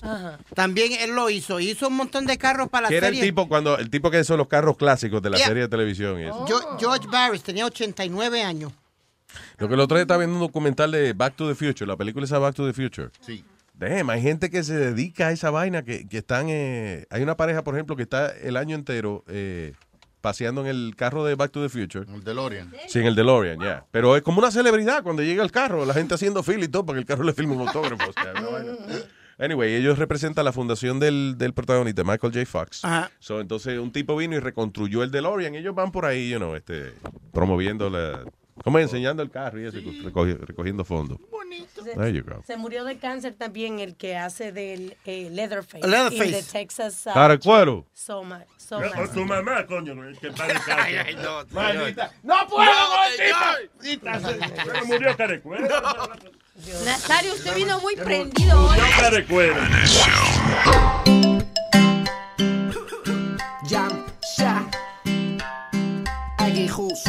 También 0.54 0.92
él 0.94 1.16
lo 1.16 1.30
hizo. 1.32 1.60
Hizo 1.60 1.88
un 1.88 1.96
montón 1.96 2.26
de 2.28 2.38
carros 2.38 2.70
para 2.70 2.84
la 2.84 2.90
Que 2.90 2.98
era 2.98 3.08
el 3.08 3.16
serie. 3.16 3.30
tipo 3.32 3.48
cuando 3.50 3.78
el 3.80 3.90
tipo 3.90 4.12
que 4.12 4.24
son 4.24 4.38
los 4.38 4.48
carros 4.48 4.78
clásicos 4.78 5.20
de 5.22 5.32
la 5.32 5.38
Yeah. 5.38 5.48
serie 5.48 5.64
de 5.64 5.70
televisión 5.70 6.20
y 6.20 6.26
eso. 6.26 6.46
Geo- 6.46 6.78
George 6.80 7.08
Barris 7.12 7.42
tenía 7.42 7.66
89 7.66 8.44
años. 8.44 8.72
Lo 9.58 9.68
que 9.68 9.74
el 9.74 9.80
otro 9.80 9.98
día 9.98 10.04
estaba 10.04 10.20
viendo 10.20 10.36
un 10.36 10.42
documental 10.42 10.92
de 10.92 11.14
Back 11.14 11.36
to 11.36 11.48
the 11.48 11.56
Future, 11.56 11.88
la 11.88 11.98
película 11.98 12.26
esa 12.26 12.38
Back 12.38 12.54
to 12.56 12.66
the 12.66 12.74
Future. 12.74 13.10
Sí. 13.26 13.44
Damn, 13.74 14.10
hay 14.12 14.22
gente 14.22 14.50
que 14.52 14.64
se 14.64 14.76
dedica 14.78 15.28
a 15.28 15.32
esa 15.32 15.50
vaina, 15.52 15.84
que, 15.84 16.08
que 16.08 16.18
están... 16.20 16.48
eh, 16.50 17.06
hay 17.10 17.24
una 17.24 17.36
pareja, 17.38 17.64
por 17.64 17.74
ejemplo, 17.76 17.96
que 17.96 18.04
está 18.04 18.30
el 18.38 18.56
año 18.58 18.76
entero 18.76 19.24
eh, 19.28 19.74
paseando 20.22 20.62
en 20.62 20.68
el 20.68 20.94
carro 20.96 21.26
de 21.26 21.36
Back 21.36 21.52
to 21.52 21.62
the 21.62 21.70
Future. 21.70 22.06
El 22.14 22.24
DeLorean. 22.24 22.72
Sí, 22.88 23.00
en 23.00 23.06
el 23.06 23.16
DeLorean, 23.16 23.60
ya. 23.60 23.86
Pero 23.92 24.16
es 24.16 24.22
como 24.22 24.40
una 24.40 24.52
celebridad 24.52 25.04
cuando 25.04 25.24
llega 25.24 25.44
el 25.44 25.52
carro, 25.52 25.86
la 25.86 25.94
gente 25.94 26.16
haciendo 26.16 26.44
fila 26.44 26.66
y 26.66 26.68
todo 26.68 26.86
para 26.86 26.98
que 26.98 27.02
el 27.02 27.06
carro 27.06 27.24
le 27.24 27.34
filme 27.34 27.56
un 27.56 27.68
autógrafo. 27.68 28.10
o 28.10 28.14
sea, 28.14 28.32
una 28.32 28.50
vaina. 28.50 28.74
Anyway, 29.40 29.74
ellos 29.74 29.98
representan 29.98 30.44
la 30.44 30.52
fundación 30.52 31.00
del, 31.00 31.36
del 31.38 31.54
protagonista, 31.54 32.04
Michael 32.04 32.34
J. 32.34 32.46
Fox. 32.46 32.84
Ajá. 32.84 33.10
So, 33.20 33.40
entonces 33.40 33.80
un 33.80 33.94
tipo 33.94 34.18
vino 34.18 34.36
y 34.36 34.40
reconstruyó 34.40 35.02
el 35.02 35.12
DeLorean. 35.12 35.56
Ellos 35.56 35.74
van 35.74 35.94
por 35.94 36.06
ahí, 36.06 36.30
you 36.30 36.38
know, 36.38 36.56
este, 36.56 36.94
promoviendo 37.32 37.90
la... 37.90 38.26
Como 38.64 38.80
enseñando 38.80 39.24
el 39.24 39.30
carro 39.32 39.60
y 39.62 39.66
eso, 39.66 39.78
recogi- 39.78 40.38
recogiendo 40.40 40.84
fondos. 40.86 41.18
Se, 41.84 41.96
There 41.96 42.12
you 42.14 42.24
go. 42.24 42.44
se 42.46 42.58
murió 42.58 42.84
de 42.84 42.98
cáncer 42.98 43.34
también 43.34 43.80
el 43.80 43.96
que 43.96 44.16
hace 44.18 44.52
del 44.52 44.96
eh, 45.06 45.30
Leatherface. 45.32 45.88
Leatherface. 45.88 46.32
De 46.32 46.44
Texas. 46.44 47.06
uh, 47.08 47.14
Cara 47.14 47.34
de 47.36 47.40
cuero. 47.40 47.86
So 47.94 48.24
much. 48.24 48.42
So 48.58 48.78
O 48.78 48.82
much. 48.82 49.12
tu 49.14 49.26
mamá, 49.26 49.66
coño, 49.66 49.96
que 50.20 50.32
padre 50.32 50.56
Ay, 50.78 50.96
ay, 50.98 51.16
no, 51.16 51.46
Maldita. 51.52 52.12
No 52.24 52.36
puedo 52.48 52.70
con 52.70 54.20
Pero 54.66 54.86
murió 54.86 55.16
carecuero. 55.18 55.68
Nazario, 56.86 57.34
usted 57.34 57.56
vino 57.56 57.80
muy 57.80 57.96
prendido 57.96 58.60
hoy. 58.60 58.78
Murió 58.78 58.96
carecuero. 59.00 59.56
Jam, 63.70 64.06
Sha, 64.38 64.70
Aguijus. 66.38 67.04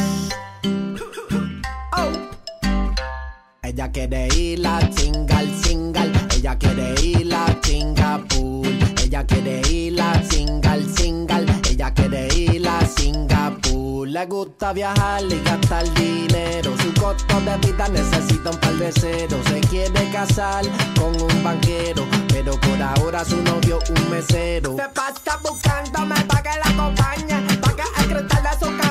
Ella 3.81 3.92
quiere 3.92 4.28
ir 4.36 4.67
a 4.67 4.78
single, 4.92 5.49
single. 5.62 6.12
Ella 6.36 6.55
quiere 6.59 6.94
ir 7.00 7.34
a 7.34 7.47
Singapur. 7.62 8.67
Ella 9.02 9.25
quiere 9.25 9.62
ir 9.70 9.99
a 9.99 10.23
single, 10.23 10.86
single. 10.94 11.47
Ella 11.67 11.91
quiere 11.94 12.28
ir 12.36 12.68
a 12.68 12.86
Singapur. 12.86 14.07
Le 14.07 14.26
gusta 14.26 14.75
viajar 14.75 15.23
y 15.23 15.42
gastar 15.42 15.94
dinero. 15.94 16.75
Su 16.76 16.92
costo 17.00 17.41
de 17.41 17.57
vida 17.67 17.89
necesita 17.89 18.50
un 18.50 18.59
par 18.59 18.75
de 18.75 18.92
ceros. 18.92 19.47
Se 19.47 19.60
quiere 19.60 20.10
casar 20.12 20.62
con 20.99 21.18
un 21.18 21.42
banquero. 21.42 22.07
Pero 22.28 22.60
por 22.60 22.83
ahora 22.83 23.25
su 23.25 23.41
novio 23.41 23.78
un 23.89 24.10
mesero. 24.10 24.76
Se 24.76 24.89
pasa 24.91 25.39
buscándome 25.42 26.17
pa' 26.26 26.42
que 26.42 26.50
la 26.50 26.70
acompañe. 26.70 27.59
Pa' 27.62 27.75
que 27.75 27.84
de 28.12 28.52
su 28.60 28.76
cajón 28.76 28.89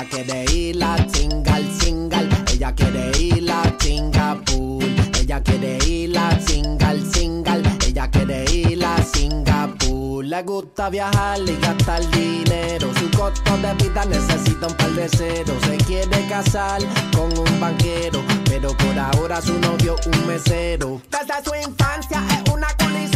Ella 0.00 0.08
quiere 0.08 0.44
ir 0.54 0.82
a 0.82 0.96
single, 1.12 1.70
single. 1.78 2.28
Ella 2.50 2.74
quiere 2.74 3.12
ir 3.18 3.50
a 3.50 3.62
Singapur. 3.78 4.82
Ella 5.20 5.42
quiere 5.42 5.76
ir 5.86 6.16
a 6.16 6.40
single, 6.40 7.04
single. 7.12 7.62
Ella 7.86 8.10
quiere 8.10 8.46
ir 8.50 8.82
a 8.82 8.96
Singapur. 9.02 10.24
Le 10.24 10.42
gusta 10.42 10.88
viajar 10.88 11.40
y 11.40 11.54
gastar 11.60 12.10
dinero. 12.12 12.90
Su 12.98 13.10
costo 13.10 13.58
de 13.58 13.74
vida 13.74 14.06
necesita 14.06 14.68
un 14.68 14.74
par 14.74 14.90
de 14.92 15.06
ceros. 15.06 15.62
Se 15.64 15.76
quiere 15.84 16.26
casar 16.28 16.80
con 17.14 17.38
un 17.38 17.60
banquero. 17.60 18.24
Pero 18.46 18.74
por 18.78 18.98
ahora 18.98 19.42
su 19.42 19.58
novio 19.58 19.96
un 20.06 20.26
mesero. 20.26 21.02
Desde 21.10 21.44
su 21.44 21.54
infancia 21.68 22.24
es 22.30 22.50
una 22.50 22.68
culi 22.78 23.06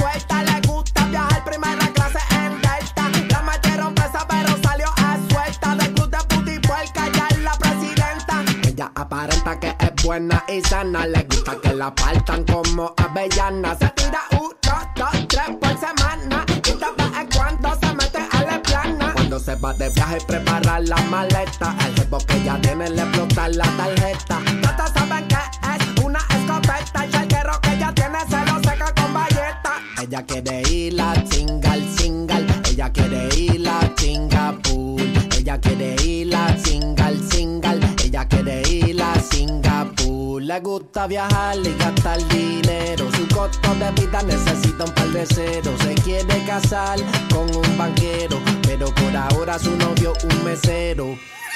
buena 10.05 10.45
y 10.49 10.61
sana. 10.61 11.07
Le 11.07 11.23
gusta 11.25 11.57
que 11.61 11.75
la 11.75 11.93
partan 11.95 12.45
como 12.45 12.95
avellana. 12.97 13.75
Se 13.77 13.89
tira 13.91 14.21
uno, 14.33 14.53
dos, 14.97 15.29
tres 15.29 15.57
por 15.61 15.79
semana. 15.79 16.45
Y 16.49 16.71
vez 16.71 17.21
en 17.21 17.29
cuando 17.35 17.75
se 17.81 17.95
mete 17.95 18.19
a 18.31 18.43
la 18.43 18.63
plana. 18.63 19.13
Cuando 19.15 19.39
se 19.39 19.55
va 19.57 19.73
de 19.75 19.89
viaje 19.91 20.19
prepara 20.27 20.81
la 20.81 20.97
maleta. 21.11 21.75
El 21.87 21.95
jefe 21.95 22.27
que 22.27 22.45
ya 22.45 22.61
tiene 22.61 22.91
le 22.91 23.03
explota 23.03 23.49
la 23.49 23.65
tarjeta. 23.65 24.41
Todos 24.63 24.91
saben 24.93 25.29
que 25.29 25.35
es 25.35 26.05
una 26.05 26.19
escopeta. 26.19 27.07
Y 27.07 27.17
el 27.17 27.29
guerro 27.29 27.61
que 27.61 27.73
ella 27.75 27.93
tiene 27.95 28.19
se 28.29 28.53
lo 28.53 28.59
seca 28.61 28.95
con 28.95 29.15
bayeta. 29.15 29.73
Ella 30.01 30.23
quiere 30.27 30.63
ir 30.71 31.01
a 31.01 31.15
single, 31.27 31.97
single. 31.97 32.47
Ella 32.71 32.93
quiere 32.93 33.29
ir 33.37 33.69
a 33.69 33.81
Singapur. 33.97 35.01
Ella 35.39 35.59
quiere 35.61 35.97
ir 36.03 36.35
a 36.35 36.57
single, 36.59 37.19
single. 37.31 37.94
Quiere 38.29 38.63
ir 38.69 39.03
a 39.03 39.15
Singapur. 39.21 40.43
Le 40.43 40.61
gusta 40.61 41.07
viajar 41.07 41.57
y 41.59 41.75
gastar 41.79 42.19
dinero. 42.29 43.11
Su 43.13 43.27
costo 43.35 43.75
de 43.75 43.91
vida 43.93 44.23
necesita 44.23 44.85
un 44.85 44.93
par 44.93 45.09
de 45.09 45.27
ceros. 45.27 45.81
Se 45.81 45.95
quiere 45.97 46.45
casar 46.45 46.99
con 47.33 47.55
un 47.55 47.79
banquero. 47.79 48.39
Pero 48.63 48.87
por 48.95 49.17
ahora 49.17 49.59
su 49.59 49.77
novio 49.77 50.13
un 50.23 50.45
mesero. 50.45 51.07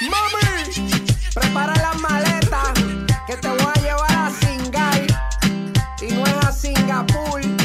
¡Mami! 0.01 0.99
Prepara 1.33 1.75
las 1.75 1.99
maletas. 2.01 2.73
Que 3.27 3.35
te 3.37 3.47
voy 3.47 3.73
a 3.75 3.81
llevar 3.81 4.11
a 4.11 4.31
Singai. 4.31 5.07
Y 6.01 6.13
no 6.13 6.23
es 6.25 6.45
a 6.45 6.51
Singapur. 6.51 7.58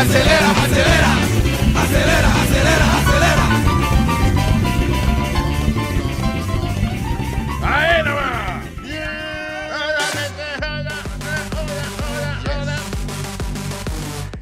Acelera, 0.00 0.50
acelera, 0.64 1.12
acelera. 1.82 2.28
Acelera, 2.42 2.86
acelera. 2.98 3.46
¡Ahí 7.62 8.02
nomás! 8.04 8.40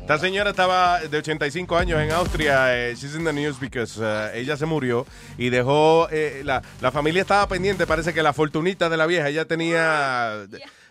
Esta 0.00 0.18
señora 0.18 0.50
estaba 0.50 1.00
de 1.00 1.18
85 1.18 1.76
años 1.76 2.00
en 2.00 2.10
Austria. 2.12 2.74
eh, 2.74 2.94
she's 2.96 3.14
in 3.14 3.24
the 3.24 3.32
news 3.32 3.60
because 3.60 4.00
uh, 4.00 4.30
ella 4.34 4.56
se 4.56 4.64
murió 4.64 5.04
y 5.36 5.50
dejó. 5.50 6.08
eh, 6.10 6.40
la, 6.44 6.62
la 6.80 6.90
familia 6.90 7.20
estaba 7.20 7.46
pendiente. 7.46 7.86
Parece 7.86 8.14
que 8.14 8.22
la 8.22 8.32
fortunita 8.32 8.88
de 8.88 8.96
la 8.96 9.04
vieja 9.06 9.28
ella 9.28 9.44
tenía. 9.44 10.46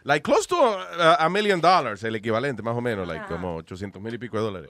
Like 0.08 0.24
close 0.24 0.48
to 0.48 0.56
a, 0.56 1.16
a 1.26 1.30
million 1.30 1.60
dollars, 1.60 2.02
el 2.06 2.16
equivalente, 2.16 2.64
más 2.64 2.78
o 2.78 2.80
menos, 2.82 3.06
like 3.06 3.26
como 3.28 3.58
800 3.58 4.02
mil 4.02 4.14
y 4.14 4.18
pico 4.18 4.38
de 4.38 4.44
dólares. 4.44 4.70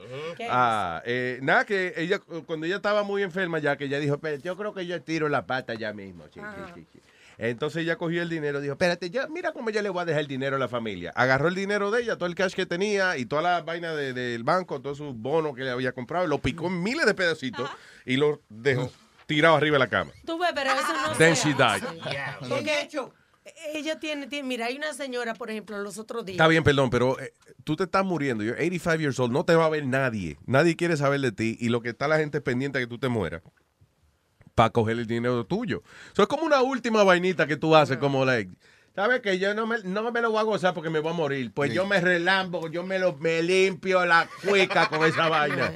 Ah, 0.50 1.00
eh, 1.06 1.38
nada, 1.42 1.64
que 1.64 1.94
ella, 1.96 2.18
cuando 2.44 2.66
ella 2.66 2.74
estaba 2.76 3.04
muy 3.04 3.22
enferma, 3.22 3.60
ya 3.60 3.76
que 3.76 3.84
ella 3.84 4.00
dijo, 4.00 4.18
"Pero 4.18 4.42
yo 4.42 4.56
creo 4.56 4.74
que 4.74 4.84
yo 4.84 5.00
tiro 5.00 5.28
la 5.28 5.46
pata 5.46 5.74
ya 5.74 5.92
mismo. 5.92 6.24
Sí, 6.34 6.40
sí, 6.40 6.72
sí, 6.74 6.86
sí". 6.92 7.00
Entonces 7.40 7.84
ella 7.84 7.94
cogió 7.94 8.20
el 8.20 8.28
dinero, 8.28 8.60
dijo, 8.60 8.72
espérate, 8.72 9.10
ya, 9.10 9.28
mira 9.28 9.52
cómo 9.52 9.70
yo 9.70 9.80
le 9.80 9.90
voy 9.90 10.02
a 10.02 10.04
dejar 10.06 10.22
el 10.22 10.26
dinero 10.26 10.56
a 10.56 10.58
la 10.58 10.66
familia. 10.66 11.12
Agarró 11.14 11.46
el 11.46 11.54
dinero 11.54 11.92
de 11.92 12.02
ella, 12.02 12.16
todo 12.16 12.26
el 12.26 12.34
cash 12.34 12.52
que 12.54 12.66
tenía 12.66 13.16
y 13.16 13.26
toda 13.26 13.42
la 13.42 13.62
vaina 13.62 13.92
de- 13.94 14.12
del 14.12 14.42
banco, 14.42 14.80
todos 14.80 14.98
sus 14.98 15.14
bonos 15.14 15.54
que 15.54 15.62
le 15.62 15.70
había 15.70 15.92
comprado, 15.92 16.26
lo 16.26 16.38
picó 16.40 16.66
en 16.66 16.82
miles 16.82 17.06
de 17.06 17.14
pedacitos 17.14 17.70
y 18.04 18.16
lo 18.16 18.40
dejó 18.48 18.90
tirado 19.26 19.54
arriba 19.54 19.74
de 19.74 19.78
la 19.78 19.86
cama. 19.86 20.10
Tú 20.26 20.36
ves, 20.36 20.50
pero 20.52 20.72
eso 20.72 20.92
no 20.92 21.12
Then 21.16 21.34
she 21.34 21.50
died. 21.54 21.84
hace. 21.84 22.48
Porque 22.48 22.88
ella 23.74 23.98
tiene, 24.00 24.26
tiene- 24.26 24.46
mira, 24.48 24.66
hay 24.66 24.76
una 24.76 24.92
señora, 24.94 25.34
por 25.34 25.50
ejemplo, 25.50 25.78
los 25.78 25.98
otros 25.98 26.24
días. 26.24 26.36
Está 26.36 26.48
bien, 26.48 26.64
perdón, 26.64 26.90
pero 26.90 27.18
eh, 27.20 27.32
tú 27.64 27.76
te 27.76 27.84
estás 27.84 28.04
muriendo. 28.04 28.42
You're 28.44 28.58
85 28.58 28.96
years 29.00 29.18
old. 29.20 29.32
No 29.32 29.44
te 29.44 29.54
va 29.54 29.66
a 29.66 29.68
ver 29.68 29.86
nadie. 29.86 30.38
Nadie 30.46 30.76
quiere 30.76 30.96
saber 30.96 31.20
de 31.20 31.32
ti. 31.32 31.56
Y 31.60 31.68
lo 31.68 31.80
que 31.80 31.90
está 31.90 32.08
la 32.08 32.18
gente 32.18 32.38
es 32.38 32.44
pendiente 32.44 32.78
a 32.78 32.80
que 32.80 32.86
tú 32.86 32.98
te 32.98 33.08
mueras. 33.08 33.42
Para 34.54 34.70
coger 34.70 34.98
el 34.98 35.06
dinero 35.06 35.44
tuyo. 35.46 35.82
Eso 36.12 36.22
es 36.22 36.28
como 36.28 36.42
una 36.44 36.62
última 36.62 37.04
vainita 37.04 37.46
que 37.46 37.56
tú 37.56 37.76
haces, 37.76 37.98
como 37.98 38.24
like. 38.24 38.52
¿Sabes 38.98 39.20
que 39.20 39.38
yo 39.38 39.54
no 39.54 39.64
me, 39.66 39.76
no 39.84 40.10
me 40.10 40.20
lo 40.20 40.30
voy 40.32 40.40
a 40.40 40.42
gozar 40.42 40.74
porque 40.74 40.90
me 40.90 40.98
voy 40.98 41.12
a 41.12 41.14
morir? 41.14 41.52
Pues 41.54 41.72
yo 41.72 41.86
me 41.86 42.00
relambo, 42.00 42.68
yo 42.68 42.82
me, 42.82 42.98
lo, 42.98 43.14
me 43.16 43.42
limpio 43.42 44.04
la 44.04 44.28
cueca 44.44 44.88
con 44.88 45.04
esa 45.04 45.28
vaina. 45.28 45.72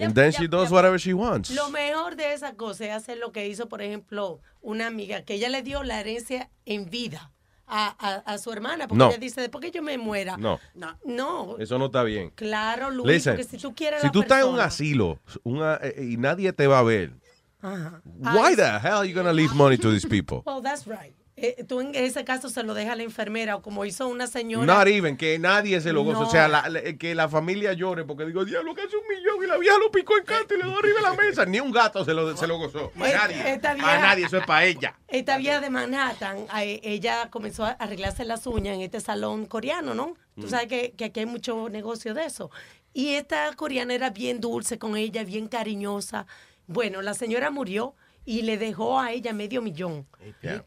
And 0.00 0.14
then 0.14 0.32
she 0.32 0.48
does 0.48 0.70
whatever 0.70 0.98
she 0.98 1.12
wants. 1.12 1.50
Lo 1.50 1.68
mejor 1.70 2.16
de 2.16 2.32
esa 2.32 2.54
cosa 2.54 2.86
es 2.86 2.92
hacer 2.92 3.18
lo 3.18 3.32
que 3.32 3.46
hizo, 3.48 3.68
por 3.68 3.82
ejemplo, 3.82 4.40
una 4.62 4.86
amiga, 4.86 5.22
que 5.22 5.34
ella 5.34 5.48
le 5.50 5.62
dio 5.62 5.82
la 5.82 6.00
herencia 6.00 6.48
en 6.64 6.88
vida 6.88 7.32
a, 7.66 7.94
a- 7.98 8.32
a 8.32 8.38
su 8.38 8.50
hermana, 8.50 8.88
porque 8.88 8.98
No. 8.98 9.08
ella 9.10 9.18
dice, 9.18 9.40
después 9.42 9.62
que 9.62 9.70
yo 9.70 9.82
me 9.82 9.98
muera. 9.98 10.36
No. 10.38 10.58
No. 11.04 11.56
Eso 11.58 11.78
no 11.78 11.86
está 11.86 12.02
bien. 12.02 12.30
Claro, 12.30 12.90
Luis, 12.90 13.06
Listen, 13.08 13.34
porque 13.36 13.44
si 13.50 13.58
tú 13.58 13.74
quieres 13.74 14.00
si 14.00 14.06
la 14.06 14.12
tú 14.12 14.22
estás 14.22 14.38
en 14.40 14.44
un 14.46 14.50
persona- 14.52 14.68
asilo 14.68 15.20
una- 15.42 15.78
eh, 15.82 16.08
y 16.12 16.16
nadie 16.16 16.52
te 16.54 16.66
va 16.66 16.78
a 16.78 16.82
ver, 16.82 17.12
Ajá. 17.60 18.00
why 18.20 18.56
the 18.56 18.62
hell 18.62 18.94
are 19.00 19.08
you 19.08 19.14
gonna 19.14 19.32
leave 19.32 19.54
money 19.54 19.76
to 19.76 19.90
these 19.90 20.06
people? 20.08 20.42
Well, 20.46 20.62
that's 20.62 20.86
right. 20.86 21.14
Eh, 21.34 21.64
tú 21.66 21.80
en 21.80 21.94
ese 21.94 22.24
caso 22.26 22.50
se 22.50 22.62
lo 22.62 22.74
deja 22.74 22.92
a 22.92 22.96
la 22.96 23.04
enfermera 23.04 23.56
o 23.56 23.62
como 23.62 23.86
hizo 23.86 24.06
una 24.06 24.26
señora. 24.26 24.66
Not 24.66 24.86
even, 24.86 25.16
que 25.16 25.38
nadie 25.38 25.80
se 25.80 25.90
lo. 25.92 26.04
No. 26.04 26.20
O 26.20 26.30
sea, 26.30 26.46
la- 26.46 26.68
la- 26.68 26.82
que 26.98 27.14
la 27.14 27.26
familia 27.28 27.72
llore 27.72 28.04
porque 28.04 28.26
digo, 28.26 28.44
diablo, 28.44 28.74
casi 28.74 28.94
un 28.94 29.02
millón 29.08 29.42
y 29.42 29.46
la 29.46 29.56
vieja 29.56 29.78
lo 29.78 29.90
picó 29.90 30.18
en 30.18 30.24
canto 30.24 30.54
y 30.54 30.58
le 30.58 30.64
dio 30.64 30.78
arriba 30.78 30.96
de 30.96 31.02
la 31.02 31.14
mesa. 31.14 31.46
Ni 31.46 31.58
un 31.58 31.72
gato 31.72 32.04
se 32.04 32.12
lo, 32.12 32.36
se 32.36 32.46
lo 32.46 32.58
gozó. 32.58 32.92
Eh, 32.96 33.12
nadie. 33.14 33.50
esta 33.54 33.70
A 33.70 33.74
nadie, 33.76 34.26
eso 34.26 34.36
es 34.36 34.44
para 34.46 34.66
ella. 34.66 34.94
Esta 35.08 35.38
vieja 35.38 35.60
de 35.60 35.70
Manhattan, 35.70 36.46
eh, 36.60 36.80
ella 36.82 37.28
comenzó 37.30 37.64
a 37.64 37.70
arreglarse 37.70 38.26
las 38.26 38.46
uñas 38.46 38.74
en 38.76 38.82
este 38.82 39.00
salón 39.00 39.46
coreano, 39.46 39.94
¿no? 39.94 40.14
Tú 40.38 40.46
Mm. 40.46 40.50
sabes 40.50 40.66
que, 40.66 40.92
que 40.96 41.06
aquí 41.06 41.20
hay 41.20 41.26
mucho 41.26 41.70
negocio 41.70 42.12
de 42.12 42.26
eso. 42.26 42.50
Y 42.92 43.14
esta 43.14 43.50
coreana 43.56 43.94
era 43.94 44.10
bien 44.10 44.38
dulce 44.38 44.78
con 44.78 44.98
ella, 44.98 45.24
bien 45.24 45.48
cariñosa. 45.48 46.26
Bueno, 46.66 47.00
la 47.00 47.14
señora 47.14 47.50
murió 47.50 47.94
y 48.24 48.42
le 48.42 48.56
dejó 48.58 49.00
a 49.00 49.12
ella 49.12 49.32
medio 49.32 49.62
millón. 49.62 50.06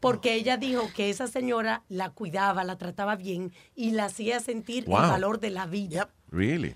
Porque 0.00 0.34
ella 0.34 0.56
dijo 0.56 0.88
que 0.94 1.10
esa 1.10 1.26
señora 1.26 1.82
la 1.88 2.10
cuidaba, 2.10 2.64
la 2.64 2.76
trataba 2.76 3.16
bien 3.16 3.52
y 3.74 3.92
la 3.92 4.06
hacía 4.06 4.40
sentir 4.40 4.84
Wow. 4.86 4.96
el 5.04 5.10
valor 5.10 5.40
de 5.40 5.50
la 5.50 5.66
vida. 5.66 6.08
Really? 6.30 6.74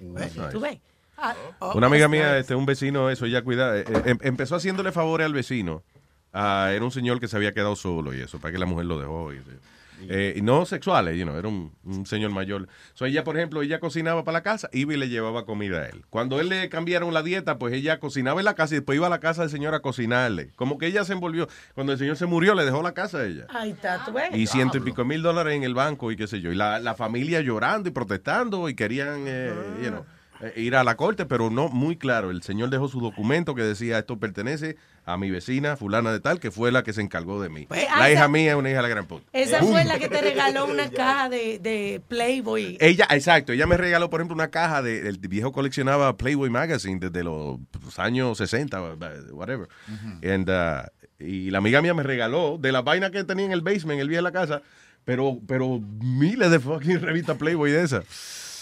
¿Tú 0.50 0.60
ves? 0.60 0.78
Ah, 1.17 1.34
oh, 1.59 1.76
Una 1.76 1.89
amiga 1.89 2.09
mía, 2.09 2.39
este, 2.39 2.55
un 2.55 2.65
vecino, 2.65 3.10
eso, 3.10 3.26
ella 3.26 3.42
cuida, 3.42 3.76
eh, 3.76 3.84
eh, 3.86 4.02
em- 4.07 4.18
empezó 4.23 4.57
haciéndole 4.57 4.91
favores 4.91 5.26
al 5.26 5.34
vecino. 5.34 5.83
Ah, 6.33 6.70
era 6.73 6.83
un 6.84 6.91
señor 6.92 7.20
que 7.20 7.28
se 7.28 7.36
había 7.36 7.52
quedado 7.52 7.76
solo 7.76 8.15
y 8.15 8.20
eso, 8.23 8.39
para 8.39 8.52
que 8.52 8.59
la 8.59 8.65
mujer 8.65 8.86
lo 8.86 8.99
dejó. 8.99 9.33
Y, 9.34 9.42
eh, 10.09 10.35
y 10.37 10.43
no 10.43 10.65
sexuales, 10.67 11.17
you 11.17 11.25
know, 11.25 11.37
era 11.37 11.49
un, 11.49 11.73
un 11.85 12.07
señor 12.07 12.31
mayor. 12.31 12.69
So, 12.95 13.07
ella, 13.07 13.25
por 13.25 13.37
ejemplo, 13.37 13.62
ella 13.62 13.81
cocinaba 13.81 14.25
para 14.25 14.39
la 14.39 14.43
casa, 14.43 14.69
iba 14.73 14.95
y 14.95 14.97
le 14.97 15.09
llevaba 15.09 15.45
comida 15.45 15.83
a 15.83 15.87
él. 15.89 16.05
Cuando 16.11 16.41
él 16.41 16.49
le 16.49 16.69
cambiaron 16.69 17.12
la 17.12 17.23
dieta, 17.23 17.59
pues 17.59 17.75
ella 17.75 17.99
cocinaba 18.01 18.41
en 18.41 18.45
la 18.45 18.55
casa 18.55 18.75
y 18.75 18.79
después 18.79 18.97
iba 18.97 19.07
a 19.07 19.11
la 19.11 19.20
casa 19.20 19.43
del 19.43 19.51
señor 19.51 19.75
a 19.75 19.81
cocinarle. 19.81 20.51
Como 20.57 20.79
que 20.79 20.87
ella 20.87 21.05
se 21.05 21.12
envolvió. 21.12 21.49
Cuando 21.75 21.93
el 21.93 21.99
señor 21.99 22.17
se 22.17 22.27
murió, 22.27 22.55
le 22.55 22.65
dejó 22.65 22.83
la 22.83 22.93
casa 22.93 23.19
a 23.19 23.27
ella. 23.27 23.47
Ahí 23.51 23.70
está, 23.70 24.05
tú 24.05 24.12
ves. 24.12 24.31
Y 24.33 24.47
ciento 24.47 24.79
y 24.79 24.81
pico 24.81 25.05
mil 25.05 25.23
dólares 25.23 25.55
en 25.55 25.65
el 25.65 25.75
banco 25.75 26.11
y 26.11 26.17
qué 26.17 26.27
sé 26.27 26.41
yo. 26.41 26.53
Y 26.53 26.55
la, 26.57 26.79
la 26.79 26.95
familia 26.95 27.41
llorando 27.41 27.89
y 27.89 27.93
protestando 27.93 28.69
y 28.69 28.75
querían 28.75 29.25
eh, 29.27 29.53
you 29.83 29.89
know, 29.89 30.05
eh, 30.41 30.55
ir 30.57 30.75
a 30.75 30.85
la 30.85 30.97
corte, 30.97 31.27
pero 31.27 31.51
no 31.51 31.69
muy 31.69 31.97
claro. 31.97 32.31
El 32.31 32.43
señor 32.43 32.70
dejó 32.70 32.89
su 32.89 33.01
documento 33.01 33.55
que 33.55 33.62
decía 33.62 33.99
esto 33.99 34.19
pertenece 34.19 34.77
a 35.13 35.17
mi 35.17 35.31
vecina 35.31 35.77
fulana 35.77 36.13
de 36.13 36.21
tal, 36.21 36.41
que 36.41 36.51
fue 36.51 36.73
la 36.73 36.83
que 36.83 36.93
se 36.93 37.01
encargó 37.01 37.43
de 37.43 37.49
mí. 37.49 37.67
Pues, 37.67 37.85
la 37.85 38.05
ah, 38.05 38.11
hija 38.11 38.21
esa- 38.21 38.29
mía 38.29 38.53
es 38.53 38.57
una 38.57 38.71
hija 38.71 38.79
de 38.79 38.83
la 38.83 38.89
gran 38.89 39.07
puta. 39.07 39.25
Esa 39.33 39.61
fue 39.61 39.85
la 39.85 39.99
que 39.99 40.09
te 40.09 40.21
regaló 40.21 40.67
una 40.67 40.91
caja 40.91 41.29
de, 41.29 41.59
de 41.59 42.01
Playboy. 42.09 42.79
Ella, 42.81 43.07
exacto, 43.11 43.53
ella 43.53 43.67
me 43.67 43.77
regaló, 43.77 44.11
por 44.11 44.21
ejemplo, 44.21 44.35
una 44.35 44.51
caja 44.51 44.83
de, 44.83 45.09
el 45.09 45.19
viejo 45.19 45.53
coleccionaba 45.53 46.17
Playboy 46.17 46.51
Magazine 46.51 46.99
desde 47.01 47.25
los 47.25 47.59
pues, 47.71 47.99
años 47.99 48.39
60, 48.39 48.81
whatever. 49.33 49.69
And, 50.23 50.49
uh, 50.49 50.89
y 51.19 51.51
la 51.51 51.59
amiga 51.59 51.83
mía 51.83 51.95
me 51.95 52.03
regaló 52.03 52.59
de 52.59 52.73
la 52.73 52.83
vaina 52.83 53.11
que 53.11 53.25
tenía 53.25 53.47
en 53.47 53.53
el 53.53 53.61
basement, 53.61 53.93
en 53.93 54.01
el 54.01 54.09
viejo 54.09 54.25
de 54.25 54.31
la 54.31 54.33
casa, 54.33 54.63
pero, 55.05 55.39
pero 55.47 55.81
miles 55.81 56.51
de 56.51 56.61
fucking 56.61 57.01
revistas 57.03 57.37
Playboy 57.37 57.71
de 57.71 57.83
esas. 57.83 58.05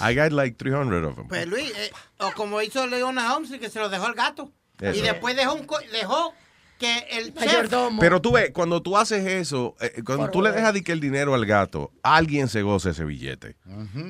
I 0.01 0.15
got 0.15 0.33
like 0.33 0.57
300 0.57 1.05
of 1.05 1.17
them. 1.17 1.29
Pues 1.29 1.47
Luis, 1.47 1.73
eh, 1.77 1.91
o 2.19 2.31
como 2.33 2.63
hizo 2.63 2.87
Leona 2.87 3.35
Holmes, 3.35 3.51
que 3.59 3.69
se 3.69 3.81
lo 3.81 3.89
dejó 3.89 4.07
al 4.07 4.15
gato. 4.15 4.53
Eso. 4.81 4.99
Y 4.99 5.03
después 5.03 5.37
dejó, 5.37 5.55
un 5.55 5.65
co- 5.65 5.79
dejó 5.93 6.33
que 6.79 6.99
el 7.11 7.35
chef... 7.35 7.47
Mayordomo. 7.47 8.01
Pero 8.01 8.21
tú 8.23 8.33
ves, 8.33 8.51
cuando 8.53 8.81
tú 8.81 8.97
haces 8.97 9.27
eso, 9.27 9.75
eh, 9.81 10.01
cuando 10.05 10.25
Por 10.27 10.31
tú 10.31 10.43
le 10.43 10.53
dejas 10.53 10.73
de 10.75 10.85
que 10.85 10.93
el 10.93 11.01
dinero 11.01 11.35
al 11.35 11.45
gato, 11.45 11.91
alguien 12.03 12.47
se 12.49 12.63
goza 12.63 12.91
ese 12.91 13.05
billete. 13.05 13.57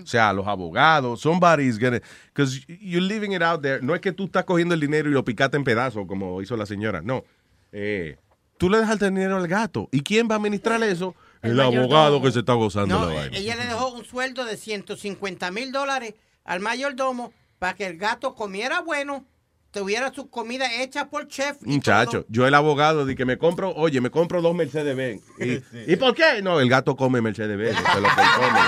O 0.03 0.07
sea, 0.07 0.33
los 0.35 0.47
abogados, 0.47 1.21
somebody's 1.21 1.79
gonna, 1.79 2.01
because 2.27 2.61
you're 2.69 3.01
leaving 3.01 3.33
it 3.33 3.41
out 3.43 3.63
there. 3.63 3.81
No 3.83 3.95
es 3.95 4.01
que 4.03 4.13
tú 4.13 4.27
estás 4.27 4.45
cogiendo 4.45 4.75
el 4.75 4.81
dinero 4.81 5.09
y 5.09 5.13
lo 5.13 5.25
picaste 5.25 5.57
en 5.57 5.65
pedazos 5.65 6.07
como 6.07 6.43
hizo 6.43 6.57
la 6.59 6.67
señora. 6.67 7.01
No. 7.01 7.25
Eh, 7.73 8.17
tú 8.59 8.69
le 8.69 8.79
dejas 8.79 9.01
el 9.01 9.15
dinero 9.15 9.37
al 9.39 9.49
gato. 9.49 9.89
¿Y 9.91 10.03
quién 10.03 10.29
va 10.29 10.35
a 10.35 10.37
administrar 10.39 10.83
eso? 10.83 11.15
El, 11.41 11.53
El 11.53 11.61
abogado 11.61 12.21
que 12.21 12.33
se 12.33 12.41
está 12.41 12.53
gozando 12.55 12.99
No, 12.99 13.07
la 13.07 13.13
eh, 13.13 13.17
vaina. 13.17 13.37
ella 13.39 13.57
le 13.57 13.65
dejó 13.65 13.93
un 13.93 14.05
sueldo 14.05 14.45
de 14.45 14.57
150 14.59 15.51
mil 15.53 15.73
dólares 15.73 16.15
al 16.45 16.61
mayordomo 16.61 17.33
para 17.59 17.75
que 17.75 17.87
el 17.87 17.97
gato 17.97 18.35
comiera 18.35 18.81
bueno, 18.81 19.25
tuviera 19.71 20.13
su 20.13 20.29
comida 20.31 20.67
hecha 20.83 21.09
por 21.09 21.29
chef. 21.29 21.57
Muchacho, 21.63 22.25
yo 22.29 22.47
el 22.47 22.55
abogado 22.55 23.05
di 23.07 23.15
que 23.15 23.25
me 23.25 23.39
compro, 23.39 23.73
oye, 23.75 24.01
me 24.01 24.11
compro 24.11 24.41
dos 24.43 24.55
Mercedes 24.55 24.97
Benz. 24.97 25.23
¿Y, 25.39 25.93
¿y 25.93 25.97
por 25.97 26.15
qué? 26.15 26.43
No, 26.43 26.61
el 26.61 26.69
gato 26.69 26.97
come 26.97 27.21
Mercedes 27.21 27.57
Benz. 27.59 27.79
es 27.79 27.95
lo 28.01 28.09
que 28.09 28.21
él 28.21 28.29
come. 28.37 28.59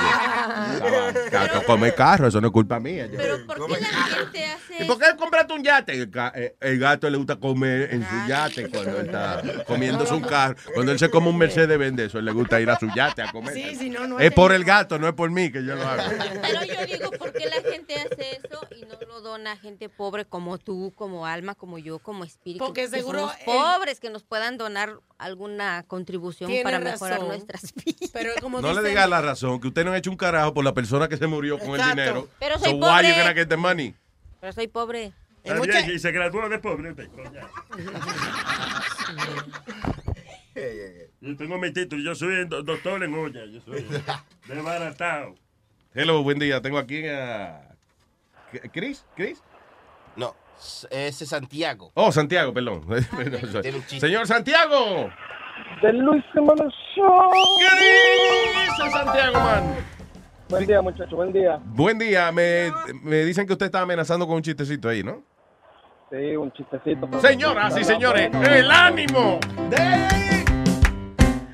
El 0.86 1.30
gato 1.30 1.62
come 1.66 1.94
carro, 1.94 2.26
eso 2.28 2.40
no 2.40 2.48
es 2.48 2.52
culpa 2.52 2.78
mía. 2.80 3.06
yo- 3.06 3.16
Pero 3.16 3.46
¿por 3.46 3.66
qué 3.66 3.80
la 3.80 3.86
gente 3.88 4.44
hace 4.46 4.84
¿Y 4.84 4.86
por 4.86 4.98
qué 4.98 5.06
compraste 5.18 5.52
un 5.52 5.62
yate? 5.62 5.92
El, 5.92 6.10
eh, 6.34 6.56
el 6.60 6.78
gato 6.78 7.08
le 7.10 7.16
gusta 7.18 7.36
comer 7.36 7.92
en 7.92 8.02
su 8.08 8.28
yate 8.28 8.68
cuando 8.68 9.00
él 9.00 9.06
está 9.06 9.42
comiéndose 9.66 10.14
un 10.14 10.22
carro. 10.22 10.56
Cuando 10.74 10.92
él 10.92 10.98
se 10.98 11.10
come 11.10 11.28
un 11.28 11.36
Mercedes 11.38 11.78
Benz, 11.78 11.96
de 11.96 12.04
eso 12.06 12.18
él 12.18 12.24
le 12.24 12.32
gusta 12.32 12.60
ir 12.60 12.70
a 12.70 12.78
su 12.78 12.86
yate 12.94 13.22
a 13.22 13.30
comer. 13.32 13.54
Sí, 13.54 13.74
si 13.76 13.90
no, 13.90 14.06
no 14.06 14.18
es 14.20 14.32
por 14.32 14.52
el 14.52 14.64
gato, 14.64 14.98
no 14.98 15.06
es 15.08 15.14
por 15.14 15.30
mí 15.30 15.50
que 15.52 15.64
yo 15.64 15.74
lo 15.76 15.82
hago. 15.86 16.02
Pero 16.42 16.64
yo 16.64 16.86
digo, 16.86 17.10
¿por 17.12 17.32
qué 17.32 17.46
la 17.46 17.60
gente 17.70 17.94
hace 17.96 18.38
eso 18.42 18.60
y 18.76 18.82
no 18.86 18.94
lo 19.08 19.20
dona 19.20 19.30
persona, 19.30 19.56
gente 19.56 19.88
pobre 19.88 20.24
como 20.24 20.58
tú, 20.58 20.92
como 20.96 21.26
Alma, 21.26 21.54
como 21.54 21.78
yo, 21.78 21.98
como 21.98 22.24
espíritu. 22.24 22.64
Porque 22.64 22.82
que 22.82 22.88
seguro 22.88 23.20
somos 23.20 23.36
pobres 23.44 24.00
que 24.00 24.10
nos 24.10 24.22
puedan 24.24 24.56
donar 24.58 24.94
alguna 25.18 25.84
contribución 25.86 26.48
Tiene 26.48 26.64
para 26.64 26.78
mejorar 26.78 27.14
razón. 27.20 27.28
nuestras 27.28 27.74
vidas. 27.84 28.10
Pero 28.12 28.32
como 28.40 28.60
No 28.60 28.72
le 28.72 28.88
digas 28.88 29.08
la 29.08 29.20
razón, 29.20 29.60
que 29.60 29.68
usted 29.68 29.84
no 29.84 29.92
ha 29.92 29.98
hecho 29.98 30.10
un 30.10 30.16
carajo 30.16 30.52
por 30.54 30.64
la 30.64 30.69
persona 30.74 31.08
que 31.08 31.16
se 31.16 31.26
murió 31.26 31.58
con 31.58 31.68
el 31.70 31.76
Exacto. 31.76 31.96
dinero. 32.00 32.28
Pero 32.38 32.58
soy 32.58 32.70
so 32.70 32.76
why 32.76 32.80
you 32.80 33.08
pobre. 33.10 33.12
gonna 33.22 33.34
get 33.34 33.48
the 33.48 33.56
money? 33.56 33.94
Pero 34.40 34.52
soy 34.52 34.68
pobre. 34.68 35.12
Bien, 35.44 35.90
y 35.90 35.98
se 35.98 36.12
graduó 36.12 36.48
de 36.48 36.58
pobre. 36.58 36.94
Yo 41.20 41.36
tengo 41.36 41.58
mi 41.58 41.72
título, 41.72 42.02
yo 42.02 42.14
soy 42.14 42.46
do- 42.46 42.62
doctor 42.62 43.02
en 43.02 43.14
olla, 43.14 43.44
yo 43.46 43.60
soy 43.60 43.86
desbaratado. 44.46 45.34
Hello, 45.94 46.22
buen 46.22 46.38
día. 46.38 46.60
Tengo 46.60 46.78
aquí 46.78 47.06
a... 47.08 47.68
¿Chris? 48.72 49.04
¿Chris? 49.16 49.42
No, 50.16 50.34
ese 50.90 51.24
es 51.24 51.28
Santiago. 51.30 51.90
Oh, 51.94 52.10
Santiago, 52.12 52.52
perdón. 52.52 52.84
Chiste. 53.86 54.00
Señor 54.00 54.26
Santiago. 54.26 55.10
De 55.82 55.92
Luis 55.92 56.24
Jiménez 56.32 56.72
Show. 56.96 57.30
¿Qué 57.58 57.86
dice 58.66 58.90
Santiago, 58.90 59.34
man? 59.40 59.76
Buen 60.50 60.66
día, 60.66 60.82
muchacho, 60.82 61.14
buen 61.14 61.32
día. 61.32 61.60
Buen 61.64 61.96
día. 61.96 62.32
Me, 62.32 62.72
me 63.04 63.18
dicen 63.18 63.46
que 63.46 63.52
usted 63.52 63.66
está 63.66 63.82
amenazando 63.82 64.26
con 64.26 64.34
un 64.36 64.42
chistecito 64.42 64.88
ahí, 64.88 65.04
¿no? 65.04 65.22
Sí, 66.10 66.34
un 66.34 66.50
chistecito. 66.50 67.08
Señoras 67.20 67.78
y 67.78 67.84
señores, 67.84 68.30
el 68.34 68.68
ánimo 68.68 69.38
de 69.70 69.78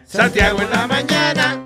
Santiago 0.05 0.62
en 0.62 0.70
la 0.70 0.86
mañana. 0.86 1.62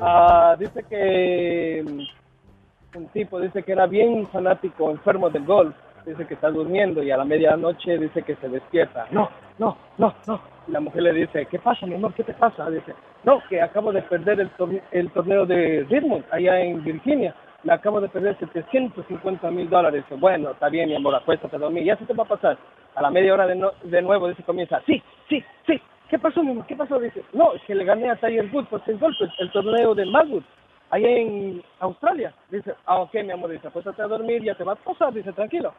Ah, 0.00 0.56
dice 0.58 0.84
que 0.90 1.84
mm, 1.86 2.98
un 2.98 3.08
tipo 3.10 3.40
dice 3.40 3.62
que 3.62 3.70
era 3.70 3.86
bien 3.86 4.26
fanático, 4.26 4.90
enfermo 4.90 5.30
del 5.30 5.44
golf. 5.44 5.76
Dice 6.04 6.26
que 6.26 6.34
está 6.34 6.50
durmiendo 6.50 7.00
y 7.02 7.12
a 7.12 7.16
la 7.16 7.24
medianoche 7.24 7.96
dice 7.96 8.22
que 8.22 8.34
se 8.36 8.48
despierta. 8.48 9.06
No, 9.12 9.30
no, 9.58 9.78
no, 9.98 10.14
no. 10.26 10.40
Y 10.66 10.72
la 10.72 10.80
mujer 10.80 11.04
le 11.04 11.12
dice, 11.12 11.46
¿qué 11.46 11.60
pasa, 11.60 11.86
mi 11.86 11.94
amor? 11.94 12.12
¿Qué 12.12 12.24
te 12.24 12.34
pasa? 12.34 12.68
Dice, 12.70 12.92
no, 13.24 13.42
que 13.48 13.60
acabo 13.60 13.92
de 13.92 14.02
perder 14.02 14.40
el, 14.40 14.50
torne- 14.56 14.82
el 14.92 15.10
torneo 15.10 15.46
de 15.46 15.86
Richmond 15.90 16.24
allá 16.30 16.60
en 16.60 16.82
Virginia. 16.84 17.34
Me 17.62 17.72
acabo 17.72 18.00
de 18.00 18.08
perder 18.08 18.36
750 18.38 19.50
mil 19.50 19.68
dólares. 19.70 20.04
Bueno, 20.18 20.50
está 20.50 20.68
bien, 20.68 20.88
mi 20.88 20.94
amor, 20.96 21.14
acuéstate 21.14 21.56
a 21.56 21.58
dormir. 21.58 21.84
Ya 21.84 21.96
se 21.96 22.04
te 22.04 22.12
va 22.12 22.24
a 22.24 22.28
pasar. 22.28 22.58
A 22.94 23.02
la 23.02 23.10
media 23.10 23.32
hora 23.34 23.46
de, 23.46 23.56
no- 23.56 23.72
de 23.82 24.02
nuevo 24.02 24.28
dice, 24.28 24.42
comienza, 24.42 24.80
sí, 24.86 25.02
sí, 25.28 25.42
sí. 25.66 25.80
¿Qué 26.10 26.18
pasó, 26.18 26.42
mi 26.44 26.50
amor? 26.52 26.66
¿Qué 26.66 26.76
pasó? 26.76 26.98
Dice, 26.98 27.22
no, 27.32 27.54
es 27.54 27.62
que 27.62 27.74
le 27.74 27.84
gané 27.84 28.10
a 28.10 28.16
Tiger 28.16 28.48
Woods 28.52 28.68
por 28.68 28.84
seis 28.84 29.00
golpes 29.00 29.30
el 29.38 29.50
torneo 29.50 29.94
de 29.94 30.04
Malwood 30.04 30.42
allá 30.90 31.08
en 31.08 31.62
Australia. 31.80 32.32
Dice, 32.50 32.74
ah, 32.86 32.98
ok, 33.00 33.14
mi 33.24 33.30
amor, 33.32 33.50
dice, 33.50 33.66
acuéstate 33.68 34.02
a 34.02 34.06
dormir, 34.06 34.42
ya 34.42 34.54
te 34.54 34.62
va 34.64 34.72
a 34.74 34.76
pasar, 34.76 35.12
dice, 35.12 35.32
tranquilo. 35.32 35.72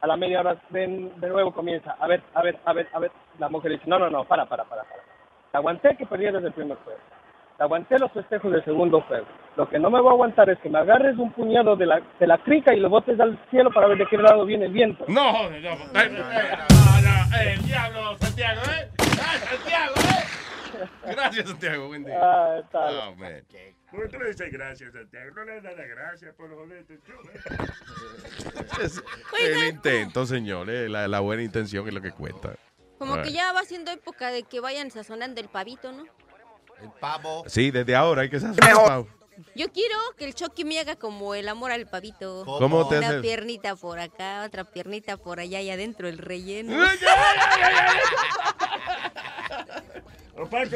A 0.00 0.06
la 0.06 0.16
media 0.16 0.40
hora 0.40 0.56
de, 0.70 1.10
de 1.16 1.28
nuevo 1.28 1.52
comienza, 1.52 1.96
a 1.98 2.06
ver, 2.06 2.22
a 2.34 2.42
ver, 2.42 2.58
a 2.64 2.72
ver, 2.72 2.86
a 2.92 2.98
ver. 3.00 3.10
La 3.40 3.48
mujer 3.48 3.72
dice, 3.72 3.84
no, 3.86 3.98
no, 3.98 4.08
no, 4.08 4.24
para, 4.24 4.46
para, 4.46 4.64
para, 4.64 4.82
para. 4.84 5.13
Te 5.54 5.58
aguanté 5.58 5.96
que 5.96 6.04
perdieras 6.04 6.42
el 6.42 6.52
primer 6.52 6.76
juego. 6.78 6.98
Te 7.56 7.62
aguanté 7.62 7.96
los 8.00 8.10
festejos 8.10 8.50
del 8.50 8.64
segundo 8.64 9.00
juego. 9.02 9.24
Lo 9.54 9.68
que 9.68 9.78
no 9.78 9.88
me 9.88 10.00
voy 10.00 10.08
a 10.10 10.14
aguantar 10.14 10.50
es 10.50 10.58
que 10.58 10.68
me 10.68 10.80
agarres 10.80 11.16
un 11.16 11.30
puñado 11.30 11.76
de 11.76 11.86
la, 11.86 12.02
de 12.18 12.26
la 12.26 12.38
crica 12.38 12.74
y 12.74 12.80
lo 12.80 12.90
botes 12.90 13.20
al 13.20 13.38
cielo 13.50 13.70
para 13.72 13.86
ver 13.86 13.98
de 13.98 14.06
qué 14.08 14.16
lado 14.16 14.44
viene 14.44 14.64
el 14.64 14.72
viento. 14.72 15.04
No, 15.06 15.32
joder, 15.32 15.62
no. 15.62 15.70
no, 15.76 15.84
no, 15.92 17.36
eh, 17.38 17.52
el 17.52 17.62
diablo, 17.62 18.18
Santiago, 18.18 18.62
¿eh? 18.62 18.88
¡Ah, 18.98 19.36
Santiago, 19.48 19.94
eh! 19.96 21.14
Gracias, 21.14 21.48
Santiago. 21.48 21.86
Buen 21.86 22.04
día. 22.04 22.18
Ah, 22.20 22.58
está 22.60 22.88
bien. 22.88 23.00
Oh, 23.06 23.14
man. 23.14 23.42
¿Por 23.92 24.02
qué 24.02 24.08
tú 24.08 24.18
le 24.24 24.28
dices 24.30 24.52
gracias, 24.52 24.92
Santiago? 24.92 25.30
No 25.36 25.44
le 25.44 25.60
das 25.60 25.76
las 25.76 25.88
gracias 25.88 26.34
por 26.34 26.48
show, 26.50 26.68
¿eh? 26.72 26.84
Es 28.82 29.00
el 29.40 29.68
intento, 29.68 30.26
señor. 30.26 30.68
eh, 30.68 30.88
La, 30.88 31.06
la 31.06 31.20
buena 31.20 31.44
intención 31.44 31.86
es 31.86 31.94
lo 31.94 32.00
que 32.00 32.10
cuenta. 32.10 32.54
Como 32.98 33.22
que 33.22 33.32
ya 33.32 33.52
va 33.52 33.64
siendo 33.64 33.90
época 33.90 34.30
de 34.30 34.44
que 34.44 34.60
vayan 34.60 34.90
sazonando 34.90 35.40
el 35.40 35.48
pavito, 35.48 35.92
¿no? 35.92 36.04
El 36.80 36.90
pavo. 37.00 37.44
Sí, 37.46 37.70
desde 37.70 37.94
ahora 37.94 38.22
hay 38.22 38.30
que 38.30 38.40
sazonar 38.40 38.70
el 38.70 38.76
pavo. 38.76 39.08
Yo 39.56 39.72
quiero 39.72 39.96
que 40.16 40.26
el 40.26 40.34
Chucky 40.34 40.64
me 40.64 40.78
haga 40.78 40.94
como 40.96 41.34
el 41.34 41.48
amor 41.48 41.72
al 41.72 41.86
pavito. 41.86 42.44
¿Cómo, 42.44 42.58
¿Cómo 42.58 42.88
te 42.88 42.98
Una 42.98 43.20
piernita 43.20 43.74
por 43.74 43.98
acá, 43.98 44.44
otra 44.46 44.64
piernita 44.64 45.16
por 45.16 45.40
allá 45.40 45.60
y 45.60 45.70
adentro 45.70 46.08
el 46.08 46.18
relleno. 46.18 46.86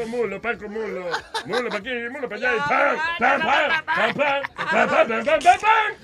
Mulo, 0.07 0.37
opaco 0.37 0.69
mulo. 0.69 1.05
Mulo 1.45 1.69
para 1.69 1.79
aquí, 1.79 1.89
mulo 2.11 2.29
para 2.29 2.49
allá. 2.49 2.65
¡Pam, 3.19 3.19
pam, 3.19 3.41
pam! 3.41 3.85
¡Pam, 3.85 4.13
pam! 4.13 4.41
¡Pam, 4.55 4.89
pam, 4.89 5.07
pam, 5.07 5.25
pam, 5.39 5.59
pam! 5.59 5.95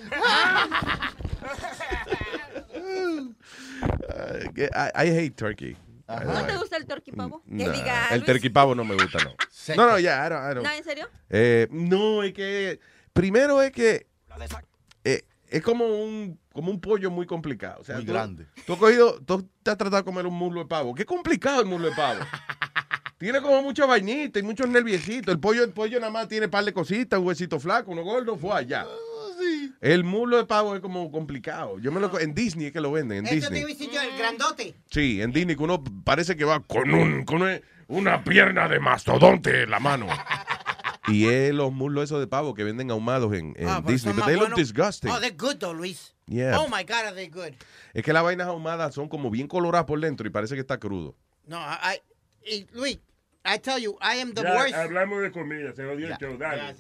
I 4.95 5.07
hate 5.07 5.35
turkey. 5.35 5.75
¿No 6.07 6.45
te 6.45 6.57
gusta 6.57 6.77
el 6.77 6.85
turkey 6.85 7.13
pavo? 7.13 7.41
Que 7.47 7.65
Nah, 7.65 7.71
diga, 7.71 8.07
el 8.11 8.19
Luis. 8.19 8.25
turkey 8.25 8.49
pavo 8.49 8.75
no 8.75 8.83
me 8.83 8.93
gusta, 8.95 9.17
no. 9.23 9.35
No, 9.75 9.89
no, 9.91 9.99
ya, 9.99 10.25
I 10.25 10.29
don't- 10.29 10.51
I 10.51 10.55
don't. 10.55 10.67
¿No, 10.67 10.71
en 10.73 10.83
serio? 10.83 11.09
Eh, 11.29 11.67
no, 11.71 12.21
es 12.23 12.33
que. 12.33 12.79
Primero 13.13 13.61
es 13.61 13.71
que. 13.71 14.07
eh, 15.03 15.23
es 15.49 15.61
como 15.63 15.85
un, 15.85 16.39
como 16.53 16.69
un 16.71 16.79
pollo 16.81 17.09
muy 17.09 17.25
complicado. 17.25 17.81
O 17.81 17.83
sea, 17.83 17.95
Muy 17.95 18.05
tú- 18.05 18.11
grande. 18.11 18.45
Tú 18.67 18.73
has 18.73 18.79
cogido. 18.79 19.19
Tú 19.25 19.49
te 19.63 19.71
has 19.71 19.77
tratado 19.77 19.97
de 19.97 20.03
comer 20.05 20.27
un 20.27 20.33
muslo 20.35 20.61
de 20.61 20.67
pavo. 20.67 20.93
Qué 20.93 21.05
complicado 21.05 21.61
el 21.61 21.65
muslo 21.67 21.89
de 21.89 21.95
pavo. 21.95 22.19
tiene 23.17 23.41
como 23.41 23.61
mucha 23.61 23.85
vainita 23.85 24.39
y 24.39 24.43
muchos 24.43 24.67
nerviecitos. 24.67 25.33
El 25.33 25.39
pollo, 25.39 25.63
el 25.63 25.71
pollo 25.71 25.99
nada 25.99 26.11
más 26.11 26.27
tiene 26.27 26.45
un 26.47 26.51
par 26.51 26.65
de 26.65 26.73
cositas, 26.73 27.19
un 27.19 27.25
huesito 27.27 27.59
flaco, 27.59 27.91
uno 27.91 28.03
gordo, 28.03 28.35
fue 28.37 28.53
allá. 28.55 28.85
El 29.81 30.03
muslo 30.03 30.37
de 30.37 30.45
pavo 30.45 30.75
es 30.75 30.81
como 30.81 31.11
complicado. 31.11 31.79
Yo 31.79 31.91
me 31.91 31.99
lo 31.99 32.19
en 32.19 32.33
Disney 32.33 32.67
es 32.67 32.73
que 32.73 32.81
lo 32.81 32.91
venden, 32.91 33.19
en 33.19 33.25
Eso 33.25 33.49
te 33.49 33.55
Disney. 33.55 33.59
iba 33.61 33.69
a 33.69 33.73
decir 33.73 33.89
yo, 33.91 34.01
el 34.01 34.17
grandote. 34.17 34.75
Sí, 34.89 35.21
en 35.21 35.31
Disney 35.31 35.55
que 35.55 35.63
uno 35.63 35.83
parece 36.03 36.35
que 36.35 36.45
va 36.45 36.59
con 36.61 36.93
un 36.93 37.23
con 37.25 37.41
un- 37.41 37.61
una 37.87 38.23
pierna 38.23 38.67
de 38.67 38.79
mastodonte 38.79 39.63
en 39.63 39.69
la 39.71 39.79
mano. 39.79 40.07
Y 41.07 41.27
es 41.27 41.53
los 41.53 41.71
muslos 41.71 42.05
esos 42.05 42.19
de 42.19 42.25
pavo 42.25 42.55
que 42.55 42.63
venden 42.63 42.89
ahumados 42.89 43.31
en, 43.35 43.53
en 43.57 43.67
Ah, 43.69 43.79
pero 43.83 43.93
Disney. 43.93 44.15
But 44.15 44.25
they 44.25 44.33
look 44.33 44.49
buenos. 44.49 44.57
disgusting. 44.57 45.11
Oh, 45.11 45.19
they're 45.19 45.35
good 45.37 45.57
though, 45.57 45.71
Luis. 45.75 46.15
Yeah. 46.25 46.57
Oh 46.59 46.67
my 46.67 46.81
God, 46.83 47.05
are 47.05 47.13
they 47.13 47.27
good? 47.27 47.53
Es 47.93 48.03
que 48.03 48.11
las 48.11 48.23
vainas 48.23 48.47
ahumadas 48.47 48.95
son 48.95 49.07
como 49.07 49.29
bien 49.29 49.47
coloradas 49.47 49.85
por 49.85 49.99
dentro 49.99 50.25
y 50.25 50.31
parece 50.31 50.55
que 50.55 50.61
está 50.61 50.79
crudo. 50.79 51.15
No, 51.45 51.59
I, 51.59 51.99
I, 52.43 52.55
y, 52.55 52.67
Luis, 52.73 52.97
I 53.47 53.59
tell 53.59 53.77
you, 53.79 53.95
I 54.01 54.19
am 54.21 54.33
the 54.33 54.41
Ya 54.41 54.55
worst. 54.55 54.73
hablamos 54.75 55.21
de 55.21 55.31
comida, 55.31 55.71
se 55.75 55.83
jodió 55.83 56.07
el 56.07 56.17
show, 56.17 56.35
dale. 56.37 56.75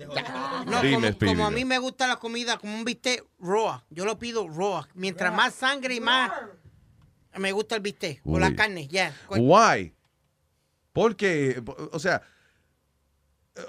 No, 0.65 0.81
Dime, 0.81 1.13
como, 1.17 1.45
a 1.45 1.51
no. 1.51 1.55
mí 1.55 1.63
me 1.63 1.77
gusta 1.77 2.07
la 2.07 2.15
comida 2.15 2.57
como 2.57 2.73
un 2.75 2.83
bistec 2.83 3.23
raw. 3.39 3.81
Yo 3.91 4.03
lo 4.05 4.17
pido 4.17 4.47
raw. 4.49 4.83
Mientras 4.95 5.31
más 5.33 5.53
sangre 5.53 5.93
y 5.95 5.99
más 6.01 6.31
me 7.37 7.51
gusta 7.51 7.75
el 7.75 7.81
bistec. 7.81 8.21
Con 8.23 8.41
la 8.41 8.55
carne, 8.55 8.87
ya. 8.87 9.13
Why? 9.29 9.93
Porque, 10.91 11.61
o 11.91 11.99
sea, 11.99 12.23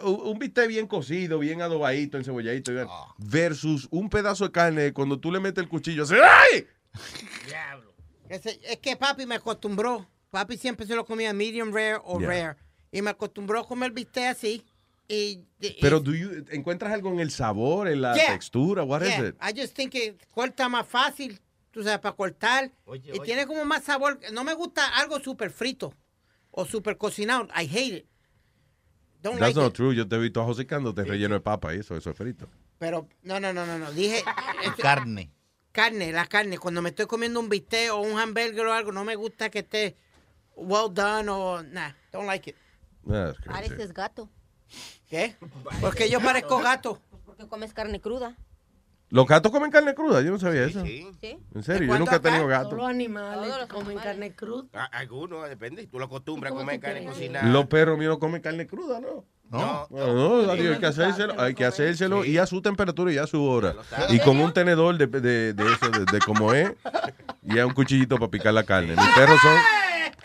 un 0.02 0.38
bistec 0.38 0.66
bien 0.68 0.86
cocido, 0.86 1.38
bien 1.38 1.60
adobadito, 1.60 2.16
encebolladito, 2.16 2.72
Ah. 2.88 3.14
versus 3.18 3.88
un 3.90 4.08
pedazo 4.08 4.44
de 4.46 4.52
carne 4.52 4.92
cuando 4.92 5.20
tú 5.20 5.30
le 5.30 5.38
metes 5.40 5.62
el 5.62 5.68
cuchillo, 5.68 6.04
¡ay! 6.24 6.66
Ese- 8.28 8.58
es 8.64 8.78
que 8.78 8.96
papi 8.96 9.26
me 9.26 9.36
acostumbró. 9.36 10.08
Papi 10.30 10.56
siempre 10.56 10.86
se 10.86 10.94
lo 10.96 11.04
comía 11.04 11.32
medium 11.32 11.72
rare 11.72 11.98
o 12.02 12.18
Yeah. 12.18 12.28
rare. 12.28 12.56
Y 12.92 13.02
me 13.02 13.10
acostumbró 13.10 13.60
a 13.60 13.66
comer 13.66 13.92
bistec 13.92 14.24
así. 14.26 14.64
Y, 15.08 15.40
y- 15.60 15.76
Pero 15.80 16.00
do 16.00 16.12
you- 16.14 16.44
¿encuentras 16.50 16.92
algo 16.92 17.10
en 17.12 17.20
el 17.20 17.30
sabor, 17.30 17.88
en 17.88 18.02
la 18.02 18.14
Yeah. 18.14 18.32
textura? 18.32 18.82
What 18.82 19.02
is 19.02 19.08
Yeah, 19.08 19.28
it? 19.28 19.36
I 19.40 19.58
just 19.60 19.74
think 19.76 19.92
que 19.92 20.16
corta 20.32 20.68
más 20.68 20.86
fácil, 20.86 21.40
tú 21.70 21.82
sabes, 21.84 22.00
para 22.00 22.16
cortar. 22.16 22.72
Oye, 22.86 23.08
y 23.08 23.10
oye. 23.12 23.20
tiene 23.20 23.46
como 23.46 23.64
más 23.64 23.84
sabor. 23.84 24.18
No 24.32 24.42
me 24.42 24.54
gusta 24.54 24.86
algo 24.98 25.20
súper 25.20 25.50
frito 25.50 25.94
o 26.50 26.64
súper 26.64 26.96
cocinado. 26.96 27.44
I 27.54 27.66
hate 27.68 27.96
it. 27.98 28.06
Don't 29.22 29.38
That's 29.38 29.54
like 29.54 29.60
not 29.60 29.70
it. 29.70 29.76
true. 29.76 29.94
Yo 29.94 30.06
te 30.08 30.16
he 30.16 30.18
visto 30.18 30.44
josicándote 30.44 31.04
relleno 31.04 31.34
de 31.34 31.40
papa 31.40 31.74
y 31.74 31.78
eso, 31.78 31.96
eso 31.96 32.10
es 32.10 32.16
frito. 32.16 32.48
Pero 32.78 33.08
no, 33.22 33.38
no, 33.40 33.52
no, 33.52 33.64
no, 33.66 33.78
no. 33.78 33.92
Dije 33.92 34.22
Carne. 34.80 35.30
carne, 35.72 36.12
la 36.12 36.26
carne. 36.26 36.58
Cuando 36.58 36.82
me 36.82 36.90
estoy 36.90 37.06
comiendo 37.06 37.38
un 37.40 37.48
bistec 37.48 37.92
o 37.92 38.00
un 38.00 38.18
hamburger 38.18 38.66
o 38.66 38.72
algo, 38.72 38.92
no 38.92 39.04
me 39.04 39.14
gusta 39.16 39.50
que 39.50 39.60
esté 39.60 39.96
well 40.56 40.92
done 40.92 41.28
o 41.30 41.62
nah. 41.62 41.92
Don't 42.12 42.26
like 42.26 42.50
it. 42.50 42.56
Crazy. 43.06 43.42
Pareces 43.46 43.92
gato. 43.92 44.28
¿Qué? 45.08 45.36
Porque 45.80 46.10
yo 46.10 46.20
parezco 46.20 46.58
gato. 46.58 47.00
Porque 47.24 47.46
comes 47.46 47.72
carne 47.72 48.00
cruda. 48.00 48.36
¿Los 49.08 49.26
gatos 49.26 49.52
comen 49.52 49.70
carne 49.70 49.94
cruda? 49.94 50.20
Yo 50.20 50.32
no 50.32 50.38
sabía 50.38 50.64
eso. 50.64 50.82
Sí. 50.84 51.06
En 51.54 51.62
serio, 51.62 51.86
yo 51.86 51.98
nunca 51.98 52.16
he 52.16 52.20
tenido 52.20 52.46
gato. 52.48 52.70
Todos 52.70 52.82
los 52.82 52.88
animales 52.90 53.52
comen 53.68 53.98
carne 53.98 54.34
cruda. 54.34 54.66
Ah, 54.74 54.88
Algunos, 54.92 55.48
depende. 55.48 55.86
Tú 55.86 56.00
lo 56.00 56.06
acostumbras 56.06 56.50
a 56.50 56.54
¿Cómo 56.54 56.62
comer 56.62 56.80
carne 56.80 57.04
cocinada. 57.04 57.46
Los 57.48 57.66
perros 57.66 57.96
míos 57.98 58.14
no 58.14 58.18
comen 58.18 58.42
carne 58.42 58.66
cruda, 58.66 58.98
¿no? 59.00 59.24
No. 59.48 59.86
No, 59.90 60.42
no, 60.42 60.50
hay 60.50 60.76
que 60.80 60.86
hacérselo, 60.86 61.40
hay 61.40 61.54
que 61.54 61.64
hacérselo 61.64 62.24
y 62.24 62.36
a 62.38 62.46
su 62.46 62.60
temperatura 62.60 63.12
y 63.12 63.18
a 63.18 63.28
su 63.28 63.44
hora. 63.44 63.76
Y 64.08 64.18
con 64.18 64.40
un 64.40 64.52
tenedor 64.52 64.98
de, 64.98 65.06
de, 65.06 65.52
de 65.52 65.72
eso, 65.72 65.88
de, 65.88 66.04
de 66.04 66.18
como 66.18 66.52
es, 66.52 66.72
y 67.44 67.56
a 67.60 67.64
un 67.64 67.72
cuchillito 67.72 68.16
para 68.16 68.28
picar 68.28 68.52
la 68.54 68.64
carne. 68.64 68.96
Mis 68.96 69.08
perros 69.14 69.40
son, 69.40 69.56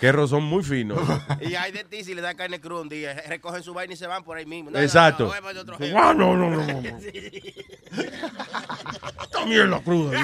perros 0.01 0.29
son 0.31 0.43
muy 0.43 0.63
finos. 0.63 0.99
Y 1.41 1.55
hay 1.55 1.71
de 1.71 1.83
ti 1.83 2.03
si 2.03 2.13
le 2.13 2.21
da 2.21 2.33
carne 2.35 2.59
cruda 2.59 2.81
un 2.81 2.89
día. 2.89 3.13
Recogen 3.27 3.63
su 3.63 3.73
vaina 3.73 3.93
y 3.93 3.97
se 3.97 4.07
van 4.07 4.23
por 4.23 4.37
ahí 4.37 4.45
mismo. 4.45 4.71
No, 4.71 4.79
Exacto. 4.79 5.31
no, 5.79 6.13
no, 6.13 6.35
no, 6.35 6.49
no, 6.49 6.81
no. 6.81 6.99
Sí. 6.99 7.53
Esta 9.21 9.45
mierda 9.45 9.81
cruda. 9.81 10.19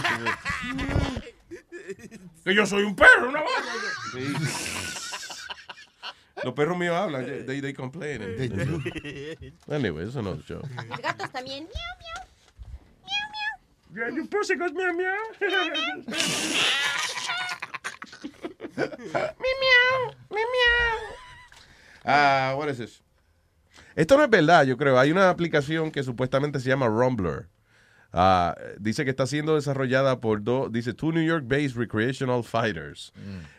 ¿viste? 1.50 2.20
Que 2.44 2.56
yo 2.56 2.66
soy 2.66 2.84
un 2.84 2.96
perro, 2.96 3.30
una 3.30 3.42
vaina. 3.42 4.40
Los 6.44 6.54
perros 6.54 6.78
míos 6.78 6.96
hablan, 6.96 7.26
they, 7.46 7.62
they 7.62 7.74
complain. 7.74 8.22
Anyway, 9.68 10.08
eso 10.08 10.22
no 10.22 10.34
es 10.34 10.46
show. 10.46 10.62
Los 10.88 11.00
gatos 11.00 11.32
también. 11.32 11.64
Miau, 11.64 11.98
miau. 12.00 12.28
Yeah, 13.96 14.10
you 14.16 14.28
pussycat, 14.28 14.74
meow, 14.74 14.94
meow. 14.94 15.16
Mi 15.42 15.48
miau, 15.48 16.04
mi 16.06 16.14
miau. 18.60 20.14
Ah, 22.04 22.56
what 22.58 22.70
is 22.70 22.78
this? 22.78 23.02
Esto 23.96 24.18
no 24.18 24.24
es 24.24 24.30
verdad, 24.30 24.66
yo 24.66 24.78
creo. 24.78 24.98
Hay 25.00 25.12
una 25.12 25.30
aplicación 25.30 25.92
que 25.92 26.04
supuestamente 26.04 26.60
se 26.60 26.70
llama 26.70 26.88
Rumbler. 26.88 27.48
Ah, 28.14 28.56
dice 28.80 29.04
que 29.04 29.10
está 29.10 29.28
siendo 29.28 29.56
desarrollada 29.56 30.22
por 30.22 30.42
dos, 30.42 30.72
dice, 30.72 30.94
two 30.94 31.12
New 31.12 31.24
York-based 31.24 31.76
recreational 31.76 32.44
fighters. 32.44 33.12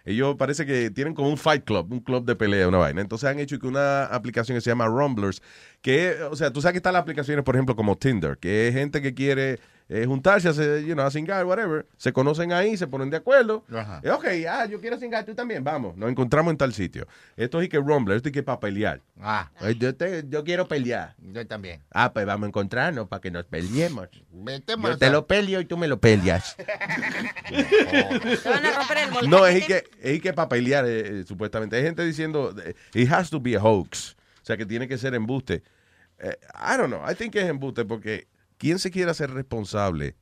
Ellos 0.04 0.36
parece 0.36 0.64
que 0.64 0.90
tienen 0.90 1.14
como 1.14 1.28
un 1.28 1.36
fight 1.36 1.64
club, 1.64 1.92
un 1.92 2.00
club 2.00 2.24
de 2.24 2.34
pelea, 2.34 2.66
una 2.66 2.78
vaina. 2.78 3.00
Entonces 3.00 3.28
han 3.28 3.38
hecho 3.38 3.58
que 3.58 3.66
una 3.66 4.06
aplicación 4.06 4.56
que 4.56 4.60
se 4.60 4.70
llama 4.70 4.86
Rumblers, 4.86 5.42
que, 5.82 6.16
o 6.30 6.34
sea, 6.34 6.50
tú 6.50 6.62
sabes 6.62 6.72
que 6.72 6.78
están 6.78 6.94
las 6.94 7.02
aplicaciones, 7.02 7.44
por 7.44 7.54
ejemplo, 7.56 7.76
como 7.76 7.96
Tinder, 7.96 8.38
que 8.38 8.68
es 8.68 8.74
gente 8.74 9.02
que 9.02 9.12
quiere 9.14 9.60
eh, 9.90 10.04
juntarse, 10.06 10.48
hacer, 10.48 10.84
you 10.84 10.92
know, 10.94 11.06
a 11.06 11.10
cingar, 11.10 11.46
whatever. 11.46 11.86
Se 11.96 12.12
conocen 12.12 12.52
ahí, 12.52 12.76
se 12.76 12.86
ponen 12.86 13.08
de 13.08 13.16
acuerdo. 13.16 13.64
Ajá. 13.72 14.00
Eh, 14.04 14.10
ok, 14.10 14.24
ah, 14.50 14.66
yo 14.66 14.80
quiero 14.80 14.98
cingar, 14.98 15.24
tú 15.24 15.34
también, 15.34 15.64
vamos. 15.64 15.96
Nos 15.96 16.10
encontramos 16.10 16.50
en 16.50 16.58
tal 16.58 16.74
sitio. 16.74 17.06
Esto 17.36 17.60
es 17.62 17.68
que 17.70 17.78
Rumblers, 17.78 18.18
esto 18.18 18.28
es 18.28 18.32
que 18.34 18.42
para 18.42 18.60
pelear. 18.60 19.00
Ah. 19.20 19.50
Eh, 19.62 19.74
Yo, 19.78 19.94
te- 19.94 20.24
yo 20.28 20.44
quiero 20.44 20.68
pelear. 20.68 21.14
Yo 21.32 21.46
también. 21.46 21.80
Ah, 21.90 22.12
pues 22.12 22.26
vamos 22.26 22.44
a 22.44 22.48
encontrarnos 22.48 23.08
para 23.08 23.20
que 23.20 23.30
nos 23.30 23.44
peleemos. 23.46 24.08
Metemos 24.32 24.90
Yo 24.90 24.98
te 24.98 25.10
lo 25.10 25.26
peleo 25.26 25.60
y 25.60 25.64
tú 25.64 25.76
me 25.78 25.88
lo 25.88 25.98
peleas. 25.98 26.54
Te 27.48 28.48
van 28.48 28.66
a 28.66 28.72
romper 28.78 28.98
el 28.98 29.10
volcán. 29.10 29.30
No, 29.30 29.46
es 29.46 29.64
que, 29.66 29.84
es 30.02 30.20
que 30.20 30.32
para 30.32 30.48
pelear, 30.48 30.84
eh, 30.86 31.20
eh, 31.20 31.24
supuestamente. 31.26 31.76
Hay 31.76 31.82
gente 31.82 32.04
diciendo, 32.04 32.54
it 32.94 33.10
has 33.10 33.30
to 33.30 33.40
be 33.40 33.56
a 33.56 33.60
hoax. 33.62 34.16
O 34.42 34.44
sea, 34.48 34.56
que 34.56 34.66
tiene 34.66 34.86
que 34.88 34.98
ser 34.98 35.14
embuste. 35.14 35.62
Eh, 36.18 36.36
I 36.54 36.76
don't 36.76 36.88
know, 36.88 37.00
I 37.10 37.14
think 37.14 37.32
que 37.32 37.40
es 37.40 37.48
embuste 37.48 37.84
porque 37.84 38.26
¿quién 38.58 38.78
se 38.78 38.90
quiere 38.90 39.10
hacer 39.10 39.30
responsable 39.30 40.16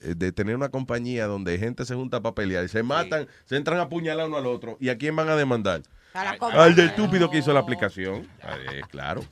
eh, 0.00 0.14
de 0.16 0.32
tener 0.32 0.54
una 0.54 0.68
compañía 0.68 1.26
donde 1.26 1.58
gente 1.58 1.84
se 1.84 1.94
junta 1.94 2.20
para 2.20 2.34
pelear 2.34 2.64
y 2.64 2.68
se 2.68 2.82
matan, 2.82 3.26
se 3.44 3.56
entran 3.56 3.78
a 3.78 3.82
apuñalar 3.82 4.28
uno 4.28 4.36
al 4.36 4.46
otro? 4.46 4.76
¿Y 4.80 4.90
a 4.90 4.98
quién 4.98 5.16
van 5.16 5.28
a 5.28 5.36
demandar? 5.36 5.82
A 6.14 6.24
la 6.24 6.30
Al 6.62 6.74
del 6.74 6.88
estúpido 6.88 7.30
que 7.30 7.38
hizo 7.38 7.52
la 7.52 7.60
aplicación. 7.60 8.28
Eh, 8.72 8.80
claro. 8.90 9.22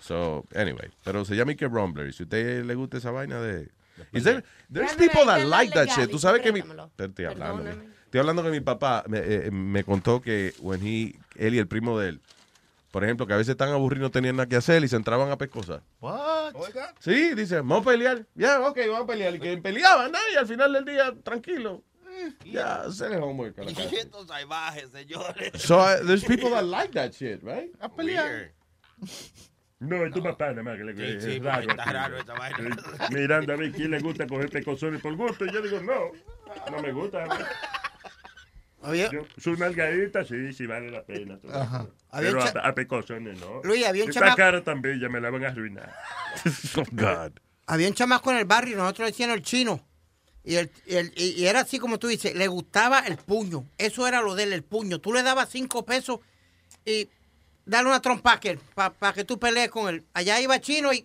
So, 0.00 0.46
anyway, 0.54 0.88
pero 1.04 1.24
se 1.24 1.34
llama 1.34 1.50
Ike 1.52 1.68
Rumbler. 1.68 2.08
Y 2.08 2.12
si 2.12 2.22
a 2.22 2.26
usted 2.26 2.64
le 2.64 2.74
gusta 2.74 2.98
esa 2.98 3.10
vaina 3.10 3.40
de... 3.40 3.68
Is 4.12 4.24
there, 4.24 4.44
there's 4.72 4.94
people 4.94 5.24
that 5.26 5.44
like 5.46 5.72
that 5.74 5.88
shit. 5.88 6.10
Tú 6.10 6.18
sabes 6.18 6.42
que 6.42 6.52
mi... 6.52 6.62
Estoy 6.98 7.24
hablando. 7.24 7.70
Estoy 8.04 8.20
hablando 8.20 8.42
que 8.44 8.50
mi 8.50 8.60
papá 8.60 9.04
me, 9.08 9.18
eh, 9.18 9.50
me 9.50 9.82
contó 9.84 10.22
que 10.22 10.54
when 10.60 10.80
he, 10.86 11.14
él 11.34 11.54
y 11.54 11.58
el 11.58 11.66
primo 11.66 11.98
de 11.98 12.10
él, 12.10 12.20
por 12.96 13.04
ejemplo, 13.04 13.26
que 13.26 13.34
a 13.34 13.36
veces 13.36 13.50
están 13.50 13.68
aburridos 13.68 14.04
no 14.04 14.10
tenían 14.10 14.36
nada 14.36 14.48
que 14.48 14.56
hacer 14.56 14.82
y 14.82 14.88
se 14.88 14.96
entraban 14.96 15.30
a 15.30 15.36
pescosar. 15.36 15.82
What? 16.00 16.54
Oiga. 16.54 16.94
Sí, 16.98 17.34
dice, 17.34 17.56
vamos 17.56 17.82
a 17.82 17.90
pelear. 17.90 18.24
Ya, 18.34 18.58
ok, 18.58 18.78
vamos 18.88 19.02
a 19.02 19.06
pelear. 19.06 19.34
Y 19.34 19.38
que 19.38 19.58
peleaban, 19.58 20.10
¿no? 20.12 20.18
Y 20.32 20.36
al 20.38 20.46
final 20.46 20.72
del 20.72 20.86
día, 20.86 21.14
tranquilo. 21.22 21.84
Ya, 22.46 22.84
hacer 22.84 23.12
el 23.12 23.22
homework. 23.22 23.58
Estos 23.58 24.28
salvajes, 24.28 24.92
señores. 24.92 25.52
So, 25.62 25.76
uh, 25.76 26.06
there's 26.06 26.24
people 26.24 26.48
that 26.48 26.64
like 26.64 26.94
that 26.94 27.12
shit, 27.12 27.42
right? 27.42 27.70
A 27.80 27.90
pelear. 27.90 28.54
No, 29.78 29.96
es 30.06 30.14
tu 30.14 30.22
papá 30.22 30.52
nada 30.52 30.62
más 30.62 30.78
que 30.78 30.84
le 30.84 30.96
Sí, 30.96 31.16
es 31.18 31.22
sí, 31.34 31.38
raro. 31.38 31.68
está 31.68 31.84
raro 31.84 32.16
esa 32.16 32.32
vaina. 32.32 32.74
Eh, 32.74 33.14
Mirando 33.14 33.52
a 33.52 33.56
ver 33.56 33.72
quién 33.72 33.90
le 33.90 34.00
gusta 34.00 34.26
coger 34.26 34.48
pecosones 34.48 35.02
por 35.02 35.14
gusto. 35.16 35.44
Y 35.44 35.52
yo 35.52 35.60
digo, 35.60 35.80
no, 35.80 36.12
no 36.72 36.80
me 36.80 36.92
gusta. 36.92 37.26
Había- 38.86 39.10
Yo, 39.10 39.26
su 39.36 39.56
nalgadita 39.56 40.24
sí, 40.24 40.52
sí 40.52 40.64
vale 40.66 40.90
la 40.90 41.02
pena. 41.04 41.38
todo 41.38 41.52
Ajá. 41.54 41.86
Pero 42.18 42.40
a, 42.42 42.52
cha- 42.52 42.60
a 42.60 42.74
pecosones 42.74 43.38
no. 43.40 43.60
Luis, 43.64 43.84
había 43.84 44.04
un 44.04 44.10
Esta 44.10 44.20
chamaco- 44.20 44.36
cara 44.36 44.62
también 44.64 45.00
ya 45.00 45.08
me 45.08 45.20
la 45.20 45.30
van 45.30 45.44
a 45.44 45.48
arruinar. 45.48 45.92
oh, 46.76 46.82
God. 46.92 47.32
Había 47.66 47.88
un 47.88 47.94
chamaco 47.94 48.30
en 48.30 48.38
el 48.38 48.44
barrio, 48.44 48.76
nosotros 48.76 49.06
le 49.06 49.10
decían 49.12 49.30
el 49.30 49.42
chino. 49.42 49.84
Y, 50.44 50.54
el, 50.54 50.70
y, 50.86 50.94
el- 50.94 51.12
y- 51.16 51.30
y 51.42 51.46
era 51.46 51.60
así 51.60 51.78
como 51.80 51.98
tú 51.98 52.06
dices, 52.06 52.34
le 52.36 52.46
gustaba 52.46 53.00
el 53.00 53.16
puño. 53.16 53.68
Eso 53.76 54.06
era 54.06 54.20
lo 54.22 54.36
de 54.36 54.44
él, 54.44 54.52
el 54.52 54.62
puño. 54.62 55.00
Tú 55.00 55.12
le 55.12 55.24
dabas 55.24 55.48
cinco 55.50 55.84
pesos 55.84 56.20
y 56.84 57.08
dale 57.64 57.88
una 57.88 58.00
trompa 58.00 58.38
para 58.74 59.12
que 59.12 59.24
tú 59.24 59.40
pelees 59.40 59.70
con 59.70 59.92
él. 59.92 60.04
Allá 60.14 60.40
iba 60.40 60.60
chino 60.60 60.92
y 60.92 61.04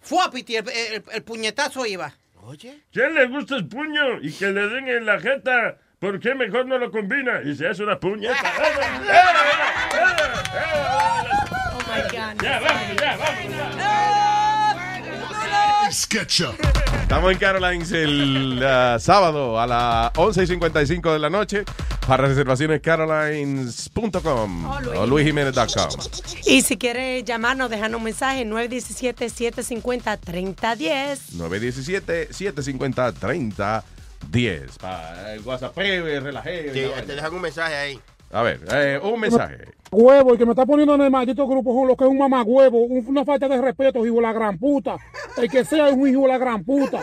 fuapiti, 0.00 0.54
el, 0.54 0.68
el, 0.68 1.02
el 1.12 1.22
puñetazo 1.24 1.84
iba. 1.86 2.14
Oye. 2.42 2.82
¿Quién 2.92 3.12
le 3.14 3.26
gusta 3.26 3.56
el 3.56 3.66
puño 3.66 4.20
y 4.22 4.32
que 4.32 4.46
le 4.52 4.68
den 4.68 4.86
en 4.88 5.04
la 5.06 5.18
jeta? 5.20 5.78
¿Por 6.06 6.20
qué 6.20 6.36
mejor 6.36 6.66
no 6.66 6.78
lo 6.78 6.88
combina? 6.88 7.40
Y 7.44 7.56
se 7.56 7.66
hace 7.66 7.82
una 7.82 7.98
puñeta. 7.98 8.36
Oh 11.72 11.78
my 11.88 12.00
God. 12.02 12.40
Ya, 12.40 12.60
vámonos, 12.60 12.96
ya, 13.00 13.16
vámonos. 13.16 13.74
SketchUp. 15.92 16.54
Estamos 17.02 17.32
en 17.32 17.38
Carolines 17.38 17.90
el 17.90 18.62
uh, 18.62 19.00
sábado 19.00 19.58
a 19.58 19.66
las 19.66 20.12
11 20.16 20.44
y 20.44 20.46
55 20.46 21.12
de 21.12 21.18
la 21.18 21.28
noche. 21.28 21.64
Para 22.06 22.28
reservaciones, 22.28 22.80
carolines.com 22.82 24.64
Oh, 24.64 24.78
o 25.00 25.06
luisjiménez.com. 25.08 25.88
Y 26.46 26.62
si 26.62 26.76
quieres 26.76 27.24
llamarnos, 27.24 27.68
déjanos 27.68 27.98
un 27.98 28.04
mensaje 28.04 28.46
917-750-3010. 28.46 31.32
917-750-3010. 31.32 33.82
Para 34.78 35.34
el 35.34 35.40
WhatsApp, 35.42 35.76
y 35.78 36.70
Sí, 36.72 36.80
la 36.94 37.02
te 37.02 37.14
dejan 37.14 37.34
un 37.34 37.40
mensaje 37.42 37.74
ahí. 37.74 38.00
A 38.32 38.42
ver, 38.42 38.60
eh, 38.72 39.00
un 39.02 39.20
mensaje. 39.20 39.58
Huevo, 39.92 40.32
el 40.32 40.38
que 40.38 40.44
me 40.44 40.50
está 40.52 40.66
poniendo 40.66 40.94
en 40.96 41.02
el 41.02 41.10
maldito 41.10 41.46
grupo 41.46 41.86
lo 41.86 41.96
que 41.96 42.04
es 42.04 42.10
un 42.10 42.18
mamagüevo, 42.18 42.78
un- 42.80 43.06
una 43.06 43.24
falta 43.24 43.46
de 43.48 43.60
respeto, 43.60 44.04
hijo 44.04 44.16
de 44.16 44.22
la 44.22 44.32
gran 44.32 44.58
puta. 44.58 44.96
El 45.36 45.48
que 45.48 45.64
sea 45.64 45.88
es 45.88 45.94
un 45.94 46.08
hijo 46.08 46.22
de 46.22 46.28
la 46.28 46.38
gran 46.38 46.64
puta. 46.64 47.00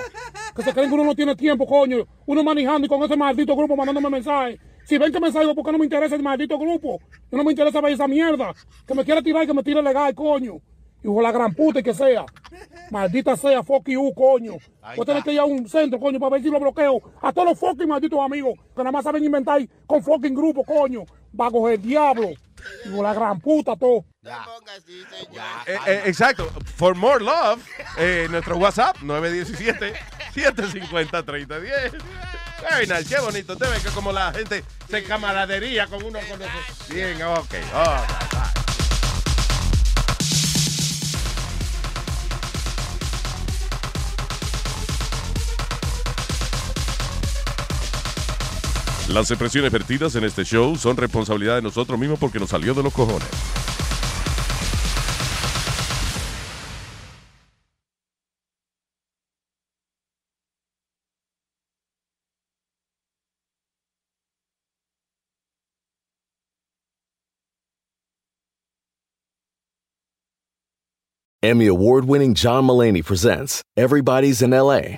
Que 0.55 0.61
se 0.63 0.73
creen 0.73 0.89
que 0.89 0.95
uno 0.95 1.05
no 1.05 1.15
tiene 1.15 1.35
tiempo, 1.35 1.65
coño. 1.65 2.05
Uno 2.25 2.43
manejando 2.43 2.85
y 2.85 2.89
con 2.89 3.01
ese 3.03 3.15
maldito 3.15 3.55
grupo 3.55 3.75
mandándome 3.75 4.09
mensajes. 4.09 4.59
Si 4.85 4.97
ven 4.97 5.13
que 5.13 5.19
me 5.21 5.31
salgo, 5.31 5.55
¿por 5.55 5.63
qué 5.65 5.71
no 5.71 5.77
me 5.77 5.85
interesa 5.85 6.13
el 6.15 6.21
maldito 6.21 6.59
grupo? 6.59 6.99
Yo 7.31 7.37
no 7.37 7.43
me 7.45 7.51
interesa 7.51 7.79
ver 7.79 7.93
esa 7.93 8.07
mierda. 8.07 8.53
Que 8.85 8.93
me 8.93 9.05
quiere 9.05 9.23
tirar 9.23 9.43
y 9.45 9.47
que 9.47 9.53
me 9.53 9.63
tire 9.63 9.81
legal, 9.81 10.13
coño. 10.13 10.55
Hijo 11.03 11.17
de 11.17 11.23
la 11.23 11.31
gran 11.31 11.53
puta 11.53 11.79
y 11.79 11.83
que 11.83 11.93
sea. 11.93 12.25
Maldita 12.89 13.35
sea, 13.35 13.61
fuck 13.63 13.89
you, 13.89 14.13
coño. 14.13 14.53
Voy 14.95 15.01
a 15.01 15.05
tener 15.05 15.23
que 15.23 15.33
ir 15.33 15.39
a 15.39 15.45
un 15.45 15.67
centro, 15.67 15.99
coño, 15.99 16.19
para 16.19 16.31
ver 16.31 16.43
si 16.43 16.49
lo 16.49 16.59
bloqueo. 16.59 17.01
A 17.21 17.33
todos 17.33 17.49
los 17.49 17.59
fucking 17.59 17.87
malditos 17.87 18.19
amigos 18.19 18.53
que 18.75 18.79
nada 18.79 18.91
más 18.91 19.03
saben 19.03 19.23
inventar 19.23 19.61
con 19.85 20.03
fucking 20.03 20.33
grupo, 20.33 20.63
coño. 20.63 21.03
Vagos 21.31 21.69
del 21.71 21.81
diablo. 21.81 22.29
Hijo 22.85 22.95
de 22.95 23.03
la 23.03 23.13
gran 23.13 23.39
puta, 23.41 23.75
todo. 23.75 24.05
Eh, 25.65 25.77
eh, 25.87 26.03
exacto. 26.05 26.49
For 26.77 26.95
more 26.95 27.21
love, 27.23 27.61
eh, 27.97 28.27
nuestro 28.29 28.57
WhatsApp, 28.57 28.95
917-750-3010. 28.99 31.91
Very 32.69 32.87
nice, 32.87 33.13
qué 33.13 33.19
bonito. 33.19 33.53
Usted 33.53 33.69
ve 33.69 33.81
que 33.83 33.89
como 33.89 34.13
la 34.13 34.31
gente 34.31 34.63
se 34.89 35.03
camaradería 35.03 35.87
con 35.87 36.01
uno 36.03 36.19
con 36.29 36.41
otro. 36.41 36.59
Bien, 36.89 37.21
ok. 37.21 37.49
bye. 37.49 38.62
Las 49.09 49.29
expresiones 49.29 49.71
vertidas 49.71 50.15
en 50.15 50.23
este 50.23 50.43
show 50.43 50.75
son 50.77 50.95
responsabilidad 50.95 51.55
de 51.55 51.61
nosotros 51.61 51.99
mismos 51.99 52.19
porque 52.19 52.39
nos 52.39 52.49
salió 52.49 52.73
de 52.73 52.83
los 52.83 52.93
cojones. 52.93 53.27
Emmy 71.43 71.67
award 71.67 72.05
winning 72.05 72.35
John 72.35 72.63
Mullaney 72.63 73.01
presents 73.01 73.61
Everybody's 73.75 74.41
in 74.41 74.51
LA, 74.51 74.97